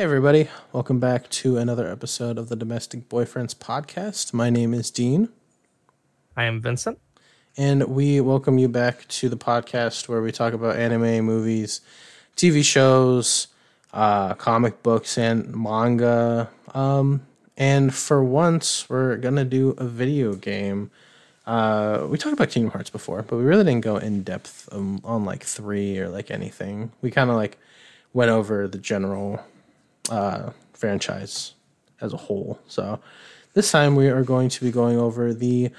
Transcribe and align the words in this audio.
Hey, 0.00 0.04
everybody. 0.04 0.48
Welcome 0.72 0.98
back 0.98 1.28
to 1.28 1.58
another 1.58 1.86
episode 1.86 2.38
of 2.38 2.48
the 2.48 2.56
Domestic 2.56 3.10
Boyfriends 3.10 3.54
podcast. 3.54 4.32
My 4.32 4.48
name 4.48 4.72
is 4.72 4.90
Dean. 4.90 5.28
I 6.34 6.44
am 6.44 6.62
Vincent. 6.62 6.98
And 7.54 7.82
we 7.84 8.18
welcome 8.22 8.56
you 8.56 8.66
back 8.66 9.06
to 9.08 9.28
the 9.28 9.36
podcast 9.36 10.08
where 10.08 10.22
we 10.22 10.32
talk 10.32 10.54
about 10.54 10.76
anime, 10.76 11.26
movies, 11.26 11.82
TV 12.34 12.64
shows, 12.64 13.48
uh, 13.92 14.32
comic 14.36 14.82
books, 14.82 15.18
and 15.18 15.54
manga. 15.54 16.48
Um, 16.72 17.26
and 17.58 17.94
for 17.94 18.24
once, 18.24 18.88
we're 18.88 19.18
going 19.18 19.36
to 19.36 19.44
do 19.44 19.74
a 19.76 19.84
video 19.84 20.32
game. 20.32 20.90
Uh, 21.46 22.06
we 22.08 22.16
talked 22.16 22.32
about 22.32 22.48
Kingdom 22.48 22.70
Hearts 22.70 22.88
before, 22.88 23.20
but 23.20 23.36
we 23.36 23.42
really 23.42 23.64
didn't 23.64 23.84
go 23.84 23.98
in 23.98 24.22
depth 24.22 24.66
um, 24.72 25.02
on 25.04 25.26
like 25.26 25.44
three 25.44 25.98
or 25.98 26.08
like 26.08 26.30
anything. 26.30 26.90
We 27.02 27.10
kind 27.10 27.28
of 27.28 27.36
like 27.36 27.58
went 28.14 28.30
over 28.30 28.66
the 28.66 28.78
general 28.78 29.44
uh, 30.08 30.50
franchise 30.72 31.54
as 32.00 32.12
a 32.12 32.16
whole. 32.16 32.58
So 32.66 33.00
this 33.54 33.70
time 33.70 33.96
we 33.96 34.08
are 34.08 34.22
going 34.22 34.48
to 34.48 34.64
be 34.64 34.70
going 34.70 34.98
over 34.98 35.34
the 35.34 35.70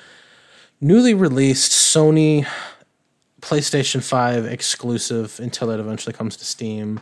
newly 0.79 1.13
released 1.13 1.71
Sony 1.71 2.45
PlayStation 3.41 4.03
5 4.03 4.45
exclusive 4.45 5.39
until 5.39 5.71
it 5.71 5.79
eventually 5.79 6.13
comes 6.13 6.37
to 6.37 6.45
Steam 6.45 6.99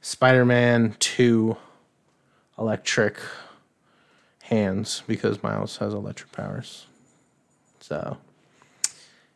Spider 0.00 0.44
Man 0.44 0.96
2 0.98 1.56
Electric 2.58 3.18
Hands 4.42 5.02
because 5.06 5.42
Miles 5.42 5.76
has 5.78 5.92
electric 5.92 6.32
powers. 6.32 6.86
So, 7.80 8.16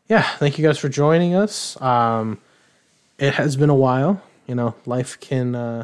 yeah, 0.07 0.23
thank 0.37 0.57
you 0.57 0.65
guys 0.65 0.77
for 0.77 0.89
joining 0.89 1.35
us. 1.35 1.79
Um, 1.81 2.39
it 3.17 3.33
has 3.35 3.55
been 3.55 3.69
a 3.69 3.75
while. 3.75 4.21
You 4.47 4.55
know, 4.55 4.75
life 4.85 5.19
can. 5.19 5.55
Uh, 5.55 5.83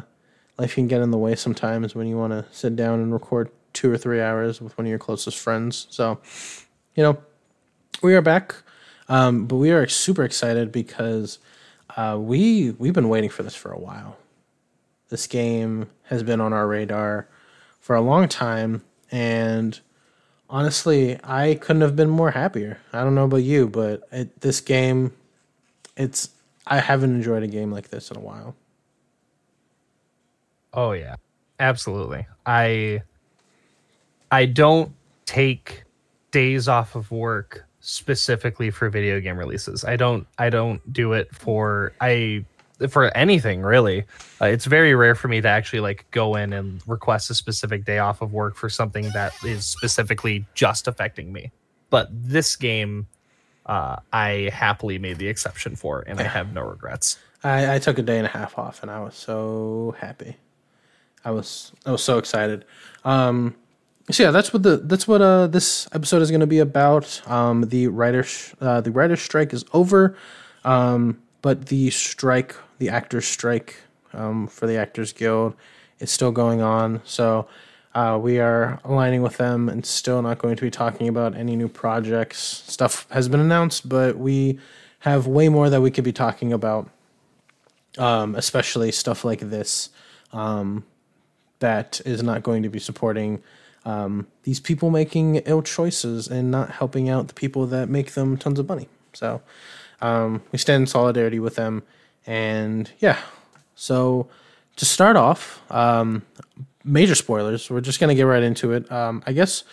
life 0.58 0.74
can 0.74 0.88
get 0.88 1.00
in 1.00 1.10
the 1.10 1.18
way 1.18 1.34
sometimes 1.36 1.94
when 1.94 2.06
you 2.06 2.18
want 2.18 2.32
to 2.32 2.44
sit 2.50 2.76
down 2.76 3.00
and 3.00 3.12
record 3.12 3.50
two 3.72 3.90
or 3.90 3.96
three 3.96 4.20
hours 4.20 4.60
with 4.60 4.76
one 4.76 4.86
of 4.86 4.90
your 4.90 4.98
closest 4.98 5.38
friends. 5.38 5.86
So, 5.90 6.18
you 6.94 7.02
know, 7.02 7.18
we 8.02 8.14
are 8.14 8.22
back, 8.22 8.56
um, 9.08 9.46
but 9.46 9.56
we 9.56 9.70
are 9.70 9.86
super 9.86 10.24
excited 10.24 10.72
because 10.72 11.38
uh, 11.96 12.16
we 12.18 12.72
we've 12.72 12.92
been 12.92 13.08
waiting 13.08 13.30
for 13.30 13.42
this 13.42 13.54
for 13.54 13.72
a 13.72 13.78
while. 13.78 14.16
This 15.08 15.26
game 15.26 15.88
has 16.04 16.22
been 16.22 16.40
on 16.40 16.52
our 16.52 16.66
radar 16.66 17.28
for 17.80 17.96
a 17.96 18.00
long 18.00 18.28
time, 18.28 18.84
and 19.10 19.78
honestly, 20.50 21.18
I 21.24 21.54
couldn't 21.54 21.82
have 21.82 21.96
been 21.96 22.10
more 22.10 22.32
happier. 22.32 22.78
I 22.92 23.04
don't 23.04 23.14
know 23.14 23.24
about 23.24 23.38
you, 23.38 23.68
but 23.68 24.02
it, 24.12 24.40
this 24.40 24.60
game, 24.60 25.12
it's 25.96 26.30
I 26.66 26.80
haven't 26.80 27.14
enjoyed 27.14 27.42
a 27.42 27.48
game 27.48 27.72
like 27.72 27.88
this 27.88 28.10
in 28.10 28.16
a 28.16 28.20
while. 28.20 28.54
Oh 30.72 30.92
yeah. 30.92 31.16
Absolutely. 31.60 32.26
I 32.46 33.02
I 34.30 34.46
don't 34.46 34.92
take 35.26 35.84
days 36.30 36.68
off 36.68 36.94
of 36.94 37.10
work 37.10 37.66
specifically 37.80 38.70
for 38.70 38.88
video 38.90 39.20
game 39.20 39.38
releases. 39.38 39.84
I 39.84 39.96
don't 39.96 40.26
I 40.38 40.50
don't 40.50 40.92
do 40.92 41.12
it 41.14 41.34
for 41.34 41.92
I 42.00 42.44
for 42.88 43.16
anything 43.16 43.62
really. 43.62 44.04
Uh, 44.40 44.46
it's 44.46 44.66
very 44.66 44.94
rare 44.94 45.14
for 45.14 45.28
me 45.28 45.40
to 45.40 45.48
actually 45.48 45.80
like 45.80 46.06
go 46.12 46.36
in 46.36 46.52
and 46.52 46.80
request 46.86 47.30
a 47.30 47.34
specific 47.34 47.84
day 47.84 47.98
off 47.98 48.22
of 48.22 48.32
work 48.32 48.54
for 48.54 48.68
something 48.68 49.10
that 49.10 49.32
is 49.44 49.66
specifically 49.66 50.44
just 50.54 50.86
affecting 50.86 51.32
me. 51.32 51.50
But 51.90 52.08
this 52.12 52.54
game 52.54 53.06
uh, 53.66 53.96
I 54.12 54.50
happily 54.52 54.98
made 54.98 55.18
the 55.18 55.28
exception 55.28 55.76
for 55.76 56.04
and 56.06 56.20
I 56.20 56.24
have 56.24 56.52
no 56.54 56.62
regrets. 56.62 57.18
I, 57.44 57.74
I 57.74 57.78
took 57.78 57.98
a 57.98 58.02
day 58.02 58.18
and 58.18 58.26
a 58.26 58.30
half 58.30 58.58
off 58.58 58.82
and 58.82 58.90
I 58.90 59.00
was 59.00 59.14
so 59.14 59.94
happy. 59.98 60.36
I 61.28 61.30
was 61.30 61.72
I 61.84 61.92
was 61.92 62.02
so 62.02 62.16
excited. 62.16 62.64
Um, 63.04 63.54
so 64.10 64.22
yeah, 64.22 64.30
that's 64.30 64.50
what 64.54 64.62
the 64.62 64.78
that's 64.78 65.06
what 65.06 65.20
uh 65.20 65.46
this 65.46 65.86
episode 65.92 66.22
is 66.22 66.30
going 66.30 66.40
to 66.40 66.46
be 66.46 66.58
about. 66.58 67.20
Um, 67.28 67.68
the 67.68 67.88
writers 67.88 68.54
uh, 68.62 68.80
the 68.80 68.90
writers 68.90 69.20
strike 69.20 69.52
is 69.52 69.62
over, 69.74 70.16
um, 70.64 71.20
but 71.42 71.66
the 71.66 71.90
strike, 71.90 72.56
the 72.78 72.88
actors 72.88 73.26
strike, 73.26 73.76
um, 74.14 74.46
for 74.46 74.66
the 74.66 74.78
Actors 74.78 75.12
Guild, 75.12 75.54
is 76.00 76.10
still 76.10 76.32
going 76.32 76.62
on. 76.62 77.02
So. 77.04 77.46
Uh, 77.94 78.16
we 78.16 78.38
are 78.38 78.78
aligning 78.84 79.22
with 79.22 79.38
them 79.38 79.68
and 79.68 79.84
still 79.84 80.22
not 80.22 80.38
going 80.38 80.54
to 80.54 80.62
be 80.62 80.70
talking 80.70 81.08
about 81.08 81.34
any 81.34 81.56
new 81.56 81.66
projects. 81.66 82.38
Stuff 82.38 83.08
has 83.10 83.28
been 83.28 83.40
announced, 83.40 83.88
but 83.88 84.16
we 84.16 84.60
have 85.00 85.26
way 85.26 85.48
more 85.48 85.68
that 85.68 85.80
we 85.80 85.90
could 85.90 86.04
be 86.04 86.12
talking 86.12 86.52
about, 86.52 86.88
um, 87.96 88.36
especially 88.36 88.92
stuff 88.92 89.24
like 89.24 89.40
this. 89.40 89.88
Um, 90.32 90.84
that 91.60 92.00
is 92.04 92.22
not 92.22 92.42
going 92.42 92.62
to 92.62 92.68
be 92.68 92.78
supporting 92.78 93.42
um, 93.84 94.26
these 94.42 94.60
people 94.60 94.90
making 94.90 95.36
ill 95.36 95.62
choices 95.62 96.28
and 96.28 96.50
not 96.50 96.70
helping 96.70 97.08
out 97.08 97.28
the 97.28 97.34
people 97.34 97.66
that 97.66 97.88
make 97.88 98.12
them 98.12 98.36
tons 98.36 98.58
of 98.58 98.68
money. 98.68 98.88
So 99.12 99.40
um, 100.00 100.42
we 100.52 100.58
stand 100.58 100.82
in 100.82 100.86
solidarity 100.86 101.38
with 101.38 101.54
them. 101.54 101.82
And 102.26 102.90
yeah, 102.98 103.18
so 103.74 104.28
to 104.76 104.84
start 104.84 105.16
off, 105.16 105.62
um, 105.70 106.22
major 106.88 107.14
spoilers. 107.14 107.70
We're 107.70 107.80
just 107.80 108.00
gonna 108.00 108.14
get 108.14 108.22
right 108.22 108.42
into 108.42 108.72
it. 108.72 108.90
Um, 108.90 109.22
I 109.26 109.32
guess 109.32 109.64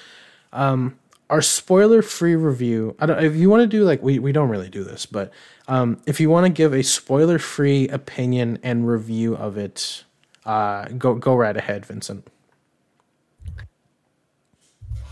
um, 0.54 0.98
our 1.30 1.42
spoiler-free 1.42 2.36
review. 2.36 2.96
I 3.00 3.06
don't. 3.06 3.24
If 3.24 3.36
you 3.36 3.50
want 3.50 3.62
to 3.62 3.68
do 3.68 3.84
like 3.84 4.04
we 4.04 4.20
we 4.20 4.32
don't 4.32 4.50
really 4.50 4.70
do 4.70 4.84
this, 4.84 5.06
but 5.06 5.32
um, 5.68 6.02
if 6.06 6.20
you 6.20 6.30
want 6.30 6.46
to 6.46 6.52
give 6.52 6.74
a 6.74 6.84
spoiler-free 6.84 7.88
opinion 7.90 8.60
and 8.62 8.88
review 8.88 9.36
of 9.36 9.58
it, 9.58 10.04
uh, 10.46 10.86
go 10.98 11.16
go 11.16 11.36
right 11.36 11.56
ahead, 11.56 11.86
Vincent. 11.86 12.28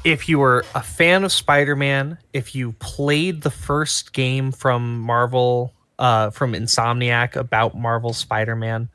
If 0.03 0.27
you 0.27 0.39
were 0.39 0.65
a 0.75 0.81
fan 0.81 1.23
of 1.23 1.31
Spider-Man, 1.31 2.17
if 2.33 2.53
you 2.55 2.73
played 2.73 3.41
the 3.41 3.49
first 3.49 4.11
game 4.11 4.51
from 4.51 4.99
Marvel, 4.99 5.71
uh, 5.97 6.29
from 6.29 6.53
Insomniac 6.53 7.37
about 7.37 7.77
Marvel 7.77 8.11
Spider-Man, 8.11 8.89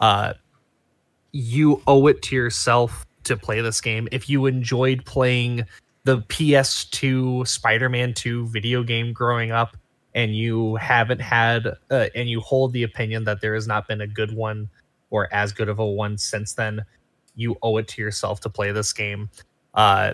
uh, 0.00 0.32
you 1.32 1.82
owe 1.86 2.06
it 2.06 2.22
to 2.22 2.34
yourself 2.34 3.06
to 3.24 3.36
play 3.36 3.60
this 3.60 3.82
game. 3.82 4.08
If 4.12 4.30
you 4.30 4.46
enjoyed 4.46 5.04
playing 5.04 5.66
the 6.04 6.22
PS2 6.22 7.46
Spider-Man 7.46 8.14
2 8.14 8.46
video 8.46 8.82
game 8.82 9.12
growing 9.12 9.50
up, 9.50 9.76
and 10.14 10.34
you 10.34 10.76
haven't 10.76 11.20
had, 11.20 11.66
uh, 11.90 12.06
and 12.14 12.30
you 12.30 12.40
hold 12.40 12.72
the 12.72 12.84
opinion 12.84 13.24
that 13.24 13.42
there 13.42 13.54
has 13.54 13.66
not 13.66 13.86
been 13.86 14.00
a 14.00 14.06
good 14.06 14.34
one 14.34 14.70
or 15.16 15.32
as 15.32 15.50
good 15.50 15.70
of 15.70 15.78
a 15.78 15.86
one 15.86 16.18
since 16.18 16.52
then, 16.52 16.84
you 17.36 17.56
owe 17.62 17.78
it 17.78 17.88
to 17.88 18.02
yourself 18.02 18.38
to 18.40 18.50
play 18.50 18.70
this 18.70 18.92
game. 18.92 19.30
Uh, 19.72 20.12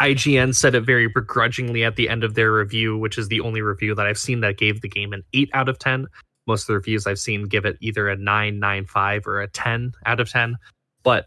IGN 0.00 0.52
said 0.52 0.74
it 0.74 0.80
very 0.80 1.06
begrudgingly 1.06 1.84
at 1.84 1.94
the 1.94 2.08
end 2.08 2.24
of 2.24 2.34
their 2.34 2.52
review, 2.52 2.98
which 2.98 3.18
is 3.18 3.28
the 3.28 3.40
only 3.40 3.62
review 3.62 3.94
that 3.94 4.04
I've 4.04 4.18
seen 4.18 4.40
that 4.40 4.58
gave 4.58 4.80
the 4.80 4.88
game 4.88 5.12
an 5.12 5.22
8 5.32 5.48
out 5.54 5.68
of 5.68 5.78
10. 5.78 6.08
Most 6.48 6.62
of 6.62 6.66
the 6.66 6.74
reviews 6.74 7.06
I've 7.06 7.20
seen 7.20 7.44
give 7.44 7.64
it 7.64 7.78
either 7.80 8.08
a 8.08 8.16
9, 8.16 8.58
9, 8.58 8.84
5, 8.84 9.26
or 9.28 9.42
a 9.42 9.48
10 9.48 9.92
out 10.06 10.18
of 10.18 10.28
10. 10.28 10.56
But 11.04 11.26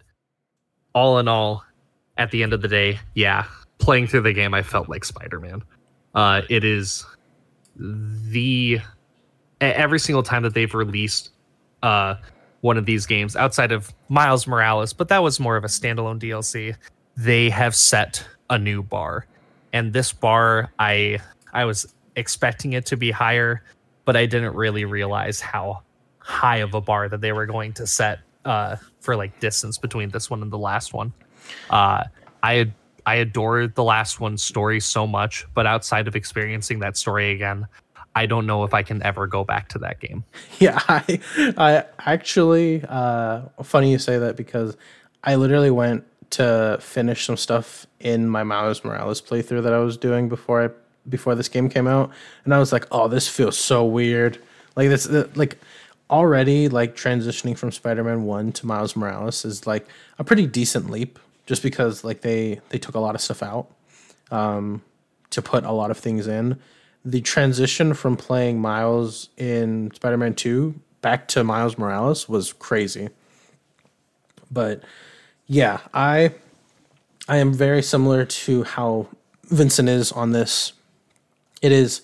all 0.94 1.20
in 1.20 1.30
all, 1.30 1.64
at 2.18 2.32
the 2.32 2.44
end 2.44 2.52
of 2.52 2.62
the 2.62 2.68
day, 2.68 3.00
yeah, 3.14 3.46
playing 3.78 4.08
through 4.08 4.22
the 4.22 4.34
game, 4.34 4.54
I 4.54 4.62
felt 4.62 4.90
like 4.90 5.06
Spider 5.06 5.40
Man. 5.40 5.64
Uh, 6.14 6.42
it 6.50 6.66
is 6.66 7.06
the 7.78 8.82
every 9.62 10.00
single 10.00 10.24
time 10.24 10.44
that 10.44 10.54
they've 10.54 10.74
released 10.74 11.30
uh, 11.84 12.16
one 12.62 12.78
of 12.78 12.86
these 12.86 13.06
games 13.06 13.36
outside 13.36 13.72
of 13.72 13.94
Miles 14.10 14.48
Morales, 14.48 14.94
but 14.94 15.08
that 15.10 15.22
was 15.22 15.40
more 15.40 15.58
of 15.58 15.64
a 15.64 15.68
standalone 15.68 16.20
DLC. 16.20 16.76
They 17.16 17.50
have 17.50 17.76
set 17.76 18.26
a 18.50 18.58
new 18.58 18.84
bar. 18.84 19.26
And 19.74 19.94
this 19.94 20.14
bar 20.14 20.72
I 20.80 21.20
I 21.54 21.66
was 21.66 21.94
expecting 22.16 22.74
it 22.74 22.86
to 22.88 22.98
be 22.98 23.12
higher, 23.12 23.64
but 24.06 24.16
I 24.16 24.26
didn't 24.26 24.56
really 24.56 24.86
realize 24.86 25.40
how 25.40 25.84
high 26.20 26.58
of 26.58 26.74
a 26.74 26.82
bar 26.82 27.10
that 27.10 27.22
they 27.22 27.32
were 27.32 27.46
going 27.46 27.74
to 27.74 27.88
set 27.88 28.20
uh, 28.46 28.76
for 29.00 29.16
like 29.16 29.40
distance 29.40 29.78
between 29.78 30.10
this 30.10 30.30
one 30.30 30.42
and 30.42 30.52
the 30.52 30.58
last 30.58 30.94
one. 30.94 31.14
Uh, 31.70 32.04
I 32.44 32.72
I 33.06 33.16
adore 33.16 33.68
the 33.68 33.84
last 33.84 34.20
one's 34.20 34.44
story 34.44 34.82
so 34.82 35.08
much, 35.08 35.46
but 35.54 35.66
outside 35.66 36.08
of 36.08 36.16
experiencing 36.16 36.80
that 36.80 36.98
story 36.98 37.32
again, 37.32 37.66
I 38.18 38.26
don't 38.26 38.48
know 38.48 38.64
if 38.64 38.74
I 38.74 38.82
can 38.82 39.04
ever 39.04 39.28
go 39.28 39.44
back 39.44 39.70
to 39.70 39.80
that 39.80 40.00
game. 40.00 40.24
Yeah, 40.60 40.80
I, 40.88 41.20
I 41.56 41.84
actually, 42.00 42.84
uh, 42.90 43.42
funny 43.62 43.92
you 43.92 44.00
say 44.00 44.18
that 44.18 44.36
because 44.36 44.76
I 45.24 45.36
literally 45.36 45.70
went 45.70 46.04
to 46.32 46.80
finish 46.82 47.26
some 47.26 47.38
stuff 47.38 47.86
in 48.00 48.28
my 48.28 48.42
Miles 48.42 48.84
Morales 48.84 49.22
playthrough 49.22 49.62
that 49.62 49.74
I 49.74 49.78
was 49.78 49.98
doing 49.98 50.30
before 50.30 50.66
I 50.66 50.70
before 51.08 51.36
this 51.36 51.48
game 51.48 51.70
came 51.70 51.88
out, 51.88 52.12
and 52.44 52.56
I 52.56 52.60
was 52.60 52.74
like, 52.74 52.88
oh, 52.92 53.08
this 53.08 53.28
feels 53.28 53.56
so 53.56 53.86
weird. 53.86 54.40
Like 54.76 54.90
this, 54.90 55.08
like 55.36 55.60
already 56.10 56.70
like 56.70 56.96
transitioning 56.96 57.56
from 57.56 57.72
Spider-Man 57.72 58.24
One 58.24 58.52
to 58.54 58.66
Miles 58.66 58.96
Morales 58.96 59.46
is 59.46 59.68
like 59.68 59.88
a 60.18 60.24
pretty 60.24 60.48
decent 60.48 60.90
leap, 60.90 61.20
just 61.46 61.62
because 61.62 62.04
like 62.04 62.22
they 62.22 62.62
they 62.70 62.80
took 62.80 62.96
a 62.96 63.00
lot 63.00 63.14
of 63.14 63.22
stuff 63.22 63.44
out 63.44 63.68
um, 64.32 64.82
to 65.30 65.42
put 65.44 65.64
a 65.66 65.72
lot 65.72 65.92
of 65.92 66.00
things 66.00 66.26
in 66.26 66.58
the 67.08 67.22
transition 67.22 67.94
from 67.94 68.18
playing 68.18 68.60
Miles 68.60 69.30
in 69.38 69.92
Spider-Man 69.96 70.34
2 70.36 70.76
back 71.00 71.30
to 71.30 71.42
Miles 71.42 71.78
Morales 71.78 72.28
was 72.28 72.52
crazy. 72.52 73.08
But 74.52 74.84
yeah, 75.46 75.80
I 75.94 76.34
I 77.30 77.38
am 77.38 77.54
very 77.54 77.82
similar 77.82 78.26
to 78.26 78.64
how 78.64 79.08
Vincent 79.46 79.88
is 79.88 80.12
on 80.12 80.34
this. 80.34 80.74
It 81.62 81.72
is, 81.72 82.02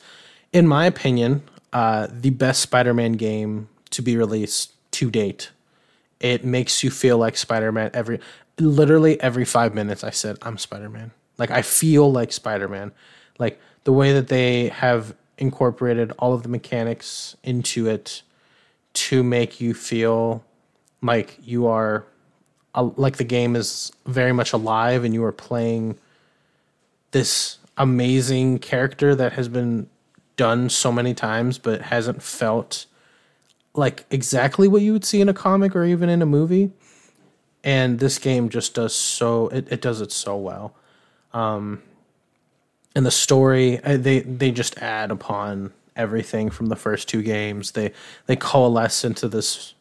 in 0.53 0.67
my 0.67 0.85
opinion, 0.85 1.43
uh, 1.73 2.07
the 2.09 2.29
best 2.29 2.61
Spider-Man 2.61 3.13
game 3.13 3.67
to 3.89 4.01
be 4.01 4.15
released 4.15 4.71
to 4.91 5.11
date. 5.11 5.51
It 6.21 6.45
makes 6.45 6.81
you 6.81 6.89
feel 6.89 7.17
like 7.17 7.35
Spider-Man 7.35 7.91
every 7.93 8.21
literally 8.57 9.19
every 9.19 9.43
5 9.43 9.73
minutes 9.73 10.01
I 10.01 10.11
said 10.11 10.37
I'm 10.43 10.57
Spider-Man. 10.57 11.11
Like 11.37 11.51
I 11.51 11.61
feel 11.61 12.09
like 12.09 12.31
Spider-Man. 12.31 12.93
Like 13.37 13.59
the 13.83 13.93
way 13.93 14.13
that 14.13 14.27
they 14.27 14.69
have 14.69 15.15
incorporated 15.37 16.11
all 16.19 16.33
of 16.33 16.43
the 16.43 16.49
mechanics 16.49 17.35
into 17.43 17.87
it 17.87 18.21
to 18.93 19.23
make 19.23 19.59
you 19.59 19.73
feel 19.73 20.43
like 21.01 21.37
you 21.43 21.67
are 21.67 22.05
like 22.75 23.17
the 23.17 23.23
game 23.23 23.55
is 23.55 23.91
very 24.05 24.31
much 24.31 24.53
alive 24.53 25.03
and 25.03 25.13
you 25.13 25.23
are 25.23 25.31
playing 25.31 25.97
this 27.11 27.59
amazing 27.77 28.57
character 28.59 29.13
that 29.15 29.33
has 29.33 29.47
been 29.47 29.87
done 30.37 30.69
so 30.69 30.91
many 30.91 31.13
times 31.13 31.57
but 31.57 31.81
hasn't 31.81 32.21
felt 32.21 32.85
like 33.75 34.05
exactly 34.09 34.67
what 34.67 34.81
you 34.81 34.93
would 34.93 35.05
see 35.05 35.21
in 35.21 35.29
a 35.29 35.33
comic 35.33 35.75
or 35.75 35.83
even 35.83 36.09
in 36.09 36.21
a 36.21 36.25
movie. 36.25 36.71
And 37.63 37.99
this 37.99 38.19
game 38.19 38.49
just 38.49 38.75
does 38.75 38.93
so 38.95 39.47
it, 39.49 39.71
it 39.71 39.81
does 39.81 40.01
it 40.01 40.11
so 40.11 40.35
well. 40.35 40.75
Um 41.33 41.81
and 42.95 43.05
the 43.05 43.11
story 43.11 43.83
uh, 43.83 43.97
they 43.97 44.19
they 44.21 44.51
just 44.51 44.77
add 44.79 45.11
upon 45.11 45.73
everything 45.95 46.49
from 46.49 46.67
the 46.67 46.75
first 46.75 47.07
two 47.07 47.21
games. 47.21 47.71
They 47.71 47.91
they 48.25 48.35
coalesce 48.35 49.03
into 49.03 49.27
this 49.27 49.73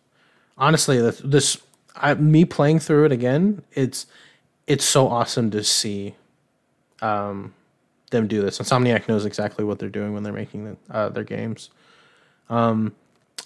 honestly 0.57 1.01
this 1.01 1.59
I, 1.97 2.15
me 2.15 2.45
playing 2.45 2.79
through 2.79 3.07
it 3.07 3.13
again 3.13 3.63
it's 3.73 4.07
it's 4.67 4.85
so 4.85 5.09
awesome 5.09 5.51
to 5.51 5.65
see 5.65 6.15
um 7.01 7.55
them 8.11 8.29
do 8.29 8.43
this. 8.43 8.59
Insomniac 8.59 9.09
knows 9.09 9.25
exactly 9.25 9.65
what 9.65 9.79
they're 9.79 9.89
doing 9.89 10.13
when 10.13 10.23
they're 10.23 10.35
making 10.35 10.65
the, 10.65 10.77
uh, 10.91 11.09
their 11.09 11.25
games. 11.25 11.71
Um 12.49 12.95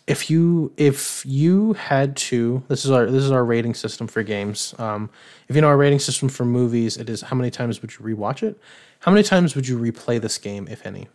if 0.07 0.31
you 0.31 0.73
if 0.77 1.25
you 1.27 1.73
had 1.73 2.17
to 2.17 2.63
this 2.69 2.85
is 2.85 2.93
our 2.93 3.07
this 3.07 3.25
is 3.25 3.31
our 3.33 3.45
rating 3.45 3.75
system 3.75 4.07
for 4.07 4.23
games. 4.23 4.75
Um 4.79 5.11
if 5.49 5.57
you 5.57 5.63
know 5.63 5.69
our 5.69 5.77
rating 5.77 5.99
system 5.99 6.29
for 6.29 6.45
movies 6.45 6.97
it 6.97 7.09
is 7.09 7.23
how 7.23 7.37
many 7.37 7.51
times 7.51 7.81
would 7.83 7.93
you 7.93 7.99
rewatch 8.01 8.43
it 8.43 8.59
how 9.01 9.13
many 9.13 9.23
times 9.23 9.55
would 9.55 9.67
you 9.69 9.79
replay 9.79 10.21
this 10.21 10.39
game 10.39 10.67
if 10.71 10.85
any 10.87 11.09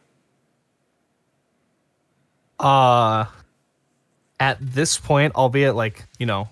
uh 2.60 3.26
at 4.40 4.58
this 4.62 4.98
point 4.98 5.34
albeit 5.36 5.76
like 5.76 6.06
you 6.20 6.26
know 6.26 6.48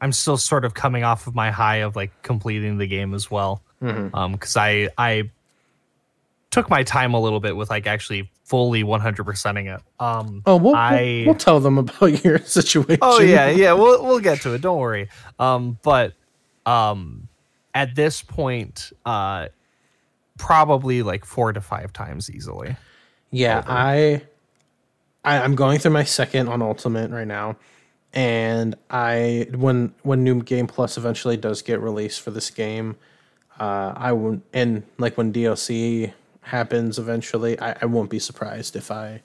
i'm 0.00 0.12
still 0.12 0.36
sort 0.36 0.64
of 0.64 0.74
coming 0.74 1.04
off 1.04 1.26
of 1.26 1.34
my 1.34 1.50
high 1.50 1.76
of 1.76 1.94
like 1.96 2.10
completing 2.22 2.78
the 2.78 2.86
game 2.86 3.14
as 3.14 3.30
well 3.30 3.62
Mhm. 3.82 4.10
um 4.14 4.32
because 4.32 4.56
i 4.56 4.88
i 4.98 5.30
took 6.50 6.68
my 6.68 6.82
time 6.82 7.14
a 7.14 7.20
little 7.20 7.38
bit 7.40 7.54
with 7.56 7.70
like 7.70 7.86
actually 7.86 8.28
fully 8.44 8.82
100%ing 8.82 9.66
it 9.68 9.80
um 10.00 10.42
oh 10.46 10.56
we'll, 10.56 10.74
I- 10.74 11.22
we'll 11.24 11.36
tell 11.36 11.60
them 11.60 11.78
about 11.78 12.24
your 12.24 12.38
situation 12.40 12.98
Oh 13.02 13.20
yeah, 13.20 13.48
yeah. 13.50 13.72
We'll 13.74 14.04
we'll 14.04 14.18
get 14.18 14.40
to 14.42 14.54
it. 14.54 14.60
Don't 14.60 14.78
worry. 14.78 15.08
Um, 15.38 15.78
but 15.84 16.14
um, 16.66 17.28
at 17.72 17.94
this 17.94 18.20
point, 18.22 18.92
uh, 19.06 19.46
probably 20.40 21.02
like 21.02 21.24
four 21.26 21.52
to 21.52 21.60
five 21.60 21.92
times 21.92 22.30
easily. 22.30 22.74
Yeah, 23.30 23.62
I, 23.66 24.22
I 25.22 25.38
I'm 25.38 25.54
going 25.54 25.78
through 25.78 25.92
my 25.92 26.04
second 26.04 26.48
on 26.48 26.62
Ultimate 26.62 27.10
right 27.10 27.26
now, 27.26 27.56
and 28.12 28.74
I 28.88 29.48
when 29.54 29.94
when 30.02 30.24
New 30.24 30.42
Game 30.42 30.66
Plus 30.66 30.96
eventually 30.96 31.36
does 31.36 31.62
get 31.62 31.80
released 31.80 32.22
for 32.22 32.30
this 32.30 32.50
game, 32.50 32.96
uh, 33.60 33.92
I 33.94 34.12
won't 34.12 34.42
and 34.52 34.82
like 34.98 35.16
when 35.18 35.32
DLC 35.32 36.12
happens 36.42 36.98
eventually, 36.98 37.60
I, 37.60 37.76
I 37.82 37.84
won't 37.84 38.10
be 38.10 38.18
surprised 38.18 38.74
if 38.74 38.90
I 38.90 39.22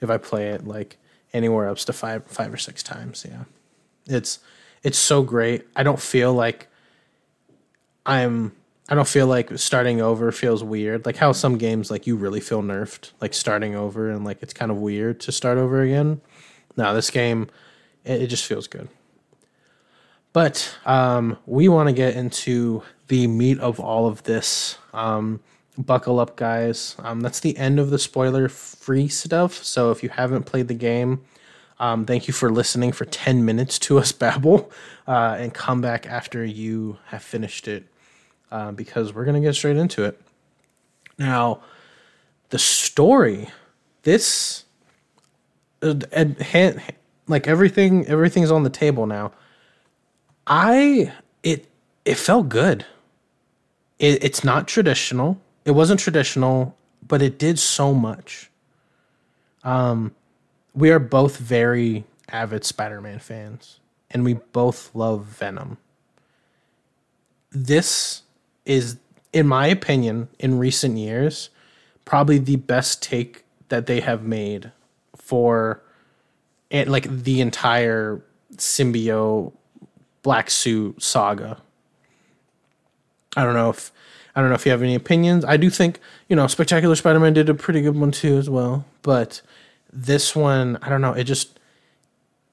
if 0.00 0.08
I 0.10 0.16
play 0.16 0.48
it 0.48 0.66
like 0.66 0.96
anywhere 1.34 1.68
up 1.68 1.76
to 1.76 1.92
five 1.92 2.24
five 2.24 2.52
or 2.52 2.58
six 2.58 2.82
times. 2.82 3.24
Yeah, 3.28 3.44
it's 4.06 4.38
it's 4.82 4.98
so 4.98 5.22
great. 5.22 5.66
I 5.76 5.82
don't 5.82 6.00
feel 6.00 6.32
like 6.32 6.68
I'm 8.06 8.52
I 8.88 8.94
don't 8.94 9.08
feel 9.08 9.26
like 9.26 9.56
starting 9.58 10.02
over 10.02 10.30
feels 10.30 10.62
weird. 10.62 11.06
Like 11.06 11.16
how 11.16 11.32
some 11.32 11.56
games 11.56 11.90
like 11.90 12.06
you 12.06 12.16
really 12.16 12.40
feel 12.40 12.62
nerfed, 12.62 13.12
like 13.20 13.32
starting 13.32 13.74
over 13.74 14.10
and 14.10 14.24
like 14.24 14.42
it's 14.42 14.52
kind 14.52 14.70
of 14.70 14.76
weird 14.78 15.20
to 15.20 15.32
start 15.32 15.56
over 15.56 15.80
again. 15.80 16.20
No, 16.76 16.94
this 16.94 17.10
game 17.10 17.48
it, 18.04 18.22
it 18.22 18.26
just 18.26 18.44
feels 18.44 18.66
good. 18.66 18.88
But 20.34 20.76
um, 20.84 21.38
we 21.46 21.68
want 21.68 21.88
to 21.88 21.94
get 21.94 22.14
into 22.14 22.82
the 23.08 23.26
meat 23.26 23.58
of 23.60 23.80
all 23.80 24.06
of 24.06 24.24
this. 24.24 24.78
Um, 24.92 25.40
buckle 25.78 26.20
up, 26.20 26.36
guys. 26.36 26.96
Um, 26.98 27.20
that's 27.20 27.40
the 27.40 27.56
end 27.56 27.78
of 27.78 27.90
the 27.90 27.98
spoiler 27.98 28.48
free 28.48 29.08
stuff. 29.08 29.62
So 29.64 29.90
if 29.92 30.02
you 30.02 30.08
haven't 30.08 30.44
played 30.44 30.68
the 30.68 30.74
game, 30.74 31.24
um, 31.78 32.04
thank 32.04 32.28
you 32.28 32.34
for 32.34 32.50
listening 32.50 32.92
for 32.92 33.04
10 33.04 33.44
minutes 33.44 33.78
to 33.80 33.98
us 33.98 34.12
babble 34.12 34.70
uh, 35.06 35.36
and 35.38 35.54
come 35.54 35.80
back 35.80 36.06
after 36.06 36.44
you 36.44 36.98
have 37.06 37.22
finished 37.22 37.66
it 37.66 37.86
uh, 38.50 38.72
because 38.72 39.12
we're 39.12 39.24
going 39.24 39.40
to 39.40 39.46
get 39.46 39.54
straight 39.54 39.76
into 39.76 40.04
it. 40.04 40.20
Now, 41.18 41.60
the 42.50 42.58
story, 42.58 43.48
this, 44.02 44.64
uh, 45.82 45.94
and, 46.12 46.82
like 47.26 47.48
everything, 47.48 48.06
everything's 48.06 48.50
on 48.50 48.62
the 48.62 48.70
table 48.70 49.06
now. 49.06 49.32
I, 50.46 51.12
it, 51.42 51.68
it 52.04 52.16
felt 52.16 52.48
good. 52.48 52.84
It, 53.98 54.22
it's 54.22 54.44
not 54.44 54.68
traditional. 54.68 55.40
It 55.64 55.70
wasn't 55.70 56.00
traditional, 56.00 56.76
but 57.06 57.22
it 57.22 57.38
did 57.38 57.58
so 57.58 57.94
much. 57.94 58.50
Um, 59.62 60.14
we 60.74 60.90
are 60.90 60.98
both 60.98 61.38
very 61.38 62.04
avid 62.28 62.64
Spider-Man 62.64 63.20
fans, 63.20 63.80
and 64.10 64.24
we 64.24 64.34
both 64.34 64.94
love 64.94 65.24
Venom. 65.24 65.78
This 67.50 68.22
is, 68.64 68.96
in 69.32 69.46
my 69.46 69.66
opinion, 69.66 70.28
in 70.38 70.58
recent 70.58 70.96
years, 70.96 71.50
probably 72.04 72.38
the 72.38 72.56
best 72.56 73.02
take 73.02 73.44
that 73.68 73.86
they 73.86 74.00
have 74.00 74.22
made 74.22 74.72
for 75.16 75.82
it, 76.70 76.88
like 76.88 77.08
the 77.08 77.40
entire 77.40 78.22
symbiote 78.56 79.52
black 80.22 80.50
suit 80.50 81.02
saga. 81.02 81.58
I 83.36 83.44
don't 83.44 83.54
know 83.54 83.70
if 83.70 83.92
I 84.34 84.40
don't 84.40 84.48
know 84.48 84.54
if 84.56 84.66
you 84.66 84.72
have 84.72 84.82
any 84.82 84.94
opinions. 84.94 85.44
I 85.44 85.56
do 85.56 85.70
think 85.70 86.00
you 86.28 86.36
know 86.36 86.46
Spectacular 86.46 86.94
Spider-Man 86.96 87.34
did 87.34 87.48
a 87.48 87.54
pretty 87.54 87.80
good 87.80 87.96
one 87.96 88.10
too 88.10 88.36
as 88.36 88.50
well, 88.50 88.84
but 89.02 89.40
this 89.92 90.34
one 90.34 90.78
I 90.82 90.88
don't 90.88 91.00
know. 91.00 91.12
It 91.12 91.24
just 91.24 91.58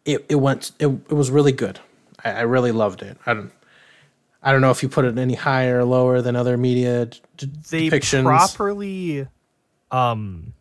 it 0.05 0.25
it 0.29 0.35
went 0.35 0.71
it, 0.79 0.87
it 0.87 1.13
was 1.13 1.31
really 1.31 1.51
good. 1.51 1.79
I, 2.23 2.31
I 2.31 2.41
really 2.41 2.71
loved 2.71 3.01
it. 3.01 3.17
I 3.25 3.33
don't 3.33 3.51
I 4.43 4.51
don't 4.51 4.61
know 4.61 4.71
if 4.71 4.81
you 4.81 4.89
put 4.89 5.05
it 5.05 5.17
any 5.17 5.35
higher 5.35 5.79
or 5.79 5.83
lower 5.85 6.21
than 6.21 6.35
other 6.35 6.57
media 6.57 7.05
d- 7.05 7.51
They 7.69 7.89
depictions. 7.89 8.23
properly 8.23 9.27
um 9.91 10.53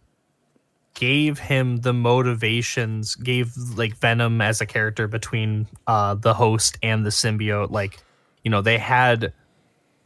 gave 0.95 1.39
him 1.39 1.79
the 1.79 1.93
motivations, 1.95 3.15
gave 3.15 3.57
like 3.77 3.97
Venom 3.97 4.41
as 4.41 4.61
a 4.61 4.67
character 4.67 5.07
between 5.09 5.67
uh 5.87 6.15
the 6.15 6.35
host 6.35 6.79
and 6.83 7.07
the 7.07 7.11
symbiote. 7.11 7.71
Like, 7.71 7.99
you 8.45 8.51
know, 8.51 8.61
they 8.61 8.77
had 8.79 9.33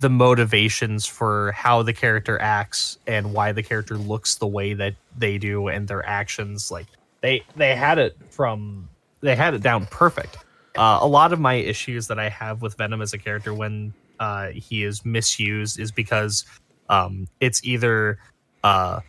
the 0.01 0.11
motivations 0.11 1.07
for 1.07 1.53
how 1.53 1.83
the 1.83 1.93
character 1.93 2.39
acts 2.41 2.99
and 3.07 3.33
why 3.33 3.53
the 3.53 3.63
character 3.63 3.97
looks 3.97 4.35
the 4.37 4.47
way 4.47 4.75
that 4.75 4.95
they 5.17 5.39
do 5.39 5.69
and 5.69 5.89
their 5.89 6.05
actions 6.07 6.71
like 6.71 6.87
they 7.23 7.43
they 7.57 7.75
had 7.75 7.99
it 7.99 8.17
from 8.29 8.89
they 9.21 9.35
had 9.35 9.55
it 9.55 9.63
down 9.63 9.87
perfect 9.87 10.37
uh, 10.77 10.99
a 11.01 11.07
lot 11.07 11.33
of 11.33 11.41
my 11.41 11.55
issues 11.55 12.07
that 12.07 12.19
i 12.19 12.29
have 12.29 12.63
with 12.63 12.77
venom 12.77 13.01
as 13.01 13.13
a 13.13 13.19
character 13.19 13.55
when 13.55 13.93
uh, 14.21 14.49
he 14.49 14.85
is 14.85 15.05
misused 15.05 15.79
is 15.79 15.91
because 15.91 16.45
um, 16.89 17.27
it's 17.41 17.65
either 17.65 18.19
uh, 18.63 19.01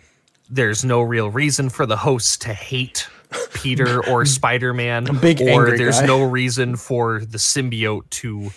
there's 0.50 0.84
no 0.84 1.02
real 1.02 1.30
reason 1.30 1.70
for 1.70 1.86
the 1.86 1.98
host 1.98 2.42
to 2.42 2.54
hate 2.54 3.08
peter 3.54 4.06
or 4.10 4.26
spider-man 4.26 5.08
or 5.10 5.78
there's 5.78 6.00
guy. 6.00 6.06
no 6.06 6.24
reason 6.24 6.76
for 6.76 7.20
the 7.20 7.38
symbiote 7.38 8.10
to 8.10 8.50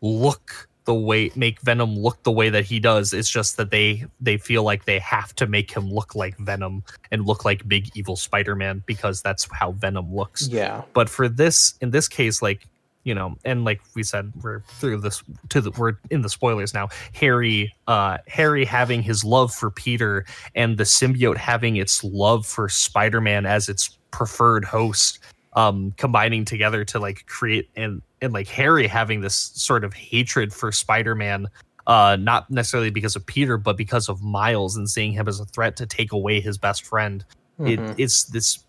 look 0.00 0.68
the 0.84 0.94
way 0.94 1.30
make 1.36 1.60
Venom 1.60 1.96
look 1.96 2.22
the 2.22 2.32
way 2.32 2.50
that 2.50 2.64
he 2.64 2.80
does. 2.80 3.12
It's 3.12 3.30
just 3.30 3.56
that 3.56 3.70
they 3.70 4.04
they 4.20 4.36
feel 4.36 4.62
like 4.62 4.84
they 4.84 4.98
have 4.98 5.34
to 5.36 5.46
make 5.46 5.70
him 5.70 5.88
look 5.88 6.14
like 6.14 6.36
Venom 6.38 6.82
and 7.10 7.26
look 7.26 7.44
like 7.44 7.66
big 7.68 7.88
evil 7.94 8.16
Spider-Man 8.16 8.82
because 8.86 9.22
that's 9.22 9.48
how 9.52 9.72
Venom 9.72 10.14
looks. 10.14 10.48
Yeah, 10.48 10.82
But 10.92 11.08
for 11.08 11.28
this 11.28 11.74
in 11.80 11.90
this 11.90 12.08
case 12.08 12.42
like 12.42 12.66
you 13.04 13.14
know, 13.14 13.34
and 13.44 13.64
like 13.64 13.80
we 13.96 14.04
said, 14.04 14.32
we're 14.42 14.60
through 14.78 15.00
this 15.00 15.24
to 15.48 15.60
the 15.60 15.70
we're 15.72 15.94
in 16.10 16.22
the 16.22 16.28
spoilers 16.28 16.72
now. 16.72 16.88
Harry, 17.14 17.74
uh, 17.88 18.18
Harry 18.28 18.64
having 18.64 19.02
his 19.02 19.24
love 19.24 19.52
for 19.52 19.70
Peter 19.70 20.24
and 20.54 20.78
the 20.78 20.84
symbiote 20.84 21.36
having 21.36 21.76
its 21.76 22.04
love 22.04 22.46
for 22.46 22.68
Spider-Man 22.68 23.44
as 23.44 23.68
its 23.68 23.98
preferred 24.12 24.64
host 24.64 25.18
um 25.54 25.92
combining 25.96 26.44
together 26.44 26.84
to 26.84 26.98
like 26.98 27.26
create 27.26 27.68
and 27.76 28.02
and 28.22 28.32
like 28.32 28.48
Harry 28.48 28.86
having 28.86 29.20
this 29.20 29.34
sort 29.34 29.84
of 29.84 29.92
hatred 29.92 30.52
for 30.52 30.72
Spider-Man 30.72 31.48
uh 31.86 32.16
not 32.20 32.48
necessarily 32.48 32.90
because 32.90 33.16
of 33.16 33.26
Peter 33.26 33.56
but 33.56 33.76
because 33.76 34.08
of 34.08 34.22
Miles 34.22 34.76
and 34.76 34.88
seeing 34.88 35.12
him 35.12 35.26
as 35.28 35.40
a 35.40 35.44
threat 35.44 35.76
to 35.76 35.86
take 35.86 36.12
away 36.12 36.40
his 36.40 36.56
best 36.56 36.86
friend. 36.86 37.24
It, 37.64 37.78
it's 37.96 38.24
this 38.24 38.64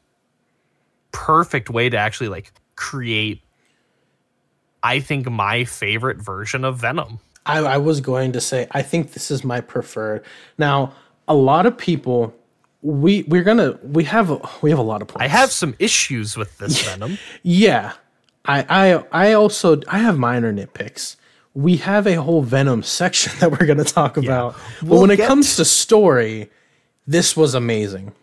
perfect 1.12 1.70
way 1.70 1.90
to 1.90 1.98
actually 1.98 2.30
like 2.30 2.52
create 2.76 3.42
I 4.84 5.00
think 5.00 5.30
my 5.30 5.64
favorite 5.64 6.18
version 6.18 6.66
of 6.66 6.78
Venom. 6.78 7.20
I, 7.46 7.60
I 7.60 7.78
was 7.78 8.02
going 8.02 8.34
to 8.34 8.42
say 8.42 8.68
I 8.72 8.82
think 8.82 9.14
this 9.14 9.32
is 9.32 9.44
my 9.44 9.62
preferred. 9.62 10.26
Now, 10.58 10.94
a 11.28 11.34
lot 11.34 11.66
of 11.66 11.78
people 11.78 12.36
we 12.82 13.24
we're 13.24 13.44
gonna 13.44 13.80
we 13.82 14.04
have 14.04 14.30
a, 14.30 14.50
we 14.62 14.70
have 14.70 14.80
a 14.80 14.84
lot 14.84 15.02
of 15.02 15.08
points. 15.08 15.24
I 15.24 15.28
have 15.28 15.52
some 15.52 15.74
issues 15.80 16.36
with 16.36 16.58
this 16.58 16.82
Venom. 16.88 17.18
Yeah. 17.42 17.94
I 18.46 18.66
I 18.70 19.04
I 19.12 19.34
also 19.34 19.82
I 19.88 20.00
have 20.00 20.18
minor 20.18 20.54
nitpicks. 20.54 21.16
We 21.54 21.78
have 21.78 22.08
a 22.08 22.16
whole 22.16 22.42
Venom 22.42 22.84
section 22.84 23.32
that 23.40 23.52
we're 23.52 23.66
going 23.66 23.78
to 23.78 23.84
talk 23.84 24.18
about. 24.18 24.56
But 24.82 24.90
We'll 24.90 25.02
when 25.02 25.12
it 25.12 25.20
comes 25.20 25.56
to 25.58 25.66
story, 25.66 26.50
this 27.08 27.38
was 27.38 27.54
amazing. 27.54 28.14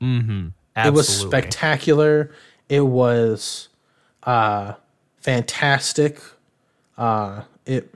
Absolutely. 0.00 0.52
It 0.76 0.92
was 0.92 1.08
spectacular. 1.08 2.32
It 2.68 2.80
was 2.80 3.68
uh 4.24 4.74
fantastic. 5.18 6.20
Uh 6.96 7.42
it 7.66 7.92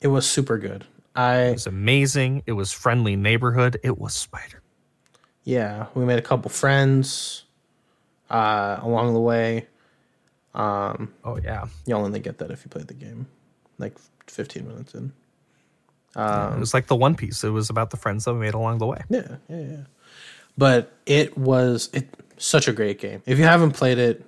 it 0.00 0.08
was 0.08 0.28
super 0.28 0.58
good. 0.58 0.84
I 1.14 1.38
It 1.40 1.52
was 1.52 1.66
amazing. 1.66 2.42
It 2.46 2.52
was 2.52 2.72
friendly 2.72 3.16
neighborhood. 3.16 3.78
It 3.82 3.98
was 3.98 4.14
Spider. 4.14 4.62
yeah, 5.44 5.86
we 5.94 6.04
made 6.04 6.18
a 6.18 6.22
couple 6.22 6.50
friends 6.50 7.44
uh 8.30 8.78
along 8.82 9.14
the 9.14 9.20
way. 9.20 9.66
Oh 10.54 11.38
yeah. 11.42 11.66
You'll 11.86 12.00
only 12.00 12.20
get 12.20 12.38
that 12.38 12.50
if 12.50 12.64
you 12.64 12.70
played 12.70 12.88
the 12.88 12.94
game. 12.94 13.26
Like 13.78 13.96
15 14.26 14.66
minutes 14.66 14.94
in. 14.94 15.12
it 16.16 16.58
was 16.58 16.74
like 16.74 16.86
the 16.86 16.96
One 16.96 17.14
Piece. 17.14 17.44
It 17.44 17.50
was 17.50 17.70
about 17.70 17.90
the 17.90 17.96
friends 17.96 18.24
that 18.24 18.34
we 18.34 18.40
made 18.40 18.54
along 18.54 18.78
the 18.78 18.86
way. 18.86 19.02
Yeah, 19.08 19.36
yeah, 19.48 19.60
yeah. 19.60 19.76
But 20.56 20.92
it 21.06 21.38
was 21.38 21.88
it 21.92 22.08
such 22.38 22.66
a 22.68 22.72
great 22.72 22.98
game. 22.98 23.22
If 23.26 23.38
you 23.38 23.44
haven't 23.44 23.72
played 23.72 23.98
it, 23.98 24.24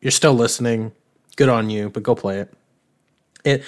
you're 0.00 0.10
still 0.10 0.34
listening. 0.34 0.92
Good 1.36 1.48
on 1.48 1.70
you, 1.70 1.88
but 1.88 2.02
go 2.02 2.14
play 2.14 2.40
it. 2.40 2.52
It 3.44 3.64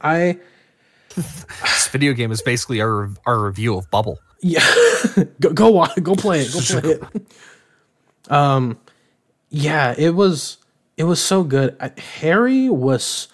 I 0.00 0.38
This 1.16 1.88
video 1.88 2.12
game 2.12 2.30
is 2.30 2.42
basically 2.42 2.80
our 2.80 3.10
our 3.26 3.44
review 3.44 3.76
of 3.76 3.90
Bubble. 3.90 4.20
yeah, 4.40 4.64
go 5.40 5.52
go 5.52 5.86
go 6.02 6.14
play 6.14 6.42
it. 6.42 6.52
Go 6.52 6.60
play 6.60 6.90
it. 6.92 7.02
Um 8.28 8.78
yeah, 9.48 9.92
it 9.98 10.14
was 10.14 10.58
it 11.00 11.04
was 11.04 11.18
so 11.18 11.42
good. 11.42 11.74
I, 11.80 11.98
Harry 11.98 12.68
was 12.68 13.28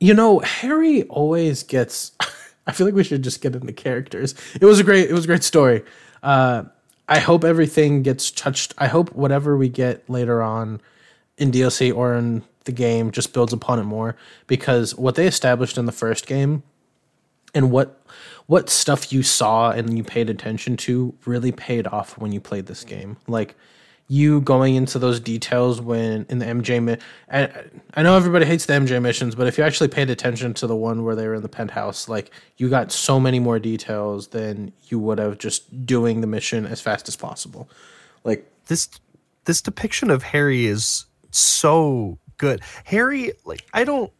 you 0.00 0.14
know, 0.14 0.38
Harry 0.38 1.02
always 1.04 1.62
gets 1.62 2.12
I 2.66 2.72
feel 2.72 2.86
like 2.86 2.94
we 2.94 3.04
should 3.04 3.22
just 3.22 3.42
get 3.42 3.54
into 3.54 3.72
characters. 3.74 4.34
It 4.58 4.64
was 4.64 4.80
a 4.80 4.84
great 4.84 5.10
it 5.10 5.12
was 5.12 5.24
a 5.24 5.28
great 5.28 5.44
story. 5.44 5.84
Uh 6.22 6.64
I 7.06 7.18
hope 7.18 7.44
everything 7.44 8.02
gets 8.02 8.30
touched. 8.30 8.72
I 8.78 8.86
hope 8.86 9.14
whatever 9.14 9.54
we 9.54 9.68
get 9.68 10.08
later 10.08 10.42
on 10.42 10.80
in 11.36 11.50
DLC 11.50 11.94
or 11.94 12.14
in 12.14 12.42
the 12.64 12.72
game 12.72 13.10
just 13.10 13.34
builds 13.34 13.52
upon 13.52 13.78
it 13.78 13.84
more 13.84 14.16
because 14.46 14.94
what 14.94 15.14
they 15.14 15.26
established 15.26 15.76
in 15.76 15.84
the 15.84 15.92
first 15.92 16.26
game 16.26 16.62
and 17.54 17.70
what 17.70 18.00
what 18.46 18.70
stuff 18.70 19.12
you 19.12 19.22
saw 19.22 19.72
and 19.72 19.94
you 19.98 20.02
paid 20.02 20.30
attention 20.30 20.78
to 20.78 21.14
really 21.26 21.52
paid 21.52 21.86
off 21.86 22.16
when 22.16 22.32
you 22.32 22.40
played 22.40 22.64
this 22.64 22.82
game. 22.82 23.18
Like 23.26 23.56
you 24.08 24.40
going 24.40 24.74
into 24.74 24.98
those 24.98 25.20
details 25.20 25.80
when 25.82 26.24
in 26.30 26.38
the 26.38 26.46
MJ 26.46 26.82
mi- 26.82 26.96
I, 27.30 27.50
I 27.94 28.02
know 28.02 28.16
everybody 28.16 28.46
hates 28.46 28.64
the 28.64 28.72
MJ 28.72 29.00
missions, 29.02 29.34
but 29.34 29.46
if 29.46 29.58
you 29.58 29.64
actually 29.64 29.88
paid 29.88 30.08
attention 30.08 30.54
to 30.54 30.66
the 30.66 30.74
one 30.74 31.04
where 31.04 31.14
they 31.14 31.28
were 31.28 31.34
in 31.34 31.42
the 31.42 31.48
penthouse, 31.48 32.08
like 32.08 32.30
you 32.56 32.70
got 32.70 32.90
so 32.90 33.20
many 33.20 33.38
more 33.38 33.58
details 33.58 34.28
than 34.28 34.72
you 34.88 34.98
would 34.98 35.18
have 35.18 35.36
just 35.36 35.84
doing 35.84 36.22
the 36.22 36.26
mission 36.26 36.64
as 36.64 36.80
fast 36.80 37.06
as 37.06 37.16
possible. 37.16 37.68
Like 38.24 38.50
This 38.66 38.88
this 39.44 39.60
depiction 39.60 40.10
of 40.10 40.22
Harry 40.22 40.66
is 40.66 41.04
so 41.30 42.18
good. 42.38 42.62
Harry, 42.84 43.32
like 43.44 43.66
I 43.74 43.84
don't 43.84 44.10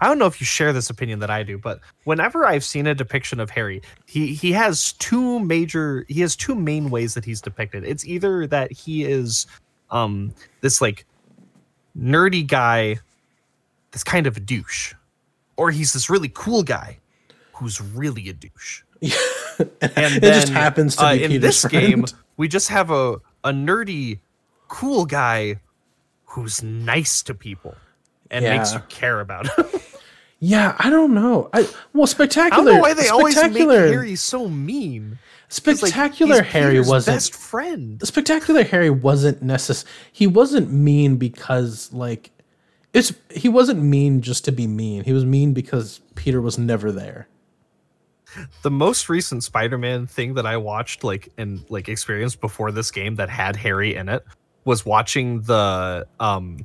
I 0.00 0.08
don't 0.08 0.18
know 0.18 0.26
if 0.26 0.40
you 0.40 0.46
share 0.46 0.72
this 0.72 0.90
opinion 0.90 1.20
that 1.20 1.30
I 1.30 1.42
do, 1.42 1.58
but 1.58 1.80
whenever 2.04 2.46
I've 2.46 2.64
seen 2.64 2.86
a 2.86 2.94
depiction 2.94 3.40
of 3.40 3.50
Harry, 3.50 3.82
he 4.06 4.34
he 4.34 4.52
has 4.52 4.92
two 4.94 5.40
major 5.40 6.04
he 6.08 6.20
has 6.20 6.36
two 6.36 6.54
main 6.54 6.90
ways 6.90 7.14
that 7.14 7.24
he's 7.24 7.40
depicted. 7.40 7.84
It's 7.84 8.04
either 8.04 8.46
that 8.48 8.72
he 8.72 9.04
is 9.04 9.46
um 9.90 10.34
this 10.60 10.80
like 10.80 11.06
nerdy 11.98 12.46
guy 12.46 12.96
that's 13.90 14.04
kind 14.04 14.26
of 14.26 14.36
a 14.36 14.40
douche, 14.40 14.94
or 15.56 15.70
he's 15.70 15.92
this 15.92 16.10
really 16.10 16.30
cool 16.34 16.62
guy 16.62 16.98
who's 17.54 17.80
really 17.80 18.28
a 18.28 18.32
douche. 18.32 18.82
and 19.60 19.70
it 19.80 20.22
just 20.22 20.48
happens 20.48 20.96
to 20.96 21.04
uh, 21.04 21.14
be 21.14 21.24
in 21.24 21.30
Peter's 21.30 21.42
this 21.42 21.60
friend. 21.62 21.86
game, 21.86 22.04
we 22.36 22.48
just 22.48 22.68
have 22.68 22.90
a 22.90 23.16
a 23.44 23.50
nerdy, 23.50 24.18
cool 24.68 25.06
guy 25.06 25.60
who's 26.24 26.62
nice 26.62 27.22
to 27.22 27.32
people 27.32 27.74
and 28.30 28.44
makes 28.44 28.72
you 28.72 28.80
care 28.88 29.20
about 29.20 29.46
him. 29.58 29.66
Yeah, 30.38 30.76
I 30.78 30.90
don't 30.90 31.14
know. 31.14 31.48
I 31.52 31.68
well, 31.92 32.06
spectacular. 32.06 32.06
I 32.06 32.06
spectacular. 32.06 32.64
don't 32.64 32.74
know 32.74 32.80
why 32.80 32.94
they 32.94 33.08
always 33.08 33.36
make 33.36 33.68
Harry 33.68 34.16
so 34.16 34.48
mean. 34.48 35.18
spectacular 35.48 36.42
he's 36.42 36.52
Harry 36.52 36.72
Peter's 36.72 36.88
wasn't 36.88 37.16
best 37.16 37.34
friend. 37.34 38.06
spectacular 38.06 38.62
Harry 38.64 38.90
wasn't 38.90 39.42
necess. 39.42 39.84
He 40.12 40.26
wasn't 40.26 40.70
mean 40.70 41.16
because 41.16 41.90
like 41.92 42.30
it's 42.92 43.12
he 43.30 43.48
wasn't 43.48 43.82
mean 43.82 44.20
just 44.20 44.44
to 44.44 44.52
be 44.52 44.66
mean. 44.66 45.04
He 45.04 45.12
was 45.12 45.24
mean 45.24 45.52
because 45.52 46.00
Peter 46.14 46.40
was 46.40 46.58
never 46.58 46.92
there. 46.92 47.28
The 48.62 48.70
most 48.70 49.08
recent 49.08 49.44
Spider-Man 49.44 50.06
thing 50.06 50.34
that 50.34 50.44
I 50.44 50.58
watched, 50.58 51.02
like 51.02 51.30
and 51.38 51.64
like 51.70 51.88
experienced 51.88 52.40
before 52.42 52.72
this 52.72 52.90
game 52.90 53.14
that 53.14 53.30
had 53.30 53.56
Harry 53.56 53.94
in 53.94 54.10
it, 54.10 54.22
was 54.66 54.84
watching 54.84 55.40
the 55.42 56.06
um 56.20 56.58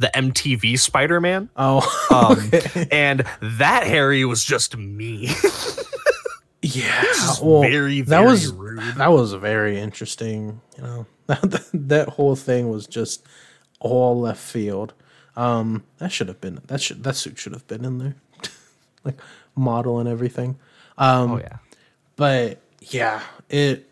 the 0.00 0.10
MTV 0.14 0.78
Spider-Man. 0.78 1.50
Oh, 1.56 1.80
Um, 2.10 2.50
okay. 2.54 2.88
and 2.90 3.24
that 3.42 3.86
Harry 3.86 4.24
was 4.24 4.42
just 4.42 4.76
me. 4.76 5.26
yeah. 6.62 7.02
just 7.02 7.42
well, 7.44 7.60
very, 7.60 8.00
that 8.00 8.24
was 8.24 8.50
rude. 8.50 8.80
that 8.96 9.12
was 9.12 9.34
very 9.34 9.78
interesting. 9.78 10.60
You 10.76 10.82
know, 10.82 11.06
that 11.26 11.68
that 11.74 12.08
whole 12.08 12.34
thing 12.34 12.70
was 12.70 12.86
just 12.86 13.26
all 13.78 14.18
left 14.18 14.40
field. 14.40 14.94
Um, 15.36 15.84
that 15.98 16.10
should 16.12 16.28
have 16.28 16.40
been 16.40 16.60
that 16.66 16.80
should 16.80 17.04
that 17.04 17.14
suit 17.16 17.38
should 17.38 17.52
have 17.52 17.66
been 17.66 17.84
in 17.84 17.98
there, 17.98 18.16
like 19.04 19.20
model 19.54 19.98
and 19.98 20.08
everything. 20.08 20.58
Um, 20.96 21.32
oh 21.32 21.38
yeah. 21.38 21.58
but 22.16 22.60
yeah, 22.80 23.22
it. 23.50 23.86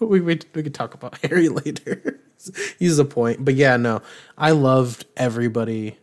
we 0.00 0.20
we 0.20 0.40
we 0.54 0.62
could 0.62 0.74
talk 0.74 0.94
about 0.94 1.18
Harry 1.18 1.48
later. 1.50 2.18
He's 2.78 2.96
the 2.96 3.04
point, 3.04 3.44
but 3.44 3.54
yeah, 3.54 3.76
no, 3.76 4.02
I 4.36 4.52
loved 4.52 5.06
everybody. 5.16 5.98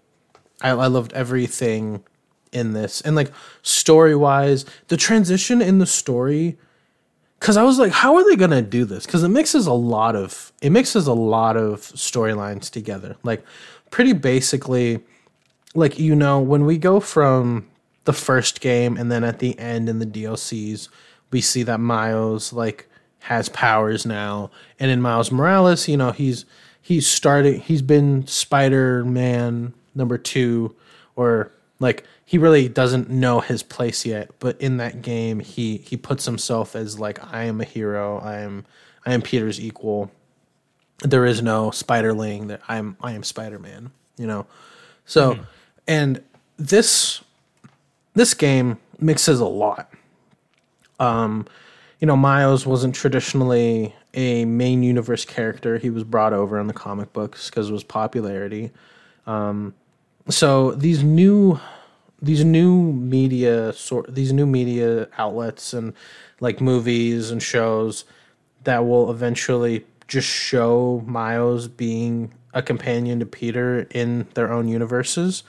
I, 0.61 0.69
I 0.69 0.87
loved 0.87 1.13
everything 1.13 2.03
in 2.51 2.73
this, 2.73 3.01
and 3.01 3.15
like 3.15 3.31
story 3.61 4.15
wise, 4.15 4.65
the 4.87 4.97
transition 4.97 5.61
in 5.61 5.79
the 5.79 5.85
story. 5.85 6.57
Because 7.39 7.57
I 7.57 7.63
was 7.63 7.79
like, 7.79 7.91
how 7.91 8.15
are 8.17 8.23
they 8.23 8.35
gonna 8.35 8.61
do 8.61 8.85
this? 8.85 9.07
Because 9.07 9.23
it 9.23 9.29
mixes 9.29 9.65
a 9.65 9.73
lot 9.73 10.15
of 10.15 10.51
it 10.61 10.71
mixes 10.71 11.07
a 11.07 11.13
lot 11.13 11.57
of 11.57 11.81
storylines 11.81 12.69
together. 12.69 13.15
Like, 13.23 13.43
pretty 13.89 14.13
basically, 14.13 14.99
like 15.73 15.97
you 15.97 16.15
know 16.15 16.39
when 16.39 16.65
we 16.65 16.77
go 16.77 16.99
from 16.99 17.67
the 18.03 18.13
first 18.13 18.61
game 18.61 18.97
and 18.97 19.11
then 19.11 19.23
at 19.23 19.39
the 19.39 19.57
end 19.59 19.87
in 19.87 19.99
the 19.99 20.05
DLCs 20.05 20.89
we 21.31 21.39
see 21.39 21.63
that 21.63 21.79
Miles 21.79 22.51
like 22.51 22.89
has 23.21 23.49
powers 23.49 24.05
now. 24.05 24.51
And 24.79 24.91
in 24.91 25.01
Miles 25.01 25.31
Morales 25.31 25.87
you 25.87 25.97
know 25.97 26.11
he's 26.11 26.45
he's 26.81 27.07
starting 27.07 27.59
he's 27.59 27.81
been 27.81 28.25
Spider-Man 28.27 29.73
number 29.95 30.17
2 30.17 30.75
or 31.15 31.51
like 31.79 32.05
he 32.25 32.37
really 32.37 32.69
doesn't 32.69 33.09
know 33.09 33.41
his 33.41 33.61
place 33.61 34.05
yet. 34.05 34.31
But 34.39 34.59
in 34.61 34.77
that 34.77 35.01
game 35.01 35.39
he 35.39 35.77
he 35.77 35.97
puts 35.97 36.25
himself 36.25 36.75
as 36.75 36.99
like 36.99 37.19
I 37.33 37.43
am 37.43 37.59
a 37.59 37.65
hero. 37.65 38.19
I 38.19 38.39
am 38.39 38.65
I 39.05 39.13
am 39.13 39.21
Peter's 39.21 39.59
equal. 39.59 40.11
There 40.99 41.25
is 41.25 41.41
no 41.41 41.71
spiderling 41.71 42.47
that 42.47 42.61
I'm 42.67 42.95
I 43.01 43.13
am 43.13 43.23
Spider-Man, 43.23 43.91
you 44.17 44.27
know. 44.27 44.45
So 45.05 45.39
and 45.87 46.23
this 46.57 47.21
this 48.13 48.33
game 48.33 48.77
mixes 48.99 49.39
a 49.39 49.45
lot. 49.45 49.91
Um 50.99 51.47
you 52.01 52.07
know, 52.07 52.17
Miles 52.17 52.65
wasn't 52.65 52.95
traditionally 52.95 53.95
a 54.15 54.43
main 54.43 54.83
universe 54.83 55.23
character. 55.23 55.77
He 55.77 55.89
was 55.89 56.03
brought 56.03 56.33
over 56.33 56.59
in 56.59 56.67
the 56.67 56.73
comic 56.73 57.13
books 57.13 57.49
because 57.49 57.67
of 57.67 57.73
his 57.73 57.83
popularity. 57.83 58.71
Um 59.25 59.73
so 60.27 60.71
these 60.71 61.03
new 61.03 61.59
these 62.21 62.43
new 62.43 62.91
media 62.91 63.73
sort 63.73 64.13
these 64.13 64.33
new 64.33 64.45
media 64.45 65.07
outlets 65.17 65.73
and 65.73 65.93
like 66.39 66.59
movies 66.59 67.31
and 67.31 67.41
shows 67.41 68.03
that 68.63 68.85
will 68.85 69.09
eventually 69.09 69.85
just 70.07 70.27
show 70.27 71.03
Miles 71.05 71.67
being 71.67 72.33
a 72.53 72.61
companion 72.61 73.19
to 73.19 73.25
Peter 73.25 73.87
in 73.91 74.27
their 74.33 74.51
own 74.51 74.67
universes, 74.67 75.43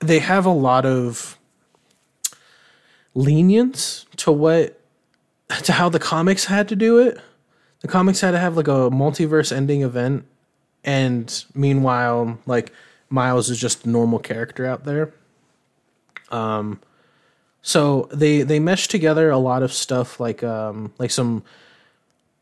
they 0.00 0.18
have 0.18 0.44
a 0.44 0.50
lot 0.50 0.84
of 0.84 1.38
lenience 3.14 4.04
to 4.16 4.32
what 4.32 4.77
to 5.48 5.72
how 5.72 5.88
the 5.88 5.98
comics 5.98 6.46
had 6.46 6.68
to 6.68 6.76
do 6.76 6.98
it. 6.98 7.18
The 7.80 7.88
comics 7.88 8.20
had 8.20 8.32
to 8.32 8.38
have 8.38 8.56
like 8.56 8.68
a 8.68 8.90
multiverse 8.90 9.54
ending 9.54 9.82
event, 9.82 10.24
and 10.84 11.44
meanwhile, 11.54 12.38
like 12.46 12.72
Miles 13.08 13.50
is 13.50 13.58
just 13.58 13.86
a 13.86 13.88
normal 13.88 14.18
character 14.18 14.66
out 14.66 14.84
there. 14.84 15.12
Um, 16.30 16.80
so 17.62 18.08
they 18.12 18.42
they 18.42 18.58
meshed 18.58 18.90
together 18.90 19.30
a 19.30 19.38
lot 19.38 19.62
of 19.62 19.72
stuff 19.72 20.20
like 20.20 20.42
um 20.42 20.92
like 20.98 21.10
some 21.10 21.42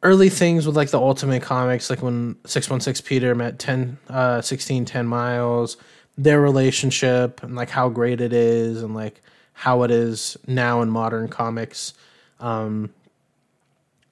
early 0.02 0.28
things 0.28 0.66
with 0.66 0.76
like 0.76 0.90
the 0.90 1.00
Ultimate 1.00 1.42
Comics, 1.42 1.90
like 1.90 2.02
when 2.02 2.36
six 2.46 2.70
one 2.70 2.80
six 2.80 3.00
Peter 3.00 3.34
met 3.34 3.58
10, 3.58 3.98
uh, 4.08 4.40
16, 4.40 4.84
10 4.84 5.06
Miles, 5.06 5.76
their 6.16 6.40
relationship 6.40 7.42
and 7.42 7.56
like 7.56 7.70
how 7.70 7.88
great 7.88 8.20
it 8.20 8.32
is 8.32 8.82
and 8.82 8.94
like 8.94 9.20
how 9.52 9.82
it 9.82 9.90
is 9.90 10.36
now 10.46 10.82
in 10.82 10.90
modern 10.90 11.28
comics. 11.28 11.92
Um, 12.40 12.90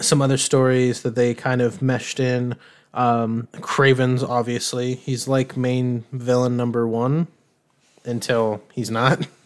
some 0.01 0.21
other 0.21 0.37
stories 0.37 1.03
that 1.03 1.15
they 1.15 1.35
kind 1.35 1.63
of 1.63 1.81
meshed 1.81 2.21
in. 2.21 2.57
Um, 2.93 3.49
Kraven's 3.55 4.23
obviously 4.23 4.95
he's 4.95 5.27
like 5.27 5.57
main 5.57 6.05
villain 6.13 6.57
number 6.57 6.87
one 6.87 7.27
until 8.05 8.63
he's 8.73 8.91
not. 8.91 9.27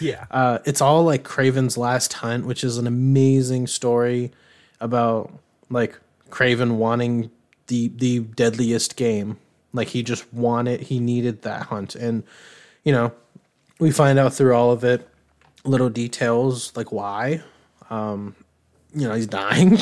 Yeah. 0.00 0.24
Uh, 0.30 0.58
it's 0.64 0.80
all 0.80 1.04
like 1.04 1.22
Kraven's 1.22 1.76
Last 1.76 2.14
Hunt, 2.14 2.46
which 2.46 2.64
is 2.64 2.78
an 2.78 2.86
amazing 2.86 3.66
story 3.66 4.32
about 4.80 5.30
like 5.70 5.98
Kraven 6.30 6.76
wanting 6.76 7.30
the 7.66 7.88
the 7.88 8.20
deadliest 8.20 8.96
game. 8.96 9.38
Like 9.72 9.88
he 9.88 10.02
just 10.02 10.32
wanted, 10.32 10.80
he 10.80 10.98
needed 10.98 11.42
that 11.42 11.64
hunt, 11.64 11.94
and 11.94 12.22
you 12.84 12.92
know, 12.92 13.12
we 13.78 13.90
find 13.90 14.18
out 14.18 14.32
through 14.32 14.54
all 14.54 14.70
of 14.70 14.82
it 14.82 15.06
little 15.64 15.90
details 15.90 16.74
like 16.76 16.92
why. 16.92 17.42
Um, 17.90 18.34
you 18.94 19.06
know, 19.08 19.14
he's 19.14 19.26
dying, 19.44 19.78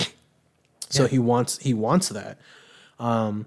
so 0.88 1.02
Yeah. 1.02 1.08
he 1.08 1.18
wants 1.18 1.58
he 1.58 1.74
wants 1.74 2.08
that. 2.10 2.38
Um, 2.98 3.46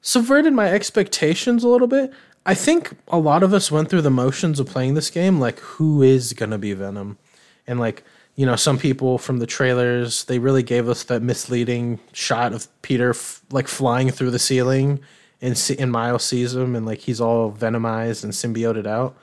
subverted 0.00 0.52
my 0.52 0.68
expectations 0.68 1.64
a 1.64 1.68
little 1.68 1.86
bit. 1.88 2.12
I 2.44 2.54
think 2.54 2.96
a 3.08 3.18
lot 3.18 3.42
of 3.42 3.54
us 3.54 3.70
went 3.70 3.88
through 3.88 4.02
the 4.02 4.10
motions 4.10 4.58
of 4.58 4.66
playing 4.66 4.94
this 4.94 5.10
game, 5.10 5.38
like 5.38 5.60
who 5.60 6.02
is 6.02 6.32
gonna 6.32 6.58
be 6.58 6.72
Venom, 6.72 7.18
and 7.66 7.78
like 7.78 8.02
you 8.34 8.46
know 8.46 8.56
some 8.56 8.78
people 8.78 9.18
from 9.18 9.38
the 9.38 9.46
trailers 9.46 10.24
they 10.24 10.38
really 10.38 10.62
gave 10.62 10.88
us 10.88 11.04
that 11.04 11.22
misleading 11.22 12.00
shot 12.12 12.52
of 12.52 12.66
Peter 12.82 13.10
f- 13.10 13.42
like 13.50 13.68
flying 13.68 14.10
through 14.10 14.30
the 14.32 14.38
ceiling, 14.40 14.98
and 15.40 15.56
see- 15.56 15.78
and 15.78 15.92
Miles 15.92 16.24
sees 16.24 16.54
him 16.56 16.74
and 16.74 16.84
like 16.84 16.98
he's 17.00 17.20
all 17.20 17.52
venomized 17.52 18.24
and 18.24 18.32
symbioted 18.32 18.86
out. 18.86 19.14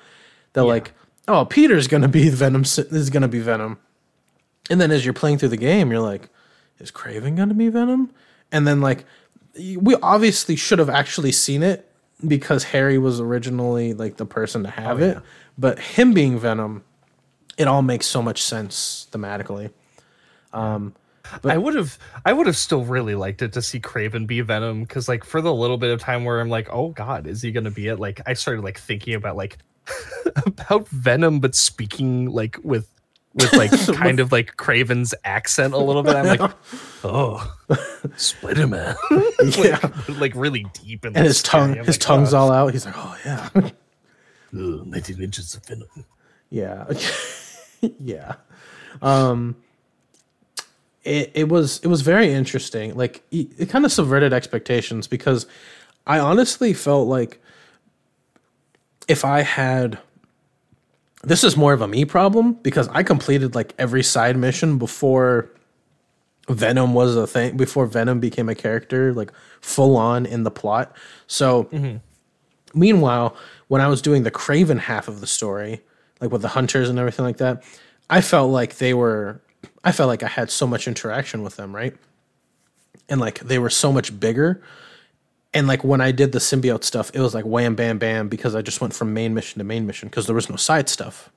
They're 0.53 0.63
Yeah. 0.63 0.69
like, 0.69 0.93
oh, 1.27 1.43
Peter's 1.45 1.87
gonna 1.87 2.07
be 2.07 2.29
Venom. 2.29 2.61
This 2.61 2.77
is 2.79 3.09
gonna 3.09 3.27
be 3.27 3.39
Venom, 3.39 3.79
and 4.69 4.79
then 4.79 4.91
as 4.91 5.05
you're 5.05 5.13
playing 5.13 5.37
through 5.37 5.49
the 5.49 5.57
game, 5.57 5.91
you're 5.91 6.01
like, 6.01 6.29
is 6.79 6.91
Kraven 6.91 7.35
gonna 7.35 7.53
be 7.53 7.69
Venom? 7.69 8.11
And 8.51 8.67
then 8.67 8.81
like 8.81 9.05
we 9.57 9.95
obviously 10.01 10.55
should 10.55 10.79
have 10.79 10.89
actually 10.89 11.31
seen 11.31 11.63
it 11.63 11.91
because 12.25 12.65
Harry 12.65 12.97
was 12.97 13.19
originally 13.19 13.93
like 13.93 14.17
the 14.17 14.25
person 14.25 14.63
to 14.63 14.69
have 14.69 15.01
oh, 15.01 15.05
it, 15.05 15.13
yeah. 15.15 15.21
but 15.57 15.79
him 15.79 16.13
being 16.13 16.37
Venom, 16.39 16.83
it 17.57 17.67
all 17.67 17.81
makes 17.81 18.05
so 18.05 18.21
much 18.21 18.41
sense 18.41 19.07
thematically. 19.11 19.71
Um, 20.53 20.95
I 21.43 21.57
would 21.57 21.75
have 21.75 21.97
I 22.25 22.33
would 22.33 22.47
have 22.47 22.57
still 22.57 22.83
really 22.83 23.15
liked 23.15 23.41
it 23.41 23.53
to 23.53 23.61
see 23.61 23.79
Kraven 23.79 24.25
be 24.25 24.41
Venom 24.41 24.81
because 24.81 25.07
like 25.07 25.23
for 25.23 25.41
the 25.41 25.53
little 25.53 25.77
bit 25.77 25.91
of 25.91 25.99
time 25.99 26.25
where 26.25 26.39
I'm 26.39 26.49
like, 26.49 26.67
oh 26.71 26.89
god, 26.89 27.27
is 27.27 27.41
he 27.41 27.51
gonna 27.51 27.71
be 27.71 27.87
it? 27.87 27.99
Like 27.99 28.21
I 28.25 28.33
started 28.33 28.63
like 28.63 28.79
thinking 28.79 29.13
about 29.13 29.35
like 29.35 29.57
about 30.45 30.87
Venom 30.89 31.39
but 31.39 31.55
speaking 31.55 32.31
like 32.31 32.57
with 32.63 32.89
with 33.33 33.53
like 33.53 33.71
kind 33.95 34.19
of 34.19 34.31
like 34.31 34.55
Kraven's 34.57 35.13
accent 35.23 35.73
a 35.73 35.77
little 35.77 36.03
bit. 36.03 36.15
I'm 36.15 36.37
like, 36.37 36.51
oh 37.03 37.55
Spider 38.15 38.67
Man. 38.67 38.95
Yeah. 39.57 39.79
like 40.09 40.33
really 40.35 40.65
deep 40.73 41.05
and, 41.05 41.15
And 41.15 41.25
his 41.25 41.41
tongue, 41.41 41.75
his 41.75 41.97
tongue's 41.97 42.33
all 42.33 42.51
out. 42.51 42.73
He's 42.73 42.85
like, 42.85 42.95
oh 42.97 43.17
yeah, 43.25 43.49
all 43.55 43.71
19 44.51 45.21
inches 45.21 45.53
of 45.55 45.65
Venom. 45.65 45.87
yeah, 46.49 46.85
yeah. 47.99 48.35
Um, 49.01 49.55
it 51.03 51.31
it 51.33 51.49
was 51.49 51.79
it 51.79 51.87
was 51.87 52.01
very 52.01 52.31
interesting. 52.33 52.95
Like 52.95 53.23
it, 53.31 53.47
it 53.57 53.69
kind 53.69 53.85
of 53.85 53.91
subverted 53.91 54.33
expectations 54.33 55.07
because 55.07 55.45
I 56.05 56.19
honestly 56.19 56.73
felt 56.73 57.07
like 57.07 57.41
if 59.07 59.23
I 59.23 59.41
had 59.41 59.99
this 61.23 61.43
is 61.43 61.57
more 61.57 61.73
of 61.73 61.81
a 61.81 61.87
me 61.87 62.05
problem 62.05 62.53
because 62.53 62.87
I 62.89 63.03
completed 63.03 63.55
like 63.55 63.73
every 63.77 64.03
side 64.03 64.37
mission 64.37 64.77
before 64.77 65.49
Venom 66.47 66.93
was 66.93 67.15
a 67.15 67.27
thing 67.27 67.57
before 67.57 67.85
Venom 67.85 68.19
became 68.19 68.49
a 68.49 68.55
character 68.55 69.13
like 69.13 69.31
full 69.61 69.97
on 69.97 70.25
in 70.25 70.43
the 70.43 70.51
plot. 70.51 70.95
So 71.27 71.65
mm-hmm. 71.65 71.97
meanwhile, 72.77 73.35
when 73.67 73.81
I 73.81 73.87
was 73.87 74.01
doing 74.01 74.23
the 74.23 74.31
Kraven 74.31 74.79
half 74.79 75.07
of 75.07 75.21
the 75.21 75.27
story, 75.27 75.81
like 76.21 76.31
with 76.31 76.41
the 76.41 76.49
hunters 76.49 76.89
and 76.89 76.97
everything 76.97 77.25
like 77.25 77.37
that, 77.37 77.63
I 78.09 78.21
felt 78.21 78.51
like 78.51 78.77
they 78.77 78.93
were 78.93 79.41
I 79.83 79.91
felt 79.91 80.07
like 80.07 80.23
I 80.23 80.27
had 80.27 80.49
so 80.49 80.65
much 80.65 80.87
interaction 80.87 81.43
with 81.43 81.55
them, 81.55 81.75
right? 81.75 81.95
And 83.07 83.19
like 83.19 83.39
they 83.39 83.59
were 83.59 83.69
so 83.69 83.91
much 83.91 84.17
bigger. 84.19 84.61
And 85.53 85.67
like 85.67 85.83
when 85.83 85.99
I 86.01 86.11
did 86.11 86.31
the 86.31 86.39
symbiote 86.39 86.83
stuff, 86.83 87.11
it 87.13 87.19
was 87.19 87.33
like 87.33 87.45
wham 87.45 87.75
bam 87.75 87.97
bam 87.97 88.27
because 88.29 88.55
I 88.55 88.61
just 88.61 88.81
went 88.81 88.93
from 88.93 89.13
main 89.13 89.33
mission 89.33 89.59
to 89.59 89.63
main 89.63 89.87
mission 89.87 90.09
because 90.09 90.27
there 90.27 90.35
was 90.35 90.49
no 90.49 90.55
side 90.55 90.89
stuff. 90.89 91.31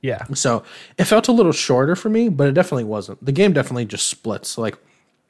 Yeah. 0.00 0.24
So 0.34 0.62
it 0.98 1.04
felt 1.04 1.28
a 1.28 1.32
little 1.32 1.52
shorter 1.52 1.96
for 1.96 2.08
me, 2.08 2.28
but 2.28 2.48
it 2.48 2.52
definitely 2.52 2.84
wasn't. 2.84 3.22
The 3.24 3.32
game 3.32 3.52
definitely 3.52 3.86
just 3.86 4.06
splits. 4.06 4.56
Like 4.56 4.76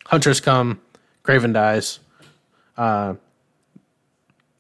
hunters 0.07 0.41
come, 0.41 0.81
Kraven 1.25 1.53
dies, 1.53 1.99
uh, 2.77 3.15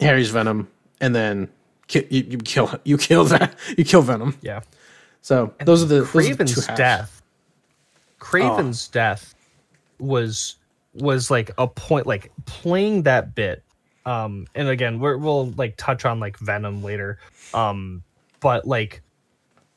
Harry's 0.00 0.30
Venom, 0.30 0.68
and 1.00 1.14
then 1.14 1.48
ki- 1.86 2.06
you, 2.10 2.24
you 2.30 2.38
kill 2.38 2.74
you 2.84 2.98
kill 2.98 3.24
that 3.26 3.54
you 3.76 3.84
kill 3.84 4.02
Venom. 4.02 4.36
Yeah. 4.42 4.60
So 5.20 5.54
those 5.64 5.82
are 5.82 5.86
the 5.86 6.02
those 6.02 6.30
are 6.30 6.34
the 6.34 6.74
death. 6.76 7.22
Kraven's 8.20 8.88
death 8.88 9.34
was 9.98 10.56
was 10.96 11.30
like 11.30 11.50
a 11.58 11.66
point 11.66 12.06
like 12.06 12.30
playing 12.44 13.02
that 13.02 13.34
bit. 13.34 13.62
Um 14.04 14.46
and 14.54 14.68
again 14.68 15.00
we're, 15.00 15.16
we'll 15.16 15.50
like 15.52 15.76
touch 15.76 16.04
on 16.04 16.20
like 16.20 16.38
Venom 16.38 16.82
later. 16.82 17.18
Um 17.54 18.02
but 18.40 18.66
like 18.66 19.02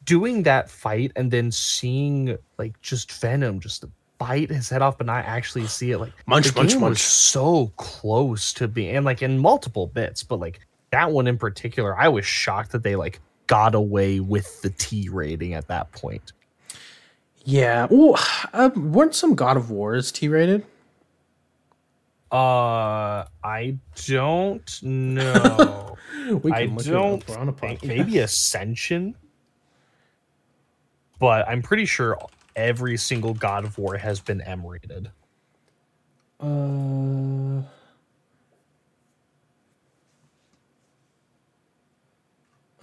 doing 0.06 0.44
that 0.44 0.70
fight 0.70 1.12
and 1.16 1.32
then 1.32 1.52
seeing 1.52 2.38
like 2.58 2.80
just 2.82 3.12
Venom 3.12 3.60
just 3.60 3.86
bite 4.18 4.50
his 4.50 4.70
head 4.70 4.82
off 4.82 4.98
but 4.98 5.08
not 5.08 5.24
actually 5.26 5.66
see 5.68 5.92
it 5.92 5.98
like 6.00 6.12
Munch, 6.26 6.48
the 6.48 6.60
munch, 6.60 6.72
game 6.72 6.82
munch. 6.82 6.92
was 6.92 7.02
so 7.02 7.72
close 7.78 8.52
to 8.54 8.68
being 8.68 8.96
and 8.96 9.06
like 9.06 9.22
in 9.22 9.38
multiple 9.38 9.88
bits 9.88 10.24
but 10.24 10.40
like 10.40 10.60
that 10.92 11.12
one 11.12 11.28
in 11.28 11.38
particular 11.38 11.98
I 11.98 12.10
was 12.10 12.26
shocked 12.26 12.72
that 12.72 12.84
they 12.84 12.96
like 12.96 13.20
got 13.50 13.74
away 13.74 14.20
with 14.20 14.62
the 14.62 14.70
T 14.70 15.10
rating 15.10 15.56
at 15.56 15.68
that 15.68 15.92
point. 15.92 16.32
Yeah. 17.44 17.88
Well, 17.90 18.18
uh, 18.54 18.70
weren't 18.76 19.16
some 19.16 19.34
God 19.34 19.58
of 19.58 19.72
Wars 19.72 20.12
T 20.12 20.30
rated? 20.30 20.64
Uh, 22.32 23.26
I 23.44 23.78
don't 24.06 24.84
know. 24.84 25.98
I 26.52 26.68
don't 26.68 27.24
up. 27.24 27.28
We're 27.28 27.38
on 27.38 27.50
a 27.50 27.54
think 27.54 27.84
maybe 27.84 28.20
Ascension, 28.20 29.16
but 31.18 31.48
I'm 31.48 31.64
pretty 31.64 31.86
sure 31.86 32.20
every 32.56 32.98
single 32.98 33.34
God 33.34 33.66
of 33.66 33.78
War 33.80 33.98
has 33.98 34.20
been 34.20 34.42
M 34.42 34.64
rated. 34.64 35.10
Uh, 36.40 37.64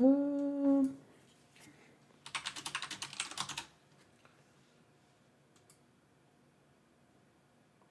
um, 0.01 0.97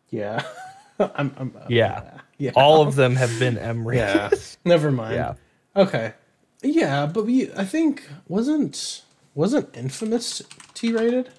yeah. 0.09 0.43
I'm, 1.15 1.33
I'm, 1.37 1.53
uh, 1.55 1.65
Yeah. 1.69 2.11
Yeah. 2.37 2.51
All 2.53 2.85
of 2.85 2.95
them 2.95 3.15
have 3.15 3.39
been 3.39 3.57
M 3.57 3.87
rated. 3.87 4.03
Yeah. 4.05 4.29
Never 4.65 4.91
mind. 4.91 5.15
Yeah. 5.15 5.35
Okay. 5.73 6.13
Yeah, 6.61 7.05
but 7.05 7.25
we, 7.25 7.49
I 7.53 7.63
think 7.63 8.05
wasn't 8.27 9.03
wasn't 9.35 9.73
Infamous 9.73 10.41
T 10.73 10.91
rated? 10.91 11.29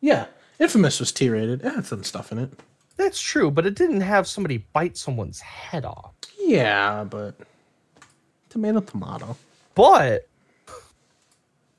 Yeah, 0.00 0.26
Infamous 0.58 0.98
was 0.98 1.12
T 1.12 1.28
rated. 1.28 1.64
It 1.64 1.72
had 1.72 1.86
some 1.86 2.02
stuff 2.02 2.32
in 2.32 2.38
it. 2.38 2.52
That's 2.96 3.20
true, 3.20 3.52
but 3.52 3.66
it 3.66 3.76
didn't 3.76 4.00
have 4.00 4.26
somebody 4.26 4.66
bite 4.72 4.96
someone's 4.96 5.38
head 5.38 5.84
off. 5.84 6.14
Yeah, 6.38 7.04
but 7.04 7.36
tomato 8.48 8.80
tomato. 8.80 9.36
But 9.76 10.28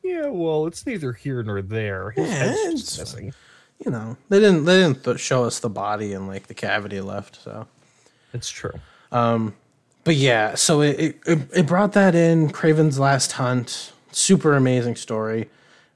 yeah, 0.04 0.28
well, 0.28 0.67
it's 0.67 0.86
neither 0.86 1.12
here 1.13 1.43
nor 1.43 1.62
there. 1.62 2.12
His 2.12 2.30
Yeah, 2.30 3.32
head's 3.86 3.88
it's 3.88 3.88
just 3.88 3.88
missing. 3.88 3.88
You 3.88 3.91
know, 3.91 4.17
they 4.30 4.39
didn't 4.39 4.65
they 4.65 4.78
didn't 4.82 5.04
th- 5.04 5.20
show 5.20 5.46
us 5.46 5.60
the 5.60 5.70
body 5.70 6.13
and 6.13 6.28
like 6.28 6.48
the 6.48 6.54
cavity 6.54 7.02
left. 7.02 7.41
So, 7.44 7.67
It's 8.34 8.50
true. 8.50 8.80
But 10.04 10.15
yeah, 10.15 10.56
so 10.56 10.82
it, 10.82 11.00
it, 11.00 11.20
it, 11.28 11.39
it 11.56 11.67
brought 11.67 11.94
that 11.94 12.15
in. 12.15 12.50
Kraven's 12.50 12.98
Last 13.00 13.34
Hunt, 13.34 13.94
super 14.12 14.56
amazing 14.56 14.96
story. 14.96 15.50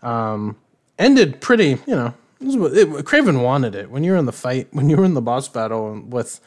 Um, 0.03 0.57
ended 0.99 1.41
pretty, 1.41 1.79
you 1.87 1.95
know, 1.95 2.13
it 2.39 2.45
was, 2.57 2.77
it, 2.77 2.89
Kraven 3.05 3.43
wanted 3.43 3.73
it. 3.75 3.89
When 3.89 4.03
you 4.03 4.11
were 4.11 4.17
in 4.17 4.25
the 4.25 4.31
fight, 4.31 4.67
when 4.71 4.89
you 4.89 4.97
were 4.97 5.05
in 5.05 5.15
the 5.15 5.21
boss 5.21 5.47
battle 5.49 6.01
with, 6.01 6.39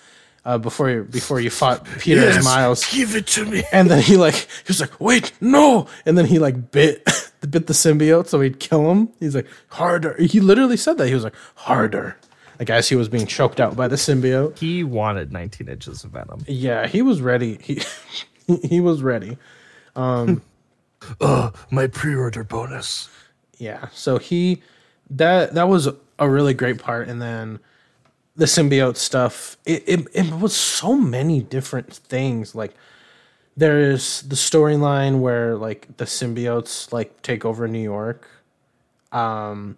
uh, 0.49 0.57
before 0.59 0.89
you, 0.89 1.05
before 1.05 1.41
you 1.41 1.51
fought 1.51 1.85
Peter 1.99 2.27
and 2.27 2.43
Miles, 2.43 2.91
Give 2.91 3.15
it 3.15 3.27
to 3.29 3.45
me. 3.45 3.65
and 3.71 3.91
then 3.91 4.03
he 4.03 4.17
like, 4.17 4.35
he 4.35 4.69
was 4.69 4.81
like, 4.81 4.99
wait, 4.99 5.33
no. 5.41 5.87
And 6.07 6.17
then 6.17 6.25
he 6.25 6.39
like 6.39 6.71
bit, 6.71 7.05
bit 7.49 7.67
the 7.67 7.75
symbiote 7.75 8.29
so 8.29 8.41
he'd 8.41 8.59
kill 8.59 8.91
him. 8.91 9.11
He's 9.21 9.35
like, 9.35 9.47
harder. 9.69 10.17
He 10.19 10.41
literally 10.41 10.79
said 10.79 10.97
that. 10.99 11.09
He 11.09 11.15
was 11.15 11.25
like, 11.25 11.35
harder. 11.55 12.17
Like 12.59 12.71
as 12.71 12.89
he 12.89 12.97
was 12.97 13.09
being 13.09 13.27
choked 13.27 13.61
out 13.61 13.77
by 13.77 13.89
the 13.89 13.97
symbiote. 13.97 14.59
He 14.59 14.83
wanted 14.83 15.33
19 15.33 15.69
inches 15.69 16.03
of 16.03 16.13
venom. 16.13 16.45
Yeah, 16.47 16.87
he 16.87 17.03
was 17.03 17.21
ready. 17.21 17.59
He 17.61 17.83
he 18.67 18.81
was 18.81 19.03
ready. 19.03 19.37
Um, 19.95 20.43
Uh, 21.21 21.53
my 21.71 21.87
pre-order 21.87 22.43
bonus. 22.43 23.09
Yeah. 23.57 23.87
So 23.93 24.19
he 24.19 24.63
that 25.11 25.55
that 25.55 25.69
was 25.69 25.89
a 26.19 26.29
really 26.29 26.55
great 26.55 26.79
part 26.83 27.07
and 27.07 27.23
then 27.23 27.61
the 28.39 28.47
symbiote 28.47 28.97
stuff 28.97 29.57
it, 29.67 29.83
it, 29.87 30.07
it 30.15 30.33
was 30.33 30.55
so 30.57 30.97
many 30.97 31.43
different 31.43 31.93
things. 31.93 32.55
Like 32.55 32.73
there's 33.57 34.23
the 34.23 34.37
storyline 34.37 35.19
where 35.19 35.57
like 35.57 35.97
the 35.97 36.05
symbiotes 36.05 36.91
like 36.93 37.21
take 37.23 37.45
over 37.45 37.67
New 37.69 37.83
York. 37.83 38.27
Um 39.13 39.77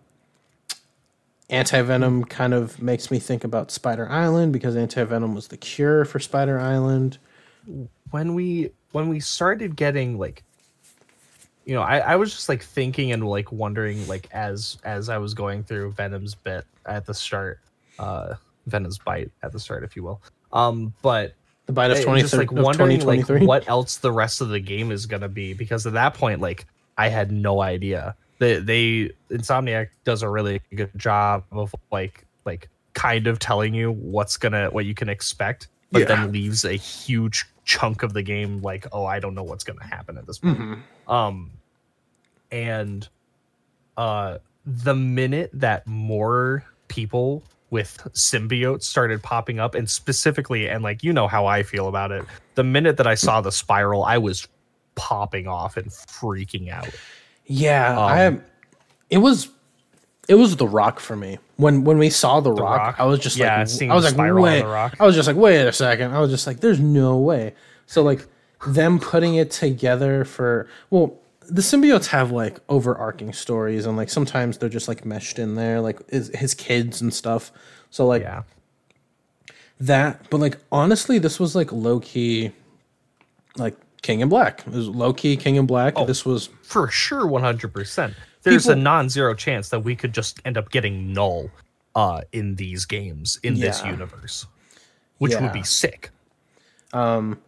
anti-venom 1.48 2.26
kind 2.26 2.54
of 2.54 2.80
makes 2.80 3.10
me 3.10 3.18
think 3.18 3.42
about 3.42 3.72
Spider 3.72 4.08
Island 4.08 4.52
because 4.52 4.76
anti-venom 4.76 5.34
was 5.34 5.48
the 5.48 5.56
cure 5.56 6.04
for 6.04 6.20
Spider 6.20 6.60
Island. 6.60 7.18
When 8.10 8.34
we 8.34 8.72
when 8.92 9.08
we 9.08 9.20
started 9.20 9.74
getting 9.74 10.18
like 10.18 10.44
you 11.64 11.74
know, 11.74 11.82
I, 11.82 11.98
I 11.98 12.16
was 12.16 12.34
just 12.34 12.48
like 12.48 12.62
thinking 12.62 13.12
and 13.12 13.26
like 13.26 13.50
wondering 13.52 14.06
like 14.06 14.28
as 14.32 14.76
as 14.84 15.08
I 15.08 15.16
was 15.16 15.32
going 15.32 15.64
through 15.64 15.92
Venom's 15.92 16.34
bit 16.34 16.66
at 16.84 17.06
the 17.06 17.14
start, 17.14 17.60
uh 17.98 18.34
Venom's 18.66 18.98
bite 18.98 19.30
at 19.42 19.52
the 19.52 19.58
start, 19.60 19.84
if 19.84 19.96
you 19.96 20.02
will. 20.02 20.20
Um, 20.52 20.92
but 21.02 21.34
the 21.66 21.72
bite 21.72 21.90
of 21.90 21.98
I- 21.98 22.02
20, 22.02 22.20
just 22.22 22.34
like 22.34 22.50
of 22.50 22.58
wondering 22.58 22.90
like 23.00 23.20
2023 23.20 23.46
what 23.46 23.68
else 23.68 23.96
the 23.98 24.10
rest 24.12 24.40
of 24.40 24.48
the 24.48 24.60
game 24.60 24.90
is 24.90 25.06
gonna 25.06 25.28
be 25.28 25.54
because 25.54 25.86
at 25.86 25.92
that 25.92 26.14
point 26.14 26.40
like 26.40 26.66
I 26.98 27.08
had 27.08 27.30
no 27.32 27.60
idea. 27.62 28.14
They 28.38 28.58
they 28.58 29.10
Insomniac 29.30 29.88
does 30.04 30.22
a 30.22 30.28
really 30.28 30.60
good 30.74 30.90
job 30.96 31.44
of 31.52 31.74
like 31.92 32.24
like 32.44 32.68
kind 32.94 33.26
of 33.28 33.38
telling 33.38 33.72
you 33.74 33.92
what's 33.92 34.36
gonna 34.36 34.68
what 34.70 34.84
you 34.86 34.94
can 34.94 35.08
expect, 35.08 35.68
but 35.92 36.00
Yeah. 36.00 36.06
then 36.06 36.32
leaves 36.32 36.64
a 36.64 36.72
huge 36.72 37.46
chunk 37.64 38.02
of 38.02 38.12
the 38.14 38.22
game 38.22 38.60
like 38.62 38.86
oh 38.92 39.04
I 39.04 39.20
don't 39.20 39.34
know 39.34 39.44
what's 39.44 39.62
gonna 39.64 39.84
happen 39.86 40.18
at 40.18 40.26
this 40.26 40.38
point. 40.38 40.58
Mhm. 40.58 40.82
Um, 41.08 41.50
and 42.50 43.08
uh, 43.96 44.38
the 44.66 44.94
minute 44.94 45.50
that 45.52 45.86
more 45.86 46.64
people 46.88 47.42
with 47.70 47.98
symbiotes 48.12 48.82
started 48.82 49.22
popping 49.22 49.58
up, 49.60 49.74
and 49.74 49.88
specifically, 49.88 50.68
and 50.68 50.82
like 50.82 51.02
you 51.02 51.12
know 51.12 51.28
how 51.28 51.46
I 51.46 51.62
feel 51.62 51.88
about 51.88 52.10
it, 52.12 52.24
the 52.54 52.64
minute 52.64 52.96
that 52.96 53.06
I 53.06 53.14
saw 53.14 53.40
the 53.40 53.52
spiral, 53.52 54.04
I 54.04 54.18
was 54.18 54.46
popping 54.94 55.46
off 55.46 55.76
and 55.76 55.88
freaking 55.90 56.70
out. 56.70 56.88
Yeah, 57.46 57.92
Um, 57.92 57.98
I 57.98 58.22
am. 58.22 58.44
It 59.08 59.18
was, 59.18 59.48
it 60.28 60.34
was 60.34 60.56
the 60.56 60.66
Rock 60.68 61.00
for 61.00 61.16
me. 61.16 61.38
When 61.56 61.84
when 61.84 61.98
we 61.98 62.10
saw 62.10 62.40
the, 62.40 62.52
rock, 62.52 62.78
Rock? 62.78 62.96
I 62.98 63.04
was 63.04 63.18
just 63.18 63.36
Yeah, 63.36 63.56
like, 63.64 63.90
I 63.90 63.94
was 63.94 64.12
the 64.12 64.16
like, 64.16 64.34
wait. 64.34 64.60
The 64.62 64.66
Rock. 64.68 64.96
I 65.00 65.06
was 65.06 65.14
just 65.14 65.26
like, 65.26 65.36
wait 65.36 65.66
a 65.66 65.72
second. 65.72 66.12
I 66.12 66.20
was 66.20 66.30
just 66.30 66.46
like, 66.46 66.60
there's 66.60 66.80
no 66.80 67.18
way. 67.18 67.54
So 67.86 68.02
like, 68.02 68.26
them 68.66 68.98
putting 69.00 69.34
it 69.36 69.50
together 69.50 70.24
for 70.24 70.68
well, 70.90 71.19
the 71.50 71.62
symbiotes 71.62 72.06
have 72.06 72.30
like 72.30 72.58
overarching 72.68 73.32
stories, 73.32 73.86
and 73.86 73.96
like 73.96 74.08
sometimes 74.10 74.58
they're 74.58 74.68
just 74.68 74.88
like 74.88 75.04
meshed 75.04 75.38
in 75.38 75.54
there, 75.56 75.80
like 75.80 76.08
his, 76.10 76.28
his 76.34 76.54
kids 76.54 77.00
and 77.00 77.12
stuff. 77.12 77.50
So 77.90 78.06
like 78.06 78.22
Yeah, 78.22 78.42
that, 79.80 80.28
but 80.30 80.38
like 80.40 80.58
honestly, 80.70 81.18
this 81.18 81.40
was 81.40 81.54
like 81.54 81.72
low 81.72 82.00
key, 82.00 82.52
like 83.56 83.76
King 84.02 84.20
in 84.20 84.28
Black. 84.28 84.60
It 84.66 84.72
was 84.72 84.88
low 84.88 85.12
key 85.12 85.36
King 85.36 85.56
in 85.56 85.66
Black. 85.66 85.94
Oh. 85.96 86.04
This 86.04 86.24
was 86.24 86.48
for 86.62 86.88
sure, 86.88 87.26
one 87.26 87.42
hundred 87.42 87.72
percent. 87.72 88.14
There's 88.42 88.66
a 88.68 88.74
non-zero 88.76 89.34
chance 89.34 89.68
that 89.68 89.80
we 89.80 89.94
could 89.94 90.14
just 90.14 90.40
end 90.46 90.56
up 90.56 90.70
getting 90.70 91.12
Knull 91.12 91.50
uh, 91.94 92.22
in 92.32 92.54
these 92.54 92.86
games 92.86 93.38
in 93.42 93.60
this 93.60 93.84
universe, 93.84 94.46
which 95.18 95.32
Yeah. 95.32 95.42
would 95.42 95.52
be 95.52 95.62
sick. 95.62 96.10
um 96.92 97.38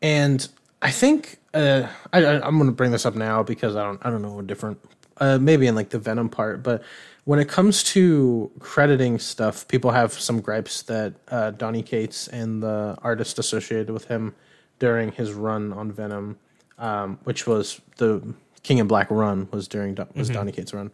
and 0.00 0.48
I 0.80 0.90
think 0.90 1.38
uh, 1.54 1.88
I, 2.12 2.24
I'm 2.24 2.56
going 2.56 2.66
to 2.66 2.72
bring 2.72 2.92
this 2.92 3.04
up 3.04 3.14
now 3.14 3.42
because 3.42 3.76
I 3.76 3.82
don't 3.82 4.04
I 4.04 4.10
don't 4.10 4.22
know 4.22 4.38
a 4.38 4.42
different 4.42 4.78
uh, 5.18 5.38
maybe 5.38 5.66
in 5.66 5.74
like 5.74 5.90
the 5.90 5.98
Venom 5.98 6.28
part, 6.28 6.62
but 6.62 6.82
when 7.24 7.38
it 7.38 7.48
comes 7.48 7.82
to 7.82 8.50
crediting 8.58 9.18
stuff, 9.18 9.68
people 9.68 9.90
have 9.90 10.12
some 10.12 10.40
gripes 10.40 10.82
that 10.82 11.14
uh, 11.28 11.50
Donny 11.50 11.82
Cates 11.82 12.28
and 12.28 12.62
the 12.62 12.96
artist 13.02 13.38
associated 13.38 13.90
with 13.90 14.06
him 14.06 14.34
during 14.78 15.12
his 15.12 15.32
run 15.32 15.72
on 15.72 15.92
Venom, 15.92 16.38
um, 16.78 17.18
which 17.24 17.46
was 17.46 17.80
the 17.96 18.34
King 18.62 18.78
in 18.78 18.86
Black 18.86 19.10
run 19.10 19.48
was 19.50 19.68
during 19.68 19.98
was 20.14 20.30
Donny 20.30 20.52
Cates' 20.52 20.72
run. 20.72 20.90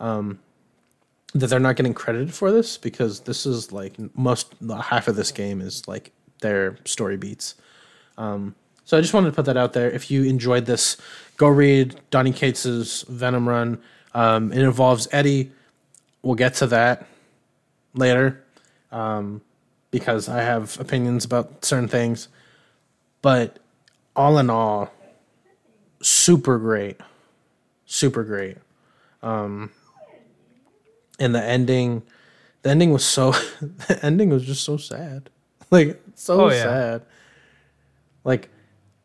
Um, 0.00 0.40
that 1.34 1.48
they're 1.48 1.60
not 1.60 1.76
getting 1.76 1.94
credited 1.94 2.34
for 2.34 2.50
this 2.50 2.78
because 2.78 3.20
this 3.20 3.46
is 3.46 3.70
like 3.72 3.94
most 4.16 4.54
half 4.82 5.08
of 5.08 5.16
this 5.16 5.30
game 5.30 5.60
is 5.60 5.86
like 5.86 6.10
their 6.40 6.78
story 6.84 7.16
beats. 7.16 7.54
So 8.88 8.96
I 8.96 9.02
just 9.02 9.12
wanted 9.12 9.28
to 9.28 9.36
put 9.36 9.44
that 9.44 9.58
out 9.58 9.74
there. 9.74 9.90
If 9.90 10.10
you 10.10 10.24
enjoyed 10.24 10.64
this, 10.64 10.96
go 11.36 11.46
read 11.46 12.00
Donny 12.08 12.32
Cates's 12.32 13.04
Venom 13.06 13.46
run. 13.46 13.82
Um, 14.14 14.50
it 14.50 14.62
involves 14.62 15.06
Eddie. 15.12 15.52
We'll 16.22 16.36
get 16.36 16.54
to 16.54 16.66
that 16.68 17.06
later 17.92 18.42
um, 18.90 19.42
because 19.90 20.30
I 20.30 20.40
have 20.40 20.80
opinions 20.80 21.26
about 21.26 21.66
certain 21.66 21.86
things. 21.86 22.28
But 23.20 23.58
all 24.16 24.38
in 24.38 24.48
all, 24.48 24.90
super 26.00 26.56
great, 26.58 26.96
super 27.84 28.24
great. 28.24 28.56
Um, 29.22 29.70
and 31.18 31.34
the 31.34 31.44
ending, 31.44 32.04
the 32.62 32.70
ending 32.70 32.92
was 32.94 33.04
so, 33.04 33.32
the 33.60 34.00
ending 34.02 34.30
was 34.30 34.46
just 34.46 34.64
so 34.64 34.78
sad, 34.78 35.28
like 35.70 36.00
so 36.14 36.46
Oh, 36.46 36.48
yeah. 36.48 36.62
sad. 36.62 37.02
Like 38.24 38.48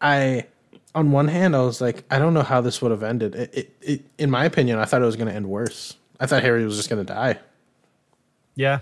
I 0.04 0.46
on 0.94 1.12
one 1.12 1.28
hand 1.28 1.56
I 1.56 1.62
was 1.62 1.82
like 1.82 2.04
I 2.12 2.20
don't 2.20 2.34
know 2.34 2.44
how 2.44 2.62
this 2.62 2.82
would 2.82 2.92
have 2.92 3.02
ended. 3.02 3.34
It, 3.34 3.54
it, 3.54 3.76
it 3.82 4.06
in 4.20 4.30
my 4.30 4.46
opinion 4.46 4.78
I 4.78 4.86
thought 4.86 5.02
it 5.02 5.06
was 5.06 5.16
going 5.16 5.30
to 5.30 5.34
end 5.34 5.50
worse. 5.50 5.96
I 6.20 6.28
thought 6.28 6.44
Harry 6.44 6.64
was 6.66 6.76
just 6.76 6.90
going 6.90 7.04
to 7.04 7.12
die. 7.12 7.40
Yeah. 8.56 8.80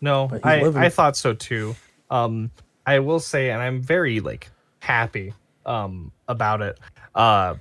No, 0.00 0.30
I 0.42 0.62
living. 0.62 0.82
I 0.82 0.88
thought 0.88 1.16
so 1.16 1.34
too. 1.34 1.76
Um, 2.10 2.50
I 2.86 3.00
will 3.00 3.20
say, 3.20 3.50
and 3.50 3.60
I'm 3.60 3.82
very 3.82 4.20
like 4.20 4.50
happy 4.80 5.34
um 5.66 6.12
about 6.28 6.62
it. 6.62 6.78
Uh, 7.14 7.56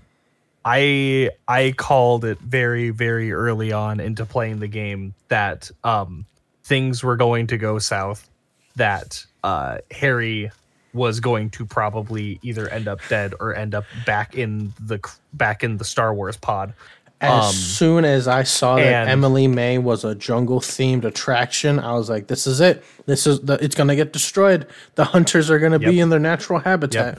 I 0.63 1.31
I 1.47 1.73
called 1.75 2.25
it 2.25 2.39
very 2.39 2.91
very 2.91 3.31
early 3.31 3.71
on 3.71 3.99
into 3.99 4.25
playing 4.25 4.59
the 4.59 4.67
game 4.67 5.13
that 5.29 5.71
um 5.83 6.25
things 6.63 7.03
were 7.03 7.17
going 7.17 7.47
to 7.47 7.57
go 7.57 7.79
south. 7.79 8.29
That 8.75 9.25
uh 9.43 9.79
Harry 9.91 10.51
was 10.93 11.19
going 11.19 11.49
to 11.51 11.65
probably 11.65 12.39
either 12.41 12.69
end 12.69 12.87
up 12.87 12.99
dead 13.09 13.33
or 13.39 13.55
end 13.55 13.75
up 13.75 13.85
back 14.05 14.35
in 14.35 14.73
the 14.79 14.99
back 15.33 15.63
in 15.63 15.77
the 15.77 15.85
stasis 15.85 16.37
pod. 16.37 16.73
As 17.19 17.45
Um, 17.45 17.51
soon 17.51 18.05
as 18.05 18.27
I 18.27 18.43
saw 18.43 18.75
that 18.75 19.07
Emily 19.07 19.47
May 19.47 19.79
was 19.79 20.03
a 20.03 20.13
jungle 20.13 20.59
themed 20.59 21.03
attraction, 21.03 21.79
I 21.79 21.93
was 21.93 22.09
like, 22.09 22.27
"This 22.27 22.45
is 22.45 22.61
it. 22.61 22.83
This 23.07 23.25
is 23.25 23.39
the. 23.39 23.53
It's 23.53 23.73
gonna 23.73 23.95
get 23.95 24.13
destroyed. 24.13 24.67
The 24.95 25.03
hunters 25.05 25.49
are 25.49 25.57
gonna 25.57 25.79
be 25.79 25.99
in 25.99 26.09
their 26.09 26.19
natural 26.19 26.59
habitat." 26.59 27.15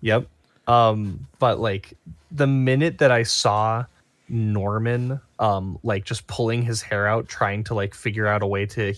Yep. 0.00 0.26
Yep. 0.66 0.74
Um, 0.74 1.26
but 1.38 1.60
like 1.60 1.92
the 2.30 2.46
minute 2.46 2.98
that 2.98 3.10
I 3.10 3.22
saw 3.24 3.84
Norman, 4.30 5.20
um, 5.38 5.78
like 5.82 6.04
just 6.04 6.26
pulling 6.26 6.62
his 6.62 6.80
hair 6.80 7.06
out, 7.06 7.28
trying 7.28 7.64
to 7.64 7.74
like 7.74 7.94
figure 7.94 8.26
out 8.26 8.42
a 8.42 8.46
way 8.46 8.64
to 8.66 8.94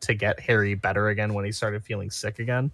to 0.00 0.14
get 0.14 0.40
Harry 0.40 0.74
better 0.74 1.08
again 1.08 1.34
when 1.34 1.44
he 1.44 1.52
started 1.52 1.84
feeling 1.84 2.10
sick 2.10 2.38
again, 2.38 2.70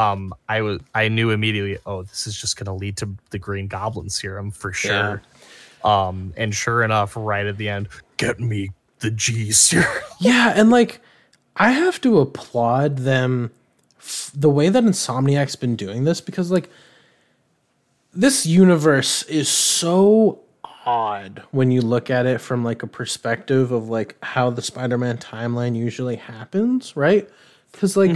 um, 0.00 0.32
I 0.48 0.62
was 0.62 0.80
I 0.94 1.08
knew 1.08 1.30
immediately, 1.30 1.76
oh, 1.84 2.02
this 2.04 2.26
is 2.26 2.40
just 2.40 2.56
gonna 2.56 2.74
lead 2.74 2.96
to 2.98 3.08
the 3.30 3.38
Green 3.38 3.68
Goblin 3.68 4.08
serum 4.08 4.50
for 4.50 4.72
sure. 4.72 5.20
Um, 5.84 6.32
and 6.36 6.54
sure 6.54 6.82
enough, 6.82 7.14
right 7.16 7.44
at 7.44 7.58
the 7.58 7.68
end, 7.68 7.88
get 8.16 8.40
me 8.40 8.70
the 9.00 9.10
G 9.10 9.52
serum. 9.52 9.86
Yeah, 10.20 10.52
and 10.54 10.70
like 10.70 11.00
I 11.56 11.72
have 11.72 12.00
to 12.02 12.18
applaud 12.20 12.98
them 12.98 13.50
f- 13.98 14.30
the 14.34 14.50
way 14.50 14.68
that 14.70 14.84
Insomniac's 14.84 15.56
been 15.56 15.76
doing 15.76 16.04
this 16.04 16.20
because 16.20 16.50
like 16.50 16.70
this 18.12 18.44
universe 18.46 19.22
is 19.24 19.48
so 19.48 20.40
odd 20.86 21.42
when 21.50 21.70
you 21.70 21.80
look 21.80 22.10
at 22.10 22.26
it 22.26 22.40
from 22.40 22.64
like 22.64 22.82
a 22.82 22.86
perspective 22.86 23.70
of 23.70 23.88
like 23.88 24.16
how 24.22 24.50
the 24.50 24.62
Spider-Man 24.62 25.18
timeline 25.18 25.76
usually 25.76 26.16
happens, 26.16 26.96
right? 26.96 27.28
Cuz 27.72 27.96
like 27.96 28.10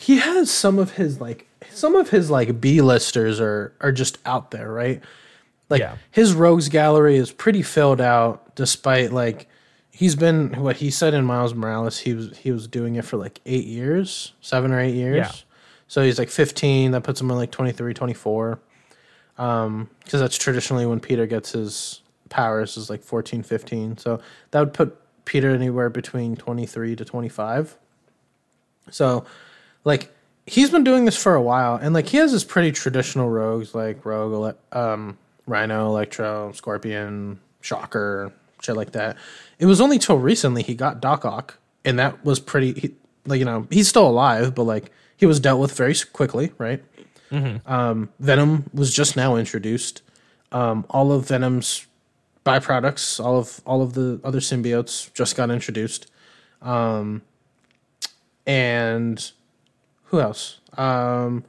he 0.00 0.16
has 0.18 0.50
some 0.50 0.78
of 0.78 0.92
his 0.92 1.20
like 1.20 1.46
some 1.70 1.94
of 1.94 2.08
his 2.10 2.30
like 2.30 2.60
B 2.60 2.80
listers 2.80 3.38
are 3.40 3.72
are 3.80 3.92
just 3.92 4.18
out 4.24 4.50
there, 4.50 4.72
right? 4.72 5.02
Like 5.68 5.80
Yeah. 5.80 5.96
his 6.10 6.32
rogues 6.32 6.68
gallery 6.68 7.16
is 7.16 7.30
pretty 7.30 7.62
filled 7.62 8.00
out, 8.00 8.54
despite 8.56 9.12
like 9.12 9.46
he's 9.90 10.16
been 10.16 10.54
what 10.60 10.76
he 10.76 10.90
said 10.90 11.12
in 11.12 11.24
Miles 11.24 11.54
Morales. 11.54 11.98
He 11.98 12.14
was 12.14 12.36
he 12.38 12.50
was 12.50 12.66
doing 12.66 12.96
it 12.96 13.04
for 13.04 13.18
like 13.18 13.40
eight 13.44 13.66
years, 13.66 14.32
seven 14.40 14.72
or 14.72 14.80
eight 14.80 14.94
years. 14.94 15.16
Yeah. 15.16 15.32
So 15.86 16.02
he's 16.02 16.18
like 16.18 16.30
15. 16.30 16.92
That 16.92 17.02
puts 17.02 17.20
him 17.20 17.30
in 17.32 17.36
like 17.36 17.50
23, 17.50 17.92
24. 17.94 18.60
Um, 19.38 19.90
because 20.04 20.20
that's 20.20 20.36
traditionally 20.38 20.86
when 20.86 21.00
Peter 21.00 21.26
gets 21.26 21.52
his 21.52 22.00
powers 22.28 22.76
is 22.76 22.88
like 22.88 23.02
14, 23.02 23.42
15. 23.42 23.98
So 23.98 24.20
that 24.52 24.60
would 24.60 24.72
put 24.72 24.96
Peter 25.24 25.50
anywhere 25.50 25.90
between 25.90 26.36
23 26.36 26.94
to 26.96 27.04
25. 27.04 27.76
So, 28.90 29.24
like, 29.84 30.12
he's 30.46 30.70
been 30.70 30.84
doing 30.84 31.04
this 31.04 31.16
for 31.16 31.34
a 31.34 31.42
while, 31.42 31.76
and 31.76 31.94
like 31.94 32.08
he 32.08 32.16
has 32.18 32.32
his 32.32 32.44
pretty 32.44 32.72
traditional 32.72 33.28
rogues 33.28 33.74
like 33.74 34.04
Rogue, 34.04 34.56
um, 34.72 35.18
Rhino, 35.46 35.86
Electro, 35.86 36.52
Scorpion, 36.52 37.40
Shocker, 37.60 38.32
shit 38.62 38.76
like 38.76 38.92
that. 38.92 39.16
It 39.58 39.66
was 39.66 39.80
only 39.80 39.98
till 39.98 40.18
recently 40.18 40.62
he 40.62 40.74
got 40.74 41.00
Doc 41.00 41.24
Ock, 41.24 41.58
and 41.84 41.98
that 41.98 42.24
was 42.24 42.40
pretty. 42.40 42.72
He, 42.72 42.94
like 43.26 43.38
you 43.38 43.44
know, 43.44 43.66
he's 43.70 43.88
still 43.88 44.06
alive, 44.08 44.54
but 44.54 44.64
like 44.64 44.90
he 45.16 45.26
was 45.26 45.40
dealt 45.40 45.60
with 45.60 45.76
very 45.76 45.94
quickly, 46.12 46.52
right? 46.58 46.82
Um, 47.66 48.08
Venom 48.18 48.68
was 48.74 48.92
just 48.92 49.16
now 49.16 49.36
introduced. 49.36 50.02
Um, 50.52 50.84
all 50.90 51.12
of 51.12 51.28
Venom's 51.28 51.86
byproducts, 52.44 53.22
all 53.24 53.38
of 53.38 53.60
all 53.64 53.82
of 53.82 53.92
the 53.92 54.20
other 54.24 54.40
symbiotes 54.40 55.12
just 55.14 55.36
got 55.36 55.50
introduced. 55.50 56.10
Um, 56.62 57.22
and 58.46 59.30
who 60.10 60.20
else? 60.20 60.58
Um, 60.76 61.44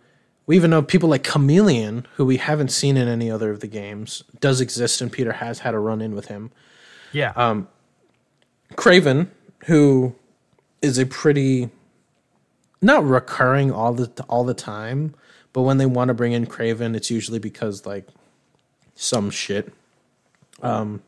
we 0.45 0.55
even 0.55 0.69
know 0.69 0.81
people 0.83 1.09
like 1.09 1.23
Chameleon, 1.23 2.05
who 2.15 2.25
we 2.25 2.37
haven't 2.37 2.69
seen 2.69 2.95
in 2.95 3.07
any 3.07 3.29
other 3.29 3.49
of 3.49 3.59
the 3.59 3.67
games, 3.67 4.23
does 4.39 4.61
exist, 4.61 5.01
and 5.01 5.11
Peter 5.11 5.33
has 5.33 5.59
had 5.59 5.73
a 5.73 5.79
run 5.79 6.01
in 6.01 6.13
with 6.13 6.27
him. 6.27 6.51
Yeah. 7.11 7.33
Um, 7.35 7.67
Kraven, 8.73 9.29
who 9.65 10.15
is 10.81 10.99
a 10.99 11.05
pretty 11.05 11.69
not 12.81 13.03
recurring 13.03 13.71
all 13.71 13.93
the 13.93 14.23
all 14.29 14.43
the 14.43 14.53
time, 14.53 15.15
but 15.53 15.63
when 15.63 15.77
they 15.77 15.85
want 15.85 16.09
to 16.09 16.13
bring 16.13 16.31
in 16.31 16.45
Kraven, 16.45 16.95
it's 16.95 17.09
usually 17.09 17.39
because 17.39 17.85
like 17.85 18.07
some 18.95 19.31
shit. 19.31 19.73
Um, 20.61 21.01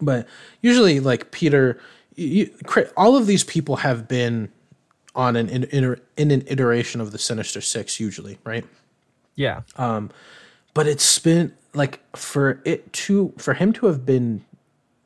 but 0.00 0.26
usually 0.62 1.00
like 1.00 1.30
Peter, 1.30 1.78
you, 2.14 2.50
all 2.96 3.16
of 3.16 3.26
these 3.26 3.44
people 3.44 3.76
have 3.76 4.08
been 4.08 4.50
on 5.14 5.36
an 5.36 5.48
in, 5.48 5.64
in, 5.64 6.00
in 6.16 6.30
an 6.30 6.44
iteration 6.46 7.00
of 7.00 7.10
the 7.12 7.18
Sinister 7.18 7.60
Six, 7.60 7.98
usually, 8.00 8.38
right? 8.44 8.64
yeah. 9.36 9.62
Um, 9.76 10.10
but 10.74 10.86
it's 10.86 11.18
been 11.18 11.54
like 11.74 12.00
for 12.16 12.60
it 12.64 12.92
to 12.92 13.32
for 13.38 13.54
him 13.54 13.72
to 13.74 13.86
have 13.86 14.04
been 14.06 14.44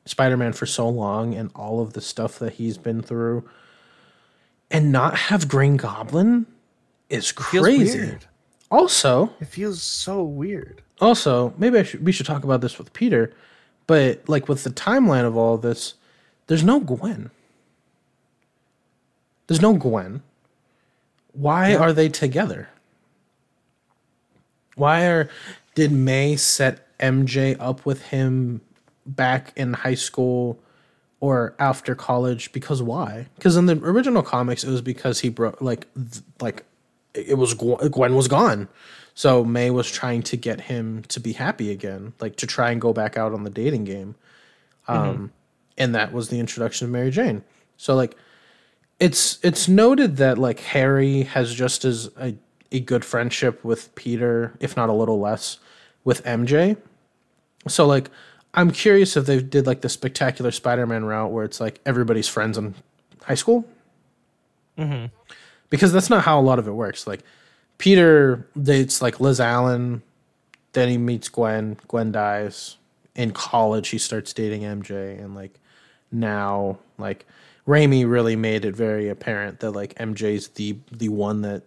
spider-man 0.05 0.53
for 0.53 0.65
so 0.67 0.87
long 0.87 1.33
and 1.33 1.49
all 1.55 1.79
of 1.81 1.93
the 1.93 2.01
stuff 2.01 2.37
that 2.39 2.53
he's 2.53 2.77
been 2.77 3.01
through 3.01 3.47
and 4.69 4.91
not 4.91 5.15
have 5.15 5.47
green 5.47 5.77
goblin 5.77 6.45
is 7.09 7.31
crazy 7.31 8.15
also 8.69 9.31
It 9.39 9.47
feels 9.47 9.81
so 9.81 10.21
weird. 10.23 10.81
also 11.01 11.53
maybe 11.57 11.79
I 11.79 11.83
should, 11.83 12.05
we 12.05 12.11
should 12.11 12.25
talk 12.27 12.43
about 12.43 12.61
this 12.61 12.77
with 12.77 12.93
peter 12.93 13.33
but 13.87 14.27
like 14.29 14.47
with 14.47 14.63
the 14.63 14.69
timeline 14.69 15.25
of 15.25 15.35
all 15.37 15.55
of 15.55 15.61
this 15.63 15.95
there's 16.47 16.63
no 16.63 16.79
gwen 16.79 17.31
there's 19.47 19.61
no 19.61 19.73
gwen. 19.73 20.21
Why 21.33 21.75
are 21.75 21.93
they 21.93 22.09
together? 22.09 22.69
Why 24.75 25.05
are 25.07 25.29
did 25.73 25.91
may 25.91 26.35
set 26.35 26.97
mj 26.99 27.57
up 27.59 27.85
with 27.85 28.03
him 28.03 28.61
back 29.05 29.51
in 29.55 29.73
high 29.73 29.95
school 29.95 30.59
or 31.19 31.53
after 31.59 31.95
college? 31.95 32.51
Because 32.51 32.81
why? 32.81 33.27
Because 33.35 33.57
in 33.57 33.65
the 33.65 33.77
original 33.77 34.23
comics 34.23 34.63
it 34.63 34.69
was 34.69 34.81
because 34.81 35.19
he 35.19 35.29
broke 35.29 35.61
like 35.61 35.87
th- 35.95 36.23
like 36.41 36.63
it 37.13 37.37
was 37.37 37.53
Gwen, 37.53 37.89
Gwen 37.89 38.15
was 38.15 38.27
gone. 38.27 38.67
So 39.13 39.45
may 39.45 39.69
was 39.71 39.89
trying 39.89 40.23
to 40.23 40.35
get 40.35 40.61
him 40.61 41.03
to 41.07 41.19
be 41.19 41.33
happy 41.33 41.71
again 41.71 42.13
like 42.19 42.35
to 42.37 42.47
try 42.47 42.71
and 42.71 42.81
go 42.81 42.93
back 42.93 43.17
out 43.17 43.33
on 43.33 43.43
the 43.43 43.49
dating 43.49 43.85
game. 43.85 44.15
Um 44.87 45.31
and 45.77 45.93
that 45.95 46.13
was 46.13 46.29
the 46.29 46.39
introduction 46.39 46.85
of 46.85 46.91
mary 46.91 47.11
jane. 47.11 47.43
So 47.77 47.95
like 47.95 48.15
it's 48.99 49.39
it's 49.43 49.67
noted 49.67 50.17
that 50.17 50.37
like 50.37 50.59
harry 50.59 51.23
has 51.23 51.53
just 51.53 51.83
as 51.83 52.09
a, 52.17 52.35
a 52.71 52.79
good 52.79 53.03
friendship 53.03 53.63
with 53.63 53.93
peter 53.95 54.55
if 54.59 54.77
not 54.77 54.89
a 54.89 54.93
little 54.93 55.19
less 55.19 55.59
with 56.03 56.23
mj 56.23 56.77
so 57.67 57.85
like 57.85 58.09
i'm 58.53 58.71
curious 58.71 59.17
if 59.17 59.25
they 59.25 59.41
did 59.41 59.67
like 59.67 59.81
the 59.81 59.89
spectacular 59.89 60.51
spider-man 60.51 61.03
route 61.03 61.31
where 61.31 61.43
it's 61.43 61.59
like 61.59 61.79
everybody's 61.85 62.27
friends 62.27 62.57
in 62.57 62.73
high 63.25 63.35
school. 63.35 63.65
Mm-hmm. 64.77 65.07
Because 65.69 65.91
that's 65.91 66.09
not 66.09 66.23
how 66.23 66.39
a 66.39 66.43
lot 66.43 66.59
of 66.59 66.67
it 66.67 66.71
works. 66.71 67.07
Like 67.07 67.21
peter 67.77 68.47
dates 68.61 69.01
like 69.01 69.19
liz 69.19 69.41
allan 69.41 70.01
then 70.71 70.87
he 70.87 70.97
meets 70.97 71.27
gwen 71.27 71.77
gwen 71.87 72.11
dies. 72.11 72.77
In 73.15 73.31
college 73.31 73.89
he 73.89 73.97
starts 73.97 74.33
dating 74.33 74.61
mj 74.61 75.19
and 75.19 75.35
like 75.35 75.59
now 76.11 76.77
like 76.97 77.25
Raimi 77.67 78.09
really 78.09 78.35
made 78.35 78.63
it 78.65 78.75
very 78.75 79.09
apparent 79.09 79.59
that 79.59 79.71
like 79.71 79.95
MJ's 79.95 80.49
the 80.49 80.77
the 80.91 81.09
one 81.09 81.41
that 81.41 81.63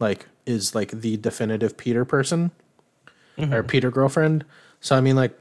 like 0.00 0.26
is 0.46 0.74
like 0.74 0.90
the 0.90 1.16
definitive 1.16 1.76
Peter 1.76 2.04
person 2.04 2.50
mm-hmm. 3.36 3.52
or 3.52 3.62
Peter 3.62 3.90
girlfriend. 3.90 4.44
So 4.80 4.96
I 4.96 5.00
mean 5.00 5.16
like 5.16 5.38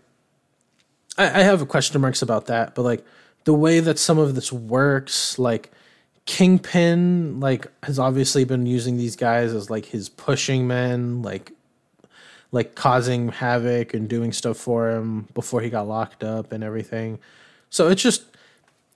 I, 1.18 1.42
I 1.42 1.44
have 1.44 1.68
question 1.68 2.00
marks 2.00 2.22
about 2.22 2.46
that, 2.48 2.76
but 2.76 2.84
like 2.84 3.04
the 3.46 3.54
way 3.54 3.80
that 3.80 3.98
some 3.98 4.20
of 4.20 4.36
this 4.36 4.52
works, 4.52 5.40
like 5.40 5.72
Kingpin 6.26 7.40
like 7.40 7.68
has 7.84 7.98
obviously 7.98 8.44
been 8.44 8.66
using 8.66 8.98
these 8.98 9.16
guys 9.16 9.54
as 9.54 9.70
like 9.70 9.86
his 9.86 10.10
pushing 10.10 10.68
men, 10.68 11.24
like 11.24 11.54
like 12.52 12.76
causing 12.76 13.30
havoc 13.30 13.94
and 13.94 14.08
doing 14.08 14.32
stuff 14.32 14.58
for 14.58 14.92
him 14.92 15.28
before 15.34 15.62
he 15.62 15.70
got 15.70 15.88
locked 15.88 16.24
up 16.24 16.52
and 16.52 16.64
everything. 16.64 17.20
So 17.70 17.90
it's 17.90 18.02
just 18.02 18.24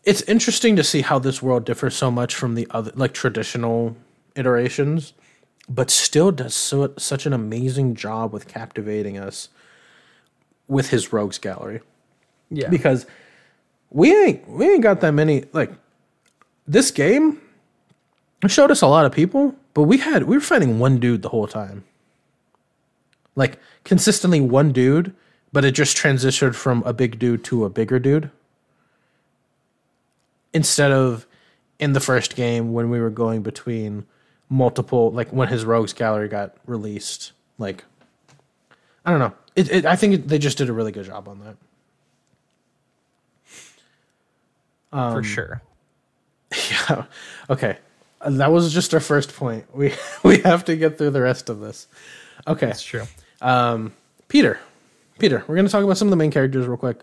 it's 0.04 0.22
interesting 0.24 0.76
to 0.76 0.84
see 0.84 1.02
how 1.02 1.20
this 1.20 1.42
world 1.42 1.66
differs 1.66 1.96
so 1.96 2.10
much 2.10 2.36
from 2.36 2.56
the 2.56 2.68
other 2.72 2.92
like 2.96 3.14
traditional 3.14 3.96
iterations, 4.36 5.14
but 5.70 5.90
still 5.92 6.32
does 6.32 6.56
so, 6.56 6.94
such 6.98 7.26
an 7.26 7.34
amazing 7.34 7.96
job 7.96 8.34
with 8.34 8.48
captivating 8.48 9.18
us 9.18 9.50
with 10.68 10.90
his 10.90 11.12
rogues 11.14 11.38
gallery 11.38 11.82
Yeah. 12.50 12.70
because 12.70 13.06
we 13.90 14.16
ain't 14.16 14.50
we 14.50 14.70
ain't 14.70 14.84
got 14.84 15.02
that 15.02 15.12
many 15.12 15.46
like 15.54 15.72
this 16.66 16.92
game 16.92 17.42
showed 18.48 18.72
us 18.72 18.82
a 18.82 18.88
lot 18.88 19.06
of 19.06 19.12
people, 19.12 19.56
but 19.74 19.84
we 19.84 19.98
had 19.98 20.24
we 20.24 20.36
were 20.38 20.42
fighting 20.42 20.80
one 20.80 20.98
dude 21.00 21.22
the 21.22 21.30
whole 21.30 21.48
time. 21.48 21.84
Like 23.36 23.60
consistently 23.84 24.42
one 24.42 24.72
dude, 24.72 25.14
but 25.54 25.64
it 25.64 25.72
just 25.72 25.96
transitioned 25.96 26.56
from 26.56 26.82
a 26.84 26.94
big 26.94 27.20
dude 27.20 27.44
to 27.46 27.66
a 27.66 27.70
bigger 27.70 28.00
dude. 28.00 28.32
Instead 30.54 30.92
of 30.92 31.26
in 31.80 31.94
the 31.94 32.00
first 32.00 32.36
game 32.36 32.74
when 32.74 32.90
we 32.90 33.00
were 33.00 33.10
going 33.10 33.42
between 33.42 34.06
multiple 34.50 35.12
like 35.12 35.30
when 35.32 35.48
his 35.48 35.64
rogues 35.66 35.94
gallery 35.94 36.28
got 36.28 36.56
released, 36.66 37.32
like 37.58 37.86
I 39.06 39.12
don't 39.12 39.20
know. 39.20 39.34
It, 39.56 39.72
it 39.72 39.86
I 39.86 39.96
think 39.96 40.14
it, 40.14 40.28
they 40.28 40.38
just 40.40 40.58
did 40.58 40.70
a 40.70 40.74
really 40.74 40.92
good 40.92 41.06
job 41.06 41.28
on 41.28 41.40
that. 41.42 41.56
Um, 44.94 45.14
for 45.14 45.24
sure. 45.24 45.62
Yeah. 46.70 47.06
Okay. 47.50 47.78
Uh, 48.20 48.32
That 48.32 48.52
was 48.52 48.74
just 48.74 48.94
our 48.94 49.00
first 49.00 49.34
point. 49.34 49.66
We 49.74 49.94
we 50.24 50.40
have 50.40 50.66
to 50.66 50.76
get 50.76 50.98
through 50.98 51.12
the 51.12 51.22
rest 51.22 51.50
of 51.50 51.62
this. 51.62 51.88
Okay. 52.46 52.66
That's 52.66 52.84
true. 52.84 53.04
um, 53.42 53.94
Peter. 54.28 54.60
Peter. 55.18 55.46
We're 55.48 55.56
going 55.56 55.66
to 55.66 55.72
talk 55.72 55.84
about 55.84 55.98
some 55.98 56.08
of 56.08 56.10
the 56.10 56.18
main 56.18 56.30
characters 56.32 56.68
real 56.68 56.76
quick. 56.78 57.00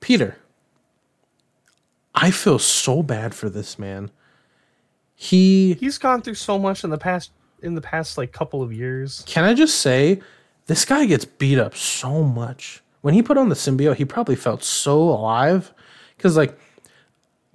Peter. 0.00 0.36
I 2.16 2.30
feel 2.30 2.58
so 2.58 3.02
bad 3.02 3.34
for 3.34 3.50
this 3.50 3.78
man. 3.78 4.10
He 5.14 5.74
He's 5.74 5.98
gone 5.98 6.22
through 6.22 6.34
so 6.34 6.58
much 6.58 6.82
in 6.82 6.90
the 6.90 6.98
past 6.98 7.30
in 7.62 7.74
the 7.74 7.80
past 7.80 8.18
like 8.18 8.32
couple 8.32 8.62
of 8.62 8.72
years. 8.72 9.22
can 9.26 9.44
I 9.44 9.54
just 9.54 9.78
say 9.80 10.20
this 10.66 10.84
guy 10.84 11.06
gets 11.06 11.24
beat 11.24 11.58
up 11.58 11.76
so 11.76 12.22
much. 12.22 12.82
When 13.02 13.14
he 13.14 13.22
put 13.22 13.38
on 13.38 13.48
the 13.48 13.54
symbiote, 13.54 13.96
he 13.96 14.04
probably 14.04 14.36
felt 14.36 14.64
so 14.64 14.98
alive 14.98 15.72
cuz 16.18 16.36
like 16.36 16.58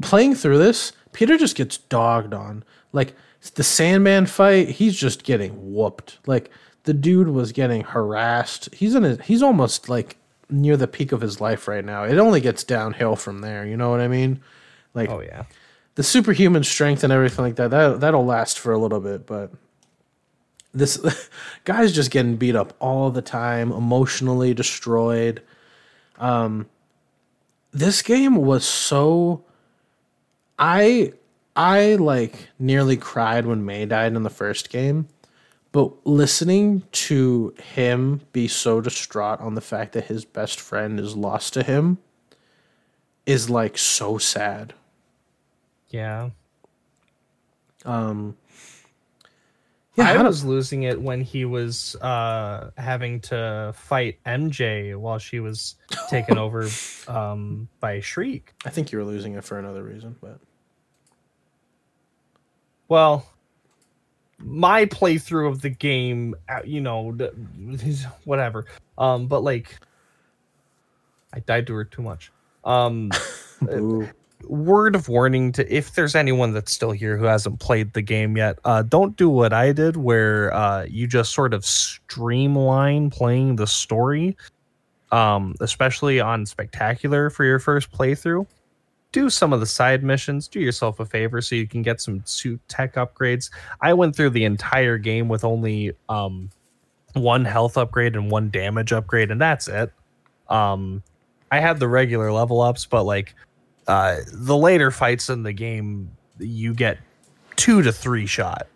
playing 0.01 0.35
through 0.35 0.59
this, 0.59 0.93
Peter 1.11 1.37
just 1.37 1.55
gets 1.55 1.77
dogged 1.77 2.33
on. 2.33 2.63
Like 2.93 3.15
the 3.55 3.63
Sandman 3.63 4.27
fight, 4.27 4.69
he's 4.69 4.95
just 4.95 5.23
getting 5.23 5.73
whooped. 5.73 6.19
Like 6.27 6.51
the 6.83 6.93
dude 6.93 7.29
was 7.29 7.51
getting 7.51 7.81
harassed. 7.81 8.73
He's 8.73 8.95
in 8.95 9.19
he's 9.19 9.41
almost 9.41 9.89
like 9.89 10.17
near 10.51 10.77
the 10.77 10.87
peak 10.87 11.11
of 11.11 11.21
his 11.21 11.39
life 11.41 11.67
right 11.67 11.83
now. 11.83 12.03
It 12.03 12.17
only 12.17 12.41
gets 12.41 12.63
downhill 12.63 13.15
from 13.15 13.39
there, 13.39 13.65
you 13.65 13.77
know 13.77 13.89
what 13.89 13.99
I 14.01 14.07
mean? 14.07 14.41
Like 14.93 15.09
Oh 15.09 15.21
yeah. 15.21 15.43
the 15.95 16.03
superhuman 16.03 16.63
strength 16.63 17.03
and 17.03 17.11
everything 17.13 17.43
like 17.45 17.55
that, 17.55 17.71
that 17.71 17.99
that'll 18.01 18.25
last 18.25 18.59
for 18.59 18.71
a 18.73 18.77
little 18.77 18.99
bit, 18.99 19.25
but 19.25 19.51
this 20.73 20.97
guy's 21.65 21.93
just 21.93 22.11
getting 22.11 22.35
beat 22.37 22.55
up 22.55 22.73
all 22.79 23.09
the 23.11 23.21
time, 23.21 23.71
emotionally 23.71 24.53
destroyed. 24.53 25.41
Um, 26.17 26.67
this 27.71 28.01
game 28.01 28.35
was 28.35 28.65
so. 28.65 29.43
I 30.59 31.13
I 31.55 31.95
like 31.95 32.49
nearly 32.59 32.95
cried 32.97 33.45
when 33.45 33.65
May 33.65 33.85
died 33.85 34.13
in 34.15 34.23
the 34.23 34.29
first 34.29 34.69
game, 34.69 35.07
but 35.71 36.05
listening 36.05 36.83
to 36.91 37.53
him 37.63 38.21
be 38.33 38.47
so 38.47 38.81
distraught 38.81 39.39
on 39.39 39.55
the 39.55 39.61
fact 39.61 39.93
that 39.93 40.05
his 40.05 40.25
best 40.25 40.59
friend 40.59 40.99
is 40.99 41.15
lost 41.15 41.53
to 41.53 41.63
him 41.63 41.97
is 43.25 43.49
like 43.49 43.77
so 43.77 44.17
sad. 44.17 44.73
Yeah. 45.89 46.31
Um 47.85 48.35
Yeah, 49.95 50.09
I 50.09 50.17
do- 50.17 50.23
was 50.23 50.43
losing 50.45 50.83
it 50.83 51.01
when 51.01 51.21
he 51.21 51.45
was 51.45 51.95
uh, 51.97 52.71
having 52.77 53.19
to 53.21 53.73
fight 53.75 54.19
MJ 54.25 54.95
while 54.95 55.19
she 55.19 55.39
was 55.39 55.75
taken 56.09 56.37
over 56.45 56.67
um, 57.07 57.67
by 57.79 57.99
Shriek. 57.99 58.53
I 58.65 58.69
think 58.69 58.91
you 58.91 58.97
were 58.99 59.03
losing 59.05 59.33
it 59.35 59.43
for 59.43 59.59
another 59.59 59.83
reason, 59.83 60.15
but 60.21 60.39
Well, 62.87 63.25
my 64.43 64.85
playthrough 64.85 65.49
of 65.49 65.61
the 65.61 65.69
game, 65.69 66.35
uh, 66.49 66.61
you 66.63 66.81
know, 66.81 67.17
whatever. 68.25 68.65
Um, 68.97 69.27
but 69.27 69.43
like, 69.43 69.79
I 71.33 71.39
died 71.39 71.67
to 71.67 71.73
her 71.73 71.85
too 71.85 72.01
much. 72.01 72.31
Um, 72.63 73.11
word 74.47 74.95
of 74.95 75.07
warning 75.07 75.51
to 75.53 75.73
if 75.73 75.93
there's 75.93 76.15
anyone 76.15 76.53
that's 76.53 76.71
still 76.71 76.91
here 76.91 77.17
who 77.17 77.25
hasn't 77.25 77.59
played 77.59 77.93
the 77.93 78.01
game 78.01 78.35
yet, 78.37 78.59
uh, 78.65 78.81
don't 78.81 79.15
do 79.15 79.29
what 79.29 79.53
I 79.53 79.71
did, 79.71 79.97
where 79.97 80.53
uh, 80.53 80.83
you 80.83 81.07
just 81.07 81.33
sort 81.33 81.53
of 81.53 81.65
streamline 81.65 83.09
playing 83.09 83.55
the 83.55 83.67
story, 83.67 84.35
um, 85.11 85.55
especially 85.59 86.19
on 86.19 86.45
spectacular 86.45 87.29
for 87.29 87.45
your 87.45 87.59
first 87.59 87.91
playthrough. 87.91 88.45
Do 89.11 89.29
some 89.29 89.51
of 89.51 89.59
the 89.59 89.65
side 89.65 90.03
missions. 90.03 90.47
Do 90.47 90.59
yourself 90.59 90.99
a 90.99 91.05
favor 91.05 91.41
so 91.41 91.55
you 91.55 91.67
can 91.67 91.81
get 91.81 91.99
some 91.99 92.21
suit 92.25 92.61
tech 92.67 92.95
upgrades. 92.95 93.49
I 93.81 93.93
went 93.93 94.15
through 94.15 94.29
the 94.31 94.45
entire 94.45 94.97
game 94.97 95.27
with 95.27 95.43
only 95.43 95.93
um, 96.07 96.49
one 97.13 97.43
health 97.43 97.77
upgrade 97.77 98.15
and 98.15 98.31
one 98.31 98.49
damage 98.49 98.93
upgrade, 98.93 99.31
and 99.31 99.41
that's 99.41 99.67
it. 99.67 99.91
Um, 100.49 101.03
I 101.51 101.59
had 101.59 101.79
the 101.79 101.87
regular 101.87 102.31
level 102.31 102.61
ups, 102.61 102.85
but 102.85 103.03
like 103.03 103.35
uh, 103.87 104.17
the 104.31 104.55
later 104.55 104.91
fights 104.91 105.29
in 105.29 105.43
the 105.43 105.53
game, 105.53 106.11
you 106.39 106.73
get 106.73 106.97
two 107.57 107.81
to 107.81 107.91
three 107.91 108.25
shot. 108.25 108.67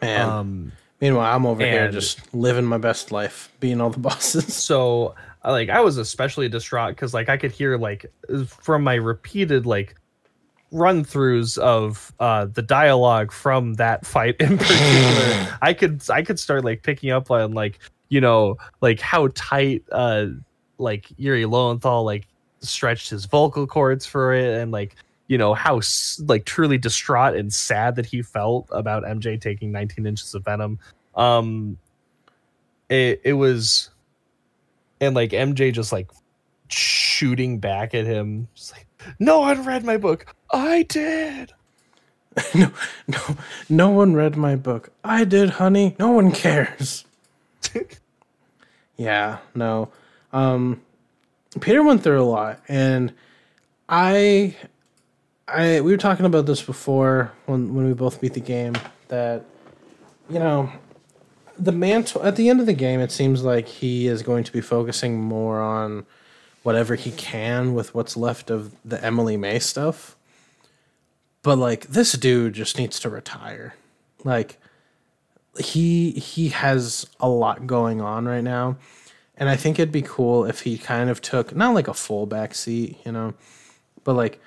Man. 0.00 0.28
Um, 0.28 0.72
Meanwhile, 1.00 1.34
I'm 1.34 1.46
over 1.46 1.64
here 1.64 1.90
just 1.90 2.34
living 2.34 2.66
my 2.66 2.76
best 2.76 3.10
life, 3.10 3.50
being 3.58 3.80
all 3.80 3.88
the 3.90 3.98
bosses. 4.10 4.54
so 4.54 5.14
like 5.44 5.68
I 5.68 5.80
was 5.80 5.96
especially 5.96 6.48
distraught 6.48 6.94
because 6.94 7.14
like 7.14 7.28
I 7.28 7.36
could 7.36 7.52
hear 7.52 7.76
like 7.76 8.06
from 8.46 8.84
my 8.84 8.94
repeated 8.94 9.66
like 9.66 9.96
run 10.72 11.04
throughs 11.04 11.58
of 11.58 12.12
uh 12.20 12.44
the 12.44 12.62
dialogue 12.62 13.32
from 13.32 13.74
that 13.74 14.06
fight 14.06 14.36
in 14.38 14.56
particular 14.56 15.58
i 15.62 15.74
could 15.74 16.00
i 16.10 16.22
could 16.22 16.38
start 16.38 16.64
like 16.64 16.84
picking 16.84 17.10
up 17.10 17.28
on 17.28 17.50
like 17.50 17.80
you 18.08 18.20
know 18.20 18.56
like 18.80 19.00
how 19.00 19.26
tight 19.34 19.82
uh 19.90 20.26
like 20.78 21.08
yuri 21.16 21.44
lowenthal 21.44 22.04
like 22.04 22.28
stretched 22.60 23.10
his 23.10 23.24
vocal 23.24 23.66
cords 23.66 24.06
for 24.06 24.32
it 24.32 24.60
and 24.60 24.70
like 24.70 24.94
you 25.30 25.38
know 25.38 25.54
how 25.54 25.80
like 26.26 26.44
truly 26.44 26.76
distraught 26.76 27.36
and 27.36 27.52
sad 27.52 27.94
that 27.96 28.04
he 28.04 28.20
felt 28.20 28.66
about 28.70 29.04
mj 29.04 29.40
taking 29.40 29.70
19 29.70 30.04
inches 30.04 30.34
of 30.34 30.44
venom. 30.44 30.78
Um 31.14 31.78
it 32.88 33.20
it 33.24 33.34
was 33.34 33.90
and 35.00 35.14
like 35.14 35.30
mj 35.30 35.72
just 35.72 35.92
like 35.92 36.10
shooting 36.68 37.58
back 37.58 37.94
at 37.94 38.06
him 38.06 38.48
like 38.72 38.86
no 39.18 39.40
one 39.40 39.64
read 39.64 39.84
my 39.84 39.96
book 39.96 40.34
i 40.52 40.82
did 40.82 41.52
no, 42.54 42.70
no, 43.08 43.36
no 43.68 43.90
one 43.90 44.14
read 44.14 44.36
my 44.36 44.56
book. 44.56 44.90
I 45.02 45.24
did, 45.24 45.50
honey. 45.50 45.96
No 45.98 46.12
one 46.12 46.32
cares. 46.32 47.04
yeah, 48.96 49.38
no. 49.54 49.90
Um, 50.32 50.80
Peter 51.60 51.82
went 51.82 52.02
through 52.02 52.22
a 52.22 52.24
lot, 52.24 52.60
and 52.68 53.12
I, 53.88 54.56
I, 55.48 55.80
we 55.80 55.90
were 55.90 55.98
talking 55.98 56.26
about 56.26 56.46
this 56.46 56.62
before 56.62 57.32
when 57.46 57.74
when 57.74 57.86
we 57.86 57.94
both 57.94 58.20
beat 58.20 58.34
the 58.34 58.40
game. 58.40 58.74
That, 59.08 59.44
you 60.28 60.38
know, 60.38 60.70
the 61.60 61.72
mantle 61.72 62.22
at 62.24 62.36
the 62.36 62.48
end 62.48 62.60
of 62.60 62.66
the 62.66 62.72
game, 62.72 63.00
it 63.00 63.12
seems 63.12 63.42
like 63.42 63.68
he 63.68 64.06
is 64.06 64.22
going 64.22 64.44
to 64.44 64.52
be 64.52 64.60
focusing 64.60 65.20
more 65.20 65.60
on 65.60 66.06
whatever 66.62 66.94
he 66.94 67.10
can 67.12 67.74
with 67.74 67.94
what's 67.94 68.16
left 68.16 68.50
of 68.50 68.74
the 68.84 69.02
Emily 69.04 69.36
May 69.36 69.58
stuff. 69.58 70.16
But 71.42 71.56
like 71.56 71.88
this 71.88 72.12
dude 72.12 72.54
just 72.54 72.78
needs 72.78 73.00
to 73.00 73.08
retire. 73.08 73.74
Like 74.24 74.58
he 75.58 76.12
he 76.12 76.48
has 76.48 77.06
a 77.18 77.28
lot 77.28 77.66
going 77.66 78.00
on 78.00 78.26
right 78.26 78.44
now. 78.44 78.76
And 79.36 79.48
i 79.48 79.56
think 79.56 79.78
it'd 79.78 79.90
be 79.90 80.02
cool 80.02 80.44
if 80.44 80.60
he 80.60 80.76
kind 80.76 81.08
of 81.08 81.22
took 81.22 81.56
not 81.56 81.74
like 81.74 81.88
a 81.88 81.94
full 81.94 82.26
back 82.26 82.54
seat 82.54 82.98
you 83.06 83.12
know 83.12 83.32
but 84.04 84.12
like 84.12 84.38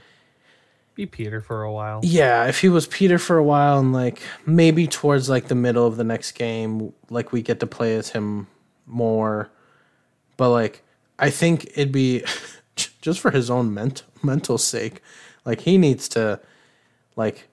be 0.95 1.05
peter 1.05 1.41
for 1.41 1.63
a 1.63 1.71
while. 1.71 2.01
Yeah 2.03 2.45
if 2.45 2.61
he 2.61 2.69
was 2.69 2.87
peter 2.87 3.17
for 3.17 3.37
a 3.37 3.43
while 3.43 3.79
and 3.79 3.93
like 3.93 4.21
maybe 4.45 4.87
towards 4.87 5.29
like 5.29 5.47
the 5.47 5.55
middle 5.55 5.87
of 5.87 5.97
the 5.97 6.03
next 6.03 6.33
game 6.33 6.93
like 7.09 7.31
we 7.31 7.41
get 7.41 7.59
to 7.61 7.67
play 7.67 7.95
as 7.95 8.09
him 8.09 8.47
more. 8.85 9.49
But 10.37 10.49
like 10.49 10.83
i 11.19 11.29
think 11.29 11.65
it'd 11.65 11.91
be 11.91 12.23
just 13.01 13.19
for 13.19 13.31
his 13.31 13.49
own 13.49 13.73
ment- 13.73 14.03
mental 14.23 14.57
sake 14.57 15.01
like 15.45 15.61
he 15.61 15.77
needs 15.77 16.07
to 16.09 16.39
like 17.15 17.47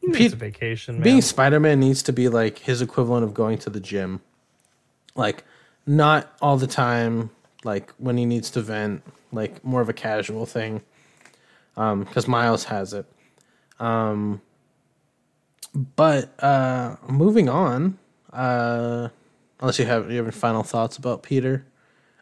he 0.00 0.08
needs 0.08 0.32
a 0.32 0.36
vacation 0.36 0.96
man. 0.96 1.02
being 1.04 1.20
spider-man 1.20 1.78
needs 1.78 2.02
to 2.02 2.12
be 2.12 2.28
like 2.28 2.58
his 2.58 2.82
equivalent 2.82 3.24
of 3.24 3.34
going 3.34 3.56
to 3.58 3.70
the 3.70 3.78
gym. 3.80 4.20
Like 5.14 5.44
not 5.86 6.32
all 6.40 6.56
the 6.56 6.66
time 6.66 7.30
like 7.64 7.92
when 7.98 8.16
he 8.16 8.26
needs 8.26 8.50
to 8.50 8.60
vent 8.60 9.02
like 9.30 9.64
more 9.64 9.80
of 9.80 9.88
a 9.88 9.92
casual 9.92 10.46
thing 10.46 10.82
um 11.76 12.04
because 12.04 12.26
miles 12.28 12.64
has 12.64 12.92
it. 12.92 13.06
Um 13.78 14.40
but 15.74 16.30
uh 16.42 16.96
moving 17.08 17.48
on 17.48 17.98
uh 18.32 19.08
unless 19.60 19.78
you 19.78 19.86
have 19.86 20.10
you 20.10 20.16
have 20.18 20.26
any 20.26 20.32
final 20.32 20.62
thoughts 20.62 20.96
about 20.96 21.22
peter. 21.22 21.64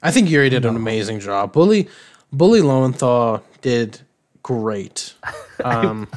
I 0.03 0.11
think 0.11 0.31
yuri 0.31 0.49
did 0.51 0.65
an 0.65 0.77
amazing 0.77 1.21
job. 1.21 1.53
Bully 1.53 1.89
bully 2.33 2.63
lowenthal 2.63 3.43
did 3.61 4.01
great. 4.43 5.15
Um 5.65 6.09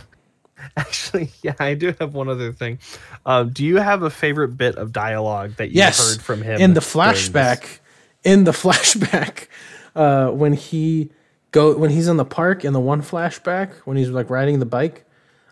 Actually, 0.77 1.29
yeah, 1.41 1.55
I 1.59 1.73
do 1.73 1.93
have 1.99 2.13
one 2.13 2.29
other 2.29 2.53
thing. 2.53 2.79
Um, 3.25 3.49
do 3.49 3.65
you 3.65 3.75
have 3.77 4.01
a 4.03 4.09
favorite 4.09 4.57
bit 4.57 4.75
of 4.77 4.93
dialogue 4.93 5.55
that 5.57 5.69
you 5.69 5.75
yes 5.75 5.99
heard 6.15 6.21
from 6.21 6.41
him 6.41 6.61
in 6.61 6.73
the 6.73 6.79
flashback 6.79 7.79
in 8.23 8.45
the 8.45 8.51
flashback 8.63 9.47
uh 9.95 10.29
when 10.29 10.53
he 10.53 11.11
go 11.53 11.77
when 11.77 11.89
he's 11.89 12.09
in 12.09 12.17
the 12.17 12.25
park 12.25 12.65
in 12.65 12.73
the 12.73 12.79
one 12.79 13.01
flashback 13.01 13.73
when 13.85 13.95
he's 13.95 14.09
like 14.09 14.29
riding 14.29 14.59
the 14.59 14.65
bike 14.65 15.05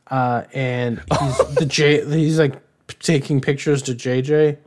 uh 0.07 0.43
and 0.53 1.01
he's 1.21 1.55
the 1.55 1.65
j 1.65 2.03
he's 2.05 2.37
like 2.37 2.61
taking 2.99 3.39
pictures 3.39 3.81
to 3.81 3.93
jj 3.93 4.57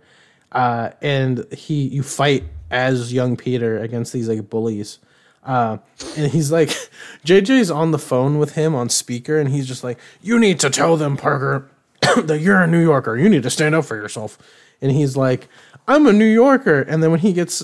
uh 0.52 0.90
and 1.02 1.44
he 1.52 1.86
you 1.88 2.02
fight 2.02 2.44
as 2.70 3.12
young 3.12 3.36
peter 3.36 3.78
against 3.78 4.12
these 4.12 4.28
like 4.28 4.48
bullies 4.48 4.98
uh, 5.44 5.76
and 6.16 6.32
he's 6.32 6.50
like, 6.50 6.68
JJ's 7.26 7.70
on 7.70 7.90
the 7.90 7.98
phone 7.98 8.38
with 8.38 8.54
him 8.54 8.74
on 8.74 8.88
speaker, 8.88 9.38
and 9.38 9.50
he's 9.50 9.68
just 9.68 9.84
like, 9.84 9.98
"You 10.22 10.38
need 10.38 10.58
to 10.60 10.70
tell 10.70 10.96
them, 10.96 11.16
Parker, 11.16 11.70
that 12.16 12.40
you're 12.40 12.60
a 12.60 12.66
New 12.66 12.82
Yorker. 12.82 13.18
You 13.18 13.28
need 13.28 13.42
to 13.42 13.50
stand 13.50 13.74
up 13.74 13.84
for 13.84 13.96
yourself." 13.96 14.38
And 14.80 14.90
he's 14.90 15.16
like, 15.16 15.48
"I'm 15.86 16.06
a 16.06 16.12
New 16.12 16.24
Yorker." 16.24 16.80
And 16.80 17.02
then 17.02 17.10
when 17.10 17.20
he 17.20 17.32
gets 17.32 17.62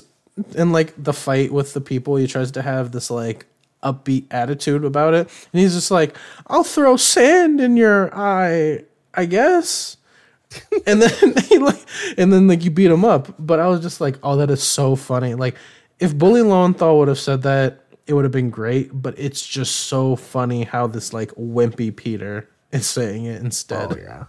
in 0.54 0.72
like 0.72 0.92
the 1.02 1.12
fight 1.12 1.52
with 1.52 1.72
the 1.72 1.80
people, 1.80 2.16
he 2.16 2.26
tries 2.26 2.50
to 2.52 2.62
have 2.62 2.92
this 2.92 3.10
like 3.10 3.46
upbeat 3.82 4.26
attitude 4.30 4.84
about 4.84 5.14
it, 5.14 5.28
and 5.52 5.60
he's 5.60 5.74
just 5.74 5.90
like, 5.90 6.16
"I'll 6.46 6.64
throw 6.64 6.96
sand 6.96 7.60
in 7.60 7.76
your 7.76 8.14
eye, 8.14 8.84
I 9.14 9.26
guess." 9.26 9.96
and 10.86 11.00
then 11.02 11.34
he 11.48 11.58
like, 11.58 11.80
and 12.18 12.32
then 12.32 12.48
like 12.48 12.64
you 12.64 12.70
beat 12.70 12.90
him 12.90 13.04
up. 13.04 13.34
But 13.38 13.60
I 13.60 13.68
was 13.68 13.80
just 13.80 14.00
like, 14.00 14.18
"Oh, 14.22 14.36
that 14.36 14.50
is 14.50 14.62
so 14.62 14.96
funny!" 14.96 15.34
Like 15.34 15.56
if 15.98 16.16
Bully 16.16 16.42
Lowenthal 16.42 16.98
would 16.98 17.08
have 17.08 17.18
said 17.18 17.42
that, 17.42 17.84
it 18.06 18.14
would 18.14 18.24
have 18.24 18.32
been 18.32 18.50
great. 18.50 18.90
But 18.92 19.18
it's 19.18 19.46
just 19.46 19.76
so 19.76 20.16
funny 20.16 20.64
how 20.64 20.86
this 20.86 21.12
like 21.12 21.30
wimpy 21.32 21.94
Peter 21.94 22.48
is 22.72 22.86
saying 22.86 23.24
it 23.24 23.40
instead. 23.40 23.92
Oh 23.92 23.96
yeah. 23.96 24.24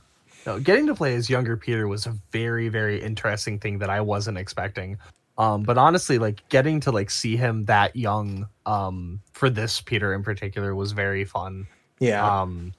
No, 0.45 0.59
getting 0.59 0.87
to 0.87 0.95
play 0.95 1.15
as 1.15 1.29
younger 1.29 1.55
Peter 1.55 1.87
was 1.87 2.07
a 2.07 2.15
very, 2.31 2.67
very 2.67 3.01
interesting 3.01 3.59
thing 3.59 3.77
that 3.79 3.91
I 3.91 4.01
wasn't 4.01 4.39
expecting. 4.39 4.97
Um, 5.37 5.63
but 5.63 5.77
honestly, 5.77 6.17
like 6.19 6.47
getting 6.49 6.79
to 6.81 6.91
like 6.91 7.09
see 7.09 7.35
him 7.37 7.65
that 7.65 7.95
young, 7.95 8.47
um, 8.65 9.21
for 9.31 9.49
this 9.49 9.81
Peter 9.81 10.13
in 10.13 10.23
particular 10.23 10.75
was 10.75 10.91
very 10.91 11.25
fun. 11.25 11.65
Yeah, 11.99 12.41
Um, 12.41 12.73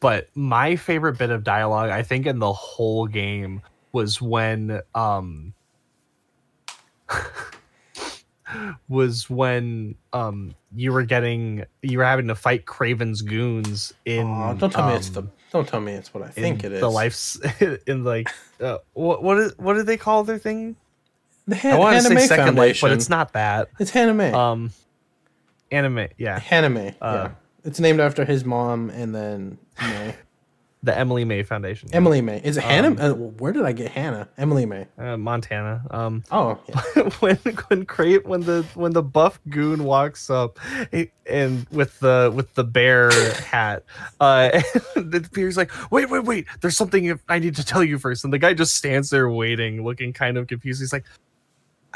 but 0.00 0.28
my 0.34 0.76
favorite 0.76 1.18
bit 1.18 1.30
of 1.30 1.44
dialogue, 1.44 1.90
I 1.90 2.02
think, 2.02 2.26
in 2.26 2.38
the 2.38 2.52
whole 2.52 3.06
game 3.06 3.62
was 3.92 4.20
when 4.20 4.80
um 4.94 5.54
was 8.88 9.28
when 9.30 9.94
um 10.12 10.54
you 10.74 10.92
were 10.92 11.04
getting 11.04 11.64
you 11.82 11.98
were 11.98 12.04
having 12.04 12.28
to 12.28 12.34
fight 12.34 12.66
Kraven's 12.66 13.22
goons 13.22 13.92
in 14.04 14.26
don't 14.58 14.70
tell 14.72 14.86
me 14.88 14.94
it's 14.94 15.08
the. 15.10 15.20
um, 15.20 15.30
Don't 15.52 15.66
tell 15.68 15.80
me 15.80 15.92
it's 15.92 16.12
what 16.12 16.22
I 16.22 16.28
think 16.28 16.64
it 16.64 16.72
is. 16.72 16.80
the 16.80 16.90
life 16.90 17.36
in 17.86 18.04
like 18.04 18.28
uh, 18.60 18.78
what 18.92 19.22
what 19.22 19.38
is 19.38 19.56
what 19.58 19.74
do 19.74 19.82
they 19.82 19.96
call 19.96 20.24
their 20.24 20.38
thing? 20.38 20.76
The 21.46 21.56
I 21.56 21.58
Han- 21.58 21.78
want 21.78 21.96
to 21.96 22.02
say 22.02 22.26
Second 22.26 22.56
Life, 22.56 22.80
but 22.80 22.92
it's 22.92 23.08
not 23.10 23.32
that. 23.34 23.68
It's 23.78 23.90
Haname. 23.90 24.32
Um, 24.32 24.70
anime, 25.70 26.08
yeah, 26.18 26.40
Haname. 26.40 26.94
uh, 27.02 27.28
yeah. 27.28 27.30
It's 27.64 27.80
named 27.80 28.00
after 28.00 28.24
his 28.24 28.44
mom 28.44 28.90
and 28.90 29.14
then 29.14 29.58
May. 29.80 30.14
the 30.82 30.96
Emily 30.96 31.24
May 31.24 31.42
Foundation, 31.42 31.88
Emily 31.94 32.20
May. 32.20 32.42
Is 32.44 32.58
it 32.58 32.62
Hannah? 32.64 32.88
Um, 32.88 32.98
Uh, 33.00 33.14
where 33.14 33.52
did 33.52 33.64
I 33.64 33.72
get 33.72 33.90
Hannah? 33.90 34.28
Emily 34.36 34.66
May. 34.66 34.86
uh, 34.98 35.16
Montana. 35.16 35.82
Um, 35.90 36.24
Oh, 36.30 36.58
yeah. 36.68 37.02
when 37.20 37.36
when 37.36 37.86
Crate 37.86 38.26
when 38.26 38.42
the 38.42 38.66
when 38.74 38.92
the 38.92 39.02
buff 39.02 39.40
goon 39.48 39.84
walks 39.84 40.28
up 40.28 40.58
he- 40.92 41.10
and 41.26 41.66
with 41.70 41.98
the 42.00 42.30
with 42.34 42.52
the 42.54 42.64
bear 42.64 43.10
hat, 43.32 43.84
uh, 44.20 44.48
the 44.94 45.26
Peter's 45.32 45.56
like, 45.56 45.70
wait, 45.90 46.10
wait, 46.10 46.24
wait, 46.24 46.46
there's 46.60 46.76
something 46.76 47.18
I 47.30 47.38
need 47.38 47.56
to 47.56 47.64
tell 47.64 47.82
you 47.82 47.98
first, 47.98 48.24
and 48.24 48.32
the 48.32 48.38
guy 48.38 48.52
just 48.52 48.74
stands 48.74 49.08
there 49.08 49.28
waiting, 49.30 49.82
looking 49.84 50.12
kind 50.14 50.36
of 50.38 50.46
confused. 50.46 50.80
He's 50.80 50.92
like. 50.92 51.04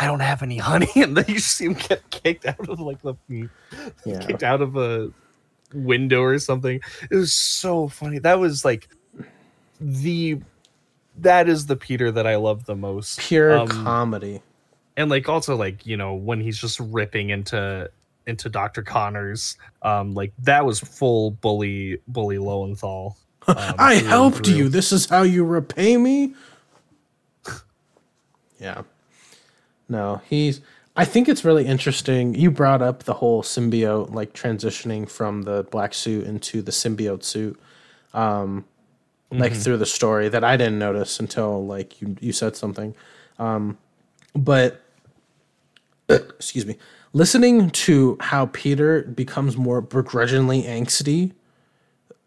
I 0.01 0.07
don't 0.07 0.21
have 0.21 0.43
any 0.43 0.59
honey, 0.59 0.89
and 0.97 1.17
then 1.17 1.25
you 1.29 1.39
see 1.41 1.67
him 1.67 1.75
get 1.75 2.09
kicked 2.11 2.47
out 2.47 2.69
of 2.69 2.79
like 2.81 3.03
the 3.03 3.15
yeah. 4.05 4.19
kicked 4.27 4.43
out 4.43 4.61
of 4.63 4.77
a 4.77 5.11
window 5.75 6.23
or 6.23 6.39
something. 6.39 6.81
It 7.11 7.15
was 7.15 7.33
so 7.33 7.89
funny. 7.89 8.19
That 8.19 8.39
was 8.39 8.65
like 8.65 8.89
the 9.81 10.41
that 11.19 11.49
is 11.49 11.67
the 11.67 11.77
Peter 11.77 12.13
that 12.13 12.27
I 12.27 12.37
love 12.37 12.65
the 12.67 12.77
most. 12.77 13.19
Pure 13.19 13.59
Um, 13.59 13.69
comedy. 13.69 14.41
and 14.97 15.11
like 15.11 15.29
also 15.29 15.57
like 15.57 15.85
you 15.85 15.97
know 15.97 16.15
when 16.15 16.41
he's 16.41 16.59
just 16.59 16.79
ripping 16.81 17.31
into 17.31 17.91
into 18.27 18.49
Dr. 18.49 18.83
Connors, 18.83 19.57
um, 19.83 20.15
like 20.15 20.33
that 20.41 20.65
was 20.65 20.79
full 20.81 21.31
bully 21.33 21.99
bully 22.09 22.39
Lowenthal. 22.39 23.17
Um, 23.49 23.57
I 23.79 23.95
helped 23.95 24.47
you. 24.47 24.69
This 24.69 24.93
is 24.93 25.07
how 25.07 25.23
you 25.23 25.43
repay 25.43 25.97
me. 25.97 26.35
yeah. 28.61 28.83
No, 29.89 30.21
he's. 30.29 30.61
I 30.97 31.05
think 31.05 31.29
it's 31.29 31.45
really 31.45 31.65
interesting. 31.65 32.35
You 32.35 32.51
brought 32.51 32.83
up 32.83 33.05
the 33.05 33.15
whole 33.15 33.43
symbiote, 33.43 34.13
like 34.13 34.33
transitioning 34.33 35.09
from 35.09 35.43
the 35.43 35.65
black 35.71 35.95
suit 35.95 36.27
into 36.27 36.61
the 36.61 36.73
symbiote 36.73 37.23
suit, 37.23 37.59
um, 38.13 38.65
like 39.31 39.53
through 39.53 39.77
the 39.77 39.87
story 39.87 40.29
that 40.29 40.43
I 40.43 40.57
didn't 40.57 40.79
notice 40.79 41.21
until 41.21 41.65
like 41.65 42.01
you 42.03 42.17
you 42.21 42.33
said 42.33 42.57
something. 42.57 42.95
Um, 43.39 43.79
but 44.35 44.83
excuse 46.09 46.67
me, 46.67 46.77
listening 47.13 47.71
to 47.71 48.17
how 48.21 48.47
Peter 48.47 49.03
becomes 49.03 49.57
more 49.57 49.81
begrudgingly 49.81 50.65
angsty 50.65 51.33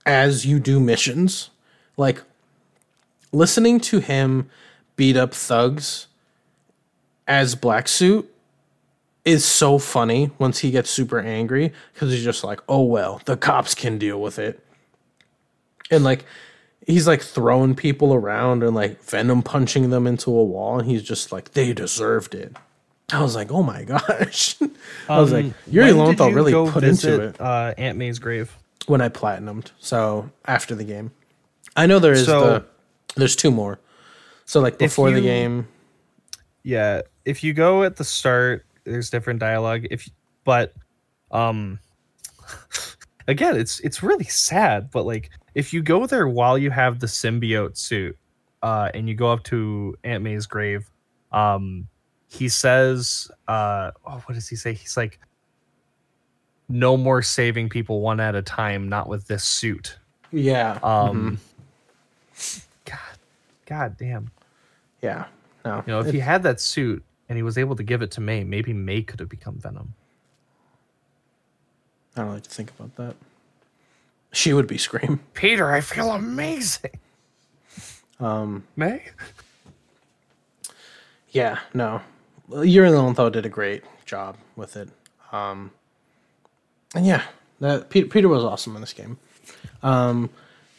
as 0.06 0.46
you 0.46 0.60
do 0.60 0.80
missions. 0.80 1.50
Like 1.98 2.24
listening 3.32 3.80
to 3.82 4.00
him 4.00 4.50
beat 4.96 5.18
up 5.18 5.34
thugs 5.34 6.08
as 7.28 7.56
Black 7.56 7.88
Suit 7.88 8.28
is 9.24 9.46
so 9.46 9.78
funny 9.78 10.32
once 10.40 10.60
he 10.60 10.72
gets 10.72 10.90
super 10.90 11.20
angry 11.20 11.72
because 11.94 12.12
he's 12.12 12.24
just 12.24 12.44
like, 12.44 12.60
oh 12.68 12.82
well, 12.84 13.22
the 13.26 13.38
cops 13.38 13.76
can 13.76 13.98
deal 13.98 14.20
with 14.22 14.40
it. 14.40 14.66
And 15.90 16.04
like 16.04 16.26
he's 16.88 17.08
like 17.08 17.22
throwing 17.22 17.76
people 17.76 18.14
around 18.14 18.64
and 18.64 18.74
like 18.76 19.02
venom 19.04 19.44
punching 19.44 19.90
them 19.90 20.08
into 20.08 20.32
a 20.32 20.44
wall, 20.44 20.80
and 20.80 20.90
he's 20.90 21.04
just 21.04 21.32
like, 21.32 21.52
they 21.52 21.74
deserved 21.74 22.34
it. 22.34 22.56
I 23.14 23.22
was 23.22 23.36
like, 23.36 23.52
oh 23.52 23.62
my 23.62 23.84
gosh. 23.86 24.56
I 25.10 25.20
was 25.20 25.32
like, 25.34 25.48
Yuri 25.68 25.92
Um, 25.92 25.98
Lowenthal 25.98 26.30
you 26.30 26.36
really 26.36 26.72
put 26.72 26.84
into 26.84 27.22
it 27.22 27.42
Uh, 27.42 27.74
Aunt 27.78 27.98
May's 27.98 28.20
grave. 28.20 28.56
when 28.88 29.02
I 29.02 29.10
platinumed. 29.10 29.72
So 29.80 30.32
after 30.46 30.76
the 30.76 30.86
game, 30.86 31.12
I 31.76 31.86
know 31.88 32.00
there 32.00 32.14
is 32.14 32.26
So- 32.26 32.40
the 32.42 32.66
there's 33.16 33.36
two 33.36 33.52
more. 33.52 33.78
So 34.46 34.62
like 34.62 34.78
before 34.78 35.12
the 35.12 35.22
game, 35.22 35.68
yeah 36.64 37.02
if 37.26 37.44
you 37.44 37.54
go 37.54 37.84
at 37.84 37.96
the 37.96 38.04
start 38.04 38.66
there's 38.84 39.10
different 39.10 39.40
dialogue. 39.40 39.86
If 39.92 40.10
but 40.44 40.74
um 41.32 41.80
again 43.28 43.56
it's 43.56 43.80
it's 43.82 44.02
really 44.02 44.26
sad 44.26 44.90
but 44.92 45.06
like 45.06 45.30
if 45.56 45.72
you 45.74 45.82
go 45.82 46.06
there 46.08 46.28
while 46.28 46.58
you 46.58 46.72
have 46.72 47.00
the 47.00 47.08
symbiote 47.08 47.78
suit 47.78 48.18
uh 48.64 48.90
and 48.94 49.08
you 49.08 49.16
go 49.16 49.32
up 49.32 49.44
to 49.44 49.96
aunt 50.04 50.24
may's 50.24 50.46
grave 50.46 50.90
um 51.32 51.88
he 52.32 52.48
says 52.48 53.30
uh 53.48 53.92
oh, 54.06 54.22
what 54.26 54.36
does 54.36 54.48
he 54.48 54.56
say? 54.56 54.74
He's 54.74 54.96
like 54.96 55.20
no 56.70 56.96
more 56.96 57.22
saving 57.22 57.68
people 57.68 58.00
one 58.00 58.22
at 58.22 58.36
a 58.36 58.42
time 58.42 58.88
not 58.88 59.10
with 59.10 59.28
this 59.28 59.44
suit. 59.44 59.98
Yeah, 60.32 60.80
um 60.82 61.40
god 62.86 63.00
god 63.66 63.98
damn. 63.98 64.32
Yeah, 65.02 65.26
no, 65.66 65.84
you 65.86 65.94
know, 65.94 66.00
if 66.00 66.12
he 66.12 66.20
had 66.20 66.44
that 66.44 66.60
suit 66.60 67.04
and 67.30 67.38
he 67.38 67.44
was 67.44 67.58
able 67.58 67.76
to 67.76 67.84
give 67.84 68.02
it 68.02 68.12
to 68.12 68.22
May, 68.22 68.44
maybe 68.44 68.74
May 68.74 69.02
could 69.02 69.20
have 69.20 69.30
become 69.30 69.56
Venom. 69.56 69.94
I 72.16 72.22
don't 72.22 72.34
like 72.34 72.44
to 72.44 72.50
think 72.50 72.72
about 72.72 72.96
that. 72.98 73.16
She 74.34 74.54
would 74.54 74.68
be 74.68 74.78
Scream. 74.78 75.20
Peter, 75.34 75.72
I 75.72 75.82
feel 75.82 76.12
amazing. 76.12 77.00
Um, 78.20 78.66
May? 78.76 79.04
yeah, 81.32 81.60
no, 81.74 82.02
Yuri 82.50 82.90
Lowenthal 82.92 83.30
did 83.30 83.46
a 83.46 83.50
great 83.50 83.84
job 84.06 84.38
with 84.56 84.78
it. 84.78 84.90
Um, 85.32 85.72
and 86.94 87.06
yeah, 87.06 87.24
that 87.60 87.90
Peter, 87.90 88.08
Peter 88.08 88.28
was 88.28 88.44
awesome 88.44 88.76
in 88.76 88.82
this 88.82 88.94
game. 88.94 89.18
Um, 89.82 90.30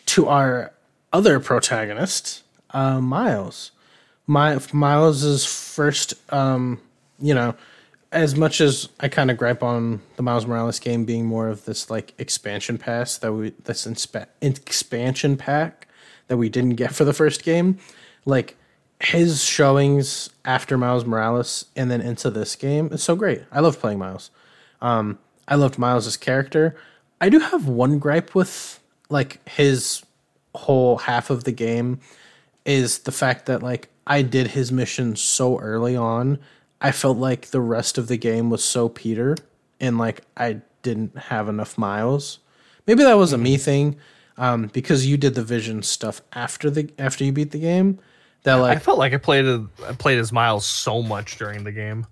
to 0.07 0.29
our 0.29 0.73
other 1.13 1.41
protagonist, 1.41 2.43
uh, 2.71 3.01
Miles. 3.01 3.73
My 4.27 4.59
Miles's 4.73 5.45
first, 5.45 6.15
um, 6.33 6.81
you 7.21 7.35
know, 7.35 7.55
as 8.13 8.37
much 8.37 8.61
as 8.61 8.89
I 9.01 9.09
kind 9.09 9.31
of 9.31 9.39
gripe 9.39 9.63
on 9.63 10.03
the 10.17 10.23
Miles 10.23 10.47
Morales 10.47 10.79
game 10.79 11.05
being 11.05 11.27
more 11.27 11.49
of 11.49 11.65
this 11.65 11.91
like 11.91 12.15
expansion 12.19 12.79
pass 12.79 13.19
that 13.19 13.33
we 13.33 13.51
this 13.65 13.87
inspa- 13.87 14.27
expansion 14.41 15.37
pack 15.37 15.89
that 16.29 16.37
we 16.37 16.49
didn't 16.49 16.77
get 16.77 16.95
for 16.95 17.05
the 17.05 17.13
first 17.13 17.43
game, 17.43 17.79
like 18.25 18.57
his 19.01 19.43
showings 19.43 20.31
after 20.45 20.79
Miles 20.79 21.05
Morales 21.05 21.67
and 21.75 21.91
then 21.91 22.01
into 22.01 22.31
this 22.31 22.55
game 22.55 22.89
is 22.93 23.03
so 23.03 23.17
great. 23.17 23.43
I 23.51 23.61
love 23.61 23.81
playing 23.81 23.99
Miles. 23.99 24.31
Um, 24.81 25.19
I 25.49 25.57
loved 25.57 25.79
Miles's 25.79 26.17
character. 26.17 26.77
I 27.21 27.29
do 27.29 27.41
have 27.41 27.67
one 27.67 27.99
gripe 27.99 28.35
with 28.35 28.79
like 29.09 29.47
his 29.49 30.05
whole 30.55 30.99
half 30.99 31.31
of 31.31 31.45
the 31.45 31.53
game 31.53 32.01
is 32.65 33.01
the 33.01 33.13
fact 33.13 33.47
that 33.47 33.63
like 33.63 33.89
I 34.07 34.23
did 34.23 34.49
his 34.49 34.73
mission 34.73 35.17
so 35.17 35.59
early 35.59 35.97
on. 35.97 36.39
I 36.81 36.93
felt 36.93 37.19
like 37.19 37.47
the 37.47 37.61
rest 37.61 37.99
of 37.99 38.09
the 38.09 38.17
game 38.17 38.51
was 38.51 38.65
so 38.65 38.89
Peter 38.89 39.37
and 39.81 39.99
like 39.99 40.23
I 40.37 40.61
didn't 40.83 41.17
have 41.17 41.49
enough 41.49 41.79
miles. 41.79 42.39
Maybe 42.87 43.05
that 43.05 43.15
was 43.15 43.33
a 43.33 43.39
me 43.39 43.57
thing 43.57 43.97
um, 44.37 44.67
because 44.73 45.07
you 45.07 45.17
did 45.17 45.35
the 45.35 45.45
vision 45.45 45.83
stuff 45.83 46.21
after 46.33 46.71
the 46.71 46.91
after 46.99 47.25
you 47.25 47.33
beat 47.33 47.51
the 47.53 47.61
game. 47.61 47.99
That 48.45 48.55
like 48.55 48.77
I 48.77 48.81
felt 48.81 48.99
like 48.99 49.13
I 49.13 49.19
played 49.19 49.45
a, 49.45 49.67
I 49.87 49.93
played 49.93 50.19
as 50.19 50.33
Miles 50.33 50.67
so 50.67 51.03
much 51.03 51.39
during 51.39 51.63
the 51.63 51.71
game. 51.71 52.07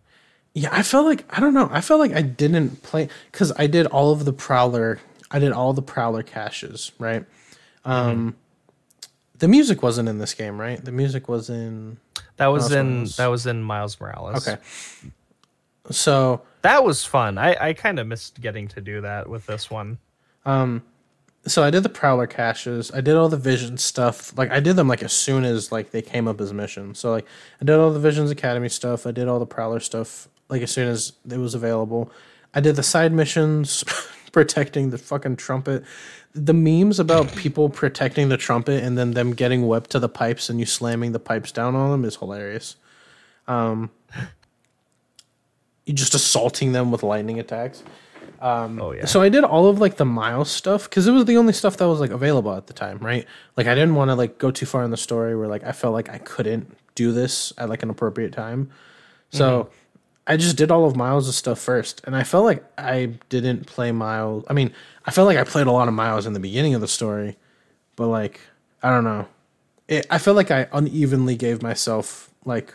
yeah, 0.55 0.69
I 0.71 0.83
felt 0.83 1.07
like 1.07 1.25
I 1.37 1.41
don't 1.41 1.55
know. 1.55 1.69
I 1.73 1.81
felt 1.81 1.99
like 1.99 2.13
I 2.13 2.23
didn't 2.23 2.83
play 2.83 3.09
because 3.33 3.53
I 3.57 3.67
did 3.67 3.87
all 3.87 4.13
of 4.13 4.25
the 4.25 4.33
prowler. 4.33 5.01
I 5.33 5.39
did 5.41 5.53
all 5.53 5.73
the 5.73 5.83
prowler 5.83 6.23
caches, 6.23 6.93
right? 6.99 7.25
Um, 7.85 8.37
the 9.41 9.49
music 9.49 9.83
wasn't 9.83 10.09
in 10.09 10.19
this 10.19 10.33
game, 10.35 10.61
right? 10.61 10.83
The 10.83 10.93
music 10.93 11.29
was 11.29 11.51
in 11.51 11.99
That 12.37 12.47
was 12.47 12.71
in 12.73 13.05
that 13.17 13.27
was 13.27 13.47
in 13.47 13.63
Miles 13.63 14.01
Morales. 14.01 14.47
okay. 14.49 14.61
So 15.91 16.43
That 16.63 16.85
was 16.85 17.05
fun. 17.05 17.39
I, 17.39 17.57
I 17.69 17.73
kind 17.73 17.99
of 17.99 18.07
missed 18.07 18.41
getting 18.41 18.69
to 18.69 18.81
do 18.81 19.01
that 19.01 19.29
with 19.29 19.47
this 19.47 19.71
one. 19.71 19.99
Um 20.47 20.83
so 21.47 21.63
I 21.65 21.71
did 21.71 21.83
the 21.85 21.89
prowler 21.89 22.27
caches. 22.27 22.91
I 22.93 23.01
did 23.01 23.17
all 23.17 23.31
the 23.31 23.39
vision 23.39 23.79
stuff. 23.79 24.37
Like 24.37 24.51
I 24.51 24.61
did 24.61 24.77
them 24.77 24.89
like 24.89 25.03
as 25.03 25.13
soon 25.13 25.45
as 25.45 25.73
like 25.73 25.91
they 25.91 26.03
came 26.03 26.29
up 26.29 26.39
as 26.41 26.53
missions. 26.53 26.99
So 26.99 27.11
like 27.11 27.27
I 27.61 27.65
did 27.65 27.77
all 27.77 27.91
the 27.91 27.99
Visions 27.99 28.31
Academy 28.31 28.69
stuff. 28.69 29.07
I 29.07 29.11
did 29.11 29.27
all 29.27 29.39
the 29.39 29.47
prowler 29.47 29.81
stuff 29.81 30.29
like 30.51 30.61
as 30.61 30.71
soon 30.71 30.89
as 30.89 31.15
it 31.31 31.39
was 31.39 31.55
available. 31.55 32.13
I 32.53 32.61
did 32.61 32.77
the 32.77 32.83
side 32.83 33.13
missions 33.13 33.85
protecting 34.33 34.91
the 34.91 34.99
fucking 34.99 35.37
trumpet. 35.37 35.85
The 36.33 36.55
memes 36.55 37.01
about 37.01 37.35
people 37.35 37.69
protecting 37.69 38.29
the 38.29 38.37
trumpet 38.37 38.85
and 38.85 38.97
then 38.97 39.13
them 39.13 39.33
getting 39.33 39.67
webbed 39.67 39.91
to 39.91 39.99
the 39.99 40.09
pipes 40.09 40.49
and 40.49 40.61
you 40.61 40.67
slamming 40.67 41.13
the 41.13 41.19
pipes 41.19 41.53
down 41.53 41.75
on 41.75 41.91
them 41.91 42.05
is 42.05 42.17
hilarious. 42.17 42.77
Um 43.49 43.91
you 45.87 45.95
just 45.95 46.15
assaulting 46.15 46.73
them 46.73 46.91
with 46.91 47.03
lightning 47.03 47.41
attacks. 47.41 47.83
Um, 48.41 48.81
Oh, 48.81 48.93
yeah. 48.93 49.05
So 49.07 49.21
I 49.21 49.29
did 49.29 49.45
all 49.45 49.67
of 49.69 49.81
like 49.81 49.97
the 49.97 50.05
Miles 50.05 50.51
stuff 50.51 50.89
because 50.89 51.07
it 51.07 51.13
was 51.13 51.25
the 51.25 51.37
only 51.37 51.53
stuff 51.53 51.77
that 51.79 51.89
was 51.89 52.01
like 52.01 52.11
available 52.11 52.55
at 52.55 52.69
the 52.69 52.73
time, 52.73 52.99
right? 52.99 53.27
Like 53.57 53.67
I 53.67 53.75
didn't 53.75 53.97
want 53.97 54.11
to 54.11 54.15
like 54.15 54.39
go 54.39 54.51
too 54.51 54.67
far 54.67 54.85
in 54.85 54.91
the 54.91 54.97
story 54.97 55.37
where 55.37 55.49
like 55.49 55.65
I 55.65 55.73
felt 55.73 55.93
like 55.93 56.09
I 56.09 56.19
couldn't 56.19 56.77
do 56.95 57.13
this 57.13 57.53
at 57.59 57.69
like 57.69 57.83
an 57.83 57.91
appropriate 57.91 58.33
time. 58.33 58.71
So 59.33 59.71
I 60.27 60.37
just 60.37 60.57
did 60.57 60.71
all 60.71 60.85
of 60.85 60.97
Miles' 60.97 61.35
stuff 61.35 61.59
first, 61.59 62.03
and 62.05 62.15
I 62.15 62.23
felt 62.23 62.45
like 62.45 62.65
I 62.79 63.15
didn't 63.29 63.67
play 63.67 63.91
Miles. 63.91 64.45
I 64.49 64.53
mean, 64.53 64.73
I 65.05 65.11
felt 65.11 65.27
like 65.27 65.39
I 65.39 65.45
played 65.45 65.67
a 65.67 65.73
lot 65.73 65.89
of 65.89 65.95
Miles 65.95 66.27
in 66.27 66.35
the 66.35 66.41
beginning 66.41 66.75
of 66.75 66.81
the 66.81 66.89
story, 66.89 67.37
but 67.97 68.07
like 68.07 68.41
I 68.83 68.91
don't 68.91 69.05
know. 69.05 69.27
It, 69.89 70.07
I 70.11 70.19
felt 70.19 70.37
like 70.37 70.51
I 70.51 70.69
unevenly 70.73 71.37
gave 71.37 71.63
myself 71.63 72.31
like 72.45 72.75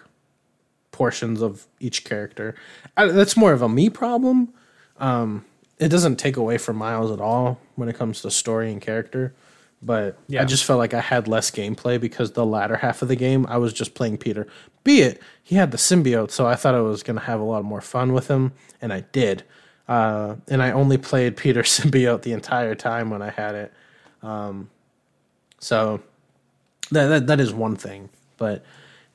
portions 0.91 1.41
of 1.41 1.65
each 1.79 2.03
character. 2.03 2.55
I, 2.97 3.05
that's 3.07 3.37
more 3.37 3.53
of 3.53 3.61
a 3.61 3.69
me 3.69 3.89
problem. 3.89 4.53
Um, 4.97 5.45
it 5.77 5.89
doesn't 5.89 6.17
take 6.17 6.37
away 6.37 6.57
from 6.57 6.77
Miles 6.77 7.11
at 7.11 7.19
all 7.19 7.59
when 7.75 7.89
it 7.89 7.97
comes 7.97 8.21
to 8.21 8.31
story 8.31 8.71
and 8.71 8.81
character, 8.81 9.33
but 9.81 10.17
Yeah. 10.27 10.41
I 10.41 10.45
just 10.45 10.63
felt 10.65 10.79
like 10.79 10.93
I 10.93 11.01
had 11.01 11.27
less 11.27 11.51
gameplay 11.51 11.99
because 11.99 12.31
the 12.31 12.45
latter 12.45 12.77
half 12.77 13.01
of 13.01 13.07
the 13.07 13.15
game 13.15 13.45
I 13.49 13.57
was 13.57 13.73
just 13.73 13.93
playing 13.93 14.17
Peter. 14.17 14.47
Be 14.83 15.01
it 15.01 15.21
he 15.43 15.55
had 15.55 15.71
the 15.71 15.77
symbiote, 15.77 16.31
so 16.31 16.47
I 16.47 16.55
thought 16.55 16.73
I 16.75 16.81
was 16.81 17.03
gonna 17.03 17.21
have 17.21 17.39
a 17.39 17.43
lot 17.43 17.63
more 17.63 17.81
fun 17.81 18.13
with 18.13 18.27
him, 18.27 18.53
and 18.81 18.91
I 18.91 19.01
did. 19.11 19.43
Uh, 19.87 20.35
and 20.47 20.63
I 20.63 20.71
only 20.71 20.97
played 20.97 21.37
Peter 21.37 21.61
symbiote 21.75 22.23
the 22.23 22.31
entire 22.33 22.73
time 22.75 23.09
when 23.11 23.21
I 23.21 23.29
had 23.29 23.53
it. 23.55 23.73
Um, 24.23 24.69
so 25.59 26.01
that, 26.91 27.07
that 27.07 27.27
that 27.27 27.39
is 27.39 27.53
one 27.53 27.75
thing. 27.75 28.09
But 28.37 28.63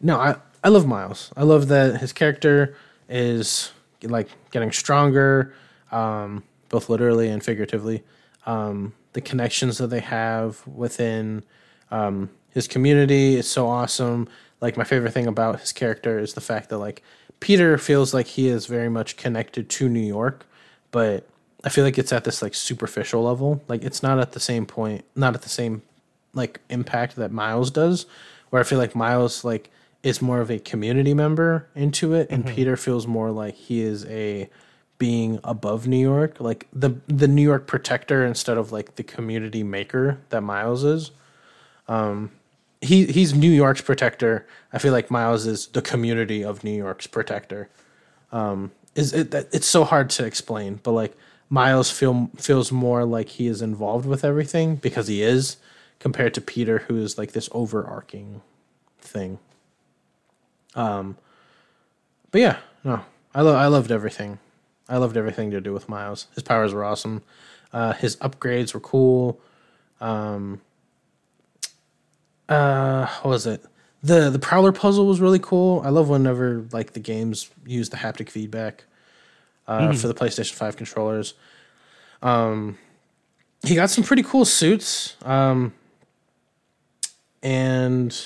no, 0.01 0.19
I 0.19 0.37
I 0.63 0.69
love 0.69 0.87
Miles. 0.87 1.33
I 1.37 1.43
love 1.43 1.69
that 1.69 2.01
his 2.01 2.13
character 2.13 2.77
is 3.09 3.73
like 4.03 4.29
getting 4.53 4.71
stronger, 4.73 5.53
um, 5.91 6.45
both 6.69 6.89
literally 6.89 7.29
and 7.29 7.43
figuratively. 7.43 8.03
Um, 8.47 8.93
the 9.13 9.21
connections 9.21 9.79
that 9.79 9.89
they 9.89 10.01
have 10.01 10.67
within 10.67 11.43
um, 11.91 12.31
his 12.51 12.69
community 12.69 13.37
is 13.37 13.49
so 13.49 13.69
awesome. 13.69 14.29
Like 14.61 14.77
my 14.77 14.85
favorite 14.85 15.13
thing 15.13 15.27
about 15.27 15.61
his 15.61 15.73
character 15.73 16.19
is 16.19 16.35
the 16.35 16.41
fact 16.41 16.69
that 16.69 16.79
like 16.79 17.03
Peter 17.41 17.79
feels 17.79 18.13
like 18.13 18.27
he 18.27 18.49
is 18.49 18.67
very 18.67 18.89
much 18.89 19.17
connected 19.17 19.69
to 19.71 19.89
New 19.89 20.01
York, 20.01 20.47
but 20.91 21.27
I 21.65 21.69
feel 21.69 21.85
like 21.85 21.99
it's 21.99 22.13
at 22.13 22.25
this 22.25 22.43
like 22.43 22.55
superficial 22.55 23.23
level. 23.23 23.63
Like 23.69 23.83
it's 23.83 24.03
not 24.03 24.19
at 24.19 24.33
the 24.33 24.41
same 24.41 24.67
point, 24.67 25.05
not 25.17 25.35
at 25.35 25.43
the 25.43 25.49
same 25.49 25.83
like 26.35 26.61
impact 26.69 27.17
that 27.17 27.33
Miles 27.33 27.71
does, 27.71 28.07
where 28.51 28.61
I 28.61 28.65
feel 28.65 28.79
like 28.79 28.95
Miles 28.95 29.45
like 29.45 29.71
is 30.03 30.23
more 30.23 30.41
of 30.41 30.51
a 30.51 30.59
community 30.59 31.15
member 31.15 31.69
into 31.75 32.15
it, 32.15 32.29
and 32.31 32.47
Peter 32.47 32.77
feels 32.77 33.07
more 33.07 33.31
like 33.31 33.55
he 33.55 33.81
is 33.81 34.05
a 34.07 34.49
being 35.01 35.41
above 35.43 35.89
New 35.89 35.99
York, 35.99 36.39
like 36.39 36.69
the 36.73 36.91
the 37.09 37.27
New 37.27 37.43
York 37.43 37.67
protector 37.67 38.25
instead 38.25 38.59
of 38.59 38.71
like 38.71 38.95
the 38.95 39.03
community 39.03 39.65
maker 39.65 40.19
that 40.29 40.43
Miles 40.43 40.85
is. 40.85 41.11
Um, 41.89 42.31
he 42.83 43.07
he's 43.07 43.35
New 43.35 43.51
York's 43.51 43.81
protector. 43.81 44.47
I 44.73 44.79
feel 44.79 44.93
like 44.93 45.11
Miles 45.11 45.47
is 45.47 45.69
the 45.69 45.83
community 45.83 46.45
of 46.45 46.63
New 46.63 46.77
York's 46.77 47.07
protector. 47.09 47.71
Um, 48.31 48.73
is 48.95 49.13
it 49.15 49.35
it's 49.35 49.67
so 49.67 49.85
hard 49.85 50.11
to 50.11 50.25
explain, 50.25 50.81
but 50.83 50.93
like 50.93 51.17
Miles 51.49 51.91
feel 51.91 52.31
feels 52.37 52.71
more 52.71 53.05
like 53.07 53.31
he 53.31 53.47
is 53.47 53.63
involved 53.63 54.05
with 54.05 54.23
everything 54.23 54.77
because 54.77 55.09
he 55.09 55.23
is, 55.23 55.57
compared 55.99 56.35
to 56.35 56.43
Peter, 56.43 56.81
who 56.81 56.99
is 56.99 57.17
like 57.17 57.33
this 57.33 57.49
overarching 57.53 58.43
thing. 59.01 59.39
Um, 60.75 61.17
but 62.31 62.43
yeah, 62.43 62.59
no, 62.85 63.01
I 63.35 63.41
love 63.41 63.57
I 63.57 63.67
loved 63.67 63.91
everything. 63.91 64.39
I 64.91 64.99
loved 64.99 65.17
everything 65.17 65.51
to 65.53 65.61
do 65.61 65.73
with 65.73 65.89
Miles. 65.89 66.27
His 66.35 66.43
powers 66.43 66.75
were 66.75 66.85
awesome. 66.85 67.23
Uh, 67.73 67.93
his 67.95 68.17
upgrades 68.17 68.75
were 68.75 68.81
cool. 68.81 69.41
Um, 70.01 70.61
uh, 72.49 73.07
what 73.23 73.31
was 73.31 73.47
it? 73.47 73.65
the 74.03 74.31
The 74.31 74.39
Prowler 74.39 74.73
puzzle 74.73 75.07
was 75.07 75.21
really 75.21 75.39
cool. 75.39 75.81
I 75.85 75.91
love 75.91 76.09
whenever 76.09 76.67
like 76.73 76.93
the 76.93 77.01
games 77.01 77.51
use 77.65 77.91
the 77.91 77.97
haptic 77.97 78.29
feedback 78.29 78.85
uh, 79.69 79.93
for 79.93 80.09
the 80.09 80.15
PlayStation 80.15 80.55
Five 80.55 80.77
controllers. 80.77 81.35
Um, 82.23 82.77
he 83.63 83.75
got 83.75 83.91
some 83.91 84.05
pretty 84.05 84.23
cool 84.23 84.45
suits. 84.45 85.17
Um, 85.23 85.73
and 87.43 88.19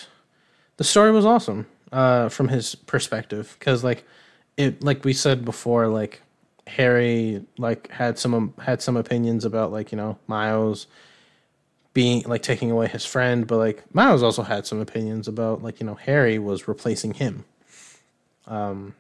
the 0.76 0.84
story 0.84 1.12
was 1.12 1.26
awesome 1.26 1.66
uh, 1.92 2.28
from 2.28 2.48
his 2.48 2.74
perspective 2.74 3.56
because 3.58 3.84
like 3.84 4.04
it 4.56 4.82
like 4.82 5.04
we 5.04 5.12
said 5.12 5.44
before 5.44 5.86
like 5.88 6.20
harry 6.66 7.44
like 7.58 7.90
had 7.90 8.18
some 8.18 8.54
had 8.58 8.80
some 8.80 8.96
opinions 8.96 9.44
about 9.44 9.70
like 9.70 9.92
you 9.92 9.96
know 9.96 10.18
miles 10.26 10.86
being 11.92 12.22
like 12.22 12.42
taking 12.42 12.70
away 12.70 12.88
his 12.88 13.04
friend 13.04 13.46
but 13.46 13.58
like 13.58 13.94
miles 13.94 14.22
also 14.22 14.42
had 14.42 14.66
some 14.66 14.80
opinions 14.80 15.28
about 15.28 15.62
like 15.62 15.78
you 15.78 15.86
know 15.86 15.94
harry 15.94 16.38
was 16.38 16.66
replacing 16.66 17.14
him 17.14 17.44
um 18.46 18.94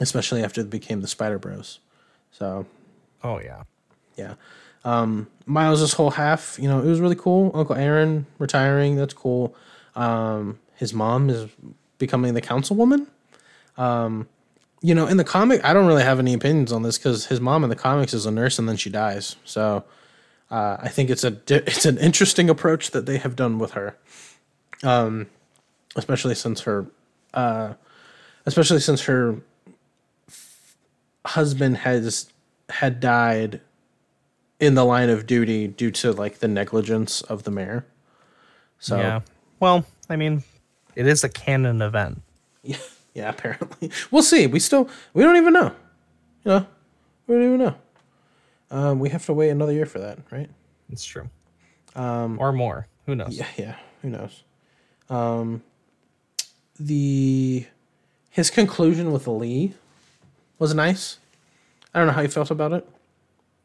especially 0.00 0.42
after 0.42 0.62
they 0.62 0.68
became 0.68 1.00
the 1.02 1.06
spider 1.06 1.38
bros 1.38 1.80
so 2.30 2.66
Oh 3.22 3.40
yeah. 3.40 3.62
yeah. 4.16 4.34
Um, 4.84 5.28
Miles' 5.46 5.92
whole 5.92 6.10
half, 6.10 6.58
you 6.60 6.68
know, 6.68 6.80
it 6.80 6.86
was 6.86 7.00
really 7.00 7.16
cool. 7.16 7.50
Uncle 7.54 7.76
Aaron 7.76 8.26
retiring, 8.38 8.96
that's 8.96 9.12
cool. 9.12 9.54
Um, 9.94 10.58
his 10.76 10.94
mom 10.94 11.28
is 11.28 11.50
becoming 11.98 12.32
the 12.34 12.40
councilwoman. 12.40 13.06
Um, 13.76 14.28
you 14.80 14.94
know, 14.94 15.06
in 15.06 15.16
the 15.16 15.24
comic, 15.24 15.62
I 15.64 15.72
don't 15.74 15.86
really 15.86 16.02
have 16.02 16.18
any 16.18 16.32
opinions 16.32 16.72
on 16.72 16.82
this 16.82 16.98
because 16.98 17.26
his 17.26 17.40
mom 17.40 17.64
in 17.64 17.70
the 17.70 17.76
comics 17.76 18.14
is 18.14 18.26
a 18.26 18.30
nurse 18.30 18.58
and 18.58 18.68
then 18.68 18.76
she 18.76 18.90
dies. 18.90 19.36
So 19.44 19.84
uh, 20.50 20.78
I 20.80 20.88
think 20.88 21.10
it's 21.10 21.24
a 21.24 21.38
it's 21.48 21.86
an 21.86 21.98
interesting 21.98 22.48
approach 22.50 22.90
that 22.92 23.06
they 23.06 23.18
have 23.18 23.36
done 23.36 23.58
with 23.58 23.72
her, 23.72 23.96
um, 24.82 25.26
especially 25.96 26.34
since 26.34 26.62
her, 26.62 26.86
uh, 27.34 27.74
especially 28.46 28.80
since 28.80 29.02
her 29.02 29.36
husband 31.26 31.78
has 31.78 32.30
had 32.70 33.00
died 33.00 33.60
in 34.58 34.74
the 34.74 34.84
line 34.84 35.08
of 35.08 35.26
duty 35.26 35.66
due 35.66 35.90
to 35.90 36.12
like 36.12 36.38
the 36.38 36.48
negligence 36.48 37.22
of 37.22 37.44
the 37.44 37.50
mayor. 37.50 37.86
So 38.78 38.96
Yeah. 38.96 39.20
Well, 39.58 39.84
I 40.08 40.16
mean, 40.16 40.42
it 40.94 41.06
is 41.06 41.22
a 41.22 41.28
canon 41.28 41.82
event. 41.82 42.22
yeah, 42.62 42.78
yeah, 43.14 43.28
apparently. 43.30 43.90
We'll 44.10 44.22
see. 44.22 44.46
We 44.46 44.60
still 44.60 44.88
we 45.14 45.22
don't 45.22 45.36
even 45.36 45.52
know. 45.52 45.74
You 46.44 46.50
know, 46.50 46.66
we 47.26 47.34
don't 47.36 47.44
even 47.44 47.58
know. 47.58 47.74
Um, 48.70 48.98
we 49.00 49.08
have 49.08 49.26
to 49.26 49.32
wait 49.32 49.50
another 49.50 49.72
year 49.72 49.86
for 49.86 49.98
that, 49.98 50.18
right? 50.30 50.48
It's 50.90 51.04
true. 51.04 51.28
Um, 51.96 52.38
or 52.40 52.52
more. 52.52 52.86
Who 53.06 53.14
knows? 53.14 53.36
Yeah, 53.36 53.48
yeah. 53.56 53.76
Who 54.02 54.10
knows? 54.10 54.44
Um, 55.08 55.62
the 56.78 57.66
his 58.30 58.48
conclusion 58.48 59.12
with 59.12 59.26
Lee 59.26 59.74
was 60.58 60.72
nice. 60.74 61.18
I 61.92 61.98
don't 61.98 62.06
know 62.06 62.12
how 62.12 62.22
you 62.22 62.28
felt 62.28 62.50
about 62.50 62.72
it. 62.72 62.88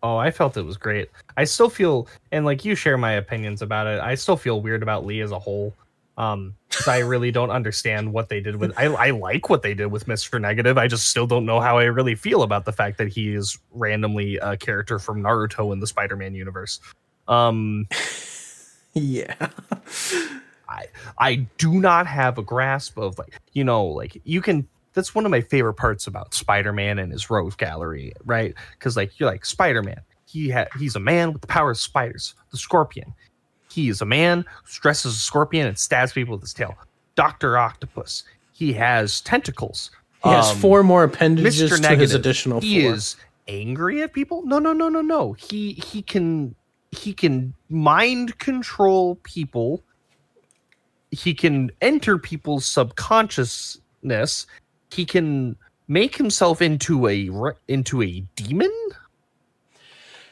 Oh, 0.02 0.18
I 0.18 0.32
felt 0.32 0.58
it 0.58 0.64
was 0.64 0.78
great. 0.78 1.10
I 1.38 1.46
still 1.46 1.70
feel, 1.70 2.08
and 2.32 2.46
like 2.46 2.66
you 2.66 2.76
share 2.76 2.98
my 2.98 3.14
opinions 3.14 3.62
about 3.62 3.88
it. 3.88 4.00
I 4.00 4.16
still 4.16 4.38
feel 4.38 4.62
weird 4.62 4.84
about 4.84 5.06
Lee 5.06 5.22
as 5.22 5.32
a 5.32 5.39
whole. 5.39 5.74
Um, 6.18 6.56
I 6.88 6.99
really 6.99 7.32
don't 7.32 7.49
understand 7.49 8.13
what 8.13 8.30
they 8.30 8.39
did 8.39 8.57
with. 8.57 8.73
I 8.78 8.86
I 8.86 9.09
like 9.11 9.49
what 9.49 9.61
they 9.61 9.73
did 9.73 9.88
with 9.88 10.07
Mister 10.07 10.39
Negative. 10.39 10.78
I 10.78 10.88
just 10.88 11.09
still 11.09 11.28
don't 11.28 11.45
know 11.45 11.59
how 11.59 11.78
I 11.78 11.86
really 11.86 12.15
feel 12.15 12.43
about 12.43 12.65
the 12.65 12.71
fact 12.71 12.97
that 12.97 13.07
he 13.07 13.34
is 13.34 13.57
randomly 13.71 14.38
a 14.38 14.57
character 14.57 14.99
from 14.99 15.21
Naruto 15.21 15.71
in 15.73 15.80
the 15.80 15.88
Spider-Man 15.88 16.36
universe. 16.36 16.80
Um, 17.28 17.88
Yeah. 18.95 19.36
I 20.69 20.86
I 21.19 21.36
do 21.57 21.80
not 21.80 22.07
have 22.07 22.38
a 22.38 22.41
grasp 22.41 22.97
of 22.97 23.19
like 23.19 23.39
you 23.51 23.63
know 23.63 23.86
like 23.86 24.19
you 24.23 24.41
can 24.41 24.67
that's 24.93 25.13
one 25.13 25.26
of 25.26 25.32
my 25.32 25.41
favorite 25.41 25.73
parts 25.73 26.07
about 26.07 26.34
Spider-Man 26.34 26.97
and 26.97 27.11
his 27.11 27.30
rogue 27.30 27.57
gallery, 27.57 28.13
right? 28.23 28.55
Because 28.71 28.95
like 28.95 29.19
you're 29.19 29.30
like 29.30 29.45
Spider-Man, 29.45 29.99
he 30.26 30.49
ha- 30.49 30.67
he's 30.80 30.95
a 30.95 30.99
man 31.01 31.34
with 31.34 31.41
the 31.41 31.47
power 31.47 31.71
of 31.71 31.78
spiders, 31.78 32.34
the 32.51 32.57
Scorpion. 32.57 33.13
He 33.76 33.89
is 33.89 33.99
a 34.01 34.05
man 34.05 34.45
who 34.63 34.71
dresses 34.82 35.11
as 35.13 35.17
a 35.17 35.19
scorpion 35.19 35.67
and 35.67 35.78
stabs 35.78 36.13
people 36.13 36.32
with 36.36 36.41
his 36.41 36.53
tail. 36.53 36.76
Doctor 37.15 37.57
Octopus, 37.57 38.23
he 38.53 38.71
has 38.71 39.19
tentacles. 39.19 39.91
He 40.23 40.30
has 40.30 40.51
Um, 40.51 40.57
four 40.59 40.82
more 40.82 41.03
appendages 41.03 41.69
Mr. 41.71 41.89
to 41.89 41.95
his 41.97 42.13
additional 42.13 42.61
he 42.61 42.84
four. 42.84 42.93
is 42.93 43.17
angry 43.49 44.01
at 44.01 44.13
people. 44.13 44.43
No, 44.45 44.59
no, 44.59 44.71
no, 44.71 44.88
no, 44.88 45.01
no. 45.01 45.34
He 45.34 45.73
he 45.73 46.01
can 46.01 46.55
he 46.91 47.11
can 47.13 47.53
mind 47.69 48.39
control 48.39 49.15
people. 49.23 49.84
He 51.11 51.34
can 51.34 51.69
enter 51.82 52.17
people's 52.17 52.65
subconsciousness. 52.65 54.47
He 54.89 55.03
can 55.03 55.57
make 55.89 56.15
himself 56.15 56.61
into 56.61 57.07
a 57.09 57.30
into 57.67 58.01
a 58.01 58.21
demon, 58.38 58.71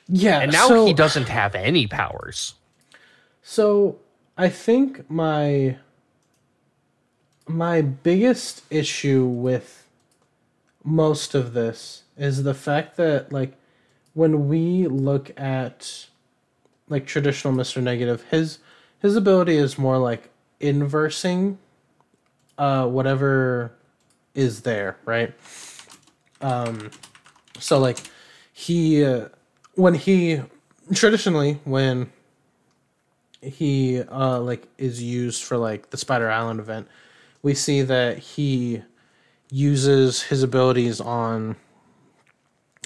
yeah, 0.08 0.40
and 0.40 0.52
now 0.54 0.70
so, 0.70 0.86
he 0.86 0.94
doesn't 0.94 1.28
have 1.28 1.56
any 1.56 1.88
powers. 1.88 2.56
So 3.44 4.00
I 4.38 4.48
think 4.48 5.10
my 5.12 5.78
my 7.46 7.82
biggest 7.82 8.64
issue 8.72 9.26
with 9.26 9.86
most 10.82 11.36
of 11.36 11.54
this 11.54 12.04
is 12.18 12.44
the 12.44 12.54
fact 12.54 12.96
that 12.96 13.34
like 13.34 13.58
when 14.14 14.48
we 14.48 14.88
look 14.88 15.38
at 15.38 16.08
like 16.88 17.06
traditional 17.06 17.54
Mr. 17.54 17.84
Negative, 17.84 18.24
his 18.32 18.60
his 19.00 19.18
ability 19.18 19.58
is 19.58 19.78
more 19.78 19.98
like 19.98 20.30
inversing 20.62 21.58
uh 22.58 22.88
whatever 22.88 23.74
is 24.34 24.62
there, 24.62 24.98
right? 25.04 25.34
Um 26.40 26.92
so 27.60 27.78
like 27.78 28.00
he 28.54 29.04
uh, 29.04 29.28
when 29.76 29.96
he 29.96 30.42
traditionally 30.94 31.60
when 31.66 32.10
he 33.44 34.02
uh 34.02 34.40
like 34.40 34.68
is 34.78 35.02
used 35.02 35.44
for 35.44 35.58
like 35.58 35.90
the 35.90 35.98
Spider 35.98 36.30
Island 36.30 36.60
event, 36.60 36.88
we 37.42 37.54
see 37.54 37.82
that 37.82 38.18
he 38.18 38.82
uses 39.52 40.24
his 40.24 40.44
abilities 40.44 41.00
on 41.00 41.56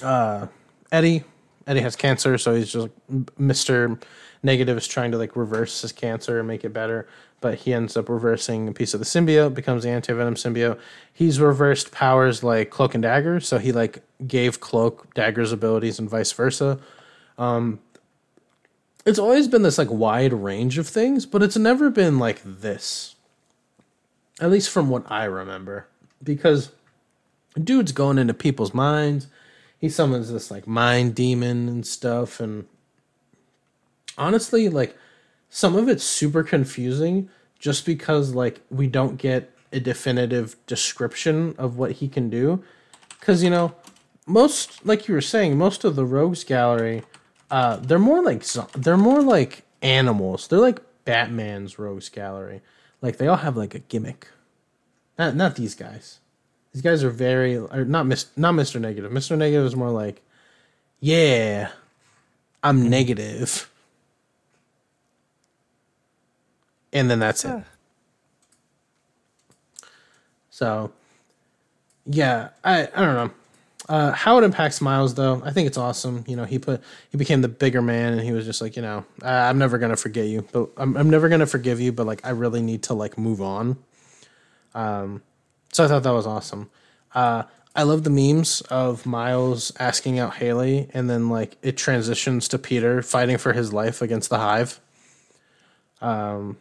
uh 0.02 0.46
Eddie. 0.92 1.24
Eddie 1.66 1.80
has 1.80 1.96
cancer, 1.96 2.38
so 2.38 2.54
he's 2.54 2.72
just 2.72 2.88
Mr. 3.38 4.02
Negative 4.42 4.76
is 4.76 4.86
trying 4.86 5.10
to 5.12 5.18
like 5.18 5.36
reverse 5.36 5.82
his 5.82 5.92
cancer 5.92 6.38
and 6.38 6.48
make 6.48 6.64
it 6.64 6.72
better, 6.72 7.08
but 7.40 7.56
he 7.56 7.74
ends 7.74 7.96
up 7.96 8.08
reversing 8.08 8.68
a 8.68 8.72
piece 8.72 8.94
of 8.94 9.00
the 9.00 9.06
symbiote, 9.06 9.52
becomes 9.52 9.82
the 9.82 9.90
anti-venom 9.90 10.34
symbiote. 10.34 10.78
He's 11.12 11.40
reversed 11.40 11.90
powers 11.90 12.42
like 12.42 12.70
Cloak 12.70 12.94
and 12.94 13.02
Dagger, 13.02 13.40
so 13.40 13.58
he 13.58 13.72
like 13.72 14.02
gave 14.26 14.60
Cloak 14.60 15.12
Dagger's 15.14 15.52
abilities 15.52 15.98
and 15.98 16.08
vice 16.08 16.32
versa. 16.32 16.78
Um 17.36 17.80
it's 19.08 19.18
always 19.18 19.48
been 19.48 19.62
this 19.62 19.78
like 19.78 19.90
wide 19.90 20.32
range 20.32 20.78
of 20.78 20.86
things, 20.86 21.26
but 21.26 21.42
it's 21.42 21.56
never 21.56 21.90
been 21.90 22.18
like 22.18 22.40
this. 22.44 23.16
At 24.40 24.50
least 24.50 24.70
from 24.70 24.88
what 24.88 25.10
I 25.10 25.24
remember. 25.24 25.88
Because 26.22 26.70
dude's 27.62 27.92
going 27.92 28.18
into 28.18 28.34
people's 28.34 28.74
minds 28.74 29.26
he 29.78 29.88
summons 29.88 30.30
this 30.32 30.50
like 30.50 30.66
mind 30.66 31.14
demon 31.14 31.68
and 31.68 31.86
stuff 31.86 32.40
and 32.40 32.66
honestly 34.16 34.68
like 34.68 34.96
some 35.48 35.76
of 35.76 35.88
it's 35.88 36.04
super 36.04 36.42
confusing 36.42 37.28
just 37.58 37.86
because 37.86 38.34
like 38.34 38.60
we 38.70 38.86
don't 38.86 39.16
get 39.16 39.52
a 39.72 39.80
definitive 39.80 40.56
description 40.66 41.54
of 41.58 41.76
what 41.76 41.92
he 41.92 42.08
can 42.08 42.30
do 42.30 42.62
cuz 43.20 43.42
you 43.42 43.50
know 43.50 43.74
most 44.26 44.84
like 44.84 45.08
you 45.08 45.14
were 45.14 45.20
saying 45.20 45.56
most 45.56 45.84
of 45.84 45.96
the 45.96 46.04
rogues 46.04 46.44
gallery 46.44 47.02
uh 47.50 47.76
they're 47.76 47.98
more 47.98 48.22
like 48.22 48.44
they're 48.72 48.96
more 48.96 49.22
like 49.22 49.62
animals 49.82 50.48
they're 50.48 50.58
like 50.58 50.80
batman's 51.04 51.78
rogues 51.78 52.08
gallery 52.08 52.60
like 53.00 53.16
they 53.18 53.26
all 53.26 53.36
have 53.36 53.56
like 53.56 53.74
a 53.74 53.78
gimmick 53.78 54.28
not 55.18 55.34
not 55.34 55.56
these 55.56 55.74
guys 55.74 56.20
these 56.72 56.82
guys 56.82 57.02
are 57.02 57.10
very 57.10 57.56
or 57.56 57.84
not 57.84 58.06
Mis, 58.06 58.26
not 58.36 58.54
Mr. 58.54 58.80
Negative. 58.80 59.10
Mr. 59.10 59.36
Negative 59.36 59.66
is 59.66 59.74
more 59.74 59.90
like, 59.90 60.22
yeah, 61.00 61.70
I'm 62.62 62.88
negative. 62.88 63.70
And 66.92 67.10
then 67.10 67.18
that's 67.18 67.44
it. 67.44 67.64
So, 70.50 70.92
yeah, 72.06 72.50
I 72.64 72.82
I 72.94 73.04
don't 73.04 73.14
know. 73.14 73.30
Uh, 73.88 74.12
how 74.12 74.36
it 74.36 74.44
impacts 74.44 74.82
Miles, 74.82 75.14
though, 75.14 75.40
I 75.44 75.50
think 75.50 75.66
it's 75.66 75.78
awesome. 75.78 76.22
You 76.26 76.36
know, 76.36 76.44
he 76.44 76.58
put 76.58 76.82
he 77.10 77.16
became 77.16 77.40
the 77.40 77.48
bigger 77.48 77.80
man, 77.80 78.12
and 78.12 78.20
he 78.20 78.32
was 78.32 78.44
just 78.44 78.60
like, 78.60 78.76
you 78.76 78.82
know, 78.82 79.06
I'm 79.22 79.56
never 79.58 79.78
gonna 79.78 79.96
forget 79.96 80.26
you, 80.26 80.46
but 80.52 80.68
I'm 80.76 80.94
I'm 80.96 81.08
never 81.08 81.28
gonna 81.30 81.46
forgive 81.46 81.80
you, 81.80 81.92
but 81.92 82.06
like 82.06 82.24
I 82.24 82.30
really 82.30 82.60
need 82.60 82.82
to 82.84 82.94
like 82.94 83.16
move 83.16 83.40
on. 83.40 83.78
Um, 84.74 85.22
so 85.72 85.84
I 85.84 85.88
thought 85.88 86.02
that 86.02 86.12
was 86.12 86.26
awesome. 86.26 86.70
Uh, 87.14 87.44
I 87.74 87.84
love 87.84 88.04
the 88.04 88.10
memes 88.10 88.60
of 88.62 89.06
Miles 89.06 89.72
asking 89.78 90.18
out 90.18 90.34
Haley, 90.34 90.90
and 90.92 91.08
then 91.08 91.30
like 91.30 91.56
it 91.62 91.78
transitions 91.78 92.46
to 92.48 92.58
Peter 92.58 93.00
fighting 93.00 93.38
for 93.38 93.54
his 93.54 93.72
life 93.72 94.02
against 94.02 94.28
the 94.28 94.38
Hive. 94.38 94.80
Um, 96.02 96.58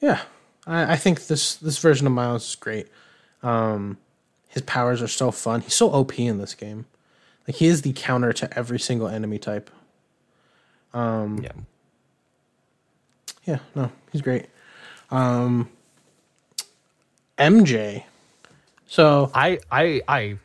yeah, 0.00 0.20
I, 0.66 0.92
I 0.92 0.96
think 0.96 1.26
this 1.26 1.56
this 1.56 1.78
version 1.78 2.06
of 2.06 2.12
Miles 2.12 2.48
is 2.50 2.54
great. 2.54 2.86
Um, 3.42 3.98
his 4.54 4.62
powers 4.62 5.02
are 5.02 5.08
so 5.08 5.32
fun. 5.32 5.62
He's 5.62 5.74
so 5.74 5.90
OP 5.90 6.16
in 6.16 6.38
this 6.38 6.54
game. 6.54 6.86
Like 7.46 7.56
he 7.56 7.66
is 7.66 7.82
the 7.82 7.92
counter 7.92 8.32
to 8.32 8.56
every 8.56 8.78
single 8.78 9.08
enemy 9.08 9.36
type. 9.36 9.68
Um, 10.94 11.40
yeah. 11.42 11.52
Yeah, 13.44 13.58
no, 13.74 13.90
he's 14.12 14.22
great. 14.22 14.46
Um, 15.10 15.68
MJ. 17.36 18.04
So 18.86 19.32
I 19.34 19.58
I 19.72 20.02
I 20.06 20.38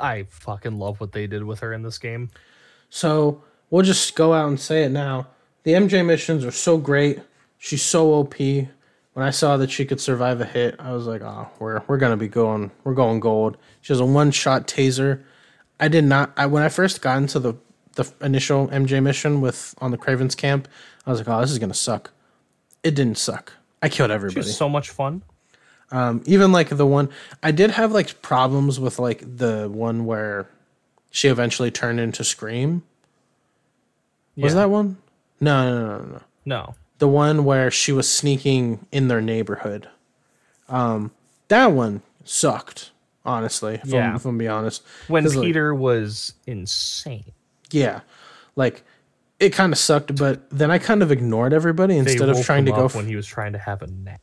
I 0.00 0.24
fucking 0.24 0.80
love 0.80 1.00
what 1.00 1.12
they 1.12 1.28
did 1.28 1.44
with 1.44 1.60
her 1.60 1.72
in 1.72 1.84
this 1.84 1.96
game. 1.96 2.30
So 2.90 3.40
we'll 3.70 3.84
just 3.84 4.16
go 4.16 4.34
out 4.34 4.48
and 4.48 4.58
say 4.58 4.82
it 4.82 4.90
now. 4.90 5.28
The 5.62 5.74
MJ 5.74 6.04
missions 6.04 6.44
are 6.44 6.50
so 6.50 6.76
great. 6.76 7.20
She's 7.56 7.82
so 7.82 8.14
OP. 8.14 8.34
When 9.18 9.26
I 9.26 9.30
saw 9.30 9.56
that 9.56 9.68
she 9.68 9.84
could 9.84 10.00
survive 10.00 10.40
a 10.40 10.44
hit, 10.44 10.76
I 10.78 10.92
was 10.92 11.08
like, 11.08 11.22
"Oh, 11.22 11.48
we're 11.58 11.82
we're 11.88 11.96
gonna 11.96 12.16
be 12.16 12.28
going. 12.28 12.70
We're 12.84 12.94
going 12.94 13.18
gold." 13.18 13.56
She 13.80 13.92
has 13.92 13.98
a 13.98 14.04
one 14.04 14.30
shot 14.30 14.68
taser. 14.68 15.24
I 15.80 15.88
did 15.88 16.04
not. 16.04 16.30
I 16.36 16.46
when 16.46 16.62
I 16.62 16.68
first 16.68 17.02
got 17.02 17.18
into 17.18 17.40
the 17.40 17.54
the 17.96 18.08
initial 18.20 18.68
MJ 18.68 19.02
mission 19.02 19.40
with 19.40 19.74
on 19.78 19.90
the 19.90 19.98
Kraven's 19.98 20.36
camp, 20.36 20.68
I 21.04 21.10
was 21.10 21.18
like, 21.18 21.28
"Oh, 21.28 21.40
this 21.40 21.50
is 21.50 21.58
gonna 21.58 21.74
suck." 21.74 22.12
It 22.84 22.94
didn't 22.94 23.18
suck. 23.18 23.54
I 23.82 23.88
killed 23.88 24.12
everybody. 24.12 24.46
She's 24.46 24.56
so 24.56 24.68
much 24.68 24.90
fun. 24.90 25.22
Um, 25.90 26.22
even 26.24 26.52
like 26.52 26.68
the 26.68 26.86
one 26.86 27.08
I 27.42 27.50
did 27.50 27.72
have 27.72 27.90
like 27.90 28.22
problems 28.22 28.78
with 28.78 29.00
like 29.00 29.24
the 29.38 29.68
one 29.68 30.06
where 30.06 30.48
she 31.10 31.26
eventually 31.26 31.72
turned 31.72 31.98
into 31.98 32.22
Scream. 32.22 32.84
Was 34.36 34.52
yeah. 34.52 34.60
that 34.60 34.70
one? 34.70 34.96
No, 35.40 35.68
no, 35.68 35.88
no, 35.88 36.04
no, 36.04 36.22
no. 36.44 36.74
The 36.98 37.08
one 37.08 37.44
where 37.44 37.70
she 37.70 37.92
was 37.92 38.08
sneaking 38.10 38.86
in 38.90 39.08
their 39.08 39.20
neighborhood. 39.20 39.88
Um, 40.68 41.12
that 41.48 41.72
one 41.72 42.02
sucked. 42.24 42.90
Honestly, 43.24 43.74
if, 43.74 43.86
yeah. 43.86 44.10
I'm, 44.10 44.16
if 44.16 44.24
I'm 44.24 44.38
being 44.38 44.50
honest, 44.50 44.82
when 45.06 45.28
Peter 45.30 45.74
like, 45.74 45.82
was 45.82 46.32
insane. 46.46 47.32
Yeah, 47.70 48.00
like 48.56 48.82
it 49.38 49.50
kind 49.50 49.72
of 49.72 49.78
sucked, 49.78 50.16
but 50.16 50.48
then 50.50 50.70
I 50.70 50.78
kind 50.78 51.02
of 51.02 51.12
ignored 51.12 51.52
everybody 51.52 51.98
instead 51.98 52.28
of 52.28 52.42
trying 52.42 52.64
to 52.64 52.72
go. 52.72 52.86
F- 52.86 52.94
when 52.94 53.06
he 53.06 53.16
was 53.16 53.26
trying 53.26 53.52
to 53.52 53.58
have 53.58 53.82
a 53.82 53.86
nap 53.86 54.22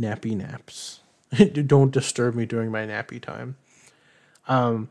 nappy 0.00 0.36
naps. 0.36 1.00
Don't 1.66 1.90
disturb 1.90 2.34
me 2.34 2.46
during 2.46 2.70
my 2.70 2.86
nappy 2.86 3.20
time. 3.20 3.56
Um, 4.46 4.88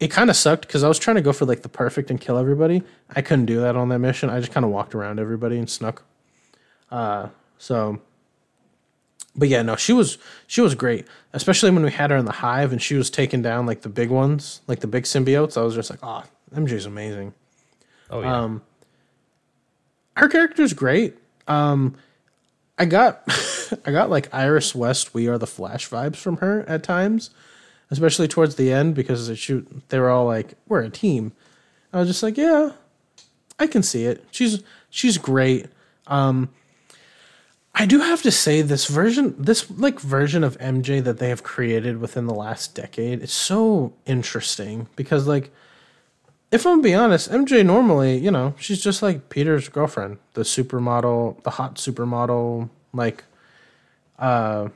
it 0.00 0.08
kind 0.08 0.28
of 0.28 0.36
sucked 0.36 0.66
because 0.66 0.82
I 0.82 0.88
was 0.88 0.98
trying 0.98 1.16
to 1.16 1.22
go 1.22 1.32
for 1.32 1.44
like 1.44 1.62
the 1.62 1.68
perfect 1.68 2.10
and 2.10 2.20
kill 2.20 2.38
everybody. 2.38 2.82
I 3.14 3.22
couldn't 3.22 3.46
do 3.46 3.60
that 3.60 3.76
on 3.76 3.88
that 3.90 4.00
mission. 4.00 4.30
I 4.30 4.40
just 4.40 4.52
kind 4.52 4.64
of 4.64 4.70
walked 4.70 4.94
around 4.94 5.20
everybody 5.20 5.58
and 5.58 5.70
snuck. 5.70 6.02
Uh, 6.94 7.28
so, 7.58 8.00
but 9.34 9.48
yeah, 9.48 9.62
no, 9.62 9.74
she 9.74 9.92
was 9.92 10.16
she 10.46 10.60
was 10.60 10.76
great, 10.76 11.08
especially 11.32 11.72
when 11.72 11.82
we 11.82 11.90
had 11.90 12.12
her 12.12 12.16
in 12.16 12.24
the 12.24 12.30
hive 12.30 12.70
and 12.70 12.80
she 12.80 12.94
was 12.94 13.10
taking 13.10 13.42
down 13.42 13.66
like 13.66 13.82
the 13.82 13.88
big 13.88 14.10
ones, 14.10 14.60
like 14.68 14.78
the 14.78 14.86
big 14.86 15.02
symbiotes. 15.02 15.56
I 15.56 15.62
was 15.62 15.74
just 15.74 15.90
like, 15.90 15.98
oh, 16.04 16.22
MJ's 16.54 16.86
amazing. 16.86 17.34
Oh 18.10 18.20
yeah. 18.20 18.42
Um, 18.42 18.62
her 20.16 20.28
character's 20.28 20.72
great. 20.72 21.16
Um, 21.48 21.96
I 22.78 22.84
got 22.84 23.22
I 23.84 23.90
got 23.90 24.08
like 24.08 24.32
Iris 24.32 24.72
West, 24.72 25.14
We 25.14 25.26
Are 25.26 25.36
the 25.36 25.48
Flash 25.48 25.90
vibes 25.90 26.16
from 26.16 26.36
her 26.36 26.64
at 26.68 26.84
times, 26.84 27.30
especially 27.90 28.28
towards 28.28 28.54
the 28.54 28.72
end 28.72 28.94
because 28.94 29.26
they 29.26 29.34
shoot 29.34 29.66
they 29.88 29.98
were 29.98 30.10
all 30.10 30.26
like, 30.26 30.54
We're 30.68 30.82
a 30.82 30.90
team. 30.90 31.32
I 31.92 31.98
was 31.98 32.06
just 32.06 32.22
like, 32.22 32.36
Yeah, 32.36 32.70
I 33.58 33.66
can 33.66 33.82
see 33.82 34.04
it. 34.04 34.24
She's 34.30 34.62
she's 34.90 35.18
great. 35.18 35.66
Um 36.06 36.50
I 37.74 37.86
do 37.86 38.00
have 38.00 38.22
to 38.22 38.30
say 38.30 38.62
this 38.62 38.86
version 38.86 39.34
this 39.36 39.68
like 39.70 39.98
version 40.00 40.44
of 40.44 40.56
MJ 40.58 41.02
that 41.02 41.18
they 41.18 41.28
have 41.28 41.42
created 41.42 41.98
within 41.98 42.26
the 42.26 42.34
last 42.34 42.74
decade 42.74 43.22
is 43.22 43.32
so 43.32 43.92
interesting 44.06 44.86
because 44.96 45.26
like 45.26 45.50
if 46.54 46.64
I'm 46.64 46.80
be 46.80 46.94
honest, 46.94 47.32
MJ 47.32 47.66
normally, 47.66 48.16
you 48.16 48.30
know, 48.30 48.54
she's 48.60 48.80
just 48.80 49.02
like 49.02 49.28
Peter's 49.28 49.68
girlfriend, 49.68 50.18
the 50.34 50.42
supermodel, 50.42 51.42
the 51.42 51.50
hot 51.50 51.74
supermodel, 51.74 52.70
like, 52.92 53.24
uh, 54.20 54.68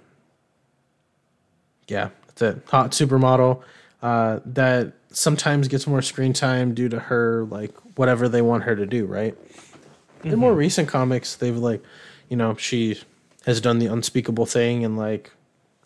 yeah, 1.86 2.10
that's 2.26 2.42
it, 2.42 2.62
hot 2.68 2.90
supermodel, 2.90 3.62
uh, 4.02 4.40
that 4.44 4.94
sometimes 5.12 5.68
gets 5.68 5.86
more 5.86 6.02
screen 6.02 6.32
time 6.32 6.74
due 6.74 6.88
to 6.88 6.98
her 6.98 7.44
like 7.44 7.72
whatever 7.96 8.28
they 8.28 8.42
want 8.42 8.64
her 8.64 8.74
to 8.74 8.84
do, 8.84 9.06
right? 9.06 9.36
Mm-hmm. 9.38 10.30
In 10.30 10.38
more 10.40 10.50
mm-hmm. 10.50 10.58
recent 10.58 10.88
comics, 10.88 11.36
they've 11.36 11.56
like, 11.56 11.82
you 12.28 12.36
know, 12.36 12.54
she 12.56 13.00
has 13.46 13.60
done 13.60 13.78
the 13.78 13.86
unspeakable 13.86 14.46
thing 14.46 14.84
and 14.84 14.96
like, 14.96 15.30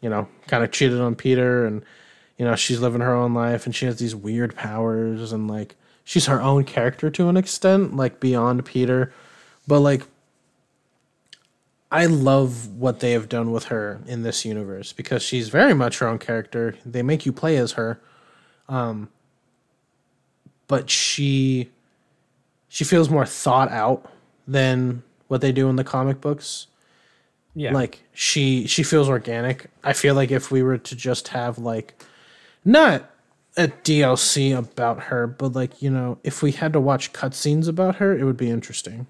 you 0.00 0.10
know, 0.10 0.28
kind 0.48 0.64
of 0.64 0.72
cheated 0.72 1.00
on 1.00 1.14
Peter 1.14 1.64
and 1.66 1.84
you 2.38 2.44
know 2.44 2.56
she's 2.56 2.80
living 2.80 3.00
her 3.00 3.14
own 3.14 3.34
life 3.34 3.66
and 3.66 3.74
she 3.74 3.86
has 3.86 3.98
these 3.98 4.16
weird 4.16 4.56
powers 4.56 5.32
and 5.32 5.48
like 5.48 5.76
she's 6.02 6.26
her 6.26 6.40
own 6.40 6.64
character 6.64 7.10
to 7.10 7.28
an 7.28 7.36
extent, 7.36 7.94
like 7.94 8.20
beyond 8.20 8.64
Peter. 8.64 9.12
But 9.68 9.80
like 9.80 10.02
I 11.90 12.06
love 12.06 12.68
what 12.74 13.00
they 13.00 13.12
have 13.12 13.28
done 13.28 13.52
with 13.52 13.64
her 13.64 14.00
in 14.06 14.22
this 14.22 14.46
universe 14.46 14.94
because 14.94 15.22
she's 15.22 15.50
very 15.50 15.74
much 15.74 15.98
her 15.98 16.08
own 16.08 16.18
character. 16.18 16.74
They 16.86 17.02
make 17.02 17.26
you 17.26 17.32
play 17.32 17.58
as 17.58 17.72
her. 17.72 18.00
Um, 18.66 19.10
but 20.68 20.88
she 20.88 21.70
she 22.66 22.84
feels 22.84 23.10
more 23.10 23.26
thought 23.26 23.70
out 23.70 24.10
than 24.48 25.02
what 25.32 25.40
they 25.40 25.50
do 25.50 25.70
in 25.70 25.76
the 25.76 25.82
comic 25.82 26.20
books. 26.20 26.66
Yeah. 27.54 27.72
Like 27.72 28.02
she 28.12 28.66
she 28.66 28.82
feels 28.82 29.08
organic. 29.08 29.70
I 29.82 29.94
feel 29.94 30.14
like 30.14 30.30
if 30.30 30.50
we 30.50 30.62
were 30.62 30.76
to 30.76 30.94
just 30.94 31.28
have 31.28 31.56
like 31.56 31.94
not 32.66 33.10
a 33.56 33.68
DLC 33.68 34.54
about 34.54 35.04
her, 35.04 35.26
but 35.26 35.54
like, 35.54 35.80
you 35.80 35.88
know, 35.88 36.18
if 36.22 36.42
we 36.42 36.52
had 36.52 36.74
to 36.74 36.80
watch 36.80 37.14
cutscenes 37.14 37.66
about 37.66 37.96
her, 37.96 38.14
it 38.16 38.24
would 38.24 38.36
be 38.36 38.50
interesting. 38.50 39.06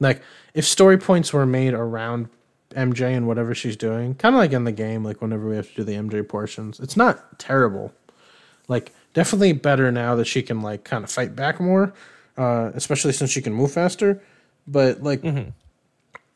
Like 0.00 0.22
if 0.54 0.64
story 0.64 0.98
points 0.98 1.32
were 1.32 1.46
made 1.46 1.72
around 1.72 2.28
MJ 2.70 3.16
and 3.16 3.28
whatever 3.28 3.54
she's 3.54 3.76
doing, 3.76 4.16
kind 4.16 4.34
of 4.34 4.40
like 4.40 4.52
in 4.52 4.64
the 4.64 4.72
game, 4.72 5.04
like 5.04 5.22
whenever 5.22 5.48
we 5.48 5.54
have 5.54 5.68
to 5.68 5.74
do 5.76 5.84
the 5.84 5.94
MJ 5.94 6.28
portions, 6.28 6.80
it's 6.80 6.96
not 6.96 7.38
terrible. 7.38 7.94
Like 8.66 8.92
definitely 9.14 9.52
better 9.52 9.92
now 9.92 10.16
that 10.16 10.26
she 10.26 10.42
can 10.42 10.62
like 10.62 10.82
kind 10.82 11.04
of 11.04 11.12
fight 11.12 11.36
back 11.36 11.60
more, 11.60 11.94
uh, 12.36 12.72
especially 12.74 13.12
since 13.12 13.30
she 13.30 13.40
can 13.40 13.52
move 13.52 13.70
faster. 13.70 14.20
But 14.70 15.02
like, 15.02 15.24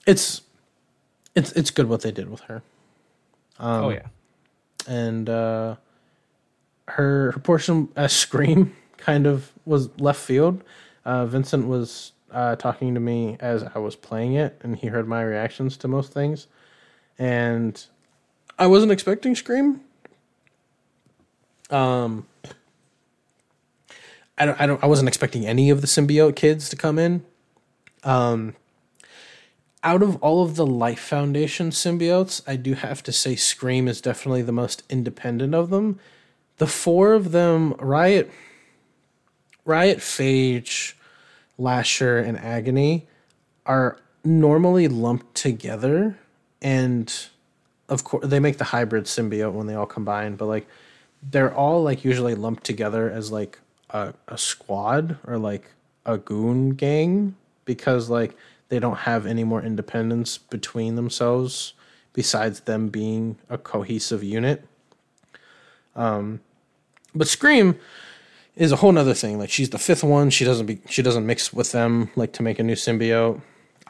it's 0.06 0.40
it's 1.34 1.52
it's 1.52 1.70
good 1.70 1.88
what 1.88 2.00
they 2.00 2.10
did 2.10 2.30
with 2.30 2.40
her. 2.42 2.62
oh 3.60 3.90
yeah. 3.90 4.06
and 4.88 5.28
uh, 5.28 5.76
her 6.88 7.32
her 7.32 7.40
portion 7.40 7.88
as 7.94 8.12
Scream 8.12 8.74
kind 8.96 9.26
of 9.26 9.52
was 9.64 9.88
left 10.00 10.20
field. 10.20 10.64
Uh, 11.04 11.26
Vincent 11.26 11.66
was 11.66 12.12
uh, 12.30 12.56
talking 12.56 12.94
to 12.94 13.00
me 13.00 13.36
as 13.40 13.64
I 13.74 13.78
was 13.78 13.96
playing 13.96 14.34
it, 14.34 14.58
and 14.62 14.76
he 14.76 14.86
heard 14.86 15.06
my 15.06 15.22
reactions 15.22 15.76
to 15.78 15.88
most 15.88 16.12
things, 16.12 16.46
and 17.18 17.84
I 18.58 18.66
wasn't 18.66 18.92
expecting 18.92 19.34
Scream. 19.34 19.80
Um, 21.70 22.26
I 24.38 24.46
don't, 24.46 24.60
I 24.60 24.66
don't, 24.66 24.82
I 24.82 24.86
wasn't 24.86 25.08
expecting 25.08 25.46
any 25.46 25.70
of 25.70 25.80
the 25.80 25.86
symbiote 25.86 26.36
kids 26.36 26.68
to 26.70 26.76
come 26.76 26.98
in. 26.98 27.24
Um, 28.04 28.54
out 29.84 30.02
of 30.02 30.16
all 30.22 30.42
of 30.42 30.56
the 30.56 30.66
Life 30.66 31.00
Foundation 31.00 31.70
symbiotes, 31.70 32.40
I 32.46 32.56
do 32.56 32.74
have 32.74 33.02
to 33.04 33.12
say 33.12 33.34
Scream 33.34 33.88
is 33.88 34.00
definitely 34.00 34.42
the 34.42 34.52
most 34.52 34.84
independent 34.88 35.54
of 35.54 35.70
them. 35.70 35.98
The 36.58 36.66
four 36.66 37.14
of 37.14 37.32
them, 37.32 37.74
Riot, 37.74 38.30
Riot, 39.64 39.98
Phage, 39.98 40.94
Lasher, 41.58 42.18
and 42.18 42.38
Agony, 42.38 43.08
are 43.66 43.98
normally 44.24 44.86
lumped 44.86 45.34
together, 45.34 46.16
and 46.60 47.12
of 47.88 48.04
course 48.04 48.26
they 48.26 48.38
make 48.38 48.58
the 48.58 48.64
hybrid 48.64 49.04
symbiote 49.04 49.52
when 49.52 49.66
they 49.66 49.74
all 49.74 49.86
combine. 49.86 50.36
But 50.36 50.46
like, 50.46 50.68
they're 51.22 51.54
all 51.54 51.82
like 51.82 52.04
usually 52.04 52.36
lumped 52.36 52.62
together 52.62 53.10
as 53.10 53.32
like 53.32 53.58
a, 53.90 54.14
a 54.28 54.38
squad 54.38 55.18
or 55.26 55.38
like 55.38 55.72
a 56.06 56.18
goon 56.18 56.70
gang 56.70 57.34
because 57.64 58.10
like 58.10 58.36
they 58.68 58.78
don't 58.78 58.98
have 58.98 59.26
any 59.26 59.44
more 59.44 59.62
independence 59.62 60.38
between 60.38 60.96
themselves 60.96 61.74
besides 62.12 62.60
them 62.60 62.88
being 62.88 63.36
a 63.48 63.58
cohesive 63.58 64.22
unit. 64.22 64.64
Um, 65.94 66.40
but 67.14 67.28
Scream 67.28 67.78
is 68.56 68.72
a 68.72 68.76
whole 68.76 68.92
nother 68.92 69.14
thing. 69.14 69.38
Like 69.38 69.50
she's 69.50 69.70
the 69.70 69.78
fifth 69.78 70.04
one. 70.04 70.30
She 70.30 70.44
doesn't 70.44 70.66
be 70.66 70.80
she 70.88 71.02
doesn't 71.02 71.26
mix 71.26 71.52
with 71.52 71.72
them 71.72 72.10
like 72.16 72.32
to 72.34 72.42
make 72.42 72.58
a 72.58 72.62
new 72.62 72.74
symbiote. 72.74 73.40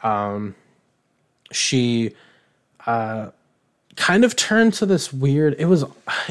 Um, 0.03 0.55
she 1.51 2.13
uh, 2.85 3.31
kind 3.95 4.25
of 4.25 4.35
turned 4.35 4.73
to 4.75 4.85
this 4.85 5.13
weird. 5.13 5.55
It 5.57 5.65
was 5.65 5.83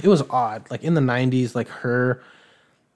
it 0.03 0.09
was 0.09 0.23
odd. 0.31 0.71
Like 0.71 0.83
in 0.83 0.95
the 0.95 1.01
'90s, 1.01 1.55
like 1.55 1.69
her 1.69 2.23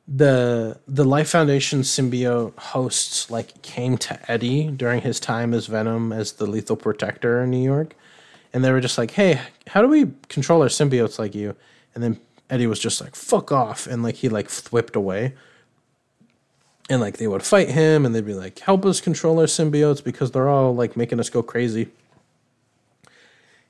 the 0.08 0.78
the 0.86 1.04
Life 1.04 1.30
Foundation 1.30 1.80
symbiote 1.80 2.56
hosts 2.56 3.30
like 3.30 3.60
came 3.62 3.98
to 3.98 4.30
Eddie 4.30 4.68
during 4.68 5.00
his 5.00 5.18
time 5.18 5.52
as 5.52 5.66
Venom 5.66 6.12
as 6.12 6.32
the 6.32 6.46
lethal 6.46 6.76
protector 6.76 7.42
in 7.42 7.50
New 7.50 7.62
York. 7.62 7.94
And 8.52 8.64
they 8.64 8.70
were 8.70 8.80
just 8.80 8.98
like, 8.98 9.10
Hey, 9.10 9.40
how 9.66 9.82
do 9.82 9.88
we 9.88 10.12
control 10.28 10.62
our 10.62 10.68
symbiotes 10.68 11.18
like 11.18 11.34
you? 11.34 11.56
And 11.94 12.02
then 12.02 12.20
Eddie 12.48 12.66
was 12.66 12.78
just 12.78 13.00
like, 13.00 13.16
fuck 13.16 13.50
off 13.50 13.86
and 13.86 14.02
like 14.02 14.16
he 14.16 14.28
like 14.28 14.50
whipped 14.70 14.96
away. 14.96 15.34
And 16.88 17.00
like 17.00 17.16
they 17.16 17.26
would 17.26 17.42
fight 17.42 17.70
him 17.70 18.06
and 18.06 18.14
they'd 18.14 18.24
be 18.24 18.34
like, 18.34 18.60
help 18.60 18.84
us 18.84 19.00
control 19.00 19.40
our 19.40 19.46
symbiotes 19.46 20.02
because 20.02 20.30
they're 20.30 20.48
all 20.48 20.74
like 20.74 20.96
making 20.96 21.18
us 21.18 21.28
go 21.28 21.42
crazy. 21.42 21.88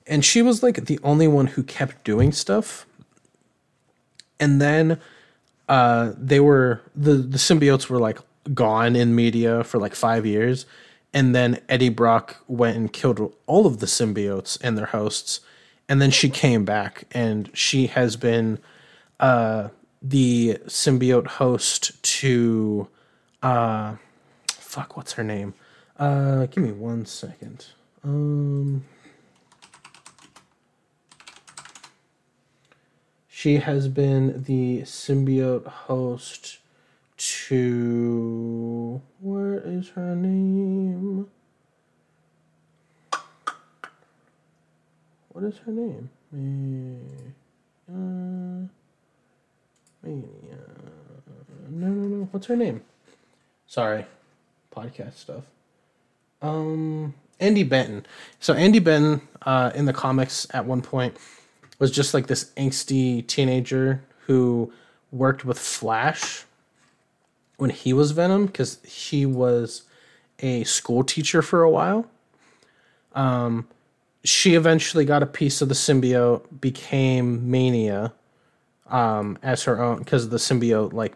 And 0.06 0.24
she 0.24 0.42
was 0.42 0.62
like 0.62 0.84
the 0.84 1.00
only 1.02 1.26
one 1.26 1.46
who 1.48 1.62
kept 1.62 2.04
doing 2.04 2.30
stuff. 2.30 2.86
And 4.38 4.60
then 4.60 5.00
uh, 5.68 6.12
they 6.16 6.40
were 6.40 6.80
the 6.94 7.14
the 7.14 7.38
symbiotes 7.38 7.88
were 7.88 7.98
like 7.98 8.18
gone 8.54 8.94
in 8.94 9.14
media 9.14 9.64
for 9.64 9.78
like 9.78 9.94
five 9.94 10.24
years, 10.24 10.66
and 11.12 11.34
then 11.34 11.60
Eddie 11.68 11.88
Brock 11.88 12.36
went 12.46 12.76
and 12.76 12.92
killed 12.92 13.32
all 13.46 13.66
of 13.66 13.80
the 13.80 13.86
symbiotes 13.86 14.58
and 14.62 14.78
their 14.78 14.86
hosts, 14.86 15.40
and 15.88 16.00
then 16.00 16.10
she 16.10 16.28
came 16.28 16.64
back 16.64 17.04
and 17.12 17.50
she 17.52 17.88
has 17.88 18.16
been 18.16 18.58
uh, 19.18 19.68
the 20.00 20.58
symbiote 20.66 21.26
host 21.26 22.02
to 22.02 22.88
uh, 23.42 23.96
fuck 24.48 24.96
what's 24.96 25.12
her 25.14 25.24
name? 25.24 25.54
Uh, 25.98 26.46
give 26.46 26.62
me 26.62 26.72
one 26.72 27.06
second. 27.06 27.66
Um. 28.04 28.84
She 33.46 33.58
has 33.58 33.86
been 33.86 34.42
the 34.42 34.80
symbiote 34.82 35.68
host 35.68 36.58
to. 37.16 39.00
Where 39.20 39.60
is 39.64 39.90
her 39.90 40.16
name? 40.16 41.28
What 45.28 45.44
is 45.44 45.58
her 45.58 45.70
name? 45.70 46.10
Ma- 47.86 48.66
Mania. 50.02 50.26
No, 51.68 51.86
no, 51.86 52.08
no. 52.08 52.28
What's 52.32 52.48
her 52.48 52.56
name? 52.56 52.82
Sorry. 53.68 54.06
Podcast 54.74 55.18
stuff. 55.18 55.44
Um, 56.42 57.14
Andi 57.40 57.68
Benton. 57.68 58.06
So 58.40 58.54
Andi 58.54 58.82
Benton, 58.82 59.20
uh, 59.42 59.70
in 59.76 59.84
the 59.84 59.92
comics 59.92 60.48
at 60.52 60.66
one 60.66 60.82
point 60.82 61.16
was 61.78 61.90
just 61.90 62.14
like 62.14 62.26
this 62.26 62.52
angsty 62.56 63.26
teenager 63.26 64.02
who 64.26 64.72
worked 65.12 65.44
with 65.44 65.58
Flash 65.58 66.44
when 67.56 67.70
he 67.70 67.92
was 67.92 68.10
Venom 68.12 68.46
because 68.46 68.78
he 68.84 69.26
was 69.26 69.82
a 70.40 70.64
school 70.64 71.02
teacher 71.04 71.42
for 71.42 71.62
a 71.62 71.70
while. 71.70 72.06
Um, 73.14 73.66
she 74.24 74.54
eventually 74.54 75.04
got 75.04 75.22
a 75.22 75.26
piece 75.26 75.62
of 75.62 75.68
the 75.68 75.74
symbiote, 75.74 76.44
became 76.60 77.50
Mania 77.50 78.12
um, 78.88 79.38
as 79.42 79.64
her 79.64 79.80
own 79.80 79.98
because 79.98 80.28
the 80.28 80.36
symbiote 80.36 80.92
like 80.92 81.14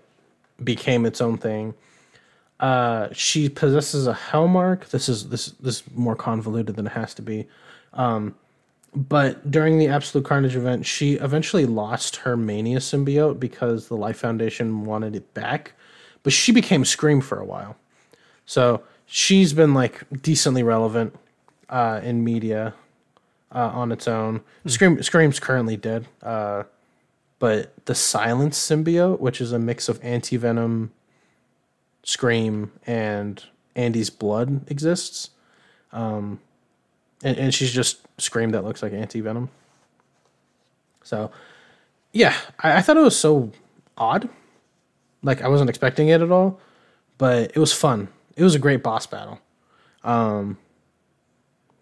became 0.62 1.04
its 1.04 1.20
own 1.20 1.36
thing. 1.36 1.74
Uh, 2.58 3.08
she 3.12 3.48
possesses 3.48 4.06
a 4.06 4.14
Hellmark. 4.14 4.88
This 4.90 5.08
is 5.08 5.28
this 5.28 5.46
this 5.60 5.80
is 5.80 5.82
more 5.94 6.16
convoluted 6.16 6.76
than 6.76 6.86
it 6.86 6.92
has 6.92 7.14
to 7.14 7.22
be. 7.22 7.46
Um, 7.92 8.34
but 8.94 9.50
during 9.50 9.78
the 9.78 9.88
Absolute 9.88 10.24
Carnage 10.24 10.56
event, 10.56 10.84
she 10.84 11.14
eventually 11.14 11.64
lost 11.64 12.16
her 12.16 12.36
Mania 12.36 12.78
symbiote 12.78 13.38
because 13.38 13.88
the 13.88 13.96
Life 13.96 14.18
Foundation 14.18 14.84
wanted 14.84 15.14
it 15.14 15.32
back. 15.32 15.74
But 16.22 16.32
she 16.32 16.52
became 16.52 16.84
Scream 16.84 17.20
for 17.20 17.38
a 17.38 17.44
while. 17.44 17.76
So 18.46 18.82
she's 19.06 19.52
been 19.52 19.74
like 19.74 20.02
decently 20.22 20.62
relevant 20.62 21.16
uh, 21.68 22.00
in 22.02 22.24
media 22.24 22.74
uh, 23.54 23.70
on 23.72 23.92
its 23.92 24.08
own. 24.08 24.40
Scream 24.66 25.02
Scream's 25.02 25.38
currently 25.38 25.76
dead. 25.76 26.06
Uh, 26.22 26.64
but 27.38 27.72
the 27.86 27.94
Silence 27.94 28.58
symbiote, 28.58 29.20
which 29.20 29.40
is 29.40 29.52
a 29.52 29.58
mix 29.58 29.88
of 29.88 29.98
anti 30.02 30.36
venom, 30.36 30.92
Scream, 32.02 32.72
and 32.86 33.42
Andi's 33.74 34.10
blood, 34.10 34.68
exists. 34.70 35.30
Um, 35.92 36.40
and, 37.22 37.36
and 37.38 37.54
she's 37.54 37.72
just 37.72 38.09
Scream 38.20 38.50
that 38.50 38.64
looks 38.64 38.82
like 38.82 38.92
anti 38.92 39.20
venom. 39.20 39.50
So, 41.02 41.30
yeah, 42.12 42.34
I, 42.58 42.78
I 42.78 42.80
thought 42.82 42.96
it 42.96 43.02
was 43.02 43.18
so 43.18 43.50
odd. 43.96 44.28
Like 45.22 45.42
I 45.42 45.48
wasn't 45.48 45.70
expecting 45.70 46.08
it 46.08 46.22
at 46.22 46.30
all, 46.30 46.60
but 47.18 47.52
it 47.54 47.58
was 47.58 47.72
fun. 47.72 48.08
It 48.36 48.42
was 48.42 48.54
a 48.54 48.58
great 48.58 48.82
boss 48.82 49.06
battle. 49.06 49.38
Um, 50.02 50.56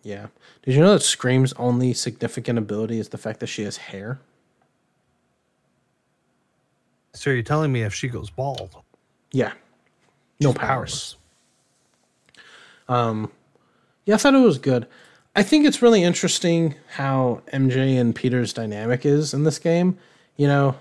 yeah. 0.02 0.26
Did 0.62 0.74
you 0.74 0.80
know 0.80 0.92
that 0.92 1.02
Scream's 1.02 1.52
only 1.54 1.92
significant 1.94 2.58
ability 2.58 2.98
is 2.98 3.10
the 3.10 3.18
fact 3.18 3.40
that 3.40 3.46
she 3.46 3.62
has 3.62 3.76
hair? 3.76 4.20
So 7.14 7.30
you're 7.30 7.42
telling 7.42 7.72
me 7.72 7.82
if 7.82 7.94
she 7.94 8.08
goes 8.08 8.30
bald, 8.30 8.76
Yeah. 9.32 9.52
No 10.40 10.52
powers. 10.52 11.16
Um, 12.88 13.30
yeah, 14.04 14.14
I 14.14 14.18
thought 14.18 14.34
it 14.34 14.38
was 14.38 14.58
good. 14.58 14.86
I 15.38 15.44
think 15.44 15.66
it's 15.66 15.82
really 15.82 16.02
interesting 16.02 16.74
how 16.96 17.42
MJ 17.52 17.96
and 18.00 18.12
Peter's 18.12 18.52
dynamic 18.52 19.06
is 19.06 19.32
in 19.32 19.44
this 19.44 19.60
game. 19.60 19.96
You 20.34 20.48
know, 20.48 20.76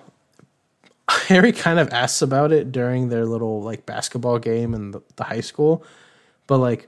Harry 1.28 1.52
kind 1.52 1.78
of 1.78 1.94
asks 1.94 2.24
about 2.24 2.52
it 2.52 2.72
during 2.72 3.10
their 3.10 3.28
little 3.28 3.62
like 3.62 3.86
basketball 3.86 4.40
game 4.40 4.74
in 4.74 4.90
the, 4.90 5.02
the 5.16 5.26
high 5.26 5.42
school, 5.42 5.84
but 6.48 6.58
like 6.58 6.88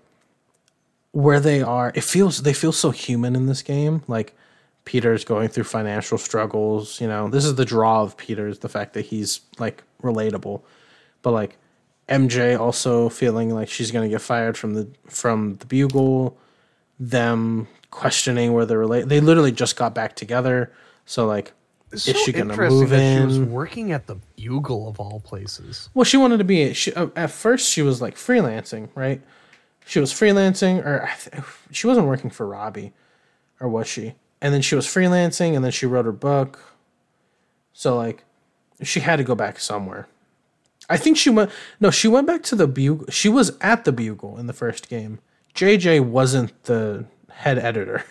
where 1.11 1.39
they 1.39 1.61
are, 1.61 1.91
it 1.93 2.03
feels 2.03 2.41
they 2.41 2.53
feel 2.53 2.71
so 2.71 2.89
human 2.89 3.35
in 3.35 3.45
this 3.45 3.61
game. 3.61 4.01
Like 4.07 4.35
Peter's 4.85 5.23
going 5.23 5.49
through 5.49 5.65
financial 5.65 6.17
struggles. 6.17 6.99
You 6.99 7.07
know, 7.07 7.29
this 7.29 7.45
is 7.45 7.53
the 7.53 7.65
draw 7.65 8.01
of 8.01 8.17
Peter's 8.17 8.57
the 8.57 8.69
fact 8.69 8.95
that 8.95 9.05
he's 9.05 9.41
like 9.59 9.83
relatable, 10.01 10.63
but 11.21 11.33
like 11.33 11.55
MJ 12.07 12.59
also 12.59 13.09
feeling 13.09 13.53
like 13.53 13.69
she's 13.69 13.91
gonna 13.91 14.09
get 14.09 14.21
fired 14.21 14.57
from 14.57 14.73
the 14.73 14.87
from 15.05 15.57
the 15.57 15.67
Bugle. 15.67 16.35
Them 16.99 17.67
questioning 17.91 18.53
where 18.53 18.65
they're 18.65 18.77
related. 18.77 19.09
They 19.09 19.19
literally 19.21 19.51
just 19.51 19.75
got 19.75 19.95
back 19.95 20.15
together, 20.15 20.71
so 21.05 21.25
like 21.25 21.53
It's 21.91 22.07
is 22.07 22.15
so 22.15 22.21
she 22.23 22.31
gonna 22.33 22.55
move 22.55 22.89
that 22.89 23.19
She 23.19 23.25
was 23.25 23.37
in? 23.37 23.51
working 23.51 23.91
at 23.91 24.05
the 24.07 24.17
Bugle 24.35 24.87
of 24.89 24.99
all 24.99 25.19
places. 25.21 25.89
Well, 25.93 26.03
she 26.03 26.17
wanted 26.17 26.37
to 26.37 26.43
be. 26.43 26.73
She, 26.73 26.93
uh, 26.93 27.07
at 27.15 27.31
first, 27.31 27.69
she 27.69 27.81
was 27.81 28.01
like 28.01 28.15
freelancing, 28.15 28.89
right? 28.95 29.21
She 29.85 29.99
was 29.99 30.11
freelancing, 30.13 30.85
or 30.85 31.09
she 31.71 31.87
wasn't 31.87 32.07
working 32.07 32.29
for 32.29 32.45
Robbie, 32.45 32.93
or 33.59 33.67
was 33.69 33.87
she? 33.87 34.15
And 34.41 34.53
then 34.53 34.61
she 34.61 34.75
was 34.75 34.85
freelancing, 34.85 35.55
and 35.55 35.63
then 35.65 35.71
she 35.71 35.85
wrote 35.85 36.05
her 36.05 36.11
book. 36.11 36.59
So 37.73 37.95
like, 37.97 38.23
she 38.83 38.99
had 38.99 39.15
to 39.15 39.23
go 39.23 39.35
back 39.35 39.59
somewhere. 39.59 40.07
I 40.89 40.97
think 40.97 41.17
she 41.17 41.29
went. 41.29 41.49
No, 41.79 41.91
she 41.91 42.07
went 42.07 42.27
back 42.27 42.43
to 42.43 42.55
the 42.55 42.67
Bugle. 42.67 43.07
She 43.09 43.29
was 43.29 43.57
at 43.61 43.85
the 43.85 43.91
Bugle 43.91 44.37
in 44.37 44.47
the 44.47 44.53
first 44.53 44.89
game. 44.89 45.19
JJ 45.59 46.05
wasn't 46.05 46.63
the 46.63 47.03
head 47.29 47.57
editor. 47.59 48.05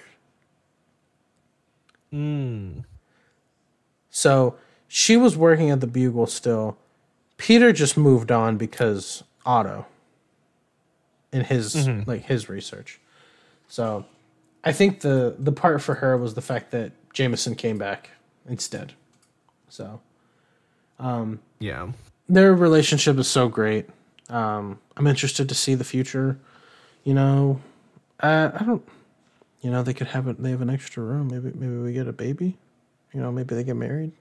So 4.11 4.57
she 4.87 5.17
was 5.17 5.37
working 5.37 5.71
at 5.71 5.81
the 5.81 5.87
Bugle 5.87 6.27
still. 6.27 6.77
Peter 7.39 7.73
just 7.73 7.97
moved 7.97 8.31
on 8.31 8.57
because 8.57 9.23
Otto 9.47 9.87
in 11.33 11.45
his 11.45 11.89
like 12.07 12.25
his 12.25 12.49
research. 12.51 13.01
So 13.69 14.05
I 14.65 14.73
think 14.73 15.01
the 15.01 15.37
the 15.39 15.53
part 15.53 15.81
for 15.81 15.95
her 15.95 16.17
was 16.19 16.35
the 16.35 16.43
fact 16.43 16.71
that 16.73 16.93
Jameson 17.15 17.55
came 17.55 17.79
back 17.79 18.11
instead. 18.47 18.93
So 19.69 20.01
um 20.99 21.41
Yeah. 21.61 21.93
their 22.29 22.55
relationship 22.55 23.17
is 23.19 23.29
so 23.29 23.49
great. 23.49 23.89
Um, 24.29 24.79
I'm 24.99 25.07
interested 25.07 25.49
to 25.49 25.55
see 25.55 25.75
the 25.75 25.85
future. 25.85 26.39
You 27.09 27.15
know, 27.15 27.59
uh, 28.21 28.51
I 28.55 28.65
don't. 28.65 28.87
You 29.63 29.71
know, 29.71 29.83
they 29.83 29.95
could 29.95 30.09
have 30.09 30.29
it. 30.29 30.43
They 30.43 30.51
have 30.51 30.61
an 30.61 30.69
extra 30.69 31.03
room. 31.03 31.29
Maybe 31.29 31.59
maybe 31.59 31.79
we 31.79 31.95
get 31.95 32.07
a 32.07 32.13
baby. 32.13 32.59
You 33.15 33.23
know, 33.23 33.33
maybe 33.33 33.55
they 33.55 33.65
get 33.65 33.77
married. 33.77 34.13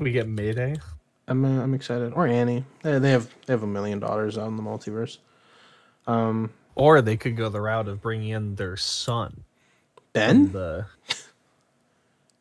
We 0.00 0.10
get 0.10 0.26
Mayday. 0.26 0.74
I'm 1.28 1.44
uh, 1.44 1.62
I'm 1.62 1.74
excited. 1.74 2.12
Or 2.12 2.26
Annie. 2.26 2.64
They, 2.82 2.98
they 2.98 3.12
have 3.12 3.32
they 3.46 3.52
have 3.52 3.62
a 3.62 3.68
million 3.68 4.00
dollars 4.00 4.36
out 4.36 4.48
in 4.48 4.56
the 4.56 4.64
multiverse. 4.64 5.18
Um, 6.08 6.50
Or 6.74 7.00
they 7.00 7.16
could 7.16 7.36
go 7.36 7.48
the 7.48 7.60
route 7.60 7.86
of 7.86 8.02
bringing 8.02 8.30
in 8.30 8.56
their 8.56 8.76
son. 8.76 9.44
Ben 10.12 10.50
The 10.50 10.86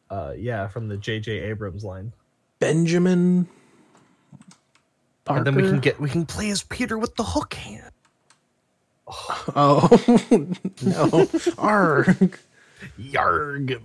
uh 0.10 0.34
yeah, 0.36 0.70
from 0.70 0.88
the 0.88 0.98
JJ 0.98 1.44
Abrams 1.50 1.84
line. 1.84 2.14
Benjamin. 2.58 3.48
Parker. 5.24 5.38
And 5.38 5.46
then 5.46 5.64
we 5.64 5.70
can 5.70 5.80
get 5.82 6.00
we 6.00 6.10
can 6.10 6.26
play 6.26 6.50
as 6.50 6.64
Peter 6.64 6.98
with 6.98 7.16
the 7.16 7.24
hook 7.24 7.54
hand. 7.54 7.92
Oh 9.08 9.90
no! 10.82 11.28
Arg. 11.58 12.40
Yarg, 13.00 13.84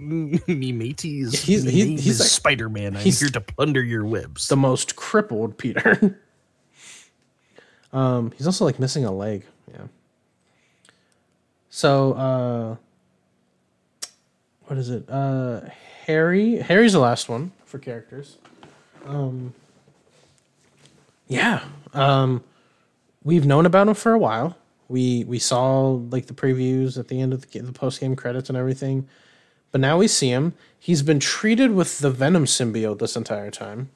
me 0.49 0.73
mateys. 0.73 1.41
He's- 1.43 1.65
me 1.65 1.71
he- 1.71 1.85
name 1.85 1.99
he's 1.99 2.21
like- 2.21 2.29
Spider-Man. 2.29 2.97
I'm 2.97 3.03
he's- 3.03 3.21
here 3.21 3.29
to 3.31 3.41
plunder 3.41 3.83
your 3.83 4.05
webs. 4.05 4.49
the 4.49 4.57
most 4.57 4.97
crippled 4.97 5.57
Peter. 5.59 6.21
um, 7.93 8.33
he's 8.37 8.47
also 8.47 8.65
like 8.65 8.79
missing 8.79 9.05
a 9.05 9.13
leg. 9.13 9.45
Yeah. 9.73 9.87
So, 11.71 12.13
uh, 12.15 12.77
what 14.67 14.79
is 14.79 14.91
it? 14.91 15.09
Uh, 15.09 15.61
Harry. 16.07 16.57
Harry's 16.57 16.93
the 16.93 16.99
last 16.99 17.29
one 17.29 17.53
for 17.65 17.79
characters. 17.79 18.37
Um, 19.07 19.55
yeah. 21.29 21.63
Um, 21.95 22.43
we've 23.23 23.47
known 23.47 23.65
about 23.65 23.87
him 23.89 23.95
for 23.95 24.13
a 24.13 24.19
while. 24.19 24.58
We 24.89 25.25
we 25.25 25.39
saw 25.39 25.91
like 25.91 26.27
the 26.27 26.35
previews 26.35 26.99
at 26.99 27.09
the 27.09 27.21
end 27.21 27.33
of 27.33 27.43
the, 27.43 27.61
the 27.61 27.73
post 27.73 28.01
game 28.01 28.17
credits 28.17 28.49
and 28.49 28.59
everything. 28.59 29.09
But 29.71 29.81
now 29.81 29.99
we 29.99 30.09
see 30.09 30.31
him. 30.31 30.55
He's 30.79 31.03
been 31.03 31.21
treated 31.21 31.73
with 31.73 31.99
the 31.99 32.11
Venom 32.11 32.47
symbiote 32.47 32.99
this 32.99 33.17
entire 33.17 33.51
time. 33.51 33.91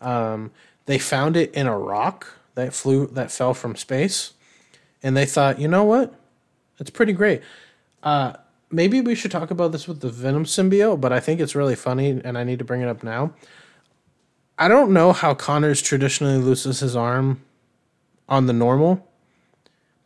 Um, 0.00 0.50
they 0.86 0.98
found 0.98 1.36
it 1.36 1.52
in 1.52 1.66
a 1.66 1.78
rock 1.78 2.38
that 2.54 2.72
flew 2.72 3.06
that 3.08 3.30
fell 3.30 3.54
from 3.54 3.76
space, 3.76 4.32
and 5.02 5.16
they 5.16 5.26
thought, 5.26 5.60
you 5.60 5.68
know 5.68 5.84
what, 5.84 6.14
it's 6.78 6.90
pretty 6.90 7.12
great. 7.12 7.42
Uh, 8.02 8.34
maybe 8.70 9.00
we 9.00 9.14
should 9.14 9.30
talk 9.30 9.50
about 9.50 9.72
this 9.72 9.86
with 9.86 10.00
the 10.00 10.08
Venom 10.08 10.44
symbiote, 10.44 11.00
but 11.00 11.12
I 11.12 11.20
think 11.20 11.40
it's 11.40 11.54
really 11.54 11.76
funny, 11.76 12.20
and 12.24 12.38
I 12.38 12.44
need 12.44 12.58
to 12.58 12.64
bring 12.64 12.80
it 12.80 12.88
up 12.88 13.02
now. 13.02 13.34
I 14.58 14.68
don't 14.68 14.92
know 14.92 15.12
how 15.12 15.34
Connors 15.34 15.80
traditionally 15.80 16.38
loses 16.38 16.80
his 16.80 16.96
arm 16.96 17.42
on 18.28 18.46
the 18.46 18.52
normal, 18.52 19.07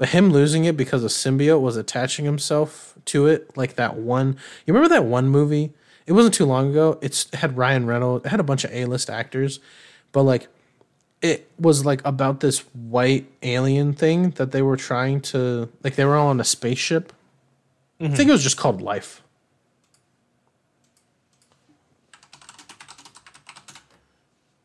but 0.02 0.08
him 0.08 0.30
losing 0.30 0.64
it 0.64 0.76
because 0.76 1.04
a 1.04 1.06
symbiote 1.06 1.60
was 1.60 1.76
attaching 1.76 2.24
himself 2.24 2.98
to 3.04 3.28
it, 3.28 3.56
like 3.56 3.76
that 3.76 3.94
one. 3.94 4.36
You 4.66 4.74
remember 4.74 4.92
that 4.92 5.04
one 5.04 5.28
movie? 5.28 5.74
It 6.08 6.12
wasn't 6.14 6.34
too 6.34 6.44
long 6.44 6.72
ago. 6.72 6.98
It's 7.00 7.26
it 7.26 7.36
had 7.36 7.56
Ryan 7.56 7.86
Reynolds. 7.86 8.26
It 8.26 8.30
had 8.30 8.40
a 8.40 8.42
bunch 8.42 8.64
of 8.64 8.72
A 8.72 8.86
list 8.86 9.08
actors, 9.08 9.60
but 10.10 10.24
like 10.24 10.48
it 11.20 11.48
was 11.56 11.86
like 11.86 12.04
about 12.04 12.40
this 12.40 12.64
white 12.74 13.30
alien 13.44 13.92
thing 13.92 14.30
that 14.30 14.50
they 14.50 14.60
were 14.60 14.76
trying 14.76 15.20
to 15.20 15.68
like 15.84 15.94
they 15.94 16.04
were 16.04 16.16
all 16.16 16.30
on 16.30 16.40
a 16.40 16.44
spaceship. 16.44 17.12
I 18.00 18.08
think 18.08 18.28
it 18.28 18.32
was 18.32 18.42
just 18.42 18.56
called 18.56 18.82
Life. 18.82 19.22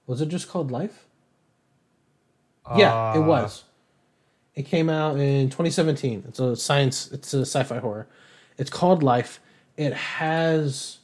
Was 0.07 0.19
it 0.19 0.29
just 0.29 0.49
called 0.49 0.71
Life? 0.71 1.05
Yeah, 2.75 3.13
it 3.13 3.19
uh, 3.19 3.21
was. 3.21 3.65
It 4.57 4.65
came 4.65 4.89
out 4.89 5.19
in 5.19 5.49
2017. 5.49 6.23
It's 6.27 6.39
a 6.39 6.55
science. 6.55 7.11
It's 7.11 7.31
a 7.35 7.41
sci-fi 7.41 7.77
horror. 7.77 8.07
It's 8.57 8.71
called 8.71 9.03
Life. 9.03 9.39
It 9.77 9.93
has 9.93 10.97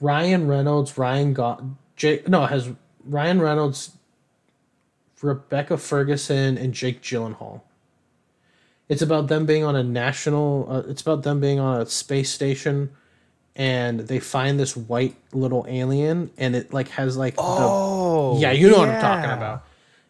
Ryan 0.00 0.48
Reynolds, 0.48 0.98
Ryan 0.98 1.32
Go- 1.34 1.76
Jake. 1.94 2.26
No, 2.28 2.42
it 2.42 2.50
has 2.50 2.70
Ryan 3.04 3.40
Reynolds, 3.40 3.92
Rebecca 5.22 5.76
Ferguson, 5.78 6.58
and 6.58 6.74
Jake 6.74 7.00
Gyllenhaal. 7.00 7.60
It's 8.88 9.02
about 9.02 9.28
them 9.28 9.46
being 9.46 9.62
on 9.62 9.76
a 9.76 9.84
national. 9.84 10.66
Uh, 10.68 10.82
it's 10.90 11.00
about 11.00 11.22
them 11.22 11.38
being 11.40 11.60
on 11.60 11.80
a 11.80 11.86
space 11.86 12.30
station, 12.30 12.90
and 13.54 14.00
they 14.00 14.18
find 14.18 14.58
this 14.58 14.76
white 14.76 15.14
little 15.32 15.64
alien, 15.68 16.30
and 16.36 16.56
it 16.56 16.72
like 16.72 16.88
has 16.88 17.16
like 17.16 17.34
Oh, 17.38 18.34
the 18.34 18.40
yeah, 18.40 18.50
you 18.50 18.68
know 18.68 18.78
what 18.80 18.88
I'm 18.88 19.00
talking 19.00 19.30
about. 19.30 19.64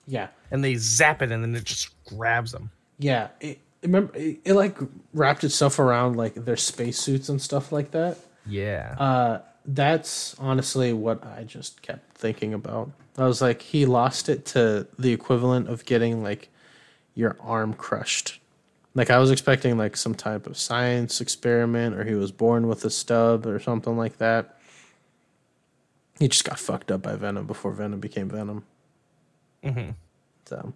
Yeah, 0.07 0.29
And 0.55 0.63
they 0.63 0.77
zap 0.77 1.21
it, 1.21 1.33
and 1.33 1.43
then 1.43 1.55
it 1.57 1.65
just 1.65 1.91
grabs 2.07 2.53
them. 2.53 2.71
yeah. 3.01 3.29
It, 3.41 3.59
remember, 3.83 4.17
it, 4.17 4.39
it 4.45 4.55
like 4.55 4.79
wrapped 5.13 5.43
itself 5.43 5.81
around 5.81 6.17
like 6.17 6.35
their 6.35 6.57
spacesuits 6.57 7.29
and 7.29 7.43
stuff 7.43 7.73
like 7.73 7.91
that. 7.91 8.19
Yeah. 8.47 8.95
Uh, 8.99 9.41
that's 9.67 10.37
honestly 10.39 10.93
what 10.93 11.25
I 11.25 11.43
just 11.43 11.83
kept 11.83 12.17
thinking 12.17 12.55
about. 12.55 12.93
I 13.19 13.27
was 13.27 13.43
like, 13.43 13.63
he 13.63 13.85
lost 13.85 14.29
it 14.29 14.45
to 14.47 14.87
the 14.97 15.13
equivalent 15.13 15.69
of 15.69 15.85
getting 15.85 16.23
like 16.23 16.51
your 17.15 17.37
arm 17.41 17.75
crushed. 17.75 18.41
Like 18.95 19.11
I 19.11 19.19
was 19.19 19.33
expecting 19.33 19.77
like 19.77 19.97
some 19.97 20.15
type 20.15 20.47
of 20.47 20.57
science 20.57 21.21
experiment, 21.21 21.97
or 21.97 22.05
he 22.05 22.15
was 22.15 22.31
born 22.31 22.69
with 22.69 22.85
a 22.85 22.91
stub 22.91 23.45
or 23.45 23.59
something 23.59 23.97
like 23.97 24.19
that. 24.19 24.57
He 26.21 26.29
just 26.29 26.45
got 26.45 26.61
fucked 26.61 26.93
up 26.93 27.03
by 27.03 27.17
Venom 27.17 27.47
before 27.47 27.73
Venom 27.73 27.99
became 27.99 28.29
Venom. 28.29 28.63
So, 30.47 30.73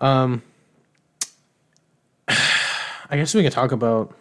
um, 0.00 0.42
I 2.28 3.16
guess 3.16 3.34
we 3.34 3.42
can 3.42 3.52
talk 3.52 3.72
about 3.72 4.14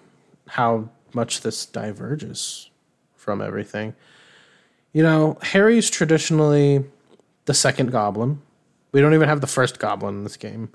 how 0.48 0.90
much 1.14 1.42
this 1.42 1.66
diverges 1.66 2.70
from 3.16 3.42
everything. 3.42 3.94
You 4.94 5.04
know, 5.04 5.38
Harry's 5.42 5.90
traditionally 5.90 6.84
the 7.46 7.54
second 7.54 7.92
goblin. 7.92 8.42
We 8.92 9.02
don't 9.02 9.14
even 9.14 9.30
have 9.30 9.42
the 9.42 9.48
first 9.48 9.80
goblin 9.80 10.16
in 10.16 10.24
this 10.24 10.38
game. 10.38 10.70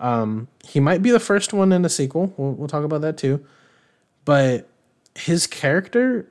Um, 0.00 0.48
he 0.66 0.80
might 0.80 1.02
be 1.02 1.10
the 1.10 1.20
first 1.20 1.52
one 1.52 1.72
in 1.72 1.82
the 1.82 1.88
sequel. 1.88 2.34
We'll, 2.36 2.52
we'll 2.52 2.68
talk 2.68 2.84
about 2.84 3.00
that 3.02 3.16
too. 3.16 3.44
But 4.24 4.68
his 5.14 5.46
character, 5.46 6.26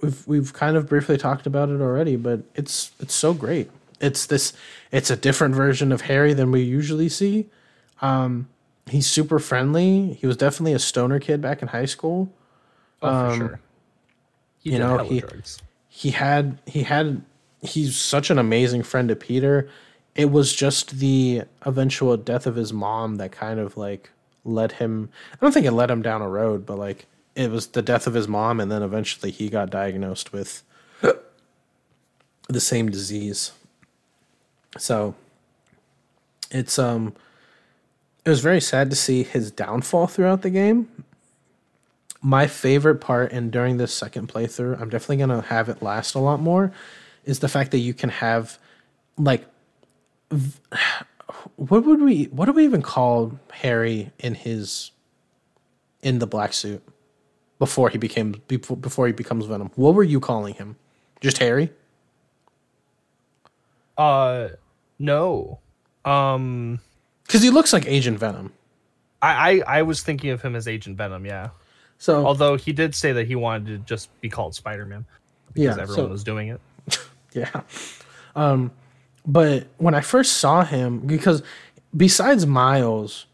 we've 0.00 0.26
we've 0.28 0.52
kind 0.52 0.76
of 0.76 0.88
briefly 0.88 1.16
talked 1.16 1.46
about 1.46 1.68
it 1.70 1.80
already, 1.80 2.16
but 2.16 2.40
it's 2.54 2.92
it's 3.00 3.14
so 3.14 3.34
great. 3.34 3.70
It's 4.00 4.26
this. 4.26 4.52
It's 4.92 5.10
a 5.10 5.16
different 5.16 5.54
version 5.54 5.92
of 5.92 6.02
Harry 6.02 6.34
than 6.34 6.50
we 6.50 6.62
usually 6.62 7.08
see. 7.08 7.46
Um, 8.02 8.48
he's 8.86 9.06
super 9.06 9.38
friendly. 9.38 10.14
He 10.14 10.26
was 10.26 10.36
definitely 10.36 10.74
a 10.74 10.78
stoner 10.78 11.18
kid 11.18 11.40
back 11.40 11.62
in 11.62 11.68
high 11.68 11.86
school. 11.86 12.32
oh, 13.02 13.30
for 13.30 13.36
sure. 13.36 13.60
He 14.60 14.72
you 14.72 14.78
know, 14.78 14.98
he- 14.98 15.20
drugs. 15.20 15.62
he 15.88 16.10
had 16.10 16.58
he 16.66 16.82
had 16.82 17.22
he's 17.62 17.96
such 17.96 18.30
an 18.30 18.38
amazing 18.38 18.82
friend 18.82 19.08
to 19.08 19.16
Peter. 19.16 19.68
It 20.14 20.30
was 20.30 20.54
just 20.54 20.98
the 20.98 21.42
eventual 21.62 22.16
death 22.16 22.46
of 22.46 22.56
his 22.56 22.72
mom 22.72 23.16
that 23.16 23.32
kind 23.32 23.60
of 23.60 23.76
like 23.76 24.10
led 24.44 24.72
him. 24.72 25.10
I 25.32 25.36
don't 25.40 25.52
think 25.52 25.66
it 25.66 25.72
led 25.72 25.90
him 25.90 26.02
down 26.02 26.22
a 26.22 26.28
road, 26.28 26.64
but 26.64 26.78
like 26.78 27.06
it 27.34 27.50
was 27.50 27.68
the 27.68 27.82
death 27.82 28.06
of 28.06 28.14
his 28.14 28.26
mom, 28.26 28.60
and 28.60 28.72
then 28.72 28.82
eventually 28.82 29.30
he 29.30 29.48
got 29.50 29.68
diagnosed 29.70 30.32
with 30.32 30.62
the 32.48 32.60
same 32.60 32.88
disease. 32.90 33.52
So 34.78 35.14
it's 36.50 36.78
um 36.78 37.14
it 38.24 38.30
was 38.30 38.40
very 38.40 38.60
sad 38.60 38.90
to 38.90 38.96
see 38.96 39.22
his 39.22 39.50
downfall 39.50 40.08
throughout 40.08 40.42
the 40.42 40.50
game. 40.50 41.04
My 42.20 42.48
favorite 42.48 42.96
part, 42.96 43.30
and 43.30 43.52
during 43.52 43.76
this 43.76 43.94
second 43.94 44.28
playthrough, 44.28 44.80
I'm 44.80 44.88
definitely 44.88 45.18
gonna 45.18 45.42
have 45.42 45.68
it 45.68 45.80
last 45.80 46.14
a 46.14 46.18
lot 46.18 46.40
more, 46.40 46.72
is 47.24 47.38
the 47.38 47.48
fact 47.48 47.70
that 47.70 47.78
you 47.78 47.94
can 47.94 48.10
have 48.10 48.58
like 49.16 49.46
what 51.56 51.84
would 51.84 52.02
we 52.02 52.24
what 52.24 52.46
do 52.46 52.52
we 52.52 52.64
even 52.64 52.82
call 52.82 53.38
Harry 53.52 54.10
in 54.18 54.34
his 54.34 54.90
in 56.02 56.18
the 56.18 56.26
black 56.26 56.52
suit 56.52 56.82
before 57.58 57.88
he 57.88 57.98
became 57.98 58.42
before, 58.48 58.76
before 58.76 59.06
he 59.06 59.12
becomes 59.12 59.46
Venom? 59.46 59.70
What 59.76 59.94
were 59.94 60.02
you 60.02 60.20
calling 60.20 60.54
him? 60.54 60.76
Just 61.20 61.38
Harry? 61.38 61.70
Uh 63.96 64.48
no. 64.98 65.58
Um 66.04 66.80
Because 67.26 67.42
he 67.42 67.50
looks 67.50 67.72
like 67.72 67.86
Agent 67.86 68.18
Venom. 68.18 68.52
I, 69.22 69.62
I 69.66 69.78
I 69.78 69.82
was 69.82 70.02
thinking 70.02 70.30
of 70.30 70.42
him 70.42 70.54
as 70.56 70.68
Agent 70.68 70.96
Venom, 70.96 71.24
yeah. 71.26 71.50
So 71.98 72.26
Although 72.26 72.56
he 72.56 72.72
did 72.72 72.94
say 72.94 73.12
that 73.12 73.26
he 73.26 73.34
wanted 73.34 73.66
to 73.66 73.78
just 73.78 74.08
be 74.20 74.28
called 74.28 74.54
Spider-Man 74.54 75.04
because 75.48 75.76
Yeah, 75.76 75.82
everyone 75.82 75.94
so- 75.94 76.08
was 76.08 76.24
doing 76.24 76.48
it. 76.48 76.60
Yeah. 77.32 77.60
Um, 78.34 78.70
but 79.26 79.66
when 79.76 79.94
I 79.94 80.00
first 80.00 80.38
saw 80.38 80.64
him, 80.64 81.00
because 81.00 81.42
besides 81.94 82.46
Miles, 82.46 83.26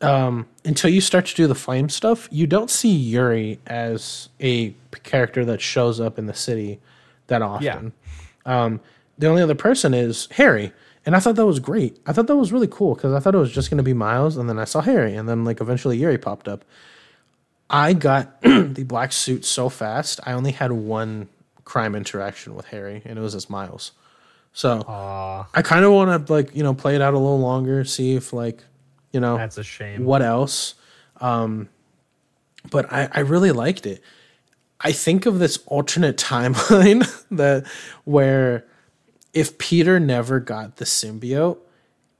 um, 0.00 0.46
until 0.64 0.90
you 0.90 1.00
start 1.00 1.26
to 1.26 1.34
do 1.34 1.48
the 1.48 1.54
flame 1.56 1.88
stuff, 1.88 2.28
you 2.30 2.46
don't 2.46 2.70
see 2.70 2.90
Yuri 2.94 3.58
as 3.66 4.28
a 4.40 4.72
character 5.02 5.44
that 5.46 5.60
shows 5.60 5.98
up 5.98 6.16
in 6.16 6.26
the 6.26 6.34
city 6.34 6.78
that 7.26 7.42
often. 7.42 7.92
Yeah. 8.46 8.64
Um, 8.64 8.80
the 9.18 9.26
only 9.26 9.42
other 9.42 9.54
person 9.56 9.94
is 9.94 10.28
Harry. 10.32 10.72
And 11.06 11.14
I 11.14 11.20
thought 11.20 11.36
that 11.36 11.46
was 11.46 11.60
great. 11.60 11.98
I 12.06 12.12
thought 12.12 12.26
that 12.28 12.36
was 12.36 12.52
really 12.52 12.66
cool 12.66 12.94
because 12.94 13.12
I 13.12 13.20
thought 13.20 13.34
it 13.34 13.38
was 13.38 13.52
just 13.52 13.70
going 13.70 13.78
to 13.78 13.84
be 13.84 13.92
Miles, 13.92 14.36
and 14.36 14.48
then 14.48 14.58
I 14.58 14.64
saw 14.64 14.80
Harry, 14.80 15.14
and 15.14 15.28
then 15.28 15.44
like 15.44 15.60
eventually 15.60 15.98
Yuri 15.98 16.18
popped 16.18 16.48
up. 16.48 16.64
I 17.68 17.92
got 17.92 18.40
the 18.42 18.84
black 18.86 19.12
suit 19.12 19.44
so 19.44 19.68
fast. 19.68 20.20
I 20.24 20.32
only 20.32 20.52
had 20.52 20.72
one 20.72 21.28
crime 21.64 21.94
interaction 21.94 22.54
with 22.54 22.66
Harry, 22.66 23.02
and 23.04 23.18
it 23.18 23.22
was 23.22 23.34
as 23.34 23.50
Miles. 23.50 23.92
So 24.52 24.84
Aw, 24.86 25.48
I 25.52 25.62
kind 25.62 25.84
of 25.84 25.92
want 25.92 26.26
to 26.26 26.32
like 26.32 26.54
you 26.54 26.62
know 26.62 26.74
play 26.74 26.94
it 26.94 27.02
out 27.02 27.14
a 27.14 27.18
little 27.18 27.40
longer, 27.40 27.84
see 27.84 28.14
if 28.14 28.32
like 28.32 28.62
you 29.12 29.20
know 29.20 29.36
that's 29.36 29.58
a 29.58 29.64
shame. 29.64 30.04
what 30.04 30.22
else. 30.22 30.74
Um, 31.20 31.68
but 32.70 32.90
I, 32.92 33.08
I 33.12 33.20
really 33.20 33.52
liked 33.52 33.86
it. 33.86 34.02
I 34.80 34.92
think 34.92 35.26
of 35.26 35.38
this 35.38 35.58
alternate 35.66 36.16
timeline 36.18 37.04
that 37.30 37.66
where 38.04 38.64
if 39.34 39.58
Peter 39.58 40.00
never 40.00 40.40
got 40.40 40.76
the 40.76 40.84
symbiote, 40.84 41.58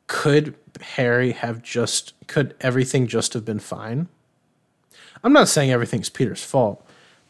could 0.07 0.55
Harry 0.81 1.33
have 1.33 1.63
just 1.63 2.13
could 2.27 2.55
everything 2.61 3.07
just 3.07 3.33
have 3.33 3.45
been 3.45 3.61
fine? 3.61 4.09
I'm 5.23 5.33
not 5.33 5.49
saying 5.49 5.71
everything's 5.71 6.11
Peter's 6.11 6.45
fault, 6.45 6.87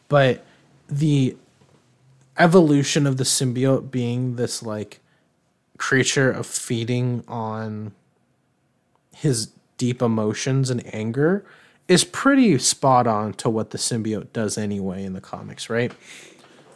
but 0.09 0.45
the 0.89 1.37
evolution 2.39 3.07
of 3.07 3.17
the 3.17 3.25
symbiote 3.25 3.91
being 3.91 4.37
this 4.37 4.63
like 4.63 5.01
creature 5.79 6.31
of 6.31 6.47
feeding 6.47 7.23
on 7.29 7.93
his 9.15 9.53
deep 9.77 10.03
emotions 10.03 10.71
and 10.71 10.95
anger 10.95 11.45
is 11.87 12.05
pretty 12.05 12.57
spot 12.59 13.07
on 13.07 13.35
to 13.35 13.51
what 13.51 13.71
the 13.71 13.79
symbiote 13.79 14.33
does 14.33 14.57
anyway 14.57 15.05
in 15.05 15.13
the 15.13 15.21
comics, 15.21 15.69
right? 15.69 15.93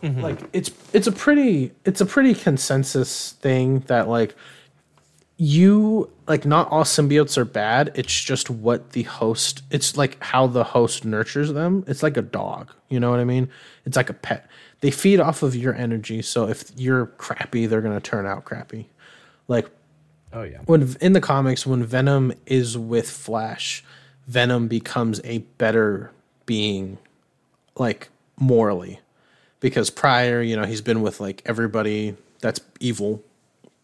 Mm-hmm. 0.02 0.20
Like 0.20 0.40
it's 0.52 0.70
it's 0.92 1.06
a 1.06 1.12
pretty 1.12 1.72
it's 1.84 2.00
a 2.00 2.06
pretty 2.06 2.34
consensus 2.34 3.32
thing 3.32 3.80
that 3.80 4.08
like 4.08 4.34
you 5.36 6.10
like 6.26 6.44
not 6.44 6.70
all 6.70 6.84
symbiotes 6.84 7.36
are 7.38 7.44
bad. 7.44 7.92
It's 7.94 8.22
just 8.22 8.50
what 8.50 8.90
the 8.92 9.04
host 9.04 9.62
it's 9.70 9.96
like 9.96 10.22
how 10.22 10.46
the 10.46 10.64
host 10.64 11.04
nurtures 11.04 11.52
them. 11.52 11.84
It's 11.86 12.02
like 12.02 12.16
a 12.16 12.22
dog. 12.22 12.72
You 12.88 13.00
know 13.00 13.10
what 13.10 13.20
i 13.20 13.24
mean? 13.24 13.48
It's 13.84 13.96
like 13.96 14.10
a 14.10 14.14
pet. 14.14 14.48
They 14.80 14.90
feed 14.90 15.20
off 15.20 15.42
of 15.42 15.54
your 15.54 15.74
energy 15.74 16.22
so 16.22 16.48
if 16.48 16.70
you're 16.76 17.06
crappy 17.06 17.66
they're 17.66 17.80
going 17.80 17.98
to 17.98 18.00
turn 18.00 18.26
out 18.26 18.44
crappy. 18.44 18.88
Like 19.46 19.70
oh 20.32 20.42
yeah. 20.42 20.58
when 20.66 20.96
in 21.00 21.12
the 21.12 21.20
comics 21.20 21.66
when 21.66 21.82
venom 21.84 22.32
is 22.46 22.76
with 22.76 23.10
flash 23.10 23.84
venom 24.26 24.68
becomes 24.68 25.20
a 25.24 25.38
better 25.38 26.12
being 26.46 26.98
like 27.76 28.08
morally 28.38 29.00
because 29.60 29.90
prior 29.90 30.40
you 30.42 30.56
know 30.56 30.64
he's 30.64 30.80
been 30.80 31.02
with 31.02 31.20
like 31.20 31.42
everybody 31.46 32.16
that's 32.40 32.60
evil 32.80 33.22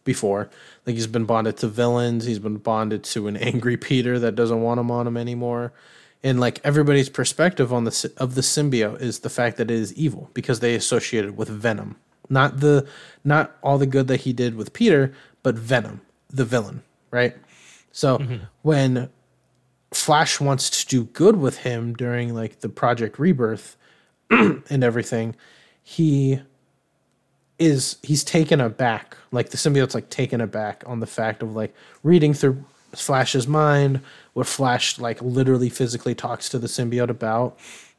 before. 0.05 0.51
Like 0.87 0.97
he's 0.97 1.07
been 1.07 1.25
bonded 1.25 1.57
to 1.59 1.69
villains. 1.69 2.27
He's 2.27 2.39
been 2.39 2.59
bonded 2.59 3.05
to 3.05 3.27
an 3.27 3.37
angry 3.37 3.77
peter 3.89 4.19
that 4.19 4.35
doesn't 4.35 4.61
want 4.61 4.81
him 4.81 4.91
on 4.91 5.07
him 5.07 5.17
anymore. 5.17 5.73
And 6.23 6.41
like 6.41 6.61
everybody's 6.65 7.09
perspective 7.09 7.73
on 7.73 7.85
the 7.85 8.13
of 8.19 8.35
the 8.35 8.41
symbiote 8.41 9.01
is 9.01 9.21
the 9.21 9.31
fact 9.31 9.57
that 9.57 9.71
it 9.71 9.79
is 9.79 9.93
evil 9.95 10.31
because 10.35 10.61
they 10.61 10.75
associate 10.75 11.25
it 11.25 11.37
with 11.37 11.49
venom. 11.49 11.97
Not 12.29 12.61
the 12.61 12.87
not 13.25 13.57
all 13.63 13.79
the 13.79 13.87
good 13.87 14.09
that 14.09 14.21
he 14.21 14.33
did 14.33 14.55
with 14.55 14.73
peter 14.73 15.13
but 15.43 15.55
venom 15.57 16.01
the 16.31 16.45
villain 16.45 16.83
right? 17.15 17.37
So 17.93 18.19
mm-hmm. 18.19 18.37
when 18.63 19.09
flash 19.93 20.41
wants 20.41 20.83
to 20.83 20.89
do 20.89 21.05
good 21.05 21.37
with 21.37 21.59
him 21.59 21.95
during 21.95 22.35
like 22.35 22.59
the 22.59 22.69
project 22.69 23.21
rebirth 23.21 23.77
and 24.31 24.83
everything 24.83 25.37
he 25.85 26.41
is 27.59 27.99
he's 28.03 28.25
taken 28.25 28.61
aback 28.61 29.17
like 29.31 29.51
the 29.51 29.57
symbiote's 29.57 29.95
like 29.95 30.11
taken 30.11 30.41
aback 30.41 30.83
on 30.87 30.99
the 30.99 31.07
fact 31.07 31.41
of 31.41 31.55
like 31.55 31.73
reading 32.03 32.35
through 32.35 32.65
flash's 32.93 33.47
mind 33.47 34.01
what 34.33 34.47
flash 34.47 34.99
like 34.99 35.23
literally 35.23 35.69
physically 35.69 36.15
talks 36.15 36.49
to 36.49 36.59
the 36.59 36.67
symbiote 36.67 37.11
about 37.11 37.57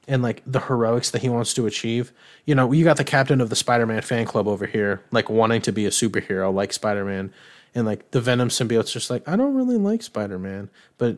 and 0.07 0.21
like 0.21 0.41
the 0.45 0.59
heroics 0.59 1.11
that 1.11 1.21
he 1.21 1.29
wants 1.29 1.53
to 1.53 1.65
achieve. 1.65 2.11
You 2.45 2.55
know 2.55 2.71
you 2.71 2.83
got 2.83 2.97
the 2.97 3.03
captain 3.03 3.41
of 3.41 3.49
the 3.49 3.55
spider-man 3.55 4.01
fan 4.01 4.25
club 4.25 4.47
over 4.47 4.65
here 4.65 5.01
like 5.11 5.29
wanting 5.29 5.61
to 5.63 5.71
be 5.71 5.85
a 5.85 5.89
superhero 5.89 6.53
like 6.53 6.73
spider-man 6.73 7.33
and 7.73 7.85
like 7.85 8.11
the 8.11 8.21
venom 8.21 8.49
symbiote's 8.49 8.91
just 8.91 9.09
like 9.09 9.27
i 9.27 9.35
don't 9.35 9.55
really 9.55 9.77
like 9.77 10.01
spider-man 10.03 10.69
but 10.97 11.17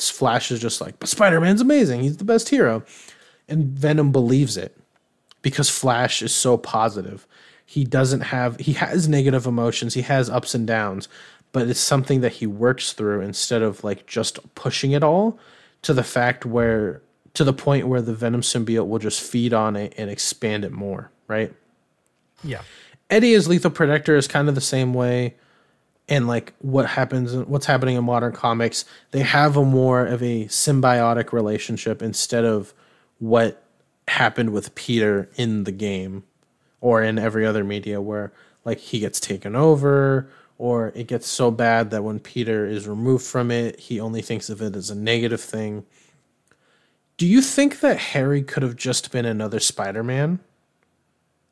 flash 0.00 0.50
is 0.50 0.60
just 0.60 0.80
like 0.80 0.98
but 1.00 1.08
spider-man's 1.08 1.60
amazing. 1.60 2.02
He's 2.02 2.16
the 2.18 2.24
best 2.24 2.48
hero. 2.48 2.82
And 3.50 3.64
venom 3.64 4.12
believes 4.12 4.58
it 4.58 4.77
because 5.50 5.70
Flash 5.70 6.22
is 6.22 6.34
so 6.34 6.56
positive. 6.56 7.26
He 7.64 7.84
doesn't 7.84 8.22
have 8.22 8.58
he 8.58 8.74
has 8.74 9.08
negative 9.08 9.46
emotions, 9.46 9.94
he 9.94 10.02
has 10.02 10.30
ups 10.30 10.54
and 10.54 10.66
downs, 10.66 11.08
but 11.52 11.68
it's 11.68 11.80
something 11.80 12.20
that 12.20 12.32
he 12.32 12.46
works 12.46 12.92
through 12.92 13.20
instead 13.20 13.62
of 13.62 13.84
like 13.84 14.06
just 14.06 14.38
pushing 14.54 14.92
it 14.92 15.02
all 15.02 15.38
to 15.82 15.92
the 15.92 16.04
fact 16.04 16.46
where 16.46 17.02
to 17.34 17.44
the 17.44 17.52
point 17.52 17.86
where 17.86 18.02
the 18.02 18.14
Venom 18.14 18.40
symbiote 18.40 18.88
will 18.88 18.98
just 18.98 19.20
feed 19.20 19.52
on 19.52 19.76
it 19.76 19.94
and 19.96 20.10
expand 20.10 20.64
it 20.64 20.72
more, 20.72 21.10
right? 21.28 21.52
Yeah. 22.42 22.62
Eddie 23.10 23.34
as 23.34 23.48
Lethal 23.48 23.70
Protector 23.70 24.16
is 24.16 24.26
kind 24.26 24.48
of 24.48 24.54
the 24.54 24.60
same 24.60 24.94
way. 24.94 25.34
And 26.08 26.26
like 26.26 26.54
what 26.58 26.86
happens, 26.86 27.34
what's 27.34 27.66
happening 27.66 27.96
in 27.96 28.04
modern 28.04 28.32
comics, 28.32 28.84
they 29.10 29.20
have 29.20 29.56
a 29.56 29.64
more 29.64 30.06
of 30.06 30.22
a 30.22 30.46
symbiotic 30.46 31.32
relationship 31.32 32.02
instead 32.02 32.44
of 32.44 32.72
what 33.18 33.62
happened 34.08 34.50
with 34.50 34.74
Peter 34.74 35.28
in 35.36 35.64
the 35.64 35.72
game 35.72 36.24
or 36.80 37.02
in 37.02 37.18
every 37.18 37.46
other 37.46 37.64
media 37.64 38.00
where 38.00 38.32
like 38.64 38.78
he 38.78 39.00
gets 39.00 39.20
taken 39.20 39.56
over 39.56 40.30
or 40.58 40.92
it 40.94 41.06
gets 41.06 41.26
so 41.28 41.50
bad 41.50 41.90
that 41.90 42.04
when 42.04 42.18
Peter 42.18 42.66
is 42.66 42.88
removed 42.88 43.24
from 43.24 43.50
it, 43.50 43.78
he 43.78 44.00
only 44.00 44.22
thinks 44.22 44.50
of 44.50 44.60
it 44.60 44.74
as 44.74 44.90
a 44.90 44.94
negative 44.94 45.40
thing. 45.40 45.84
Do 47.16 47.26
you 47.26 47.42
think 47.42 47.80
that 47.80 47.98
Harry 47.98 48.42
could 48.42 48.62
have 48.62 48.76
just 48.76 49.10
been 49.12 49.24
another 49.24 49.60
Spider-Man? 49.60 50.40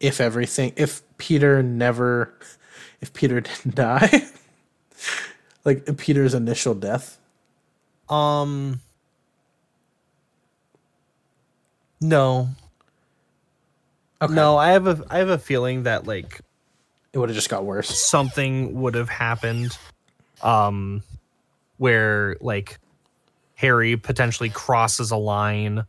if 0.01 0.21
everything 0.21 0.73
if 0.77 1.03
peter 1.19 1.63
never 1.63 2.35
if 3.01 3.13
peter 3.13 3.41
didn't 3.43 3.75
die 3.75 4.25
like 5.65 5.97
peter's 5.97 6.35
initial 6.35 6.75
death 6.75 7.19
Um. 8.09 8.81
No. 12.01 12.49
Okay. 14.21 14.33
No, 14.33 14.57
I 14.57 14.71
have 14.71 14.87
a 14.87 15.05
I 15.11 15.19
have 15.19 15.29
a 15.29 15.39
feeling 15.39 15.85
that 15.85 16.07
like 16.07 16.41
it 17.13 17.19
would 17.19 17.29
have 17.29 17.37
just 17.37 17.49
got 17.51 17.65
worse 17.65 17.89
something 17.99 18.79
would 18.81 18.95
have 18.95 19.09
happened 19.09 19.77
um 20.43 21.03
where 21.79 22.37
like 22.41 22.79
Harry 23.55 23.97
potentially 23.97 24.49
crosses 24.51 25.11
a 25.11 25.17
line 25.17 25.85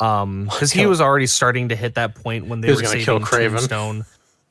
um 0.00 0.48
cuz 0.52 0.72
he 0.72 0.86
was 0.86 1.00
already 1.00 1.26
starting 1.26 1.68
to 1.70 1.76
hit 1.76 1.94
that 1.94 2.14
point 2.14 2.46
when 2.46 2.60
they 2.60 2.72
were 2.72 2.80
gonna 2.80 3.02
kill 3.02 3.24
saving 3.26 3.50
Tombstone. 3.58 4.04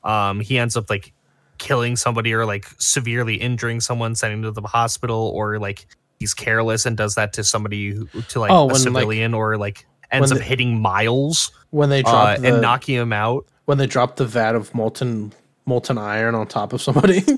Um 0.04 0.40
he 0.40 0.58
ends 0.60 0.76
up 0.78 0.90
like 0.90 1.14
killing 1.58 1.96
somebody 1.96 2.34
or 2.34 2.46
like 2.46 2.66
severely 2.78 3.36
injuring 3.36 3.80
someone, 3.80 4.14
sending 4.14 4.42
them 4.42 4.54
to 4.54 4.62
the 4.62 4.68
hospital, 4.68 5.32
or 5.34 5.58
like 5.58 5.88
he's 6.20 6.36
careless 6.36 6.86
and 6.86 6.96
does 6.96 7.16
that 7.16 7.34
to 7.34 7.44
somebody 7.44 7.92
who, 7.92 8.06
to 8.30 8.40
like 8.40 8.52
Oh, 8.52 8.56
a 8.56 8.66
when, 8.66 8.74
like- 8.74 8.82
civilian 8.82 9.34
or 9.34 9.58
like 9.58 9.88
ends 10.12 10.32
up 10.32 10.40
hitting 10.40 10.80
Miles 10.82 11.52
when 11.72 11.90
they 11.90 12.00
uh, 12.00 12.10
drop 12.10 12.40
the, 12.40 12.54
and 12.54 12.62
knocking 12.62 12.96
him 12.96 13.14
out. 13.14 13.46
when 13.66 13.78
they 13.78 13.88
drop 13.88 14.16
the 14.16 14.26
vat 14.26 14.56
of 14.56 14.74
molten 14.74 15.34
molten 15.66 15.98
iron 15.98 16.36
on 16.36 16.48
top 16.48 16.74
of 16.74 16.82
somebody. 16.82 17.24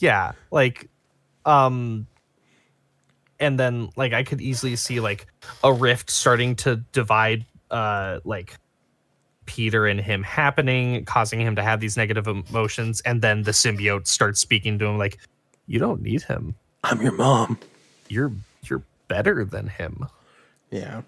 Yeah, 0.00 0.32
like 0.52 0.88
um 1.44 2.06
and 3.40 3.58
then 3.58 3.90
like 3.96 4.12
I 4.12 4.22
could 4.22 4.40
easily 4.40 4.76
see 4.76 5.00
like 5.00 5.26
a 5.64 5.72
rift 5.72 6.08
starting 6.10 6.54
to 6.56 6.76
divide 6.92 7.44
uh 7.72 8.20
like 8.24 8.56
Peter 9.46 9.86
and 9.86 9.98
him 10.00 10.22
happening, 10.22 11.04
causing 11.04 11.40
him 11.40 11.56
to 11.56 11.62
have 11.64 11.80
these 11.80 11.96
negative 11.96 12.28
emotions, 12.28 13.00
and 13.00 13.22
then 13.22 13.42
the 13.42 13.50
symbiote 13.50 14.06
starts 14.06 14.38
speaking 14.40 14.78
to 14.78 14.84
him 14.86 14.98
like, 14.98 15.18
You 15.66 15.80
don't 15.80 16.00
need 16.00 16.22
him. 16.22 16.54
I'm 16.84 17.02
your 17.02 17.12
mom. 17.12 17.58
You're 18.08 18.30
you're 18.62 18.82
better 19.08 19.44
than 19.44 19.66
him. 19.66 20.06
Yeah. 20.70 21.02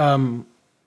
Um 0.00 0.46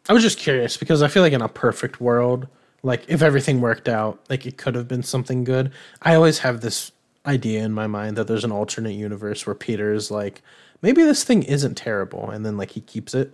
I 0.09 0.13
was 0.13 0.23
just 0.23 0.37
curious 0.37 0.75
because 0.75 1.01
I 1.01 1.07
feel 1.07 1.23
like 1.23 1.33
in 1.33 1.41
a 1.41 1.47
perfect 1.47 2.01
world, 2.01 2.47
like 2.81 3.05
if 3.07 3.21
everything 3.21 3.61
worked 3.61 3.87
out, 3.87 4.19
like 4.29 4.45
it 4.45 4.57
could 4.57 4.75
have 4.75 4.87
been 4.87 5.03
something 5.03 5.43
good. 5.45 5.71
I 6.01 6.15
always 6.15 6.39
have 6.39 6.59
this 6.61 6.91
idea 7.25 7.63
in 7.63 7.71
my 7.71 7.87
mind 7.87 8.17
that 8.17 8.27
there's 8.27 8.43
an 8.43 8.51
alternate 8.51 8.95
universe 8.95 9.45
where 9.47 9.55
Peter 9.55 9.93
is 9.93 10.11
like, 10.11 10.41
maybe 10.81 11.03
this 11.03 11.23
thing 11.23 11.43
isn't 11.43 11.75
terrible, 11.75 12.29
and 12.29 12.45
then 12.45 12.57
like 12.57 12.71
he 12.71 12.81
keeps 12.81 13.13
it. 13.13 13.31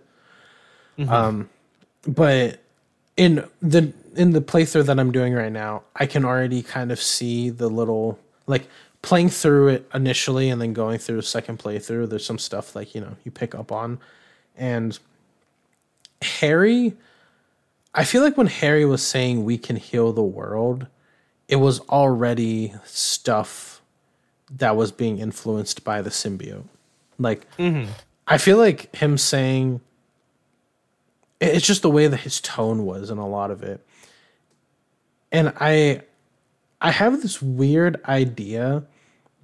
Um 1.10 1.50
but 2.08 2.60
in 3.18 3.46
the 3.62 3.94
in 4.16 4.32
the 4.32 4.42
playthrough 4.42 4.86
that 4.86 5.00
I'm 5.00 5.12
doing 5.12 5.34
right 5.34 5.52
now, 5.52 5.84
I 5.96 6.06
can 6.06 6.26
already 6.26 6.62
kind 6.62 6.92
of 6.92 7.02
see 7.02 7.50
the 7.50 7.70
little 7.70 8.20
like 8.48 8.68
playing 9.02 9.30
through 9.30 9.70
it 9.70 9.90
initially 9.94 10.50
and 10.50 10.62
then 10.62 10.74
going 10.74 11.00
through 11.00 11.20
a 11.20 11.24
second 11.24 11.60
playthrough. 11.60 12.10
There's 12.10 12.26
some 12.26 12.38
stuff 12.40 12.76
like 12.76 12.94
you 12.94 13.02
know 13.02 13.16
you 13.24 13.32
pick 13.32 13.56
up 13.56 13.72
on, 13.72 14.00
and 14.58 15.00
Harry. 16.22 16.96
I 17.94 18.04
feel 18.04 18.22
like 18.22 18.38
when 18.38 18.48
Harry 18.48 18.86
was 18.86 19.06
saying 19.06 19.44
we 19.44 19.58
can 19.58 19.76
heal 19.76 20.14
the 20.14 20.24
world, 20.24 20.88
it 21.48 21.58
was 21.58 21.80
already 21.82 22.74
stuff 22.86 23.82
that 24.52 24.76
was 24.76 24.92
being 24.92 25.20
influenced 25.20 25.84
by 25.84 26.02
the 26.02 26.10
symbiote. 26.10 26.66
Like 27.18 27.50
mm-hmm. 27.58 27.92
I 28.28 28.38
feel 28.38 28.58
like 28.58 28.96
him 28.96 29.18
saying 29.18 29.82
it's 31.40 31.66
just 31.66 31.82
the 31.82 31.90
way 31.90 32.08
that 32.08 32.18
his 32.18 32.40
tone 32.42 32.86
was 32.86 33.10
in 33.10 33.18
a 33.18 33.28
lot 33.28 33.52
of 33.52 33.64
it. 33.64 33.86
And 35.32 35.54
I 35.60 36.02
I 36.82 36.92
have 36.92 37.22
this 37.22 37.42
weird 37.42 38.02
idea 38.06 38.84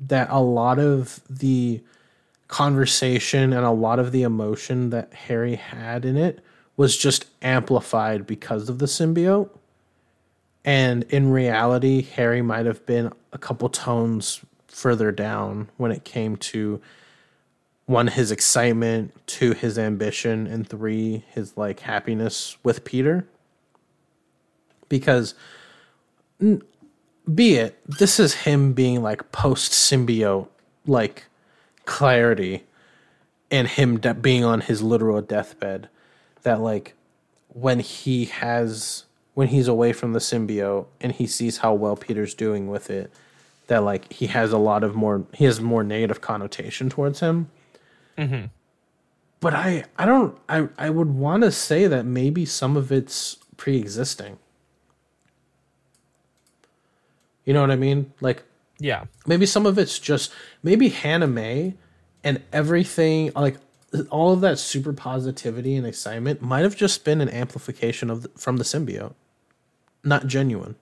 that 0.07 0.29
a 0.29 0.39
lot 0.39 0.79
of 0.79 1.21
the 1.29 1.81
conversation 2.47 3.53
and 3.53 3.65
a 3.65 3.71
lot 3.71 3.99
of 3.99 4.11
the 4.11 4.23
emotion 4.23 4.91
that 4.91 5.13
Harry 5.13 5.55
had 5.55 6.05
in 6.05 6.15
it 6.15 6.44
was 6.77 6.97
just 6.97 7.25
amplified 7.41 8.27
because 8.27 8.69
of 8.69 8.79
the 8.79 8.85
symbiote. 8.85 9.49
And 10.63 11.03
in 11.03 11.29
reality, 11.29 12.01
Harry 12.01 12.41
might 12.41 12.65
have 12.65 12.85
been 12.85 13.11
a 13.31 13.37
couple 13.37 13.69
tones 13.69 14.41
further 14.67 15.11
down 15.11 15.69
when 15.77 15.91
it 15.91 16.03
came 16.03 16.35
to 16.35 16.81
one 17.85 18.07
his 18.07 18.31
excitement, 18.31 19.13
two 19.27 19.53
his 19.53 19.77
ambition, 19.77 20.47
and 20.47 20.67
three 20.67 21.23
his 21.31 21.55
like 21.55 21.81
happiness 21.81 22.57
with 22.63 22.83
Peter. 22.83 23.27
Because 24.89 25.35
be 27.33 27.55
it 27.55 27.79
this 27.87 28.19
is 28.19 28.33
him 28.33 28.73
being 28.73 29.01
like 29.01 29.31
post 29.31 29.71
symbiote 29.71 30.47
like 30.85 31.25
clarity 31.85 32.63
and 33.49 33.67
him 33.67 33.99
de- 33.99 34.13
being 34.13 34.43
on 34.43 34.61
his 34.61 34.83
literal 34.83 35.21
deathbed 35.21 35.89
that 36.45 36.61
like 36.61 36.93
when 37.49 37.79
he 37.79 38.25
has 38.25 39.03
when 39.33 39.49
he's 39.49 39.67
away 39.67 39.91
from 39.91 40.13
the 40.13 40.19
symbiote 40.19 40.85
and 41.01 41.11
he 41.11 41.27
sees 41.27 41.57
how 41.57 41.73
well 41.73 41.97
Peter's 41.97 42.33
doing 42.33 42.69
with 42.69 42.89
it 42.89 43.11
that 43.67 43.83
like 43.83 44.11
he 44.13 44.27
has 44.27 44.51
a 44.53 44.57
lot 44.57 44.83
of 44.83 44.95
more 44.95 45.25
he 45.33 45.43
has 45.45 45.59
more 45.59 45.83
negative 45.83 46.21
connotation 46.21 46.89
towards 46.89 47.19
him 47.19 47.49
mm-hmm. 48.17 48.45
but 49.41 49.53
I 49.53 49.83
I 49.97 50.05
don't 50.05 50.37
I 50.47 50.69
I 50.77 50.89
would 50.89 51.09
want 51.09 51.43
to 51.43 51.51
say 51.51 51.87
that 51.87 52.05
maybe 52.05 52.45
some 52.45 52.77
of 52.77 52.91
it's 52.91 53.37
pre-existing. 53.57 54.37
You 57.45 57.53
know 57.53 57.61
what 57.61 57.71
I 57.71 57.75
mean? 57.75 58.11
Like 58.21 58.43
Yeah. 58.79 59.05
maybe 59.25 59.45
some 59.45 59.65
of 59.65 59.77
it's 59.77 59.99
just 59.99 60.31
maybe 60.63 60.89
Hannah 60.89 61.27
May 61.27 61.75
and 62.23 62.41
everything 62.51 63.31
like 63.35 63.57
all 64.01 64.33
of 64.33 64.41
that 64.41 64.59
super 64.59 64.93
positivity 64.93 65.75
and 65.75 65.85
excitement 65.85 66.41
might 66.41 66.63
have 66.63 66.75
just 66.75 67.03
been 67.03 67.21
an 67.21 67.29
amplification 67.29 68.09
of 68.09 68.23
the, 68.23 68.29
from 68.29 68.57
the 68.57 68.63
symbiote, 68.63 69.13
not 70.03 70.27
genuine. 70.27 70.75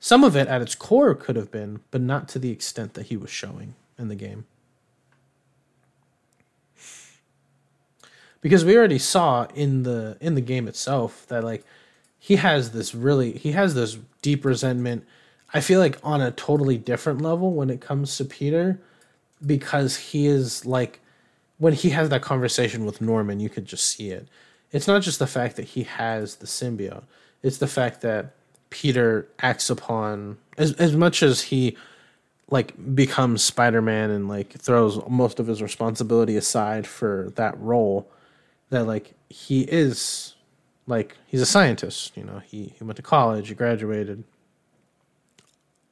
Some 0.00 0.24
of 0.24 0.36
it 0.36 0.48
at 0.48 0.62
its 0.62 0.74
core 0.74 1.14
could 1.14 1.36
have 1.36 1.50
been, 1.50 1.80
but 1.90 2.00
not 2.00 2.28
to 2.30 2.38
the 2.38 2.50
extent 2.50 2.94
that 2.94 3.06
he 3.06 3.16
was 3.16 3.30
showing 3.30 3.74
in 3.98 4.08
the 4.08 4.14
game. 4.14 4.46
because 8.42 8.64
we 8.64 8.76
already 8.76 8.98
saw 8.98 9.46
in 9.54 9.84
the 9.84 10.18
in 10.20 10.34
the 10.34 10.42
game 10.42 10.68
itself 10.68 11.24
that 11.28 11.42
like 11.42 11.64
he 12.18 12.36
has 12.36 12.72
this 12.72 12.94
really 12.94 13.32
he 13.32 13.52
has 13.52 13.74
this 13.74 13.96
deep 14.20 14.44
resentment 14.44 15.06
i 15.54 15.60
feel 15.60 15.80
like 15.80 15.98
on 16.02 16.20
a 16.20 16.30
totally 16.32 16.76
different 16.76 17.22
level 17.22 17.54
when 17.54 17.70
it 17.70 17.80
comes 17.80 18.14
to 18.18 18.24
peter 18.24 18.78
because 19.46 19.96
he 19.96 20.26
is 20.26 20.66
like 20.66 21.00
when 21.62 21.74
he 21.74 21.90
has 21.90 22.08
that 22.08 22.22
conversation 22.22 22.84
with 22.84 23.00
norman 23.00 23.38
you 23.38 23.48
could 23.48 23.64
just 23.64 23.84
see 23.84 24.10
it. 24.10 24.26
It's 24.72 24.88
not 24.88 25.00
just 25.00 25.20
the 25.20 25.28
fact 25.28 25.54
that 25.54 25.62
he 25.62 25.84
has 25.84 26.36
the 26.36 26.46
symbiote. 26.46 27.04
It's 27.40 27.58
the 27.58 27.68
fact 27.68 28.00
that 28.00 28.34
peter 28.70 29.28
acts 29.38 29.70
upon 29.70 30.38
as, 30.58 30.72
as 30.72 30.96
much 30.96 31.22
as 31.22 31.42
he 31.42 31.76
like 32.50 32.74
becomes 32.96 33.44
spider-man 33.44 34.10
and 34.10 34.28
like 34.28 34.50
throws 34.54 34.98
most 35.08 35.38
of 35.38 35.46
his 35.46 35.62
responsibility 35.62 36.36
aside 36.36 36.84
for 36.84 37.30
that 37.36 37.56
role 37.60 38.10
that 38.70 38.84
like 38.88 39.14
he 39.28 39.60
is 39.60 40.34
like 40.88 41.16
he's 41.28 41.42
a 41.42 41.46
scientist 41.46 42.16
you 42.16 42.24
know? 42.24 42.40
He, 42.44 42.74
he 42.76 42.82
went 42.82 42.96
to 42.96 43.02
college 43.02 43.48
he 43.48 43.54
graduated. 43.54 44.24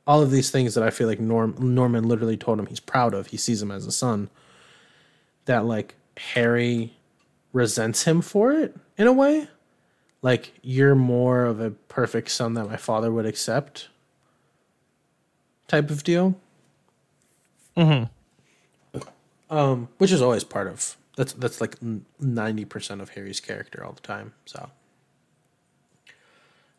All 0.04 0.20
of 0.20 0.32
these 0.32 0.50
things 0.50 0.74
that 0.74 0.82
i 0.82 0.90
feel 0.90 1.06
like 1.06 1.20
Norm, 1.20 1.54
norman 1.60 2.08
literally 2.08 2.36
told 2.36 2.58
him 2.58 2.66
he's 2.66 2.80
proud 2.80 3.14
of 3.14 3.28
he 3.28 3.36
sees 3.36 3.62
him 3.62 3.70
as 3.70 3.86
a 3.86 3.92
son 3.92 4.30
that 5.46 5.64
like 5.64 5.94
harry 6.16 6.92
resents 7.52 8.04
him 8.04 8.20
for 8.20 8.52
it 8.52 8.76
in 8.96 9.06
a 9.06 9.12
way 9.12 9.48
like 10.22 10.52
you're 10.62 10.94
more 10.94 11.44
of 11.44 11.60
a 11.60 11.70
perfect 11.70 12.30
son 12.30 12.54
that 12.54 12.66
my 12.68 12.76
father 12.76 13.10
would 13.10 13.26
accept 13.26 13.88
type 15.68 15.90
of 15.90 16.02
deal 16.04 16.34
Hmm. 17.76 18.04
um, 19.48 19.88
which 19.98 20.10
is 20.12 20.20
always 20.20 20.44
part 20.44 20.66
of 20.66 20.96
that's 21.16 21.32
that's 21.34 21.60
like 21.60 21.76
ninety 22.18 22.64
percent 22.64 23.00
of 23.00 23.10
Harry's 23.10 23.40
character 23.40 23.84
all 23.84 23.92
the 23.92 24.00
time. 24.00 24.32
So, 24.46 24.70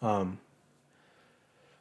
um, 0.01 0.39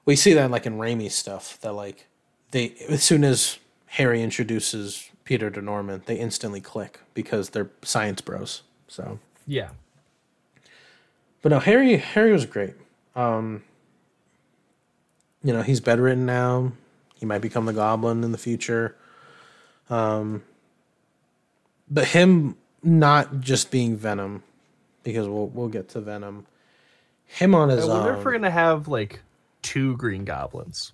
we 0.05 0.15
see 0.15 0.33
that 0.35 0.51
like 0.51 0.67
in 0.67 0.79
Raimi's 0.79 1.15
stuff 1.15 1.59
that 1.63 1.73
like 1.73 2.07
they 2.51 2.75
as 2.89 3.03
soon 3.03 3.25
as 3.25 3.59
Harry 3.95 4.23
introduces 4.23 5.11
Peter 5.25 5.51
to 5.51 5.61
Norman, 5.61 6.03
they 6.07 6.17
instantly 6.19 6.61
click 6.61 7.01
because 7.15 7.51
they're 7.51 7.71
science 7.83 8.21
bros. 8.21 8.63
So, 8.89 9.19
Yeah. 9.47 9.71
but 11.43 11.51
no, 11.51 11.59
Harry 11.61 11.97
Harry 11.97 12.33
was 12.33 12.47
great. 12.47 12.75
Um, 13.17 13.63
you 15.43 15.53
know, 15.53 15.63
he's 15.63 15.81
bedridden 15.81 16.27
now. 16.27 16.73
He 17.17 17.27
might 17.27 17.41
become 17.41 17.67
the 17.67 17.73
Goblin 17.73 18.25
in 18.25 18.33
the 18.33 18.39
future. 18.39 18.97
Um, 19.89 20.43
but 21.91 22.07
him 22.07 22.57
not 22.83 23.41
just 23.41 23.71
being 23.71 23.97
Venom, 23.97 24.43
because 25.03 25.27
we'll 25.29 25.49
we'll 25.49 25.69
get 25.69 25.89
to 25.91 26.01
Venom. 26.01 26.47
Him 27.27 27.55
on 27.55 27.69
his 27.69 27.85
I 27.85 27.89
wonder 27.89 28.13
own. 28.13 28.19
if 28.19 28.25
we're 28.25 28.33
gonna 28.33 28.51
have 28.51 28.87
like 28.89 29.21
two 29.63 29.97
Green 29.97 30.25
Goblins, 30.25 30.93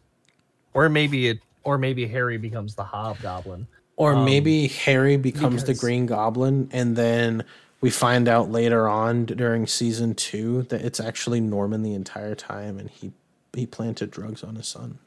or 0.74 0.88
maybe 0.88 1.28
it, 1.28 1.40
or 1.66 1.78
maybe 1.78 2.06
Harry 2.06 2.38
becomes 2.38 2.76
the 2.76 2.84
Hobgoblin. 2.84 3.66
Or 3.96 4.14
um, 4.14 4.24
maybe 4.24 4.68
Harry 4.68 5.16
becomes 5.16 5.64
the 5.64 5.74
Green 5.74 6.06
Goblin, 6.06 6.68
and 6.70 6.94
then 6.94 7.44
we 7.80 7.90
find 7.90 8.28
out 8.28 8.50
later 8.50 8.88
on 8.88 9.24
during 9.24 9.66
season 9.66 10.14
two 10.14 10.62
that 10.64 10.82
it's 10.82 11.00
actually 11.00 11.40
Norman 11.40 11.82
the 11.82 11.94
entire 11.94 12.34
time, 12.34 12.78
and 12.78 12.88
he 12.88 13.12
he 13.52 13.66
planted 13.66 14.10
drugs 14.10 14.44
on 14.44 14.54
his 14.54 14.68
son. 14.68 14.98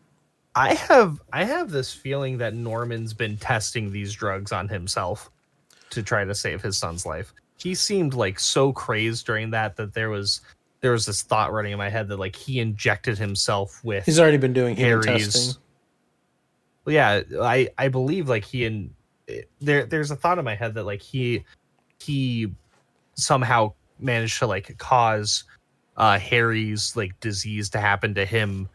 I 0.53 0.73
have 0.73 1.21
I 1.31 1.45
have 1.45 1.71
this 1.71 1.93
feeling 1.93 2.39
that 2.39 2.53
Norman's 2.53 3.13
been 3.13 3.37
testing 3.37 3.91
these 3.91 4.13
drugs 4.13 4.51
on 4.51 4.67
himself 4.67 5.29
to 5.91 6.03
try 6.03 6.25
to 6.25 6.35
save 6.35 6.61
his 6.61 6.77
son's 6.77 7.05
life. 7.05 7.33
He 7.57 7.75
seemed 7.75 8.13
like 8.15 8.39
so 8.39 8.73
crazed 8.73 9.25
during 9.25 9.51
that 9.51 9.77
that 9.77 9.93
there 9.93 10.09
was 10.09 10.41
there 10.81 10.91
was 10.91 11.05
this 11.05 11.21
thought 11.21 11.53
running 11.53 11.71
in 11.71 11.77
my 11.77 11.89
head 11.89 12.07
that 12.09 12.17
like 12.17 12.35
he 12.35 12.59
injected 12.59 13.17
himself 13.17 13.81
with 13.83 14.05
He's 14.05 14.19
already 14.19 14.37
been 14.37 14.53
doing 14.53 14.75
human 14.75 15.03
Harry's. 15.03 15.33
testing. 15.33 15.61
Well, 16.89 16.95
yeah, 16.95 17.21
I 17.39 17.69
I 17.77 17.87
believe 17.87 18.29
like 18.29 18.43
he 18.43 18.65
and 18.65 18.89
there 19.61 19.85
there's 19.85 20.09
a 20.09 20.15
thought 20.15 20.39
in 20.39 20.45
my 20.45 20.55
head 20.55 20.73
that 20.73 20.85
like 20.85 21.03
he 21.03 21.43
he 21.99 22.51
somehow 23.13 23.73
managed 23.99 24.39
to 24.39 24.47
like 24.47 24.75
cause 24.79 25.43
uh 25.97 26.17
Harry's 26.17 26.95
like 26.95 27.19
disease 27.19 27.69
to 27.69 27.79
happen 27.79 28.15
to 28.15 28.25
him 28.25 28.67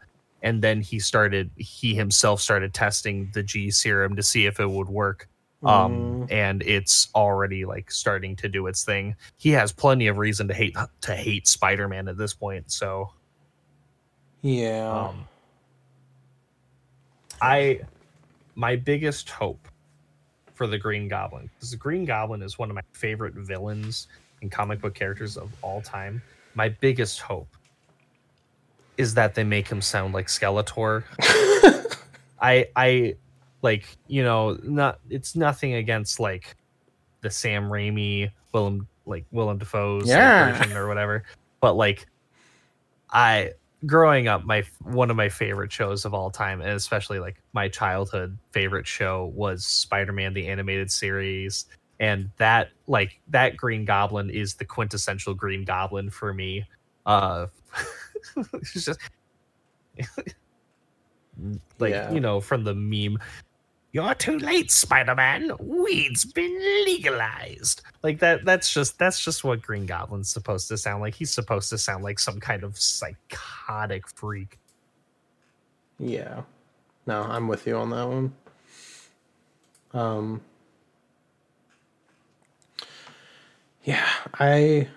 and 0.43 0.61
then 0.61 0.79
he 0.79 0.97
started 0.97 1.51
he 1.57 1.93
himself 1.93 2.39
started 2.39 2.73
testing 2.73 3.29
the 3.33 3.43
G 3.43 3.69
serum 3.69 4.15
to 4.15 4.23
see 4.23 4.45
if 4.45 4.61
it 4.61 4.69
would 4.69 4.87
work 4.87 5.27
um 5.65 6.25
and 6.29 6.63
it's 6.63 7.09
already 7.15 7.65
like 7.65 7.91
starting 7.91 8.37
to 8.37 8.47
do 8.47 8.67
its 8.67 8.85
thing. 8.85 9.13
He 9.35 9.49
has 9.49 9.73
plenty 9.73 10.07
of 10.07 10.19
reason 10.19 10.47
to 10.47 10.53
hate 10.53 10.77
to 11.01 11.13
hate 11.13 11.49
Spider-Man 11.49 12.07
at 12.07 12.17
this 12.17 12.33
point, 12.33 12.71
so 12.71 13.11
Yeah. 14.41 15.09
um, 15.09 15.27
I 17.41 17.81
my 18.55 18.75
biggest 18.75 19.29
hope 19.29 19.67
for 20.53 20.67
the 20.67 20.77
Green 20.77 21.07
Goblin 21.07 21.49
because 21.53 21.71
the 21.71 21.77
Green 21.77 22.05
Goblin 22.05 22.41
is 22.41 22.57
one 22.57 22.69
of 22.69 22.75
my 22.75 22.81
favorite 22.93 23.33
villains 23.33 24.07
and 24.41 24.51
comic 24.51 24.81
book 24.81 24.95
characters 24.95 25.37
of 25.37 25.51
all 25.61 25.81
time. 25.81 26.21
My 26.53 26.69
biggest 26.69 27.19
hope 27.19 27.49
is 28.97 29.13
that 29.15 29.35
they 29.35 29.43
make 29.43 29.67
him 29.67 29.81
sound 29.81 30.13
like 30.13 30.27
Skeletor. 30.27 31.03
I 32.41 32.67
I 32.75 33.15
like 33.61 33.85
you 34.07 34.23
know 34.23 34.57
not 34.63 34.99
it's 35.09 35.35
nothing 35.35 35.73
against 35.73 36.19
like 36.19 36.55
the 37.21 37.29
Sam 37.29 37.65
Raimi 37.69 38.31
Willem 38.53 38.87
like 39.05 39.25
Willem 39.31 39.57
Dafoe's 39.57 40.07
Yeah. 40.07 40.53
version 40.57 40.77
or 40.77 40.87
whatever, 40.87 41.23
but 41.59 41.75
like 41.75 42.05
I 43.11 43.51
growing 43.85 44.27
up 44.27 44.43
my 44.45 44.63
one 44.83 45.09
of 45.11 45.17
my 45.17 45.29
favorite 45.29 45.71
shows 45.71 46.05
of 46.05 46.13
all 46.13 46.29
time 46.31 46.61
and 46.61 46.71
especially 46.71 47.19
like 47.19 47.41
my 47.53 47.67
childhood 47.67 48.37
favorite 48.51 48.87
show 48.87 49.31
was 49.35 49.65
Spider-Man 49.65 50.33
the 50.33 50.47
animated 50.47 50.91
series 50.91 51.65
and 51.99 52.29
that 52.37 52.69
like 52.87 53.19
that 53.27 53.55
Green 53.57 53.85
Goblin 53.85 54.29
is 54.29 54.55
the 54.55 54.65
quintessential 54.65 55.33
Green 55.33 55.63
Goblin 55.63 56.09
for 56.09 56.33
me. 56.33 56.65
Uh 57.05 57.47
it's 58.53 58.85
just 58.85 58.99
like 61.79 61.91
Yeah. 61.91 62.11
you 62.11 62.19
know 62.19 62.39
from 62.39 62.63
the 62.63 62.73
meme 62.73 63.19
you're 63.95 64.13
too 64.15 64.37
late 64.39 64.69
spider-man 64.69 65.51
weed's 65.59 66.25
been 66.25 66.53
legalized 66.85 67.81
like 68.03 68.19
that 68.19 68.43
that's 68.43 68.73
just 68.73 68.99
that's 68.99 69.23
just 69.23 69.45
what 69.45 69.61
green 69.61 69.85
goblin's 69.85 70.29
supposed 70.29 70.67
to 70.67 70.77
sound 70.77 71.01
like 71.01 71.15
he's 71.15 71.31
supposed 71.31 71.69
to 71.69 71.77
sound 71.77 72.03
like 72.03 72.19
some 72.19 72.37
kind 72.37 72.63
of 72.63 72.77
psychotic 72.77 74.05
freak 74.09 74.59
Yeah. 75.97 76.41
No, 77.07 77.21
I'm 77.23 77.47
with 77.47 77.65
you 77.67 77.77
on 77.77 77.89
that 77.91 78.07
one. 78.07 78.33
Um 79.93 80.41
Yeah, 83.83 84.09
I 84.33 84.89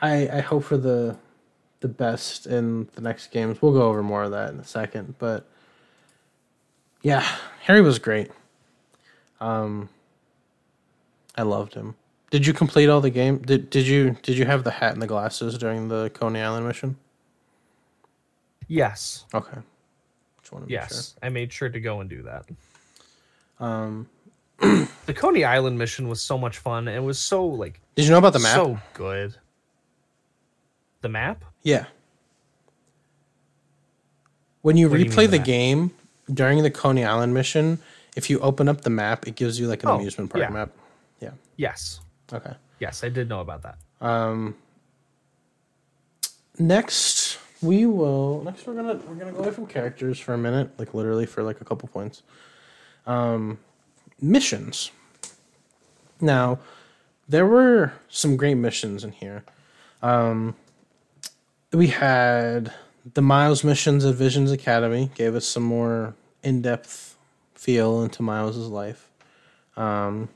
I 0.00 0.28
I 0.28 0.40
hope 0.40 0.64
for 0.64 0.76
the 0.76 1.16
the 1.80 1.88
best 1.88 2.46
in 2.46 2.88
the 2.94 3.00
next 3.00 3.30
games. 3.30 3.62
We'll 3.62 3.74
go 3.74 3.82
over 3.82 4.02
more 4.02 4.24
of 4.24 4.32
that 4.32 4.52
in 4.52 4.58
a 4.58 4.64
second, 4.64 5.14
but 5.18 5.46
yeah, 7.02 7.24
Harry 7.62 7.80
was 7.82 7.98
great. 7.98 8.30
Um 9.40 9.88
I 11.36 11.42
loved 11.42 11.74
him. 11.74 11.94
Did 12.30 12.46
you 12.46 12.52
complete 12.52 12.88
all 12.88 13.00
the 13.00 13.10
game? 13.10 13.38
Did 13.38 13.70
did 13.70 13.86
you 13.86 14.16
did 14.22 14.36
you 14.38 14.46
have 14.46 14.64
the 14.64 14.70
hat 14.72 14.92
and 14.94 15.02
the 15.02 15.06
glasses 15.06 15.56
during 15.58 15.88
the 15.88 16.10
Coney 16.14 16.40
Island 16.40 16.66
mission? 16.66 16.96
yes 18.68 19.24
Okay. 19.32 19.58
Just 20.40 20.52
wanted 20.52 20.66
to 20.66 20.72
make 20.72 20.80
sure. 20.88 20.96
yes 20.96 21.14
i 21.22 21.28
made 21.28 21.52
sure 21.52 21.68
to 21.68 21.78
go 21.80 22.00
and 22.00 22.10
do 22.10 22.22
that 22.22 22.44
Um 23.64 24.08
the 25.06 25.14
coney 25.14 25.44
island 25.44 25.78
mission 25.78 26.08
was 26.08 26.20
so 26.20 26.36
much 26.36 26.58
fun 26.58 26.88
and 26.88 26.96
it 26.96 27.00
was 27.00 27.18
so 27.20 27.46
like 27.46 27.80
Did 27.94 28.06
you 28.06 28.10
know 28.10 28.18
about 28.18 28.32
the 28.32 28.40
map? 28.40 28.54
so 28.56 28.76
good 28.94 29.36
the 31.02 31.08
map 31.08 31.44
yeah. 31.62 31.86
When 34.62 34.76
you 34.76 34.88
What 34.88 34.96
do 34.96 35.04
you 35.04 35.10
replay 35.10 35.26
the 35.30 35.38
the 35.38 35.38
game 35.38 35.92
during 36.32 36.62
the 36.62 36.70
Coney 36.70 37.04
Island 37.04 37.32
mission, 37.34 37.78
if 38.16 38.28
you 38.30 38.38
open 38.40 38.68
up 38.68 38.80
the 38.82 38.90
map, 38.90 39.26
it 39.26 39.34
gives 39.36 39.58
you 39.60 39.68
like 39.68 39.82
an 39.82 39.90
Oh, 39.90 39.96
amusement 39.96 40.30
park 40.30 40.42
yeah. 40.42 40.50
map. 40.50 40.70
Yeah. 41.20 41.30
yes 41.56 42.00
Okay. 42.32 42.54
yes 42.80 43.02
i 43.04 43.08
did 43.08 43.28
know 43.28 43.40
about 43.40 43.62
that 43.62 43.78
Um 44.00 44.54
next 46.58 47.38
we 47.62 47.86
will 47.86 48.42
next 48.44 48.66
we're 48.66 48.74
gonna 48.74 48.94
we're 49.08 49.14
gonna 49.14 49.32
go 49.32 49.38
away 49.38 49.50
from 49.50 49.66
characters 49.66 50.18
for 50.18 50.34
a 50.34 50.38
minute, 50.38 50.70
like 50.78 50.92
literally 50.94 51.26
for 51.26 51.42
like 51.42 51.60
a 51.60 51.64
couple 51.64 51.88
points. 51.88 52.22
Um 53.06 53.58
missions. 54.20 54.90
Now, 56.20 56.58
there 57.28 57.46
were 57.46 57.92
some 58.08 58.36
great 58.36 58.54
missions 58.56 59.04
in 59.04 59.12
here. 59.12 59.44
Um 60.02 60.54
we 61.72 61.88
had 61.88 62.72
the 63.14 63.22
Miles 63.22 63.64
missions 63.64 64.04
at 64.04 64.14
Visions 64.14 64.50
Academy, 64.50 65.10
gave 65.14 65.34
us 65.34 65.46
some 65.46 65.62
more 65.62 66.14
in-depth 66.42 67.16
feel 67.54 68.02
into 68.02 68.22
Miles's 68.22 68.68
life. 68.68 69.08
Um 69.76 70.28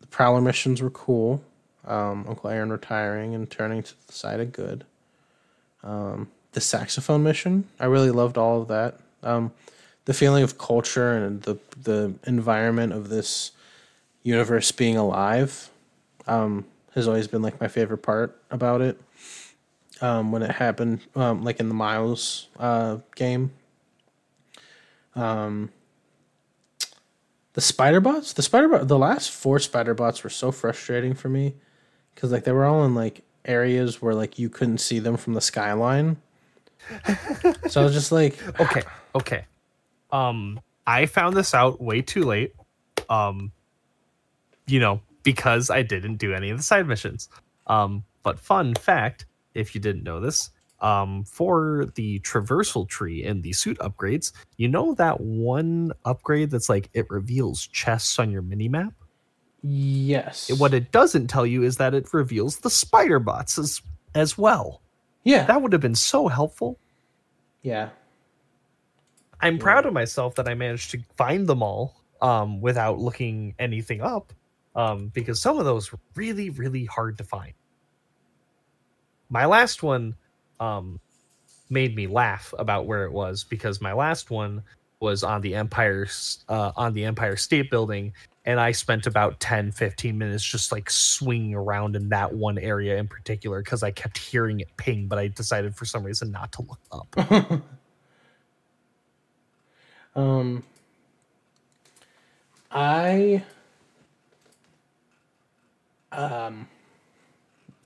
the 0.00 0.06
Prowler 0.06 0.40
missions 0.40 0.82
were 0.82 0.90
cool 0.90 1.42
um, 1.86 2.24
Uncle 2.28 2.50
Aaron 2.50 2.70
retiring 2.70 3.34
and 3.34 3.50
turning 3.50 3.82
to 3.82 3.94
the 4.06 4.12
side 4.12 4.40
of 4.40 4.52
good. 4.52 4.84
Um, 5.82 6.28
the 6.52 6.60
saxophone 6.60 7.22
mission, 7.22 7.68
I 7.78 7.86
really 7.86 8.10
loved 8.10 8.38
all 8.38 8.62
of 8.62 8.68
that. 8.68 8.98
Um, 9.22 9.52
the 10.04 10.14
feeling 10.14 10.42
of 10.42 10.58
culture 10.58 11.12
and 11.12 11.42
the 11.42 11.58
the 11.82 12.14
environment 12.26 12.92
of 12.92 13.08
this 13.08 13.52
universe 14.22 14.70
being 14.72 14.96
alive 14.96 15.70
um, 16.26 16.64
has 16.94 17.08
always 17.08 17.26
been 17.26 17.42
like 17.42 17.60
my 17.60 17.68
favorite 17.68 17.98
part 17.98 18.38
about 18.50 18.80
it. 18.80 19.00
Um, 20.00 20.32
when 20.32 20.42
it 20.42 20.50
happened, 20.50 21.00
um, 21.14 21.44
like 21.44 21.60
in 21.60 21.68
the 21.68 21.74
Miles 21.74 22.48
uh, 22.58 22.98
game. 23.14 23.52
Um, 25.14 25.70
the 27.52 27.60
spider 27.60 28.00
bots, 28.00 28.32
the 28.32 28.42
spider 28.42 28.68
bot, 28.68 28.88
the 28.88 28.98
last 28.98 29.30
four 29.30 29.60
spider 29.60 29.94
bots 29.94 30.24
were 30.24 30.30
so 30.30 30.50
frustrating 30.50 31.14
for 31.14 31.28
me 31.28 31.54
because 32.12 32.32
like 32.32 32.42
they 32.42 32.50
were 32.50 32.64
all 32.64 32.84
in 32.84 32.96
like 32.96 33.22
areas 33.44 34.02
where 34.02 34.14
like 34.14 34.38
you 34.38 34.48
couldn't 34.48 34.78
see 34.78 34.98
them 34.98 35.16
from 35.16 35.34
the 35.34 35.40
skyline. 35.40 36.16
so 37.68 37.80
I 37.80 37.84
was 37.84 37.94
just 37.94 38.10
like, 38.10 38.36
okay 38.60 38.82
okay 39.14 39.46
um 40.12 40.60
i 40.86 41.06
found 41.06 41.36
this 41.36 41.54
out 41.54 41.80
way 41.80 42.02
too 42.02 42.22
late 42.22 42.54
um 43.08 43.52
you 44.66 44.80
know 44.80 45.00
because 45.22 45.70
i 45.70 45.82
didn't 45.82 46.16
do 46.16 46.34
any 46.34 46.50
of 46.50 46.56
the 46.56 46.62
side 46.62 46.86
missions 46.86 47.28
um 47.66 48.04
but 48.22 48.38
fun 48.38 48.74
fact 48.74 49.26
if 49.54 49.74
you 49.74 49.80
didn't 49.80 50.02
know 50.02 50.20
this 50.20 50.50
um 50.80 51.24
for 51.24 51.86
the 51.94 52.18
traversal 52.20 52.88
tree 52.88 53.24
and 53.24 53.42
the 53.42 53.52
suit 53.52 53.78
upgrades 53.78 54.32
you 54.56 54.68
know 54.68 54.94
that 54.94 55.20
one 55.20 55.92
upgrade 56.04 56.50
that's 56.50 56.68
like 56.68 56.90
it 56.94 57.08
reveals 57.10 57.66
chests 57.68 58.18
on 58.18 58.30
your 58.30 58.42
mini 58.42 58.68
map 58.68 58.92
yes, 59.64 60.50
what 60.58 60.74
it 60.74 60.92
doesn't 60.92 61.28
tell 61.28 61.46
you 61.46 61.62
is 61.62 61.76
that 61.78 61.94
it 61.94 62.12
reveals 62.12 62.58
the 62.58 62.70
spider 62.70 63.18
bots 63.18 63.58
as 63.58 63.80
as 64.14 64.36
well. 64.36 64.82
Yeah, 65.24 65.44
that 65.46 65.62
would 65.62 65.72
have 65.72 65.80
been 65.80 65.94
so 65.94 66.28
helpful. 66.28 66.78
Yeah, 67.62 67.88
I'm 69.40 69.58
proud 69.58 69.86
of 69.86 69.92
myself 69.92 70.34
that 70.34 70.48
I 70.48 70.54
managed 70.54 70.90
to 70.90 71.00
find 71.16 71.46
them 71.46 71.62
all 71.62 72.02
um, 72.20 72.60
without 72.60 72.98
looking 72.98 73.54
anything 73.58 74.02
up 74.02 74.32
um, 74.76 75.08
because 75.08 75.40
some 75.40 75.58
of 75.58 75.64
those 75.64 75.90
were 75.90 75.98
really, 76.14 76.50
really 76.50 76.84
hard 76.84 77.16
to 77.18 77.24
find. 77.24 77.54
My 79.28 79.46
last 79.46 79.82
one 79.82 80.14
um, 80.60 81.00
made 81.70 81.96
me 81.96 82.06
laugh 82.06 82.54
about 82.58 82.86
where 82.86 83.04
it 83.04 83.12
was 83.12 83.44
because 83.44 83.80
my 83.80 83.92
last 83.92 84.30
one 84.30 84.62
was 85.00 85.22
on 85.22 85.40
the 85.40 85.54
Empire 85.54 86.06
uh, 86.48 86.72
on 86.76 86.94
the 86.94 87.04
Empire 87.04 87.36
State 87.36 87.70
Building, 87.70 88.12
and 88.46 88.60
I 88.60 88.72
spent 88.72 89.06
about 89.06 89.40
10, 89.40 89.72
15 89.72 90.16
minutes 90.16 90.44
just 90.44 90.72
like 90.72 90.90
swinging 90.90 91.54
around 91.54 91.96
in 91.96 92.08
that 92.10 92.32
one 92.32 92.58
area 92.58 92.96
in 92.96 93.08
particular 93.08 93.62
because 93.62 93.82
I 93.82 93.90
kept 93.90 94.18
hearing 94.18 94.60
it 94.60 94.68
ping, 94.76 95.06
but 95.06 95.18
I 95.18 95.28
decided 95.28 95.74
for 95.74 95.84
some 95.84 96.04
reason 96.04 96.30
not 96.30 96.52
to 96.52 96.62
look 96.62 96.80
up. 96.92 97.62
um, 100.16 100.62
I, 102.70 103.42
um, 106.12 106.68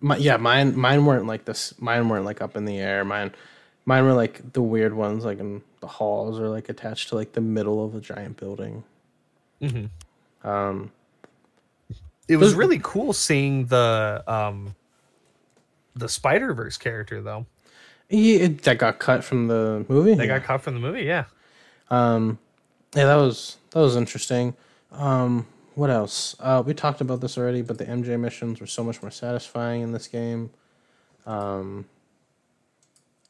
my 0.01 0.16
yeah, 0.16 0.37
mine 0.37 0.77
mine 0.77 1.05
weren't 1.05 1.27
like 1.27 1.45
this. 1.45 1.75
Mine 1.81 2.09
weren't 2.09 2.25
like 2.25 2.41
up 2.41 2.57
in 2.57 2.65
the 2.65 2.79
air. 2.79 3.05
Mine, 3.05 3.33
mine 3.85 4.05
were 4.05 4.12
like 4.12 4.53
the 4.53 4.62
weird 4.62 4.95
ones, 4.95 5.25
like 5.25 5.39
in 5.41 5.62
the 5.81 5.87
halls 5.87 6.39
or 6.41 6.49
like 6.49 6.69
attached 6.69 7.09
to 7.11 7.15
like 7.15 7.33
the 7.33 7.41
middle 7.41 7.85
of 7.85 7.95
a 7.95 8.01
giant 8.01 8.37
building. 8.37 8.85
Mhm. 9.61 9.91
Um, 10.45 10.93
it 12.29 12.37
was 12.37 12.51
Those- 12.51 12.59
really 12.59 12.81
cool 12.83 13.12
seeing 13.12 13.66
the 13.66 14.23
um 14.27 14.75
the 15.95 16.09
Spider 16.09 16.55
Verse 16.55 16.77
character 16.77 17.20
though. 17.20 17.47
He, 18.09 18.37
it, 18.37 18.62
that 18.62 18.79
got 18.79 18.99
cut 18.99 19.23
from 19.23 19.49
the 19.49 19.85
movie. 19.89 20.15
They 20.15 20.27
yeah. 20.27 20.39
got 20.39 20.47
cut 20.47 20.62
from 20.62 20.75
the 20.75 20.81
movie. 20.81 21.03
Yeah. 21.03 21.25
Um, 21.91 22.39
yeah, 22.95 23.05
that 23.05 23.16
was 23.16 23.57
that 23.73 23.81
was 23.81 23.97
interesting. 23.97 24.55
Um, 24.93 25.47
what 25.79 25.91
else? 25.91 26.35
Uh, 26.41 26.61
we 26.67 26.75
talked 26.75 27.01
about 27.01 27.21
this 27.21 27.39
already, 27.39 27.63
but 27.63 27.79
the 27.79 27.85
MJ 27.85 28.19
missions 28.19 28.61
were 28.61 28.67
so 28.67 28.83
much 28.83 29.01
more 29.01 29.13
satisfying 29.13 29.81
in 29.81 29.93
this 29.93 30.09
game. 30.09 30.51
Um, 31.25 31.85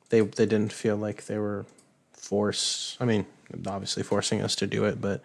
they 0.08 0.22
they 0.22 0.46
didn't 0.46 0.72
feel 0.72 0.96
like 0.96 1.26
they 1.26 1.36
were 1.36 1.66
forced. 2.14 2.96
I 3.02 3.04
mean, 3.04 3.26
obviously 3.66 4.02
forcing 4.02 4.40
us 4.40 4.56
to 4.56 4.66
do 4.66 4.86
it, 4.86 4.98
but 4.98 5.20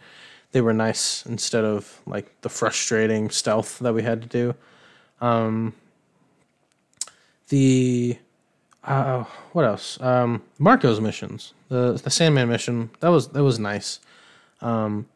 they 0.51 0.59
were 0.59 0.73
nice 0.73 1.25
instead 1.25 1.63
of 1.63 2.01
like 2.05 2.41
the 2.41 2.49
frustrating 2.49 3.29
stealth 3.29 3.79
that 3.79 3.93
we 3.93 4.03
had 4.03 4.21
to 4.23 4.27
do. 4.27 4.55
Um, 5.21 5.75
the 7.47 8.17
uh, 8.83 9.23
what 9.53 9.63
else? 9.63 9.97
Um, 10.01 10.43
Marko's 10.59 10.99
missions, 10.99 11.53
the 11.69 11.93
the 12.03 12.09
Sandman 12.09 12.49
mission. 12.49 12.89
That 12.99 13.09
was 13.09 13.29
that 13.29 13.43
was 13.43 13.59
nice. 13.59 14.01
Um, 14.59 15.07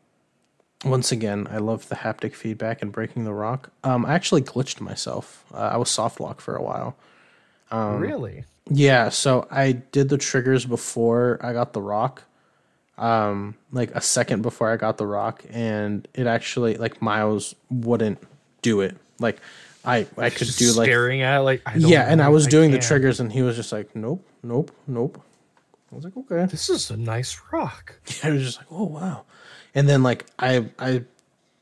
once 0.86 1.12
again, 1.12 1.48
I 1.50 1.58
loved 1.58 1.90
the 1.90 1.96
haptic 1.96 2.34
feedback 2.34 2.82
and 2.82 2.92
breaking 2.92 3.24
the 3.24 3.34
rock. 3.34 3.72
Um, 3.84 4.06
I 4.06 4.14
actually 4.14 4.42
glitched 4.42 4.80
myself. 4.80 5.46
Uh, 5.54 5.58
I 5.58 5.78
was 5.78 5.90
soft 5.90 6.20
lock 6.20 6.40
for 6.40 6.56
a 6.56 6.62
while. 6.62 6.96
Um, 7.72 8.00
really? 8.00 8.46
Yeah, 8.70 9.10
so 9.10 9.48
I 9.50 9.72
did 9.72 10.10
the 10.10 10.18
triggers 10.18 10.66
before 10.66 11.40
I 11.42 11.54
got 11.54 11.74
the 11.74 11.82
rock. 11.82 12.24
Um, 12.98 13.56
like 13.72 13.92
a 13.92 14.02
second 14.02 14.42
before 14.42 14.72
I 14.72 14.78
got 14.78 14.98
the 14.98 15.06
rock, 15.06 15.44
and 15.52 16.08
it 16.16 16.26
actually 16.26 16.78
like 16.78 17.00
Miles 17.02 17.54
wouldn't 17.70 18.20
do 18.64 18.82
it. 18.82 18.98
Like 19.20 19.40
I 19.86 20.08
I 20.18 20.32
could 20.32 20.48
do 20.56 20.72
like 20.74 20.88
staring 20.88 21.22
at 21.22 21.38
it, 21.38 21.42
like 21.42 21.62
I 21.66 21.78
don't 21.78 21.90
yeah, 21.92 22.12
and 22.12 22.22
I 22.22 22.30
was 22.30 22.48
doing 22.48 22.72
the 22.72 22.80
triggers, 22.80 23.20
and 23.20 23.32
he 23.32 23.44
was 23.44 23.56
just 23.56 23.72
like, 23.72 23.96
nope, 23.96 24.28
nope, 24.42 24.72
nope. 24.88 25.22
I 25.92 25.96
was 25.96 26.06
like, 26.06 26.18
okay. 26.18 26.46
This 26.46 26.70
is 26.70 26.90
a 26.90 26.98
nice 26.98 27.40
rock. 27.52 28.00
Yeah, 28.08 28.16
I 28.30 28.34
was 28.34 28.44
just 28.44 28.58
like, 28.58 28.68
oh 28.72 28.86
wow. 28.86 29.26
And 29.78 29.88
then 29.88 30.02
like 30.04 30.26
I 30.40 30.70
I 30.80 31.04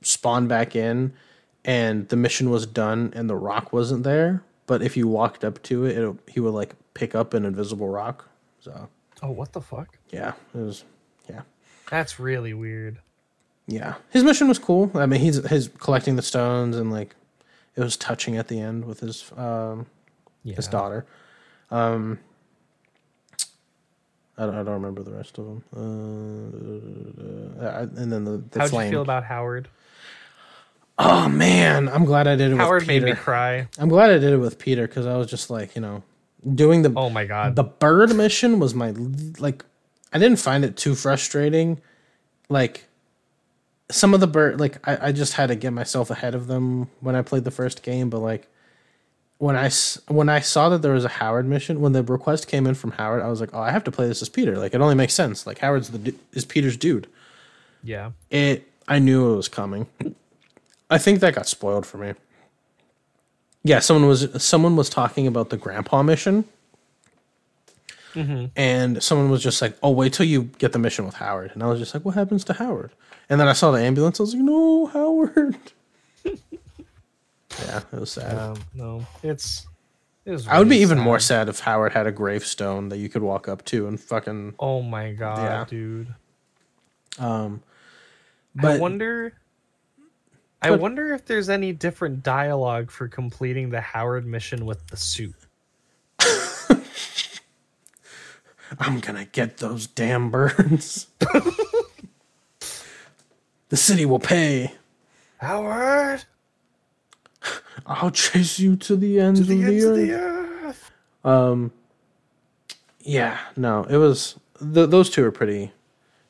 spawned 0.01 0.47
back 0.49 0.75
in, 0.75 1.13
and 1.65 2.07
the 2.09 2.15
mission 2.15 2.49
was 2.49 2.65
done, 2.65 3.11
and 3.15 3.29
the 3.29 3.35
rock 3.35 3.73
wasn't 3.73 4.03
there. 4.03 4.41
But 4.67 4.81
if 4.81 4.95
you 4.97 5.07
walked 5.07 5.43
up 5.43 5.61
to 5.63 5.85
it, 5.85 5.97
it 5.97 6.15
he 6.27 6.39
would 6.39 6.53
like 6.53 6.73
pick 6.93 7.13
up 7.13 7.33
an 7.33 7.43
invisible 7.45 7.89
rock. 7.89 8.27
So 8.61 8.87
Oh, 9.21 9.31
what 9.31 9.51
the 9.53 9.61
fuck? 9.61 9.97
yeah, 10.11 10.33
it 10.53 10.57
was 10.59 10.83
yeah. 11.29 11.41
That's 11.91 12.19
really 12.19 12.53
weird. 12.53 12.99
Yeah, 13.67 13.95
his 14.11 14.23
mission 14.23 14.47
was 14.47 14.59
cool. 14.59 14.91
I 14.95 15.05
mean, 15.07 15.19
he's 15.19 15.45
his 15.47 15.69
collecting 15.79 16.15
the 16.15 16.21
stones 16.21 16.77
and 16.77 16.91
like 16.91 17.15
it 17.75 17.81
was 17.81 17.97
touching 17.97 18.37
at 18.37 18.47
the 18.47 18.59
end 18.61 18.85
with 18.85 19.01
his 19.01 19.31
um 19.35 19.87
Yeah. 20.43 20.55
his 20.55 20.67
daughter. 20.67 21.05
Um, 21.69 22.19
I 24.37 24.45
don't, 24.45 24.55
I 24.55 24.63
don't 24.63 24.73
remember 24.73 25.01
the 25.03 25.11
rest 25.11 25.37
of 25.37 25.45
them. 25.45 25.63
Uh, 27.59 27.65
I- 27.65 27.81
and 27.81 28.11
then 28.11 28.23
the, 28.25 28.43
the 28.51 28.59
How'd 28.59 28.73
you 28.73 28.89
feel 28.89 29.01
about 29.01 29.23
Howard? 29.23 29.67
oh 30.97 31.27
man, 31.29 31.89
I'm 31.89 32.05
glad 32.05 32.27
I 32.27 32.35
did 32.35 32.51
it 32.51 32.57
Howard 32.57 32.81
with 32.83 32.87
made 32.87 33.01
Peter. 33.03 33.15
me 33.15 33.19
cry. 33.19 33.67
I'm 33.77 33.89
glad 33.89 34.11
I 34.11 34.17
did 34.17 34.31
it 34.33 34.37
with 34.37 34.59
Peter 34.59 34.87
because 34.87 35.05
I 35.05 35.17
was 35.17 35.27
just 35.27 35.49
like, 35.49 35.75
you 35.75 35.81
know, 35.81 36.03
doing 36.53 36.81
the 36.83 36.93
Oh 36.95 37.09
my 37.09 37.25
god. 37.25 37.55
the 37.55 37.63
bird 37.63 38.15
mission 38.15 38.59
was 38.59 38.73
my 38.75 38.91
like 39.39 39.65
i 40.13 40.19
didn't 40.19 40.37
find 40.37 40.63
it 40.63 40.77
too 40.77 40.93
frustrating 40.93 41.81
like 42.49 42.85
some 43.89 44.13
of 44.13 44.19
the 44.19 44.27
bird 44.27 44.59
like 44.59 44.77
I, 44.87 45.07
I 45.07 45.11
just 45.11 45.33
had 45.33 45.47
to 45.47 45.55
get 45.55 45.73
myself 45.73 46.11
ahead 46.11 46.35
of 46.35 46.45
them 46.45 46.87
when 46.99 47.15
i 47.15 47.23
played 47.23 47.43
the 47.45 47.51
first 47.51 47.81
game 47.81 48.11
but 48.11 48.19
like 48.19 48.47
when 49.37 49.55
i 49.55 49.69
when 50.07 50.29
i 50.29 50.39
saw 50.39 50.69
that 50.69 50.81
there 50.81 50.93
was 50.93 51.03
a 51.03 51.09
howard 51.09 51.45
mission 51.45 51.81
when 51.81 51.91
the 51.91 52.03
request 52.03 52.47
came 52.47 52.65
in 52.65 52.73
from 52.73 52.91
howard 52.91 53.21
i 53.21 53.27
was 53.27 53.41
like 53.41 53.49
oh 53.53 53.59
i 53.59 53.71
have 53.71 53.83
to 53.83 53.91
play 53.91 54.07
this 54.07 54.21
as 54.21 54.29
peter. 54.29 54.57
Like 54.57 54.73
it 54.73 54.81
only 54.81 54.95
makes 54.95 55.13
sense. 55.13 55.45
Like 55.45 55.59
howard's 55.59 55.89
the 55.89 56.15
is 56.33 56.45
peter's 56.45 56.77
dude. 56.77 57.07
Yeah. 57.83 58.11
it 58.29 58.67
i 58.87 58.99
knew 58.99 59.33
it 59.33 59.35
was 59.35 59.47
coming. 59.47 59.87
I 60.89 60.97
think 60.97 61.19
that 61.19 61.35
got 61.35 61.47
spoiled 61.47 61.85
for 61.85 61.97
me. 61.97 62.13
Yeah 63.63 63.79
someone 63.79 64.07
was 64.07 64.43
someone 64.43 64.75
was 64.75 64.89
talking 64.89 65.27
about 65.27 65.49
the 65.49 65.57
grandpa 65.57 66.01
mission. 66.01 66.45
Mm-hmm. 68.13 68.45
And 68.55 69.03
someone 69.03 69.29
was 69.29 69.43
just 69.43 69.61
like 69.61 69.77
oh 69.83 69.91
wait 69.91 70.13
till 70.13 70.25
you 70.25 70.43
get 70.59 70.71
the 70.71 70.79
mission 70.79 71.05
with 71.05 71.15
howard. 71.15 71.51
And 71.53 71.61
i 71.61 71.67
was 71.67 71.79
just 71.79 71.93
like 71.93 72.05
what 72.05 72.15
happens 72.15 72.45
to 72.45 72.53
howard? 72.53 72.91
And 73.29 73.39
then 73.39 73.49
i 73.49 73.53
saw 73.53 73.71
the 73.71 73.81
ambulance. 73.81 74.19
I 74.19 74.23
was 74.23 74.33
like 74.33 74.43
no 74.43 74.85
howard 74.85 75.57
yeah 77.63 77.81
it 77.93 77.99
was 77.99 78.11
sad 78.11 78.37
Um, 78.37 78.57
no, 78.73 79.05
it's. 79.23 79.67
It 80.25 80.31
was 80.31 80.47
i 80.47 80.57
would 80.57 80.65
be 80.67 80.71
really 80.75 80.81
even 80.81 80.99
more 80.99 81.19
sad. 81.19 81.49
if 81.49 81.59
howard 81.59 81.93
had 81.93 82.07
a 82.07 82.11
gravestone 82.11 82.89
that 82.89 82.97
you 82.97 83.09
could 83.09 83.21
walk 83.21 83.47
up 83.47 83.63
to 83.65 83.87
and 83.87 83.99
fucking 83.99 84.55
Oh 84.59 84.81
my 84.81 85.11
god, 85.13 85.37
Yeah. 85.43 85.65
dude. 85.69 86.13
um 87.19 87.61
I 88.57 88.61
but 88.61 88.79
wonder. 88.79 89.33
I 90.61 90.71
wonder 90.71 91.13
if 91.13 91.25
there's 91.25 91.49
any 91.49 91.73
different 91.73 92.23
dialogue 92.23 92.89
for 92.89 93.07
completing 93.07 93.69
the 93.69 93.81
Howard 93.81 94.25
mission 94.25 94.65
with 94.65 94.87
the 94.87 94.97
suit. 94.97 95.35
I'm 98.79 98.99
gonna 98.99 99.25
get 99.25 99.57
those 99.57 99.85
damn 99.87 100.31
birds. 100.31 101.07
the 103.69 103.77
city 103.77 104.05
will 104.05 104.17
pay. 104.19 104.73
Howard, 105.37 106.23
I'll 107.85 108.11
chase 108.11 108.59
you 108.59 108.75
to 108.77 108.95
the 108.95 109.19
ends, 109.19 109.39
of, 109.41 109.47
the 109.47 109.63
earth. 109.63 110.65
earth. 110.65 110.91
Um, 111.23 111.71
yeah, 113.01 113.37
no, 113.55 113.83
it 113.83 113.97
was 113.97 114.35
th- 114.59 114.89
those 114.89 115.09
two 115.09 115.23
are 115.25 115.31
pretty, 115.31 115.71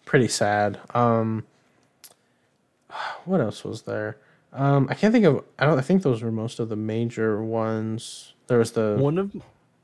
pretty 0.05 0.27
sad. 0.27 0.79
Um, 0.93 1.45
what 3.25 3.41
else 3.41 3.63
was 3.63 3.83
there? 3.83 4.17
Um, 4.53 4.87
I 4.89 4.93
can't 4.93 5.11
think 5.13 5.25
of. 5.25 5.43
I 5.59 5.65
don't. 5.65 5.77
I 5.77 5.81
think 5.81 6.01
those 6.03 6.21
were 6.23 6.31
most 6.31 6.59
of 6.59 6.69
the 6.69 6.75
major 6.75 7.43
ones. 7.43 8.33
There 8.47 8.57
was 8.57 8.71
the 8.71 8.95
One 8.99 9.17
of 9.17 9.35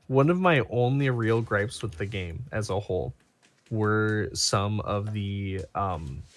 one 0.08 0.30
of 0.30 0.40
my 0.40 0.60
only 0.70 1.10
real 1.10 1.42
gripes 1.42 1.82
with 1.82 1.96
the 1.98 2.06
game 2.06 2.44
as 2.52 2.70
a 2.70 2.80
whole 2.80 3.12
were 3.70 4.28
some 4.34 4.80
of 4.80 5.12
the 5.12 5.62
um 5.74 6.22
wa- 6.22 6.31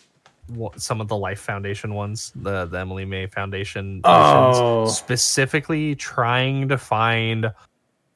some 0.77 1.01
of 1.01 1.07
the 1.07 1.17
Life 1.17 1.39
Foundation 1.39 1.93
ones, 1.93 2.31
the 2.35 2.65
the 2.65 2.79
Emily 2.79 3.05
May 3.05 3.25
Foundation 3.27 4.01
Oh. 4.03 4.81
missions, 4.83 4.97
specifically 4.97 5.95
trying 5.95 6.67
to 6.69 6.77
find 6.77 7.51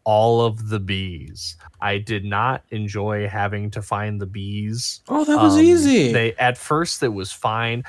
all 0.06 0.42
of 0.46 0.70
the 0.70 0.80
bees. 0.80 1.58
I 1.82 1.98
did 2.00 2.26
not 2.26 2.64
enjoy 2.72 3.28
having 3.28 3.70
to 3.72 3.82
find 3.82 4.20
the 4.20 4.26
bees. 4.26 5.02
Oh, 5.08 5.24
that 5.26 5.38
was 5.38 5.56
Um, 5.56 5.62
easy. 5.62 6.12
They 6.12 6.34
at 6.36 6.58
first 6.58 7.04
it 7.04 7.10
was 7.14 7.32
fine. 7.32 7.84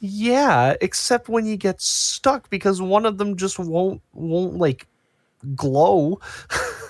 Yeah, 0.00 0.74
except 0.80 1.28
when 1.28 1.46
you 1.46 1.56
get 1.56 1.80
stuck 1.80 2.50
because 2.50 2.82
one 2.82 3.06
of 3.06 3.16
them 3.18 3.36
just 3.36 3.58
won't 3.58 4.02
won't 4.12 4.56
like 4.58 4.86
glow. 5.54 6.20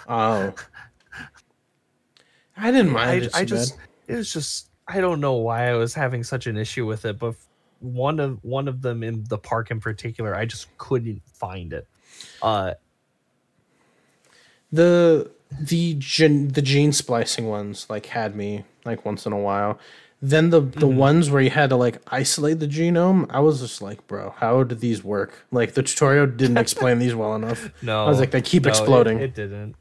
oh, 0.08 0.52
I 2.56 2.70
didn't 2.70 2.92
mind 2.92 3.10
I, 3.10 3.14
it. 3.26 3.34
I 3.34 3.44
just 3.44 3.76
bad. 3.76 3.88
it 4.08 4.14
was 4.16 4.32
just 4.32 4.70
I 4.86 5.00
don't 5.00 5.20
know 5.20 5.34
why 5.34 5.68
I 5.70 5.74
was 5.74 5.94
having 5.94 6.24
such 6.24 6.46
an 6.46 6.56
issue 6.56 6.86
with 6.86 7.04
it, 7.04 7.18
but 7.18 7.34
one 7.80 8.20
of 8.20 8.42
one 8.44 8.68
of 8.68 8.82
them 8.82 9.02
in 9.02 9.24
the 9.28 9.38
park 9.38 9.70
in 9.70 9.80
particular, 9.80 10.34
I 10.34 10.44
just 10.44 10.76
couldn't 10.78 11.22
find 11.26 11.72
it. 11.72 11.86
Uh 12.42 12.74
the 14.72 15.30
the 15.60 15.94
gen, 15.98 16.48
the 16.48 16.62
gene 16.62 16.92
splicing 16.92 17.46
ones 17.46 17.86
like 17.88 18.06
had 18.06 18.34
me 18.34 18.64
like 18.84 19.04
once 19.04 19.26
in 19.26 19.32
a 19.32 19.38
while. 19.38 19.78
Then 20.20 20.50
the 20.50 20.60
the 20.60 20.86
Mm-hmm. 20.86 20.96
ones 20.96 21.30
where 21.30 21.42
you 21.42 21.50
had 21.50 21.70
to 21.70 21.76
like 21.76 21.98
isolate 22.08 22.58
the 22.58 22.66
genome, 22.66 23.26
I 23.30 23.40
was 23.40 23.60
just 23.60 23.82
like, 23.82 24.06
bro, 24.06 24.34
how 24.38 24.62
did 24.64 24.80
these 24.80 25.04
work? 25.04 25.44
Like 25.50 25.74
the 25.74 25.82
tutorial 25.82 26.26
didn't 26.26 26.58
explain 26.58 26.98
these 26.98 27.14
well 27.14 27.34
enough. 27.34 27.70
no. 27.82 28.04
I 28.06 28.08
was 28.08 28.20
like, 28.20 28.30
they 28.30 28.42
keep 28.42 28.64
no, 28.64 28.68
it- 28.68 28.70
exploding. 28.70 29.18
It, 29.18 29.34
didn't. 29.34 29.76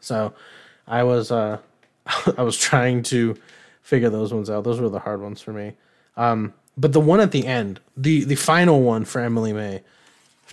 So 0.00 0.32
I 0.86 1.02
was 1.02 1.30
uh 1.32 1.58
I 2.38 2.42
was 2.42 2.56
trying 2.56 3.02
to 3.04 3.36
figure 3.86 4.10
those 4.10 4.34
ones 4.34 4.50
out. 4.50 4.64
Those 4.64 4.80
were 4.80 4.88
the 4.88 4.98
hard 4.98 5.20
ones 5.22 5.40
for 5.40 5.52
me. 5.52 5.74
Um 6.16 6.52
but 6.76 6.92
the 6.92 7.00
one 7.00 7.20
at 7.20 7.30
the 7.30 7.46
end, 7.46 7.80
the 7.96 8.24
the 8.24 8.34
final 8.34 8.82
one 8.82 9.04
for 9.04 9.20
Emily 9.20 9.52
May 9.52 9.82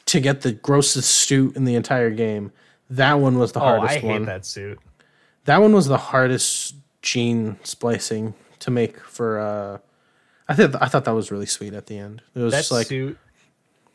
to 0.05 0.19
get 0.19 0.41
the 0.41 0.51
grossest 0.51 1.10
suit 1.10 1.55
in 1.55 1.65
the 1.65 1.76
entire 1.76 2.11
game, 2.11 2.51
that 2.89 3.14
one 3.15 3.38
was 3.39 3.51
the 3.53 3.60
Oh, 3.60 3.64
hardest 3.64 3.95
I 3.97 3.99
hate 3.99 4.10
one. 4.10 4.26
that 4.26 4.45
suit. 4.45 4.80
That 5.45 5.61
one 5.61 5.73
was 5.73 5.88
the 5.88 5.97
hardest 5.97 6.76
gene 7.01 7.57
splicing 7.64 8.34
to 8.60 8.72
make 8.72 8.99
for 8.99 9.39
uh 9.39 9.77
I 10.47 10.53
thought 10.55 10.81
I 10.81 10.88
thought 10.88 11.05
that 11.05 11.15
was 11.15 11.31
really 11.31 11.45
sweet 11.45 11.73
at 11.73 11.88
the 11.88 11.97
end. 11.97 12.22
It 12.35 12.39
was 12.39 12.53
That 12.53 12.69
like 12.72 12.88
suit 12.88 13.18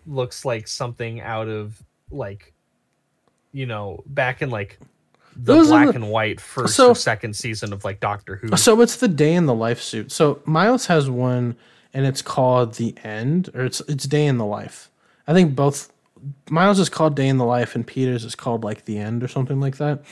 looks 0.07 0.45
like 0.45 0.67
something 0.67 1.21
out 1.21 1.49
of 1.49 1.81
like 2.11 2.53
you 3.53 3.67
know, 3.67 4.03
back 4.07 4.43
in 4.43 4.51
like 4.51 4.79
the 5.41 5.55
Those 5.55 5.69
black 5.69 5.89
the- 5.89 5.95
and 5.95 6.11
white 6.11 6.41
first 6.41 6.75
So- 6.75 6.91
or 6.91 6.95
second 6.97 7.35
season 7.37 7.73
of 7.73 7.85
like 7.85 8.01
Doctor 8.01 8.37
Who. 8.37 8.57
So 8.57 8.81
it's 8.81 8.97
the 8.97 9.09
day 9.09 9.35
in 9.35 9.47
the 9.47 9.55
life 9.55 9.81
suit. 9.81 10.11
So 10.11 10.41
Miles 10.45 10.87
has 10.87 11.09
one, 11.09 11.55
and 11.95 12.05
it's 12.05 12.23
called 12.23 12.75
the 12.75 12.95
end, 13.05 13.49
or 13.55 13.65
it's 13.65 13.81
it's 13.89 14.05
day 14.05 14.27
in 14.27 14.39
the 14.39 14.45
life. 14.45 14.91
I 15.27 15.33
think 15.33 15.55
both 15.55 15.93
Miles 16.51 16.81
is 16.81 16.89
called 16.89 17.15
Day 17.15 17.29
in 17.29 17.37
the 17.39 17.45
Life, 17.45 17.77
and 17.77 17.87
Peter's 17.87 18.25
is 18.25 18.35
called 18.35 18.65
like 18.65 18.85
The 18.87 18.99
End 18.99 19.23
or 19.23 19.29
something 19.29 19.61
like 19.61 19.77
that. 19.77 20.03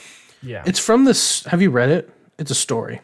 Yeah. 0.41 0.63
It's 0.65 0.79
from 0.79 1.03
this. 1.03 1.43
Have 1.45 1.61
you 1.61 1.69
read 1.69 1.89
it? 1.89 2.09
It's 2.39 2.51
a 2.51 2.55
story. 2.55 3.01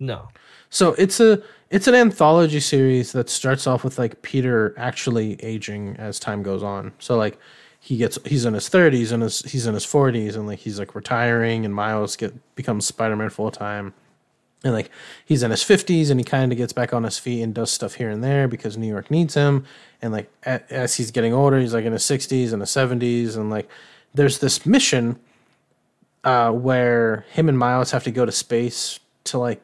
no. 0.00 0.28
So 0.70 0.94
it's 0.94 1.20
a 1.20 1.42
it's 1.68 1.86
an 1.86 1.94
anthology 1.94 2.58
series 2.60 3.12
that 3.12 3.28
starts 3.28 3.66
off 3.66 3.84
with 3.84 3.98
like 3.98 4.22
Peter 4.22 4.74
actually 4.78 5.34
aging 5.44 5.96
as 5.98 6.18
time 6.18 6.42
goes 6.42 6.62
on. 6.62 6.92
So 6.98 7.16
like 7.18 7.38
he 7.84 7.96
gets 7.96 8.16
he's 8.24 8.44
in 8.44 8.54
his 8.54 8.70
30s 8.70 9.10
and 9.10 9.24
his, 9.24 9.40
he's 9.40 9.66
in 9.66 9.74
his 9.74 9.84
40s 9.84 10.36
and 10.36 10.46
like 10.46 10.60
he's 10.60 10.78
like 10.78 10.94
retiring 10.94 11.64
and 11.64 11.74
Miles 11.74 12.14
get 12.14 12.32
becomes 12.54 12.86
Spider-Man 12.86 13.28
full 13.30 13.50
time. 13.50 13.92
And 14.62 14.72
like 14.72 14.88
he's 15.26 15.42
in 15.42 15.50
his 15.50 15.64
50s 15.64 16.08
and 16.08 16.20
he 16.20 16.22
kind 16.22 16.52
of 16.52 16.58
gets 16.58 16.72
back 16.72 16.94
on 16.94 17.02
his 17.02 17.18
feet 17.18 17.42
and 17.42 17.52
does 17.52 17.72
stuff 17.72 17.94
here 17.94 18.08
and 18.08 18.22
there 18.22 18.46
because 18.46 18.78
New 18.78 18.86
York 18.86 19.10
needs 19.10 19.34
him. 19.34 19.66
And 20.00 20.12
like 20.12 20.30
as 20.44 20.94
he's 20.94 21.10
getting 21.10 21.34
older, 21.34 21.58
he's 21.58 21.74
like 21.74 21.84
in 21.84 21.92
his 21.92 22.04
60s 22.04 22.52
and 22.52 22.62
his 22.62 22.70
70s 22.70 23.36
and 23.36 23.50
like 23.50 23.68
there's 24.14 24.38
this 24.38 24.64
mission 24.64 25.18
uh, 26.22 26.52
where 26.52 27.26
him 27.32 27.48
and 27.48 27.58
Miles 27.58 27.90
have 27.90 28.04
to 28.04 28.12
go 28.12 28.24
to 28.24 28.30
space 28.30 29.00
to 29.24 29.38
like 29.38 29.60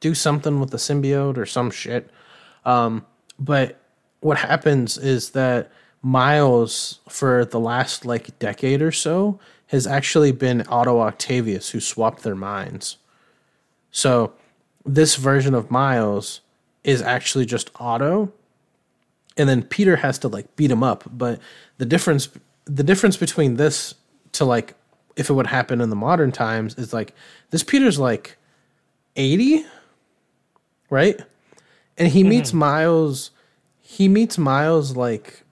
do 0.00 0.14
something 0.14 0.60
with 0.60 0.68
the 0.68 0.76
symbiote 0.76 1.38
or 1.38 1.46
some 1.46 1.70
shit. 1.70 2.10
Um, 2.66 3.06
but 3.38 3.80
what 4.20 4.36
happens 4.36 4.98
is 4.98 5.30
that 5.30 5.70
Miles, 6.04 7.00
for 7.08 7.46
the 7.46 7.58
last 7.58 8.04
like 8.04 8.38
decade 8.38 8.82
or 8.82 8.92
so, 8.92 9.40
has 9.68 9.86
actually 9.86 10.32
been 10.32 10.62
Otto 10.68 11.00
Octavius 11.00 11.70
who 11.70 11.80
swapped 11.80 12.22
their 12.22 12.34
minds. 12.34 12.98
So 13.90 14.34
this 14.84 15.16
version 15.16 15.54
of 15.54 15.70
Miles 15.70 16.42
is 16.84 17.00
actually 17.00 17.46
just 17.46 17.70
Otto, 17.76 18.30
and 19.38 19.48
then 19.48 19.62
Peter 19.62 19.96
has 19.96 20.18
to 20.18 20.28
like 20.28 20.54
beat 20.56 20.70
him 20.70 20.82
up. 20.82 21.04
But 21.10 21.40
the 21.78 21.86
difference, 21.86 22.28
the 22.66 22.84
difference 22.84 23.16
between 23.16 23.54
this 23.54 23.94
to 24.32 24.44
like 24.44 24.74
if 25.16 25.30
it 25.30 25.32
would 25.32 25.46
happen 25.46 25.80
in 25.80 25.88
the 25.88 25.96
modern 25.96 26.32
times 26.32 26.74
is 26.76 26.92
like 26.92 27.14
this 27.50 27.62
Peter's 27.62 27.98
like 27.98 28.36
eighty, 29.16 29.64
right? 30.90 31.18
And 31.96 32.08
he 32.08 32.20
mm-hmm. 32.20 32.28
meets 32.28 32.52
Miles. 32.52 33.30
He 33.80 34.08
meets 34.08 34.36
Miles 34.36 34.96
like 34.96 35.43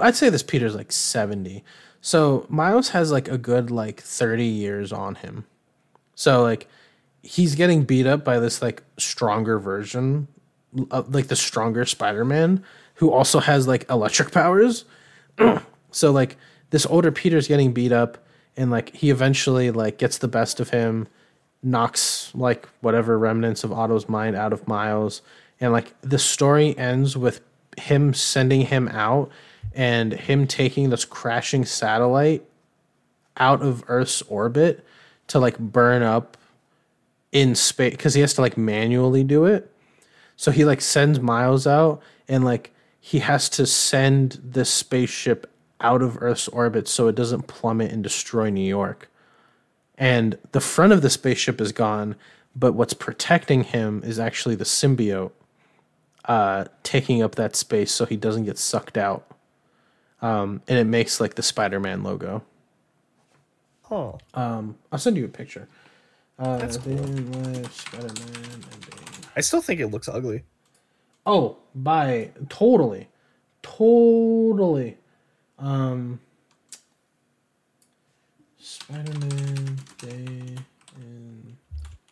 I'd 0.00 0.16
say 0.16 0.28
this 0.28 0.42
Peter's 0.42 0.74
like 0.74 0.92
seventy. 0.92 1.64
So 2.00 2.46
Miles 2.48 2.90
has 2.90 3.12
like 3.12 3.28
a 3.28 3.38
good 3.38 3.70
like 3.70 4.00
thirty 4.00 4.46
years 4.46 4.92
on 4.92 5.16
him. 5.16 5.44
So 6.14 6.42
like 6.42 6.68
he's 7.22 7.54
getting 7.54 7.84
beat 7.84 8.06
up 8.06 8.24
by 8.24 8.38
this 8.38 8.60
like 8.60 8.82
stronger 8.98 9.58
version, 9.58 10.28
uh, 10.90 11.02
like 11.08 11.28
the 11.28 11.36
stronger 11.36 11.84
Spider-Man, 11.84 12.64
who 12.94 13.10
also 13.10 13.40
has 13.40 13.66
like 13.66 13.88
electric 13.88 14.32
powers. 14.32 14.84
so 15.90 16.10
like 16.10 16.36
this 16.70 16.86
older 16.86 17.12
Peter's 17.12 17.48
getting 17.48 17.72
beat 17.72 17.92
up, 17.92 18.18
and 18.56 18.70
like 18.70 18.94
he 18.94 19.10
eventually 19.10 19.70
like 19.70 19.98
gets 19.98 20.18
the 20.18 20.28
best 20.28 20.60
of 20.60 20.70
him, 20.70 21.06
knocks 21.62 22.32
like 22.34 22.68
whatever 22.80 23.18
remnants 23.18 23.64
of 23.64 23.72
Otto's 23.72 24.08
mind 24.08 24.36
out 24.36 24.52
of 24.52 24.66
Miles, 24.66 25.22
and 25.60 25.72
like 25.72 25.94
the 26.00 26.18
story 26.18 26.76
ends 26.76 27.16
with 27.16 27.40
him 27.78 28.12
sending 28.12 28.62
him 28.62 28.88
out 28.88 29.30
and 29.74 30.12
him 30.12 30.46
taking 30.46 30.90
this 30.90 31.04
crashing 31.04 31.64
satellite 31.64 32.44
out 33.36 33.62
of 33.62 33.84
Earth's 33.88 34.22
orbit 34.22 34.84
to 35.28 35.38
like 35.38 35.58
burn 35.58 36.02
up 36.02 36.36
in 37.30 37.54
space 37.54 37.92
because 37.92 38.14
he 38.14 38.20
has 38.20 38.34
to 38.34 38.40
like 38.40 38.56
manually 38.56 39.24
do 39.24 39.46
it. 39.46 39.72
So 40.36 40.50
he 40.50 40.64
like 40.64 40.80
sends 40.80 41.20
Miles 41.20 41.66
out 41.66 42.02
and 42.28 42.44
like 42.44 42.72
he 43.00 43.20
has 43.20 43.48
to 43.50 43.66
send 43.66 44.40
this 44.44 44.70
spaceship 44.70 45.50
out 45.80 46.02
of 46.02 46.22
Earth's 46.22 46.48
orbit 46.48 46.86
so 46.86 47.08
it 47.08 47.14
doesn't 47.14 47.48
plummet 47.48 47.90
and 47.90 48.02
destroy 48.02 48.50
New 48.50 48.66
York. 48.66 49.10
And 49.98 50.38
the 50.52 50.60
front 50.60 50.92
of 50.92 51.02
the 51.02 51.10
spaceship 51.10 51.60
is 51.60 51.72
gone, 51.72 52.16
but 52.54 52.74
what's 52.74 52.94
protecting 52.94 53.64
him 53.64 54.02
is 54.04 54.18
actually 54.18 54.54
the 54.54 54.64
symbiote 54.64 55.32
uh, 56.24 56.66
taking 56.82 57.22
up 57.22 57.34
that 57.34 57.56
space 57.56 57.90
so 57.92 58.04
he 58.04 58.16
doesn't 58.16 58.44
get 58.44 58.58
sucked 58.58 58.96
out. 58.96 59.26
Um, 60.22 60.62
and 60.68 60.78
it 60.78 60.84
makes 60.84 61.20
like 61.20 61.34
the 61.34 61.42
Spider-Man 61.42 62.02
logo. 62.02 62.42
Oh, 63.90 64.18
Um, 64.32 64.76
I'll 64.90 64.98
send 64.98 65.16
you 65.18 65.24
a 65.26 65.28
picture. 65.28 65.68
Uh, 66.38 66.56
That's 66.56 66.78
cool. 66.78 66.98
I 69.36 69.40
still 69.42 69.60
think 69.60 69.80
it 69.80 69.88
looks 69.88 70.08
ugly. 70.08 70.44
Oh, 71.26 71.56
by 71.74 72.30
totally, 72.48 73.08
totally. 73.62 74.96
Um, 75.58 76.20
Spider-Man 78.58 79.78
Day 79.98 80.56
in. 80.96 81.56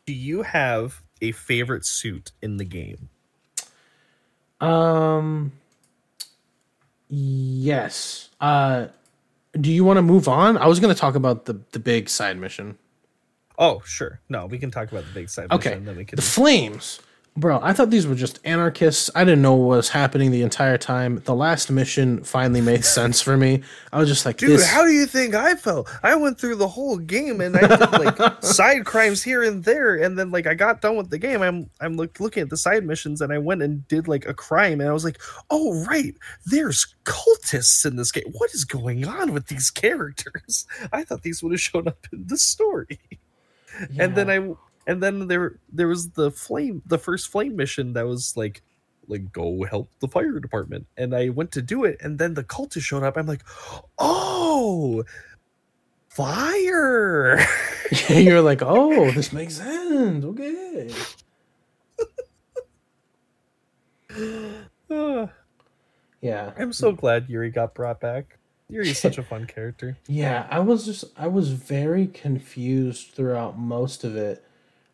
Do 0.06 0.12
you 0.12 0.42
have 0.42 1.02
a 1.22 1.32
favorite 1.32 1.84
suit 1.86 2.32
in 2.42 2.56
the 2.56 2.64
game? 2.64 3.08
Um. 4.60 5.52
Yes. 7.10 8.30
Uh, 8.40 8.86
do 9.60 9.70
you 9.72 9.84
want 9.84 9.98
to 9.98 10.02
move 10.02 10.28
on? 10.28 10.56
I 10.56 10.66
was 10.66 10.78
going 10.80 10.94
to 10.94 10.98
talk 11.00 11.14
about 11.16 11.44
the 11.44 11.60
the 11.72 11.80
big 11.80 12.08
side 12.08 12.38
mission. 12.38 12.78
Oh, 13.58 13.82
sure. 13.84 14.20
No, 14.28 14.46
we 14.46 14.58
can 14.58 14.70
talk 14.70 14.90
about 14.90 15.04
the 15.04 15.12
big 15.12 15.28
side 15.28 15.50
Okay. 15.50 15.70
mission, 15.70 15.78
and 15.78 15.88
then 15.88 15.96
we 15.96 16.04
can. 16.04 16.16
The 16.16 16.22
flames. 16.22 17.00
Bro, 17.36 17.60
I 17.62 17.72
thought 17.72 17.90
these 17.90 18.08
were 18.08 18.16
just 18.16 18.40
anarchists. 18.44 19.08
I 19.14 19.24
didn't 19.24 19.40
know 19.40 19.54
what 19.54 19.76
was 19.76 19.88
happening 19.88 20.32
the 20.32 20.42
entire 20.42 20.76
time. 20.76 21.22
The 21.24 21.34
last 21.34 21.70
mission 21.70 22.24
finally 22.24 22.60
made 22.60 22.84
sense 22.84 23.20
for 23.22 23.36
me. 23.36 23.62
I 23.92 24.00
was 24.00 24.08
just 24.08 24.26
like, 24.26 24.36
Dude, 24.36 24.50
this, 24.50 24.68
how 24.68 24.84
do 24.84 24.90
you 24.90 25.06
think 25.06 25.34
I 25.36 25.54
felt? 25.54 25.88
I 26.02 26.16
went 26.16 26.40
through 26.40 26.56
the 26.56 26.66
whole 26.66 26.98
game 26.98 27.40
and 27.40 27.56
I 27.56 27.60
did 27.68 27.92
like 27.92 28.42
side 28.42 28.84
crimes 28.84 29.22
here 29.22 29.44
and 29.44 29.62
there, 29.62 29.94
and 29.94 30.18
then 30.18 30.32
like 30.32 30.48
I 30.48 30.54
got 30.54 30.80
done 30.80 30.96
with 30.96 31.10
the 31.10 31.18
game. 31.18 31.40
I'm 31.40 31.70
I'm 31.80 31.96
look, 31.96 32.18
looking 32.18 32.42
at 32.42 32.50
the 32.50 32.56
side 32.56 32.84
missions 32.84 33.20
and 33.20 33.32
I 33.32 33.38
went 33.38 33.62
and 33.62 33.86
did 33.86 34.08
like 34.08 34.26
a 34.26 34.34
crime, 34.34 34.80
and 34.80 34.90
I 34.90 34.92
was 34.92 35.04
like, 35.04 35.20
oh 35.50 35.84
right, 35.84 36.14
there's 36.46 36.94
cultists 37.04 37.86
in 37.86 37.94
this 37.94 38.10
game. 38.10 38.24
What 38.32 38.52
is 38.52 38.64
going 38.64 39.06
on 39.06 39.32
with 39.32 39.46
these 39.46 39.70
characters? 39.70 40.66
I 40.92 41.04
thought 41.04 41.22
these 41.22 41.44
would 41.44 41.52
have 41.52 41.60
shown 41.60 41.86
up 41.86 42.08
in 42.12 42.26
the 42.26 42.36
story. 42.36 42.98
And 43.98 44.14
then 44.14 44.28
I 44.28 44.54
and 44.90 45.00
then 45.02 45.28
there 45.28 45.54
there 45.72 45.86
was 45.86 46.10
the 46.10 46.30
flame 46.32 46.82
the 46.84 46.98
first 46.98 47.28
flame 47.28 47.54
mission 47.54 47.92
that 47.92 48.06
was 48.06 48.36
like 48.36 48.60
like 49.06 49.30
go 49.32 49.64
help 49.64 49.88
the 50.00 50.08
fire 50.08 50.38
department 50.40 50.86
and 50.96 51.14
i 51.14 51.28
went 51.28 51.52
to 51.52 51.62
do 51.62 51.84
it 51.84 51.96
and 52.00 52.18
then 52.18 52.34
the 52.34 52.42
cultist 52.44 52.82
showed 52.82 53.04
up 53.04 53.16
i'm 53.16 53.26
like 53.26 53.44
oh 53.98 55.04
fire 56.08 57.38
you're 58.08 58.40
like, 58.40 58.62
oh, 58.62 59.10
this 59.16 59.32
makes 59.32 59.54
sense. 59.54 60.24
Okay. 60.24 60.90
Ah, 64.90 65.30
Yeah. 66.20 66.52
i'm 66.58 66.72
so 66.72 66.92
glad 66.92 67.28
yuri 67.28 67.50
got 67.50 67.74
brought 67.74 68.00
back 68.00 68.38
yuri's 68.68 68.98
such 68.98 69.18
a 69.18 69.22
fun 69.22 69.46
character 69.46 69.96
Yeah, 70.08 70.46
I 70.50 70.58
was 70.60 70.84
just 70.84 71.04
I 71.16 71.28
was 71.28 71.50
very 71.52 72.06
confused 72.08 73.12
throughout 73.14 73.58
most 73.58 74.04
of 74.04 74.16
it. 74.16 74.44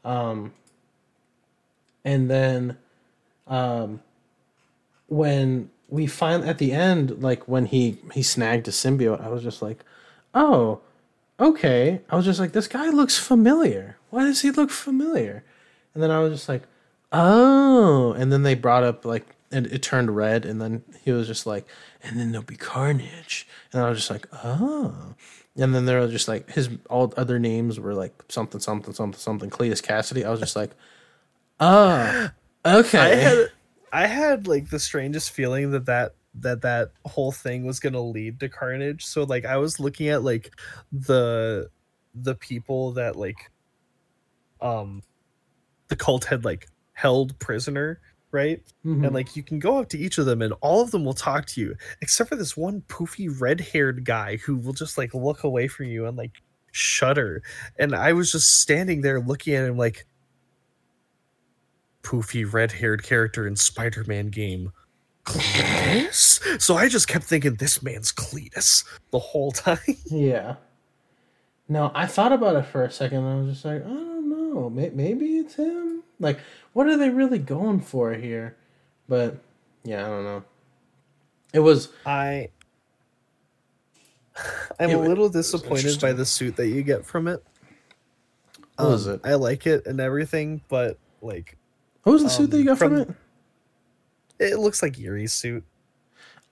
Um 0.07 0.53
and 2.05 2.31
then 2.31 2.79
um 3.49 4.01
when 5.09 5.71
we 5.89 6.07
find 6.07 6.45
at 6.45 6.59
the 6.59 6.73
end 6.73 7.23
like 7.23 7.47
when 7.49 7.67
he 7.67 7.99
he 8.13 8.23
snagged 8.23 8.69
a 8.69 8.71
symbiote, 8.71 9.21
I 9.21 9.29
was 9.29 9.43
just 9.43 9.63
like, 9.63 9.85
"Oh, 10.35 10.81
okay." 11.39 12.01
I 12.11 12.17
was 12.17 12.25
just 12.25 12.41
like, 12.41 12.53
"This 12.53 12.69
guy 12.69 12.89
looks 12.89 13.19
familiar. 13.19 13.97
Why 14.11 14.25
does 14.25 14.43
he 14.43 14.51
look 14.51 14.71
familiar?" 14.71 15.45
And 15.95 16.03
then 16.03 16.11
I 16.11 16.21
was 16.21 16.33
just 16.33 16.49
like, 16.49 16.63
"Oh." 17.13 18.13
And 18.13 18.33
then 18.33 18.43
they 18.43 18.55
brought 18.55 18.85
up 18.85 19.05
like 19.05 19.27
and 19.53 19.67
it 19.67 19.83
turned 19.83 20.17
red 20.17 20.45
and 20.45 20.61
then 20.61 20.83
he 21.03 21.13
was 21.13 21.27
just 21.29 21.47
like, 21.47 21.67
"And 22.03 22.19
then 22.19 22.33
there'll 22.33 22.47
be 22.47 22.57
carnage." 22.57 23.47
And 23.73 23.83
I 23.83 23.89
was 23.89 23.99
just 23.99 24.11
like, 24.11 24.27
"Oh." 24.45 25.15
And 25.59 25.75
then 25.75 25.87
there 25.87 26.01
were 26.01 26.09
just 26.09 26.29
like 26.29 26.51
his 26.51 26.69
all 26.91 27.13
other 27.17 27.39
names 27.39 27.81
were 27.81 27.95
like 27.95 28.13
something 28.29 28.61
something 28.61 28.93
something 28.93 29.19
something 29.19 29.51
Cletus 29.51 29.83
Kasady. 29.83 30.25
I 30.25 30.31
was 30.31 30.41
just 30.41 30.57
like, 30.57 30.73
"Oh, 31.61 32.29
okay." 32.67 32.99
i 32.99 33.15
had 33.15 33.53
i 33.93 34.07
had 34.07 34.47
like 34.47 34.69
the 34.71 34.79
strangest 34.79 35.31
feeling 35.31 35.71
that 35.71 35.87
that 35.87 36.15
that 36.35 36.63
that 36.63 36.93
whole 37.07 37.33
thing 37.33 37.65
was 37.65 37.81
going 37.81 37.93
to 37.93 38.01
lead 38.01 38.39
to 38.41 38.49
carnage 38.49 39.07
so 39.07 39.23
like 39.25 39.47
i 39.47 39.57
was 39.57 39.81
looking 39.81 40.09
at 40.09 40.23
like 40.23 40.51
the 40.93 41.69
the 42.15 42.35
people 42.35 42.93
that 42.93 43.17
like 43.17 43.51
um 44.61 45.03
the 45.89 45.97
cult 45.97 46.25
had 46.25 46.45
like 46.45 46.69
held 46.93 47.39
prisoner 47.39 48.01
right 48.37 48.63
Mhm. 48.85 49.05
and 49.07 49.15
like 49.15 49.35
you 49.37 49.43
can 49.43 49.59
go 49.59 49.79
up 49.79 49.89
to 49.89 49.99
each 49.99 50.19
of 50.19 50.27
them 50.27 50.43
and 50.43 50.53
all 50.61 50.81
of 50.83 50.91
them 50.91 51.05
will 51.05 51.15
talk 51.29 51.47
to 51.47 51.61
you 51.61 51.75
except 52.03 52.29
for 52.29 52.37
this 52.37 52.57
one 52.57 52.83
poofy 52.89 53.29
red-haired 53.41 54.05
guy 54.05 54.37
who 54.45 54.57
will 54.57 54.73
just 54.75 54.99
like 54.99 55.15
look 55.15 55.45
away 55.45 55.67
from 55.69 55.87
you 55.87 56.07
and 56.07 56.17
like 56.17 56.33
shudder 56.73 57.43
and 57.79 57.95
i 57.95 58.13
was 58.13 58.31
just 58.31 58.61
standing 58.61 59.01
there 59.01 59.21
looking 59.21 59.55
at 59.55 59.65
him 59.69 59.77
like 59.79 60.05
poofy 62.03 62.51
red-haired 62.51 63.03
character 63.03 63.47
in 63.47 63.57
spider-man 63.57 64.29
game 64.29 64.73
Cletus. 65.25 66.41
So 66.63 66.77
I 66.77 66.89
just 66.89 67.09
kept 67.09 67.25
thinking 67.25 67.55
this 67.55 67.83
man's 67.83 68.13
Cletus 68.13 68.85
the 69.11 69.19
whole 69.19 69.51
time. 69.51 69.79
Yeah. 70.07 70.55
No, 71.69 71.91
I 71.97 72.07
thought 72.07 72.31
about 72.31 72.55
it 72.55 72.67
for 72.67 72.85
a 72.85 72.91
second. 72.93 73.25
And 73.25 73.27
I 73.27 73.35
was 73.43 73.55
just 73.55 73.65
like, 73.65 73.85
I 73.85 73.89
don't 73.89 74.31
know. 74.31 74.71
Maybe 74.71 75.39
it's 75.39 75.55
him. 75.57 76.05
Like, 76.21 76.39
what 76.77 76.87
are 76.89 76.99
they 76.99 77.09
really 77.09 77.39
going 77.39 77.81
for 77.81 78.13
here? 78.13 78.55
But 79.09 79.39
yeah, 79.83 80.05
I 80.05 80.09
don't 80.11 80.25
know. 80.25 80.45
It 81.55 81.61
was 81.61 81.89
I 82.05 82.51
I'm 84.79 84.91
It 84.91 84.95
a 84.95 84.99
little 84.99 85.31
disappointed 85.31 85.99
by 86.03 86.13
the 86.13 86.27
suit 86.27 86.57
that 86.57 86.69
you 86.69 86.83
get 86.83 87.07
from 87.07 87.29
it. 87.29 87.43
What 88.77 88.89
was 88.91 89.09
Um, 89.09 89.15
it? 89.15 89.21
I 89.25 89.35
like 89.37 89.67
it 89.67 89.87
and 89.87 90.01
everything, 90.01 90.61
but 90.69 90.99
like 91.23 91.57
what 92.03 92.13
was 92.13 92.23
the 92.23 92.29
suit 92.29 92.51
that 92.51 92.59
you 92.59 92.63
um, 92.65 92.67
got 92.67 92.79
from, 92.79 93.05
from- 93.05 93.17
it? 94.39 94.53
it 94.53 94.59
looks 94.59 94.83
like 94.83 94.99
Yuri's 94.99 95.33
suit. 95.33 95.65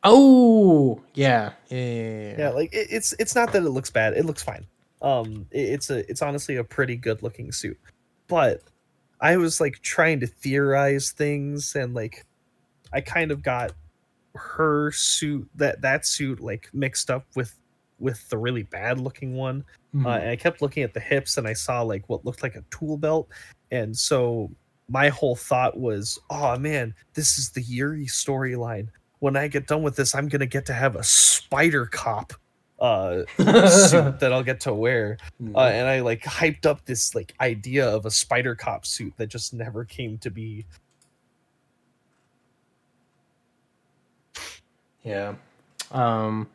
Oh, 0.06 1.02
yeah, 1.12 1.52
yeah, 1.68 1.78
yeah. 1.78 1.82
yeah, 2.30 2.34
Yeah, 2.38 2.48
like 2.50 2.72
it, 2.72 2.86
it's 2.90 3.12
it's 3.18 3.34
not 3.34 3.52
that 3.52 3.62
it 3.62 3.70
looks 3.70 3.90
bad. 3.90 4.14
It 4.14 4.24
looks 4.24 4.42
fine. 4.42 4.66
Um, 5.02 5.46
it, 5.50 5.60
it's 5.68 5.90
a 5.90 6.08
it's 6.10 6.22
honestly 6.22 6.56
a 6.56 6.64
pretty 6.64 6.96
good 6.96 7.22
looking 7.22 7.52
suit, 7.52 7.78
but 8.26 8.62
I 9.24 9.38
was 9.38 9.58
like 9.58 9.80
trying 9.80 10.20
to 10.20 10.26
theorize 10.26 11.10
things 11.10 11.76
and 11.76 11.94
like 11.94 12.26
I 12.92 13.00
kind 13.00 13.30
of 13.30 13.42
got 13.42 13.72
her 14.34 14.92
suit 14.92 15.48
that 15.54 15.80
that 15.80 16.04
suit 16.04 16.40
like 16.40 16.68
mixed 16.74 17.10
up 17.10 17.24
with 17.34 17.58
with 17.98 18.28
the 18.28 18.36
really 18.36 18.64
bad 18.64 19.00
looking 19.00 19.34
one. 19.34 19.64
Mhm. 19.94 20.04
Uh, 20.04 20.18
and 20.18 20.28
I 20.28 20.36
kept 20.36 20.60
looking 20.60 20.82
at 20.82 20.92
the 20.92 21.00
hips 21.00 21.38
and 21.38 21.48
I 21.48 21.54
saw 21.54 21.80
like 21.80 22.06
what 22.10 22.26
looked 22.26 22.42
like 22.42 22.54
a 22.54 22.64
tool 22.70 22.98
belt, 22.98 23.30
and 23.70 23.96
so 23.96 24.50
my 24.90 25.08
whole 25.08 25.36
thought 25.36 25.78
was, 25.78 26.18
oh 26.28 26.58
man, 26.58 26.94
this 27.14 27.38
is 27.38 27.48
the 27.48 27.62
Yuri 27.62 28.04
storyline. 28.04 28.88
When 29.20 29.36
I 29.36 29.48
get 29.48 29.66
done 29.66 29.82
with 29.82 29.96
this, 29.96 30.14
I'm 30.14 30.28
gonna 30.28 30.44
get 30.44 30.66
to 30.66 30.74
have 30.74 30.96
a 30.96 31.02
spider 31.02 31.86
cop 31.86 32.34
uh 32.80 33.22
suit 33.68 34.18
that 34.20 34.32
I'll 34.32 34.42
get 34.42 34.60
to 34.60 34.74
wear. 34.74 35.16
Mhm. 35.42 35.54
Uh, 35.54 35.60
and 35.60 35.86
I 35.88 36.00
like 36.00 36.22
hyped 36.22 36.66
up 36.66 36.84
this 36.84 37.14
like 37.14 37.32
idea 37.40 37.88
of 37.88 38.04
a 38.06 38.10
spider 38.10 38.54
cop 38.54 38.84
suit 38.86 39.14
that 39.16 39.28
just 39.28 39.54
never 39.54 39.84
came 39.84 40.18
to 40.18 40.30
be. 40.30 40.66
Yeah. 45.02 45.34
Um 45.92 46.48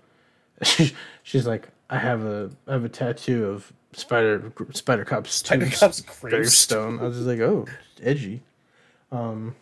she's 1.24 1.48
like, 1.48 1.70
I 1.90 1.98
have 1.98 2.24
a 2.26 2.50
I 2.68 2.74
have 2.74 2.84
a 2.84 2.90
tattoo 2.90 3.46
of 3.46 3.72
Spider 3.94 4.52
Spider 4.72 5.06
Cop's 5.06 5.34
Spider 5.36 5.66
tombs- 5.66 5.80
Cop's 5.80 6.02
gravestone. 6.02 6.30
gravestone. 6.30 7.00
I 7.00 7.04
was 7.04 7.16
just 7.18 7.28
like, 7.28 7.40
oh, 7.40 7.66
edgy. 8.02 8.42
Um 9.12 9.56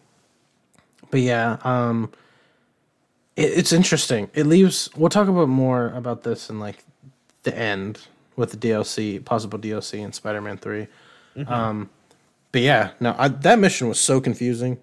but 1.11 1.21
yeah, 1.21 1.57
um 1.63 2.11
it, 3.38 3.57
it's 3.59 3.72
interesting. 3.72 4.30
It 4.34 4.45
leaves 4.45 4.89
we'll 4.97 5.09
talk 5.09 5.30
about 5.30 5.47
more 5.47 5.93
about 5.95 6.23
this 6.23 6.49
in 6.49 6.59
like 6.59 6.84
the 7.43 7.57
end 7.57 8.01
with 8.35 8.51
the 8.51 8.57
DLC, 8.57 9.23
possible 9.23 9.57
DLC 9.57 9.99
in 9.99 10.11
Spider-Man 10.11 10.57
3. 10.57 10.88
Um 11.47 11.89
but 12.51 12.61
yeah, 12.61 12.91
no, 12.99 13.15
I, 13.18 13.27
that 13.30 13.59
mission 13.59 13.88
was 13.88 13.99
so 13.99 14.19
confusing. 14.19 14.77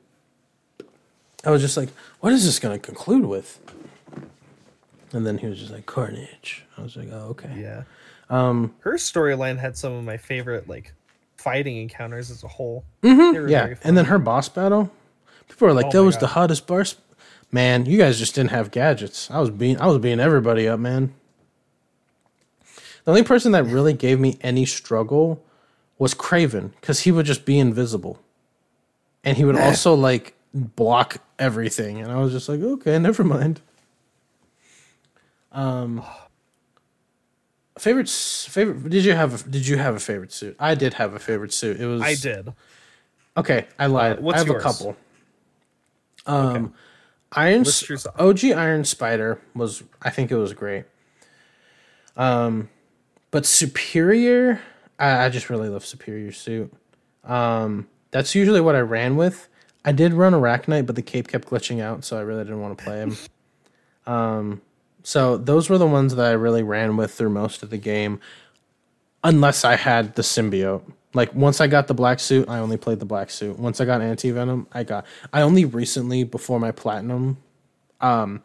I 1.44 1.51
was 1.51 1.60
just 1.60 1.76
like, 1.76 1.89
what 2.20 2.32
is 2.32 2.44
this 2.44 2.59
going 2.59 2.78
to 2.78 2.85
conclude 2.85 3.24
with? 3.26 3.59
And 5.12 5.26
then 5.26 5.39
he 5.39 5.47
was 5.47 5.59
just 5.59 5.72
like, 5.72 5.86
Carnage. 5.86 6.64
I 6.78 6.82
was 6.82 6.97
like, 6.97 7.09
oh, 7.12 7.28
okay. 7.31 7.51
Yeah. 7.56 7.82
Um, 8.31 8.74
Her 8.81 8.94
storyline 8.94 9.59
had 9.59 9.76
some 9.76 9.93
of 9.93 10.05
my 10.05 10.16
favorite 10.16 10.68
like 10.68 10.93
fighting 11.36 11.76
encounters 11.76 12.31
as 12.31 12.43
a 12.44 12.48
whole. 12.48 12.85
mhm, 13.02 13.48
yeah. 13.51 13.74
And 13.82 13.97
then 13.97 14.06
her 14.06 14.18
boss 14.18 14.48
battle, 14.48 14.90
people 15.48 15.66
were 15.68 15.74
like, 15.74 15.86
Oh 15.86 15.90
that 15.93 16.05
was 16.05 16.16
the 16.18 16.28
hottest 16.28 16.66
boss. 16.66 16.97
Man, 17.55 17.86
you 17.86 17.98
guys 17.98 18.18
just 18.18 18.35
didn't 18.35 18.51
have 18.51 18.72
gadgets. 18.72 19.31
I 19.31 19.39
was 19.39 19.48
being, 19.48 19.81
I 19.81 19.86
was 19.86 19.98
being 19.98 20.18
everybody 20.18 20.66
up, 20.66 20.81
man. 20.81 21.14
The 23.05 23.12
only 23.12 23.22
person 23.22 23.52
that 23.52 23.62
really 23.62 23.93
gave 23.93 24.18
me 24.18 24.39
any 24.40 24.66
struggle 24.66 25.40
was 25.97 26.14
Kraven 26.14 26.72
because 26.81 27.02
he 27.02 27.12
would 27.12 27.26
just 27.26 27.44
be 27.44 27.60
invisible, 27.60 28.20
and 29.22 29.36
he 29.36 29.44
would 29.44 29.55
also 29.55 29.94
like 29.94 30.35
block 30.52 31.18
everything, 31.39 32.01
and 32.01 32.10
I 32.10 32.16
was 32.16 32.32
just 32.32 32.48
like, 32.48 32.60
okay, 32.60 32.98
never 32.98 33.22
mind. 33.22 33.60
Um, 35.52 36.02
favorite 37.78 38.10
favorite. 38.10 38.90
Did 38.90 39.05
you 39.05 39.12
have 39.12 39.47
a, 39.47 39.48
did 39.48 39.64
you 39.64 39.78
have 39.78 39.94
a 39.94 40.01
favorite 40.01 40.32
suit? 40.32 40.56
I 40.59 40.74
did 40.74 40.94
have 40.94 41.14
a 41.14 41.20
favorite 41.20 41.52
suit. 41.52 41.81
It 41.81 41.86
was 41.86 42.02
I 42.02 42.16
did. 42.16 42.52
Okay, 43.36 43.68
I 43.78 43.86
lied. 43.86 44.18
Uh, 44.18 44.28
I 44.31 44.39
have 44.39 44.48
yours? 44.48 44.60
a 44.60 44.60
couple. 44.60 44.97
Um, 46.26 46.74
Iron 47.35 47.62
List 47.62 47.85
S- 47.85 47.89
yours 47.89 48.06
off. 48.06 48.20
OG 48.20 48.44
Iron 48.44 48.85
Spider 48.85 49.40
was 49.55 49.82
I 50.02 50.11
think 50.11 50.31
it 50.31 50.36
was 50.36 50.52
great. 50.52 50.85
Um, 52.16 52.69
but 53.31 53.44
Superior, 53.47 54.61
I, 54.98 55.27
I 55.27 55.28
just 55.28 55.51
really 55.51 55.69
love 55.69 55.85
Superior 55.85 56.32
suit. 56.32 56.73
Um, 57.24 57.89
that's 58.11 58.35
usually 58.35 58.61
what 58.61 58.77
I 58.77 58.81
ran 58.81 59.16
with. 59.16 59.48
I 59.85 59.93
did 59.93 60.15
run 60.15 60.32
Arachknight, 60.32 60.86
but 60.86 60.97
the 60.97 61.02
cape 61.02 61.28
kept 61.28 61.48
glitching 61.48 61.81
out, 61.81 62.05
so 62.05 62.16
I 62.16 62.20
really 62.20 62.44
didn't 62.44 62.61
want 62.61 62.78
to 62.78 62.85
play 62.85 63.01
him. 63.01 63.16
um, 64.06 64.62
so 65.02 65.36
those 65.36 65.69
were 65.69 65.78
the 65.78 65.86
ones 65.86 66.15
that 66.15 66.24
I 66.24 66.32
really 66.32 66.62
ran 66.62 66.97
with 66.97 67.12
through 67.12 67.31
most 67.31 67.62
of 67.62 67.70
the 67.70 67.77
game, 67.77 68.20
unless 69.23 69.65
I 69.65 69.77
had 69.77 70.15
the 70.15 70.23
symbiote. 70.23 70.90
Like 71.15 71.35
once 71.35 71.61
I 71.61 71.69
got 71.69 71.86
the 71.86 71.95
black 71.95 72.19
suit, 72.20 72.49
I 72.49 72.59
only 72.59 72.77
played 72.77 72.99
the 72.99 73.07
black 73.07 73.31
suit. 73.31 73.59
Once 73.59 73.81
I 73.81 73.85
got 73.85 74.03
anti 74.03 74.31
venom, 74.32 74.66
I 74.73 74.82
got. 74.82 75.07
I 75.32 75.43
only 75.43 75.65
recently 75.65 76.24
before 76.24 76.59
my 76.59 76.73
platinum, 76.73 77.39
um, 78.01 78.43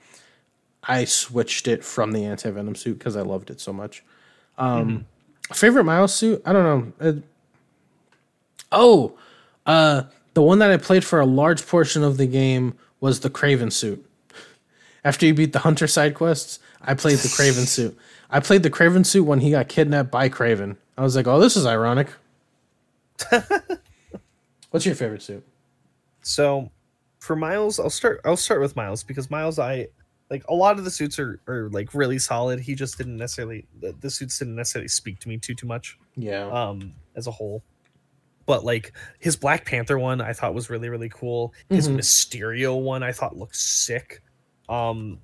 I 0.84 1.06
switched 1.06 1.68
it 1.68 1.84
from 1.84 2.12
the 2.12 2.26
anti 2.26 2.50
venom 2.52 2.76
suit 2.76 3.00
because 3.00 3.16
I 3.18 3.22
loved 3.22 3.50
it 3.50 3.60
so 3.60 3.74
much. 3.74 4.04
Um, 4.58 5.06
favorite 5.52 5.84
Miles 5.86 6.14
suit? 6.14 6.42
I 6.46 6.54
don't 6.54 6.64
know. 7.00 7.08
It- 7.10 7.24
oh, 8.72 9.14
uh, 9.66 10.04
the 10.34 10.42
one 10.42 10.60
that 10.60 10.70
I 10.72 10.78
played 10.78 11.04
for 11.04 11.20
a 11.20 11.26
large 11.26 11.66
portion 11.66 12.04
of 12.04 12.18
the 12.18 12.28
game 12.28 12.78
was 13.00 13.22
the 13.22 13.30
Kraven 13.30 13.72
suit. 13.72 14.06
After 15.04 15.26
you 15.26 15.34
beat 15.34 15.54
the 15.54 15.60
Hunter 15.60 15.88
side 15.88 16.14
quests, 16.14 16.60
I 16.82 16.94
played 16.94 17.20
the 17.20 17.30
Kraven 17.30 17.66
suit. 17.68 17.98
I 18.30 18.40
played 18.42 18.64
the 18.64 18.70
Kraven 18.70 19.06
suit 19.06 19.24
when 19.24 19.40
he 19.40 19.52
got 19.52 19.70
kidnapped 19.70 20.12
by 20.12 20.30
Kraven. 20.30 20.76
I 20.98 21.02
was 21.02 21.16
like, 21.16 21.26
oh, 21.26 21.40
this 21.40 21.56
is 21.58 21.66
ironic. 21.66 22.10
What's 24.72 24.86
your 24.86 24.96
favorite 24.96 25.22
suit? 25.22 25.46
So 26.22 26.70
for 27.20 27.36
Miles, 27.36 27.80
I'll 27.80 27.90
start 27.90 28.22
I'll 28.26 28.38
start 28.38 28.62
with 28.62 28.76
Miles 28.76 29.04
because 29.04 29.30
Miles 29.30 29.58
I 29.60 29.88
like 30.30 30.44
a 30.48 30.54
lot 30.54 30.78
of 30.78 30.86
the 30.86 30.92
suits 30.92 31.18
are, 31.18 31.40
are 31.48 31.70
like 31.70 31.94
really 31.94 32.20
solid. 32.20 32.60
He 32.60 32.76
just 32.76 32.98
didn't 32.98 33.18
necessarily 33.18 33.66
the, 33.82 33.96
the 34.00 34.10
suits 34.10 34.38
didn't 34.40 34.56
necessarily 34.56 34.88
speak 34.88 35.20
to 35.20 35.30
me 35.30 35.38
too 35.38 35.56
too 35.56 35.68
much 35.68 35.98
Yeah. 36.16 36.46
um 36.50 36.94
as 37.16 37.28
a 37.28 37.32
whole. 37.32 37.64
But 38.46 38.64
like 38.64 38.94
his 39.20 39.36
Black 39.36 39.66
Panther 39.66 39.98
one 39.98 40.22
I 40.22 40.34
thought 40.34 40.54
was 40.54 40.70
really 40.70 40.90
really 40.90 41.10
cool. 41.10 41.54
His 41.70 41.88
Mhm. 41.88 41.98
Mysterio 41.98 42.80
one 42.80 43.02
I 43.04 43.12
thought 43.12 43.38
looked 43.38 43.56
sick. 43.56 44.22
Um 44.68 45.20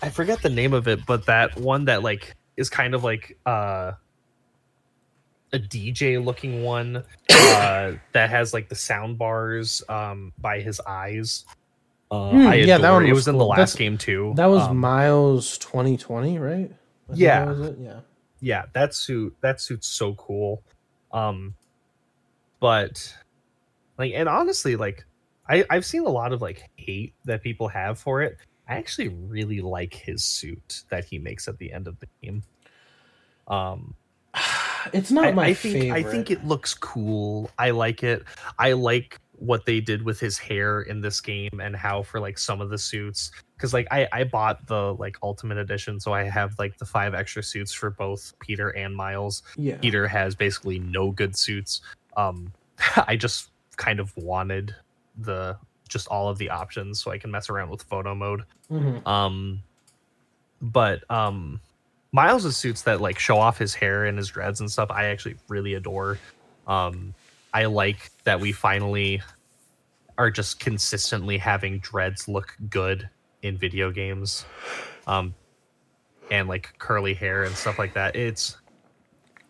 I 0.00 0.10
forget 0.10 0.42
the 0.42 0.50
name 0.50 0.72
of 0.72 0.88
it, 0.88 1.06
but 1.06 1.26
that 1.26 1.56
one 1.56 1.84
that 1.84 2.02
like 2.02 2.34
is 2.56 2.68
kind 2.68 2.94
of 2.94 3.04
like 3.04 3.38
uh 3.46 3.92
a 5.52 5.58
DJ 5.58 6.22
looking 6.24 6.62
one 6.62 7.04
uh 7.30 7.92
that 8.12 8.30
has 8.30 8.52
like 8.54 8.68
the 8.68 8.74
sound 8.74 9.18
bars 9.18 9.82
um 9.88 10.32
by 10.38 10.60
his 10.60 10.80
eyes. 10.80 11.44
Uh, 12.10 12.30
I 12.30 12.54
yeah, 12.56 12.76
that 12.78 12.90
one 12.90 13.04
it. 13.04 13.08
It 13.08 13.12
was 13.12 13.20
was 13.20 13.28
in 13.28 13.38
the 13.38 13.44
last 13.44 13.56
That's- 13.58 13.74
game 13.76 13.96
too. 13.98 14.32
that 14.36 14.46
was 14.46 14.62
Um, 14.64 14.76
Miles 14.78 15.56
2020, 15.58 16.38
right? 16.38 16.70
Yeah. 17.14 17.44
was? 17.46 17.74
Yeah. 17.78 18.00
yeah 18.40 18.64
that 18.74 18.94
suit 18.94 19.34
that 19.42 19.60
suit's 19.60 19.86
so 19.88 20.14
cool 20.14 20.62
um 21.12 21.54
but 22.60 23.14
like 23.98 24.12
and 24.14 24.28
honestly 24.28 24.76
like 24.76 25.04
i 25.48 25.64
i've 25.68 25.84
seen 25.84 26.02
a 26.04 26.08
lot 26.08 26.32
of 26.32 26.40
like 26.40 26.70
hate 26.76 27.12
that 27.26 27.42
people 27.42 27.68
have 27.68 27.98
for 27.98 28.22
it 28.22 28.38
i 28.68 28.76
actually 28.76 29.08
really 29.08 29.60
like 29.60 29.92
his 29.92 30.24
suit 30.24 30.84
that 30.88 31.04
he 31.04 31.18
makes 31.18 31.48
at 31.48 31.58
the 31.58 31.70
end 31.72 31.86
of 31.86 31.98
the 32.00 32.06
game 32.22 32.42
um 33.48 33.94
It's 34.92 35.10
not 35.10 35.26
I, 35.26 35.32
my 35.32 35.46
I 35.46 35.54
think 35.54 35.74
favorite. 35.74 36.06
i 36.06 36.10
think 36.10 36.30
it 36.30 36.44
looks 36.46 36.74
cool 36.74 37.50
i 37.58 37.70
like 37.70 38.02
it 38.02 38.24
i 38.58 38.72
like 38.72 39.18
what 39.38 39.66
they 39.66 39.80
did 39.80 40.02
with 40.02 40.20
his 40.20 40.38
hair 40.38 40.82
in 40.82 41.00
this 41.00 41.20
game 41.20 41.60
and 41.60 41.74
how 41.74 42.02
for 42.02 42.20
like 42.20 42.38
some 42.38 42.60
of 42.60 42.70
the 42.70 42.78
suits 42.78 43.32
because 43.56 43.74
like 43.74 43.88
I, 43.90 44.06
I 44.12 44.24
bought 44.24 44.64
the 44.68 44.94
like 44.94 45.16
ultimate 45.22 45.58
edition 45.58 45.98
so 45.98 46.12
i 46.12 46.22
have 46.22 46.56
like 46.58 46.78
the 46.78 46.84
five 46.84 47.12
extra 47.14 47.42
suits 47.42 47.72
for 47.72 47.90
both 47.90 48.32
peter 48.38 48.70
and 48.70 48.94
miles 48.94 49.42
yeah. 49.56 49.76
Peter 49.78 50.06
has 50.08 50.34
basically 50.34 50.78
no 50.78 51.10
good 51.10 51.36
suits. 51.36 51.80
Um, 52.16 52.52
I 53.06 53.16
just 53.16 53.50
kind 53.76 54.00
of 54.00 54.16
wanted 54.16 54.74
the 55.18 55.56
just 55.88 56.08
all 56.08 56.28
of 56.28 56.38
the 56.38 56.48
options 56.50 57.00
so 57.00 57.10
I 57.10 57.18
can 57.18 57.30
mess 57.30 57.50
around 57.50 57.70
with 57.70 57.82
photo 57.82 58.14
mode. 58.14 58.44
Mhm. 58.70 59.06
Um, 59.06 59.62
but 60.60 61.08
um, 61.10 61.60
Miles' 62.12 62.56
suits 62.56 62.82
that 62.82 63.00
like 63.00 63.18
show 63.18 63.38
off 63.38 63.58
his 63.58 63.74
hair 63.74 64.04
and 64.04 64.18
his 64.18 64.28
dreads 64.28 64.60
and 64.60 64.70
stuff, 64.70 64.90
I 64.90 65.06
actually 65.06 65.36
really 65.48 65.74
adore. 65.74 66.18
Um, 66.66 67.14
I 67.54 67.64
like 67.64 68.10
that 68.24 68.38
we 68.38 68.52
finally 68.52 69.22
are 70.18 70.30
just 70.30 70.60
consistently 70.60 71.38
having 71.38 71.78
dreads 71.78 72.28
look 72.28 72.54
good 72.68 73.08
in 73.42 73.56
video 73.56 73.90
games, 73.90 74.44
um, 75.06 75.34
and 76.30 76.48
like 76.48 76.72
curly 76.78 77.14
hair 77.14 77.44
and 77.44 77.54
stuff 77.56 77.78
like 77.78 77.94
that. 77.94 78.14
It's 78.14 78.56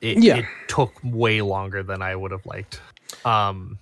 it, 0.00 0.18
Yeah. 0.22 0.36
it 0.38 0.44
took 0.68 0.92
way 1.02 1.42
longer 1.42 1.82
than 1.82 2.00
I 2.00 2.14
would 2.16 2.30
have 2.30 2.46
liked. 2.46 2.80
Um, 3.24 3.78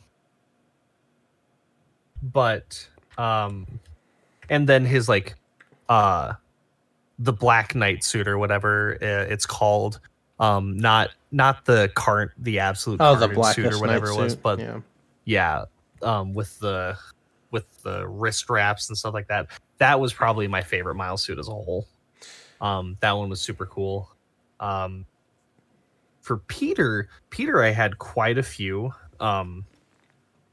but 2.22 2.88
um, 3.18 3.66
and 4.48 4.66
then 4.68 4.84
his 4.86 5.08
like 5.08 5.34
uh 5.88 6.32
the 7.20 7.32
black 7.32 7.74
knight 7.74 8.02
suit 8.02 8.26
or 8.26 8.38
whatever 8.38 8.94
uh, 9.02 9.30
it's 9.30 9.46
called. 9.46 10.00
Um 10.40 10.78
not 10.78 11.10
not 11.30 11.66
the 11.66 11.92
cart 11.94 12.32
the 12.38 12.58
absolute 12.58 12.98
Oh, 13.00 13.14
the 13.14 13.28
black 13.28 13.54
suit 13.54 13.72
or 13.72 13.78
whatever 13.78 14.08
it 14.08 14.16
was 14.16 14.34
but 14.34 14.58
yeah. 14.58 14.80
yeah 15.26 15.64
um 16.02 16.32
with 16.32 16.58
the 16.60 16.96
with 17.50 17.82
the 17.82 18.08
wrist 18.08 18.48
wraps 18.48 18.88
and 18.88 18.96
stuff 18.96 19.12
like 19.12 19.28
that. 19.28 19.48
That 19.78 20.00
was 20.00 20.12
probably 20.14 20.48
my 20.48 20.62
favorite 20.62 20.94
miles 20.94 21.22
suit 21.22 21.38
as 21.38 21.48
a 21.48 21.52
whole. 21.52 21.86
Um 22.62 22.96
that 23.00 23.12
one 23.12 23.28
was 23.28 23.40
super 23.40 23.66
cool. 23.66 24.10
Um 24.58 25.04
for 26.22 26.36
peter 26.38 27.08
peter 27.30 27.62
i 27.62 27.70
had 27.70 27.98
quite 27.98 28.38
a 28.38 28.42
few. 28.42 28.92
Um 29.20 29.66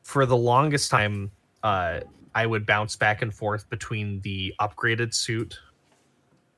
for 0.04 0.26
the 0.26 0.38
longest 0.38 0.92
time 0.92 1.32
uh 1.64 2.02
i 2.36 2.46
would 2.46 2.66
bounce 2.66 2.98
back 2.98 3.22
and 3.22 3.34
forth 3.34 3.70
between 3.70 4.20
the 4.22 4.54
upgraded 4.60 5.14
suit 5.14 5.58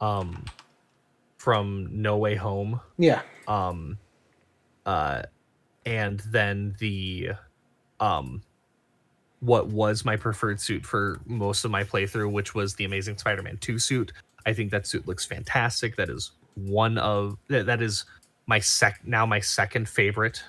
um 0.01 0.43
from 1.38 1.88
no 1.91 2.17
way 2.17 2.35
home. 2.35 2.80
Yeah. 2.97 3.21
um 3.47 3.97
uh 4.85 5.23
and 5.85 6.19
then 6.31 6.76
the 6.80 7.31
um 7.99 8.41
what 9.39 9.67
was 9.67 10.03
my 10.03 10.15
preferred 10.17 10.59
suit 10.59 10.85
for 10.85 11.19
most 11.26 11.63
of 11.63 11.71
my 11.71 11.84
playthrough 11.84 12.31
which 12.31 12.53
was 12.53 12.76
the 12.76 12.85
amazing 12.85 13.17
spider-man 13.17 13.57
2 13.57 13.80
suit. 13.80 14.11
I 14.45 14.53
think 14.53 14.71
that 14.71 14.85
suit 14.88 15.07
looks 15.07 15.26
fantastic. 15.26 15.95
That 15.95 16.09
is 16.09 16.31
one 16.55 16.97
of 16.97 17.38
that, 17.47 17.65
that 17.65 17.81
is 17.81 18.05
my 18.47 18.59
sec 18.59 18.99
now 19.05 19.26
my 19.26 19.39
second 19.39 19.88
favorite 19.88 20.43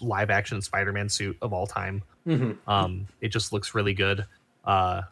live 0.00 0.30
action 0.30 0.60
spider-man 0.60 1.08
suit 1.08 1.36
of 1.42 1.52
all 1.52 1.66
time. 1.66 2.02
Hmm 2.24 2.52
um, 2.66 3.06
it 3.20 3.28
just 3.28 3.52
looks 3.52 3.74
really 3.74 3.94
good. 3.94 4.26
Uh, 4.64 5.02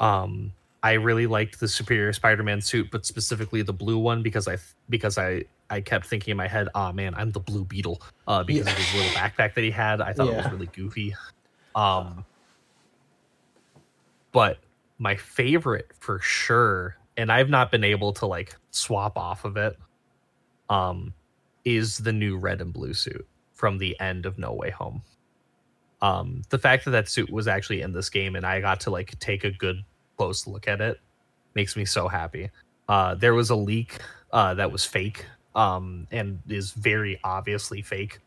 um, 0.00 0.52
I 0.82 0.92
really 0.94 1.26
liked 1.26 1.60
the 1.60 1.68
Superior 1.68 2.12
Spider-Man 2.12 2.60
suit, 2.62 2.90
but 2.90 3.04
specifically 3.04 3.62
the 3.62 3.72
blue 3.72 3.98
one 3.98 4.22
because 4.22 4.48
I 4.48 4.56
because 4.88 5.18
I 5.18 5.44
I 5.68 5.80
kept 5.80 6.06
thinking 6.06 6.32
in 6.32 6.36
my 6.38 6.48
head, 6.48 6.68
oh 6.74 6.92
man, 6.92 7.14
I'm 7.14 7.30
the 7.32 7.40
Blue 7.40 7.64
Beetle 7.64 8.02
uh, 8.26 8.42
because 8.44 8.66
Yeah. 8.66 8.72
of 8.72 8.78
his 8.78 8.94
little 8.94 9.10
backpack 9.12 9.54
that 9.54 9.62
he 9.64 9.70
had. 9.70 10.00
I 10.00 10.12
thought 10.12 10.28
it 10.28 10.34
was 10.36 10.50
really 10.50 10.68
goofy. 10.68 11.14
Um, 11.74 12.24
but 14.32 14.58
my 14.98 15.16
favorite 15.16 15.92
for 16.00 16.20
sure, 16.20 16.96
and 17.16 17.30
I've 17.30 17.50
not 17.50 17.70
been 17.70 17.84
able 17.84 18.12
to 18.14 18.26
like 18.26 18.56
swap 18.70 19.16
off 19.18 19.44
of 19.44 19.56
it, 19.56 19.76
um, 20.68 21.14
is 21.64 21.98
the 21.98 22.12
new 22.12 22.38
red 22.38 22.60
and 22.60 22.72
blue 22.72 22.94
suit 22.94 23.26
from 23.54 23.78
the 23.78 23.98
end 24.00 24.26
of 24.26 24.38
No 24.38 24.54
Way 24.54 24.70
Home. 24.70 25.02
Um, 26.00 26.42
the 26.48 26.58
fact 26.58 26.84
that 26.86 26.92
that 26.92 27.08
suit 27.08 27.30
was 27.30 27.46
actually 27.46 27.82
in 27.82 27.92
this 27.92 28.08
game 28.08 28.34
and 28.36 28.46
I 28.46 28.60
got 28.60 28.80
to 28.80 28.90
like 28.90 29.18
take 29.18 29.44
a 29.44 29.50
good 29.50 29.82
close 30.20 30.46
look 30.46 30.68
at 30.68 30.80
it 30.82 31.00
makes 31.54 31.76
me 31.76 31.84
so 31.86 32.06
happy. 32.08 32.50
Uh, 32.88 33.14
there 33.14 33.32
was 33.32 33.48
a 33.50 33.56
leak 33.56 33.98
uh, 34.32 34.52
that 34.54 34.70
was 34.70 34.84
fake 34.84 35.24
um, 35.54 36.06
and 36.10 36.38
is 36.48 36.72
very 36.72 37.18
obviously 37.24 37.80
fake 37.80 38.18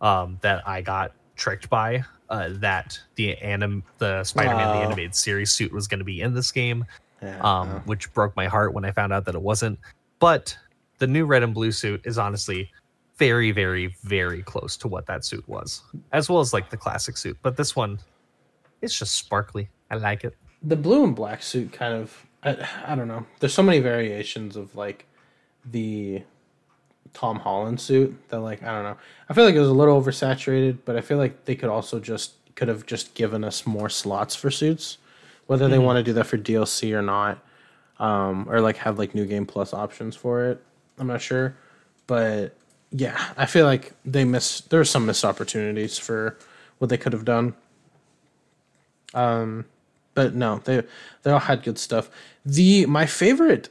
um, 0.00 0.38
that 0.42 0.66
I 0.68 0.80
got 0.80 1.12
tricked 1.34 1.68
by. 1.68 2.04
Uh, 2.28 2.50
that 2.60 2.96
the 3.16 3.36
anim 3.38 3.82
the 3.98 4.22
Spider-Man 4.22 4.68
the 4.76 4.82
animated 4.84 5.16
series 5.16 5.50
suit 5.50 5.72
was 5.72 5.88
going 5.88 5.98
to 5.98 6.04
be 6.04 6.20
in 6.20 6.32
this 6.32 6.52
game 6.52 6.86
Yeah. 7.20 7.40
um, 7.40 7.68
which 7.86 8.12
broke 8.14 8.36
my 8.36 8.46
heart 8.46 8.72
when 8.72 8.84
I 8.84 8.92
found 8.92 9.12
out 9.12 9.24
that 9.24 9.34
it 9.34 9.42
wasn't. 9.42 9.76
But 10.20 10.56
the 10.98 11.08
new 11.08 11.26
red 11.26 11.42
and 11.42 11.52
blue 11.52 11.72
suit 11.72 12.00
is 12.04 12.16
honestly 12.18 12.70
very, 13.18 13.50
very, 13.50 13.96
very 14.04 14.42
close 14.44 14.76
to 14.76 14.86
what 14.88 15.06
that 15.06 15.24
suit 15.24 15.46
was, 15.48 15.82
as 16.12 16.28
well 16.30 16.38
as 16.38 16.52
like 16.52 16.70
the 16.70 16.76
classic 16.76 17.16
suit. 17.16 17.36
But 17.42 17.56
this 17.56 17.74
one, 17.74 17.98
it's 18.80 18.96
just 18.96 19.16
sparkly. 19.16 19.68
I 19.90 19.96
like 19.96 20.22
it. 20.22 20.36
The 20.62 20.76
blue 20.76 21.04
and 21.04 21.14
black 21.16 21.42
suit 21.42 21.72
kind 21.72 21.94
of 21.94 22.26
I, 22.42 22.56
I 22.86 22.94
don't 22.94 23.08
know. 23.08 23.26
There's 23.40 23.52
so 23.52 23.62
many 23.62 23.80
variations 23.80 24.56
of 24.56 24.74
like 24.74 25.06
the 25.64 26.22
tom 27.12 27.40
holland 27.40 27.80
suit 27.80 28.16
that 28.28 28.38
like 28.38 28.62
i 28.62 28.66
don't 28.66 28.84
know. 28.84 28.96
I 29.28 29.34
feel 29.34 29.44
like 29.44 29.56
it 29.56 29.60
was 29.60 29.68
a 29.68 29.74
little 29.74 30.00
oversaturated 30.00 30.78
but 30.84 30.96
i 30.96 31.00
feel 31.00 31.18
like 31.18 31.44
they 31.44 31.56
could 31.56 31.68
also 31.68 31.98
just 31.98 32.34
could 32.54 32.68
have 32.68 32.86
just 32.86 33.14
given 33.14 33.42
us 33.42 33.66
more 33.66 33.88
slots 33.88 34.36
for 34.36 34.48
suits 34.50 34.98
whether 35.48 35.66
they 35.66 35.78
want 35.80 35.96
to 35.96 36.04
do 36.04 36.12
that 36.12 36.24
for 36.28 36.38
dlc 36.38 36.92
or 36.92 37.02
not 37.02 37.44
um 37.98 38.46
or 38.48 38.60
like 38.60 38.76
have 38.76 38.96
like 38.96 39.12
new 39.12 39.26
game 39.26 39.44
plus 39.44 39.74
options 39.74 40.14
for 40.14 40.46
it. 40.46 40.62
I'm 40.98 41.08
not 41.08 41.20
sure. 41.20 41.56
But 42.06 42.56
yeah 42.92 43.32
i 43.36 43.46
feel 43.46 43.66
like 43.66 43.92
they 44.04 44.24
missed 44.24 44.70
there 44.70 44.80
were 44.80 44.84
some 44.84 45.06
missed 45.06 45.24
opportunities 45.24 45.96
for 45.98 46.36
what 46.78 46.90
they 46.90 46.96
could 46.96 47.12
have 47.12 47.24
done 47.24 47.54
but 50.20 50.34
no, 50.34 50.60
they 50.64 50.82
they 51.22 51.30
all 51.30 51.38
had 51.38 51.62
good 51.62 51.78
stuff. 51.78 52.10
The 52.44 52.84
my 52.84 53.06
favorite 53.06 53.70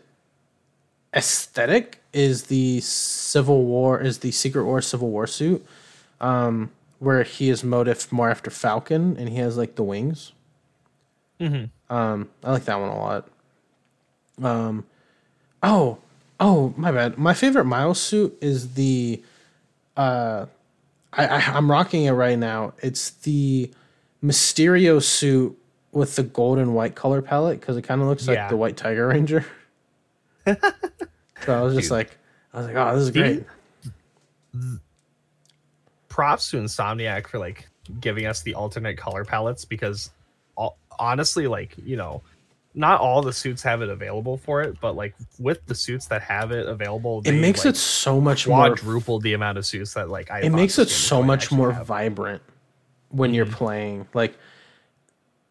aesthetic 1.14 2.02
is 2.12 2.46
the 2.46 2.80
Civil 2.82 3.66
War 3.66 4.02
is 4.02 4.20
the 4.20 4.32
Secret 4.32 4.66
War 4.66 4.82
Civil 4.82 5.10
War 5.10 5.28
suit, 5.28 5.64
um, 6.20 6.72
where 6.98 7.22
he 7.22 7.50
is 7.50 7.64
motive 7.64 8.12
more 8.12 8.32
after 8.32 8.50
Falcon 8.50 9.16
and 9.18 9.30
he 9.30 9.36
has 9.36 9.58
like 9.58 9.76
the 9.76 9.84
wings. 9.84 10.32
Mm-hmm. 11.40 11.96
Um, 11.96 12.30
I 12.44 12.52
like 12.52 12.66
that 12.66 12.80
one 12.80 12.90
a 12.90 12.98
lot. 12.98 13.28
Um, 14.42 14.86
oh, 15.62 16.00
oh, 16.40 16.74
my 16.78 16.92
bad. 16.92 17.20
My 17.20 17.36
favorite 17.36 17.66
Miles 17.66 18.02
suit 18.02 18.36
is 18.42 18.74
the, 18.74 19.22
uh, 19.96 20.48
I, 21.14 21.28
I 21.28 21.38
I'm 21.54 21.70
rocking 21.70 22.06
it 22.06 22.12
right 22.12 22.40
now. 22.40 22.74
It's 22.82 23.12
the 23.12 23.70
Mysterio 24.24 25.02
suit 25.02 25.59
with 25.92 26.16
the 26.16 26.24
gold 26.24 26.60
and 26.60 26.74
white 26.76 26.96
color 26.96 27.22
palette 27.22 27.60
because 27.60 27.78
it 27.78 27.82
kind 27.84 28.02
of 28.02 28.08
looks 28.08 28.28
Yeah. 28.28 28.42
like 28.42 28.50
the 28.50 28.58
White 28.58 28.78
Tiger 28.78 29.08
Ranger. 29.08 29.46
so 30.46 30.56
I 31.48 31.62
was 31.62 31.74
just 31.76 31.86
Dude. 31.90 31.92
like, 31.92 32.18
I 32.54 32.58
was 32.58 32.68
like, 32.68 32.76
oh, 32.76 32.96
this 32.96 33.02
is 33.04 33.12
The- 33.12 33.20
great. 33.20 33.46
Props 36.10 36.50
to 36.52 36.58
Insomniac 36.58 37.28
for 37.28 37.40
like 37.40 37.68
giving 38.00 38.26
us 38.26 38.42
the 38.42 38.56
alternate 38.56 38.98
color 38.98 39.24
palettes 39.24 39.64
because 39.66 40.12
all, 40.56 40.78
honestly, 41.00 41.48
like, 41.48 41.76
you 41.84 41.96
know, 41.96 42.22
not 42.76 43.00
all 43.00 43.22
the 43.22 43.34
suits 43.34 43.64
have 43.64 43.82
it 43.82 43.90
available 43.90 44.38
for 44.38 44.62
it, 44.62 44.80
but 44.82 44.96
like 44.96 45.16
with 45.40 45.66
the 45.66 45.76
suits 45.76 46.08
that 46.08 46.22
have 46.22 46.52
it 46.52 46.68
available, 46.68 47.22
It 47.26 47.32
makes 47.34 47.66
like, 47.66 47.74
it 47.76 47.78
so 47.78 48.20
much 48.20 48.48
more. 48.48 48.68
quadruple 48.68 49.20
the 49.20 49.34
amount 49.34 49.58
of 49.58 49.66
suits 49.66 49.94
that 49.94 50.10
like 50.10 50.30
I 50.32 50.42
It 50.42 50.50
makes 50.52 50.78
it 50.78 50.90
so 50.90 51.22
much 51.24 51.52
more 51.52 51.72
have. 51.72 51.86
vibrant 51.88 52.42
when 53.10 53.34
you're 53.34 53.46
Mhm. 53.46 53.52
playing. 53.54 54.08
Like, 54.14 54.38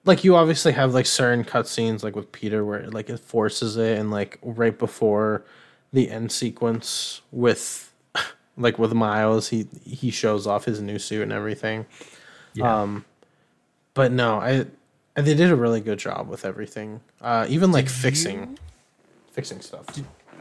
like 0.09 0.24
you 0.24 0.35
obviously 0.35 0.72
have 0.72 0.94
like 0.94 1.06
certain 1.06 1.44
cutscenes, 1.44 2.02
like 2.02 2.16
with 2.16 2.32
Peter, 2.32 2.64
where 2.64 2.89
like 2.90 3.10
it 3.10 3.20
forces 3.20 3.76
it, 3.76 3.98
and 3.98 4.10
like 4.10 4.39
right 4.43 4.76
before 4.76 5.44
the 5.93 6.10
end 6.10 6.32
sequence 6.32 7.20
with, 7.30 7.93
like 8.56 8.78
with 8.78 8.93
Miles, 8.94 9.48
he 9.48 9.68
he 9.85 10.10
shows 10.10 10.47
off 10.47 10.64
his 10.64 10.80
new 10.80 10.98
suit 10.98 11.22
and 11.22 11.32
everything. 11.32 11.86
Yeah. 12.55 12.80
Um, 12.82 13.05
but 13.94 14.10
no, 14.10 14.40
I 14.40 14.66
they 15.14 15.35
did 15.35 15.51
a 15.51 15.56
really 15.56 15.80
good 15.80 15.98
job 15.98 16.28
with 16.28 16.44
everything. 16.44 17.01
Uh, 17.20 17.47
even 17.48 17.70
like 17.70 17.86
Did 17.86 17.94
fixing, 17.94 18.40
you- 18.40 18.56
fixing 19.32 19.60
stuff. 19.60 19.86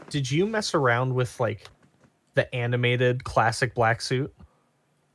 did 0.08 0.30
you 0.30 0.46
mess 0.46 0.74
around 0.74 1.14
with 1.14 1.38
like 1.38 1.68
the 2.34 2.52
animated 2.54 3.22
classic 3.24 3.74
black 3.74 4.00
suit 4.00 4.32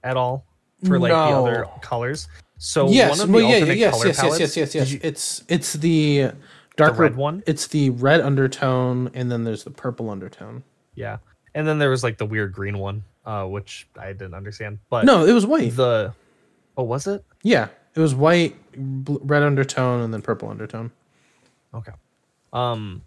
at 0.03 0.15
all 0.15 0.45
for 0.85 0.99
like 0.99 1.11
the 1.11 1.17
other 1.17 1.67
colors? 1.81 2.27
So 2.57 2.89
yes, 2.89 3.09
one 3.11 3.19
of 3.21 3.27
the 3.27 3.33
well, 3.33 3.41
yeah, 3.43 3.55
alternate 3.55 3.77
yes, 3.77 3.91
color 3.93 4.05
yes, 4.05 4.15
yes, 4.15 4.21
palettes, 4.21 4.39
yes, 4.39 4.57
yes, 4.57 4.71
did 4.71 4.79
yes. 4.79 4.91
you- 4.91 4.99
It's 5.03 5.43
it's 5.49 5.73
the 5.73 6.31
dark 6.77 6.91
red 6.93 6.99
red 6.99 7.15
one? 7.15 7.43
It's 7.45 7.67
the 7.67 7.89
red 7.91 8.21
undertone, 8.21 9.11
and 9.13 9.31
then 9.31 9.43
there's 9.43 9.63
the 9.63 9.71
purple 9.71 10.09
undertone. 10.09 10.63
yeah, 10.95 11.17
and 11.55 11.67
then 11.67 11.77
there 11.79 11.89
was 11.89 12.03
like 12.03 12.17
the 12.17 12.25
weird 12.25 12.53
green 12.53 12.77
one, 12.77 13.03
uh, 13.25 13.45
which 13.45 13.87
I 13.99 14.07
didn't 14.13 14.33
understand. 14.33 14.79
But 14.89 15.05
No, 15.05 15.25
it 15.25 15.33
was 15.33 15.45
white. 15.45 15.75
the 15.75 16.13
oh, 16.77 16.83
was 16.83 17.05
it? 17.07 17.23
yeah, 17.43 17.67
it 17.95 17.99
was 17.99 18.15
white, 18.15 18.55
bl- 18.75 19.17
red 19.21 19.43
undertone, 19.43 20.01
and 20.01 20.13
then 20.13 20.21
purple 20.21 20.49
undertone. 20.49 20.91
Okay. 21.73 21.91
Um, 22.53 23.01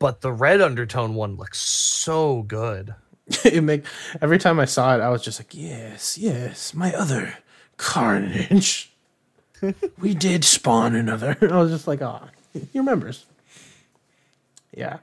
but 0.00 0.20
the 0.20 0.32
red 0.32 0.60
undertone 0.60 1.14
one 1.14 1.36
looks 1.36 1.60
so 1.60 2.42
good. 2.42 2.94
it 3.44 3.62
make 3.62 3.84
every 4.20 4.38
time 4.38 4.58
I 4.60 4.64
saw 4.64 4.94
it, 4.96 5.00
I 5.00 5.08
was 5.08 5.22
just 5.22 5.38
like, 5.40 5.54
yes, 5.54 6.18
yes, 6.18 6.74
my 6.74 6.92
other 6.92 7.34
carnage. 7.76 8.90
we 9.98 10.14
did 10.14 10.44
spawn 10.44 10.94
another. 10.94 11.36
I 11.42 11.58
was 11.58 11.70
just 11.70 11.86
like, 11.86 12.02
ah, 12.02 12.28
he 12.52 12.78
remembers. 12.78 13.26
Yeah. 14.76 14.98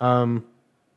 Um, 0.00 0.44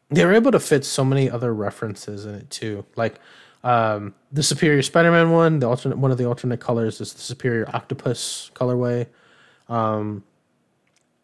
they 0.09 0.25
were 0.25 0.33
able 0.33 0.51
to 0.51 0.59
fit 0.59 0.85
so 0.85 1.03
many 1.03 1.29
other 1.29 1.53
references 1.53 2.25
in 2.25 2.35
it 2.35 2.49
too. 2.49 2.85
Like 2.95 3.19
um, 3.63 4.13
the 4.31 4.43
Superior 4.43 4.81
Spider-Man 4.81 5.31
one, 5.31 5.59
the 5.59 5.67
alternate 5.67 5.97
one 5.97 6.11
of 6.11 6.17
the 6.17 6.25
alternate 6.25 6.59
colors 6.59 7.01
is 7.01 7.13
the 7.13 7.21
Superior 7.21 7.67
Octopus 7.73 8.51
colorway. 8.53 9.07
Um, 9.69 10.23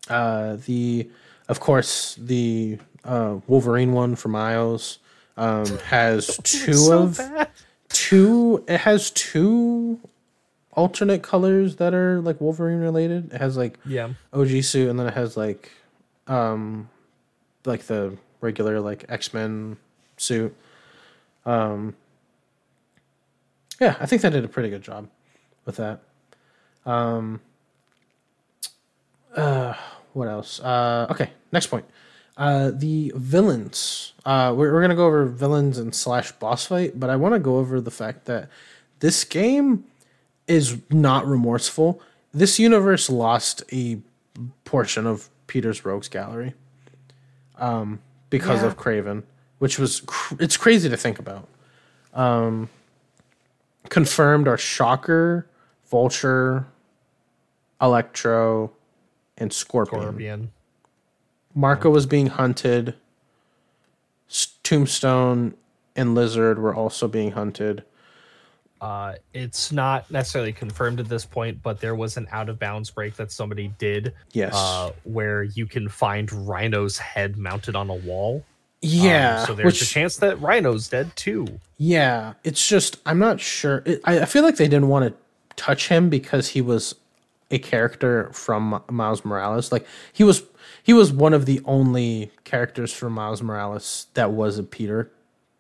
uh, 0.10 0.58
the 0.66 1.10
of 1.48 1.60
course 1.60 2.16
the 2.16 2.80
uh, 3.04 3.38
Wolverine 3.48 3.94
one 3.94 4.16
for 4.16 4.30
Miles 4.30 5.00
um, 5.38 5.66
has 5.80 6.38
two 6.44 6.74
so 6.74 7.04
of 7.04 7.18
bad. 7.18 7.50
Two. 7.90 8.64
It 8.68 8.80
has 8.82 9.12
two 9.12 10.00
alternate 10.74 11.22
colors 11.24 11.76
that 11.78 11.94
are 11.94 12.22
like 12.22 12.40
Wolverine 12.40 12.80
related. 12.80 13.34
It 13.34 13.42
has 13.42 13.58
like 13.58 13.78
Yeah. 13.86 14.10
OG 14.34 14.62
suit, 14.64 14.90
and 14.90 14.98
then 15.00 15.08
it 15.08 15.14
has 15.14 15.36
like, 15.36 15.72
um, 16.28 16.90
like 17.66 17.84
the 17.84 18.18
regular 18.42 18.80
like 18.80 19.06
X 19.10 19.34
Men 19.34 19.78
suit. 20.18 20.56
Um, 21.46 21.96
yeah, 23.82 23.96
I 24.00 24.06
think 24.06 24.22
they 24.22 24.30
did 24.30 24.44
a 24.46 24.48
pretty 24.50 24.70
good 24.70 24.82
job 24.82 25.08
with 25.66 25.78
that. 25.78 26.02
Um, 26.86 27.42
uh, 29.36 29.74
what 30.14 30.28
else? 30.28 30.60
Uh, 30.60 31.08
okay, 31.12 31.32
next 31.52 31.68
point. 31.68 31.86
Uh, 32.40 32.72
the 32.74 33.12
villains. 33.18 34.14
Uh, 34.26 34.54
we're, 34.56 34.74
we're 34.74 34.80
gonna 34.82 34.96
go 34.96 35.06
over 35.06 35.26
villains 35.26 35.78
and 35.78 35.94
slash 35.94 36.32
boss 36.32 36.66
fight, 36.66 36.98
but 36.98 37.10
I 37.10 37.18
want 37.18 37.36
to 37.36 37.40
go 37.40 37.58
over 37.58 37.82
the 37.82 37.92
fact 37.92 38.26
that 38.26 38.48
this 39.02 39.26
game 39.26 39.84
is 40.48 40.78
not 40.90 41.28
remorseful. 41.28 42.02
This 42.34 42.58
universe 42.58 43.10
lost 43.10 43.62
a 43.74 44.00
portion 44.64 45.06
of 45.06 45.30
Peter's 45.48 45.84
Rogues 45.84 46.08
Gallery 46.08 46.54
um, 47.58 48.00
because 48.30 48.62
Yeah. 48.62 48.68
of 48.68 48.78
Kraven, 48.78 49.24
which 49.58 49.78
was 49.78 50.00
cr- 50.06 50.36
it's 50.40 50.56
crazy 50.56 50.88
to 50.88 50.96
think 50.96 51.20
about. 51.20 51.46
Um, 52.14 52.70
confirmed 53.90 54.48
are 54.48 54.58
Shocker, 54.58 55.46
Vulture, 55.92 56.68
Electro, 57.82 58.72
and 59.38 59.52
Scorpion. 59.52 60.02
Scorpion. 60.02 60.52
Marko 61.56 61.90
was 61.90 62.06
being 62.06 62.28
hunted. 62.28 62.96
Tombstone 64.64 65.56
and 65.96 66.14
Lizard 66.14 66.60
were 66.60 66.76
also 66.76 67.08
being 67.08 67.32
hunted. 67.32 67.84
Uh, 68.82 69.16
it's 69.34 69.72
not 69.72 70.10
necessarily 70.10 70.54
confirmed 70.54 71.00
at 71.00 71.10
this 71.10 71.26
point, 71.26 71.62
but 71.62 71.82
there 71.82 71.96
was 71.96 72.16
an 72.18 72.28
out 72.32 72.48
of 72.48 72.60
bounds 72.60 72.90
break 72.90 73.16
that 73.16 73.32
somebody 73.32 73.74
did. 73.78 74.14
Yes. 74.32 74.54
Uh, 74.56 74.92
where 75.04 75.44
you 75.44 75.66
can 75.66 75.90
find 75.90 76.32
Rhino's 76.32 76.98
head 76.98 77.38
mounted 77.38 77.76
on 77.76 77.90
a 77.90 77.96
wall. 77.96 78.46
Um, 78.82 78.90
yeah. 78.90 79.46
so 79.46 79.54
there's 79.54 79.66
which, 79.66 79.82
a 79.82 79.86
chance 79.86 80.18
that 80.18 80.40
Rhino's 80.40 80.88
dead 80.88 81.14
too. 81.18 81.60
Yeah, 81.78 82.34
it's 82.46 82.66
just 82.66 82.98
I'm 83.06 83.20
not 83.20 83.42
sure. 83.42 83.84
It, 83.86 84.02
I, 84.06 84.22
I 84.22 84.26
feel 84.26 84.44
like 84.44 84.56
they 84.56 84.70
didn't 84.70 84.88
want 84.88 85.12
to 85.14 85.56
touch 85.62 85.90
him 85.90 86.10
because 86.10 86.50
he 86.50 86.62
was 86.62 86.96
a 87.52 87.60
character 87.60 88.32
from 88.32 88.82
Miles 88.90 89.26
Morales. 89.26 89.74
Like 89.74 89.86
he 90.14 90.24
was 90.24 90.44
he 90.90 90.94
was 90.94 91.14
one 91.14 91.36
of 91.36 91.46
the 91.46 91.62
only 91.66 92.32
characters 92.46 92.92
from 92.92 93.14
Miles 93.14 93.44
Morales 93.44 94.08
that 94.16 94.32
was 94.32 94.58
a 94.58 94.64
Peter 94.64 95.12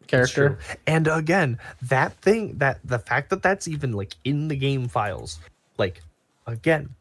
character. 0.07 0.57
And 0.88 1.07
again, 1.07 1.60
that 1.84 2.14
thing 2.14 2.57
that 2.57 2.80
the 2.84 2.97
fact 2.97 3.30
that 3.30 3.43
that's 3.43 3.68
even 3.68 3.91
like 3.91 4.15
in 4.23 4.47
the 4.47 4.56
game 4.56 4.88
files, 4.88 5.38
like 5.77 6.01
again, 6.47 6.95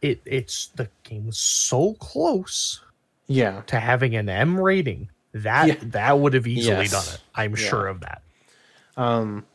it 0.00 0.20
it's 0.24 0.70
the 0.74 0.88
game 1.04 1.26
was 1.26 1.38
so 1.38 1.94
close 2.00 2.80
Yeah. 3.28 3.62
to 3.68 3.78
having 3.78 4.16
an 4.16 4.28
M 4.28 4.58
rating. 4.58 5.08
That 5.32 5.68
Yeah. 5.68 5.74
that 5.82 6.18
would 6.18 6.34
have 6.34 6.48
easily 6.48 6.86
Yes. 6.86 6.90
done 6.90 7.14
it. 7.14 7.20
I'm 7.36 7.52
Yeah. 7.52 7.68
sure 7.68 7.86
of 7.86 8.00
that. 8.00 8.22
Um, 8.96 9.46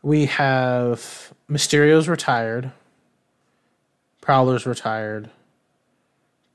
we 0.00 0.26
have 0.26 1.34
Mysterio's 1.50 2.08
retired. 2.08 2.70
Prowler's 4.20 4.64
retired. 4.64 5.30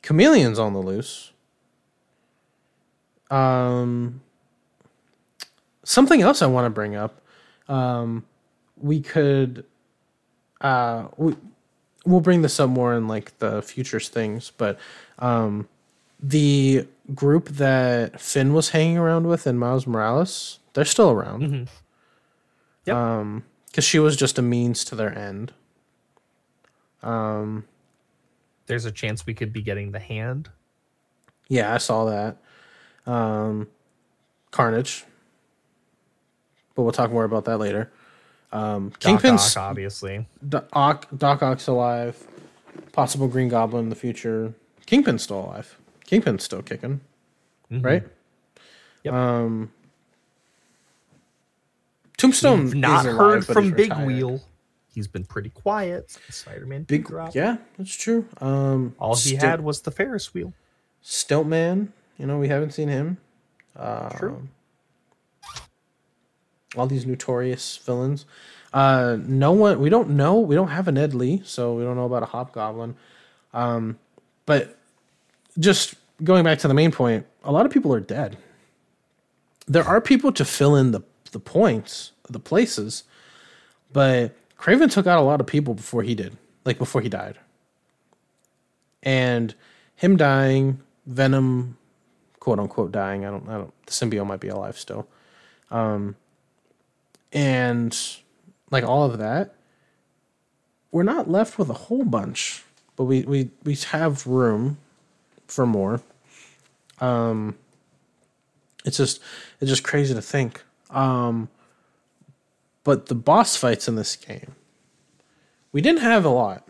Chameleon's 0.02 0.60
on 0.60 0.74
the 0.74 0.80
loose. 0.80 1.32
Um, 3.30 4.22
something 5.84 6.22
else 6.22 6.42
I 6.42 6.48
want 6.48 6.66
to 6.66 6.70
bring 6.70 6.96
up. 6.96 7.22
Um, 7.68 8.26
we 8.78 9.02
could, 9.02 9.66
uh, 10.62 11.08
we 11.18 11.36
we'll 12.06 12.22
bring 12.22 12.42
this 12.42 12.60
up 12.60 12.70
more 12.70 12.94
in 12.96 13.08
like 13.08 13.38
the 13.40 13.62
futures 13.62 14.10
things, 14.10 14.52
but 14.58 14.80
um, 15.20 15.68
the 16.22 16.88
group 17.14 17.50
that 17.50 18.20
Phin 18.20 18.54
was 18.54 18.70
hanging 18.70 18.98
around 18.98 19.28
with 19.28 19.46
and 19.46 19.60
Miles 19.60 19.86
Morales, 19.86 20.60
they're 20.74 20.86
still 20.86 21.12
around. 21.12 21.70
Yep. 22.86 22.96
Um, 22.96 23.44
because 23.68 23.84
she 23.84 24.00
was 24.00 24.16
just 24.16 24.40
a 24.40 24.42
means 24.42 24.84
to 24.86 24.96
their 24.96 25.16
end. 25.16 25.54
Um, 27.04 27.66
There's 28.70 28.86
a 28.86 28.92
chance 28.92 29.26
we 29.26 29.34
could 29.34 29.52
be 29.52 29.64
getting 29.64 29.92
the 29.94 30.00
hand. 30.00 30.48
yeah, 31.48 31.74
I 31.74 31.80
saw 31.80 32.06
that. 32.06 32.38
Um, 33.12 33.68
Carnage, 34.52 35.06
but 36.76 36.84
we'll 36.84 36.92
talk 36.92 37.12
more 37.12 37.24
about 37.24 37.46
that 37.46 37.58
later. 37.58 37.92
Um, 38.52 38.90
Doc 38.90 39.00
Kingpin's 39.00 39.58
Ock, 39.58 39.64
obviously. 39.72 40.28
Doc, 40.48 41.08
Doc 41.18 41.42
Ock's 41.42 41.66
alive. 41.66 42.28
Possible 42.92 43.28
Green 43.28 43.50
Goblin 43.50 43.86
in 43.86 43.90
the 43.90 43.96
future. 43.96 44.54
Kingpin's 44.86 45.24
still 45.24 45.40
alive. 45.40 45.76
Kingpin's 46.06 46.44
still 46.44 46.62
kicking, 46.62 47.02
right? 47.72 48.04
Yep. 49.04 49.14
Um, 49.16 49.72
Tombstone 52.18 52.66
We've 52.66 52.76
not 52.76 53.06
is 53.08 53.14
alive, 53.14 53.18
heard 53.18 53.46
from 53.48 53.66
is 53.66 53.72
Big 53.72 53.90
retired. 53.90 54.06
Wheel. 54.08 54.42
He's 54.94 55.08
been 55.08 55.24
pretty 55.24 55.50
quiet. 55.50 56.18
Spider-Man 56.30 56.84
Big, 56.84 57.06
drop. 57.06 57.36
yeah, 57.36 57.58
that's 57.78 57.96
true. 57.96 58.26
Um, 58.42 58.96
All 59.00 59.16
he 59.16 59.36
had 59.36 59.62
was 59.62 59.82
the 59.82 59.92
Ferris 59.92 60.34
wheel. 60.34 60.54
Stiltman, 61.04 61.90
you 62.18 62.26
know, 62.26 62.38
we 62.40 62.48
haven't 62.48 62.72
seen 62.72 62.88
him. 62.90 63.18
True. 64.18 64.48
All 66.76 66.86
these 66.88 67.06
notorious 67.06 67.78
villains. 67.78 68.26
Uh, 68.74 69.18
no 69.22 69.52
one, 69.52 69.80
we 69.80 69.90
don't 69.90 70.10
know. 70.12 70.40
We 70.40 70.54
don't 70.56 70.68
have 70.68 70.88
an 70.88 70.98
Ed 70.98 71.14
Lee, 71.14 71.42
so 71.44 71.74
we 71.74 71.84
don't 71.84 71.96
know 71.96 72.06
about 72.06 72.22
a 72.24 72.28
Hobgoblin. 72.28 72.96
Um, 73.54 73.98
but 74.46 74.78
just 75.58 75.96
going 76.24 76.44
back 76.44 76.60
to 76.60 76.68
the 76.68 76.74
main 76.74 76.92
point, 76.92 77.26
a 77.44 77.52
lot 77.52 77.66
of 77.66 77.72
people 77.72 77.94
are 77.94 78.00
dead. 78.00 78.38
There 79.68 79.84
are 79.84 80.02
people 80.02 80.32
to 80.34 80.46
fill 80.46 80.76
in 80.76 80.92
the 80.92 81.02
the 81.32 81.40
points, 81.40 82.12
the 82.28 82.40
places, 82.40 83.04
but 83.94 84.36
Kraven 84.60 84.92
took 84.92 85.08
out 85.08 85.20
a 85.20 85.24
lot 85.24 85.40
of 85.40 85.48
people 85.48 85.74
before 85.74 86.04
he 86.04 86.16
did, 86.16 86.38
like 86.66 86.78
before 86.78 87.02
he 87.02 87.10
died. 87.10 87.38
And 89.02 89.56
him 89.96 90.18
dying, 90.18 90.82
Venom, 91.06 91.78
quote 92.40 92.60
unquote 92.60 92.92
dying. 92.92 93.26
I 93.26 93.32
don't, 93.32 93.48
I 93.48 93.54
don't. 93.58 93.86
The 93.86 93.92
symbiote 93.92 94.28
might 94.28 94.42
be 94.42 94.50
alive 94.50 94.78
still. 94.78 95.08
Um, 95.72 96.16
and 97.32 97.98
like 98.72 98.84
all 98.84 99.04
of 99.04 99.18
that, 99.20 99.56
we're 100.92 101.04
not 101.04 101.30
left 101.30 101.58
with 101.58 101.70
a 101.70 101.74
whole 101.74 102.04
bunch, 102.04 102.64
but 102.96 103.06
we 103.06 103.22
we 103.22 103.52
we 103.64 103.76
have 103.76 104.28
room 104.28 104.78
for 105.48 105.66
more. 105.66 106.02
Um, 107.00 107.58
it's 108.84 108.98
just 108.98 109.22
it's 109.62 109.70
just 109.70 109.84
crazy 109.84 110.14
to 110.14 110.22
think. 110.22 110.64
Um, 110.90 111.50
but 112.90 113.06
the 113.06 113.14
boss 113.14 113.56
fights 113.56 113.88
in 113.88 113.94
this 113.94 114.16
game, 114.16 114.56
we 115.72 115.80
didn't 115.80 116.02
have 116.02 116.26
a 116.26 116.30
lot. 116.30 116.68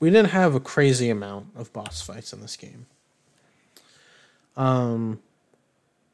We 0.00 0.08
didn't 0.08 0.30
have 0.30 0.54
a 0.54 0.60
crazy 0.60 1.10
amount 1.10 1.48
of 1.54 1.70
boss 1.74 2.00
fights 2.00 2.32
in 2.32 2.40
this 2.40 2.56
game. 2.56 2.86
Um, 4.56 5.20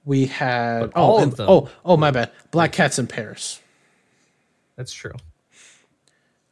we 0.04 0.26
had 0.26 0.80
But 0.80 0.96
all 0.96 1.18
oh 1.20 1.22
of 1.22 1.22
and- 1.38 1.48
oh 1.48 1.70
oh 1.84 1.96
my 1.96 2.10
bad, 2.10 2.32
Black 2.50 2.72
Cats 2.72 2.98
in 2.98 3.06
Paris. 3.06 3.60
That's 4.74 4.92
true. 4.92 5.14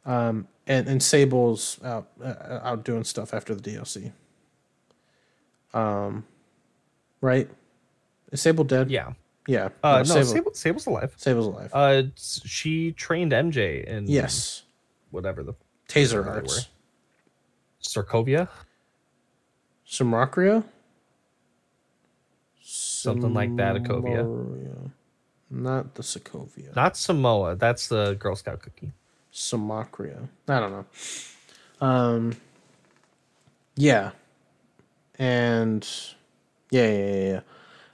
Um, 0.05 0.47
and 0.67 0.87
and 0.87 1.03
Sable's 1.03 1.83
out 1.83 2.07
uh, 2.23 2.61
out 2.63 2.85
doing 2.85 3.03
stuff 3.03 3.33
after 3.33 3.53
the 3.53 3.61
DLC. 3.61 4.13
Um, 5.73 6.23
right? 7.19 7.49
Is 8.31 8.41
Sable 8.41 8.63
dead? 8.63 8.89
Yeah. 8.89 9.15
Yeah. 9.47 9.69
Uh, 9.83 9.97
no, 9.99 10.03
Sable, 10.03 10.25
Sable, 10.25 10.51
Sable's 10.53 10.85
alive. 10.85 11.13
Sable's 11.17 11.47
alive. 11.47 11.71
Uh, 11.73 12.03
she 12.15 12.91
trained 12.93 13.31
MJ 13.31 13.83
in 13.85 14.07
yes. 14.07 14.63
whatever 15.11 15.43
the 15.43 15.53
Taser 15.87 16.19
whatever 16.19 16.37
arts. 16.37 16.55
were. 16.55 18.03
Sarkovia, 18.03 18.47
Simrakria? 19.85 20.63
something 23.03 23.33
like 23.33 23.55
that. 23.57 23.75
Simoria. 23.85 24.91
Not 25.49 25.93
the 25.95 26.01
Sokovia. 26.01 26.75
not 26.75 26.97
Samoa. 26.97 27.55
That's 27.55 27.87
the 27.87 28.13
Girl 28.15 28.35
Scout 28.35 28.61
cookie. 28.61 28.91
Samakria. 29.31 30.27
I 30.47 30.59
don't 30.59 30.71
know. 30.71 30.85
Um, 31.79 32.35
yeah, 33.75 34.11
and 35.19 35.87
yeah, 36.71 36.87
yeah, 36.87 37.05
yeah, 37.05 37.31
yeah. 37.31 37.41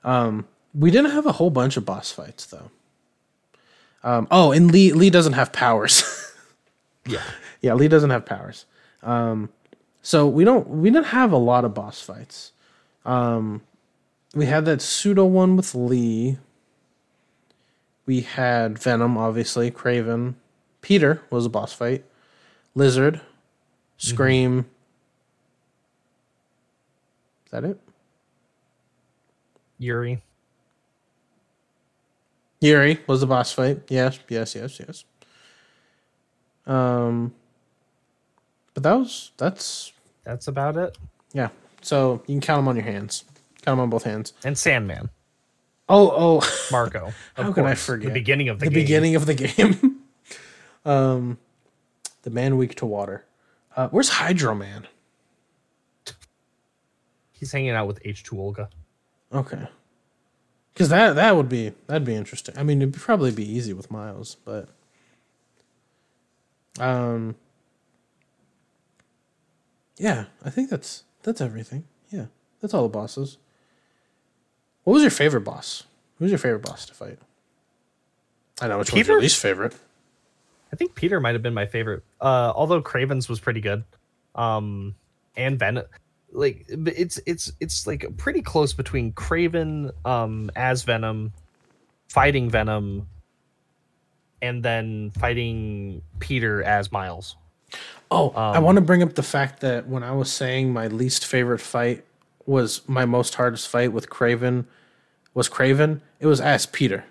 Um, 0.03 0.47
we 0.79 0.91
didn't 0.91 1.11
have 1.11 1.25
a 1.25 1.33
whole 1.33 1.49
bunch 1.49 1.77
of 1.77 1.85
boss 1.85 2.11
fights 2.11 2.45
though. 2.45 2.71
Um, 4.01 4.27
oh, 4.31 4.51
and 4.53 4.71
Lee 4.71 4.93
Lee 4.93 5.09
doesn't 5.09 5.33
have 5.33 5.51
powers. 5.51 6.03
Yeah. 7.07 7.23
Yeah, 7.61 7.73
Lee 7.73 7.87
doesn't 7.87 8.11
have 8.11 8.25
powers. 8.25 8.65
Um, 9.01 9.49
so 10.01 10.27
we 10.27 10.43
don't 10.43 10.67
we 10.69 10.91
didn't 10.91 11.07
have 11.07 11.31
a 11.31 11.37
lot 11.37 11.65
of 11.65 11.73
boss 11.73 12.01
fights. 12.01 12.51
Um, 13.03 13.61
we 14.35 14.45
had 14.45 14.65
that 14.65 14.81
pseudo 14.81 15.25
one 15.25 15.55
with 15.55 15.73
Lee. 15.73 16.37
We 18.05 18.21
had 18.21 18.77
Venom, 18.77 19.17
obviously, 19.17 19.71
Kraven. 19.71 20.35
Peter 20.81 21.21
was 21.31 21.45
a 21.45 21.49
boss 21.49 21.73
fight. 21.73 22.05
Lizard, 22.75 23.21
Scream. 23.97 24.65
Is 27.45 27.51
that 27.51 27.63
it? 27.63 27.79
Yuri. 29.79 30.21
Yuri 32.61 32.99
was 33.07 33.21
the 33.21 33.27
boss 33.27 33.51
fight. 33.51 33.81
Yes, 33.89 34.19
yes, 34.27 34.55
yes, 34.55 34.79
yes. 34.79 35.05
Um, 36.65 37.33
but 38.73 38.83
that 38.83 38.93
was 38.93 39.31
that's 39.37 39.93
That's 40.23 40.47
about 40.47 40.77
it. 40.77 40.97
yeah. 41.33 41.49
So 41.81 42.21
you 42.27 42.35
can 42.35 42.41
count 42.41 42.59
them 42.59 42.67
on 42.67 42.75
your 42.75 42.85
hands. 42.85 43.23
Count 43.61 43.77
them 43.77 43.79
on 43.79 43.89
both 43.89 44.03
hands. 44.03 44.33
And 44.43 44.57
Sandman. 44.57 45.09
Oh, 45.87 46.11
oh, 46.41 46.67
Marko. 46.71 47.13
How 47.35 47.51
could 47.51 47.63
I 47.65 47.73
forget? 47.75 48.09
The 48.09 48.13
beginning 48.13 48.49
of 48.49 48.59
the, 48.59 48.65
the 48.65 48.71
game. 48.71 48.83
beginning 48.83 49.15
of 49.15 49.25
the 49.25 49.33
game. 49.33 50.01
um, 50.85 51.37
the 52.23 52.29
man 52.29 52.57
weak 52.57 52.75
to 52.75 52.85
water. 52.85 53.25
Uh, 53.75 53.87
where's 53.89 54.09
Hydro 54.09 54.53
Man? 54.55 54.87
He's 57.31 57.51
hanging 57.51 57.71
out 57.71 57.87
with 57.87 58.03
H2 58.03 58.37
Olga. 58.37 58.69
Okay, 59.33 59.65
because 60.79 60.89
that 60.91 61.15
that 61.15 61.35
would 61.35 61.49
be 61.49 61.73
that'd 61.87 62.05
be 62.05 62.15
interesting. 62.15 62.57
I 62.57 62.63
mean, 62.63 62.81
it'd 62.81 62.93
probably 62.93 63.31
be 63.31 63.43
easy 63.43 63.73
with 63.73 63.91
Miles, 63.91 64.37
but 64.45 64.69
um, 66.79 67.35
yeah, 69.97 70.27
I 70.45 70.49
think 70.49 70.69
that's 70.69 71.03
that's 71.23 71.41
everything. 71.41 71.83
Yeah, 72.11 72.27
that's 72.61 72.73
all 72.73 72.83
the 72.83 72.87
bosses. 72.87 73.37
What 74.85 74.93
was 74.93 75.01
your 75.01 75.11
favorite 75.11 75.41
boss? 75.41 75.83
Who 76.17 76.23
was 76.23 76.31
your 76.31 76.39
favorite 76.39 76.63
boss 76.63 76.85
to 76.85 76.93
fight? 76.93 77.19
I 78.61 78.69
know 78.69 78.77
which 78.77 78.93
one's 78.93 79.05
your 79.05 79.19
least 79.19 79.41
favorite. 79.41 79.75
I 80.71 80.77
think 80.77 80.95
Peter 80.95 81.19
might 81.19 81.35
have 81.35 81.43
been 81.43 81.53
my 81.53 81.65
favorite. 81.65 82.03
Uh, 82.21 82.53
although 82.55 82.81
Kraven's 82.81 83.27
was 83.27 83.41
pretty 83.41 83.59
good. 83.59 83.83
Um, 84.33 84.95
and 85.35 85.59
Venom, 85.59 85.83
like 86.31 86.65
it's 86.69 87.19
it's 87.25 87.51
it's 87.59 87.87
like 87.87 88.05
pretty 88.17 88.41
close 88.41 88.73
between 88.73 89.13
Kraven 89.13 89.91
um 90.05 90.51
as 90.55 90.83
Venom, 90.83 91.33
fighting 92.07 92.49
Venom, 92.49 93.07
and 94.41 94.63
then 94.63 95.11
fighting 95.19 96.01
Peter 96.19 96.63
as 96.63 96.91
Miles. 96.91 97.35
Oh, 98.11 98.29
I 98.31 98.57
want 98.59 98.77
to 98.77 98.81
bring 98.81 99.03
up 99.03 99.13
the 99.13 99.23
fact 99.23 99.59
that 99.59 99.87
when 99.87 100.03
I 100.03 100.11
was 100.11 100.31
saying 100.31 100.73
my 100.73 100.87
least 100.87 101.25
favorite 101.25 101.59
fight 101.59 102.03
was 102.47 102.81
my 102.87 103.05
most 103.05 103.35
hardest 103.35 103.67
fight 103.67 103.93
with 103.93 104.09
Kraven 104.09 104.65
was 105.35 105.47
Kraven, 105.47 106.01
it 106.19 106.25
was 106.25 106.41
as 106.41 106.65
Peter. 106.65 107.05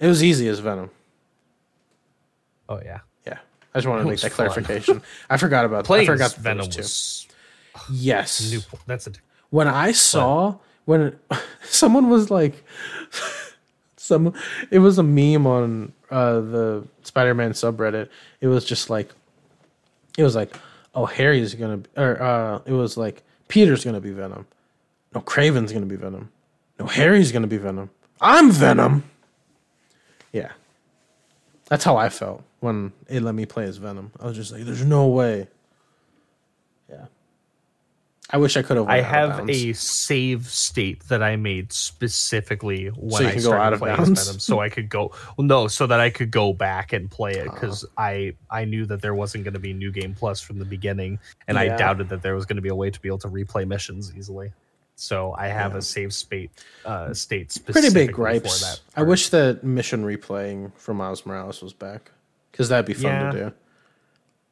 It 0.00 0.08
was 0.08 0.24
easy 0.24 0.48
as 0.48 0.58
Venom. 0.58 0.90
Oh 2.68 2.80
yeah, 2.84 3.00
Yeah. 3.26 3.38
I 3.74 3.78
just 3.78 3.86
wanted 3.86 4.02
to 4.02 4.08
make 4.08 4.20
that 4.20 4.32
fun. 4.32 4.48
clarification. 4.48 5.02
I 5.30 5.36
forgot 5.36 5.64
about 5.64 5.84
playing 5.84 6.08
I 6.08 6.12
forgot 6.12 6.32
that 6.32 6.40
Venom 6.40 6.66
was 6.66 7.28
Yes. 7.90 8.50
new. 8.52 8.60
That's 8.86 9.06
a 9.06 9.12
When 9.50 9.68
I 9.68 9.92
saw 9.92 10.56
when 10.84 11.16
someone 11.62 12.08
was 12.08 12.30
like 12.30 12.64
some 13.96 14.34
it 14.70 14.78
was 14.80 14.98
a 14.98 15.02
meme 15.02 15.46
on 15.46 15.92
uh 16.10 16.40
the 16.40 16.84
Spider-Man 17.02 17.52
subreddit. 17.52 18.08
It 18.40 18.48
was 18.48 18.64
just 18.64 18.90
like 18.90 19.10
it 20.18 20.22
was 20.22 20.34
like, 20.34 20.54
oh 20.94 21.06
Harry's 21.06 21.54
gonna 21.54 21.78
be, 21.78 21.88
or 21.96 22.20
uh 22.22 22.60
it 22.66 22.72
was 22.72 22.96
like 22.96 23.22
Peter's 23.48 23.84
gonna 23.84 24.00
be 24.00 24.10
Venom. 24.10 24.46
No, 25.14 25.20
Kraven's 25.20 25.72
gonna 25.72 25.86
be 25.86 25.96
Venom. 25.96 26.30
No, 26.78 26.86
Harry's 26.86 27.32
gonna 27.32 27.46
be 27.46 27.56
Venom. 27.58 27.90
I'm 28.20 28.50
Venom. 28.50 29.04
Yeah. 30.32 30.52
That's 31.66 31.84
how 31.84 31.96
I 31.96 32.08
felt 32.08 32.42
when 32.60 32.92
it 33.08 33.22
let 33.22 33.34
me 33.34 33.46
play 33.46 33.64
as 33.64 33.76
Venom. 33.76 34.10
I 34.20 34.26
was 34.26 34.36
just 34.36 34.52
like, 34.52 34.62
there's 34.62 34.84
no 34.84 35.06
way. 35.06 35.48
Yeah. 38.32 38.36
I 38.36 38.38
wish 38.38 38.56
I 38.56 38.62
could 38.62 38.76
have. 38.76 38.86
I 38.88 38.96
went 39.00 39.06
out 39.08 39.30
of 39.30 39.36
have 39.38 39.50
a 39.50 39.72
save 39.72 40.46
state 40.46 41.02
that 41.08 41.22
I 41.22 41.36
made 41.36 41.72
specifically 41.72 42.86
when 42.88 43.10
So 43.22 43.26
I 43.26 43.30
can 43.32 43.38
go 43.38 43.40
started 43.48 43.62
out 43.64 43.72
of 43.72 43.78
playing 43.80 43.96
bounds? 43.96 44.26
Venom, 44.26 44.40
so 44.40 44.60
I 44.60 44.68
could 44.68 44.88
go. 44.88 45.12
Well, 45.36 45.46
no, 45.46 45.66
so 45.68 45.86
that 45.86 46.00
I 46.00 46.10
could 46.10 46.30
go 46.30 46.52
back 46.52 46.92
and 46.92 47.10
play 47.10 47.32
it 47.32 47.44
because 47.44 47.84
I 47.98 48.34
I 48.50 48.64
knew 48.64 48.86
that 48.86 49.02
there 49.02 49.14
wasn't 49.14 49.44
going 49.44 49.54
to 49.54 49.60
be 49.60 49.72
new 49.72 49.90
game 49.92 50.14
plus 50.14 50.40
from 50.40 50.58
the 50.58 50.64
beginning, 50.64 51.18
and 51.48 51.56
Yeah. 51.56 51.74
I 51.74 51.76
doubted 51.76 52.08
that 52.10 52.22
there 52.22 52.34
was 52.34 52.46
going 52.46 52.56
to 52.56 52.62
be 52.62 52.68
a 52.68 52.74
way 52.74 52.90
to 52.90 53.00
be 53.00 53.08
able 53.08 53.18
to 53.18 53.28
replay 53.28 53.66
missions 53.66 54.12
easily. 54.16 54.52
So 54.96 55.34
I 55.38 55.48
have 55.48 55.72
Yeah. 55.72 55.78
a 55.78 55.82
save 55.82 56.12
state 56.12 56.50
uh, 56.84 57.12
state 57.14 57.48
pretty 57.48 57.88
specifically 57.88 58.06
big 58.06 58.10
for 58.10 58.16
gripes. 58.16 58.60
that. 58.60 58.80
I 58.96 59.02
wish 59.02 59.30
that 59.30 59.64
mission 59.64 60.04
replaying 60.04 60.72
for 60.76 60.92
Miles 60.94 61.24
Morales 61.24 61.62
was 61.62 61.72
back 61.72 62.10
because 62.52 62.68
that'd 62.68 62.84
be 62.86 62.92
fun 62.94 63.32
to 63.34 63.52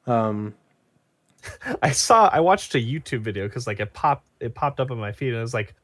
do. 0.06 0.12
Um, 0.12 0.54
I 1.82 1.90
saw 1.90 2.28
I 2.32 2.40
watched 2.40 2.74
a 2.74 2.78
YouTube 2.78 3.20
video 3.20 3.46
because 3.46 3.66
like 3.66 3.80
it 3.80 3.92
popped 3.94 4.24
it 4.40 4.54
popped 4.54 4.80
up 4.80 4.90
on 4.90 4.98
my 4.98 5.12
feed 5.12 5.28
and 5.28 5.38
it 5.38 5.42
was 5.42 5.54
like 5.54 5.74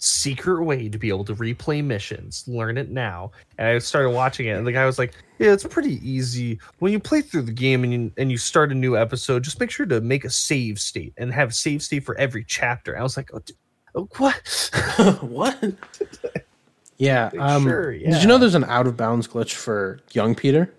secret 0.00 0.62
way 0.62 0.88
to 0.88 0.96
be 0.96 1.08
able 1.08 1.24
to 1.24 1.34
replay 1.34 1.82
missions. 1.84 2.44
Learn 2.46 2.78
it 2.78 2.88
now. 2.90 3.32
And 3.58 3.66
I 3.68 3.78
started 3.78 4.10
watching 4.10 4.46
it 4.46 4.52
and 4.56 4.66
the 4.66 4.70
guy 4.72 4.86
was 4.86 4.98
like, 4.98 5.12
Yeah, 5.38 5.52
it's 5.52 5.64
pretty 5.64 5.98
easy. 6.08 6.58
When 6.78 6.92
you 6.92 7.00
play 7.00 7.20
through 7.20 7.42
the 7.42 7.52
game 7.52 7.82
and 7.84 7.92
you 7.92 8.12
and 8.16 8.30
you 8.30 8.38
start 8.38 8.70
a 8.70 8.74
new 8.74 8.96
episode, 8.96 9.42
just 9.44 9.58
make 9.60 9.70
sure 9.70 9.86
to 9.86 10.00
make 10.00 10.24
a 10.24 10.30
save 10.30 10.78
state 10.80 11.12
and 11.16 11.32
have 11.32 11.50
a 11.50 11.54
save 11.54 11.82
state 11.82 12.04
for 12.04 12.16
every 12.16 12.44
chapter. 12.44 12.96
I 12.98 13.02
was 13.02 13.16
like, 13.16 13.30
Oh, 13.34 13.40
d- 13.40 13.54
oh 13.94 14.08
what? 14.18 14.70
what? 15.20 15.58
yeah. 16.98 17.30
Like, 17.32 17.40
Um, 17.40 17.62
sure, 17.64 17.92
Did 17.92 18.22
you 18.22 18.28
know 18.28 18.38
there's 18.38 18.54
an 18.54 18.64
out 18.64 18.86
of 18.86 18.96
bounds 18.96 19.26
glitch 19.26 19.54
for 19.54 19.98
young 20.12 20.34
Peter? 20.34 20.72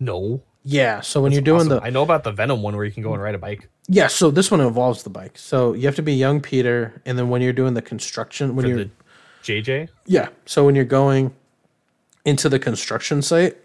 no. 0.00 0.40
Yeah. 0.70 1.00
So 1.00 1.22
when 1.22 1.32
you're 1.32 1.40
doing 1.40 1.60
Awesome. 1.62 1.80
the 1.80 1.82
I 1.82 1.88
know 1.88 2.02
about 2.02 2.24
the 2.24 2.32
Venom 2.32 2.60
one 2.60 2.76
where 2.76 2.84
you 2.84 2.92
can 2.92 3.02
go 3.02 3.14
and 3.14 3.22
ride 3.22 3.34
a 3.34 3.38
bike. 3.38 3.68
yeah, 3.88 4.06
so 4.06 4.30
this 4.30 4.50
one 4.50 4.60
involves 4.60 5.02
the 5.02 5.08
bike. 5.10 5.38
So 5.38 5.72
you 5.72 5.86
have 5.86 5.96
to 5.96 6.02
be 6.02 6.12
young 6.12 6.42
Peter, 6.42 7.00
and 7.06 7.18
then 7.18 7.30
when 7.30 7.40
you're 7.40 7.54
doing 7.54 7.72
the 7.72 7.80
construction, 7.80 8.54
when 8.54 8.64
For 8.64 8.68
you're 8.68 8.84
the 8.84 8.90
JJ. 9.42 9.88
Yeah. 10.04 10.28
So 10.44 10.66
when 10.66 10.74
you're 10.74 10.84
going 10.84 11.34
into 12.26 12.50
the 12.50 12.58
construction 12.58 13.22
site, 13.22 13.56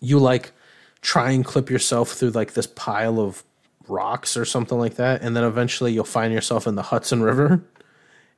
you 0.00 0.18
like 0.18 0.52
try 1.00 1.30
and 1.30 1.44
clip 1.44 1.70
yourself 1.70 2.10
through 2.12 2.30
like 2.30 2.52
this 2.52 2.66
pile 2.66 3.18
of 3.18 3.42
rocks 3.88 4.36
or 4.36 4.44
something 4.44 4.78
like 4.78 4.96
that. 4.96 5.22
And 5.22 5.34
then 5.34 5.44
eventually 5.44 5.92
you'll 5.92 6.04
find 6.04 6.32
yourself 6.32 6.66
in 6.66 6.74
the 6.74 6.82
Hudson 6.82 7.22
River. 7.22 7.64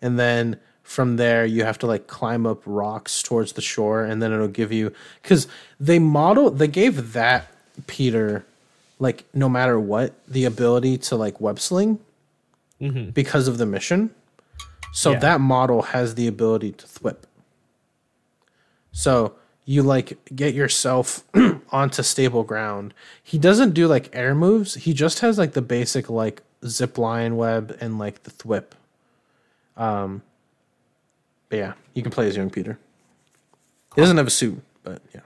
And 0.01 0.17
then 0.19 0.61
from 0.83 1.17
there, 1.17 1.45
you 1.45 1.65
have 1.65 1.79
to 1.79 1.87
like 1.87 2.07
climb 2.07 2.47
up 2.47 2.63
rocks 2.65 3.23
towards 3.23 3.53
the 3.55 3.61
shore. 3.63 4.05
And 4.05 4.23
then 4.23 4.33
it'll 4.33 4.47
give 4.49 4.71
you, 4.73 4.93
because 5.23 5.49
they 5.81 5.99
model, 5.99 6.51
they 6.51 6.69
gave 6.69 7.13
that 7.15 7.51
Peter, 7.87 8.45
like 8.99 9.25
no 9.35 9.49
matter 9.49 9.79
what, 9.79 10.13
the 10.29 10.45
ability 10.45 10.99
to 10.99 11.17
like 11.17 11.41
web 11.41 11.59
sling 11.61 11.99
because 13.15 13.49
of 13.49 13.57
the 13.59 13.65
mission. 13.67 14.11
So 14.93 15.13
Yeah. 15.13 15.19
that 15.21 15.41
model 15.41 15.83
has 15.83 16.15
the 16.17 16.27
ability 16.27 16.73
to 16.73 16.87
thwip. 16.87 17.17
So 18.93 19.35
you 19.65 19.83
like 19.83 20.19
get 20.35 20.55
yourself 20.55 21.25
onto 21.73 22.03
stable 22.03 22.43
ground. 22.45 22.93
He 23.23 23.39
doesn't 23.39 23.73
do 23.73 23.87
like 23.89 24.11
air 24.15 24.35
moves. 24.35 24.75
He 24.75 24.93
just 24.93 25.21
has 25.21 25.39
like 25.39 25.53
the 25.53 25.63
basic 25.63 26.11
like 26.11 26.43
zip 26.67 26.99
line 26.99 27.37
web 27.37 27.77
and 27.81 27.99
like 27.99 28.23
the 28.25 28.31
thwip. 28.31 28.73
Um 29.77 30.23
but 31.49 31.57
yeah, 31.59 31.73
you 31.95 32.03
can 32.03 32.11
play 32.13 32.29
as 32.29 32.37
young 32.37 32.51
Peter. 32.51 32.79
He 33.95 34.01
doesn't 34.01 34.17
have 34.17 34.27
a 34.27 34.31
suit, 34.31 34.61
but 34.83 35.01
yeah. 35.15 35.21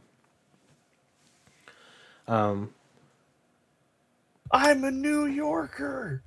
I'm 4.51 4.85
a 4.85 4.91
New 4.91 5.27
Yorker. 5.27 6.23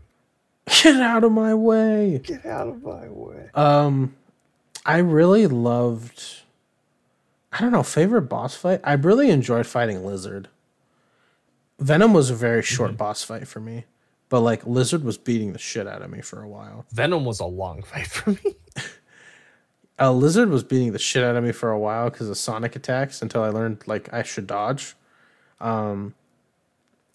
Get 0.68 0.96
out 1.02 1.24
of 1.24 1.32
my 1.32 1.54
way. 1.54 2.22
Get 2.24 2.46
out 2.46 2.68
of 2.68 2.84
my 2.84 3.08
way. 3.08 3.50
Um, 3.54 4.16
I 4.86 4.98
really 4.98 5.48
loved. 5.48 6.42
I 7.52 7.60
don't 7.60 7.72
know 7.72 7.84
favorite 7.84 8.24
boss 8.24 8.56
fight. 8.56 8.82
I 8.84 8.94
really 8.94 9.30
enjoyed 9.30 9.68
fighting 9.68 10.06
Lizard. 10.06 10.48
Venom 11.80 12.14
was 12.14 12.30
a 12.30 12.36
very 12.36 12.62
short 12.62 12.96
boss 12.96 13.24
fight 13.24 13.48
for 13.48 13.60
me, 13.60 13.86
but 14.30 14.42
like 14.42 14.66
Lizard 14.66 15.04
was 15.04 15.18
beating 15.18 15.54
the 15.54 15.60
shit 15.60 15.88
out 15.88 16.02
of 16.02 16.10
me 16.10 16.22
for 16.22 16.42
a 16.42 16.48
while. 16.48 16.86
Venom 16.92 17.26
was 17.26 17.40
a 17.40 17.46
long 17.46 17.82
fight 17.84 18.08
for 18.08 18.32
me. 18.32 18.56
Uh, 20.00 20.12
Lizard 20.12 20.50
was 20.50 20.64
beating 20.64 20.94
the 20.94 21.00
shit 21.00 21.24
out 21.24 21.36
of 21.36 21.44
me 21.44 21.52
for 21.52 21.70
a 21.72 21.80
while 21.80 22.10
because 22.10 22.30
of 22.30 22.38
Sonic 22.38 22.76
attacks 22.76 23.22
until 23.22 23.44
I 23.44 23.50
learned 23.50 23.84
like 23.88 24.12
I 24.14 24.24
should 24.24 24.48
dodge. 24.48 24.96
Um, 25.62 26.14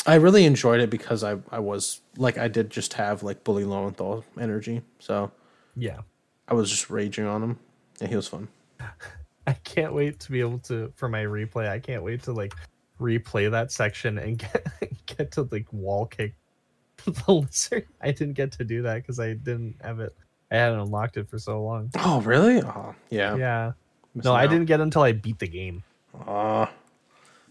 I 0.06 0.14
really 0.16 0.44
enjoyed 0.44 0.80
it 0.80 0.88
because 0.88 1.24
I 1.24 1.36
I 1.50 1.58
was 1.58 2.00
like 2.16 2.38
I 2.38 2.48
did 2.48 2.70
just 2.70 2.92
have 2.94 3.22
like 3.22 3.42
Bully 3.44 3.64
Lowenthal 3.64 4.24
energy, 4.40 4.82
so 4.98 5.30
Yeah. 5.74 6.00
I 6.48 6.54
was 6.54 6.70
just 6.70 6.90
raging 6.90 7.26
on 7.26 7.42
him, 7.42 7.58
and 8.00 8.08
he 8.08 8.14
was 8.14 8.28
fun. 8.28 8.48
I 9.48 9.52
can't 9.64 9.92
wait 9.94 10.20
to 10.20 10.30
be 10.32 10.40
able 10.40 10.58
to 10.60 10.92
for 10.96 11.08
my 11.08 11.24
replay. 11.24 11.68
I 11.68 11.80
can't 11.80 12.02
wait 12.04 12.22
to 12.24 12.32
like 12.32 12.54
replay 13.00 13.50
that 13.50 13.72
section 13.72 14.18
and 14.18 14.38
get 14.78 15.06
get 15.06 15.32
to 15.32 15.48
like 15.50 15.66
wall 15.72 16.06
kick 16.06 16.34
the 17.04 17.32
lizard. 17.32 17.86
I 18.00 18.12
didn't 18.12 18.34
get 18.34 18.52
to 18.52 18.64
do 18.64 18.82
that 18.82 18.96
because 19.02 19.18
I 19.18 19.34
didn't 19.34 19.76
have 19.82 20.00
it. 20.00 20.14
I 20.50 20.56
hadn't 20.56 20.78
unlocked 20.78 21.16
it 21.16 21.28
for 21.28 21.38
so 21.40 21.60
long. 21.62 21.90
Oh, 21.98 22.20
really? 22.20 22.62
Oh, 22.62 22.94
yeah. 23.10 23.34
Yeah. 23.34 23.72
Missing 24.14 24.30
No, 24.30 24.36
I 24.36 24.46
didn't 24.46 24.66
get 24.66 24.80
until 24.80 25.02
I 25.02 25.10
beat 25.10 25.40
the 25.40 25.48
game. 25.48 25.82
Aw, 26.26 26.70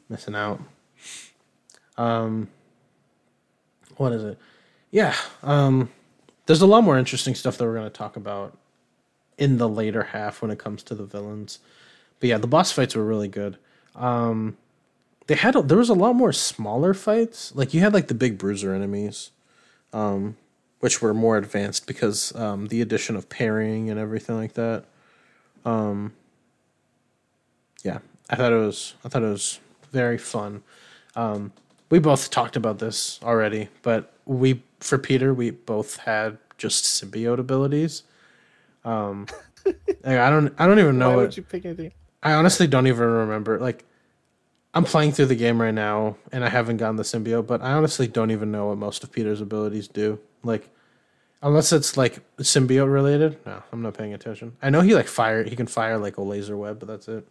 missing 0.07 0.35
out. 0.35 0.61
Um, 1.97 2.49
what 3.97 4.11
is 4.11 4.23
it? 4.23 4.37
Yeah. 4.91 5.15
Um, 5.43 5.89
there's 6.45 6.61
a 6.61 6.67
lot 6.67 6.83
more 6.83 6.97
interesting 6.97 7.35
stuff 7.35 7.57
that 7.57 7.65
we're 7.65 7.75
going 7.75 7.85
to 7.85 7.89
talk 7.89 8.15
about 8.15 8.57
in 9.37 9.57
the 9.57 9.67
later 9.67 10.03
half 10.03 10.41
when 10.41 10.51
it 10.51 10.59
comes 10.59 10.83
to 10.83 10.95
the 10.95 11.05
villains. 11.05 11.59
But 12.19 12.29
yeah, 12.29 12.37
the 12.37 12.47
boss 12.47 12.71
fights 12.71 12.95
were 12.95 13.03
really 13.03 13.27
good. 13.27 13.57
Um, 13.95 14.57
they 15.27 15.35
had 15.35 15.55
a, 15.55 15.61
there 15.61 15.77
was 15.77 15.89
a 15.89 15.93
lot 15.93 16.13
more 16.13 16.31
smaller 16.31 16.93
fights. 16.93 17.53
Like 17.55 17.73
you 17.73 17.81
had 17.81 17.93
like 17.93 18.07
the 18.07 18.13
big 18.13 18.37
bruiser 18.37 18.73
enemies, 18.73 19.31
um, 19.91 20.37
which 20.79 21.01
were 21.01 21.13
more 21.13 21.37
advanced 21.37 21.87
because 21.87 22.35
um, 22.35 22.67
the 22.67 22.81
addition 22.81 23.15
of 23.15 23.29
parrying 23.29 23.89
and 23.89 23.99
everything 23.99 24.37
like 24.37 24.53
that. 24.53 24.85
Um, 25.63 26.13
yeah, 27.83 27.99
I 28.29 28.35
thought 28.35 28.53
it 28.53 28.57
was 28.57 28.93
I 29.03 29.09
thought 29.09 29.23
it 29.23 29.29
was 29.29 29.59
very 29.91 30.17
fun. 30.17 30.63
Um, 31.15 31.53
we 31.89 31.99
both 31.99 32.29
talked 32.29 32.55
about 32.55 32.79
this 32.79 33.19
already, 33.23 33.69
but 33.81 34.13
we 34.25 34.63
for 34.79 34.97
Peter 34.97 35.33
we 35.33 35.51
both 35.51 35.97
had 35.97 36.37
just 36.57 36.85
symbiote 36.85 37.39
abilities. 37.39 38.03
Um, 38.83 39.27
like, 39.65 40.19
I 40.19 40.29
don't 40.29 40.53
I 40.57 40.67
don't 40.67 40.79
even 40.79 40.97
know 40.97 41.09
Why 41.09 41.15
what 41.15 41.21
would 41.27 41.37
you 41.37 41.43
pick 41.43 41.65
anything? 41.65 41.91
I 42.23 42.33
honestly 42.33 42.67
don't 42.67 42.87
even 42.87 43.07
remember. 43.07 43.59
Like, 43.59 43.85
I'm 44.73 44.83
playing 44.83 45.11
through 45.11 45.27
the 45.27 45.35
game 45.35 45.61
right 45.61 45.73
now, 45.73 46.17
and 46.31 46.43
I 46.43 46.49
haven't 46.49 46.77
gotten 46.77 46.95
the 46.95 47.03
symbiote, 47.03 47.45
but 47.45 47.61
I 47.61 47.73
honestly 47.73 48.07
don't 48.07 48.31
even 48.31 48.51
know 48.51 48.67
what 48.67 48.77
most 48.77 49.03
of 49.03 49.11
Peter's 49.11 49.41
abilities 49.41 49.87
do. 49.87 50.19
Like, 50.43 50.69
unless 51.41 51.71
it's 51.71 51.95
like 51.95 52.19
symbiote 52.37 52.91
related. 52.91 53.37
No, 53.45 53.61
I'm 53.71 53.81
not 53.81 53.93
paying 53.93 54.13
attention. 54.13 54.57
I 54.61 54.71
know 54.71 54.81
he 54.81 54.95
like 54.95 55.07
fire. 55.07 55.43
He 55.43 55.55
can 55.55 55.67
fire 55.67 55.97
like 55.97 56.17
a 56.17 56.21
laser 56.21 56.57
web, 56.57 56.79
but 56.79 56.87
that's 56.87 57.07
it. 57.07 57.27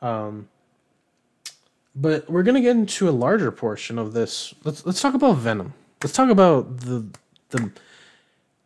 Um, 0.00 0.48
but 1.96 2.28
we're 2.28 2.42
gonna 2.42 2.60
get 2.60 2.76
into 2.76 3.08
a 3.08 3.10
larger 3.10 3.50
portion 3.50 3.98
of 3.98 4.12
this. 4.12 4.54
Let's 4.62 4.84
let's 4.84 5.00
talk 5.00 5.14
about 5.14 5.38
Venom. 5.38 5.72
Let's 6.02 6.14
talk 6.14 6.28
about 6.28 6.80
the 6.80 7.06
the 7.48 7.72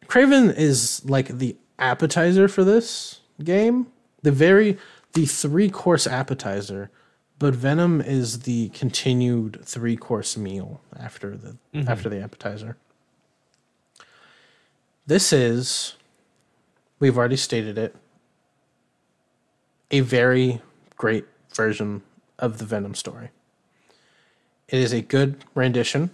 Kraven 0.07 0.55
is 0.57 1.05
like 1.05 1.29
the 1.29 1.57
appetizer 1.79 2.49
for 2.49 2.65
this 2.65 3.21
game. 3.43 3.87
The 4.23 4.33
very 4.33 4.77
the 5.13 5.27
three 5.27 5.71
course 5.71 6.07
appetizer, 6.09 6.91
but 7.39 7.55
Venom 7.55 8.01
is 8.01 8.41
the 8.41 8.69
continued 8.71 9.61
three 9.65 9.97
course 9.97 10.37
meal 10.37 10.81
after 10.99 11.37
the 11.37 11.57
mm-hmm. 11.73 11.89
after 11.89 12.09
the 12.09 12.21
appetizer. 12.21 12.77
This 15.07 15.33
is 15.33 15.95
we've 16.99 17.17
already 17.17 17.37
stated 17.37 17.79
it. 17.79 17.95
A 19.93 20.01
very 20.01 20.61
great 20.97 21.27
version 21.55 22.03
of 22.41 22.59
the 22.59 22.65
Venom 22.65 22.95
story. 22.95 23.31
It 24.69 24.79
is 24.81 24.93
a 24.93 25.01
good 25.01 25.45
rendition. 25.55 26.11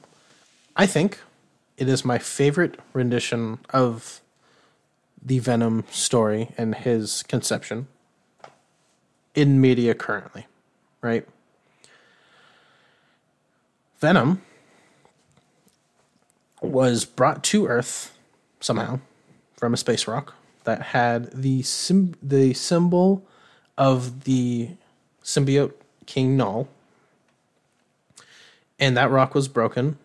I 0.77 0.87
think 0.87 1.19
it 1.77 1.89
is 1.89 2.05
my 2.05 2.19
favorite 2.19 2.79
rendition 2.93 3.59
of 3.71 4.21
the 5.23 5.39
Venom 5.39 5.85
story 5.91 6.51
and 6.57 6.75
his 6.75 7.23
conception 7.23 7.89
in 9.35 9.61
media 9.61 9.95
currently, 9.95 10.47
right? 11.03 11.27
Venom 13.99 14.43
was 16.63 17.05
brought 17.05 17.43
to 17.45 17.67
Earth 17.67 18.17
somehow 18.61 19.01
from 19.57 19.75
a 19.75 19.77
space 19.77 20.07
rock 20.07 20.35
that 20.65 20.83
had 20.83 21.31
the 21.33 21.65
the 22.23 22.53
symbol 22.55 23.25
of 23.79 24.25
the 24.25 24.71
symbiote 25.23 25.73
King 26.07 26.37
Knull. 26.37 26.69
And 28.79 28.97
that 28.97 29.11
rock 29.11 29.35
was 29.35 29.49
broken 29.49 29.99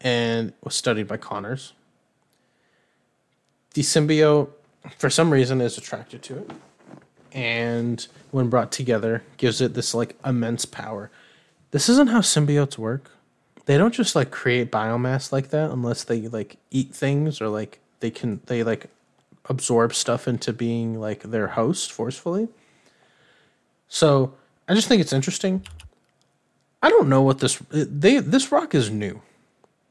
and 0.00 0.52
was 0.62 0.74
studied 0.74 1.08
by 1.08 1.16
Connors. 1.16 1.72
The 3.74 3.82
symbiote, 3.82 4.50
for 4.98 5.10
some 5.10 5.30
reason, 5.30 5.60
is 5.60 5.76
attracted 5.78 6.22
to 6.24 6.38
it. 6.38 6.50
And 7.32 8.06
when 8.30 8.48
brought 8.48 8.72
together, 8.72 9.22
gives 9.36 9.60
it 9.60 9.74
this 9.74 9.94
like 9.94 10.16
immense 10.24 10.64
power. 10.64 11.10
This 11.70 11.88
isn't 11.88 12.08
how 12.08 12.20
symbiotes 12.20 12.78
work. 12.78 13.10
They 13.66 13.76
don't 13.76 13.92
just 13.92 14.16
like 14.16 14.30
create 14.30 14.70
biomass 14.70 15.32
like 15.32 15.50
that 15.50 15.70
unless 15.70 16.04
they 16.04 16.28
like 16.28 16.56
eat 16.70 16.94
things 16.94 17.40
or 17.40 17.48
like 17.48 17.80
they 18.00 18.10
can 18.10 18.40
they 18.46 18.62
like 18.62 18.86
absorb 19.48 19.94
stuff 19.94 20.26
into 20.26 20.52
being 20.52 21.00
like 21.00 21.22
their 21.22 21.48
host 21.48 21.92
forcefully. 21.92 22.48
So 23.88 24.34
I 24.68 24.74
just 24.74 24.88
think 24.88 25.00
it's 25.00 25.12
interesting. 25.12 25.64
I 26.82 26.90
don't 26.90 27.08
know 27.08 27.22
what 27.22 27.38
this 27.38 27.60
they 27.70 28.18
this 28.18 28.50
rock 28.52 28.74
is 28.74 28.90
new. 28.90 29.22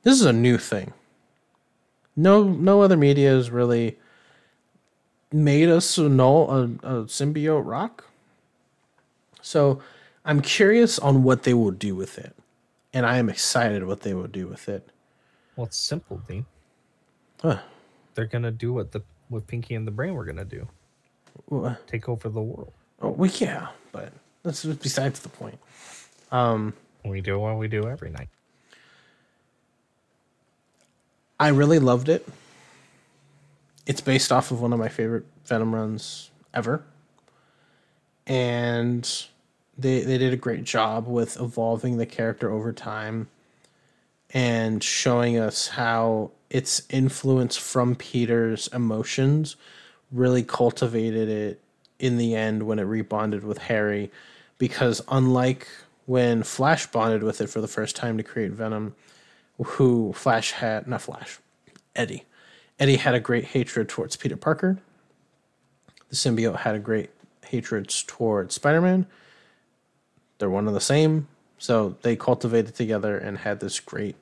This 0.03 0.13
is 0.19 0.25
a 0.25 0.33
new 0.33 0.57
thing. 0.57 0.93
No 2.15 2.43
no 2.43 2.81
other 2.81 2.97
media 2.97 3.29
has 3.31 3.49
really 3.49 3.97
made 5.31 5.69
us 5.69 5.97
know 5.97 6.47
a, 6.49 6.63
a 6.63 7.03
symbiote 7.05 7.65
rock. 7.65 8.05
So 9.41 9.81
I'm 10.23 10.41
curious 10.41 10.97
on 10.99 11.23
what 11.23 11.43
they 11.43 11.53
will 11.53 11.71
do 11.71 11.95
with 11.95 12.17
it. 12.17 12.35
And 12.93 13.05
I 13.05 13.17
am 13.17 13.29
excited 13.29 13.83
what 13.85 14.01
they 14.01 14.13
will 14.13 14.27
do 14.27 14.47
with 14.47 14.69
it. 14.69 14.87
Well, 15.55 15.67
it's 15.67 15.77
simple, 15.77 16.21
Dean. 16.27 16.45
Huh. 17.41 17.59
They're 18.13 18.25
gonna 18.25 18.51
do 18.51 18.73
what 18.73 18.91
the 18.91 19.01
what 19.29 19.47
Pinky 19.47 19.75
and 19.75 19.85
the 19.85 19.91
Brain 19.91 20.13
were 20.13 20.25
gonna 20.25 20.45
do. 20.45 20.67
Wha- 21.49 21.75
Take 21.87 22.07
over 22.07 22.29
the 22.29 22.41
world. 22.41 22.71
Oh, 23.01 23.09
well, 23.09 23.29
yeah, 23.35 23.67
but 23.91 24.13
that's 24.45 24.63
besides 24.63 25.19
the 25.19 25.29
point. 25.29 25.59
Um, 26.31 26.73
we 27.03 27.19
do 27.19 27.39
what 27.39 27.57
we 27.57 27.67
do 27.67 27.87
every 27.87 28.11
night. 28.11 28.29
I 31.39 31.49
really 31.49 31.79
loved 31.79 32.07
it. 32.07 32.27
It's 33.85 34.01
based 34.01 34.31
off 34.31 34.51
of 34.51 34.61
one 34.61 34.71
of 34.71 34.79
my 34.79 34.87
favorite 34.87 35.25
Venom 35.45 35.75
runs 35.75 36.29
ever. 36.53 36.83
And 38.25 39.03
they 39.77 40.01
they 40.01 40.17
did 40.17 40.31
a 40.31 40.37
great 40.37 40.63
job 40.63 41.07
with 41.07 41.39
evolving 41.39 41.97
the 41.97 42.05
character 42.05 42.49
over 42.51 42.71
time 42.71 43.27
and 44.31 44.83
showing 44.83 45.37
us 45.37 45.69
how 45.69 46.31
its 46.49 46.83
influence 46.89 47.57
from 47.57 47.95
Peter's 47.95 48.67
emotions 48.67 49.55
really 50.11 50.43
cultivated 50.43 51.29
it 51.29 51.61
in 51.99 52.17
the 52.17 52.35
end 52.35 52.63
when 52.63 52.79
it 52.79 52.87
rebonded 52.87 53.43
with 53.43 53.57
Harry 53.57 54.11
because 54.57 55.01
unlike 55.07 55.67
when 56.05 56.43
Flash 56.43 56.87
bonded 56.87 57.23
with 57.23 57.41
it 57.41 57.49
for 57.49 57.61
the 57.61 57.67
first 57.67 57.95
time 57.95 58.17
to 58.17 58.23
create 58.23 58.51
Venom, 58.51 58.95
who 59.63 60.13
Flash 60.13 60.51
had, 60.51 60.87
not 60.87 61.01
Flash, 61.01 61.39
Eddie. 61.95 62.25
Eddie 62.79 62.97
had 62.97 63.15
a 63.15 63.19
great 63.19 63.45
hatred 63.45 63.87
towards 63.87 64.15
Peter 64.15 64.35
Parker. 64.35 64.77
The 66.09 66.15
symbiote 66.15 66.57
had 66.57 66.75
a 66.75 66.79
great 66.79 67.09
hatred 67.45 67.89
towards 68.07 68.55
Spider 68.55 68.81
Man. 68.81 69.07
They're 70.37 70.49
one 70.49 70.67
and 70.67 70.75
the 70.75 70.81
same. 70.81 71.27
So 71.57 71.95
they 72.01 72.15
cultivated 72.15 72.75
together 72.75 73.17
and 73.17 73.37
had 73.37 73.59
this 73.59 73.79
great 73.79 74.15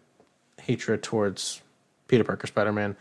hatred 0.61 1.01
towards 1.01 1.61
Peter 2.07 2.23
Parker, 2.23 2.47
Spider 2.47 2.72
Man. 2.72 2.95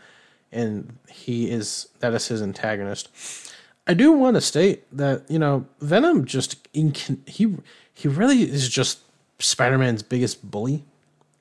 And 0.51 0.97
he 1.07 1.49
is, 1.49 1.87
that 1.99 2.13
is 2.13 2.27
his 2.27 2.41
antagonist. 2.41 3.09
I 3.85 3.93
do 3.93 4.11
want 4.11 4.35
to 4.35 4.41
state 4.41 4.85
that, 4.95 5.29
you 5.29 5.39
know, 5.39 5.65
Venom 5.81 6.25
just, 6.25 6.71
incon- 6.73 7.27
he, 7.27 7.57
he 7.93 8.07
really 8.07 8.43
is 8.43 8.69
just 8.69 8.99
Spider 9.39 9.77
Man's 9.77 10.03
biggest 10.03 10.49
bully. 10.49 10.85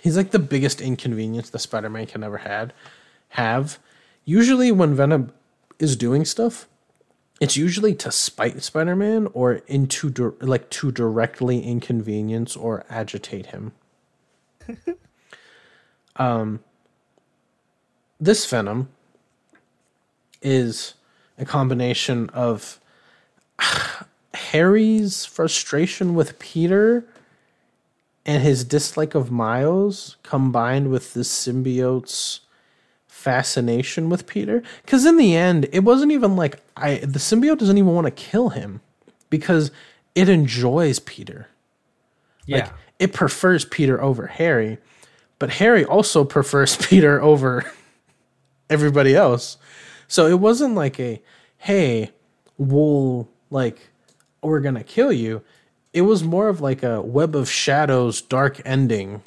He's 0.02 0.16
like 0.16 0.32
the 0.32 0.40
biggest 0.40 0.81
inconvenience 0.81 1.48
that 1.51 1.60
Spider-Man 1.60 2.06
can 2.06 2.24
ever 2.24 2.39
had 2.39 2.73
have. 3.31 3.78
Usually 4.24 4.73
when 4.73 4.97
Venom 4.97 5.32
is 5.78 5.94
doing 5.94 6.24
stuff, 6.24 6.66
it's 7.40 7.56
usually 7.56 7.94
to 7.94 8.10
spite 8.10 8.60
Spider-Man 8.60 9.28
or 9.32 9.62
into 9.69 10.10
dir- 10.10 10.35
like 10.40 10.69
to 10.70 10.90
directly 10.90 11.62
inconvenience 11.62 12.56
or 12.56 12.85
agitate 12.90 13.47
him. 13.47 13.73
um 16.16 16.60
this 18.20 18.44
Venom 18.47 18.89
is 20.40 20.94
a 21.39 21.45
combination 21.45 22.29
of 22.31 22.81
Harry's 24.35 25.25
frustration 25.25 26.15
with 26.15 26.39
Peter 26.39 27.05
and 28.25 28.43
his 28.43 28.65
dislike 28.65 29.15
of 29.15 29.31
Miles 29.31 30.17
combined 30.23 30.91
with 30.91 31.15
the 31.15 31.21
symbiote's 31.21 32.41
fascination 33.09 34.09
with 34.09 34.27
Peter. 34.27 34.63
Because 34.85 35.05
in 35.05 35.17
the 35.17 35.37
end, 35.37 35.69
it 35.73 35.81
wasn't 35.81 36.13
even 36.13 36.37
like 36.37 36.59
I 36.77 36.97
the 36.97 37.19
symbiote 37.19 37.59
doesn't 37.59 37.79
even 37.79 37.95
want 37.95 38.07
to 38.07 38.11
kill 38.11 38.51
him 38.51 38.81
because 39.31 39.71
it 40.15 40.29
enjoys 40.29 40.99
Peter. 40.99 41.49
Yeah. 42.47 42.59
Like 42.59 42.73
it 42.99 43.13
prefers 43.13 43.65
Peter 43.65 44.01
over 44.01 44.27
Harry, 44.27 44.79
but 45.39 45.51
Harry 45.51 45.85
also 45.85 46.25
prefers 46.25 46.77
Peter 46.89 47.21
over 47.21 47.71
everybody 48.71 49.15
else. 49.15 49.57
So 50.13 50.27
it 50.27 50.41
wasn't 50.41 50.75
like 50.75 51.01
a 51.01 51.23
hey, 51.57 52.11
we'll 52.59 53.31
like 53.49 53.89
we're 54.43 54.61
to 54.61 54.85
kill 54.85 55.11
you. 55.11 55.43
It 55.95 56.03
was 56.03 56.23
more 56.23 56.51
of 56.51 56.61
like 56.61 56.83
a 56.83 57.01
web 57.01 57.35
of 57.35 57.49
shadows 57.49 58.21
dark 58.21 58.61
ending 58.67 59.23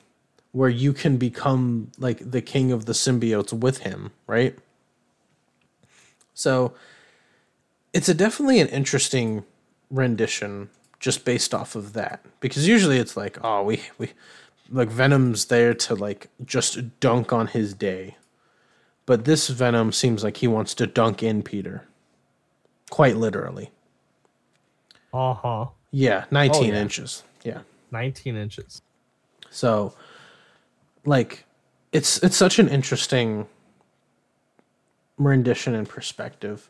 where 0.51 0.69
you 0.69 0.93
can 0.93 1.17
become 1.17 1.89
like 1.97 2.29
the 2.29 2.39
king 2.39 2.71
of 2.71 2.85
the 2.85 2.93
symbiotes 2.93 3.51
with 3.51 3.79
him, 3.79 4.11
right? 4.27 4.59
So 6.35 6.75
it's 7.91 8.07
a 8.07 8.13
definitely 8.13 8.59
an 8.59 8.67
interesting 8.67 9.43
rendition 9.89 10.69
just 10.99 11.25
based 11.25 11.55
off 11.55 11.75
of 11.75 11.93
that 11.93 12.23
because 12.39 12.67
usually 12.67 12.99
it's 12.99 13.17
like 13.17 13.39
oh 13.43 13.63
we 13.63 13.81
we 13.97 14.11
like 14.69 14.89
venom's 14.89 15.45
there 15.45 15.73
to 15.73 15.95
like 15.95 16.27
just 16.45 16.99
dunk 16.99 17.33
on 17.33 17.47
his 17.47 17.73
day 17.73 18.17
but 19.05 19.25
this 19.25 19.47
venom 19.49 19.91
seems 19.91 20.23
like 20.23 20.37
he 20.37 20.47
wants 20.47 20.73
to 20.75 20.87
dunk 20.87 21.21
in 21.23 21.43
peter. 21.43 21.85
Quite 22.89 23.17
literally. 23.17 23.71
Uh-huh. 25.13 25.67
Yeah 25.91 26.25
19 26.31 26.61
Oh, 26.61 26.65
yeah. 26.73 26.81
inches. 26.81 27.23
Yeah. 27.43 27.59
19 27.91 28.35
inches. 28.35 28.81
So 29.49 29.93
like 31.05 31.45
it's 31.91 32.21
it's 32.23 32.35
such 32.35 32.59
an 32.59 32.67
interesting 32.67 33.47
rendition 35.17 35.73
and 35.75 35.87
perspective. 35.87 36.69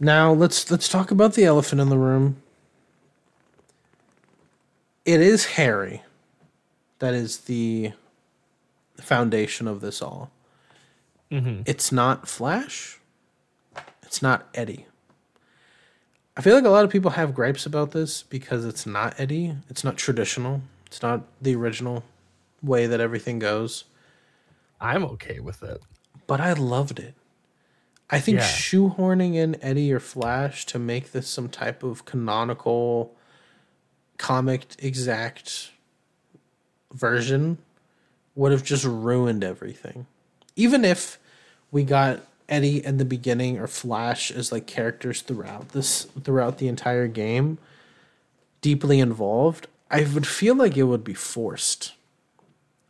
Now 0.00 0.32
let's 0.32 0.70
let's 0.70 0.88
talk 0.88 1.10
about 1.10 1.34
the 1.34 1.44
elephant 1.44 1.80
in 1.80 1.88
the 1.90 1.98
room. 1.98 2.36
It 5.04 5.20
is 5.20 5.44
harry 5.44 6.02
that 7.00 7.12
is 7.14 7.38
the 7.40 7.92
foundation 8.98 9.66
of 9.66 9.80
this 9.80 10.00
all 10.00 10.30
Mm-hmm. 11.32 11.62
it's 11.66 11.90
not 11.90 12.28
flash. 12.28 12.98
It's 14.02 14.20
not 14.20 14.48
eddie. 14.54 14.84
I 16.36 16.42
feel 16.42 16.54
like 16.54 16.64
a 16.64 16.68
lot 16.70 16.84
of 16.84 16.90
people 16.90 17.12
have 17.12 17.34
gripes 17.34 17.64
about 17.66 17.92
this 17.92 18.22
because 18.22 18.64
it's 18.66 18.84
not 18.86 19.18
eddie. 19.18 19.56
It's 19.70 19.82
not 19.82 19.96
traditional. 19.96 20.60
It's 20.86 21.00
not 21.02 21.22
the 21.40 21.54
original 21.54 22.04
way 22.62 22.86
that 22.86 23.00
everything 23.00 23.38
goes. 23.38 23.84
I'm 24.80 25.04
okay 25.04 25.40
with 25.40 25.62
it. 25.62 25.80
But 26.26 26.40
I 26.40 26.52
loved 26.52 26.98
it. 26.98 27.14
I 28.10 28.20
think 28.20 28.38
Yeah. 28.38 28.44
shoehorning 28.46 29.34
in 29.34 29.56
Eddie 29.62 29.90
or 29.92 30.00
Flash 30.00 30.66
to 30.66 30.78
make 30.78 31.12
this 31.12 31.28
some 31.28 31.48
type 31.48 31.82
of 31.82 32.04
canonical 32.04 33.14
comic 34.18 34.66
exact 34.78 35.70
version 36.92 37.56
would 38.34 38.52
have 38.52 38.62
just 38.64 38.84
ruined 38.84 39.42
everything. 39.42 40.06
Even 40.56 40.84
if 40.84 41.18
we 41.72 41.82
got 41.82 42.20
Eddie 42.48 42.84
in 42.84 42.98
the 42.98 43.04
beginning 43.04 43.58
or 43.58 43.66
Flash 43.66 44.30
as 44.30 44.52
like 44.52 44.66
characters 44.66 45.22
throughout 45.22 45.70
this 45.70 46.04
throughout 46.22 46.58
the 46.58 46.68
entire 46.68 47.08
game 47.08 47.58
deeply 48.60 49.00
involved, 49.00 49.66
I 49.90 50.04
would 50.14 50.26
feel 50.26 50.54
like 50.54 50.76
it 50.76 50.84
would 50.84 51.02
be 51.02 51.14
forced. 51.14 51.94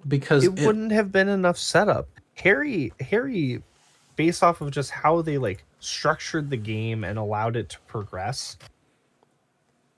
Because 0.06 0.44
it, 0.44 0.60
wouldn't 0.60 0.92
have 0.92 1.12
been 1.12 1.28
enough 1.28 1.56
setup. 1.56 2.09
Harry 2.34 2.92
Harry 3.00 3.62
based 4.16 4.42
off 4.42 4.60
of 4.60 4.70
just 4.70 4.90
how 4.90 5.22
they 5.22 5.38
like 5.38 5.64
structured 5.80 6.50
the 6.50 6.56
game 6.56 7.04
and 7.04 7.18
allowed 7.18 7.56
it 7.56 7.68
to 7.70 7.78
progress 7.86 8.56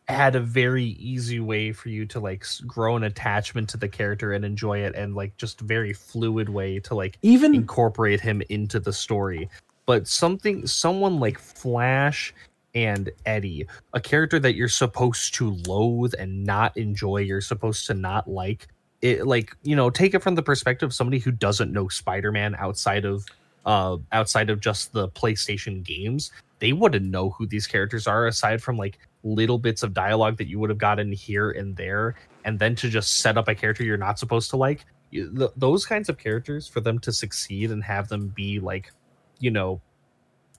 had 0.08 0.36
a 0.36 0.40
very 0.40 0.84
easy 0.84 1.40
way 1.40 1.72
for 1.72 1.88
you 1.88 2.04
to 2.04 2.20
like 2.20 2.44
grow 2.66 2.96
an 2.96 3.04
attachment 3.04 3.68
to 3.70 3.76
the 3.78 3.88
character 3.88 4.32
and 4.32 4.44
enjoy 4.44 4.78
it 4.78 4.94
and 4.94 5.14
like 5.14 5.34
just 5.38 5.60
very 5.60 5.92
fluid 5.92 6.48
way 6.48 6.78
to 6.78 6.94
like 6.94 7.18
even 7.22 7.54
incorporate 7.54 8.20
him 8.20 8.42
into 8.50 8.78
the 8.78 8.92
story. 8.92 9.48
But 9.86 10.06
something 10.06 10.66
someone 10.66 11.20
like 11.20 11.38
Flash 11.38 12.34
and 12.74 13.10
Eddie, 13.24 13.66
a 13.94 14.00
character 14.00 14.38
that 14.40 14.54
you're 14.56 14.68
supposed 14.68 15.34
to 15.34 15.56
loathe 15.66 16.14
and 16.18 16.44
not 16.44 16.76
enjoy, 16.76 17.18
you're 17.18 17.40
supposed 17.40 17.86
to 17.86 17.94
not 17.94 18.28
like 18.28 18.68
it 19.00 19.26
like, 19.26 19.56
you 19.62 19.76
know, 19.76 19.88
take 19.88 20.12
it 20.12 20.22
from 20.22 20.34
the 20.34 20.42
perspective 20.42 20.88
of 20.88 20.94
somebody 20.94 21.18
who 21.18 21.30
doesn't 21.30 21.72
know 21.72 21.88
Spider-Man 21.88 22.56
outside 22.58 23.06
of 23.06 23.24
uh 23.64 23.96
outside 24.12 24.50
of 24.50 24.60
just 24.60 24.92
the 24.92 25.08
PlayStation 25.08 25.82
games. 25.82 26.30
They 26.58 26.74
wouldn't 26.74 27.06
know 27.06 27.30
who 27.30 27.46
these 27.46 27.66
characters 27.66 28.06
are 28.06 28.26
aside 28.26 28.62
from 28.62 28.76
like 28.76 28.98
little 29.24 29.58
bits 29.58 29.82
of 29.82 29.92
dialogue 29.94 30.36
that 30.36 30.46
you 30.46 30.58
would 30.60 30.70
have 30.70 30.78
gotten 30.78 31.10
here 31.10 31.50
and 31.50 31.74
there 31.76 32.14
and 32.44 32.58
then 32.58 32.74
to 32.76 32.88
just 32.88 33.18
set 33.20 33.36
up 33.38 33.48
a 33.48 33.54
character 33.54 33.82
you're 33.82 33.96
not 33.96 34.18
supposed 34.18 34.50
to 34.50 34.56
like 34.56 34.84
th- 35.10 35.50
those 35.56 35.86
kinds 35.86 36.08
of 36.08 36.18
characters 36.18 36.68
for 36.68 36.80
them 36.80 36.98
to 36.98 37.10
succeed 37.10 37.70
and 37.70 37.82
have 37.82 38.06
them 38.08 38.28
be 38.28 38.60
like 38.60 38.92
you 39.40 39.50
know 39.50 39.80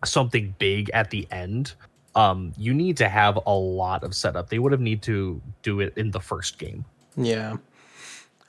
something 0.04 0.54
big 0.58 0.90
at 0.92 1.10
the 1.12 1.28
end 1.32 1.74
um 2.16 2.52
you 2.58 2.74
need 2.74 2.98
to 2.98 3.08
have 3.08 3.40
a 3.46 3.54
lot 3.54 4.04
of 4.04 4.16
setup 4.16 4.50
they 4.50 4.58
would 4.60 4.72
have 4.72 4.82
need 4.82 5.02
to 5.02 5.40
do 5.62 5.80
it 5.80 5.94
in 5.96 6.10
the 6.12 6.20
first 6.20 6.58
game 6.58 6.84
Yeah. 7.16 7.58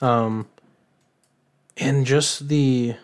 Um 0.00 0.48
and 1.76 2.06
just 2.06 2.48
the 2.48 2.96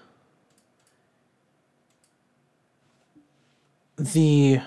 the 3.98 4.60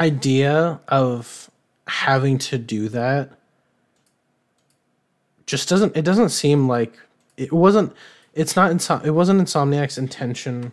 idea 0.00 0.80
of 0.88 1.50
having 1.86 2.38
to 2.38 2.58
do 2.58 2.88
that 2.88 3.30
just 5.46 5.68
doesn't 5.68 5.96
it 5.96 6.04
doesn't 6.04 6.30
seem 6.30 6.68
like 6.68 6.98
it 7.36 7.52
wasn't 7.52 7.92
it's 8.34 8.56
not 8.56 8.70
Insom- 8.70 9.04
it 9.04 9.10
wasn't 9.10 9.40
Insomniac's 9.40 9.98
intention 9.98 10.72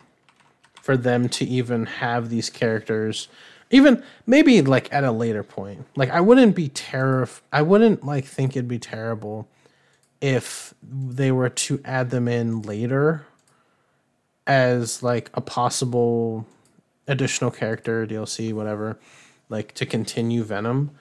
for 0.82 0.96
them 0.96 1.28
to 1.30 1.46
even 1.46 1.86
have 1.86 2.30
these 2.30 2.50
characters 2.50 3.28
even 3.72 4.02
maybe 4.26 4.62
like 4.62 4.92
at 4.92 5.04
a 5.04 5.12
later 5.12 5.44
point. 5.44 5.86
Like 5.96 6.10
i 6.12 6.22
wouldn't 6.22 6.56
be 6.56 6.70
terrif 6.70 7.42
i 7.52 7.62
wouldn't 7.62 8.06
like 8.06 8.26
think 8.26 8.56
it'd 8.56 8.68
be 8.68 8.80
terrible 8.80 9.48
if 10.22 10.74
they 10.84 11.32
were 11.32 11.50
to 11.50 11.82
add 11.84 12.10
them 12.10 12.28
in 12.28 12.62
later 12.62 13.26
as 14.48 15.04
like 15.04 15.30
a 15.34 15.42
possible 15.42 16.46
additional 17.10 17.52
character 17.52 18.08
dlc 18.08 18.54
whatever 18.54 18.98
like 19.50 19.74
to 19.74 19.86
continue 19.86 20.44
venom. 20.44 20.92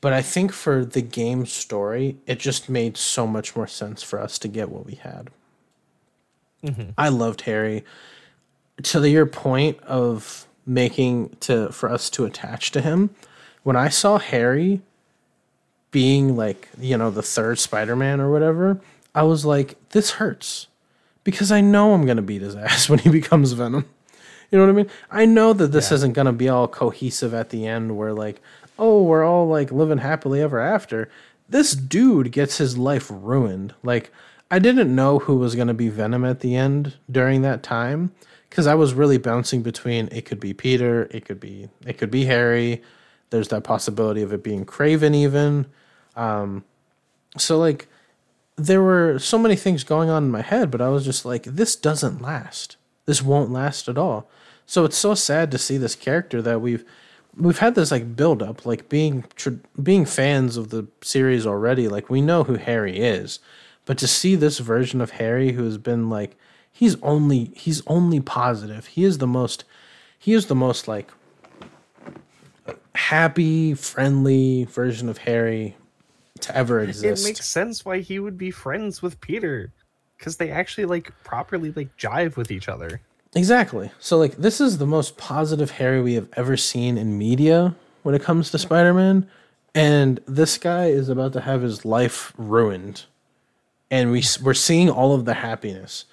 But 0.00 0.12
i 0.12 0.22
think 0.22 0.52
for 0.52 0.84
the 0.84 1.02
game 1.02 1.46
story 1.46 2.18
it 2.26 2.38
just 2.38 2.68
made 2.68 2.96
so 2.96 3.26
much 3.26 3.56
more 3.56 3.66
sense 3.66 4.02
for 4.02 4.20
us 4.20 4.38
to 4.38 4.48
get 4.48 4.68
what 4.68 4.86
we 4.86 4.94
had. 4.94 5.30
Mm-hmm. 6.62 6.90
I 6.96 7.08
loved 7.08 7.42
harry. 7.42 7.84
To 8.84 9.00
the, 9.00 9.10
your 9.10 9.26
point 9.26 9.80
of 9.82 10.46
making 10.64 11.36
to 11.40 11.72
for 11.72 11.90
us 11.90 12.08
to 12.10 12.24
attach 12.26 12.70
to 12.70 12.80
him 12.82 13.10
when 13.62 13.74
i 13.74 13.88
saw 13.88 14.18
harry 14.18 14.82
being 15.90 16.36
like 16.36 16.68
you 16.78 16.96
know 16.96 17.10
the 17.10 17.22
third 17.22 17.58
spider-man 17.58 18.20
or 18.20 18.30
whatever 18.30 18.78
i 19.14 19.22
was 19.22 19.46
like 19.46 19.76
this 19.90 20.12
hurts 20.12 20.66
because 21.24 21.50
i 21.50 21.60
know 21.60 21.94
i'm 21.94 22.04
gonna 22.04 22.20
beat 22.20 22.42
his 22.42 22.54
ass 22.66 22.88
when 22.88 22.98
he 22.98 23.08
becomes 23.08 23.52
venom 23.52 23.86
you 24.50 24.58
know 24.58 24.64
what 24.64 24.70
i 24.70 24.74
mean? 24.74 24.90
I 25.10 25.26
know 25.26 25.52
that 25.52 25.72
this 25.72 25.92
isn't 25.92 26.14
gonna 26.14 26.32
be 26.32 26.48
all 26.48 26.68
cohesive 26.68 27.34
at 27.34 27.50
the 27.50 27.66
end 27.66 27.96
where 27.96 28.12
like 28.12 28.40
oh 28.78 29.02
we're 29.02 29.24
all 29.24 29.46
like 29.46 29.70
living 29.72 29.98
happily 29.98 30.40
ever 30.40 30.60
after. 30.60 31.10
This 31.48 31.72
dude 31.72 32.32
gets 32.32 32.58
his 32.58 32.76
life 32.78 33.10
ruined. 33.10 33.74
Like 33.82 34.12
i 34.50 34.58
didn't 34.58 34.94
know 34.94 35.18
who 35.18 35.36
was 35.36 35.54
gonna 35.54 35.74
be 35.74 35.88
venom 35.88 36.24
at 36.24 36.40
the 36.40 36.56
end 36.56 36.96
during 37.10 37.42
that 37.42 37.62
time 37.62 38.12
because 38.48 38.66
i 38.66 38.74
was 38.74 38.94
really 38.94 39.18
bouncing 39.18 39.62
between 39.62 40.08
it 40.10 40.24
could 40.24 40.40
be 40.40 40.54
peter 40.54 41.06
it 41.10 41.26
could 41.26 41.38
be 41.38 41.68
it 41.84 41.98
could 41.98 42.10
be 42.10 42.24
harry. 42.24 42.82
There's 43.30 43.48
that 43.48 43.62
possibility 43.62 44.22
of 44.22 44.32
it 44.32 44.42
being 44.42 44.64
kraven 44.64 45.14
even. 45.14 45.66
Um, 46.16 46.64
so 47.36 47.58
like 47.58 47.86
there 48.56 48.82
were 48.82 49.18
so 49.18 49.38
many 49.38 49.54
things 49.54 49.84
going 49.84 50.08
on 50.08 50.24
in 50.24 50.30
my 50.30 50.40
head 50.40 50.70
but 50.70 50.80
i 50.80 50.88
was 50.88 51.04
just 51.04 51.26
like 51.26 51.42
this 51.44 51.76
doesn't 51.76 52.22
last. 52.22 52.76
This 53.04 53.22
won't 53.22 53.50
last 53.50 53.88
at 53.88 53.98
all 53.98 54.30
so 54.68 54.84
it's 54.84 54.98
so 54.98 55.14
sad 55.14 55.50
to 55.50 55.58
see 55.58 55.78
this 55.78 55.96
character 55.96 56.42
that 56.42 56.60
we've 56.60 56.84
we've 57.34 57.58
had 57.58 57.74
this 57.74 57.90
like 57.90 58.14
build 58.14 58.42
up 58.42 58.66
like 58.66 58.88
being 58.88 59.24
tr- 59.34 59.62
being 59.82 60.04
fans 60.04 60.56
of 60.58 60.68
the 60.68 60.86
series 61.00 61.46
already 61.46 61.88
like 61.88 62.10
we 62.10 62.20
know 62.20 62.44
who 62.44 62.54
harry 62.54 62.98
is. 62.98 63.40
But 63.86 63.96
to 63.98 64.06
see 64.06 64.34
this 64.34 64.58
version 64.58 65.00
of 65.00 65.12
harry 65.12 65.52
who 65.52 65.64
has 65.64 65.78
been 65.78 66.10
like 66.10 66.36
he's 66.70 67.00
only 67.02 67.46
he's 67.56 67.82
only 67.86 68.20
positive. 68.20 68.86
He 68.86 69.04
is 69.04 69.18
the 69.18 69.26
most 69.26 69.64
he 70.18 70.34
is 70.34 70.46
the 70.46 70.54
most 70.54 70.86
like 70.86 71.10
happy 72.94 73.72
friendly 73.72 74.64
version 74.64 75.08
of 75.08 75.18
harry 75.18 75.76
to 76.40 76.54
ever 76.54 76.80
exist. 76.80 77.24
it 77.24 77.28
makes 77.28 77.46
sense 77.46 77.84
why 77.84 78.00
he 78.00 78.18
would 78.18 78.36
be 78.36 78.50
friends 78.50 79.00
with 79.00 79.20
peter 79.20 79.72
because 80.18 80.36
they 80.36 80.50
actually 80.50 80.84
like 80.84 81.12
properly 81.24 81.72
like 81.72 81.96
jive 81.96 82.36
with 82.36 82.50
each 82.50 82.68
other 82.68 83.00
Exactly. 83.34 83.90
So 83.98 84.18
like 84.18 84.36
this 84.36 84.60
is 84.60 84.78
the 84.78 84.86
most 84.86 85.16
positive 85.16 85.72
Harry 85.72 86.00
we 86.00 86.14
have 86.14 86.28
ever 86.36 86.56
seen 86.56 86.96
in 86.96 87.18
media 87.18 87.74
when 88.02 88.14
it 88.14 88.22
comes 88.22 88.50
to 88.50 88.58
Spider-Man 88.58 89.28
and 89.74 90.20
this 90.26 90.56
guy 90.58 90.86
is 90.86 91.08
about 91.08 91.32
to 91.34 91.42
have 91.42 91.62
his 91.62 91.84
life 91.84 92.32
ruined 92.36 93.04
and 93.90 94.10
we 94.10 94.22
we're 94.42 94.54
seeing 94.54 94.88
all 94.88 95.14
of 95.14 95.24
the 95.24 95.34
happiness 95.34 96.06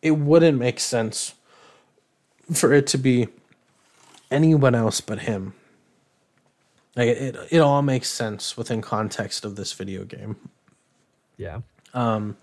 it 0.00 0.12
wouldn't 0.12 0.58
make 0.58 0.80
sense 0.80 1.34
for 2.52 2.72
it 2.72 2.86
to 2.86 2.98
be 2.98 3.28
anyone 4.30 4.74
else 4.74 5.00
but 5.00 5.20
him 5.20 5.52
like 6.96 7.08
it, 7.08 7.36
it 7.50 7.58
all 7.58 7.82
makes 7.82 8.08
sense 8.08 8.56
within 8.56 8.80
context 8.80 9.44
of 9.44 9.56
this 9.56 9.72
video 9.72 10.04
game 10.04 10.36
Yeah. 11.36 11.60
Um, 11.94 12.36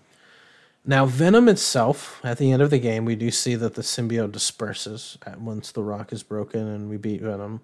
now 0.84 1.04
venom 1.04 1.48
itself 1.48 2.20
at 2.24 2.38
the 2.38 2.52
end 2.52 2.62
of 2.62 2.70
the 2.70 2.78
game 2.78 3.04
we 3.04 3.16
do 3.16 3.30
see 3.30 3.54
that 3.54 3.74
the 3.74 3.82
symbiote 3.82 4.32
disperses 4.32 5.18
at 5.26 5.40
once 5.40 5.72
the 5.72 5.82
rock 5.82 6.12
is 6.12 6.22
broken 6.22 6.66
and 6.66 6.88
we 6.88 6.96
beat 6.96 7.20
venom. 7.20 7.60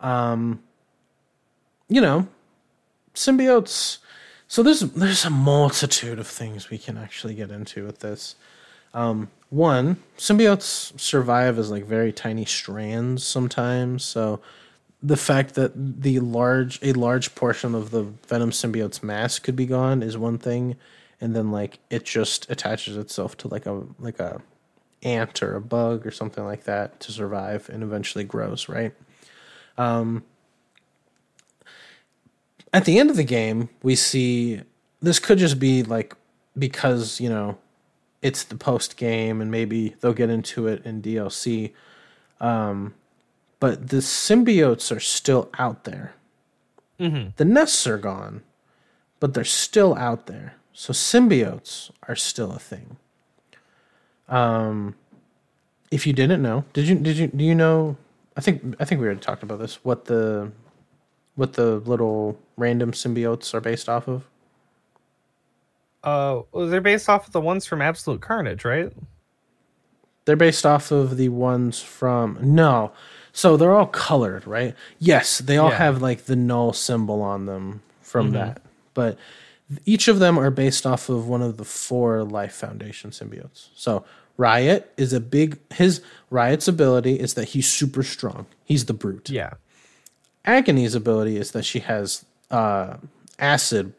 Um 0.00 0.62
you 1.88 2.00
know 2.00 2.28
symbiotes 3.14 3.98
so 4.48 4.62
there's 4.62 4.80
there's 4.80 5.24
a 5.24 5.30
multitude 5.30 6.18
of 6.18 6.26
things 6.26 6.70
we 6.70 6.78
can 6.78 6.98
actually 6.98 7.34
get 7.34 7.50
into 7.50 7.84
with 7.84 8.00
this. 8.00 8.36
Um 8.92 9.30
one 9.50 9.96
symbiotes 10.18 10.98
survive 10.98 11.58
as 11.58 11.70
like 11.70 11.84
very 11.84 12.12
tiny 12.12 12.44
strands 12.44 13.24
sometimes 13.24 14.04
so 14.04 14.40
the 15.02 15.16
fact 15.16 15.54
that 15.54 15.72
the 15.74 16.18
large 16.20 16.78
a 16.82 16.92
large 16.92 17.34
portion 17.34 17.74
of 17.74 17.90
the 17.90 18.02
venom 18.26 18.50
symbiote's 18.50 19.02
mass 19.02 19.38
could 19.38 19.54
be 19.54 19.66
gone 19.66 20.02
is 20.02 20.16
one 20.16 20.38
thing 20.38 20.76
and 21.20 21.34
then 21.34 21.50
like 21.50 21.78
it 21.90 22.04
just 22.04 22.50
attaches 22.50 22.96
itself 22.96 23.36
to 23.38 23.48
like 23.48 23.66
a 23.66 23.82
like 23.98 24.18
a 24.20 24.40
ant 25.02 25.42
or 25.42 25.54
a 25.54 25.60
bug 25.60 26.06
or 26.06 26.10
something 26.10 26.44
like 26.44 26.64
that 26.64 26.98
to 27.00 27.12
survive 27.12 27.68
and 27.68 27.82
eventually 27.82 28.24
grows 28.24 28.68
right 28.68 28.94
Um, 29.76 30.24
at 32.72 32.84
the 32.84 32.98
end 32.98 33.08
of 33.08 33.16
the 33.16 33.24
game, 33.24 33.68
we 33.82 33.94
see 33.94 34.60
this 35.00 35.18
could 35.18 35.38
just 35.38 35.58
be 35.58 35.82
like 35.82 36.14
because, 36.58 37.20
you 37.20 37.28
know, 37.28 37.56
it's 38.20 38.42
the 38.44 38.56
post 38.56 38.96
game 38.96 39.40
and 39.40 39.50
maybe 39.50 39.94
they'll 40.00 40.12
get 40.12 40.30
into 40.30 40.66
it 40.66 40.84
in 40.84 41.00
DLC. 41.00 41.72
Um, 42.40 42.94
but 43.60 43.88
the 43.88 43.98
symbiotes 43.98 44.94
are 44.94 45.00
still 45.00 45.50
out 45.58 45.84
there. 45.84 46.14
Mm-hmm. 46.98 47.30
The 47.36 47.44
nests 47.44 47.86
are 47.86 47.98
gone, 47.98 48.42
but 49.20 49.34
they're 49.34 49.44
still 49.44 49.94
out 49.94 50.26
there. 50.26 50.56
So 50.74 50.92
symbiotes 50.92 51.90
are 52.08 52.16
still 52.16 52.52
a 52.52 52.58
thing. 52.58 52.96
Um, 54.28 54.96
if 55.90 56.06
you 56.06 56.12
didn't 56.12 56.42
know, 56.42 56.64
did 56.72 56.88
you 56.88 56.96
did 56.96 57.16
you 57.16 57.28
do 57.28 57.44
you 57.44 57.54
know? 57.54 57.96
I 58.36 58.40
think 58.40 58.74
I 58.80 58.84
think 58.84 59.00
we 59.00 59.06
already 59.06 59.20
talked 59.20 59.44
about 59.44 59.60
this. 59.60 59.76
What 59.84 60.06
the 60.06 60.50
what 61.36 61.52
the 61.54 61.76
little 61.76 62.38
random 62.56 62.92
symbiotes 62.92 63.54
are 63.54 63.60
based 63.60 63.88
off 63.88 64.08
of? 64.08 64.24
Uh, 66.02 66.42
well, 66.52 66.66
they're 66.66 66.80
based 66.80 67.08
off 67.08 67.26
of 67.26 67.32
the 67.32 67.40
ones 67.40 67.64
from 67.64 67.80
Absolute 67.80 68.20
Carnage, 68.20 68.64
right? 68.64 68.92
They're 70.26 70.36
based 70.36 70.66
off 70.66 70.90
of 70.90 71.16
the 71.16 71.28
ones 71.28 71.80
from 71.80 72.38
no. 72.42 72.92
So 73.32 73.56
they're 73.56 73.74
all 73.74 73.86
colored, 73.86 74.46
right? 74.46 74.74
Yes, 74.98 75.38
they 75.38 75.56
all 75.56 75.70
Yeah. 75.70 75.78
have 75.78 76.02
like 76.02 76.24
the 76.24 76.36
Knull 76.36 76.72
symbol 76.72 77.22
on 77.22 77.46
them 77.46 77.82
from 78.00 78.30
that. 78.32 78.62
But 78.94 79.18
each 79.84 80.08
of 80.08 80.18
them 80.18 80.38
are 80.38 80.50
based 80.50 80.86
off 80.86 81.08
of 81.08 81.26
one 81.26 81.42
of 81.42 81.56
the 81.56 81.64
four 81.64 82.22
Life 82.24 82.54
Foundation 82.54 83.10
symbiotes. 83.10 83.68
So 83.74 84.04
Riot 84.36 84.92
is 84.96 85.12
a 85.12 85.20
big 85.20 85.58
his 85.72 86.02
Riot's 86.30 86.68
ability 86.68 87.18
is 87.18 87.34
that 87.34 87.48
he's 87.48 87.70
super 87.70 88.02
strong. 88.02 88.46
He's 88.64 88.86
the 88.86 88.94
brute. 88.94 89.30
Yeah. 89.30 89.54
Agony's 90.46 90.94
ability 90.94 91.36
is 91.36 91.52
that 91.52 91.64
she 91.64 91.80
has 91.80 92.24
uh, 92.50 92.96
acid 93.38 93.94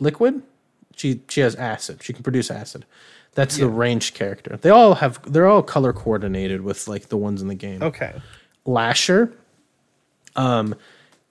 liquid. 0.00 0.42
She 0.96 1.22
she 1.28 1.40
has 1.40 1.54
acid. 1.56 2.02
She 2.02 2.12
can 2.12 2.22
produce 2.22 2.50
acid. 2.50 2.86
That's 3.34 3.56
the 3.56 3.68
ranged 3.68 4.14
character. 4.14 4.56
They 4.56 4.70
all 4.70 4.96
have 4.96 5.20
they're 5.30 5.46
all 5.46 5.62
color 5.62 5.92
coordinated 5.92 6.62
with 6.62 6.88
like 6.88 7.08
the 7.08 7.16
ones 7.16 7.40
in 7.40 7.48
the 7.48 7.54
game. 7.54 7.82
Okay. 7.82 8.14
Lasher 8.64 9.32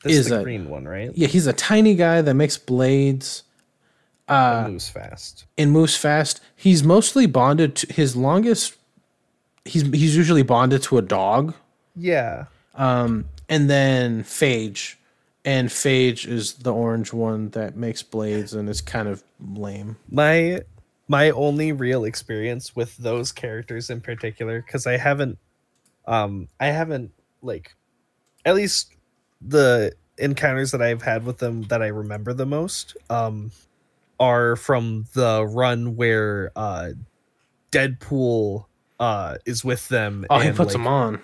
This 0.04 0.14
Is 0.14 0.20
is 0.20 0.30
the 0.30 0.40
a- 0.40 0.44
green 0.44 0.70
one, 0.70 0.86
right? 0.86 1.12
Yeah, 1.16 1.28
he's 1.28 1.48
a 1.48 1.54
tiny 1.54 1.96
guy 1.96 2.22
that 2.22 2.34
makes 2.34 2.58
blades 2.58 3.44
Uh, 4.28 4.66
moves 4.68 4.90
fast. 4.90 5.46
and 5.58 5.72
moves 5.72 5.96
fast. 5.96 6.42
He's 6.56 6.84
mostly 6.84 7.26
bonded 7.26 7.76
to 7.78 7.94
his 7.94 8.16
longest 8.16 8.76
he's 9.66 9.82
he's 9.84 10.16
usually 10.16 10.44
bonded 10.44 10.82
to 10.84 10.98
a 10.98 11.02
dog. 11.02 11.54
Yeah. 11.96 12.46
Um, 12.76 13.26
and 13.50 13.70
then 13.70 14.24
Phage. 14.24 14.96
And 15.44 15.70
Phage 15.70 16.28
is 16.28 16.54
the 16.56 16.74
orange 16.74 17.12
one 17.14 17.50
that 17.50 17.76
makes 17.76 18.04
blades 18.04 18.54
and 18.54 18.70
is 18.70 18.82
kind 18.82 19.08
of 19.08 19.24
lame. 19.42 19.98
my 20.12 20.62
my 21.10 21.30
only 21.32 21.72
real 21.72 22.04
experience 22.04 22.76
with 22.76 22.96
those 22.98 23.32
characters 23.32 23.90
in 23.90 24.02
particular 24.02 24.62
because 24.62 24.86
i 24.86 24.98
haven't 24.98 25.38
um 26.06 26.50
i 26.60 26.66
haven't 26.68 27.12
like 27.42 27.74
at 28.44 28.56
least 28.56 28.92
the 29.42 29.94
encounters 30.18 30.72
that 30.72 30.82
i've 30.82 31.02
had 31.04 31.24
with 31.26 31.38
them 31.38 31.64
that 31.64 31.82
i 31.82 31.88
remember 31.88 32.34
the 32.34 32.46
most 32.46 32.96
um 33.10 33.52
are 34.20 34.56
from 34.56 35.06
the 35.14 35.46
run 35.46 35.96
where 35.96 36.52
uh 36.56 36.90
deadpool 37.72 38.66
uh 39.00 39.36
is 39.46 39.64
with 39.64 39.88
them 39.90 40.26
Oh, 40.30 40.40
he 40.40 40.48
and, 40.48 40.58
puts 40.58 40.70
like, 40.70 40.74
them 40.74 40.88
on. 40.88 41.22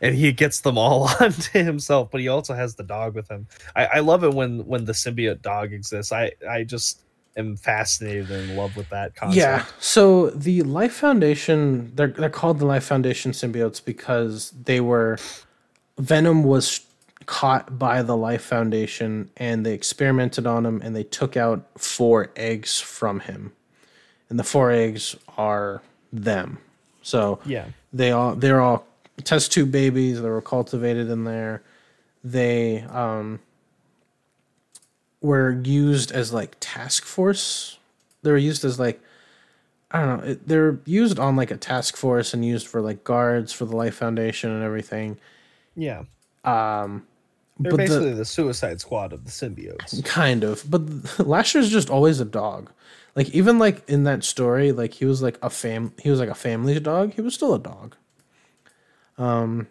and 0.00 0.14
he 0.14 0.30
gets 0.32 0.60
them 0.60 0.78
all 0.78 1.08
onto 1.20 1.58
himself 1.62 2.10
but 2.10 2.20
he 2.20 2.28
also 2.28 2.54
has 2.54 2.74
the 2.76 2.84
dog 2.84 3.14
with 3.14 3.28
him 3.28 3.46
i, 3.74 3.86
I 3.86 3.98
love 4.00 4.22
it 4.24 4.32
when 4.34 4.64
when 4.66 4.84
the 4.84 4.92
symbiote 4.92 5.42
dog 5.42 5.72
exists 5.72 6.12
i 6.12 6.30
i 6.48 6.62
just 6.64 7.00
am 7.36 7.56
fascinated 7.56 8.30
and 8.30 8.50
in 8.50 8.56
love 8.56 8.76
with 8.76 8.88
that 8.90 9.14
concept 9.14 9.36
Yeah. 9.36 9.64
So 9.78 10.30
the 10.30 10.62
Life 10.62 10.94
Foundation, 10.94 11.92
they're 11.94 12.06
they're 12.08 12.30
called 12.30 12.58
the 12.60 12.64
Life 12.64 12.84
Foundation 12.84 13.32
symbiotes 13.32 13.84
because 13.84 14.52
they 14.52 14.80
were 14.80 15.18
Venom 15.98 16.44
was 16.44 16.80
caught 17.26 17.78
by 17.78 18.02
the 18.02 18.16
Life 18.16 18.42
Foundation 18.42 19.30
and 19.36 19.66
they 19.66 19.74
experimented 19.74 20.46
on 20.46 20.64
him 20.64 20.80
and 20.82 20.94
they 20.94 21.02
took 21.02 21.36
out 21.36 21.66
four 21.78 22.30
eggs 22.36 22.80
from 22.80 23.20
him. 23.20 23.52
And 24.28 24.38
the 24.38 24.44
four 24.44 24.70
eggs 24.70 25.16
are 25.36 25.82
them. 26.12 26.58
So 27.02 27.40
yeah. 27.44 27.66
they 27.92 28.10
all 28.10 28.34
they're 28.34 28.60
all 28.60 28.86
test 29.24 29.52
tube 29.52 29.70
babies 29.70 30.20
that 30.20 30.28
were 30.28 30.42
cultivated 30.42 31.10
in 31.10 31.24
there. 31.24 31.62
They 32.24 32.82
um 32.90 33.40
were 35.20 35.60
used 35.64 36.12
as 36.12 36.32
like 36.32 36.56
task 36.60 37.04
force. 37.04 37.78
They 38.22 38.30
were 38.30 38.36
used 38.38 38.64
as 38.64 38.78
like 38.78 39.00
i 39.92 40.04
don't 40.04 40.18
know 40.18 40.30
it, 40.32 40.48
they're 40.48 40.80
used 40.84 41.16
on 41.16 41.36
like 41.36 41.52
a 41.52 41.56
task 41.56 41.96
force 41.96 42.34
and 42.34 42.44
used 42.44 42.66
for 42.66 42.80
like 42.80 43.04
guards 43.04 43.52
for 43.52 43.64
the 43.66 43.76
life 43.76 43.96
foundation 43.96 44.50
and 44.50 44.64
everything. 44.64 45.18
Yeah. 45.76 46.04
Um 46.44 47.06
they're 47.58 47.70
but 47.70 47.78
basically 47.78 48.12
the, 48.12 48.24
suicide 48.24 48.80
squad 48.80 49.12
of 49.12 49.24
the 49.24 49.30
symbiotes. 49.30 50.04
Kind 50.04 50.44
of. 50.44 50.68
But 50.70 50.82
lasher's 51.26 51.70
just 51.70 51.88
always 51.88 52.20
a 52.20 52.24
dog. 52.24 52.70
Like 53.14 53.30
even 53.30 53.58
like 53.58 53.88
in 53.88 54.04
that 54.04 54.24
story 54.24 54.72
like 54.72 54.92
he 54.94 55.06
was 55.06 55.22
like 55.22 55.38
a 55.42 55.48
fam 55.48 55.92
he 56.02 56.10
was 56.10 56.20
like 56.20 56.28
a 56.28 56.34
family 56.34 56.78
dog. 56.80 57.14
He 57.14 57.22
was 57.22 57.34
still 57.34 57.54
a 57.54 57.58
dog. 57.58 57.96
Um 59.16 59.68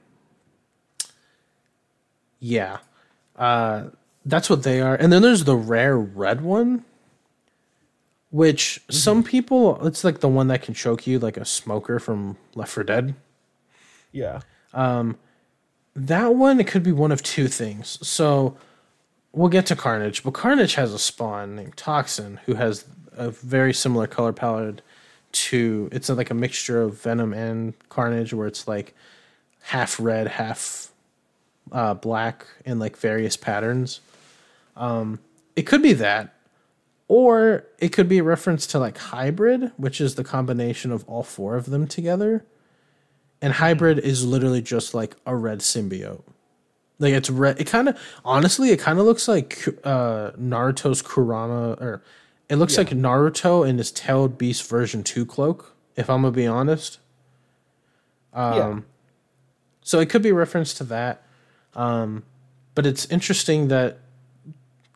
yeah. 2.40 2.80
Uh 3.36 3.90
that's 4.26 4.49
what 4.49 4.64
they 4.64 4.82
are. 4.82 4.95
And 4.95 5.14
then 5.14 5.22
there's 5.22 5.44
the 5.44 5.56
rare 5.56 5.98
red 5.98 6.41
one 6.41 6.86
which 8.32 8.82
some 8.90 9.24
people 9.24 9.86
it's 9.86 10.03
like 10.03 10.20
the 10.20 10.28
one 10.28 10.48
that 10.48 10.64
can 10.64 10.74
choke 10.74 11.06
you 11.06 11.20
like 11.20 11.38
a 11.38 11.45
smoker 11.45 11.99
from 11.99 12.38
left 12.56 12.72
for 12.72 12.84
dead. 12.84 13.14
Yeah 14.12 14.40
that 15.95 16.35
one 16.35 16.59
it 16.59 16.67
could 16.67 16.84
be 16.84 16.91
one 16.91 17.11
of 17.11 17.23
two 17.23 17.47
things. 17.47 17.97
So 18.07 18.57
we'll 19.31 19.49
get 19.49 19.65
to 19.67 19.76
carnage 19.76 20.23
but 20.23 20.34
carnage 20.34 20.76
has 20.76 20.93
a 20.93 20.99
spawn 20.99 21.55
named 21.55 21.76
toxin 21.77 22.39
who 22.45 22.55
has 22.55 22.85
a 23.13 23.31
very 23.31 23.73
similar 23.73 24.07
color 24.07 24.34
palette 24.34 24.81
to 25.31 25.89
it's 25.91 26.09
like 26.09 26.30
a 26.30 26.34
mixture 26.34 26.81
of 26.81 27.01
venom 27.01 27.34
and 27.34 27.73
carnage 27.89 28.34
where 28.34 28.47
it's 28.47 28.67
like 28.67 28.95
half 29.63 29.99
red 29.99 30.27
half 30.27 30.91
uh, 31.72 31.93
black 31.93 32.45
in 32.63 32.80
like 32.80 32.95
various 32.95 33.35
patterns. 33.35 33.99
Um, 34.77 35.19
it 35.55 35.63
could 35.63 35.81
be 35.81 35.93
that 35.93 36.34
or 37.07 37.65
it 37.80 37.89
could 37.89 38.09
be 38.09 38.17
a 38.17 38.23
reference 38.23 38.65
to 38.67 38.80
like 38.80 38.97
hybrid 38.97 39.72
which 39.77 40.01
is 40.01 40.15
the 40.15 40.23
combination 40.23 40.91
of 40.91 41.07
all 41.07 41.23
four 41.23 41.55
of 41.55 41.65
them 41.67 41.88
together 41.88 42.45
and 43.41 43.53
hybrid 43.53 43.99
is 43.99 44.26
literally 44.26 44.62
just 44.62 44.94
like 44.94 45.16
a 45.26 45.36
red 45.36 45.60
symbiote. 45.60 46.24
Like 46.99 47.14
it's 47.14 47.30
red 47.30 47.60
it 47.60 47.66
kind 47.66 47.90
of 47.90 47.99
honestly 48.24 48.70
it 48.70 48.80
kind 48.80 48.99
of 48.99 49.06
looks 49.06 49.28
like 49.28 49.68
uh 49.84 50.32
naruto's 50.32 51.02
kurama 51.02 51.74
or 51.74 52.02
it 52.48 52.56
looks 52.56 52.78
like 52.78 52.90
naruto 52.90 53.68
in 53.68 53.78
his 53.78 53.91
tailed 53.91 54.38
beast 54.38 54.70
version 54.70 55.03
2 55.03 55.26
cloak 55.26 55.76
if 55.98 56.10
i'm 56.10 56.22
gonna 56.22 56.32
be 56.32 56.48
honest. 56.48 56.99
Um 58.34 58.57
yeah 58.57 58.80
so 59.82 59.99
it 59.99 60.10
could 60.10 60.24
be 60.24 60.32
reference 60.32 60.74
to 60.74 60.84
that 60.86 61.22
um 61.76 62.24
but 62.76 62.86
it's 62.86 63.06
interesting 63.06 63.68
that 63.68 63.99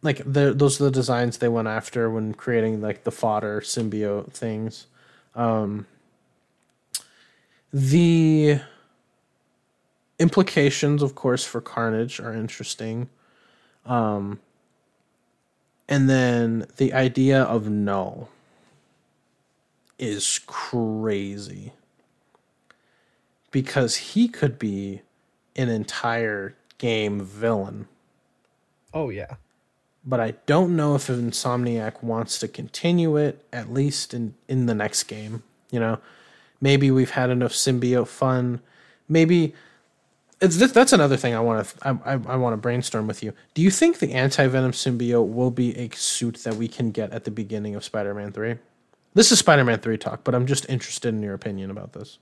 like 0.02 0.22
the, 0.26 0.54
those 0.54 0.80
are 0.80 0.86
the 0.86 0.92
designs 0.92 1.38
they 1.38 1.48
went 1.48 1.68
after 1.68 2.10
when 2.10 2.34
creating 2.34 2.82
like 2.82 3.04
the 3.04 3.12
fodder 3.12 3.62
symbiote 3.62 4.32
things. 4.32 4.88
Um, 5.36 5.88
the 7.72 8.60
implications, 10.20 11.02
of 11.02 11.16
course, 11.16 11.46
for 11.46 11.62
Carnage 11.62 12.20
are 12.20 12.34
interesting. 12.34 13.10
Um, 13.86 14.40
and 15.88 16.10
then 16.10 16.68
the 16.78 16.94
idea 16.94 17.42
of 17.42 17.70
Knull 17.70 18.30
is 19.98 20.40
crazy 20.46 21.74
because 23.52 23.96
he 23.98 24.28
could 24.28 24.60
be 24.60 25.02
an 25.56 25.70
entire 25.70 26.56
game 26.78 27.22
villain. 27.22 27.88
Oh 28.94 29.10
yeah. 29.10 29.36
But 30.06 30.20
I 30.20 30.36
don't 30.46 30.76
know 30.76 30.96
if 30.96 31.08
Insomniac 31.08 32.02
wants 32.02 32.40
to 32.40 32.48
continue 32.48 33.18
it 33.18 33.44
at 33.52 33.72
least 33.74 34.14
in 34.14 34.36
in 34.48 34.66
the 34.66 34.76
next 34.76 35.04
game, 35.04 35.44
you 35.72 35.80
know. 35.80 36.00
Maybe 36.62 36.92
we've 36.92 37.12
had 37.12 37.30
enough 37.30 37.54
symbiote 37.54 38.08
fun. 38.08 38.62
Maybe 39.08 39.54
it's 40.42 40.58
this, 40.58 40.72
that's 40.72 40.94
another 40.94 41.18
thing 41.18 41.36
I 41.36 41.40
want 41.40 41.68
to 41.68 41.88
I, 41.88 42.14
I, 42.14 42.14
I 42.14 42.36
want 42.36 42.54
to 42.54 42.58
brainstorm 42.58 43.08
with 43.08 43.22
you. 43.22 43.34
Do 43.54 43.62
you 43.62 43.72
think 43.72 44.00
the 44.00 44.14
anti 44.14 44.48
venom 44.48 44.72
symbiote 44.72 45.28
will 45.28 45.52
be 45.52 45.78
a 45.78 45.90
suit 45.90 46.36
that 46.44 46.56
we 46.56 46.68
can 46.68 46.92
get 46.92 47.12
at 47.12 47.26
the 47.26 47.32
beginning 47.32 47.76
of 47.76 47.84
Spider 47.84 48.14
Man 48.14 48.32
Three? 48.32 48.56
This 49.14 49.32
is 49.32 49.40
Spider 49.40 49.64
Man 49.64 49.80
Three 49.80 49.98
talk, 49.98 50.24
but 50.24 50.36
I'm 50.36 50.46
just 50.46 50.70
interested 50.70 51.14
in 51.14 51.22
your 51.22 51.34
opinion 51.34 51.72
about 51.72 51.94
this. 51.94 52.20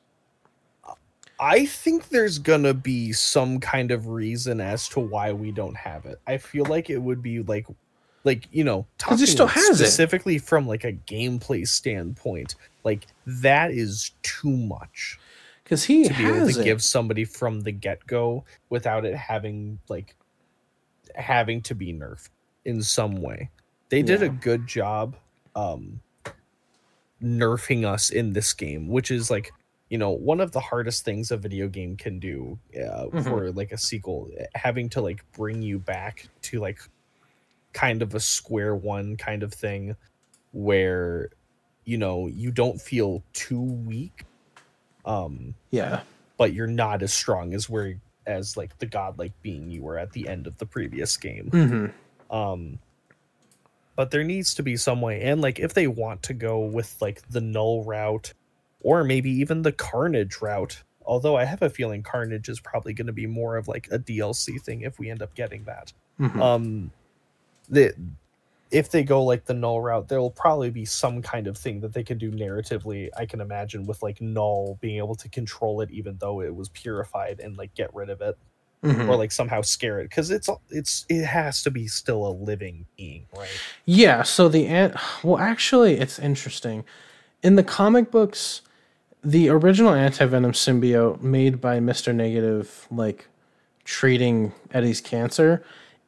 I 1.40 1.68
think 1.68 2.10
there's 2.10 2.40
gonna 2.40 2.74
be 2.74 3.14
some 3.14 3.60
kind 3.60 3.92
of 3.92 4.08
reason 4.08 4.60
as 4.60 4.88
to 4.90 5.00
why 5.00 5.32
we 5.34 5.52
don't 5.52 5.78
have 5.78 6.06
it. 6.06 6.20
I 6.26 6.38
feel 6.38 6.66
like 6.66 6.90
it 6.90 6.98
would 6.98 7.22
be 7.22 7.44
like, 7.44 7.68
like 8.24 8.48
you 8.52 8.64
know, 8.64 8.88
he 9.10 9.26
still 9.28 9.46
has 9.46 9.78
specifically 9.78 10.38
it. 10.38 10.42
from 10.42 10.68
like 10.68 10.84
a 10.84 10.94
gameplay 10.94 11.68
standpoint. 11.68 12.56
Like 12.88 13.06
that 13.44 13.72
is 13.72 14.12
too 14.24 14.56
much 14.56 15.20
because 15.64 15.84
he 15.84 16.06
to 16.08 16.14
be 16.14 16.26
able 16.26 16.48
to 16.50 16.60
it. 16.62 16.64
give 16.64 16.82
somebody 16.82 17.26
from 17.26 17.60
the 17.62 17.74
get 17.74 18.00
go 18.08 18.46
without 18.70 19.04
it 19.06 19.16
having 19.16 19.80
like 19.90 20.16
having 21.16 21.60
to 21.64 21.76
be 21.76 21.92
nerfed 21.94 22.30
in 22.64 22.82
some 22.82 23.16
way. 23.22 23.50
They 23.90 24.02
did 24.02 24.22
Yeah. 24.22 24.28
a 24.28 24.30
good 24.30 24.66
job 24.68 25.16
um 25.56 26.00
nerfing 27.22 27.84
us 27.86 28.10
in 28.10 28.34
this 28.34 28.54
game, 28.54 28.88
which 28.88 29.12
is 29.12 29.30
like 29.30 29.52
you 29.90 29.98
know 29.98 30.12
one 30.12 30.40
of 30.42 30.52
the 30.52 30.60
hardest 30.60 31.04
things 31.06 31.32
a 31.32 31.38
video 31.38 31.68
game 31.68 31.96
can 31.98 32.20
do 32.20 32.58
uh, 32.76 33.06
Mhm. 33.12 33.24
for 33.24 33.52
like 33.52 33.72
a 33.72 33.78
sequel, 33.78 34.30
having 34.56 34.90
to 34.90 35.02
like 35.02 35.22
bring 35.34 35.62
you 35.62 35.80
back 35.80 36.28
to 36.44 36.60
like 36.60 36.80
kind 37.74 38.02
of 38.02 38.16
a 38.16 38.20
square 38.20 38.76
one 38.76 39.16
kind 39.18 39.44
of 39.44 39.54
thing 39.54 39.96
where 40.52 41.30
you 41.88 41.98
know 41.98 42.28
you 42.28 42.52
don't 42.52 42.82
feel 42.82 43.24
too 43.34 43.62
weak 43.62 44.26
um 45.06 45.56
Yeah, 45.72 46.02
but 46.38 46.54
you're 46.54 46.68
not 46.68 47.02
as 47.02 47.14
strong 47.14 47.54
as 47.54 47.70
where 47.70 47.96
as 48.26 48.58
like 48.58 48.78
the 48.80 48.86
godlike 48.86 49.32
being 49.42 49.72
you 49.72 49.82
were 49.82 49.98
at 49.98 50.12
the 50.12 50.28
end 50.28 50.48
of 50.48 50.58
the 50.58 50.66
previous 50.66 51.16
game. 51.16 51.50
hmm 51.50 51.86
Um 52.36 52.80
but 53.96 54.12
there 54.12 54.24
needs 54.24 54.54
to 54.56 54.64
be 54.64 54.76
some 54.78 55.02
way 55.02 55.22
and 55.22 55.42
like 55.42 55.60
if 55.60 55.74
they 55.74 55.88
want 55.88 56.22
to 56.24 56.34
go 56.34 56.60
with 56.60 56.96
like 57.02 57.22
the 57.30 57.42
Knull 57.42 57.84
route 57.86 58.34
or 58.82 59.04
maybe 59.04 59.32
even 59.32 59.62
the 59.64 59.72
carnage 59.72 60.40
route, 60.42 60.84
although 61.04 61.36
I 61.38 61.46
have 61.46 61.62
a 61.62 61.70
feeling 61.70 62.04
carnage 62.04 62.50
is 62.50 62.60
probably 62.60 62.94
going 62.94 63.08
to 63.08 63.14
be 63.14 63.26
more 63.26 63.56
of 63.58 63.68
like 63.68 63.88
a 63.92 63.98
DLC 63.98 64.62
thing 64.62 64.82
if 64.82 65.00
we 65.00 65.10
end 65.10 65.22
up 65.22 65.34
getting 65.36 65.64
that. 65.64 65.94
hmm 66.18 66.42
Um 66.42 66.92
the 67.70 67.94
if 68.72 68.90
they 68.92 69.04
go 69.04 69.24
like 69.24 69.46
the 69.46 69.54
Knull 69.54 69.82
route, 69.82 70.08
there 70.08 70.20
will 70.20 70.32
probably 70.32 70.70
be 70.70 70.86
some 70.86 71.22
kind 71.22 71.48
of 71.48 71.58
thing 71.58 71.80
that 71.82 71.94
they 71.94 72.04
can 72.04 72.18
do 72.18 72.32
narratively. 72.32 73.10
I 73.18 73.26
can 73.26 73.42
imagine 73.42 73.86
with 73.86 74.04
like 74.04 74.22
Knull 74.22 74.78
being 74.82 74.98
able 74.98 75.16
to 75.16 75.30
control 75.30 75.82
it, 75.82 75.92
even 75.92 76.18
though 76.20 76.42
it 76.42 76.54
was 76.54 76.70
purified, 76.70 77.40
and 77.40 77.58
like 77.58 77.74
get 77.76 77.94
rid 77.94 78.10
of 78.10 78.22
it, 78.22 78.38
hmm 78.84 79.10
or 79.10 79.16
like 79.16 79.32
somehow 79.32 79.62
scare 79.62 80.00
it, 80.00 80.10
because 80.10 80.32
it's 80.32 80.50
it's 80.70 81.06
it 81.10 81.24
has 81.26 81.64
to 81.64 81.72
be 81.72 81.88
still 81.88 82.28
a 82.28 82.34
living 82.34 82.86
being, 82.98 83.26
right? 83.36 83.50
Yeah, 83.86 84.24
so 84.24 84.50
the 84.50 84.68
ant. 84.68 84.96
Well, 85.24 85.38
actually, 85.38 86.00
it's 86.00 86.20
interesting. 86.20 86.84
In 87.42 87.56
the 87.56 87.64
comic 87.64 88.12
books, 88.12 88.62
the 89.24 89.50
original 89.50 89.94
anti 89.94 90.26
venom 90.26 90.52
symbiote 90.52 91.22
made 91.22 91.62
by 91.62 91.80
Mister 91.80 92.14
Negative, 92.14 92.88
like 92.92 93.28
treating 93.84 94.52
Eddie's 94.74 95.00
cancer, 95.00 95.64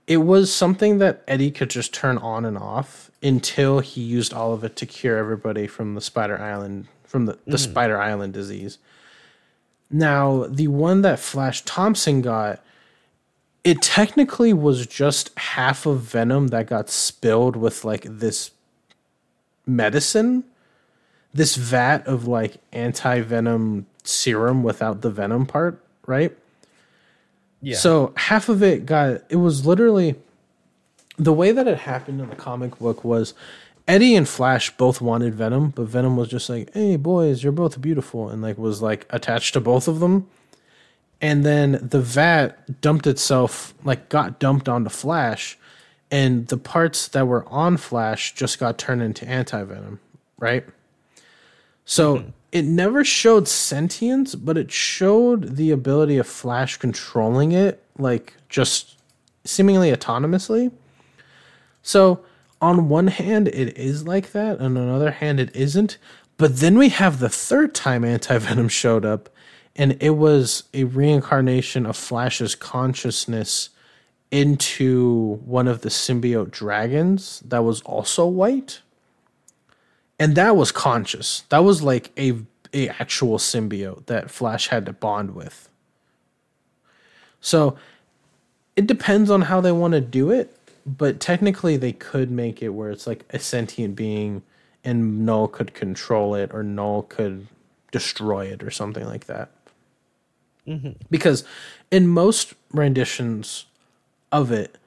it 0.09 0.17
was 0.17 0.51
something 0.51 0.97
that 0.97 1.23
Eddie 1.27 1.51
could 1.51 1.69
just 1.69 1.93
turn 1.93 2.17
on 2.17 2.43
and 2.43 2.57
off 2.57 3.11
until 3.21 3.79
he 3.79 4.01
used 4.01 4.33
all 4.33 4.53
of 4.53 4.63
it 4.63 4.75
to 4.77 4.87
cure 4.87 5.17
everybody 5.17 5.67
from 5.67 5.93
the 5.93 6.01
Spider 6.01 6.41
Island 6.41 6.87
from 7.05 7.27
the, 7.27 7.37
the 7.45 7.57
mm. 7.57 7.59
Spider 7.59 8.01
Island 8.01 8.33
disease. 8.33 8.79
Now, 9.91 10.45
the 10.47 10.67
one 10.67 11.03
that 11.03 11.19
Flash 11.19 11.61
Thompson 11.61 12.21
got, 12.21 12.63
it 13.63 13.83
technically 13.83 14.51
was 14.51 14.87
just 14.87 15.31
half 15.37 15.85
of 15.85 16.01
venom 16.01 16.47
that 16.47 16.65
got 16.67 16.89
spilled 16.89 17.55
with 17.55 17.85
like 17.85 18.05
this 18.09 18.49
medicine, 19.67 20.43
this 21.35 21.55
vat 21.55 22.05
of 22.07 22.27
like 22.27 22.57
anti 22.71 23.21
venom 23.21 23.85
serum 24.03 24.63
without 24.63 25.01
the 25.01 25.11
venom 25.11 25.45
part, 25.45 25.83
right? 26.07 26.35
Yeah. 27.61 27.77
So 27.77 28.13
half 28.15 28.49
of 28.49 28.63
it 28.63 28.85
got 28.85 29.21
it 29.29 29.35
was 29.37 29.65
literally 29.65 30.15
the 31.17 31.33
way 31.33 31.51
that 31.51 31.67
it 31.67 31.79
happened 31.79 32.21
in 32.21 32.29
the 32.29 32.35
comic 32.35 32.79
book 32.79 33.03
was 33.03 33.33
Eddie 33.87 34.15
and 34.15 34.29
Flash 34.29 34.69
both 34.77 35.01
wanted 35.01 35.35
Venom, 35.35 35.71
but 35.71 35.87
Venom 35.87 36.15
was 36.15 36.29
just 36.29 36.49
like, 36.49 36.73
"Hey 36.73 36.95
boys, 36.95 37.43
you're 37.43 37.51
both 37.51 37.81
beautiful," 37.81 38.29
and 38.29 38.41
like 38.41 38.57
was 38.57 38.81
like 38.81 39.05
attached 39.09 39.53
to 39.53 39.59
both 39.59 39.87
of 39.87 39.99
them. 39.99 40.27
And 41.21 41.45
then 41.45 41.87
the 41.89 41.99
vat 41.99 42.79
dumped 42.81 43.05
itself, 43.05 43.73
like 43.83 44.07
got 44.07 44.39
dumped 44.39 44.69
onto 44.69 44.89
Flash, 44.89 45.57
and 46.11 46.47
the 46.47 46.57
parts 46.57 47.07
that 47.09 47.27
were 47.27 47.47
on 47.49 47.77
Flash 47.77 48.33
just 48.35 48.59
got 48.59 48.77
turned 48.77 49.01
into 49.01 49.27
anti 49.27 49.63
venom, 49.63 49.99
right? 50.37 50.65
So 51.83 52.17
mm-hmm. 52.17 52.29
It 52.51 52.65
never 52.65 53.03
showed 53.03 53.47
sentience, 53.47 54.35
but 54.35 54.57
it 54.57 54.71
showed 54.71 55.55
the 55.55 55.71
ability 55.71 56.17
of 56.17 56.27
Flash 56.27 56.77
controlling 56.77 57.51
it, 57.51 57.83
like 57.97 58.35
just 58.49 58.97
seemingly 59.45 59.91
autonomously. 59.91 60.71
So 61.81 62.23
on 62.61 62.89
one 62.89 63.07
hand, 63.07 63.47
it 63.47 63.77
is 63.77 64.05
like 64.05 64.31
that, 64.31 64.59
and 64.59 64.77
on 64.77 64.87
the 64.87 64.93
other 64.93 65.11
hand, 65.11 65.39
it 65.39 65.55
isn't. 65.55 65.97
But 66.37 66.57
then 66.57 66.77
we 66.77 66.89
have 66.89 67.19
the 67.19 67.29
third 67.29 67.75
time 67.75 68.03
Anti 68.03 68.37
Venom 68.37 68.67
showed 68.69 69.05
up, 69.05 69.29
and 69.75 69.97
it 70.01 70.11
was 70.11 70.63
a 70.73 70.85
reincarnation 70.85 71.85
of 71.85 71.95
Flash's 71.95 72.55
consciousness 72.55 73.69
into 74.31 75.39
one 75.45 75.67
of 75.67 75.81
the 75.81 75.89
symbiote 75.89 76.51
dragons 76.51 77.41
that 77.45 77.63
was 77.63 77.81
also 77.81 78.25
white. 78.27 78.81
And 80.19 80.35
that 80.35 80.55
was 80.55 80.71
conscious. 80.71 81.43
That 81.49 81.63
was 81.63 81.81
like 81.81 82.11
a 82.17 82.41
a 82.73 82.89
actual 82.89 83.37
symbiote 83.37 84.05
that 84.05 84.29
Flash 84.29 84.67
had 84.67 84.85
to 84.85 84.93
bond 84.93 85.33
with. 85.33 85.69
So 87.41 87.77
it 88.75 88.85
depends 88.85 89.31
on 89.31 89.43
how 89.43 89.61
they 89.61 89.71
want 89.71 89.93
to 89.93 90.01
do 90.01 90.29
it, 90.29 90.55
but 90.85 91.19
technically 91.19 91.77
they 91.77 91.93
could 91.93 92.29
make 92.29 92.61
it 92.61 92.69
where 92.69 92.91
it's 92.91 93.07
like 93.07 93.25
a 93.31 93.39
sentient 93.39 93.95
being 93.95 94.43
and 94.83 95.25
Knull 95.25 95.47
could 95.47 95.73
control 95.73 96.35
it 96.35 96.51
or 96.53 96.63
Knull 96.63 97.03
could 97.03 97.47
destroy 97.91 98.45
it 98.45 98.63
or 98.63 98.71
something 98.71 99.05
like 99.05 99.25
that. 99.25 99.49
Mm-hmm. 100.67 100.91
Because 101.09 101.43
in 101.89 102.07
most 102.07 102.53
renditions 102.71 103.65
of 104.31 104.51
it, 104.51 104.77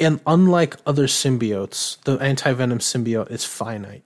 and 0.00 0.20
unlike 0.26 0.76
other 0.86 1.06
symbiotes, 1.06 2.02
the 2.04 2.16
anti 2.16 2.52
venom 2.52 2.78
symbiote 2.78 3.30
is 3.30 3.44
finite. 3.44 4.02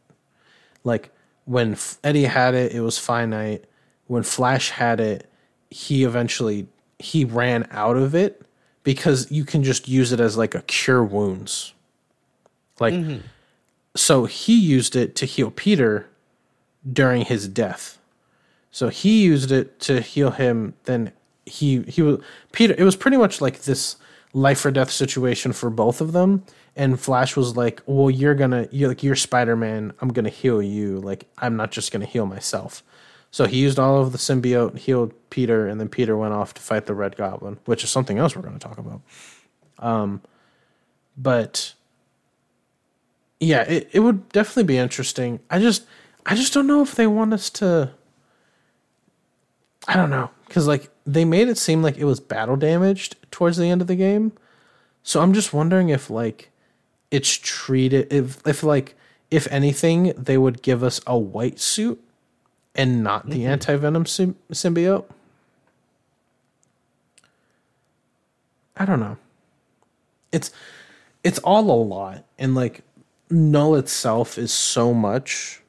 Like 0.83 1.11
when 1.45 1.77
Eddie 2.03 2.25
had 2.25 2.55
it, 2.55 2.73
it 2.73 2.81
was 2.81 2.99
finite. 2.99 3.65
When 4.07 4.23
Flash 4.23 4.71
had 4.71 5.01
it, 5.01 5.31
he 5.71 6.05
eventually 6.05 6.67
he 6.99 7.25
ran 7.25 7.67
out 7.71 7.97
of 7.97 8.15
it 8.15 8.43
because 8.83 9.31
you 9.31 9.45
can 9.45 9.63
just 9.63 9.89
use 9.89 10.13
it 10.13 10.21
as 10.21 10.37
like 10.37 10.55
a 10.55 10.63
cure 10.63 11.03
wounds. 11.03 11.73
Like 12.81 12.95
mm-hmm. 12.95 13.27
so 13.95 14.25
he 14.25 14.59
used 14.59 14.97
it 14.97 15.15
to 15.17 15.27
heal 15.27 15.51
Peter 15.51 16.09
during 16.91 17.25
his 17.25 17.49
death. 17.49 17.99
So 18.71 18.89
he 18.89 19.23
used 19.23 19.53
it 19.53 19.79
to 19.81 20.01
heal 20.01 20.33
him. 20.33 20.75
Then 20.85 21.13
he 21.47 21.83
he 21.83 22.03
was 22.03 22.21
Peter. 22.53 22.75
It 22.77 22.83
was 22.85 22.97
pretty 22.97 23.17
much 23.17 23.41
like 23.41 23.63
this 23.63 23.97
life 24.35 24.67
or 24.67 24.71
death 24.71 24.91
situation 24.91 25.53
for 25.55 25.71
both 25.71 26.03
of 26.03 26.13
them. 26.13 26.45
And 26.77 27.01
Flash 27.01 27.37
was 27.37 27.57
like, 27.57 27.81
"Well, 27.87 28.11
you're 28.11 28.35
gonna 28.35 28.69
you're 28.71 28.89
like 28.89 29.03
you're 29.03 29.17
Spider 29.17 29.57
Man. 29.57 29.93
I'm 30.01 30.09
gonna 30.09 30.29
heal 30.29 30.61
you. 30.61 30.99
Like 30.99 31.27
I'm 31.39 31.57
not 31.57 31.71
just 31.71 31.91
gonna 31.93 32.05
heal 32.05 32.27
myself." 32.27 32.83
So 33.35 33.47
he 33.47 33.59
used 33.59 33.81
all 33.81 34.01
of 34.01 34.13
the 34.13 34.19
symbiote, 34.19 34.79
healed 34.79 35.13
Peter, 35.31 35.67
and 35.67 35.81
then 35.81 35.89
Peter 35.89 36.17
went 36.17 36.33
off 36.33 36.55
to 36.55 36.63
fight 36.63 36.87
the 36.87 36.95
Red 36.95 37.17
Goblin, 37.17 37.59
which 37.65 37.83
is 37.83 37.91
something 37.91 38.17
else 38.17 38.37
we're 38.37 38.43
going 38.43 38.57
to 38.57 38.61
talk 38.61 38.79
about. 38.79 39.01
Um, 39.81 40.23
but 41.17 41.75
yeah, 43.41 43.63
it, 43.63 43.91
it 43.93 43.99
would 43.99 44.29
definitely 44.29 44.63
be 44.63 44.79
interesting. 44.79 45.41
I 45.51 45.59
just 45.59 45.85
I 46.27 46.37
just 46.37 46.55
don't 46.55 46.69
know 46.69 46.81
if 46.81 46.95
they 46.95 47.09
want 47.09 47.33
us 47.35 47.51
to. 47.51 47.91
I 49.89 49.97
don't 49.97 50.11
know 50.11 50.31
because 50.47 50.69
like 50.69 50.89
they 51.07 51.25
made 51.25 51.49
it 51.49 51.59
seem 51.59 51.83
like 51.83 51.99
it 51.99 52.05
was 52.05 52.21
battle 52.21 52.57
damaged 52.57 53.17
towards 53.31 53.57
the 53.57 53.69
end 53.69 53.81
of 53.81 53.87
the 53.87 53.97
game, 53.97 54.33
so 55.03 55.21
I'm 55.21 55.35
just 55.35 55.53
wondering 55.53 55.91
if 55.91 56.09
like 56.09 56.51
it's 57.11 57.37
treated 57.37 58.13
if 58.13 58.45
if 58.47 58.63
like 58.63 58.97
if 59.31 59.47
anything 59.51 60.13
they 60.17 60.39
would 60.39 60.63
give 60.63 60.83
us 60.83 61.01
a 61.07 61.19
white 61.19 61.61
suit 61.61 62.01
and 62.75 63.05
not 63.05 63.29
the 63.29 63.41
mm-hmm. 63.41 63.51
anti 63.51 63.77
venom 63.77 64.07
sim- 64.07 64.37
symbiote. 64.51 65.05
I 68.77 68.85
don't 68.85 69.01
know. 69.01 69.19
It's 70.33 70.51
it's 71.23 71.39
all 71.41 71.71
a 71.71 71.79
lot, 71.83 72.25
and 72.39 72.55
like 72.55 72.81
Knull 73.31 73.77
itself 73.77 74.39
is 74.39 74.53
so 74.53 74.93
much 74.93 75.63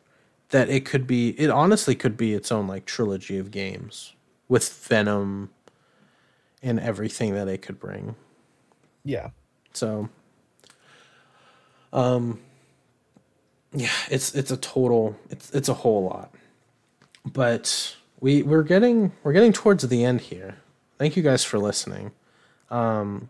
that 0.50 0.70
it 0.70 0.86
could 0.86 1.06
be. 1.06 1.30
It 1.40 1.50
honestly 1.50 1.94
could 1.94 2.16
be 2.16 2.34
its 2.34 2.52
own 2.52 2.68
like 2.68 2.86
trilogy 2.86 3.38
of 3.38 3.52
games 3.52 4.15
with 4.48 4.70
Venom 4.88 5.50
and 6.62 6.80
everything 6.80 7.34
that 7.34 7.48
it 7.48 7.62
could 7.62 7.80
bring. 7.80 8.16
Yeah. 9.04 9.30
So. 9.74 10.10
Um. 11.94 12.40
Yeah, 13.74 13.90
it's 14.10 14.34
it's 14.36 14.52
a 14.52 14.58
total. 14.58 15.18
It's 15.30 15.52
it's 15.52 15.70
a 15.70 15.74
whole 15.74 16.06
lot 16.06 16.34
but 17.26 17.96
we 18.20 18.44
we're 18.44 18.64
getting 18.64 19.12
we're 19.24 19.34
getting 19.34 19.52
towards 19.52 19.88
the 19.88 20.04
end 20.04 20.22
here. 20.22 20.58
Thank 20.98 21.18
you 21.18 21.24
guys 21.24 21.44
for 21.44 21.60
listening. 21.60 22.12
Um, 22.70 23.30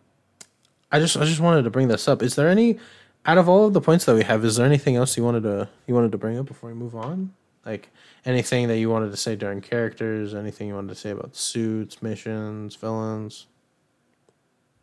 I 0.92 1.00
just 1.00 1.18
I 1.18 1.26
just 1.26 1.40
wanted 1.40 1.64
to 1.64 1.70
bring 1.70 1.88
this 1.88 2.08
up. 2.08 2.22
Is 2.22 2.36
there 2.36 2.50
any 2.50 2.78
out 3.26 3.38
of 3.38 3.50
all 3.50 3.66
of 3.66 3.74
the 3.74 3.82
points 3.82 4.06
that 4.06 4.16
we 4.16 4.24
have? 4.24 4.44
Is 4.46 4.58
there 4.58 4.66
anything 4.66 4.96
else 4.96 5.18
you 5.18 5.24
wanted 5.24 5.44
to 5.44 5.70
you 5.88 5.96
wanted 5.96 6.12
to 6.12 6.18
bring 6.18 6.38
up 6.38 6.46
before 6.46 6.70
we 6.70 6.76
move 6.76 6.96
on? 6.96 7.34
Like 7.66 7.90
anything 8.26 8.68
that 8.68 8.78
you 8.78 8.90
wanted 8.90 9.12
to 9.12 9.18
say 9.18 9.36
during 9.36 9.62
characters? 9.62 10.34
Anything 10.34 10.68
you 10.68 10.76
wanted 10.76 10.90
to 10.90 10.96
say 10.96 11.10
about 11.10 11.36
suits, 11.36 12.02
missions, 12.02 12.76
villains? 12.76 13.48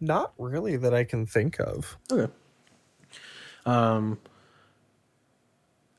Not 0.01 0.33
really 0.37 0.77
that 0.77 0.93
I 0.93 1.05
can 1.05 1.27
think 1.27 1.61
of. 1.61 1.97
Okay. 2.11 2.33
Um. 3.65 4.19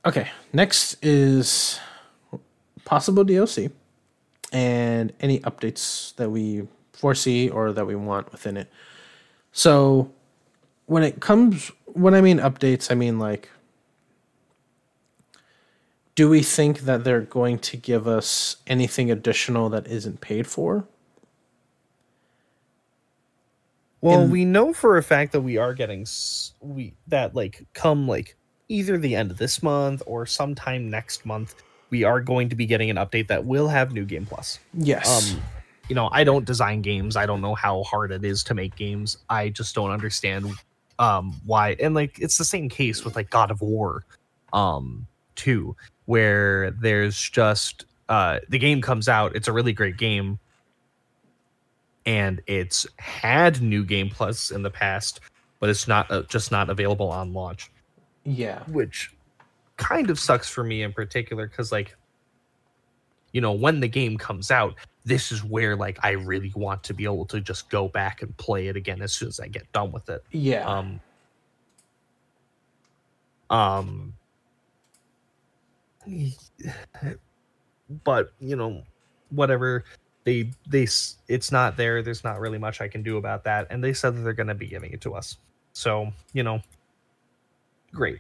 Okay. 0.06 0.30
Next 0.52 0.98
is 1.02 1.80
possible 2.84 3.24
DLC 3.24 3.72
and 4.52 5.14
any 5.20 5.40
updates 5.40 6.16
that 6.16 6.30
we 6.30 6.68
foresee 6.92 7.50
or 7.50 7.72
that 7.74 7.88
we 7.88 7.96
want 7.96 8.32
within 8.32 8.58
it. 8.58 8.70
So 9.52 10.12
when 10.86 11.04
it 11.04 11.20
comes 11.22 11.72
when 11.86 12.14
I 12.14 12.22
mean 12.22 12.40
updates, 12.40 12.92
I 12.92 12.96
mean 12.96 13.20
like 13.20 13.50
do 16.16 16.30
we 16.30 16.44
think 16.44 16.82
that 16.82 17.04
they're 17.04 17.22
going 17.22 17.60
to 17.60 17.78
give 17.78 18.08
us 18.08 18.58
anything 18.68 19.10
additional 19.10 19.70
that 19.70 19.88
isn't 19.88 20.22
paid 20.22 20.48
for? 20.48 20.86
Well, 24.02 24.24
In, 24.24 24.32
we 24.32 24.46
know 24.46 24.74
for 24.74 24.98
a 24.98 25.04
fact 25.04 25.32
that 25.32 25.42
we 25.42 25.58
are 25.58 25.74
getting 25.74 26.06
we 26.60 26.94
that 27.08 27.36
like 27.36 27.66
come 27.74 28.08
like 28.08 28.36
either 28.68 28.98
the 28.98 29.16
end 29.16 29.32
of 29.32 29.38
this 29.38 29.64
month 29.64 30.04
or 30.06 30.26
sometime 30.26 30.90
next 30.90 31.26
month 31.26 31.56
we 31.90 32.04
are 32.04 32.20
going 32.20 32.50
to 32.50 32.56
be 32.56 32.66
getting 32.66 32.90
an 32.90 32.98
update 32.98 33.28
that 33.28 33.46
will 33.46 33.68
have 33.68 33.94
new 33.94 34.04
game 34.04 34.26
plus. 34.26 34.60
Yes. 34.74 35.32
Um, 35.34 35.42
you 35.88 35.96
know, 35.96 36.10
I 36.12 36.24
don't 36.24 36.44
design 36.44 36.82
games. 36.82 37.16
I 37.16 37.26
don't 37.26 37.40
know 37.40 37.56
how 37.56 37.84
hard 37.84 38.12
it 38.12 38.26
is 38.26 38.44
to 38.46 38.54
make 38.54 38.76
games. 38.76 39.18
I 39.30 39.50
just 39.50 39.74
don't 39.74 39.92
understand 39.92 40.48
um 41.00 41.34
why 41.46 41.76
and 41.80 41.96
like 41.96 42.20
it's 42.20 42.38
the 42.38 42.46
same 42.46 42.70
case 42.70 43.04
with 43.04 43.16
like 43.16 43.30
God 43.32 43.50
of 43.50 43.62
War 43.62 44.04
um 44.52 45.08
2 45.36 45.76
where 46.06 46.72
there's 46.72 47.18
just 47.30 47.86
uh 48.10 48.40
the 48.50 48.60
game 48.60 48.82
comes 48.82 49.08
out, 49.08 49.36
it's 49.36 49.48
a 49.48 49.54
really 49.54 49.74
great 49.74 49.98
game 49.98 50.40
and 52.06 52.42
it's 52.48 52.86
had 52.98 53.62
new 53.62 53.84
game 53.86 54.10
plus 54.10 54.52
in 54.52 54.62
the 54.62 54.70
past, 54.70 55.22
but 55.60 55.70
it's 55.70 55.88
not 55.88 56.10
uh, 56.12 56.24
just 56.24 56.52
not 56.52 56.70
available 56.70 57.10
on 57.10 57.34
launch. 57.34 57.72
Yeah. 58.26 58.64
Which 58.68 59.14
kind 59.78 60.10
of 60.10 60.20
sucks 60.20 60.50
for 60.50 60.64
me 60.64 60.84
in 60.84 60.94
particular 60.94 61.48
because 61.48 61.72
like 61.72 61.96
you 63.32 63.42
know 63.42 63.52
when 63.52 63.80
the 63.80 63.88
game 63.88 64.18
comes 64.18 64.52
out 64.52 64.76
this 65.04 65.32
is 65.32 65.44
where 65.44 65.76
like 65.76 65.98
i 66.04 66.12
really 66.12 66.52
want 66.56 66.84
to 66.84 66.94
be 66.94 67.04
able 67.04 67.26
to 67.26 67.42
just 67.42 67.70
go 67.70 67.88
back 67.88 68.22
and 68.22 68.36
play 68.38 68.68
it 68.68 68.76
again 68.76 69.02
as 69.02 69.12
soon 69.12 69.28
as 69.28 69.40
i 69.40 69.48
get 69.48 69.70
done 69.72 69.92
with 69.92 70.10
it 70.10 70.24
yeah 70.32 70.66
um 70.68 71.00
um 73.50 74.14
but 78.04 78.34
you 78.40 78.56
know 78.56 78.84
whatever. 79.30 79.84
They 80.24 80.52
they 80.70 80.88
it's 81.28 81.52
not 81.52 81.76
there. 81.76 82.02
There's 82.02 82.24
not 82.24 82.40
really 82.40 82.58
much 82.58 82.80
i 82.80 82.88
can 82.88 83.04
do 83.04 83.18
about 83.18 83.44
that. 83.44 83.68
And 83.70 83.84
they 83.84 83.94
said 83.94 84.16
that 84.16 84.22
they're 84.22 84.34
going 84.34 84.48
to 84.48 84.56
be 84.56 84.68
giving 84.68 84.94
it 84.94 85.02
to 85.02 85.14
us. 85.16 85.38
So 85.74 86.12
you 86.34 86.44
know 86.44 86.62
great. 87.94 88.20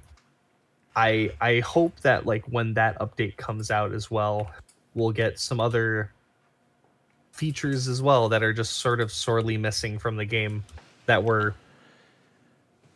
I 0.96 1.32
I 1.42 1.60
hope 1.62 2.00
that 2.02 2.26
like 2.26 2.46
when 2.46 2.74
that 2.76 3.00
update 3.00 3.38
comes 3.38 3.72
out 3.72 3.94
as 3.94 4.12
well, 4.12 4.52
we'll 4.96 5.12
get 5.12 5.40
some 5.40 5.60
other 5.60 6.12
features 7.32 7.88
as 7.88 8.02
well 8.02 8.30
that 8.30 8.44
are 8.44 8.54
just 8.54 8.74
sort 8.74 9.02
of 9.02 9.12
sorely 9.12 9.58
missing 9.58 9.98
from 9.98 10.16
the 10.16 10.26
game 10.26 10.64
that 11.08 11.24
were 11.24 11.56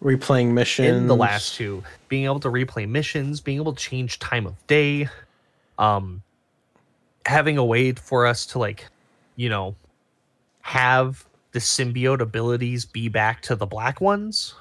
replaying 0.01 0.51
missions 0.51 0.87
in 0.87 1.07
the 1.07 1.15
last 1.15 1.55
two 1.55 1.83
being 2.07 2.25
able 2.25 2.39
to 2.39 2.49
replay 2.49 2.87
missions 2.87 3.41
being 3.41 3.57
able 3.57 3.73
to 3.73 3.83
change 3.83 4.19
time 4.19 4.45
of 4.45 4.55
day 4.67 5.07
um 5.79 6.21
having 7.25 7.57
a 7.57 7.65
way 7.65 7.91
for 7.91 8.25
us 8.25 8.45
to 8.45 8.59
like 8.59 8.85
you 9.35 9.49
know 9.49 9.75
have 10.61 11.25
the 11.51 11.59
symbiote 11.59 12.21
abilities 12.21 12.85
be 12.85 13.09
back 13.09 13.41
to 13.41 13.55
the 13.55 13.65
black 13.65 13.99
ones 13.99 14.53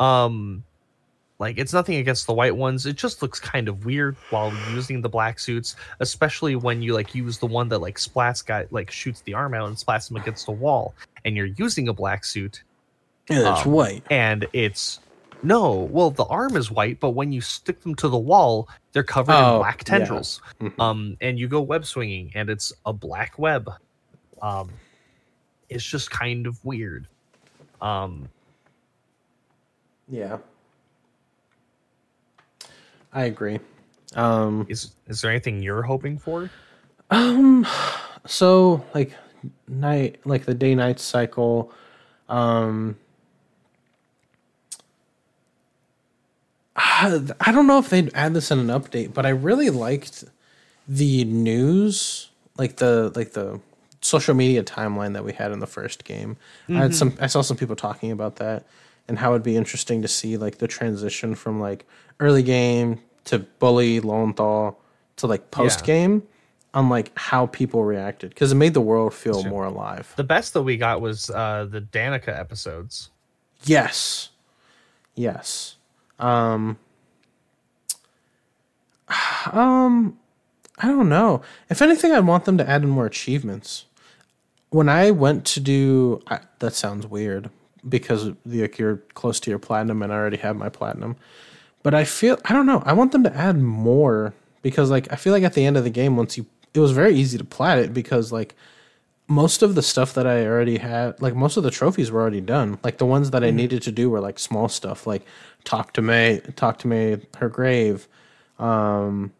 um 0.00 0.64
like 1.38 1.58
it's 1.58 1.72
nothing 1.72 1.96
against 1.96 2.26
the 2.26 2.32
white 2.32 2.56
ones. 2.56 2.86
It 2.86 2.96
just 2.96 3.20
looks 3.20 3.38
kind 3.38 3.68
of 3.68 3.84
weird 3.84 4.16
while 4.30 4.52
using 4.72 5.02
the 5.02 5.08
black 5.08 5.38
suits, 5.38 5.76
especially 6.00 6.56
when 6.56 6.80
you 6.80 6.94
like 6.94 7.14
use 7.14 7.38
the 7.38 7.46
one 7.46 7.68
that 7.68 7.80
like 7.80 7.98
splats 7.98 8.44
guy 8.44 8.66
like 8.70 8.90
shoots 8.90 9.20
the 9.22 9.34
arm 9.34 9.52
out 9.52 9.68
and 9.68 9.76
splats 9.76 10.10
him 10.10 10.16
against 10.16 10.46
the 10.46 10.52
wall, 10.52 10.94
and 11.24 11.36
you're 11.36 11.46
using 11.46 11.88
a 11.88 11.92
black 11.92 12.24
suit. 12.24 12.62
Yeah, 13.28 13.52
it's 13.52 13.66
um, 13.66 13.72
white. 13.72 14.04
And 14.10 14.46
it's 14.52 15.00
no, 15.42 15.74
well 15.74 16.10
the 16.10 16.24
arm 16.24 16.56
is 16.56 16.70
white, 16.70 17.00
but 17.00 17.10
when 17.10 17.32
you 17.32 17.40
stick 17.40 17.80
them 17.82 17.94
to 17.96 18.08
the 18.08 18.18
wall, 18.18 18.68
they're 18.92 19.02
covered 19.02 19.34
oh, 19.34 19.54
in 19.54 19.58
black 19.60 19.84
tendrils. 19.84 20.40
Yeah. 20.60 20.68
Mm-hmm. 20.68 20.80
Um, 20.80 21.16
and 21.20 21.38
you 21.38 21.48
go 21.48 21.60
web 21.60 21.84
swinging, 21.84 22.32
and 22.34 22.48
it's 22.48 22.72
a 22.84 22.92
black 22.92 23.38
web. 23.38 23.70
Um, 24.42 24.70
it's 25.68 25.84
just 25.84 26.10
kind 26.10 26.46
of 26.46 26.64
weird. 26.64 27.06
Um, 27.80 28.28
yeah. 30.08 30.38
I 33.12 33.24
agree. 33.24 33.58
Um, 34.14 34.66
is 34.68 34.92
is 35.08 35.20
there 35.20 35.30
anything 35.30 35.62
you're 35.62 35.82
hoping 35.82 36.18
for? 36.18 36.50
Um, 37.10 37.66
so 38.26 38.84
like 38.94 39.12
night, 39.68 40.20
like 40.24 40.44
the 40.44 40.54
day 40.54 40.74
night 40.74 41.00
cycle. 41.00 41.72
Um, 42.28 42.96
I 46.98 47.52
don't 47.52 47.66
know 47.66 47.78
if 47.78 47.90
they'd 47.90 48.10
add 48.14 48.34
this 48.34 48.50
in 48.50 48.58
an 48.58 48.68
update, 48.68 49.12
but 49.12 49.26
I 49.26 49.30
really 49.30 49.70
liked 49.70 50.24
the 50.88 51.24
news, 51.24 52.30
like 52.56 52.76
the 52.76 53.12
like 53.14 53.32
the 53.32 53.60
social 54.00 54.34
media 54.34 54.62
timeline 54.62 55.12
that 55.14 55.24
we 55.24 55.32
had 55.32 55.52
in 55.52 55.58
the 55.58 55.66
first 55.66 56.04
game. 56.04 56.36
Mm-hmm. 56.64 56.76
I 56.76 56.80
had 56.80 56.90
mm-hmm. 56.92 56.96
some 56.96 57.18
I 57.20 57.26
saw 57.26 57.42
some 57.42 57.56
people 57.56 57.76
talking 57.76 58.10
about 58.10 58.36
that 58.36 58.64
and 59.08 59.18
how 59.18 59.32
it'd 59.32 59.42
be 59.42 59.56
interesting 59.56 60.02
to 60.02 60.08
see 60.08 60.36
like 60.36 60.58
the 60.58 60.68
transition 60.68 61.34
from 61.34 61.60
like 61.60 61.86
early 62.20 62.42
game 62.42 63.00
to 63.24 63.40
bully 63.40 64.00
Lowenthal 64.00 64.78
to 65.16 65.26
like 65.26 65.50
post 65.50 65.84
game 65.84 66.22
yeah. 66.24 66.80
on 66.80 66.88
like 66.88 67.12
how 67.16 67.46
people 67.46 67.84
reacted 67.84 68.30
because 68.30 68.52
it 68.52 68.56
made 68.56 68.74
the 68.74 68.80
world 68.80 69.12
feel 69.14 69.44
more 69.44 69.64
alive. 69.64 70.12
The 70.16 70.24
best 70.24 70.54
that 70.54 70.62
we 70.62 70.76
got 70.76 71.00
was 71.00 71.30
uh 71.30 71.66
the 71.68 71.80
Danikah 71.80 72.38
episodes. 72.38 73.10
Yes. 73.64 74.30
Yes. 75.14 75.76
Um 76.18 76.78
um 79.52 80.18
I 80.78 80.88
don't 80.88 81.08
know. 81.08 81.42
If 81.70 81.80
anything 81.80 82.12
I'd 82.12 82.26
want 82.26 82.44
them 82.44 82.58
to 82.58 82.68
add 82.68 82.82
in 82.82 82.90
more 82.90 83.06
achievements. 83.06 83.86
When 84.70 84.88
I 84.88 85.10
went 85.10 85.44
to 85.46 85.60
do 85.60 86.22
I, 86.26 86.40
that 86.58 86.74
sounds 86.74 87.06
weird 87.06 87.50
because 87.88 88.30
like 88.44 88.78
you're 88.78 88.98
close 89.14 89.40
to 89.40 89.50
your 89.50 89.58
platinum 89.58 90.02
and 90.02 90.12
I 90.12 90.16
already 90.16 90.36
have 90.38 90.56
my 90.56 90.68
platinum. 90.68 91.16
But 91.82 91.94
I 91.94 92.04
feel 92.04 92.38
I 92.44 92.52
don't 92.52 92.66
know. 92.66 92.82
I 92.84 92.92
want 92.92 93.12
them 93.12 93.22
to 93.24 93.34
add 93.34 93.60
more 93.60 94.34
because 94.62 94.90
like 94.90 95.12
I 95.12 95.16
feel 95.16 95.32
like 95.32 95.44
at 95.44 95.54
the 95.54 95.64
end 95.64 95.76
of 95.76 95.84
the 95.84 95.90
game 95.90 96.16
once 96.16 96.36
you 96.36 96.46
it 96.74 96.80
was 96.80 96.92
very 96.92 97.14
easy 97.14 97.38
to 97.38 97.44
plat 97.44 97.78
it 97.78 97.94
because 97.94 98.32
like 98.32 98.54
most 99.28 99.62
of 99.62 99.74
the 99.74 99.82
stuff 99.82 100.14
that 100.14 100.26
I 100.26 100.46
already 100.46 100.78
had, 100.78 101.20
like 101.20 101.34
most 101.34 101.56
of 101.56 101.62
the 101.62 101.70
trophies 101.70 102.10
were 102.10 102.20
already 102.20 102.40
done. 102.40 102.78
Like 102.84 102.98
the 102.98 103.06
ones 103.06 103.30
that 103.32 103.42
I 103.42 103.50
needed 103.50 103.82
to 103.82 103.92
do 103.92 104.08
were 104.08 104.20
like 104.20 104.38
small 104.38 104.68
stuff, 104.68 105.06
like 105.06 105.24
talk 105.64 105.92
to 105.94 106.02
May, 106.02 106.40
talk 106.54 106.78
to 106.80 106.88
May, 106.88 107.18
her 107.38 107.48
grave, 107.48 108.06
um, 108.58 109.32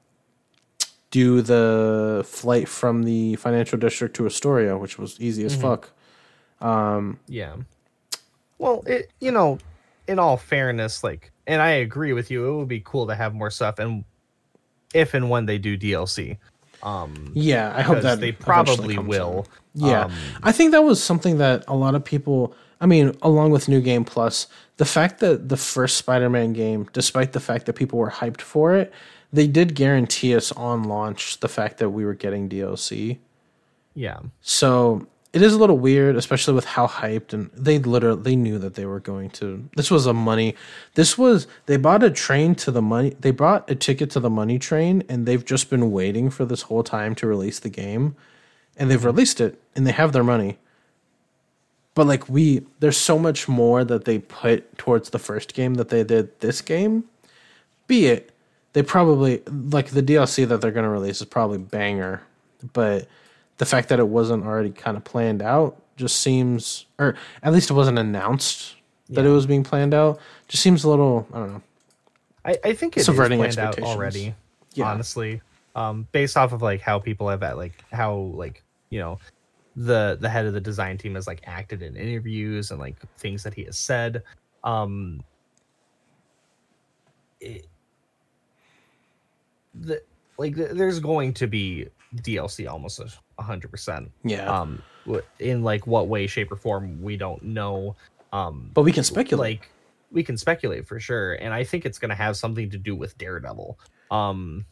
do 1.11 1.41
the 1.43 2.25
flight 2.27 2.69
from 2.69 3.05
the 3.05 3.37
financial 3.37 3.79
district 3.79 4.17
to 4.17 4.27
Astoria, 4.27 4.77
which 4.77 4.99
was 4.99 5.21
easy 5.21 5.45
as 5.45 5.55
fuck. 5.57 5.91
Um, 6.61 7.19
yeah. 7.29 7.57
Well, 8.59 8.83
it 8.87 9.11
you 9.21 9.31
know, 9.31 9.59
in 10.09 10.19
all 10.19 10.37
fairness, 10.37 11.05
like, 11.05 11.31
and 11.47 11.61
I 11.61 11.71
agree 11.71 12.13
with 12.13 12.31
you, 12.31 12.47
it 12.49 12.57
would 12.57 12.69
be 12.69 12.81
cool 12.85 13.07
to 13.07 13.15
have 13.15 13.35
more 13.35 13.51
stuff, 13.51 13.79
and 13.79 14.05
if 14.95 15.15
and 15.15 15.29
when 15.29 15.47
they 15.47 15.59
do 15.59 15.77
DLC, 15.77 16.39
um, 16.83 17.33
Yeah, 17.35 17.73
I 17.77 17.83
hope 17.83 18.03
that 18.03 18.21
they 18.21 18.33
probably 18.33 18.99
will. 18.99 19.41
out. 19.41 19.49
Yeah, 19.75 20.05
Um, 20.05 20.13
I 20.43 20.53
think 20.53 20.73
that 20.73 20.85
was 20.85 21.03
something 21.03 21.37
that 21.39 21.65
a 21.69 21.75
lot 21.75 21.95
of 21.95 22.05
people. 22.05 22.55
I 22.81 22.87
mean, 22.87 23.15
along 23.23 23.51
with 23.53 23.69
New 23.69 23.81
Game 23.81 24.05
Plus, 24.05 24.47
the 24.77 24.85
fact 24.85 25.21
that 25.21 25.49
the 25.49 25.57
first 25.57 25.97
Spider-Man 25.97 26.53
game, 26.53 26.89
despite 26.93 27.33
the 27.33 27.41
fact 27.41 27.67
that 27.67 27.75
people 27.75 27.99
were 27.99 28.11
hyped 28.11 28.41
for 28.41 28.75
it, 28.77 28.93
they 29.33 29.47
did 29.47 29.75
guarantee 29.75 30.35
us 30.35 30.53
on 30.53 30.85
launch 30.85 31.41
the 31.41 31.49
fact 31.49 31.79
that 31.79 31.91
we 31.91 32.05
were 32.05 32.15
getting 32.15 32.49
DLC. 32.49 33.19
yeah. 33.95 34.21
So 34.41 35.07
it 35.33 35.43
is 35.43 35.53
a 35.53 35.59
little 35.59 35.79
weird, 35.79 36.17
especially 36.17 36.55
with 36.55 36.65
how 36.65 36.87
hyped 36.87 37.35
and 37.35 37.51
they 37.53 37.79
literally 37.79 38.23
they 38.23 38.37
knew 38.37 38.59
that 38.59 38.75
they 38.75 38.87
were 38.87 39.01
going 39.01 39.29
to. 39.31 39.69
This 39.77 39.91
was 39.91 40.07
a 40.07 40.15
money. 40.15 40.55
This 40.95 41.19
was 41.19 41.47
they 41.67 41.77
bought 41.77 42.03
a 42.03 42.11
train 42.11 42.55
to 42.57 42.71
the 42.71 42.81
money. 42.81 43.15
They 43.21 43.33
bought 43.33 43.71
a 43.71 43.75
ticket 43.75 44.09
to 44.11 44.21
the 44.21 44.31
money 44.31 44.59
train, 44.59 45.03
and 45.09 45.27
they've 45.27 45.45
just 45.45 45.69
been 45.69 45.91
waiting 45.91 46.31
for 46.31 46.47
this 46.47 46.63
whole 46.63 46.83
time 46.83 47.15
to 47.17 47.27
release 47.27 47.59
the 47.59 47.69
game, 47.69 48.17
and 48.79 48.91
they've 48.91 49.05
released 49.05 49.41
it, 49.41 49.61
and 49.75 49.87
they 49.87 49.93
have 49.93 50.13
their 50.13 50.25
money. 50.25 50.59
But 51.97 52.07
like 52.07 52.29
we, 52.29 52.63
there's 52.79 52.99
so 52.99 53.19
much 53.19 53.49
more 53.49 53.83
that 53.83 54.05
they 54.05 54.19
put 54.19 54.77
towards 54.77 55.11
the 55.11 55.19
first 55.19 55.55
game 55.55 55.75
that 55.75 55.89
they 55.89 56.05
did 56.05 56.39
this 56.41 56.61
game. 56.61 57.05
Be 57.87 58.07
it, 58.07 58.33
they 58.75 58.83
probably 58.83 59.43
like 59.47 59.89
the 59.89 60.03
DLC 60.03 60.47
that 60.47 60.61
they're 60.61 60.73
gonna 60.73 60.91
release 60.91 61.23
is 61.23 61.27
probably 61.27 61.57
banger, 61.57 62.23
but 62.75 63.09
the 63.57 63.65
fact 63.65 63.89
that 63.89 63.99
it 63.99 64.09
wasn't 64.09 64.45
already 64.45 64.71
kind 64.71 64.99
of 64.99 65.05
planned 65.05 65.41
out 65.41 65.81
just 65.97 66.21
seems, 66.21 66.85
or 66.99 67.17
at 67.43 67.55
least 67.55 67.71
it 67.71 67.73
wasn't 67.73 67.99
announced 67.99 68.75
that 69.09 69.25
it 69.25 69.31
was 69.31 69.47
being 69.47 69.65
planned 69.65 69.95
out, 69.95 70.21
just 70.49 70.63
seems 70.63 70.85
a 70.85 70.91
little, 70.91 71.27
I 71.33 71.39
don't 71.39 71.53
know. 71.55 71.63
I, 72.45 72.59
I 72.63 72.73
think 72.75 72.99
it 72.99 73.01
is 73.01 73.07
Subverting 73.07 73.39
planned 73.39 73.59
out 73.59 73.81
already. 73.81 74.35
Yeah. 74.75 74.91
Honestly, 74.91 75.41
um, 75.75 76.07
based 76.13 76.37
off 76.37 76.53
of 76.53 76.61
like 76.61 76.83
how 76.83 76.99
people 76.99 77.31
have 77.31 77.43
at 77.43 77.57
like 77.57 77.83
how 77.91 78.17
like 78.17 78.63
you 78.91 78.99
know 78.99 79.19
the 79.77 80.17
the 80.21 80.29
head 80.29 80.47
of 80.47 80.55
the 80.55 80.61
design 80.61 80.97
team 80.97 81.15
has 81.15 81.27
like 81.27 81.43
acted 81.45 81.83
in 81.83 81.97
interviews 81.97 82.71
and 82.71 82.81
like 82.81 82.97
things 83.19 83.43
that 83.43 83.53
he 83.55 83.65
has 83.65 83.77
said. 83.77 84.23
Um, 84.65 85.23
it, 87.41 87.67
the 89.75 90.03
like 90.39 90.57
th- 90.57 90.71
there's 90.73 90.99
going 91.01 91.35
to 91.35 91.47
be 91.47 91.89
DLC 92.17 92.69
almost 92.71 93.01
a 93.39 93.43
hundred 93.43 93.71
percent. 93.71 94.11
Yeah, 94.25 94.51
Um, 94.51 94.83
in 95.39 95.63
like 95.63 95.87
what 95.87 96.09
way, 96.09 96.27
shape, 96.27 96.51
or 96.51 96.57
form 96.57 97.01
we 97.03 97.17
don't 97.17 97.43
know. 97.43 97.95
Um, 98.33 98.71
but 98.75 98.83
we 98.83 98.93
can 98.93 99.05
speculate. 99.05 99.59
like 99.61 99.71
we 100.11 100.23
can 100.23 100.37
speculate 100.37 100.87
for 100.87 101.01
sure 101.01 101.35
and 101.35 101.53
i 101.53 101.65
think 101.65 101.85
it's 101.85 101.99
going 101.99 102.09
to 102.11 102.15
have 102.15 102.37
something 102.37 102.71
to 102.71 102.79
do 102.79 102.95
with 102.95 103.19
daredevil 103.19 103.77
um 104.13 104.65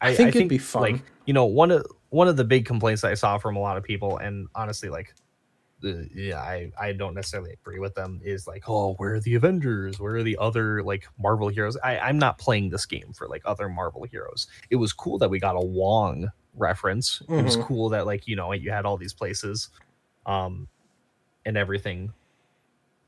I 0.00 0.14
think 0.14 0.34
it'd 0.34 0.48
be 0.48 0.56
fun. 0.56 0.82
like 0.82 1.02
you 1.26 1.34
know 1.34 1.44
one 1.44 1.70
of 1.70 1.84
one 2.10 2.28
of 2.28 2.36
the 2.36 2.44
big 2.44 2.64
complaints 2.66 3.02
i 3.04 3.14
saw 3.14 3.38
from 3.38 3.56
a 3.56 3.58
lot 3.60 3.76
of 3.76 3.82
people 3.82 4.18
and 4.18 4.46
honestly 4.54 4.88
like 4.88 5.14
yeah 6.14 6.40
i 6.42 6.70
i 6.78 6.92
don't 6.92 7.14
necessarily 7.14 7.52
agree 7.52 7.78
with 7.78 7.94
them 7.94 8.20
is 8.22 8.46
like 8.46 8.62
oh 8.68 8.92
where 8.98 9.14
are 9.14 9.20
the 9.20 9.34
avengers? 9.34 9.98
Where 9.98 10.16
are 10.16 10.22
the 10.22 10.36
other 10.38 10.82
like 10.82 11.06
marvel 11.18 11.48
heroes? 11.48 11.76
I 11.82 11.98
i'm 11.98 12.18
not 12.18 12.36
playing 12.36 12.68
this 12.68 12.84
game 12.84 13.14
for 13.14 13.26
like 13.28 13.40
other 13.46 13.66
marvel 13.70 14.04
heroes. 14.04 14.46
It 14.68 14.76
was 14.76 14.92
cool 14.92 15.16
that 15.18 15.30
we 15.30 15.40
got 15.40 15.56
a 15.56 15.66
wong 15.66 16.28
reference. 16.54 17.22
It 17.30 17.42
was 17.42 17.56
Mhm. 17.56 17.64
cool 17.64 17.88
that 17.90 18.04
like 18.04 18.26
you 18.28 18.36
know 18.36 18.52
you 18.52 18.70
had 18.70 18.84
all 18.84 18.98
these 18.98 19.14
places 19.14 19.70
um 20.26 20.68
and 21.46 21.56
everything. 21.56 22.12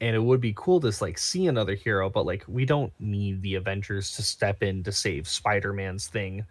And 0.01 0.17
it 0.17 0.21
would 0.21 0.41
be 0.41 0.55
cool 0.57 0.81
to 0.81 0.93
like 1.05 1.19
see 1.19 1.49
another 1.49 1.75
hero 1.75 2.09
but 2.09 2.25
like 2.25 2.43
we 2.49 2.65
don't 2.65 2.93
need 2.99 3.43
the 3.43 3.57
avengers 3.57 4.17
to 4.17 4.23
step 4.23 4.63
in 4.63 4.83
to 4.85 4.93
save 4.93 5.29
spider-man's 5.29 6.07
thing 6.09 6.47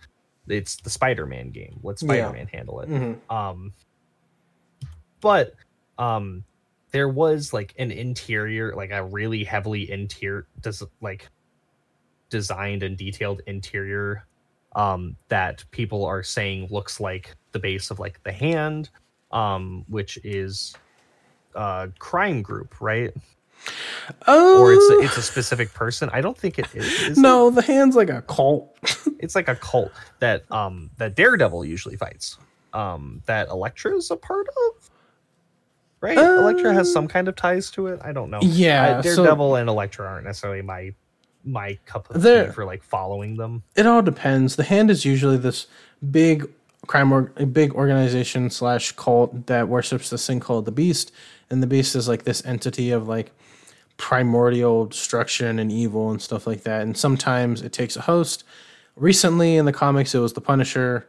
it's 0.47 0.75
the 0.77 0.89
spider-man 0.89 1.51
game. 1.51 1.79
Let 1.83 1.99
spider-man 1.99 2.47
handle 2.47 2.79
it. 2.81 2.89
Mhm. 2.89 3.17
um 3.29 3.73
but 5.21 5.53
um 5.97 6.43
there 6.91 7.07
was 7.07 7.53
like 7.53 7.73
an 7.77 7.91
interior 7.91 8.73
like 8.75 8.91
a 8.91 9.03
really 9.03 9.43
heavily 9.43 9.89
interior 9.91 10.47
does 10.61 10.83
like 11.01 11.29
designed 12.29 12.83
and 12.83 12.97
detailed 12.97 13.41
interior 13.47 14.25
um 14.75 15.15
that 15.27 15.63
people 15.71 16.05
are 16.05 16.23
saying 16.23 16.67
looks 16.71 16.99
like 16.99 17.35
the 17.51 17.59
base 17.59 17.91
of 17.91 17.99
like 17.99 18.21
the 18.23 18.31
hand 18.31 18.89
um 19.31 19.85
which 19.89 20.17
is 20.23 20.73
uh 21.55 21.87
crime 21.99 22.41
group 22.41 22.79
right 22.81 23.13
Oh, 24.27 24.61
or 24.61 24.73
it's 24.73 24.89
a, 24.89 24.99
it's 24.99 25.17
a 25.17 25.21
specific 25.21 25.73
person 25.73 26.09
i 26.11 26.19
don't 26.21 26.37
think 26.37 26.59
it 26.59 26.67
is, 26.73 26.85
is 27.03 27.17
it? 27.17 27.21
no, 27.21 27.49
the 27.49 27.61
hand's 27.61 27.95
like 27.95 28.09
a 28.09 28.21
cult. 28.23 28.75
it's 29.19 29.35
like 29.35 29.47
a 29.47 29.55
cult 29.55 29.91
that 30.19 30.43
um 30.51 30.89
that 30.97 31.15
Daredevil 31.15 31.63
usually 31.65 31.95
fights. 31.95 32.37
Um 32.73 33.21
that 33.25 33.47
Elektra's 33.49 34.11
a 34.11 34.17
part 34.17 34.47
of. 34.47 34.89
Right? 36.01 36.17
Elektra 36.17 36.73
has 36.73 36.91
some 36.91 37.07
kind 37.07 37.27
of 37.27 37.35
ties 37.35 37.69
to 37.71 37.87
it. 37.87 37.99
I 38.03 38.11
don't 38.11 38.31
know. 38.31 38.39
Yeah, 38.41 38.97
Uh, 38.97 39.01
so- 39.03 39.15
Daredevil 39.23 39.55
and 39.57 39.69
Elektra 39.69 40.07
aren't 40.07 40.25
necessarily 40.25 40.61
my 40.63 40.93
my 41.43 41.77
cup 41.85 42.09
of 42.13 42.21
tea 42.23 42.51
for 42.53 42.65
like 42.65 42.83
following 42.83 43.35
them. 43.37 43.63
it 43.75 43.85
all 43.87 44.01
depends. 44.01 44.55
The 44.57 44.63
hand 44.63 44.91
is 44.91 45.05
usually 45.05 45.37
this 45.37 45.67
big 46.11 46.47
crime 46.87 47.11
or 47.11 47.31
a 47.37 47.45
big 47.45 47.73
organization 47.73 48.49
slash 48.49 48.91
cult 48.93 49.45
that 49.47 49.67
worships 49.67 50.09
this 50.09 50.25
thing 50.27 50.39
called 50.39 50.65
the 50.65 50.71
Beast, 50.71 51.11
and 51.49 51.61
the 51.63 51.67
Beast 51.67 51.95
is 51.95 52.07
like 52.07 52.23
this 52.25 52.43
entity 52.45 52.91
of 52.91 53.07
like 53.07 53.31
primordial 53.97 54.85
destruction 54.87 55.59
and 55.59 55.71
evil 55.71 56.09
and 56.11 56.21
stuff 56.21 56.45
like 56.47 56.63
that. 56.63 56.81
And 56.81 56.97
sometimes 56.97 57.61
it 57.61 57.71
takes 57.73 57.95
a 57.95 58.01
host. 58.01 58.43
Recently 58.95 59.55
in 59.57 59.65
the 59.65 59.73
comics, 59.73 60.13
it 60.15 60.19
was 60.19 60.33
the 60.33 60.41
Punisher. 60.41 61.07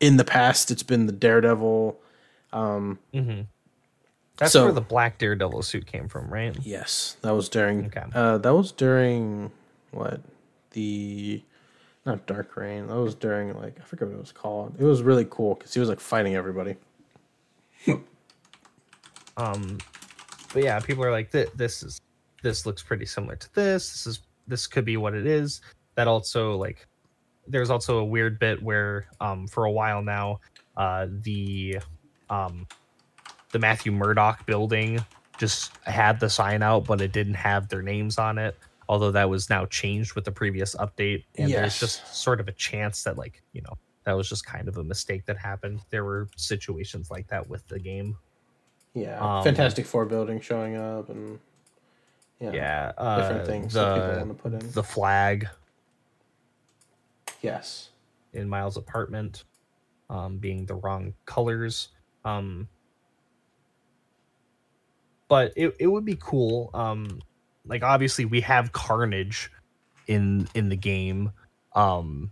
In 0.00 0.16
the 0.16 0.24
past, 0.24 0.70
it's 0.70 0.82
been 0.82 1.06
the 1.06 1.12
Daredevil. 1.12 1.98
That's 4.36 4.52
So- 4.52 4.64
where 4.64 4.72
the 4.72 4.80
black 4.80 5.18
Daredevil 5.18 5.62
suit 5.62 5.86
came 5.86 6.08
from, 6.08 6.28
right? 6.32 6.56
Yes, 6.62 7.16
that 7.22 7.30
was 7.32 7.48
during. 7.48 7.86
Okay. 7.86 8.04
Uh, 8.14 8.38
that 8.38 8.52
was 8.54 8.72
during 8.72 9.52
what 9.92 10.20
the 10.72 11.42
not 12.04 12.26
Dark 12.26 12.56
Reign. 12.56 12.88
That 12.88 12.96
was 12.96 13.14
during 13.14 13.54
like 13.60 13.78
I 13.80 13.84
forget 13.84 14.08
what 14.08 14.14
it 14.16 14.20
was 14.20 14.32
called. 14.32 14.74
It 14.78 14.84
was 14.84 15.02
really 15.02 15.26
cool 15.30 15.54
because 15.54 15.72
he 15.72 15.80
was 15.80 15.88
like 15.88 16.00
fighting 16.00 16.34
everybody. 16.34 16.76
Um 19.36 19.78
but 20.52 20.62
yeah, 20.62 20.78
people 20.80 21.04
are 21.04 21.10
like 21.10 21.32
"Th- 21.32 21.50
this 21.56 21.82
is 21.82 22.00
this 22.44 22.66
looks 22.66 22.82
pretty 22.82 23.06
similar 23.06 23.34
to 23.36 23.54
this. 23.54 23.90
This 23.90 24.06
is 24.06 24.20
this 24.46 24.66
could 24.68 24.84
be 24.84 24.96
what 24.96 25.14
it 25.14 25.26
is. 25.26 25.60
That 25.96 26.06
also 26.06 26.56
like 26.56 26.86
there's 27.48 27.70
also 27.70 27.98
a 27.98 28.04
weird 28.04 28.38
bit 28.38 28.62
where 28.62 29.06
um 29.20 29.48
for 29.48 29.64
a 29.64 29.70
while 29.72 30.02
now 30.02 30.38
uh 30.76 31.06
the 31.22 31.78
um 32.30 32.66
the 33.52 33.58
Matthew 33.58 33.90
Murdock 33.92 34.46
building 34.46 35.04
just 35.38 35.72
had 35.84 36.20
the 36.20 36.28
sign 36.30 36.62
out 36.62 36.84
but 36.84 37.00
it 37.00 37.12
didn't 37.12 37.34
have 37.34 37.68
their 37.68 37.82
names 37.82 38.18
on 38.18 38.38
it 38.38 38.56
although 38.88 39.10
that 39.10 39.28
was 39.28 39.50
now 39.50 39.66
changed 39.66 40.14
with 40.14 40.24
the 40.24 40.30
previous 40.32 40.74
update 40.76 41.24
and 41.38 41.48
Yes. 41.50 41.58
there's 41.58 41.80
just 41.80 42.16
sort 42.16 42.40
of 42.40 42.48
a 42.48 42.52
chance 42.52 43.02
that 43.04 43.16
like 43.18 43.42
you 43.52 43.60
know 43.62 43.74
that 44.04 44.12
was 44.12 44.28
just 44.28 44.44
kind 44.46 44.68
of 44.68 44.76
a 44.78 44.84
mistake 44.84 45.24
that 45.26 45.36
happened 45.36 45.80
there 45.90 46.04
were 46.04 46.28
situations 46.36 47.10
like 47.10 47.26
that 47.28 47.48
with 47.48 47.66
the 47.68 47.78
game 47.78 48.16
Yeah, 48.94 49.18
Um, 49.20 49.42
Fantastic 49.44 49.86
Four 49.86 50.06
building 50.06 50.40
showing 50.40 50.76
up 50.76 51.08
and 51.10 51.38
yeah, 52.40 52.52
yeah 52.52 52.92
uh, 52.98 53.20
different 53.20 53.46
things 53.46 53.72
that 53.74 53.94
people 53.94 54.16
want 54.18 54.28
to 54.28 54.42
put 54.42 54.52
in. 54.52 54.72
the 54.72 54.82
flag 54.82 55.48
yes, 57.40 57.90
in 58.32 58.48
Miles' 58.48 58.76
apartment 58.76 59.44
um, 60.10 60.38
being 60.38 60.66
the 60.66 60.74
wrong 60.74 61.14
colors. 61.26 61.88
Um, 62.24 62.68
but 65.28 65.52
it, 65.56 65.74
it 65.78 65.86
would 65.86 66.04
be 66.04 66.16
cool. 66.20 66.70
Um, 66.74 67.20
like 67.66 67.82
obviously 67.82 68.24
we 68.24 68.40
have 68.42 68.72
Carnage 68.72 69.50
in 70.06 70.48
in 70.54 70.68
the 70.68 70.76
game, 70.76 71.32
um, 71.74 72.30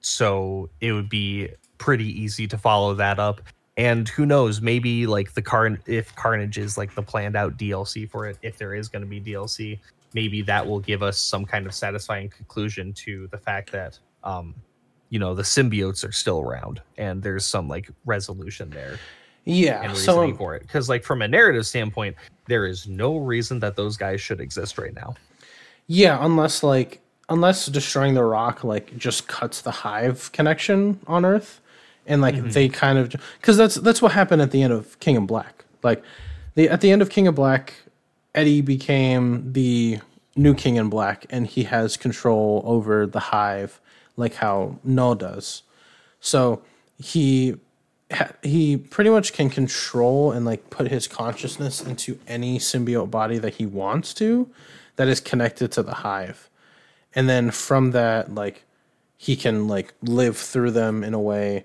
so 0.00 0.70
it 0.80 0.92
would 0.92 1.08
be 1.08 1.48
pretty 1.78 2.08
easy 2.22 2.46
to 2.46 2.58
follow 2.58 2.94
that 2.94 3.18
up. 3.18 3.40
And 3.76 4.08
who 4.08 4.24
knows, 4.24 4.60
maybe 4.62 5.06
like 5.06 5.34
the 5.34 5.42
Carn 5.42 5.78
if 5.86 6.14
Carnage 6.16 6.56
is 6.58 6.78
like 6.78 6.94
the 6.94 7.02
planned 7.02 7.36
out 7.36 7.56
DLC 7.58 8.08
for 8.08 8.26
it, 8.26 8.38
if 8.42 8.56
there 8.56 8.74
is 8.74 8.88
going 8.88 9.02
to 9.02 9.08
be 9.08 9.20
DLC, 9.20 9.78
maybe 10.14 10.40
that 10.42 10.66
will 10.66 10.80
give 10.80 11.02
us 11.02 11.18
some 11.18 11.44
kind 11.44 11.66
of 11.66 11.74
satisfying 11.74 12.30
conclusion 12.30 12.92
to 12.94 13.28
the 13.30 13.36
fact 13.38 13.70
that 13.72 13.98
um, 14.24 14.54
you 15.10 15.18
know 15.18 15.34
the 15.34 15.42
symbiotes 15.42 16.08
are 16.08 16.12
still 16.12 16.40
around 16.40 16.80
and 16.96 17.22
there's 17.22 17.44
some 17.44 17.68
like 17.68 17.90
resolution 18.06 18.70
there 18.70 18.98
Yeah. 19.44 19.82
and 19.82 19.96
So 19.96 20.14
reasoning 20.20 20.36
for 20.38 20.54
it 20.56 20.62
because 20.62 20.88
like 20.88 21.04
from 21.04 21.20
a 21.22 21.28
narrative 21.28 21.66
standpoint 21.66 22.16
there 22.46 22.66
is 22.66 22.88
no 22.88 23.18
reason 23.18 23.60
that 23.60 23.76
those 23.76 23.96
guys 23.96 24.20
should 24.20 24.40
exist 24.40 24.78
right 24.78 24.94
now 24.94 25.14
Yeah, 25.86 26.18
unless 26.24 26.62
like 26.62 27.00
unless 27.28 27.66
destroying 27.66 28.14
the 28.14 28.24
rock 28.24 28.64
like 28.64 28.96
just 28.96 29.28
cuts 29.28 29.60
the 29.60 29.70
hive 29.70 30.32
connection 30.32 30.98
on 31.06 31.24
Earth, 31.24 31.60
and 32.06 32.20
like 32.20 32.34
mm-hmm. 32.34 32.48
they 32.50 32.68
kind 32.68 32.98
of 32.98 33.14
because 33.40 33.56
that's 33.56 33.76
that's 33.76 34.00
what 34.00 34.12
happened 34.12 34.42
at 34.42 34.50
the 34.50 34.62
end 34.62 34.72
of 34.72 34.98
King 35.00 35.16
of 35.16 35.26
Black. 35.26 35.64
Like 35.82 36.02
the 36.54 36.68
at 36.68 36.80
the 36.80 36.90
end 36.90 37.02
of 37.02 37.10
King 37.10 37.26
of 37.26 37.34
Black, 37.34 37.74
Eddie 38.34 38.60
became 38.60 39.52
the 39.52 40.00
new 40.36 40.54
King 40.54 40.76
in 40.76 40.88
Black, 40.88 41.26
and 41.30 41.46
he 41.46 41.64
has 41.64 41.96
control 41.96 42.62
over 42.64 43.06
the 43.06 43.20
hive, 43.20 43.80
like 44.16 44.34
how 44.34 44.78
Knull 44.84 45.14
does. 45.14 45.62
So 46.20 46.62
he 46.98 47.56
he 48.42 48.76
pretty 48.76 49.10
much 49.10 49.32
can 49.32 49.50
control 49.50 50.30
and 50.30 50.44
like 50.44 50.70
put 50.70 50.88
his 50.88 51.08
consciousness 51.08 51.82
into 51.82 52.18
any 52.28 52.58
symbiote 52.58 53.10
body 53.10 53.38
that 53.38 53.54
he 53.54 53.66
wants 53.66 54.14
to 54.14 54.48
that 54.94 55.08
is 55.08 55.20
connected 55.20 55.72
to 55.72 55.82
the 55.82 55.94
hive 55.94 56.48
and 57.16 57.28
then 57.28 57.50
from 57.50 57.90
that 57.90 58.32
like 58.32 58.62
he 59.16 59.34
can 59.34 59.66
like 59.66 59.92
live 60.02 60.36
through 60.36 60.70
them 60.70 61.02
in 61.02 61.14
a 61.14 61.20
way 61.20 61.64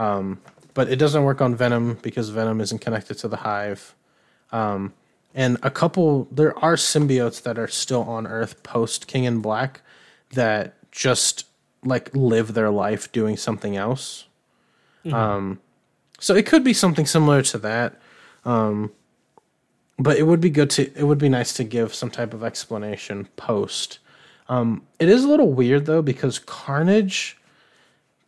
um, 0.00 0.40
but 0.72 0.88
it 0.88 0.96
doesn't 0.96 1.24
work 1.24 1.42
on 1.42 1.54
venom 1.54 1.98
because 2.00 2.30
venom 2.30 2.60
isn't 2.60 2.80
connected 2.80 3.18
to 3.18 3.28
the 3.28 3.36
hive. 3.36 3.94
Um, 4.50 4.94
and 5.34 5.58
a 5.62 5.70
couple 5.70 6.26
there 6.32 6.58
are 6.58 6.74
symbiotes 6.74 7.42
that 7.42 7.58
are 7.58 7.68
still 7.68 8.02
on 8.02 8.26
earth 8.26 8.62
post 8.62 9.06
king 9.06 9.24
in 9.24 9.40
black 9.40 9.82
that 10.32 10.74
just 10.90 11.46
like 11.84 12.10
live 12.14 12.54
their 12.54 12.70
life 12.70 13.12
doing 13.12 13.36
something 13.36 13.76
else. 13.76 14.26
Um, 15.12 15.60
so 16.18 16.34
it 16.34 16.46
could 16.46 16.64
be 16.64 16.72
something 16.72 17.06
similar 17.06 17.42
to 17.42 17.58
that. 17.58 18.00
Um, 18.44 18.92
but 19.98 20.16
it 20.16 20.22
would 20.22 20.40
be 20.40 20.50
good 20.50 20.70
to 20.70 20.90
it 20.98 21.04
would 21.04 21.18
be 21.18 21.28
nice 21.28 21.52
to 21.54 21.64
give 21.64 21.94
some 21.94 22.10
type 22.10 22.32
of 22.32 22.42
explanation 22.42 23.28
post. 23.36 23.98
Um, 24.48 24.86
it 24.98 25.10
is 25.10 25.24
a 25.24 25.28
little 25.28 25.52
weird 25.52 25.84
though 25.84 26.02
because 26.02 26.38
carnage 26.38 27.36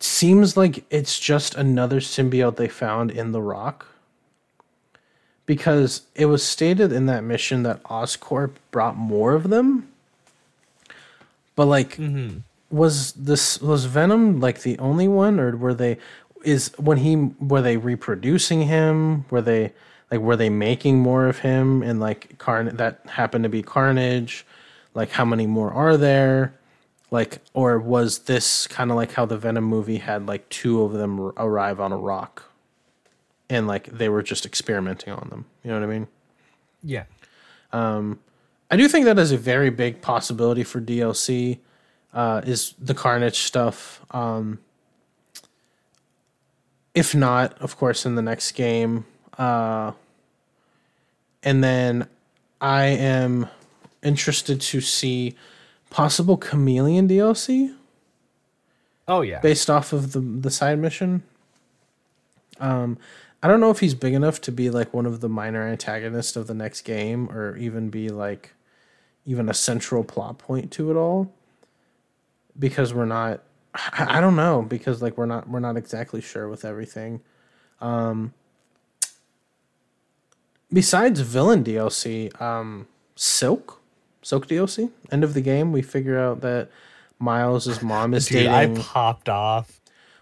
seems 0.02 0.56
like 0.56 0.84
it's 0.90 1.18
just 1.18 1.54
another 1.54 2.00
symbiote 2.00 2.56
they 2.56 2.68
found 2.68 3.10
in 3.10 3.32
the 3.32 3.42
rock. 3.42 3.86
Because 5.44 6.02
it 6.14 6.26
was 6.26 6.42
stated 6.42 6.92
in 6.92 7.06
that 7.06 7.24
mission 7.24 7.62
that 7.64 7.82
oscorp 7.84 8.52
brought 8.70 8.96
more 8.96 9.34
of 9.34 9.50
them. 9.50 9.88
But 11.56 11.66
like 11.66 11.96
mm-hmm. 11.96 12.38
was 12.70 13.12
this 13.12 13.60
was 13.60 13.84
venom 13.84 14.40
like 14.40 14.62
the 14.62 14.78
only 14.78 15.08
one? 15.08 15.40
Or 15.40 15.56
were 15.56 15.74
they 15.74 15.98
is 16.44 16.72
when 16.78 16.98
he 16.98 17.16
were 17.16 17.60
they 17.60 17.76
reproducing 17.76 18.62
him? 18.62 19.26
Were 19.30 19.42
they 19.42 19.72
like 20.10 20.20
were 20.20 20.36
they 20.36 20.48
making 20.48 21.00
more 21.00 21.26
of 21.26 21.40
him 21.40 21.82
and 21.82 22.00
like 22.00 22.38
carn 22.38 22.74
that 22.76 23.00
happened 23.06 23.42
to 23.42 23.50
be 23.50 23.62
carnage? 23.62 24.46
Like 24.94 25.10
how 25.10 25.24
many 25.24 25.46
more 25.46 25.72
are 25.72 25.96
there 25.96 26.54
like 27.12 27.39
or 27.55 27.78
was 27.78 28.20
this 28.20 28.66
kind 28.66 28.90
of 28.90 28.97
like 28.97 29.12
how 29.12 29.24
the 29.24 29.39
venom 29.39 29.62
movie 29.62 29.98
had 29.98 30.26
like 30.26 30.48
two 30.48 30.82
of 30.82 30.93
them 30.93 31.20
r- 31.20 31.32
arrive 31.36 31.78
on 31.78 31.93
a 31.93 31.97
rock 31.97 32.51
and 33.48 33.68
like 33.68 33.86
they 33.86 34.09
were 34.09 34.22
just 34.22 34.44
experimenting 34.44 35.12
on 35.12 35.28
them 35.30 35.44
you 35.62 35.70
know 35.70 35.78
what 35.78 35.84
i 35.84 35.93
mean 35.93 36.09
yeah 36.82 37.05
um 37.72 38.18
I 38.72 38.76
do 38.76 38.89
think 38.89 39.05
that 39.05 39.18
is 39.18 39.32
a 39.32 39.36
very 39.36 39.68
big 39.68 40.01
possibility 40.01 40.64
for 40.64 40.80
DLC. 40.80 41.59
Uh, 42.14 42.40
is 42.47 42.74
the 42.78 42.94
Carnage 42.94 43.40
stuff? 43.40 44.01
Um, 44.12 44.60
if 46.94 47.15
not, 47.15 47.52
of 47.60 47.76
course, 47.76 48.07
in 48.07 48.15
the 48.15 48.23
next 48.23 48.52
game. 48.52 49.05
Uh, 49.36 49.92
and 51.42 51.62
then 51.62 52.08
I 52.62 52.84
am 52.84 53.47
interested 54.02 54.62
to 54.62 54.81
see 54.81 55.36
possible 55.92 56.38
Chameleon 56.38 57.06
DLC 57.06 57.74
oh 59.06 59.20
yeah 59.20 59.40
based 59.40 59.68
off 59.68 59.92
of 59.92 60.12
the 60.12 60.20
the 60.20 60.50
side 60.50 60.78
mission. 60.78 61.22
Um, 62.58 62.96
I 63.42 63.48
don't 63.48 63.60
know 63.60 63.70
if 63.70 63.80
he's 63.80 63.94
big 63.94 64.14
enough 64.14 64.40
to 64.42 64.52
be 64.52 64.70
like 64.70 64.94
one 64.94 65.04
of 65.04 65.20
the 65.20 65.28
minor 65.28 65.66
antagonists 65.66 66.36
of 66.36 66.46
the 66.46 66.54
next 66.54 66.82
game, 66.82 67.28
or 67.30 67.56
even 67.56 67.90
be 67.90 68.08
like 68.08 68.54
even 69.26 69.48
a 69.48 69.54
central 69.54 70.02
plot 70.02 70.38
point 70.38 70.70
to 70.72 70.90
it 70.90 70.96
all. 70.96 71.32
Because 72.58 72.94
we're 72.94 73.04
not, 73.04 73.42
I 73.74 74.18
I 74.18 74.20
don't 74.20 74.36
know 74.36 74.62
because 74.62 75.02
like 75.02 75.18
we're 75.18 75.26
not 75.26 75.48
we're 75.48 75.60
not 75.60 75.76
exactly 75.76 76.20
sure 76.20 76.48
with 76.48 76.64
everything. 76.64 77.20
Um, 77.80 78.32
besides 80.72 81.20
villain 81.20 81.64
DLC, 81.64 82.40
um, 82.40 82.86
Silk, 83.16 83.82
DLC, 84.23 84.91
end 85.10 85.25
of 85.25 85.34
the 85.34 85.41
game, 85.41 85.73
we 85.73 85.83
figure 85.83 86.18
out 86.18 86.41
that 86.41 86.68
Miles's 87.18 87.83
mom 87.83 88.15
is 88.15 88.26
dude 88.28 88.47
i 88.47 88.67
popped 88.68 89.28
off 89.28 89.81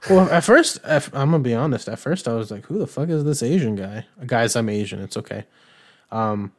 Well, 0.09 0.29
at 0.31 0.45
first, 0.45 0.79
at, 0.85 1.07
I'm 1.15 1.31
gonna 1.31 1.41
be 1.41 1.55
honest. 1.55 1.89
At 1.89 1.99
first, 1.99 2.27
I 2.27 2.35
was 2.35 2.51
like, 2.51 2.67
"Who 2.67 2.79
the 2.79 2.87
fuck 2.87 3.09
is 3.09 3.25
this 3.25 3.43
Asian 3.43 3.77
guy?" 3.77 4.07
Guys, 4.27 4.57
I'm 4.57 4.69
Asian. 4.69 5.01
It's 5.01 5.17
okay. 5.17 5.45
Um, 6.11 6.53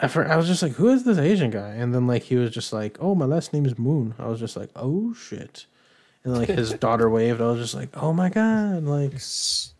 at 0.00 0.10
first, 0.10 0.30
I 0.30 0.36
was 0.36 0.46
just 0.46 0.62
like, 0.62 0.72
"Who 0.72 0.88
is 0.88 1.04
this 1.04 1.18
Asian 1.18 1.50
guy?" 1.50 1.70
And 1.70 1.94
then 1.94 2.06
like 2.06 2.24
he 2.24 2.36
was 2.36 2.50
just 2.50 2.72
like, 2.72 2.96
"Oh, 3.00 3.14
my 3.14 3.26
last 3.26 3.52
name 3.52 3.66
is 3.66 3.78
Moon." 3.78 4.14
I 4.18 4.26
was 4.28 4.40
just 4.40 4.56
like, 4.56 4.70
"Oh 4.76 5.12
shit!" 5.14 5.66
And 6.24 6.32
then, 6.32 6.40
like 6.40 6.48
his 6.48 6.72
daughter 6.86 7.08
waved. 7.10 7.40
I 7.40 7.46
was 7.46 7.60
just 7.60 7.74
like, 7.74 7.90
"Oh 7.94 8.12
my 8.12 8.28
god!" 8.30 8.84
Like 8.84 9.12
that's 9.12 9.74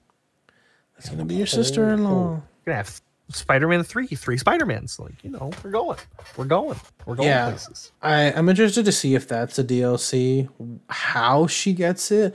gonna 1.10 1.24
be 1.24 1.36
your 1.36 1.46
sister-in-law. 1.46 2.32
We're 2.32 2.42
gonna 2.66 2.76
have 2.76 3.00
Spider-Man 3.28 3.82
three, 3.82 4.06
three 4.06 4.38
Spider-Mans. 4.38 4.98
Like 5.00 5.22
you 5.24 5.30
know, 5.30 5.50
we're 5.64 5.70
going, 5.70 5.98
we're 6.36 6.44
going, 6.44 6.78
we're 7.06 7.16
going 7.16 7.28
Yeah. 7.28 7.48
places. 7.50 7.92
I 8.02 8.32
I'm 8.32 8.48
interested 8.48 8.84
to 8.84 8.92
see 8.92 9.14
if 9.14 9.26
that's 9.28 9.58
a 9.58 9.64
DLC. 9.64 10.48
How 10.88 11.46
she 11.46 11.72
gets 11.72 12.10
it, 12.10 12.34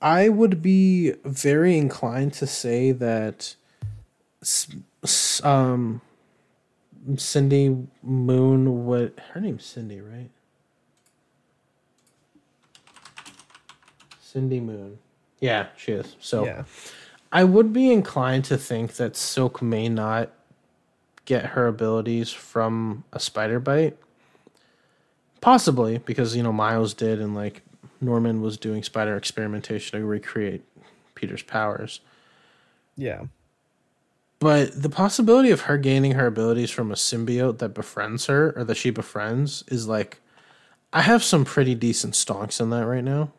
I 0.00 0.28
would 0.28 0.62
be 0.62 1.12
very 1.24 1.76
inclined 1.76 2.32
to 2.34 2.46
say 2.46 2.92
that, 2.92 3.56
um, 5.42 6.00
Cindy 7.16 7.76
Moon 8.02 8.86
would 8.86 9.20
her 9.32 9.40
name's 9.40 9.64
Cindy, 9.64 10.00
right? 10.00 10.30
Cindy 14.20 14.60
Moon. 14.60 14.98
Yeah, 15.40 15.68
she 15.76 15.92
is. 15.92 16.16
So 16.20 16.44
Yeah, 16.44 16.64
I 17.30 17.44
would 17.44 17.72
be 17.72 17.92
inclined 17.92 18.44
to 18.46 18.56
think 18.56 18.94
that 18.94 19.16
Silk 19.16 19.60
may 19.60 19.88
not 19.88 20.30
get 21.24 21.46
her 21.46 21.66
abilities 21.66 22.32
from 22.32 23.04
a 23.12 23.20
spider 23.20 23.60
bite. 23.60 23.96
Possibly 25.40 25.98
because 25.98 26.34
you 26.34 26.42
know 26.42 26.52
Miles 26.52 26.94
did, 26.94 27.20
and 27.20 27.34
like 27.34 27.62
Norman 28.00 28.40
was 28.40 28.56
doing 28.56 28.82
spider 28.82 29.16
experimentation 29.16 30.00
to 30.00 30.06
recreate 30.06 30.62
Peter's 31.14 31.42
powers. 31.42 32.00
yeah, 32.96 33.24
But 34.40 34.82
the 34.82 34.88
possibility 34.88 35.50
of 35.50 35.62
her 35.62 35.76
gaining 35.78 36.12
her 36.12 36.26
abilities 36.26 36.70
from 36.70 36.90
a 36.90 36.94
symbiote 36.94 37.58
that 37.58 37.74
befriends 37.74 38.26
her 38.26 38.52
or 38.56 38.64
that 38.64 38.76
she 38.76 38.90
befriends 38.90 39.64
is 39.68 39.86
like, 39.86 40.20
I 40.92 41.02
have 41.02 41.22
some 41.22 41.44
pretty 41.44 41.74
decent 41.74 42.14
stonks 42.14 42.60
in 42.60 42.70
that 42.70 42.86
right 42.86 43.04
now. 43.04 43.30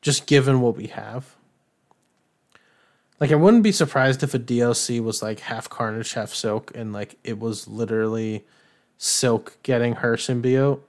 Just 0.00 0.26
given 0.26 0.60
what 0.60 0.76
we 0.76 0.88
have. 0.88 1.36
Like, 3.20 3.30
I 3.30 3.36
wouldn't 3.36 3.62
be 3.62 3.72
surprised 3.72 4.22
if 4.22 4.34
a 4.34 4.38
DLC 4.38 5.00
was 5.02 5.22
like 5.22 5.40
half 5.40 5.68
Carnage, 5.68 6.14
half 6.14 6.34
Silk, 6.34 6.72
and 6.74 6.92
like 6.92 7.16
it 7.22 7.38
was 7.38 7.68
literally 7.68 8.44
Silk 8.98 9.58
getting 9.62 9.96
her 9.96 10.16
symbiote. 10.16 10.80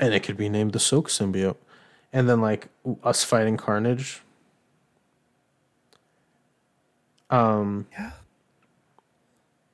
And 0.00 0.12
it 0.12 0.24
could 0.24 0.36
be 0.36 0.48
named 0.48 0.72
the 0.72 0.80
Silk 0.80 1.08
symbiote. 1.08 1.56
And 2.12 2.28
then 2.28 2.40
like 2.40 2.68
us 3.04 3.22
fighting 3.22 3.56
Carnage. 3.56 4.20
Um, 7.30 7.86
yeah. 7.92 8.10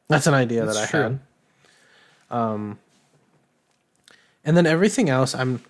that's 0.06 0.26
an 0.28 0.34
idea 0.34 0.64
That's 0.64 0.78
that 0.78 0.84
I 0.84 0.90
true. 0.90 1.02
had. 1.02 1.20
Um, 2.30 2.78
and 4.44 4.56
then 4.56 4.64
everything 4.66 5.08
else, 5.10 5.34
I'm, 5.34 5.62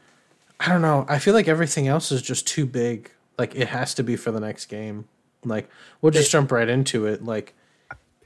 I 0.60 0.68
don't 0.68 0.82
know. 0.82 1.06
I 1.08 1.18
feel 1.18 1.32
like 1.34 1.48
everything 1.48 1.88
else 1.88 2.12
is 2.12 2.20
just 2.20 2.46
too 2.46 2.66
big. 2.66 3.10
Like 3.38 3.54
it 3.54 3.68
has 3.68 3.94
to 3.94 4.02
be 4.02 4.16
for 4.16 4.30
the 4.32 4.40
next 4.40 4.66
game. 4.66 5.06
Like 5.44 5.70
we'll 6.00 6.12
just 6.12 6.30
jump 6.30 6.50
right 6.52 6.68
into 6.68 7.06
it. 7.06 7.24
Like 7.24 7.54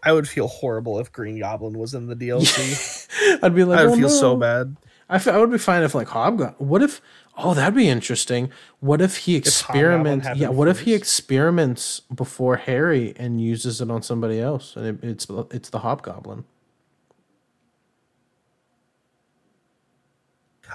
I 0.02 0.12
would 0.12 0.26
feel 0.28 0.48
horrible 0.48 0.98
if 0.98 1.12
Green 1.12 1.38
Goblin 1.38 1.78
was 1.78 1.94
in 1.94 2.06
the 2.06 2.16
DLC. 2.16 3.38
I'd 3.42 3.54
be 3.54 3.64
like, 3.64 3.78
I 3.78 3.84
would 3.84 3.92
"Oh, 3.92 3.96
feel 3.96 4.08
so 4.08 4.32
no." 4.32 4.38
bad. 4.38 4.76
I, 5.08 5.16
f- 5.16 5.28
I 5.28 5.36
would 5.36 5.50
be 5.50 5.58
fine 5.58 5.82
if 5.82 5.94
like 5.94 6.08
Hobgoblin. 6.08 6.66
What 6.66 6.82
if? 6.82 7.02
Oh, 7.36 7.52
that'd 7.54 7.74
be 7.74 7.88
interesting. 7.88 8.50
What 8.80 9.00
if 9.02 9.18
he 9.18 9.36
experiments? 9.36 10.26
happened 10.26 10.40
Yeah. 10.40 10.48
What 10.48 10.68
if 10.68 10.80
he 10.80 10.94
experiments 10.94 12.00
before 12.14 12.56
Harry 12.56 13.12
and 13.16 13.40
uses 13.40 13.80
it 13.82 13.90
on 13.90 14.02
somebody 14.02 14.40
else, 14.40 14.74
and 14.74 14.86
it, 14.86 15.04
it's 15.04 15.26
it's 15.50 15.68
the 15.70 15.80
Hobgoblin. 15.80 16.44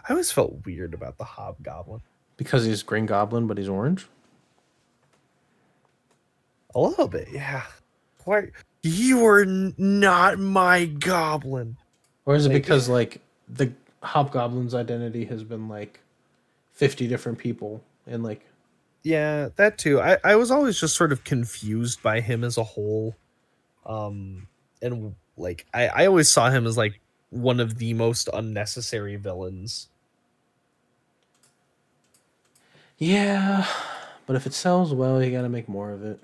I 0.08 0.12
always 0.14 0.32
felt 0.32 0.66
weird 0.66 0.94
about 0.94 1.18
the 1.18 1.24
Hobgoblin. 1.24 2.02
Because 2.38 2.66
he's 2.66 2.84
Green 2.84 3.08
Goblin, 3.08 3.48
but 3.48 3.58
he's 3.58 3.68
orange. 3.68 4.08
A 6.78 6.82
little 6.82 7.08
bit, 7.08 7.28
yeah. 7.32 7.64
Why 8.26 8.52
you 8.84 9.26
are 9.26 9.42
n- 9.42 9.74
not 9.80 10.38
my 10.38 10.86
goblin? 10.86 11.76
Or 12.26 12.36
is 12.36 12.46
it 12.46 12.50
Like- 12.54 12.62
because 12.62 12.88
like 12.88 13.20
the 13.50 13.74
Hobgoblin's 14.04 14.76
identity 14.76 15.26
has 15.26 15.44
been 15.44 15.68
like 15.68 16.00
fifty 16.74 17.08
different 17.08 17.40
people 17.40 17.84
and 18.06 18.22
like 18.24 18.46
Yeah, 19.02 19.50
that 19.56 19.80
too. 19.80 20.00
I, 20.00 20.18
I 20.24 20.36
was 20.36 20.52
always 20.52 20.80
just 20.80 20.96
sort 20.96 21.12
of 21.12 21.24
confused 21.24 22.04
by 22.04 22.22
him 22.22 22.44
as 22.44 22.58
a 22.58 22.64
whole. 22.64 23.16
Um 23.86 24.48
and 24.82 25.16
like 25.36 25.66
I, 25.74 25.88
I 25.88 26.06
always 26.06 26.30
saw 26.30 26.52
him 26.52 26.68
as 26.68 26.78
like 26.78 27.00
one 27.32 27.60
of 27.60 27.80
the 27.80 27.96
most 27.96 28.30
unnecessary 28.32 29.16
villains. 29.16 29.88
Yeah. 33.00 33.66
But 34.28 34.36
if 34.36 34.46
it 34.46 34.54
sells 34.54 34.94
well, 34.94 35.24
you 35.24 35.32
gotta 35.32 35.50
make 35.50 35.68
more 35.68 35.92
of 35.92 36.04
it. 36.04 36.20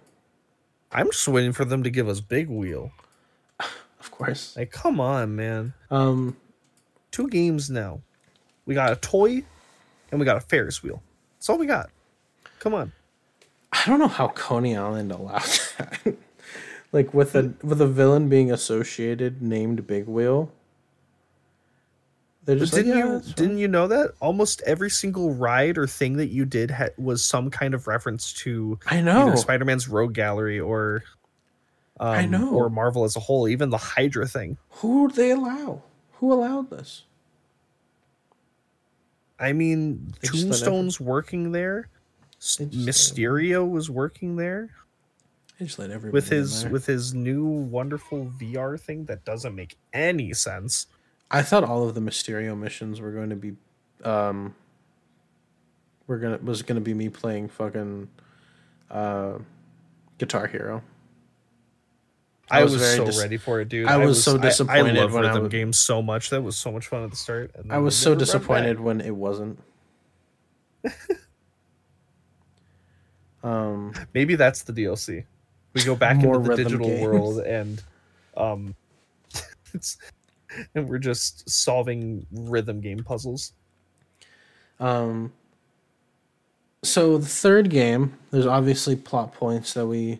I'm 0.94 1.08
just 1.12 1.28
waiting 1.28 1.54
for 1.54 1.66
them 1.66 1.84
to 1.84 1.90
give 1.90 2.08
us 2.08 2.20
Big 2.20 2.50
Wheel. 2.50 2.92
Of 3.60 4.12
course. 4.12 4.56
Like, 4.58 4.72
come 4.72 5.00
on, 5.00 5.36
man. 5.36 5.74
Um 5.90 6.38
Two 7.12 7.28
games 7.30 7.70
now. 7.70 8.02
We 8.66 8.74
got 8.74 8.92
a 8.92 8.96
toy 8.96 9.44
and 10.12 10.20
we 10.20 10.26
got 10.26 10.38
a 10.38 10.42
Ferris 10.42 10.82
wheel. 10.82 11.02
That's 11.38 11.50
all 11.50 11.58
we 11.58 11.68
got. 11.68 11.92
Come 12.60 12.74
on. 12.74 12.92
I 13.72 13.84
don't 13.86 14.00
know 14.00 14.08
how 14.08 14.30
Coney 14.30 14.76
Island 14.76 15.12
allowed 15.12 15.42
that. 15.78 16.16
like 16.92 17.14
with 17.14 17.36
a 17.36 17.54
with 17.62 17.82
a 17.82 17.88
villain 17.88 18.30
being 18.30 18.52
associated 18.52 19.42
named 19.42 19.86
Big 19.86 20.08
Wheel. 20.08 20.52
They're 22.46 22.58
just 22.58 22.74
like, 22.74 22.84
didn't 22.84 22.98
yeah, 22.98 23.22
you 23.26 23.34
didn't 23.36 23.58
you 23.58 23.68
know 23.70 23.88
that 23.88 24.12
almost 24.20 24.62
every 24.66 24.90
single 24.90 25.34
ride 25.34 25.78
or 25.78 25.88
thing 25.88 26.18
that 26.18 26.28
you 26.28 26.44
did 26.44 26.72
ha- 26.72 26.90
was 26.98 27.24
some 27.24 27.50
kind 27.50 27.74
of 27.74 27.88
reference 27.88 28.34
to 28.34 28.78
I 28.88 29.00
know. 29.00 29.34
Spider-Man's 29.36 29.88
Rogue 29.88 30.14
Gallery 30.14 30.60
or 30.60 31.04
um, 32.00 32.10
I 32.10 32.26
know. 32.26 32.50
or 32.50 32.70
Marvel 32.70 33.06
as 33.06 33.16
a 33.16 33.22
whole. 33.22 33.48
Even 33.48 33.70
the 33.70 33.78
Hydra 33.78 34.28
thing. 34.28 34.58
Who 34.70 35.04
would 35.04 35.16
they 35.16 35.32
allow? 35.32 35.84
Who 36.14 36.34
allowed 36.34 36.70
this? 36.70 37.04
I 39.40 39.54
mean, 39.54 40.14
They 40.22 40.28
Tombstone's 40.28 41.00
working 41.00 41.52
there. 41.52 41.90
Mysterio 42.40 43.70
was 43.70 43.90
working 43.90 44.36
there 44.36 44.70
They 45.58 45.66
just 45.66 45.80
let 45.80 45.92
everybody 45.92 46.12
with 46.12 46.28
his 46.28 46.68
with 46.68 46.86
his 46.86 47.14
new 47.14 47.46
wonderful 47.46 48.30
VR 48.38 48.78
thing 48.78 49.06
that 49.06 49.24
doesn't 49.24 49.56
make 49.56 49.78
any 49.94 50.34
sense. 50.34 50.88
I 51.32 51.42
thought 51.42 51.64
all 51.64 51.88
of 51.88 51.96
the 51.96 52.02
Mysterio 52.02 52.58
missions 52.58 53.02
were 53.02 53.12
going 53.12 53.30
to 53.32 53.36
be, 53.36 53.56
um, 54.04 54.54
were 56.08 56.18
gonna 56.18 56.38
was 56.44 56.62
gonna 56.62 56.82
be 56.82 56.94
me 56.94 57.10
playing 57.10 57.50
fucking, 57.50 58.08
uh, 58.92 59.40
Guitar 60.18 60.48
Hero. 60.48 60.84
I 62.52 62.60
I 62.60 62.64
was 62.64 62.74
was, 62.74 62.96
so 62.96 63.06
dis- 63.06 63.20
ready 63.20 63.38
for 63.38 63.62
it, 63.62 63.70
dude. 63.70 63.88
I 63.88 63.98
was 63.98 64.22
so 64.24 64.38
disappointed 64.38 64.98
I, 64.98 65.02
love 65.02 65.14
when 65.14 65.26
I 65.26 65.40
was- 65.40 65.50
games 65.50 65.80
so 65.80 66.02
much. 66.02 66.30
That 66.30 66.42
was 66.44 66.56
so 66.58 66.72
much 66.72 66.88
fun 66.88 67.04
at 67.04 67.10
the 67.10 67.16
start. 67.16 67.52
I 67.70 67.78
was 67.80 67.96
so 67.96 68.10
never 68.14 68.16
brought 68.16 68.22
it 68.22 68.26
disappointed 68.26 68.80
when 68.80 69.02
it 69.02 69.16
wasn't. 69.16 69.60
um, 73.44 73.94
Maybe 74.14 74.36
that's 74.36 74.64
the 74.64 74.74
DLC. 74.74 75.24
We 75.74 75.84
go 75.84 75.96
back 75.96 76.22
into 76.24 76.40
the 76.40 76.56
digital 76.56 76.88
games. 76.88 77.02
world 77.02 77.40
and 77.40 77.82
um 78.38 78.76
it's 79.74 79.98
and 80.76 80.88
we're 80.90 81.00
just 81.00 81.50
solving 81.50 82.26
rhythm 82.32 82.82
game 82.82 83.04
puzzles. 83.04 83.54
um. 84.80 85.34
So 86.84 87.18
the 87.18 87.26
third 87.26 87.70
game, 87.70 88.18
there's 88.32 88.46
obviously 88.46 88.98
plot 88.98 89.34
points 89.34 89.74
that 89.74 89.88
we, 89.88 90.20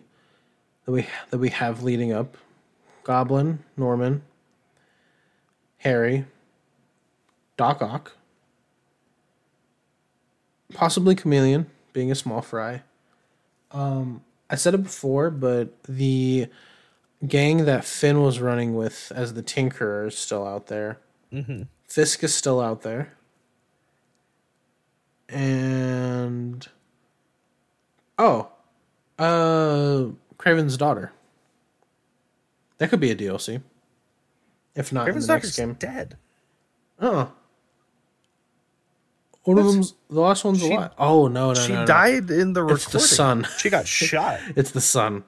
that 0.86 0.92
we 0.92 1.06
that 1.28 1.36
we 1.36 1.50
have 1.50 1.82
leading 1.82 2.10
up. 2.10 2.38
Goblin, 3.02 3.58
Norman, 3.76 4.22
Harry, 5.76 6.24
Doc 7.58 7.82
Ock, 7.82 8.16
possibly 10.72 11.14
Chameleon, 11.14 11.66
being 11.92 12.10
a 12.10 12.14
small 12.14 12.40
fry. 12.40 12.82
Um, 13.70 14.24
I 14.48 14.56
said 14.56 14.72
it 14.72 14.82
before, 14.82 15.30
but 15.30 15.82
the 15.84 16.46
gang 17.26 17.64
that 17.64 17.84
Phin 17.84 18.22
was 18.22 18.40
running 18.40 18.74
with 18.74 19.12
as 19.14 19.34
the 19.34 19.42
Tinkerer 19.42 20.08
is 20.08 20.16
still 20.18 20.46
out 20.46 20.66
there. 20.68 20.98
Mm-hmm. 21.32 21.62
Fisk 21.88 22.22
is 22.24 22.34
still 22.34 22.60
out 22.60 22.82
there. 22.82 23.12
And 25.28 26.66
oh, 28.18 28.48
uh, 29.18 30.06
Kraven's 30.38 30.76
daughter. 30.76 31.12
That 32.78 32.90
could 32.90 33.00
be 33.00 33.10
a 33.10 33.16
DLC. 33.16 33.62
If 34.74 34.92
not 34.92 35.06
Raven's 35.06 35.24
in 35.24 35.28
the 35.28 35.34
next 35.34 35.56
game. 35.56 35.74
dead. 35.74 36.16
Oh. 37.00 37.32
One 39.44 39.58
of 39.58 39.66
them's 39.66 39.94
the 40.08 40.20
last 40.20 40.44
one's 40.44 40.60
She- 40.60 40.72
alive. 40.72 40.90
Oh 40.98 41.28
no, 41.28 41.48
no, 41.48 41.54
she 41.54 41.72
no, 41.72 41.80
no. 41.80 41.86
died 41.86 42.30
in 42.30 42.52
the 42.54 42.62
recording. 42.62 42.82
It's 42.84 42.92
the 42.92 43.00
son. 43.00 43.46
She 43.58 43.70
got 43.70 43.86
shot. 43.88 44.40
It's 44.56 44.70
the 44.72 44.80
son. 44.80 45.24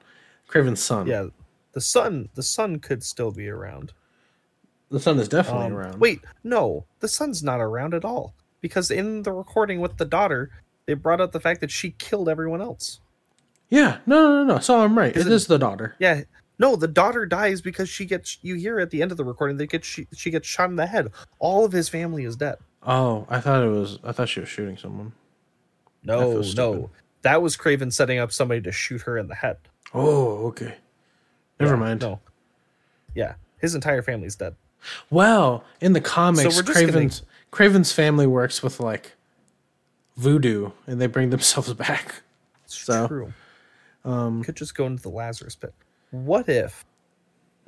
Kraven's 0.49 0.81
son. 0.81 1.07
Yeah. 1.07 1.27
The 1.77 1.81
sun, 1.81 2.29
the 2.33 2.41
son 2.41 2.79
could 2.79 3.03
still 3.03 3.29
be 3.29 3.47
around. 3.47 3.93
The 4.89 4.99
sun 4.99 5.19
is 5.19 5.29
definitely 5.29 5.67
Um, 5.67 5.73
around. 5.73 5.99
Wait, 5.99 6.21
no, 6.43 6.85
the 7.01 7.07
sun's 7.07 7.43
not 7.43 7.59
around 7.61 7.93
at 7.93 8.03
all. 8.03 8.33
Because 8.61 8.89
in 8.89 9.21
the 9.21 9.31
recording 9.31 9.79
with 9.79 9.97
the 9.97 10.03
daughter, 10.05 10.49
they 10.87 10.95
brought 10.95 11.21
up 11.21 11.33
the 11.33 11.39
fact 11.39 11.61
that 11.61 11.69
she 11.69 11.91
killed 11.91 12.29
everyone 12.29 12.61
else. 12.61 12.99
Yeah, 13.69 13.99
no, 14.07 14.23
no, 14.23 14.43
no, 14.43 14.55
no. 14.55 14.59
So 14.59 14.81
I'm 14.81 14.97
right. 14.97 15.15
It 15.15 15.27
is 15.27 15.45
the 15.45 15.59
daughter. 15.59 15.95
Yeah. 15.99 16.21
No, 16.57 16.75
the 16.75 16.87
daughter 16.87 17.27
dies 17.27 17.61
because 17.61 17.89
she 17.89 18.05
gets. 18.05 18.39
You 18.41 18.55
hear 18.55 18.79
at 18.79 18.89
the 18.89 19.03
end 19.03 19.11
of 19.11 19.17
the 19.17 19.23
recording, 19.23 19.57
they 19.57 19.67
get 19.67 19.85
she, 19.85 20.07
she 20.15 20.31
gets 20.31 20.47
shot 20.47 20.71
in 20.71 20.77
the 20.77 20.87
head. 20.87 21.11
All 21.37 21.63
of 21.63 21.73
his 21.73 21.89
family 21.89 22.23
is 22.23 22.35
dead. 22.35 22.55
Oh, 22.81 23.27
I 23.29 23.39
thought 23.39 23.61
it 23.63 23.69
was. 23.69 23.99
I 24.03 24.13
thought 24.13 24.29
she 24.29 24.39
was 24.39 24.49
shooting 24.49 24.77
someone. 24.77 25.11
No, 26.03 26.41
no, 26.55 26.89
that 27.21 27.43
was 27.43 27.55
Kraven 27.55 27.93
setting 27.93 28.17
up 28.17 28.31
somebody 28.31 28.61
to 28.61 28.71
shoot 28.71 29.01
her 29.01 29.15
in 29.19 29.27
the 29.27 29.35
head. 29.35 29.57
Oh, 29.93 30.47
okay. 30.47 30.77
Never 31.59 31.73
Yeah, 31.73 31.79
mind. 31.79 32.01
No. 32.01 32.19
Yeah, 33.15 33.35
his 33.59 33.73
entire 33.75 34.01
family's 34.01 34.35
dead. 34.35 34.55
Well, 35.09 35.63
in 35.81 35.93
the 35.93 36.01
comics, 36.01 36.55
we're 36.55 36.61
just 36.63 36.79
gonna- 36.79 36.91
Kraven's 36.91 37.21
Kraven's 37.51 37.91
family 37.91 38.27
works 38.27 38.61
with 38.61 38.79
like 38.79 39.13
voodoo, 40.15 40.71
and 40.85 40.99
they 41.01 41.07
bring 41.07 41.29
themselves 41.31 41.73
back. 41.75 42.21
It's 42.65 42.77
So, 42.77 43.07
true. 43.07 43.33
Um, 44.05 44.43
Could 44.43 44.55
just 44.55 44.75
go 44.75 44.85
into 44.85 45.01
the 45.01 45.09
Lazarus 45.09 45.55
pit. 45.55 45.73
What 46.11 46.47
if? 46.47 46.85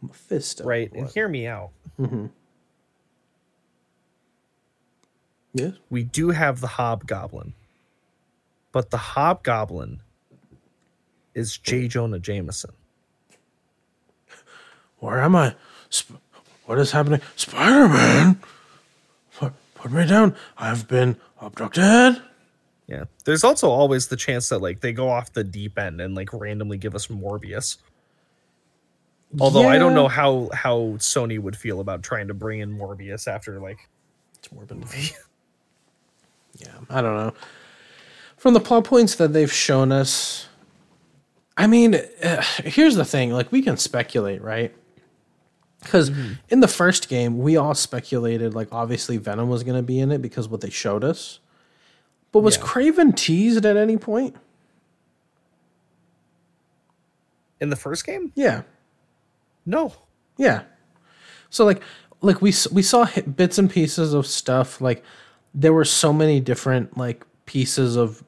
Mephisto. 0.02 0.64
Right, 0.64 0.92
and 0.94 1.04
What? 1.04 1.14
hear 1.14 1.28
me 1.28 1.48
out. 1.48 1.72
Mm-hmm. 2.00 2.28
Yes. 5.54 5.74
we 5.90 6.04
do 6.04 6.30
have 6.30 6.62
the 6.62 6.68
hobgoblin 6.68 7.54
but 8.72 8.92
the 8.92 8.98
hobgoblin 8.98 10.00
is 11.34 11.58
j 11.58 11.88
jonah 11.88 12.20
jameson 12.20 12.70
Where 15.00 15.22
am 15.22 15.36
I? 15.36 15.56
Sp- 15.90 16.20
what 16.66 16.78
is 16.80 16.92
happening? 16.92 17.22
Spider 17.36 17.88
Man. 17.88 18.40
Put, 19.38 19.54
put 19.76 19.92
me 19.92 20.06
down. 20.06 20.36
I've 20.58 20.88
been 20.88 21.18
abducted. 21.42 22.22
yeah 22.88 23.04
there's 23.26 23.44
also 23.44 23.70
always 23.70 24.08
the 24.08 24.16
chance 24.18 24.50
that 24.50 24.60
like 24.60 24.82
they 24.82 24.92
go 24.92 25.10
off 25.10 25.32
the 25.34 25.44
deep 25.44 25.80
end 25.80 26.02
and 26.02 26.16
like 26.16 26.34
randomly 26.34 26.78
give 26.78 26.96
us 26.96 27.08
morbius 27.08 27.78
although 29.40 29.68
i 29.70 29.78
don't 29.78 29.94
know 29.94 30.08
how 30.10 30.50
how 30.54 30.78
sony 30.98 31.40
would 31.40 31.56
feel 31.56 31.80
about 31.80 32.04
trying 32.04 32.28
to 32.28 32.34
bring 32.34 32.60
in 32.60 32.78
morbius 32.78 33.28
after 33.28 33.60
like 33.62 33.78
It's 34.40 34.52
more 34.52 34.66
than 34.66 34.84
Yeah, 36.58 36.68
I 36.90 37.02
don't 37.02 37.16
know. 37.16 37.34
From 38.38 38.54
the 38.54 38.60
plot 38.60 38.84
points 38.86 39.16
that 39.16 39.32
they've 39.34 39.52
shown 39.54 39.92
us, 39.92 40.48
I 41.56 41.68
mean, 41.68 41.96
uh, 41.96 42.42
here's 42.64 42.96
the 42.96 43.06
thing: 43.06 43.32
like 43.32 43.52
we 43.52 43.62
can 43.62 43.78
speculate, 43.78 44.42
right? 44.42 44.74
Because 45.82 46.10
mm-hmm. 46.10 46.34
in 46.50 46.60
the 46.60 46.68
first 46.68 47.10
game, 47.10 47.38
we 47.38 47.56
all 47.56 47.74
speculated 47.74 48.54
like 48.54 48.68
obviously 48.72 49.18
Venom 49.18 49.50
was 49.50 49.64
going 49.64 49.78
to 49.78 49.84
be 49.84 50.00
in 50.00 50.12
it 50.12 50.22
because 50.22 50.48
what 50.48 50.62
they 50.62 50.70
showed 50.70 51.04
us. 51.04 51.40
But 52.32 52.42
was 52.42 52.58
Yeah. 52.58 52.64
Kraven 52.64 53.16
teased 53.16 53.66
at 53.66 53.78
any 53.78 53.98
point? 53.98 54.36
in 57.62 57.70
the 57.70 57.76
first 57.76 58.06
game 58.06 58.32
Yeah, 58.36 58.62
no 59.66 59.94
yeah. 60.40 60.62
So 61.52 61.66
like, 61.66 61.84
like 62.22 62.42
we 62.42 62.54
we 62.72 62.82
saw 62.82 63.08
bits 63.36 63.60
and 63.60 63.70
pieces 63.70 64.14
of 64.14 64.26
stuff. 64.26 64.82
Like 64.82 65.04
there 65.54 65.74
were 65.74 65.86
so 65.86 66.12
many 66.12 66.40
different 66.40 66.98
like 66.98 67.26
pieces 67.46 67.96
of 67.96 68.24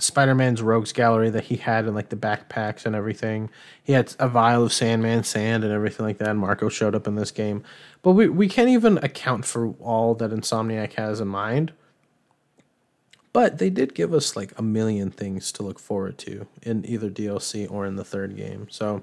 Spider-Man's 0.00 0.62
rogues 0.62 0.92
gallery 0.92 1.28
that 1.30 1.44
he 1.44 1.56
had 1.56 1.86
in 1.86 1.94
like 1.94 2.08
the 2.08 2.16
backpacks 2.16 2.86
and 2.86 2.94
everything. 2.94 3.50
He 3.82 3.94
had 3.94 4.14
a 4.20 4.28
vial 4.28 4.64
of 4.64 4.72
Sandman 4.72 5.24
sand 5.24 5.64
and 5.64 5.72
everything 5.72 6.06
like 6.06 6.18
that. 6.18 6.28
And 6.28 6.38
Marko 6.38 6.68
showed 6.68 6.94
up 6.94 7.08
in 7.08 7.16
this 7.16 7.32
game, 7.32 7.64
but 8.02 8.12
we 8.12 8.28
we 8.28 8.48
can't 8.48 8.68
even 8.68 8.98
account 8.98 9.44
for 9.44 9.74
all 9.80 10.14
that 10.14 10.30
Insomniac 10.30 10.92
has 10.94 11.20
in 11.20 11.28
mind. 11.28 11.72
But 13.32 13.58
they 13.58 13.70
did 13.70 13.94
give 13.94 14.14
us 14.14 14.36
like 14.36 14.52
a 14.56 14.62
million 14.62 15.10
things 15.10 15.52
to 15.52 15.62
look 15.62 15.78
forward 15.78 16.16
to 16.18 16.46
in 16.62 16.86
either 16.86 17.10
DLC 17.10 17.70
or 17.70 17.84
in 17.84 17.96
the 17.96 18.04
third 18.04 18.36
game. 18.36 18.68
So 18.70 19.02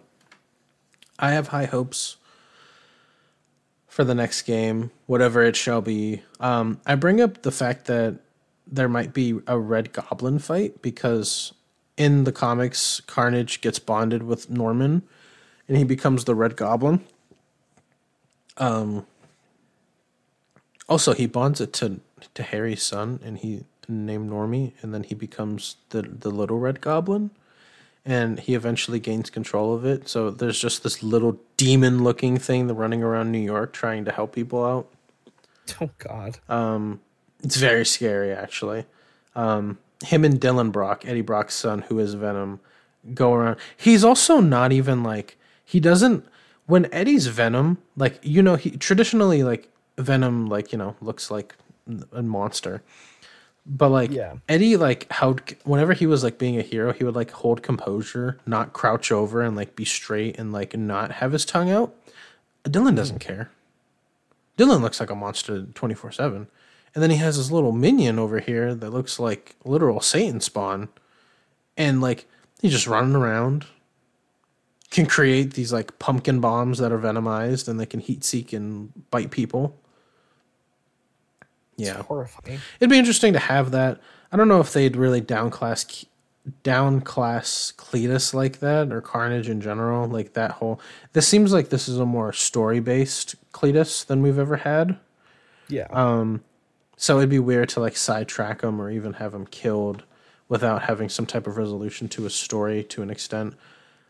I 1.20 1.32
have 1.32 1.50
high 1.50 1.66
hopes 1.66 2.18
for 3.88 4.04
the 4.04 4.16
next 4.16 4.42
game, 4.42 4.92
whatever 5.06 5.44
it 5.44 5.56
shall 5.56 5.82
be. 5.82 6.24
Um, 6.40 6.82
I 6.86 6.96
bring 6.96 7.22
up 7.22 7.44
the 7.44 7.52
fact 7.52 7.86
that 7.86 8.20
there 8.68 8.90
might 8.90 9.14
be 9.14 9.40
a 9.48 9.60
Red 9.60 9.94
Goblin 9.94 10.40
fight 10.40 10.82
because 10.82 11.54
in 11.98 12.24
the 12.24 12.32
comics, 12.32 13.00
Carnage 13.02 13.62
gets 13.62 13.80
bonded 13.80 14.24
with 14.24 14.50
Norman 14.50 15.04
and 15.68 15.78
he 15.78 15.84
becomes 15.84 16.26
the 16.26 16.36
Red 16.36 16.56
Goblin. 16.56 17.04
Um, 18.58 19.06
also, 20.88 21.14
he 21.14 21.26
bonds 21.26 21.60
it 21.62 21.74
to 21.74 22.00
to 22.34 22.44
Harry's 22.44 22.84
son, 22.84 23.20
and 23.24 23.38
he 23.38 23.66
named 23.88 24.30
Normie, 24.30 24.74
and 24.82 24.94
then 24.94 25.04
he 25.04 25.16
becomes 25.16 25.78
the 25.90 26.02
the 26.04 26.30
little 26.30 26.60
Red 26.60 26.82
Goblin, 26.82 27.32
and 28.06 28.40
he 28.40 28.54
eventually 28.54 29.00
gains 29.00 29.30
control 29.30 29.74
of 29.74 29.86
it. 29.86 30.08
So 30.08 30.30
there's 30.30 30.60
just 30.60 30.84
this 30.84 31.02
little 31.02 31.40
demon 31.58 32.04
looking 32.04 32.38
thing 32.38 32.68
that 32.68 32.76
running 32.76 33.04
around 33.04 33.32
New 33.32 33.40
York 33.40 33.74
trying 33.74 34.06
to 34.06 34.12
help 34.12 34.34
people 34.34 34.64
out. 34.66 34.88
Oh 35.82 35.90
God. 35.98 36.38
Um, 36.48 37.00
it's 37.46 37.56
very 37.58 37.86
scary, 37.86 38.32
actually. 38.32 38.86
Um, 39.36 39.78
him 40.04 40.24
and 40.26 40.40
Dylan 40.40 40.72
Brock, 40.72 41.04
Eddie 41.06 41.22
Brock's 41.22 41.54
son, 41.56 41.84
who 41.84 42.00
is 42.00 42.14
Venom, 42.14 42.60
go 43.14 43.34
around. 43.34 43.58
He's 43.78 44.04
also 44.04 44.40
not 44.40 44.72
even 44.72 45.04
like 45.04 45.38
he 45.64 45.80
doesn't. 45.80 46.26
When 46.66 46.92
Eddie's 46.92 47.28
Venom, 47.28 47.78
like 47.96 48.20
you 48.24 48.42
know, 48.42 48.56
he 48.56 48.72
traditionally 48.72 49.44
like 49.44 49.70
Venom, 49.98 50.48
like 50.48 50.72
you 50.72 50.78
know, 50.78 50.96
looks 51.02 51.30
like 51.32 51.56
a 52.12 52.22
monster. 52.24 52.82
But 53.68 53.90
like 53.90 54.12
Yeah. 54.12 54.34
Eddie, 54.48 54.78
like 54.78 55.08
how 55.12 55.36
whenever 55.64 55.94
he 55.94 56.06
was 56.06 56.24
like 56.24 56.38
being 56.38 56.58
a 56.58 56.62
hero, 56.62 56.94
he 56.94 57.04
would 57.04 57.16
like 57.16 57.32
hold 57.32 57.64
composure, 57.64 58.38
not 58.46 58.74
crouch 58.74 59.12
over, 59.12 59.42
and 59.42 59.56
like 59.56 59.76
be 59.76 59.86
straight 59.86 60.38
and 60.38 60.52
like 60.52 60.76
not 60.78 61.14
have 61.14 61.32
his 61.32 61.46
tongue 61.46 61.72
out. 61.72 61.94
Dylan 62.64 62.96
doesn't 62.96 63.20
care. 63.20 63.50
Dylan 64.58 64.82
looks 64.82 65.00
like 65.00 65.10
a 65.10 65.16
monster 65.16 65.64
twenty 65.74 65.96
four 65.96 66.12
seven, 66.12 66.48
and 66.96 67.04
then 67.04 67.12
he 67.12 67.18
has 67.18 67.38
this 67.38 67.52
little 67.52 67.74
minion 67.74 68.18
over 68.18 68.40
here 68.40 68.74
that 68.74 68.90
looks 68.90 69.20
like 69.20 69.56
literal 69.66 70.00
Satan 70.00 70.40
spawn, 70.40 70.88
and 71.78 72.02
like 72.02 72.26
he's 72.62 72.72
just 72.72 72.88
running 72.88 73.16
around. 73.16 73.66
Can 74.92 75.06
create 75.06 75.56
these 75.56 75.74
like 75.74 76.00
pumpkin 76.00 76.40
bombs 76.40 76.78
that 76.78 76.94
are 76.94 76.98
venomized, 76.98 77.68
and 77.68 77.80
they 77.80 77.86
can 77.86 78.00
heat 78.00 78.24
seek 78.24 78.54
and 78.54 78.94
bite 79.12 79.30
people. 79.30 79.76
Yeah, 81.76 82.04
Horrifying. 82.04 82.60
It'd 82.80 82.90
be 82.90 82.98
interesting 82.98 83.34
to 83.34 83.40
have 83.40 83.72
that. 83.72 84.00
I 84.32 84.38
don't 84.38 84.48
know 84.48 84.62
if 84.62 84.72
they'd 84.72 84.96
really 84.96 85.20
downclass 85.20 86.06
downclass 86.64 87.74
Cletus 87.76 88.34
like 88.34 88.60
that 88.60 88.92
or 88.92 89.02
Carnage 89.02 89.50
in 89.50 89.60
general, 89.60 90.08
like 90.08 90.34
that 90.34 90.52
whole. 90.52 90.80
This 91.14 91.28
seems 91.28 91.52
like 91.52 91.70
this 91.70 91.90
is 91.90 92.00
a 92.00 92.06
more 92.06 92.32
story 92.32 92.80
based 92.80 93.36
Cletus 93.52 94.06
than 94.06 94.22
we've 94.22 94.40
ever 94.40 94.58
had. 94.58 94.98
Yeah. 95.68 95.88
Um, 95.90 96.44
so 96.98 97.18
it'd 97.18 97.30
be 97.30 97.40
weird 97.40 97.70
to 97.70 97.80
like 97.80 97.98
sidetrack 97.98 98.62
him 98.62 98.82
or 98.82 98.90
even 98.90 99.14
have 99.14 99.34
him 99.34 99.46
killed 99.48 100.04
without 100.48 100.84
having 100.84 101.10
some 101.10 101.26
type 101.26 101.48
of 101.48 101.58
resolution 101.58 102.08
to 102.10 102.26
a 102.26 102.30
story 102.30 102.84
to 102.84 103.02
an 103.02 103.10
extent. 103.10 103.54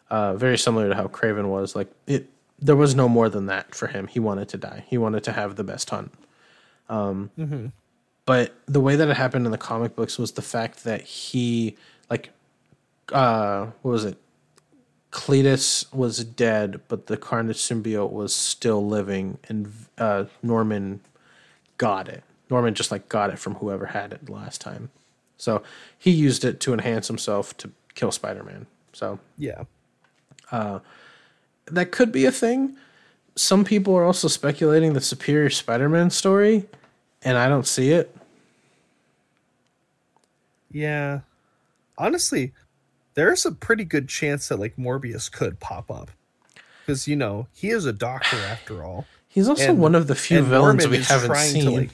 Uh, 0.09 0.35
very 0.35 0.57
similar 0.57 0.89
to 0.89 0.95
how 0.95 1.07
Kraven 1.07 1.47
was. 1.49 1.75
Like 1.75 1.91
it, 2.07 2.29
there 2.59 2.75
was 2.75 2.95
no 2.95 3.07
more 3.09 3.29
than 3.29 3.47
that 3.47 3.73
for 3.73 3.87
him. 3.87 4.07
He 4.07 4.19
wanted 4.19 4.49
to 4.49 4.57
die. 4.57 4.85
He 4.87 4.97
wanted 4.97 5.23
to 5.25 5.31
have 5.31 5.55
the 5.55 5.63
best 5.63 5.89
hunt. 5.89 6.13
Um, 6.89 7.31
But 8.25 8.55
the 8.65 8.81
way 8.81 8.95
that 8.95 9.07
it 9.07 9.17
happened 9.17 9.45
in 9.45 9.51
the 9.51 9.57
comic 9.57 9.95
books 9.95 10.17
was 10.17 10.31
the 10.31 10.41
fact 10.41 10.83
that 10.83 11.01
he, 11.01 11.77
like, 12.09 12.31
uh, 13.11 13.67
what 13.81 13.91
was 13.91 14.05
it? 14.05 14.17
Cletus 15.11 15.93
was 15.93 16.23
dead, 16.23 16.81
but 16.87 17.05
the 17.05 17.17
Carnage 17.17 17.57
symbiote 17.57 18.11
was 18.11 18.33
still 18.35 18.85
living, 18.85 19.37
and 19.47 19.71
uh, 19.97 20.25
Norman 20.41 21.01
got 21.77 22.07
it. 22.09 22.23
Norman 22.49 22.73
just 22.73 22.91
like 22.91 23.09
got 23.09 23.29
it 23.31 23.39
from 23.39 23.55
whoever 23.55 23.87
had 23.87 24.13
it 24.13 24.29
last 24.29 24.61
time. 24.61 24.89
So 25.37 25.63
he 25.97 26.11
used 26.11 26.45
it 26.45 26.59
to 26.61 26.73
enhance 26.73 27.07
himself 27.07 27.55
to 27.57 27.71
kill 27.95 28.11
Spider 28.11 28.43
Man. 28.43 28.67
So 28.93 29.19
yeah. 29.37 29.63
Uh, 30.51 30.79
that 31.65 31.91
could 31.91 32.11
be 32.11 32.25
a 32.25 32.31
thing. 32.31 32.77
Some 33.35 33.65
people 33.65 33.95
are 33.95 34.03
also 34.05 34.27
speculating 34.27 34.93
the 34.93 35.01
Superior 35.01 35.49
Spider 35.49 35.89
Man 35.89 36.09
story, 36.09 36.65
and 37.23 37.37
I 37.37 37.49
don't 37.49 37.67
see 37.67 37.91
it. 37.91 38.15
Yeah. 40.71 41.21
Honestly, 41.97 42.53
there's 43.13 43.45
a 43.45 43.51
pretty 43.51 43.83
good 43.83 44.07
chance 44.09 44.47
that 44.49 44.59
like 44.59 44.75
Morbius 44.77 45.31
could 45.31 45.59
pop 45.59 45.89
up. 45.89 46.11
Because 46.85 47.07
you 47.07 47.15
know, 47.15 47.47
he 47.53 47.69
is 47.69 47.85
a 47.85 47.93
doctor 47.93 48.37
after 48.37 48.83
all. 48.83 49.05
He's 49.27 49.49
also 49.49 49.69
And- 49.71 49.79
one 49.79 49.95
of 49.95 50.07
the 50.07 50.15
few 50.15 50.41
villains 50.43 50.83
Norman 50.83 50.91
we 50.91 51.03
haven't 51.03 51.27
trying 51.27 51.53
to, 51.53 51.61
seen. 51.61 51.75
like- 51.75 51.89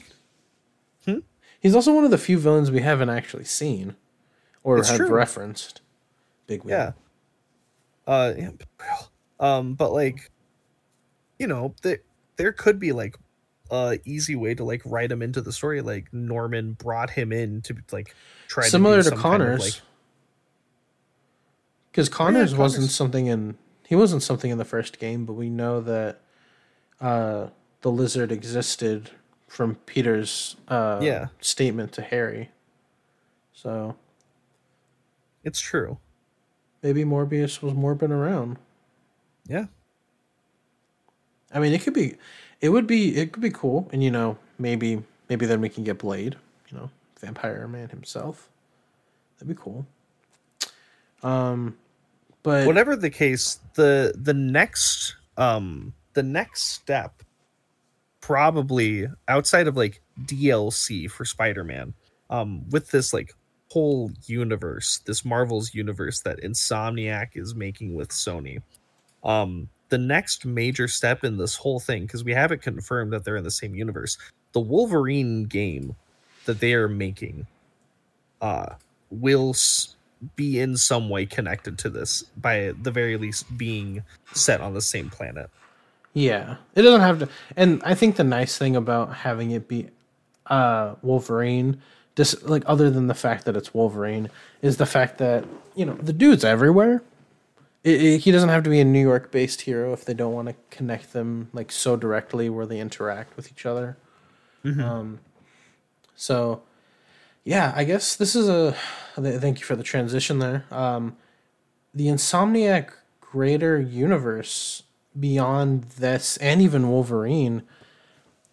He's 1.62 1.74
also 1.76 1.94
one 1.94 2.04
of 2.04 2.10
the 2.10 2.18
few 2.18 2.38
villains 2.38 2.70
we 2.72 2.80
haven't 2.80 3.08
actually 3.08 3.44
seen 3.44 3.94
or 4.64 4.78
It's 4.78 4.88
have 4.88 4.96
true. 4.98 5.08
referenced. 5.08 5.80
Big 6.48 6.64
wheel. 6.64 6.76
Yeah. 6.76 6.92
Uh 8.04 8.34
yeah, 8.36 8.50
um 9.38 9.74
but 9.74 9.92
like 9.92 10.30
you 11.38 11.46
know, 11.46 11.74
there 11.82 11.98
there 12.36 12.52
could 12.52 12.80
be 12.80 12.90
like 12.90 13.16
a 13.70 13.98
easy 14.04 14.34
way 14.34 14.54
to 14.54 14.64
like 14.64 14.82
write 14.84 15.10
him 15.12 15.22
into 15.22 15.40
the 15.40 15.52
story 15.52 15.80
like 15.80 16.12
Norman 16.12 16.72
brought 16.72 17.10
him 17.10 17.32
in 17.32 17.62
to 17.62 17.76
like 17.92 18.14
try 18.48 18.64
Similar 18.66 18.98
to, 18.98 19.02
to, 19.04 19.08
some 19.10 19.18
kind 19.22 19.42
of, 19.42 19.48
Connors. 19.48 19.60
like 19.60 19.80
Because 21.92 22.08
Connors 22.08 22.54
wasn't 22.56 22.90
something 22.90 23.26
in 23.26 23.56
he 23.86 23.94
wasn't 23.94 24.22
something 24.22 24.50
in 24.50 24.58
the 24.58 24.64
first 24.64 24.98
game, 24.98 25.24
but 25.26 25.34
we 25.34 25.48
know 25.48 25.80
that 25.82 26.20
uh, 27.00 27.48
the 27.82 27.90
lizard 27.90 28.32
existed 28.32 29.10
from 29.52 29.74
Peter's 29.84 30.56
uh, 30.68 30.98
Yeah. 31.02 31.26
statement 31.42 31.92
to 31.92 32.02
Harry. 32.02 32.50
So 33.52 33.96
it's 35.44 35.60
true. 35.60 35.98
maybe 36.82 37.04
Morbius 37.04 37.60
was 37.62 37.74
morbing 37.74 38.10
around. 38.10 38.56
Yeah. 39.46 39.66
I 41.52 41.60
mean, 41.60 41.74
it 41.74 41.82
could 41.82 41.92
be, 41.92 42.16
it 42.62 42.70
would 42.70 42.86
be, 42.86 43.14
it 43.16 43.32
could 43.32 43.42
be 43.42 43.50
cool, 43.50 43.88
and 43.92 44.02
you 44.02 44.10
know, 44.10 44.38
maybe, 44.58 45.04
maybe 45.28 45.44
then 45.46 45.60
we 45.60 45.68
can 45.68 45.84
get 45.84 45.98
Blade, 45.98 46.36
you 46.70 46.78
know, 46.78 46.90
Vampire 47.20 47.68
Man 47.68 47.90
himself. 47.90 48.48
That'd 49.36 49.54
be 49.54 49.62
cool. 49.62 49.84
Um, 51.22 51.76
but 52.42 52.66
whatever 52.66 52.96
the 52.96 53.10
case 53.10 53.60
the 53.74 54.12
the 54.16 54.34
next 54.34 55.14
um 55.36 55.92
the 56.14 56.22
next 56.24 56.62
step 56.64 57.22
probably 58.22 59.06
outside 59.28 59.66
of 59.66 59.76
like 59.76 60.00
dlc 60.24 61.10
for 61.10 61.24
spider-man 61.26 61.92
um 62.30 62.66
with 62.70 62.90
this 62.90 63.12
like 63.12 63.34
whole 63.70 64.10
universe 64.26 65.00
this 65.06 65.24
marvel's 65.24 65.74
universe 65.74 66.20
that 66.20 66.40
insomniac 66.40 67.30
is 67.34 67.54
making 67.54 67.94
with 67.94 68.08
sony 68.10 68.62
um 69.24 69.68
the 69.88 69.98
next 69.98 70.46
major 70.46 70.88
step 70.88 71.24
in 71.24 71.36
this 71.36 71.56
whole 71.56 71.80
thing 71.80 72.02
because 72.02 72.24
we 72.24 72.32
haven't 72.32 72.62
confirmed 72.62 73.12
that 73.12 73.24
they're 73.24 73.36
in 73.36 73.44
the 73.44 73.50
same 73.50 73.74
universe 73.74 74.16
the 74.52 74.60
wolverine 74.60 75.44
game 75.44 75.94
that 76.46 76.60
they 76.60 76.74
are 76.74 76.88
making 76.88 77.46
uh 78.40 78.66
will 79.10 79.50
s- 79.50 79.96
be 80.36 80.60
in 80.60 80.76
some 80.76 81.08
way 81.08 81.26
connected 81.26 81.76
to 81.78 81.90
this 81.90 82.22
by 82.36 82.72
the 82.82 82.90
very 82.90 83.16
least 83.16 83.44
being 83.58 84.02
set 84.32 84.60
on 84.60 84.72
the 84.74 84.80
same 84.80 85.10
planet 85.10 85.50
Yeah, 86.14 86.56
it 86.74 86.82
doesn't 86.82 87.00
have 87.00 87.18
to. 87.20 87.28
And 87.56 87.82
I 87.84 87.94
think 87.94 88.16
the 88.16 88.24
nice 88.24 88.58
thing 88.58 88.76
about 88.76 89.14
having 89.14 89.50
it 89.52 89.66
be 89.68 89.88
uh, 90.46 90.94
Wolverine, 91.02 91.80
just 92.16 92.42
like 92.42 92.62
other 92.66 92.90
than 92.90 93.06
the 93.06 93.14
fact 93.14 93.44
that 93.46 93.56
it's 93.56 93.72
Wolverine, 93.72 94.28
is 94.60 94.76
the 94.76 94.86
fact 94.86 95.18
that 95.18 95.44
you 95.74 95.86
know 95.86 95.94
the 95.94 96.12
dude's 96.12 96.44
everywhere. 96.44 97.02
It, 97.84 98.02
it- 98.02 98.18
he 98.20 98.30
doesn't 98.30 98.50
have 98.50 98.62
to 98.64 98.70
be 98.70 98.78
a 98.80 98.84
New 98.84 99.00
York-based 99.00 99.62
hero 99.62 99.92
if 99.92 100.04
they 100.04 100.14
don't 100.14 100.34
want 100.34 100.48
to 100.48 100.54
connect 100.70 101.12
them 101.14 101.48
like 101.52 101.72
so 101.72 101.96
directly 101.96 102.48
where 102.50 102.66
they 102.66 102.78
interact 102.78 103.34
with 103.36 103.50
each 103.50 103.64
other. 103.66 103.96
Um, 104.64 105.18
so, 106.14 106.62
yeah, 107.42 107.72
I 107.74 107.84
guess 107.84 108.14
this 108.16 108.36
is 108.36 108.48
a. 108.48 108.76
th- 109.16 109.40
Thank 109.40 109.58
you 109.60 109.64
for 109.66 109.74
the 109.76 109.82
transition 109.82 110.38
there. 110.38 110.64
Um, 110.70 111.16
the 111.94 112.06
Insomniac 112.06 112.90
greater 113.20 113.80
universe 113.80 114.82
beyond 115.18 115.84
this 115.98 116.36
and 116.38 116.60
even 116.60 116.90
Wolverine. 116.90 117.62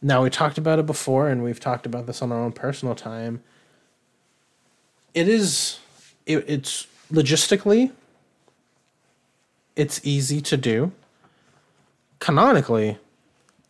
Now 0.02 0.24
we 0.24 0.30
talked 0.30 0.58
about 0.58 0.80
it 0.80 0.86
before 0.86 1.30
and 1.30 1.44
we've 1.44 1.60
talked 1.60 1.86
about 1.86 2.06
this 2.06 2.22
on 2.22 2.32
our 2.32 2.40
own 2.40 2.52
personal 2.52 2.96
time. 2.96 3.42
It 5.14 5.28
is 5.28 5.80
it, 6.26 6.46
it's 6.48 6.88
logistically 7.12 7.92
it's 9.80 10.02
easy 10.04 10.42
to 10.42 10.58
do. 10.58 10.92
Canonically, 12.20 12.98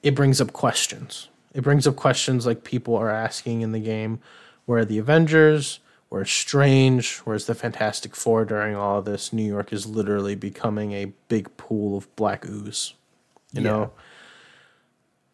it 0.01 0.15
brings 0.15 0.41
up 0.41 0.53
questions. 0.53 1.29
It 1.53 1.61
brings 1.61 1.85
up 1.85 1.95
questions 1.95 2.47
like 2.47 2.63
people 2.63 2.95
are 2.95 3.11
asking 3.11 3.61
in 3.61 3.73
the 3.73 3.79
game 3.79 4.19
where 4.65 4.79
are 4.79 4.85
the 4.85 4.97
Avengers? 4.97 5.79
Where's 6.09 6.31
Strange? 6.31 7.17
Where's 7.19 7.45
the 7.45 7.53
Fantastic 7.55 8.15
Four 8.15 8.43
during 8.45 8.75
all 8.75 8.99
of 8.99 9.05
this? 9.05 9.31
New 9.31 9.43
York 9.45 9.71
is 9.71 9.85
literally 9.85 10.35
becoming 10.35 10.91
a 10.93 11.05
big 11.27 11.55
pool 11.57 11.97
of 11.97 12.13
black 12.15 12.47
ooze. 12.49 12.93
You 13.53 13.61
Yeah. 13.61 13.69
know? 13.69 13.91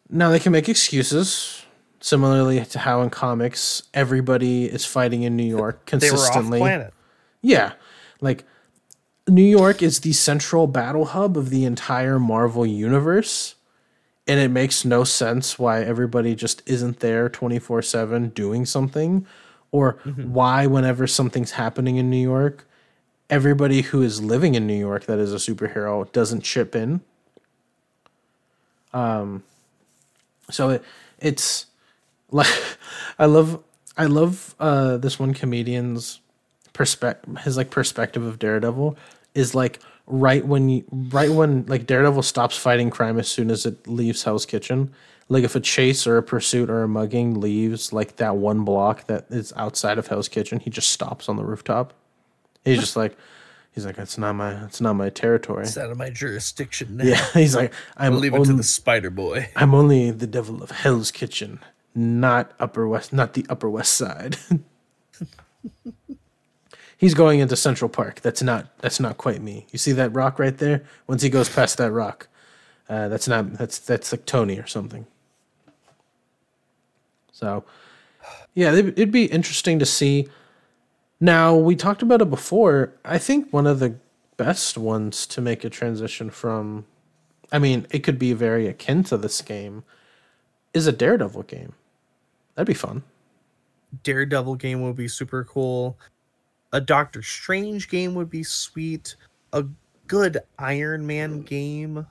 Now 0.08 0.30
they 0.30 0.38
can 0.38 0.52
make 0.52 0.68
excuses, 0.68 1.62
similarly 2.00 2.64
to 2.64 2.78
how 2.80 3.02
in 3.02 3.10
comics 3.10 3.84
everybody 3.94 4.66
is 4.66 4.84
fighting 4.84 5.22
in 5.22 5.36
New 5.36 5.42
York 5.44 5.86
They 5.90 6.10
were 6.10 6.16
off 6.16 6.20
consistently. 6.20 6.58
planet. 6.60 6.94
Yeah. 7.42 7.72
Like 8.20 8.44
New 9.26 9.42
York 9.42 9.82
is 9.82 10.00
the 10.00 10.12
central 10.12 10.66
battle 10.66 11.06
hub 11.06 11.36
of 11.36 11.50
the 11.50 11.64
entire 11.64 12.18
Marvel 12.18 12.64
universe. 12.66 13.54
And 14.28 14.40
it 14.40 14.50
makes 14.50 14.84
no 14.84 15.04
sense 15.04 15.58
why 15.58 15.82
everybody 15.82 16.34
just 16.34 16.60
isn't 16.66 17.00
there 17.00 17.28
24 17.28 17.80
7 17.82 18.28
doing 18.30 18.66
something, 18.66 19.24
or 19.70 19.92
why, 20.16 20.66
whenever 20.66 21.06
something's 21.06 21.52
happening 21.52 21.96
in 21.96 22.08
New 22.10 22.22
York, 22.22 22.66
everybody 23.28 23.82
who 23.82 24.02
is 24.02 24.22
living 24.22 24.54
in 24.54 24.66
New 24.66 24.78
York 24.78 25.06
that 25.06 25.18
is 25.18 25.32
a 25.32 25.36
superhero 25.36 26.10
doesn't 26.12 26.42
chip 26.42 26.74
in. 26.74 27.00
Um, 28.92 29.42
so 30.50 30.70
it, 30.70 30.84
it's 31.18 31.66
like, 32.30 32.52
I 33.18 33.26
love, 33.26 33.62
I 33.96 34.06
love 34.06 34.54
uh, 34.58 34.96
this 34.96 35.18
one 35.18 35.34
comedian's 35.34 36.20
perspective 36.76 37.38
his 37.38 37.56
like 37.56 37.70
perspective 37.70 38.22
of 38.22 38.38
Daredevil 38.38 38.98
is 39.34 39.54
like 39.54 39.80
right 40.06 40.46
when 40.46 40.68
you 40.68 40.84
right 40.90 41.30
when 41.30 41.64
like 41.66 41.86
Daredevil 41.86 42.22
stops 42.22 42.54
fighting 42.56 42.90
crime 42.90 43.18
as 43.18 43.28
soon 43.28 43.50
as 43.50 43.64
it 43.64 43.88
leaves 43.88 44.24
Hell's 44.24 44.44
Kitchen. 44.44 44.92
Like 45.28 45.44
if 45.44 45.56
a 45.56 45.60
chase 45.60 46.06
or 46.06 46.16
a 46.18 46.22
pursuit 46.22 46.70
or 46.70 46.82
a 46.82 46.88
mugging 46.88 47.40
leaves 47.40 47.92
like 47.92 48.16
that 48.16 48.36
one 48.36 48.64
block 48.64 49.06
that 49.06 49.26
is 49.28 49.52
outside 49.56 49.98
of 49.98 50.06
Hell's 50.06 50.28
Kitchen, 50.28 50.60
he 50.60 50.70
just 50.70 50.90
stops 50.90 51.28
on 51.28 51.36
the 51.36 51.44
rooftop. 51.44 51.92
He's 52.64 52.78
just 52.78 52.96
like 52.96 53.16
he's 53.72 53.84
like 53.84 53.98
it's 53.98 54.18
not 54.18 54.34
my 54.34 54.64
it's 54.64 54.80
not 54.80 54.94
my 54.94 55.10
territory. 55.10 55.64
It's 55.64 55.76
out 55.76 55.90
of 55.90 55.98
my 55.98 56.10
jurisdiction 56.10 56.96
now. 56.96 57.04
Yeah, 57.04 57.24
he's 57.34 57.56
like 57.56 57.72
I'm 57.96 58.20
leave 58.20 58.34
it 58.34 58.44
to 58.44 58.52
the 58.52 58.62
Spider 58.62 59.10
Boy. 59.10 59.50
I'm 59.56 59.74
only 59.74 60.10
the 60.10 60.26
devil 60.26 60.62
of 60.62 60.70
Hell's 60.70 61.10
Kitchen, 61.10 61.60
not 61.94 62.52
Upper 62.60 62.86
West, 62.86 63.12
not 63.12 63.34
the 63.34 63.46
Upper 63.48 63.68
West 63.70 63.94
Side. 63.94 64.36
He's 66.98 67.12
going 67.12 67.40
into 67.40 67.56
Central 67.56 67.90
Park. 67.90 68.20
That's 68.22 68.42
not 68.42 68.68
that's 68.78 68.98
not 68.98 69.18
quite 69.18 69.42
me. 69.42 69.66
You 69.70 69.78
see 69.78 69.92
that 69.92 70.14
rock 70.14 70.38
right 70.38 70.56
there? 70.56 70.84
Once 71.06 71.22
he 71.22 71.28
goes 71.28 71.48
past 71.48 71.76
that 71.76 71.92
rock, 71.92 72.28
uh, 72.88 73.08
that's 73.08 73.28
not 73.28 73.52
that's 73.54 73.78
that's 73.78 74.12
like 74.12 74.24
Tony 74.24 74.58
or 74.58 74.66
something. 74.66 75.06
So, 77.36 77.64
yeah, 78.54 78.72
it'd, 78.72 78.98
it'd 78.98 79.12
be 79.12 79.26
interesting 79.26 79.78
to 79.78 79.84
see. 79.84 80.26
Now 81.20 81.54
we 81.54 81.76
talked 81.76 82.00
about 82.00 82.22
it 82.22 82.30
before. 82.30 82.94
I 83.04 83.18
think 83.18 83.52
one 83.52 83.66
of 83.66 83.78
the 83.78 83.96
best 84.38 84.78
ones 84.78 85.26
to 85.26 85.42
make 85.42 85.62
a 85.62 85.68
transition 85.68 86.30
from 86.30 86.86
I 87.52 87.58
mean, 87.58 87.86
it 87.90 88.00
could 88.00 88.18
be 88.18 88.32
very 88.32 88.66
akin 88.66 89.04
to 89.04 89.16
this 89.16 89.40
game, 89.40 89.84
is 90.74 90.86
a 90.86 90.92
Daredevil 90.92 91.44
game. 91.44 91.74
That'd 92.54 92.66
be 92.66 92.74
fun. 92.74 93.02
Daredevil 94.02 94.56
game 94.56 94.80
would 94.82 94.96
be 94.96 95.08
super 95.08 95.44
cool. 95.44 95.96
A 96.72 96.80
Doctor 96.80 97.22
Strange 97.22 97.88
game 97.88 98.14
would 98.14 98.30
be 98.30 98.42
sweet. 98.42 99.14
A 99.52 99.64
good 100.08 100.38
Iron 100.58 101.06
Man 101.06 101.42
game 101.42 102.06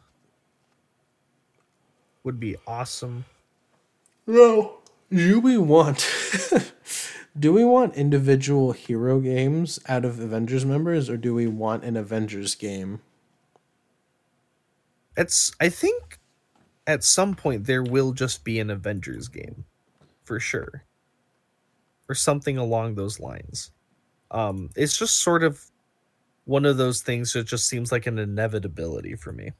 would 2.24 2.40
be 2.40 2.56
awesome. 2.66 3.26
No. 4.26 4.78
Do 5.14 5.40
we 5.40 5.58
want 5.58 6.10
do 7.40 7.54
we 7.54 7.64
want 7.64 7.96
individual 7.96 8.72
hero 8.72 9.20
games 9.20 9.80
out 9.88 10.06
of 10.06 10.20
Avengers 10.20 10.66
members 10.66 11.10
or 11.10 11.18
do 11.18 11.34
we 11.34 11.48
want 11.48 11.84
an 11.84 11.96
Avengers 11.96 12.56
game? 12.56 13.02
It's 15.16 15.52
I 15.60 15.70
think 15.70 16.20
at 16.88 17.04
some 17.04 17.36
point 17.36 17.66
there 17.66 17.84
will 17.84 18.12
just 18.14 18.44
be 18.44 18.60
an 18.60 18.70
Avengers 18.70 19.28
game 19.28 19.66
for 20.24 20.40
sure. 20.40 20.84
Or 22.10 22.16
something 22.16 22.58
along 22.58 22.96
those 22.96 23.20
lines. 23.20 23.72
Um 24.32 24.70
it's 24.76 24.98
just 24.98 25.18
sort 25.18 25.44
of 25.44 25.64
one 26.46 26.66
of 26.66 26.78
those 26.78 27.02
things 27.02 27.34
that 27.34 27.46
just 27.46 27.68
seems 27.68 27.92
like 27.92 28.08
an 28.08 28.20
inevitability 28.20 29.16
for 29.16 29.32
me. 29.32 29.52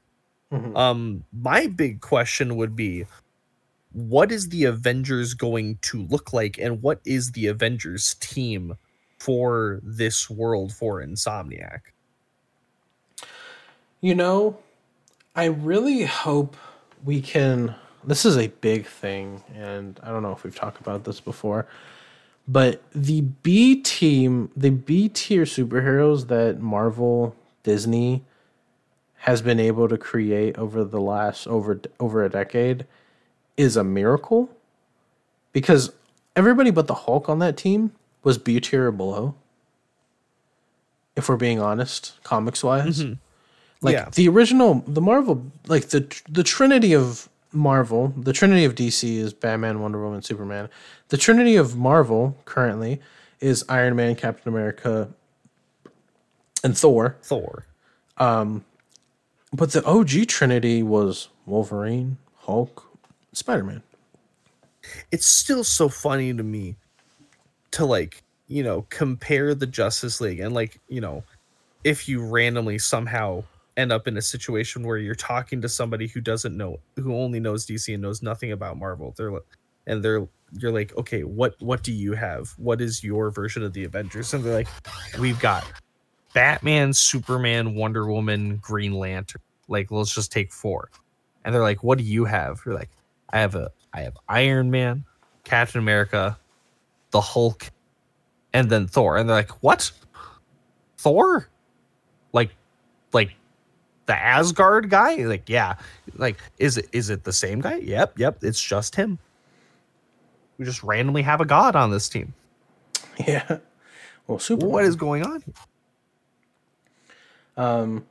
Mhm. 0.52 0.76
Um, 0.76 1.24
my 1.32 1.66
big 1.66 2.00
question 2.00 2.56
would 2.56 2.76
be 2.76 3.06
what 3.96 4.30
is 4.30 4.50
the 4.50 4.64
Avengers 4.64 5.32
going 5.32 5.78
to 5.80 6.02
look 6.02 6.34
like, 6.34 6.58
and 6.58 6.82
what 6.82 7.00
is 7.06 7.32
the 7.32 7.46
Avengers 7.46 8.12
team 8.20 8.76
for 9.18 9.80
this 9.82 10.28
world 10.28 10.70
for 10.74 11.02
Insomniac? 11.02 11.80
You 14.02 14.14
know, 14.14 14.58
I 15.34 15.46
really 15.46 16.04
hope 16.04 16.58
we 17.06 17.22
can. 17.22 17.74
This 18.04 18.26
is 18.26 18.36
a 18.36 18.48
big 18.48 18.84
thing, 18.84 19.42
and 19.54 19.98
I 20.02 20.10
don't 20.10 20.22
know 20.22 20.32
if 20.32 20.44
we've 20.44 20.54
talked 20.54 20.78
about 20.78 21.04
this 21.04 21.18
before, 21.18 21.66
but 22.46 22.82
the 22.94 23.22
B 23.22 23.80
team, 23.80 24.50
the 24.54 24.70
B 24.70 25.08
tier 25.08 25.44
superheroes 25.44 26.28
that 26.28 26.60
Marvel, 26.60 27.34
Disney 27.62 28.26
has 29.20 29.40
been 29.40 29.58
able 29.58 29.88
to 29.88 29.96
create 29.96 30.58
over 30.58 30.84
the 30.84 31.00
last 31.00 31.46
over 31.46 31.80
over 31.98 32.22
a 32.22 32.28
decade 32.28 32.84
is 33.56 33.76
a 33.76 33.84
miracle 33.84 34.50
because 35.52 35.92
everybody 36.34 36.70
but 36.70 36.86
the 36.86 36.94
Hulk 36.94 37.28
on 37.28 37.38
that 37.38 37.56
team 37.56 37.92
was 38.22 38.38
B 38.38 38.60
tier 38.60 38.88
or 38.88 38.92
below. 38.92 39.34
If 41.14 41.28
we're 41.28 41.36
being 41.36 41.60
honest, 41.60 42.14
comics 42.24 42.62
wise. 42.62 43.02
Like 43.80 43.94
Yeah. 43.94 44.08
the 44.14 44.28
original, 44.28 44.84
the 44.86 45.00
Marvel, 45.00 45.46
like 45.66 45.88
the 45.88 46.06
the 46.28 46.42
Trinity 46.42 46.92
of 46.94 47.28
Marvel, 47.52 48.12
the 48.16 48.32
Trinity 48.34 48.64
of 48.64 48.74
DC 48.74 49.16
is 49.16 49.32
Batman, 49.32 49.80
Wonder 49.80 50.02
Woman, 50.02 50.20
Superman. 50.22 50.68
The 51.08 51.16
Trinity 51.16 51.56
of 51.56 51.76
Marvel 51.76 52.36
currently 52.44 53.00
is 53.40 53.64
Iron 53.68 53.96
Man, 53.96 54.14
Captain 54.16 54.48
America, 54.52 55.08
and 56.64 56.76
Thor. 56.76 57.16
Thor. 57.22 57.66
Um, 58.18 58.64
but 59.52 59.72
the 59.72 59.84
OG 59.84 60.26
Trinity 60.26 60.82
was 60.82 61.28
Wolverine, 61.46 62.18
Hulk, 62.40 62.85
Spider 63.36 63.64
Man. 63.64 63.82
It's 65.10 65.26
still 65.26 65.64
so 65.64 65.88
funny 65.88 66.32
to 66.32 66.42
me 66.42 66.76
to 67.72 67.84
like, 67.84 68.22
you 68.46 68.62
know, 68.62 68.86
compare 68.88 69.54
the 69.54 69.66
Justice 69.66 70.20
League 70.20 70.40
and 70.40 70.54
like, 70.54 70.80
you 70.88 71.00
know, 71.00 71.24
if 71.84 72.08
you 72.08 72.24
randomly 72.24 72.78
somehow 72.78 73.44
end 73.76 73.92
up 73.92 74.08
in 74.08 74.16
a 74.16 74.22
situation 74.22 74.82
where 74.82 74.96
you're 74.96 75.14
talking 75.14 75.60
to 75.60 75.68
somebody 75.68 76.06
who 76.06 76.20
doesn't 76.20 76.56
know 76.56 76.78
who 76.96 77.14
only 77.14 77.40
knows 77.40 77.66
DC 77.66 77.92
and 77.92 78.02
knows 78.02 78.22
nothing 78.22 78.52
about 78.52 78.78
Marvel. 78.78 79.14
They're 79.16 79.30
like, 79.30 79.42
and 79.86 80.02
they're 80.02 80.26
you're 80.58 80.72
like, 80.72 80.96
"Okay, 80.96 81.24
what 81.24 81.60
what 81.60 81.82
do 81.82 81.92
you 81.92 82.12
have? 82.12 82.48
What 82.56 82.80
is 82.80 83.04
your 83.04 83.30
version 83.30 83.62
of 83.62 83.72
the 83.72 83.84
Avengers?" 83.84 84.32
And 84.32 84.44
they're 84.44 84.54
like, 84.54 84.68
"We've 85.18 85.38
got 85.40 85.64
Batman, 86.34 86.92
Superman, 86.92 87.74
Wonder 87.74 88.06
Woman, 88.06 88.56
Green 88.56 88.94
Lantern. 88.94 89.42
Like, 89.68 89.90
let's 89.90 90.14
just 90.14 90.32
take 90.32 90.52
four. 90.52 90.90
And 91.44 91.54
they're 91.54 91.62
like, 91.62 91.82
"What 91.82 91.98
do 91.98 92.04
you 92.04 92.24
have?" 92.24 92.62
You're 92.64 92.74
like, 92.74 92.90
"I 93.30 93.40
have 93.40 93.54
a 93.54 93.70
I 93.92 94.02
have 94.02 94.16
Iron 94.28 94.70
Man, 94.70 95.04
Captain 95.44 95.80
America, 95.80 96.38
the 97.10 97.20
Hulk, 97.20 97.70
and 98.52 98.70
then 98.70 98.86
Thor." 98.86 99.16
And 99.16 99.28
they're 99.28 99.36
like, 99.36 99.62
"What? 99.62 99.90
Thor? 100.98 101.48
Like 102.32 102.50
like 103.12 103.34
the 104.06 104.14
Asgard 104.16 104.90
guy?" 104.90 105.16
Like, 105.24 105.48
"Yeah." 105.48 105.76
Like, 106.16 106.36
is 106.58 106.78
it 106.78 106.88
is 106.92 107.10
it 107.10 107.24
the 107.24 107.32
same 107.32 107.60
guy? 107.60 107.76
Yep, 107.76 108.18
yep, 108.18 108.38
it's 108.42 108.62
just 108.62 108.94
him. 108.94 109.18
We 110.58 110.64
just 110.64 110.82
randomly 110.82 111.22
have 111.22 111.40
a 111.40 111.44
god 111.44 111.76
on 111.76 111.90
this 111.90 112.08
team. 112.08 112.32
Yeah. 113.26 113.58
Well, 114.26 114.38
Superman. 114.38 114.72
What 114.72 114.84
is 114.84 114.96
going 114.96 115.24
on? 115.24 115.44
Um 117.56 118.06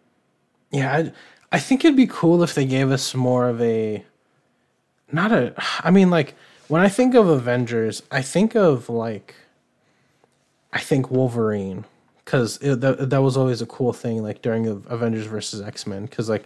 Yeah, 0.71 0.93
I, 0.95 1.11
I 1.51 1.59
think 1.59 1.85
it'd 1.85 1.95
be 1.97 2.07
cool 2.07 2.41
if 2.43 2.55
they 2.55 2.65
gave 2.65 2.91
us 2.91 3.13
more 3.15 3.47
of 3.49 3.61
a, 3.61 4.03
not 5.15 5.31
a. 5.31 5.53
I 5.79 5.89
mean, 5.89 6.09
like 6.09 6.35
when 6.67 6.81
I 6.81 6.89
think 6.89 7.15
of 7.15 7.27
Avengers, 7.27 8.03
I 8.11 8.21
think 8.21 8.55
of 8.55 8.89
like, 8.89 9.35
I 10.71 10.79
think 10.79 11.09
Wolverine 11.09 11.85
because 12.23 12.57
that 12.59 13.09
that 13.09 13.21
was 13.21 13.37
always 13.37 13.61
a 13.61 13.65
cool 13.65 13.93
thing. 13.93 14.21
Like 14.21 14.41
during 14.41 14.67
Avengers 14.67 15.25
versus 15.25 15.61
X 15.61 15.87
Men, 15.87 16.05
because 16.05 16.29
like 16.29 16.45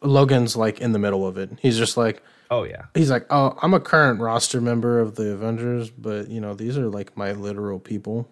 Logan's 0.00 0.56
like 0.56 0.80
in 0.80 0.92
the 0.92 0.98
middle 0.98 1.26
of 1.26 1.36
it. 1.36 1.50
He's 1.60 1.78
just 1.78 1.96
like. 1.96 2.22
Oh 2.48 2.62
yeah. 2.62 2.84
He's 2.94 3.10
like, 3.10 3.26
oh, 3.28 3.58
I'm 3.60 3.74
a 3.74 3.80
current 3.80 4.20
roster 4.20 4.60
member 4.60 5.00
of 5.00 5.16
the 5.16 5.32
Avengers, 5.32 5.90
but 5.90 6.28
you 6.28 6.40
know 6.40 6.54
these 6.54 6.78
are 6.78 6.88
like 6.88 7.16
my 7.16 7.32
literal 7.32 7.80
people. 7.80 8.28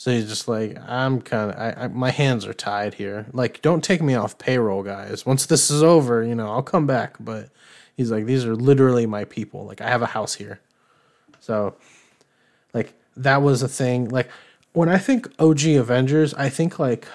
So 0.00 0.10
he's 0.10 0.28
just 0.30 0.48
like, 0.48 0.78
I'm 0.88 1.20
kind 1.20 1.50
of, 1.52 1.92
my 1.92 2.10
hands 2.10 2.46
are 2.46 2.54
tied 2.54 2.94
here. 2.94 3.26
Like, 3.34 3.60
don't 3.60 3.84
take 3.84 4.00
me 4.00 4.14
off 4.14 4.38
payroll, 4.38 4.82
guys. 4.82 5.26
Once 5.26 5.44
this 5.44 5.70
is 5.70 5.82
over, 5.82 6.22
you 6.22 6.34
know, 6.34 6.48
I'll 6.48 6.62
come 6.62 6.86
back. 6.86 7.16
But 7.20 7.50
he's 8.00 8.10
like 8.10 8.24
these 8.24 8.46
are 8.46 8.56
literally 8.56 9.04
my 9.04 9.26
people. 9.26 9.66
Like 9.66 9.82
I 9.82 9.90
have 9.90 10.00
a 10.00 10.06
house 10.06 10.34
here. 10.34 10.58
So 11.38 11.74
like 12.72 12.94
that 13.14 13.42
was 13.42 13.62
a 13.62 13.68
thing. 13.68 14.08
Like 14.08 14.30
when 14.72 14.88
I 14.88 14.96
think 14.96 15.28
OG 15.38 15.66
Avengers, 15.66 16.32
I 16.32 16.48
think 16.48 16.78
like 16.78 17.06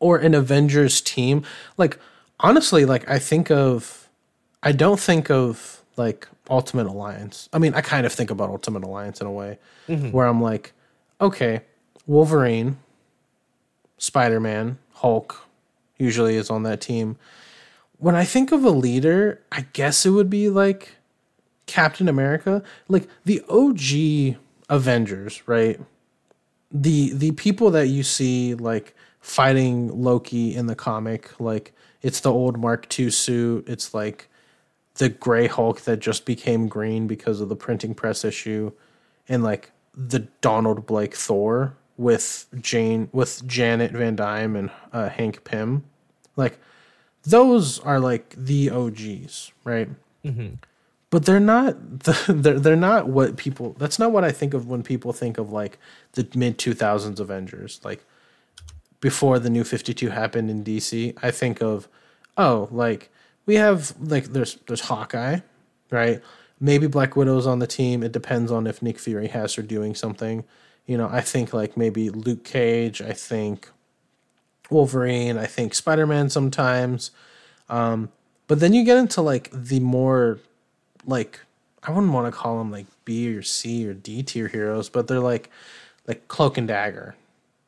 or 0.00 0.18
an 0.18 0.34
Avengers 0.34 1.00
team. 1.00 1.44
Like 1.76 1.96
honestly, 2.40 2.84
like 2.84 3.08
I 3.08 3.20
think 3.20 3.52
of 3.52 4.08
I 4.64 4.72
don't 4.72 4.98
think 4.98 5.30
of 5.30 5.80
like 5.96 6.26
Ultimate 6.50 6.88
Alliance. 6.88 7.48
I 7.52 7.58
mean, 7.58 7.72
I 7.74 7.82
kind 7.82 8.06
of 8.06 8.12
think 8.12 8.32
about 8.32 8.50
Ultimate 8.50 8.82
Alliance 8.82 9.20
in 9.20 9.28
a 9.28 9.32
way 9.32 9.60
mm-hmm. 9.88 10.10
where 10.10 10.26
I'm 10.26 10.42
like, 10.42 10.72
okay, 11.20 11.60
Wolverine, 12.04 12.78
Spider 13.96 14.40
Man, 14.40 14.78
Hulk 14.94 15.40
usually 15.98 16.34
is 16.34 16.50
on 16.50 16.64
that 16.64 16.80
team. 16.80 17.16
When 18.00 18.16
I 18.16 18.24
think 18.24 18.50
of 18.50 18.64
a 18.64 18.70
leader, 18.70 19.42
I 19.52 19.66
guess 19.74 20.04
it 20.04 20.10
would 20.10 20.30
be 20.30 20.48
like 20.48 20.96
Captain 21.66 22.08
America, 22.08 22.62
like 22.88 23.06
the 23.24 23.42
OG 23.48 24.40
Avengers, 24.68 25.46
right? 25.46 25.78
The 26.72 27.12
the 27.12 27.32
people 27.32 27.70
that 27.70 27.88
you 27.88 28.02
see 28.02 28.54
like 28.54 28.94
fighting 29.20 30.02
Loki 30.02 30.54
in 30.54 30.66
the 30.66 30.74
comic, 30.74 31.38
like 31.38 31.74
it's 32.02 32.20
the 32.20 32.32
old 32.32 32.58
Mark 32.58 32.98
II 32.98 33.10
suit, 33.10 33.68
it's 33.68 33.92
like 33.92 34.28
the 34.94 35.10
gray 35.10 35.46
Hulk 35.46 35.82
that 35.82 35.98
just 35.98 36.24
became 36.24 36.68
green 36.68 37.06
because 37.06 37.40
of 37.40 37.48
the 37.48 37.56
printing 37.56 37.94
press 37.94 38.24
issue, 38.24 38.72
and 39.28 39.42
like 39.42 39.72
the 39.94 40.20
Donald 40.40 40.86
Blake 40.86 41.14
Thor 41.14 41.76
with 41.96 42.46
Jane 42.60 43.10
with 43.12 43.46
Janet 43.46 43.92
Van 43.92 44.16
Dyne 44.16 44.56
and 44.56 44.70
uh, 44.92 45.08
Hank 45.10 45.44
Pym, 45.44 45.84
like 46.36 46.58
those 47.24 47.78
are 47.80 48.00
like 48.00 48.34
the 48.36 48.70
OGs, 48.70 49.52
right? 49.64 49.88
Mm-hmm. 50.24 50.54
But 51.10 51.26
they're 51.26 51.40
not 51.40 52.00
the, 52.00 52.24
they're 52.32 52.58
they're 52.58 52.76
not 52.76 53.08
what 53.08 53.36
people. 53.36 53.74
That's 53.78 53.98
not 53.98 54.12
what 54.12 54.24
I 54.24 54.32
think 54.32 54.54
of 54.54 54.66
when 54.66 54.82
people 54.82 55.12
think 55.12 55.38
of 55.38 55.52
like 55.52 55.78
the 56.12 56.26
mid 56.34 56.58
two 56.58 56.74
thousands 56.74 57.20
Avengers, 57.20 57.80
like 57.84 58.04
before 59.00 59.38
the 59.38 59.50
new 59.50 59.64
52 59.64 60.10
happened 60.10 60.50
in 60.50 60.62
DC, 60.62 61.16
I 61.22 61.30
think 61.30 61.62
of 61.62 61.88
oh, 62.36 62.68
like 62.70 63.10
we 63.46 63.56
have 63.56 63.94
like 64.00 64.26
there's 64.26 64.58
there's 64.66 64.82
Hawkeye, 64.82 65.40
right? 65.90 66.22
Maybe 66.60 66.86
Black 66.86 67.16
Widow's 67.16 67.46
on 67.46 67.58
the 67.58 67.66
team. 67.66 68.02
It 68.02 68.12
depends 68.12 68.52
on 68.52 68.66
if 68.66 68.82
Nick 68.82 68.98
Fury 68.98 69.28
has 69.28 69.54
her 69.54 69.62
doing 69.62 69.94
something. 69.94 70.44
You 70.86 70.98
know, 70.98 71.08
I 71.10 71.20
think 71.20 71.52
like 71.52 71.76
maybe 71.76 72.10
Luke 72.10 72.44
Cage, 72.44 73.00
I 73.00 73.12
think 73.12 73.70
Wolverine, 74.70 75.38
I 75.38 75.46
think 75.46 75.74
Spider-Man 75.74 76.30
sometimes. 76.30 77.10
Um 77.68 78.10
but 78.46 78.58
then 78.58 78.74
you 78.74 78.84
get 78.84 78.96
into 78.96 79.22
like 79.22 79.48
the 79.52 79.80
more 79.80 80.38
like 81.06 81.40
I 81.82 81.90
wouldn't 81.90 82.12
want 82.12 82.32
to 82.32 82.36
call 82.36 82.58
them 82.58 82.70
like 82.70 82.86
B 83.04 83.34
or 83.34 83.42
C 83.42 83.86
or 83.88 83.94
D 83.94 84.22
tier 84.22 84.48
heroes, 84.48 84.88
but 84.88 85.08
they're 85.08 85.20
like 85.20 85.50
like 86.06 86.28
Cloak 86.28 86.58
and 86.58 86.68
Dagger 86.68 87.14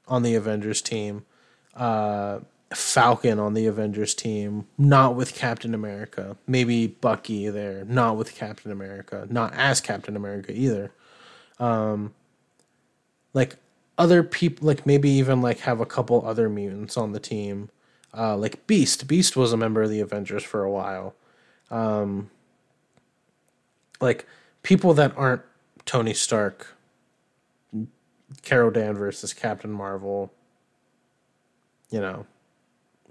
on 0.08 0.22
the 0.22 0.34
Avengers 0.34 0.82
team, 0.82 1.24
uh, 1.74 2.40
Falcon 2.74 3.39
on 3.39 3.55
the 3.55 3.66
Avengers 3.66 4.14
team, 4.14 4.66
not 4.76 5.14
with 5.14 5.34
Captain 5.34 5.74
America. 5.74 6.36
Maybe 6.47 6.86
Bucky 6.86 7.48
there, 7.48 7.84
not 7.84 8.16
with 8.16 8.34
Captain 8.34 8.72
America, 8.72 9.26
not 9.31 9.55
as 9.55 9.81
Captain 9.81 10.16
America 10.16 10.52
either. 10.52 10.90
Um, 11.58 12.12
like 13.32 13.56
other 14.02 14.24
people, 14.24 14.66
like 14.66 14.84
maybe 14.84 15.08
even 15.10 15.40
like 15.40 15.60
have 15.60 15.81
a 15.81 15.86
couple 15.86 16.26
other 16.26 16.48
mutants 16.48 16.97
on 16.97 17.12
the 17.12 17.20
team. 17.20 17.70
Uh, 18.12 18.36
like 18.36 18.66
Beast. 18.66 19.06
Beast 19.06 19.36
was 19.36 19.52
a 19.52 19.56
member 19.56 19.81
of 19.82 19.90
the 19.90 20.00
Avengers 20.00 20.42
for 20.42 20.64
a 20.64 20.70
while. 20.70 21.14
Um, 21.70 22.31
like 24.00 24.26
people 24.64 24.92
that 24.94 25.16
aren't 25.16 25.42
Tony 25.86 26.14
Stark, 26.14 26.74
Carol 28.42 28.72
Danvers 28.72 29.22
as 29.22 29.32
Captain 29.32 29.70
Marvel. 29.70 30.32
You 31.90 32.00
know, 32.00 32.26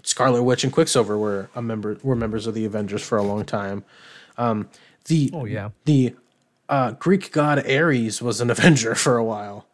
Scarlet 0.02 0.42
Witch 0.42 0.62
and 0.62 0.72
Quicksilver 0.72 1.16
were 1.16 1.48
a 1.54 1.62
member 1.62 1.96
were 2.02 2.14
members 2.16 2.46
of 2.46 2.52
the 2.52 2.66
Avengers 2.66 3.02
for 3.02 3.16
a 3.16 3.22
long 3.22 3.46
time. 3.46 3.82
Um, 4.36 4.68
the 5.06 5.30
Oh 5.32 5.46
yeah. 5.46 5.70
the 5.86 6.14
uh, 6.68 6.92
Greek 6.92 7.32
god 7.32 7.66
Ares 7.66 8.20
was 8.20 8.42
an 8.42 8.50
Avenger 8.56 8.94
for 8.94 9.16
a 9.16 9.24
while. 9.24 9.66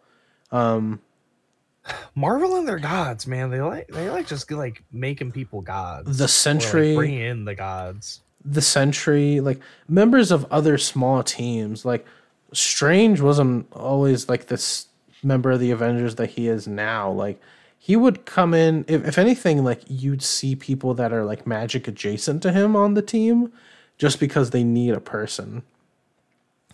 Marvel 2.14 2.56
and 2.56 2.66
their 2.66 2.78
gods, 2.78 3.26
man. 3.26 3.50
They 3.50 3.60
like 3.60 3.88
they 3.88 4.10
like 4.10 4.26
just 4.26 4.50
like 4.50 4.82
making 4.92 5.32
people 5.32 5.60
gods. 5.60 6.18
The 6.18 6.24
Or, 6.24 6.96
like, 6.96 6.96
bringing 6.96 7.20
in 7.20 7.44
the 7.44 7.54
gods. 7.54 8.20
the 8.44 8.62
Sentry, 8.62 9.40
like 9.40 9.60
members 9.88 10.30
of 10.30 10.46
other 10.50 10.78
small 10.78 11.22
teams. 11.22 11.84
Like 11.84 12.06
Strange 12.52 13.20
wasn't 13.20 13.66
always 13.72 14.28
like 14.28 14.46
this 14.46 14.86
member 15.22 15.50
of 15.50 15.60
the 15.60 15.70
Avengers 15.70 16.14
that 16.16 16.30
he 16.30 16.48
is 16.48 16.66
now. 16.66 17.10
Like 17.10 17.40
he 17.78 17.96
would 17.96 18.24
come 18.24 18.54
in 18.54 18.84
if, 18.88 19.06
if 19.06 19.18
anything, 19.18 19.64
like 19.64 19.82
you'd 19.88 20.22
see 20.22 20.56
people 20.56 20.94
that 20.94 21.12
are 21.12 21.24
like 21.24 21.46
magic 21.46 21.86
adjacent 21.88 22.42
to 22.42 22.52
him 22.52 22.74
on 22.76 22.94
the 22.94 23.02
team 23.02 23.52
just 23.98 24.20
because 24.20 24.50
they 24.50 24.64
need 24.64 24.94
a 24.94 25.00
person. 25.00 25.62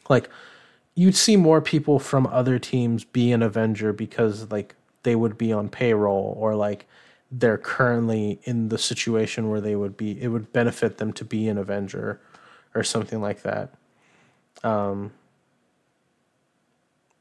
Like 0.09 0.29
you'd 0.95 1.17
see 1.17 1.37
more 1.37 1.61
people 1.61 1.99
from 1.99 2.27
other 2.29 2.59
teams 2.59 3.05
be 3.05 3.33
an 3.33 3.43
Avenger 3.43 3.93
because 3.93 4.51
like 4.51 4.75
they 5.05 5.15
would 5.17 5.39
be 5.39 5.53
on 5.53 5.69
payroll 5.69 6.37
or 6.39 6.55
like 6.55 6.87
they're 7.31 7.59
currently 7.59 8.39
in 8.45 8.69
the 8.69 8.79
situation 8.79 9.49
where 9.49 9.61
they 9.61 9.75
would 9.77 9.97
be 9.97 10.21
it 10.23 10.29
would 10.29 10.53
benefit 10.53 10.99
them 10.99 11.13
to 11.15 11.25
be 11.25 11.49
an 11.49 11.57
Avenger 11.59 12.21
or 12.75 12.83
something 12.85 13.21
like 13.21 13.43
that. 13.43 13.73
Um 14.63 15.13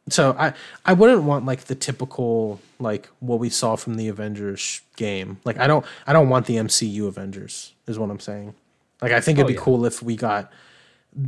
so 0.10 0.36
I 0.38 0.54
I 0.86 0.94
wouldn't 0.94 1.24
want 1.24 1.46
like 1.46 1.66
the 1.66 1.76
typical 1.76 2.60
like 2.80 3.10
what 3.20 3.40
we 3.40 3.50
saw 3.50 3.76
from 3.78 3.96
the 3.96 4.10
Avengers 4.10 4.82
game. 4.98 5.40
Like 5.46 5.58
I 5.58 5.68
don't 5.68 5.86
I 6.06 6.12
don't 6.14 6.30
want 6.30 6.46
the 6.46 6.58
MCU 6.58 7.08
Avengers 7.08 7.74
is 7.88 7.98
what 7.98 8.10
I'm 8.10 8.20
saying. 8.20 8.54
Like 9.02 9.14
I 9.14 9.22
think 9.22 9.38
it'd 9.40 9.46
Oh, 9.46 9.48
be 9.48 9.54
yeah. 9.54 9.62
cool 9.62 9.86
if 9.86 10.04
we 10.04 10.16
got 10.16 10.52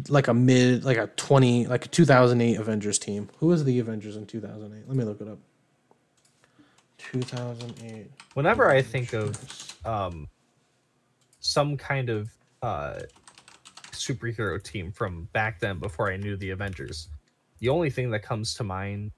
like 0.10 0.28
a 0.28 0.34
mid 0.34 0.84
like 0.84 0.98
a 0.98 1.08
20 1.16 1.68
like 1.68 1.86
a 1.86 1.88
2008 1.90 2.58
Avengers 2.60 3.00
team. 3.00 3.30
Who 3.40 3.48
was 3.48 3.64
the 3.64 3.80
Avengers 3.80 4.18
in 4.18 4.26
2008? 4.26 4.88
Let 4.88 4.98
me 4.98 5.04
look 5.06 5.22
it 5.22 5.28
up. 5.28 5.40
2008. 7.12 8.10
Whenever 8.34 8.70
I 8.70 8.82
think 8.82 9.14
of 9.14 9.38
um 9.86 10.28
some 11.40 11.78
kind 11.78 12.10
of 12.10 12.30
uh 12.62 13.02
superhero 13.92 14.62
team 14.62 14.92
from 14.92 15.28
back 15.34 15.60
then 15.60 15.80
before 15.80 16.12
I 16.12 16.18
knew 16.18 16.36
the 16.38 16.52
Avengers, 16.52 17.10
the 17.60 17.70
only 17.70 17.90
thing 17.90 18.10
that 18.12 18.24
comes 18.24 18.54
to 18.56 18.64
mind 18.64 19.12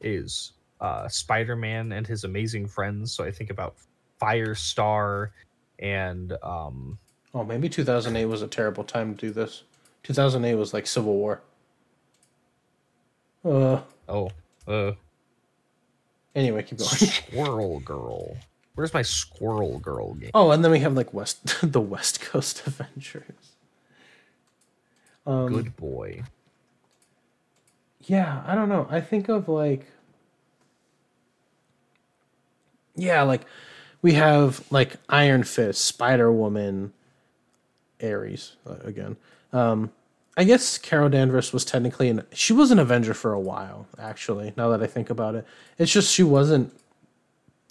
is 0.00 0.52
uh 0.80 1.08
Spider-Man 1.08 1.92
and 1.92 2.06
his 2.06 2.24
amazing 2.24 2.66
friends. 2.66 3.12
So 3.12 3.24
I 3.24 3.30
think 3.30 3.50
about 3.50 3.76
Firestar 4.20 5.30
and 5.78 6.32
um 6.42 6.98
Oh, 7.34 7.42
maybe 7.44 7.68
2008 7.68 8.26
was 8.26 8.42
a 8.42 8.46
terrible 8.46 8.84
time 8.84 9.14
to 9.14 9.26
do 9.28 9.32
this. 9.32 9.62
2008 10.02 10.54
was 10.54 10.74
like 10.74 10.86
Civil 10.86 11.14
War. 11.14 11.40
Uh 13.44 13.80
oh 14.08 14.30
uh 14.68 14.92
anyway, 16.34 16.62
keep 16.62 16.78
going. 16.78 16.88
Squirrel 16.90 17.80
Girl. 17.80 18.36
Where's 18.74 18.94
my 18.94 19.02
Squirrel 19.02 19.78
Girl 19.78 20.14
game? 20.14 20.30
Oh, 20.34 20.50
and 20.50 20.64
then 20.64 20.70
we 20.70 20.80
have 20.80 20.94
like 20.94 21.12
West 21.12 21.58
the 21.72 21.80
West 21.80 22.20
Coast 22.20 22.62
Avengers. 22.66 23.52
Um, 25.26 25.48
Good 25.52 25.76
boy. 25.76 26.22
Yeah, 28.04 28.42
I 28.46 28.54
don't 28.54 28.68
know. 28.68 28.86
I 28.90 29.00
think 29.00 29.28
of 29.28 29.48
like 29.48 29.86
Yeah, 32.96 33.22
like 33.22 33.42
we 34.00 34.14
have 34.14 34.64
like 34.72 34.96
Iron 35.08 35.44
Fist, 35.44 35.84
Spider 35.84 36.32
Woman, 36.32 36.92
Ares 38.02 38.56
uh, 38.66 38.76
again. 38.82 39.16
Um 39.52 39.92
I 40.36 40.44
guess 40.44 40.78
Carol 40.78 41.10
Danvers 41.10 41.52
was 41.52 41.64
technically 41.64 42.08
an 42.08 42.22
she 42.32 42.52
was 42.52 42.70
an 42.70 42.78
Avenger 42.78 43.14
for 43.14 43.32
a 43.32 43.40
while, 43.40 43.86
actually, 43.98 44.52
now 44.56 44.68
that 44.70 44.82
I 44.82 44.86
think 44.86 45.10
about 45.10 45.34
it. 45.34 45.46
It's 45.78 45.92
just 45.92 46.12
she 46.12 46.22
wasn't 46.22 46.74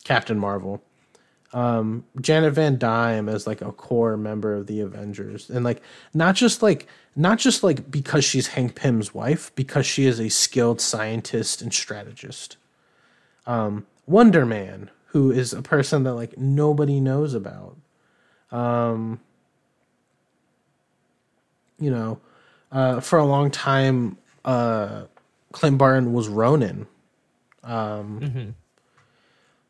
Captain 0.03 0.37
Marvel. 0.37 0.83
Um 1.53 2.05
Janet 2.19 2.53
Van 2.53 2.77
Dyne 2.77 3.27
as 3.29 3.47
like 3.47 3.61
a 3.61 3.71
core 3.71 4.15
member 4.15 4.53
of 4.53 4.67
the 4.67 4.79
Avengers. 4.79 5.49
And 5.49 5.65
like 5.65 5.81
not 6.13 6.35
just 6.35 6.61
like 6.61 6.87
not 7.15 7.39
just 7.39 7.63
like 7.63 7.89
because 7.89 8.23
she's 8.23 8.47
Hank 8.47 8.75
Pym's 8.75 9.13
wife, 9.13 9.53
because 9.55 9.85
she 9.85 10.05
is 10.05 10.19
a 10.19 10.29
skilled 10.29 10.79
scientist 10.79 11.61
and 11.61 11.73
strategist. 11.73 12.57
Um 13.47 13.87
Wonder 14.05 14.45
Man, 14.45 14.91
who 15.07 15.31
is 15.31 15.51
a 15.51 15.61
person 15.61 16.03
that 16.03 16.13
like 16.13 16.37
nobody 16.37 16.99
knows 16.99 17.33
about. 17.33 17.75
Um 18.51 19.19
you 21.79 21.89
know, 21.89 22.19
uh, 22.71 22.99
for 22.99 23.19
a 23.19 23.25
long 23.25 23.51
time, 23.51 24.17
uh, 24.45 25.03
Clint 25.51 25.77
Barton 25.77 26.13
was 26.13 26.27
Ronin. 26.27 26.87
Um, 27.63 28.55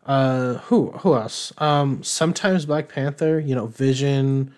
uh, 0.06 0.56
who 0.56 0.92
who 0.92 1.16
else? 1.16 1.54
Um, 1.58 2.04
sometimes 2.04 2.66
Black 2.66 2.90
Panther. 2.90 3.40
You 3.40 3.56
know, 3.56 3.68
Vision. 3.68 4.54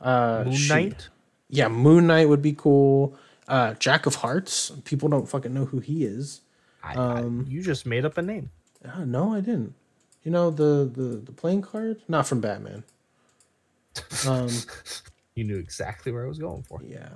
Uh, 0.00 0.44
Moon 0.46 0.68
Knight? 0.68 1.08
yeah, 1.48 1.68
Moon 1.68 2.06
Knight 2.06 2.28
would 2.28 2.42
be 2.42 2.52
cool. 2.52 3.16
Uh, 3.48 3.74
Jack 3.74 4.06
of 4.06 4.16
Hearts. 4.16 4.72
People 4.84 5.08
don't 5.08 5.28
fucking 5.28 5.54
know 5.54 5.64
who 5.64 5.80
he 5.80 6.04
is. 6.04 6.42
I, 6.82 6.94
um, 6.94 7.46
I, 7.46 7.50
you 7.50 7.62
just 7.62 7.86
made 7.86 8.04
up 8.04 8.18
a 8.18 8.22
name. 8.22 8.50
Uh, 8.84 9.04
no, 9.04 9.34
I 9.34 9.40
didn't. 9.40 9.74
You 10.22 10.30
know 10.32 10.50
the 10.50 10.90
the 10.92 11.22
the 11.24 11.32
playing 11.32 11.62
card, 11.62 12.02
not 12.08 12.26
from 12.26 12.40
Batman. 12.40 12.84
Um, 14.26 14.50
you 15.34 15.44
knew 15.44 15.56
exactly 15.56 16.12
where 16.12 16.26
I 16.26 16.28
was 16.28 16.38
going 16.38 16.62
for. 16.64 16.82
Yeah. 16.84 17.08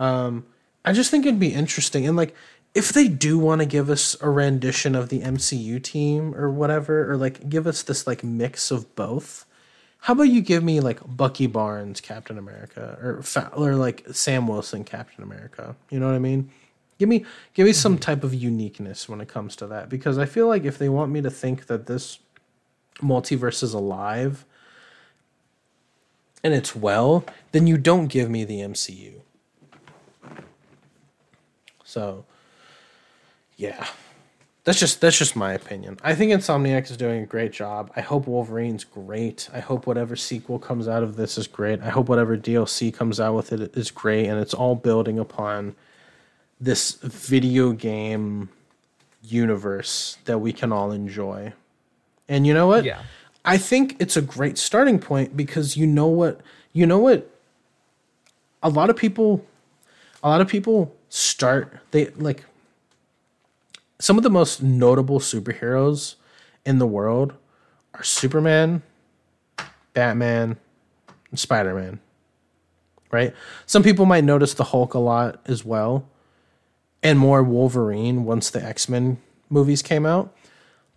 Um, 0.00 0.46
I 0.84 0.92
just 0.92 1.10
think 1.10 1.26
it'd 1.26 1.38
be 1.38 1.54
interesting, 1.54 2.08
and 2.08 2.16
like 2.16 2.34
if 2.74 2.92
they 2.92 3.08
do 3.08 3.38
want 3.38 3.60
to 3.60 3.66
give 3.66 3.90
us 3.90 4.16
a 4.20 4.30
rendition 4.30 4.94
of 4.94 5.08
the 5.08 5.20
MCU 5.20 5.82
team 5.82 6.34
or 6.34 6.50
whatever, 6.50 7.10
or 7.10 7.16
like 7.16 7.48
give 7.48 7.66
us 7.66 7.82
this 7.82 8.06
like 8.06 8.24
mix 8.24 8.70
of 8.70 8.94
both, 8.96 9.44
how 10.02 10.14
about 10.14 10.24
you 10.24 10.40
give 10.40 10.64
me 10.64 10.80
like 10.80 11.00
Bucky 11.04 11.46
Barnes 11.46 12.00
Captain 12.00 12.38
America 12.38 12.98
or 13.02 13.22
or 13.54 13.74
like 13.74 14.06
Sam 14.12 14.48
Wilson 14.48 14.84
Captain 14.84 15.22
America? 15.22 15.76
You 15.90 16.00
know 16.00 16.06
what 16.06 16.14
I 16.14 16.20
mean? 16.20 16.50
Give 16.98 17.08
me 17.08 17.24
give 17.54 17.66
me 17.66 17.72
some 17.72 17.94
mm-hmm. 17.94 18.00
type 18.00 18.24
of 18.24 18.32
uniqueness 18.32 19.08
when 19.08 19.20
it 19.20 19.28
comes 19.28 19.56
to 19.56 19.66
that 19.66 19.88
because 19.88 20.16
I 20.18 20.26
feel 20.26 20.46
like 20.46 20.64
if 20.64 20.78
they 20.78 20.88
want 20.88 21.12
me 21.12 21.20
to 21.22 21.30
think 21.30 21.66
that 21.66 21.86
this 21.86 22.18
multiverse 22.98 23.62
is 23.62 23.74
alive 23.74 24.44
and 26.42 26.54
it's 26.54 26.74
well, 26.76 27.24
then 27.52 27.66
you 27.66 27.76
don't 27.76 28.06
give 28.06 28.30
me 28.30 28.44
the 28.44 28.60
MCU. 28.60 29.20
So 31.90 32.24
yeah 33.56 33.86
that's 34.64 34.78
just 34.78 35.00
that's 35.00 35.18
just 35.18 35.36
my 35.36 35.52
opinion. 35.54 35.98
I 36.02 36.14
think 36.14 36.32
Insomniac 36.32 36.90
is 36.90 36.96
doing 36.96 37.22
a 37.22 37.26
great 37.26 37.52
job. 37.52 37.90
I 37.96 38.02
hope 38.02 38.26
Wolverine's 38.26 38.84
great. 38.84 39.48
I 39.52 39.60
hope 39.60 39.86
whatever 39.86 40.16
sequel 40.16 40.58
comes 40.58 40.86
out 40.86 41.02
of 41.02 41.16
this 41.16 41.38
is 41.38 41.46
great. 41.46 41.80
I 41.80 41.88
hope 41.88 42.08
whatever 42.08 42.36
DLC 42.36 42.92
comes 42.92 43.18
out 43.18 43.34
with 43.34 43.52
it 43.52 43.76
is 43.76 43.90
great, 43.90 44.26
and 44.26 44.38
it's 44.38 44.52
all 44.52 44.74
building 44.74 45.18
upon 45.18 45.74
this 46.60 46.92
video 47.02 47.72
game 47.72 48.50
universe 49.22 50.18
that 50.26 50.38
we 50.38 50.52
can 50.52 50.72
all 50.72 50.92
enjoy. 50.92 51.54
And 52.28 52.46
you 52.46 52.52
know 52.52 52.66
what? 52.66 52.84
Yeah. 52.84 53.02
I 53.44 53.56
think 53.56 53.96
it's 53.98 54.16
a 54.16 54.22
great 54.22 54.58
starting 54.58 54.98
point 54.98 55.36
because 55.36 55.76
you 55.76 55.86
know 55.86 56.06
what 56.06 56.42
you 56.74 56.86
know 56.86 56.98
what 56.98 57.28
a 58.62 58.68
lot 58.68 58.90
of 58.90 58.96
people 58.96 59.44
a 60.22 60.28
lot 60.28 60.42
of 60.42 60.48
people 60.48 60.94
start 61.10 61.80
they 61.90 62.06
like 62.10 62.44
some 63.98 64.16
of 64.16 64.22
the 64.22 64.30
most 64.30 64.62
notable 64.62 65.20
superheroes 65.20 66.14
in 66.64 66.78
the 66.78 66.86
world 66.86 67.34
are 67.94 68.02
Superman, 68.02 68.82
Batman, 69.92 70.56
and 71.30 71.38
Spider 71.38 71.74
Man. 71.74 72.00
Right? 73.10 73.34
Some 73.66 73.82
people 73.82 74.06
might 74.06 74.24
notice 74.24 74.54
the 74.54 74.64
Hulk 74.64 74.94
a 74.94 74.98
lot 74.98 75.40
as 75.44 75.64
well, 75.64 76.08
and 77.02 77.18
more 77.18 77.42
Wolverine 77.42 78.24
once 78.24 78.50
the 78.50 78.64
X 78.64 78.88
Men 78.88 79.18
movies 79.50 79.82
came 79.82 80.06
out. 80.06 80.34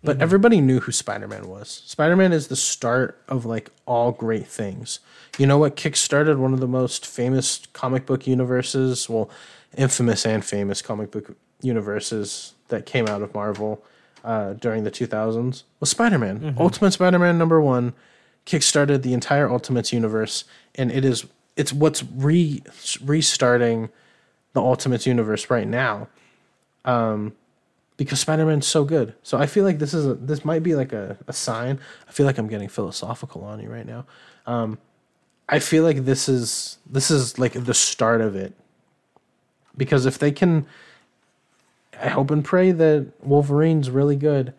But 0.02 0.16
mm-hmm. 0.16 0.22
everybody 0.22 0.60
knew 0.60 0.80
who 0.80 0.92
Spider 0.92 1.26
Man 1.26 1.48
was. 1.48 1.82
Spider 1.86 2.14
Man 2.14 2.32
is 2.32 2.48
the 2.48 2.56
start 2.56 3.20
of 3.26 3.44
like 3.44 3.70
all 3.86 4.12
great 4.12 4.46
things. 4.46 5.00
You 5.38 5.46
know 5.46 5.58
what 5.58 5.76
kickstarted 5.76 6.36
one 6.36 6.54
of 6.54 6.60
the 6.60 6.68
most 6.68 7.06
famous 7.06 7.66
comic 7.72 8.06
book 8.06 8.26
universes? 8.26 9.08
Well, 9.08 9.28
infamous 9.76 10.26
and 10.26 10.44
famous 10.44 10.82
comic 10.82 11.10
book 11.10 11.36
universes 11.60 12.54
that 12.68 12.86
came 12.86 13.06
out 13.06 13.22
of 13.22 13.34
Marvel 13.34 13.82
uh, 14.24 14.54
during 14.54 14.84
the 14.84 14.90
2000s 14.90 15.64
was 15.80 15.90
Spider 15.90 16.18
Man. 16.18 16.40
Mm-hmm. 16.40 16.60
Ultimate 16.60 16.92
Spider 16.92 17.18
Man 17.18 17.38
number 17.38 17.60
one 17.60 17.94
kickstarted 18.46 19.02
the 19.02 19.14
entire 19.14 19.48
Ultimates 19.50 19.92
universe, 19.92 20.44
and 20.74 20.90
it 20.90 21.04
is 21.04 21.26
it's 21.56 21.72
what's 21.72 22.02
re 22.02 22.62
restarting 23.02 23.90
the 24.52 24.60
Ultimates 24.60 25.06
universe 25.06 25.50
right 25.50 25.68
now. 25.68 26.08
Um, 26.84 27.34
because 27.96 28.20
Spider 28.20 28.44
Man's 28.44 28.66
so 28.66 28.84
good. 28.84 29.14
So 29.22 29.38
I 29.38 29.46
feel 29.46 29.64
like 29.64 29.78
this 29.78 29.94
is 29.94 30.04
a, 30.06 30.14
this 30.14 30.44
might 30.44 30.62
be 30.62 30.74
like 30.74 30.92
a, 30.92 31.16
a 31.28 31.32
sign. 31.32 31.78
I 32.08 32.12
feel 32.12 32.26
like 32.26 32.38
I'm 32.38 32.48
getting 32.48 32.68
philosophical 32.68 33.44
on 33.44 33.60
you 33.60 33.68
right 33.68 33.86
now. 33.86 34.04
Um, 34.46 34.78
I 35.48 35.58
feel 35.58 35.84
like 35.84 36.04
this 36.04 36.28
is 36.28 36.78
this 36.90 37.10
is 37.10 37.38
like 37.38 37.52
the 37.52 37.74
start 37.74 38.20
of 38.20 38.34
it. 38.34 38.54
Because 39.76 40.06
if 40.06 40.18
they 40.18 40.32
can 40.32 40.66
I 42.00 42.08
hope 42.08 42.30
and 42.30 42.44
pray 42.44 42.72
that 42.72 43.12
Wolverine's 43.22 43.90
really 43.90 44.16
good. 44.16 44.52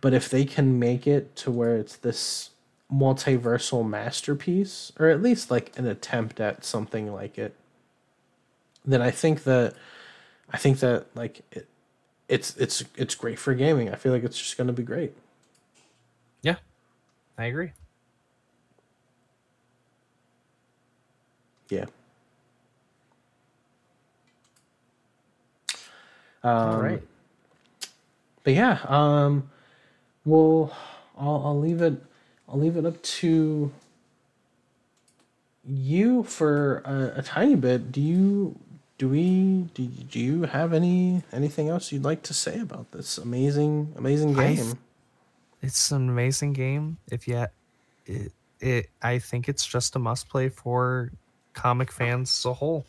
But 0.00 0.14
if 0.14 0.28
they 0.28 0.44
can 0.44 0.78
make 0.78 1.06
it 1.06 1.36
to 1.36 1.50
where 1.50 1.76
it's 1.76 1.96
this 1.96 2.50
multiversal 2.92 3.88
masterpiece, 3.88 4.92
or 4.98 5.08
at 5.08 5.22
least 5.22 5.50
like 5.50 5.76
an 5.78 5.86
attempt 5.86 6.40
at 6.40 6.64
something 6.64 7.12
like 7.12 7.38
it, 7.38 7.54
then 8.84 9.00
I 9.00 9.10
think 9.10 9.44
that 9.44 9.74
I 10.50 10.58
think 10.58 10.80
that 10.80 11.06
like 11.14 11.42
it, 11.52 11.68
it's 12.28 12.56
it's 12.56 12.84
it's 12.96 13.14
great 13.14 13.38
for 13.38 13.54
gaming. 13.54 13.90
I 13.90 13.94
feel 13.94 14.12
like 14.12 14.24
it's 14.24 14.38
just 14.38 14.56
going 14.56 14.66
to 14.66 14.72
be 14.72 14.82
great. 14.82 15.14
Yeah, 16.42 16.56
I 17.38 17.44
agree. 17.44 17.72
Yeah. 21.68 21.86
Um, 26.44 26.74
All 26.74 26.82
right. 26.82 27.02
But 28.44 28.54
yeah, 28.54 28.78
um, 28.88 29.50
well, 30.24 30.74
I'll, 31.16 31.42
I'll 31.44 31.60
leave 31.60 31.80
it. 31.80 32.02
I'll 32.48 32.58
leave 32.58 32.76
it 32.76 32.84
up 32.84 33.00
to 33.02 33.72
you 35.64 36.22
for 36.24 36.78
a, 36.84 37.20
a 37.20 37.22
tiny 37.22 37.54
bit. 37.54 37.92
Do 37.92 38.00
you? 38.00 38.58
Do 38.98 39.08
we? 39.08 39.68
Do, 39.74 39.86
do 39.86 40.18
you 40.18 40.42
have 40.42 40.72
any 40.72 41.22
anything 41.32 41.68
else 41.68 41.92
you'd 41.92 42.04
like 42.04 42.22
to 42.24 42.34
say 42.34 42.58
about 42.58 42.90
this 42.92 43.18
amazing 43.18 43.94
amazing 43.96 44.34
game? 44.34 44.56
Th- 44.56 44.76
it's 45.62 45.92
an 45.92 46.08
amazing 46.08 46.52
game. 46.52 46.98
If 47.10 47.28
yet, 47.28 47.52
it, 48.06 48.32
it 48.60 48.90
I 49.00 49.20
think 49.20 49.48
it's 49.48 49.64
just 49.64 49.94
a 49.94 50.00
must 50.00 50.28
play 50.28 50.48
for 50.48 51.12
comic 51.52 51.92
fans 51.92 52.36
as 52.40 52.44
a 52.44 52.54
whole. 52.54 52.84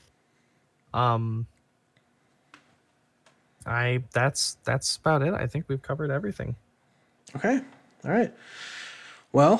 Um, 0.93 1.47
I 3.65 4.03
that's 4.11 4.57
that's 4.63 4.95
about 4.97 5.21
it. 5.21 5.33
I 5.33 5.47
think 5.47 5.65
we've 5.67 5.81
covered 5.81 6.11
everything. 6.11 6.55
Okay. 7.35 7.61
All 8.05 8.11
right. 8.11 8.33
Well, 9.31 9.57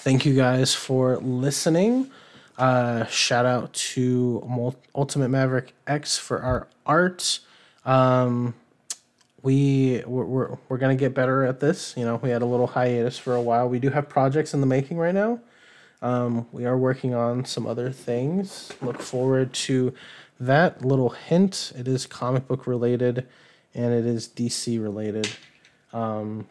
thank 0.00 0.26
you 0.26 0.34
guys 0.34 0.74
for 0.74 1.16
listening. 1.16 2.10
Uh, 2.58 3.06
shout 3.06 3.46
out 3.46 3.72
to 3.72 4.74
Ultimate 4.94 5.28
Maverick 5.28 5.74
X 5.86 6.18
for 6.18 6.40
our 6.40 6.68
art. 6.86 7.40
Um, 7.84 8.54
we 9.42 10.02
we're, 10.06 10.24
we're, 10.24 10.58
we're 10.68 10.78
gonna 10.78 10.94
get 10.94 11.14
better 11.14 11.44
at 11.44 11.60
this. 11.60 11.94
You 11.96 12.04
know, 12.04 12.16
we 12.16 12.30
had 12.30 12.42
a 12.42 12.46
little 12.46 12.66
hiatus 12.66 13.18
for 13.18 13.34
a 13.34 13.40
while. 13.40 13.68
We 13.68 13.78
do 13.78 13.90
have 13.90 14.08
projects 14.08 14.54
in 14.54 14.60
the 14.60 14.66
making 14.66 14.98
right 14.98 15.14
now. 15.14 15.40
Um, 16.02 16.46
we 16.52 16.66
are 16.66 16.76
working 16.76 17.14
on 17.14 17.44
some 17.44 17.66
other 17.66 17.90
things. 17.90 18.72
Look 18.82 19.00
forward 19.00 19.52
to 19.54 19.94
that 20.46 20.84
little 20.84 21.10
hint. 21.10 21.72
It 21.76 21.88
is 21.88 22.06
comic 22.06 22.46
book 22.46 22.66
related 22.66 23.26
and 23.74 23.92
it 23.92 24.06
is 24.06 24.28
DC 24.28 24.82
related. 24.82 25.28
Um, 25.92 26.46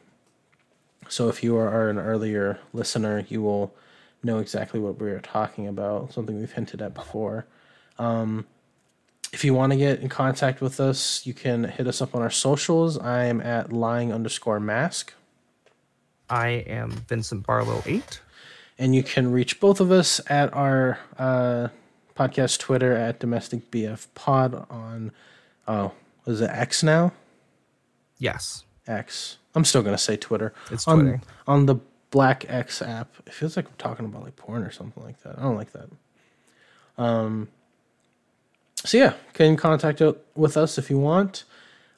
so 1.10 1.30
if 1.30 1.44
you 1.44 1.58
are 1.58 1.90
an 1.90 2.00
earlier 2.00 2.60
listener, 2.74 3.26
you 3.30 3.42
will 3.42 3.74
know 4.24 4.40
exactly 4.40 4.80
what 4.80 5.00
we 5.00 5.10
are 5.12 5.20
talking 5.20 5.68
about, 5.68 6.14
something 6.14 6.38
we've 6.40 6.52
hinted 6.52 6.82
at 6.82 6.94
before. 6.94 7.46
Um, 8.00 8.46
if 9.32 9.44
you 9.44 9.54
want 9.54 9.72
to 9.72 9.78
get 9.78 10.00
in 10.00 10.10
contact 10.10 10.62
with 10.62 10.80
us, 10.80 11.26
you 11.26 11.34
can 11.34 11.64
hit 11.64 11.88
us 11.88 12.02
up 12.02 12.16
on 12.16 12.22
our 12.22 12.30
socials. 12.30 12.98
I 12.98 13.26
am 13.26 13.42
at 13.42 13.74
lying 13.74 14.14
underscore 14.14 14.60
mask. 14.60 15.14
I 16.30 16.50
am 16.50 16.92
Vincent 16.92 17.46
Barlow 17.46 17.84
8. 17.86 18.22
And 18.78 18.96
you 18.96 19.04
can 19.04 19.32
reach 19.32 19.60
both 19.60 19.80
of 19.80 19.92
us 19.92 20.22
at 20.28 20.54
our 20.54 21.00
uh, 21.18 21.70
podcast 22.16 22.60
Twitter 22.60 22.94
at 22.94 23.20
Domestic 23.20 23.72
BF 23.72 24.08
Pod 24.16 24.66
on, 24.70 25.12
oh, 25.68 25.94
is 26.26 26.42
it 26.42 26.50
X 26.50 26.84
now? 26.84 27.14
Yes. 28.18 28.64
X. 28.88 29.38
I'm 29.56 29.66
still 29.66 29.84
gonna 29.84 29.98
say 29.98 30.18
Twitter. 30.18 30.54
It's 30.72 30.86
Twitter. 30.86 31.22
On, 31.48 31.60
on 31.60 31.66
the 31.66 31.76
Black 32.12 32.46
X 32.48 32.82
app. 32.82 33.16
It 33.26 33.34
feels 33.34 33.56
like 33.56 33.66
I'm 33.66 33.74
talking 33.78 34.06
about 34.06 34.24
like 34.24 34.36
porn 34.36 34.64
or 34.64 34.72
something 34.72 35.04
like 35.04 35.22
that. 35.24 35.38
I 35.38 35.42
don't 35.42 35.56
like 35.56 35.72
that. 35.72 35.90
Um 36.98 37.50
so 38.86 38.98
yeah, 38.98 39.14
can 39.34 39.56
contact 39.56 40.02
with 40.36 40.58
us 40.58 40.78
if 40.78 40.90
you 40.90 40.98
want. 40.98 41.44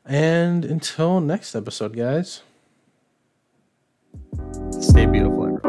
And 0.05 0.63
until 0.63 1.19
next 1.19 1.55
episode, 1.55 1.95
guys. 1.95 2.41
Stay 4.79 5.05
beautiful, 5.07 5.45
everyone. 5.45 5.64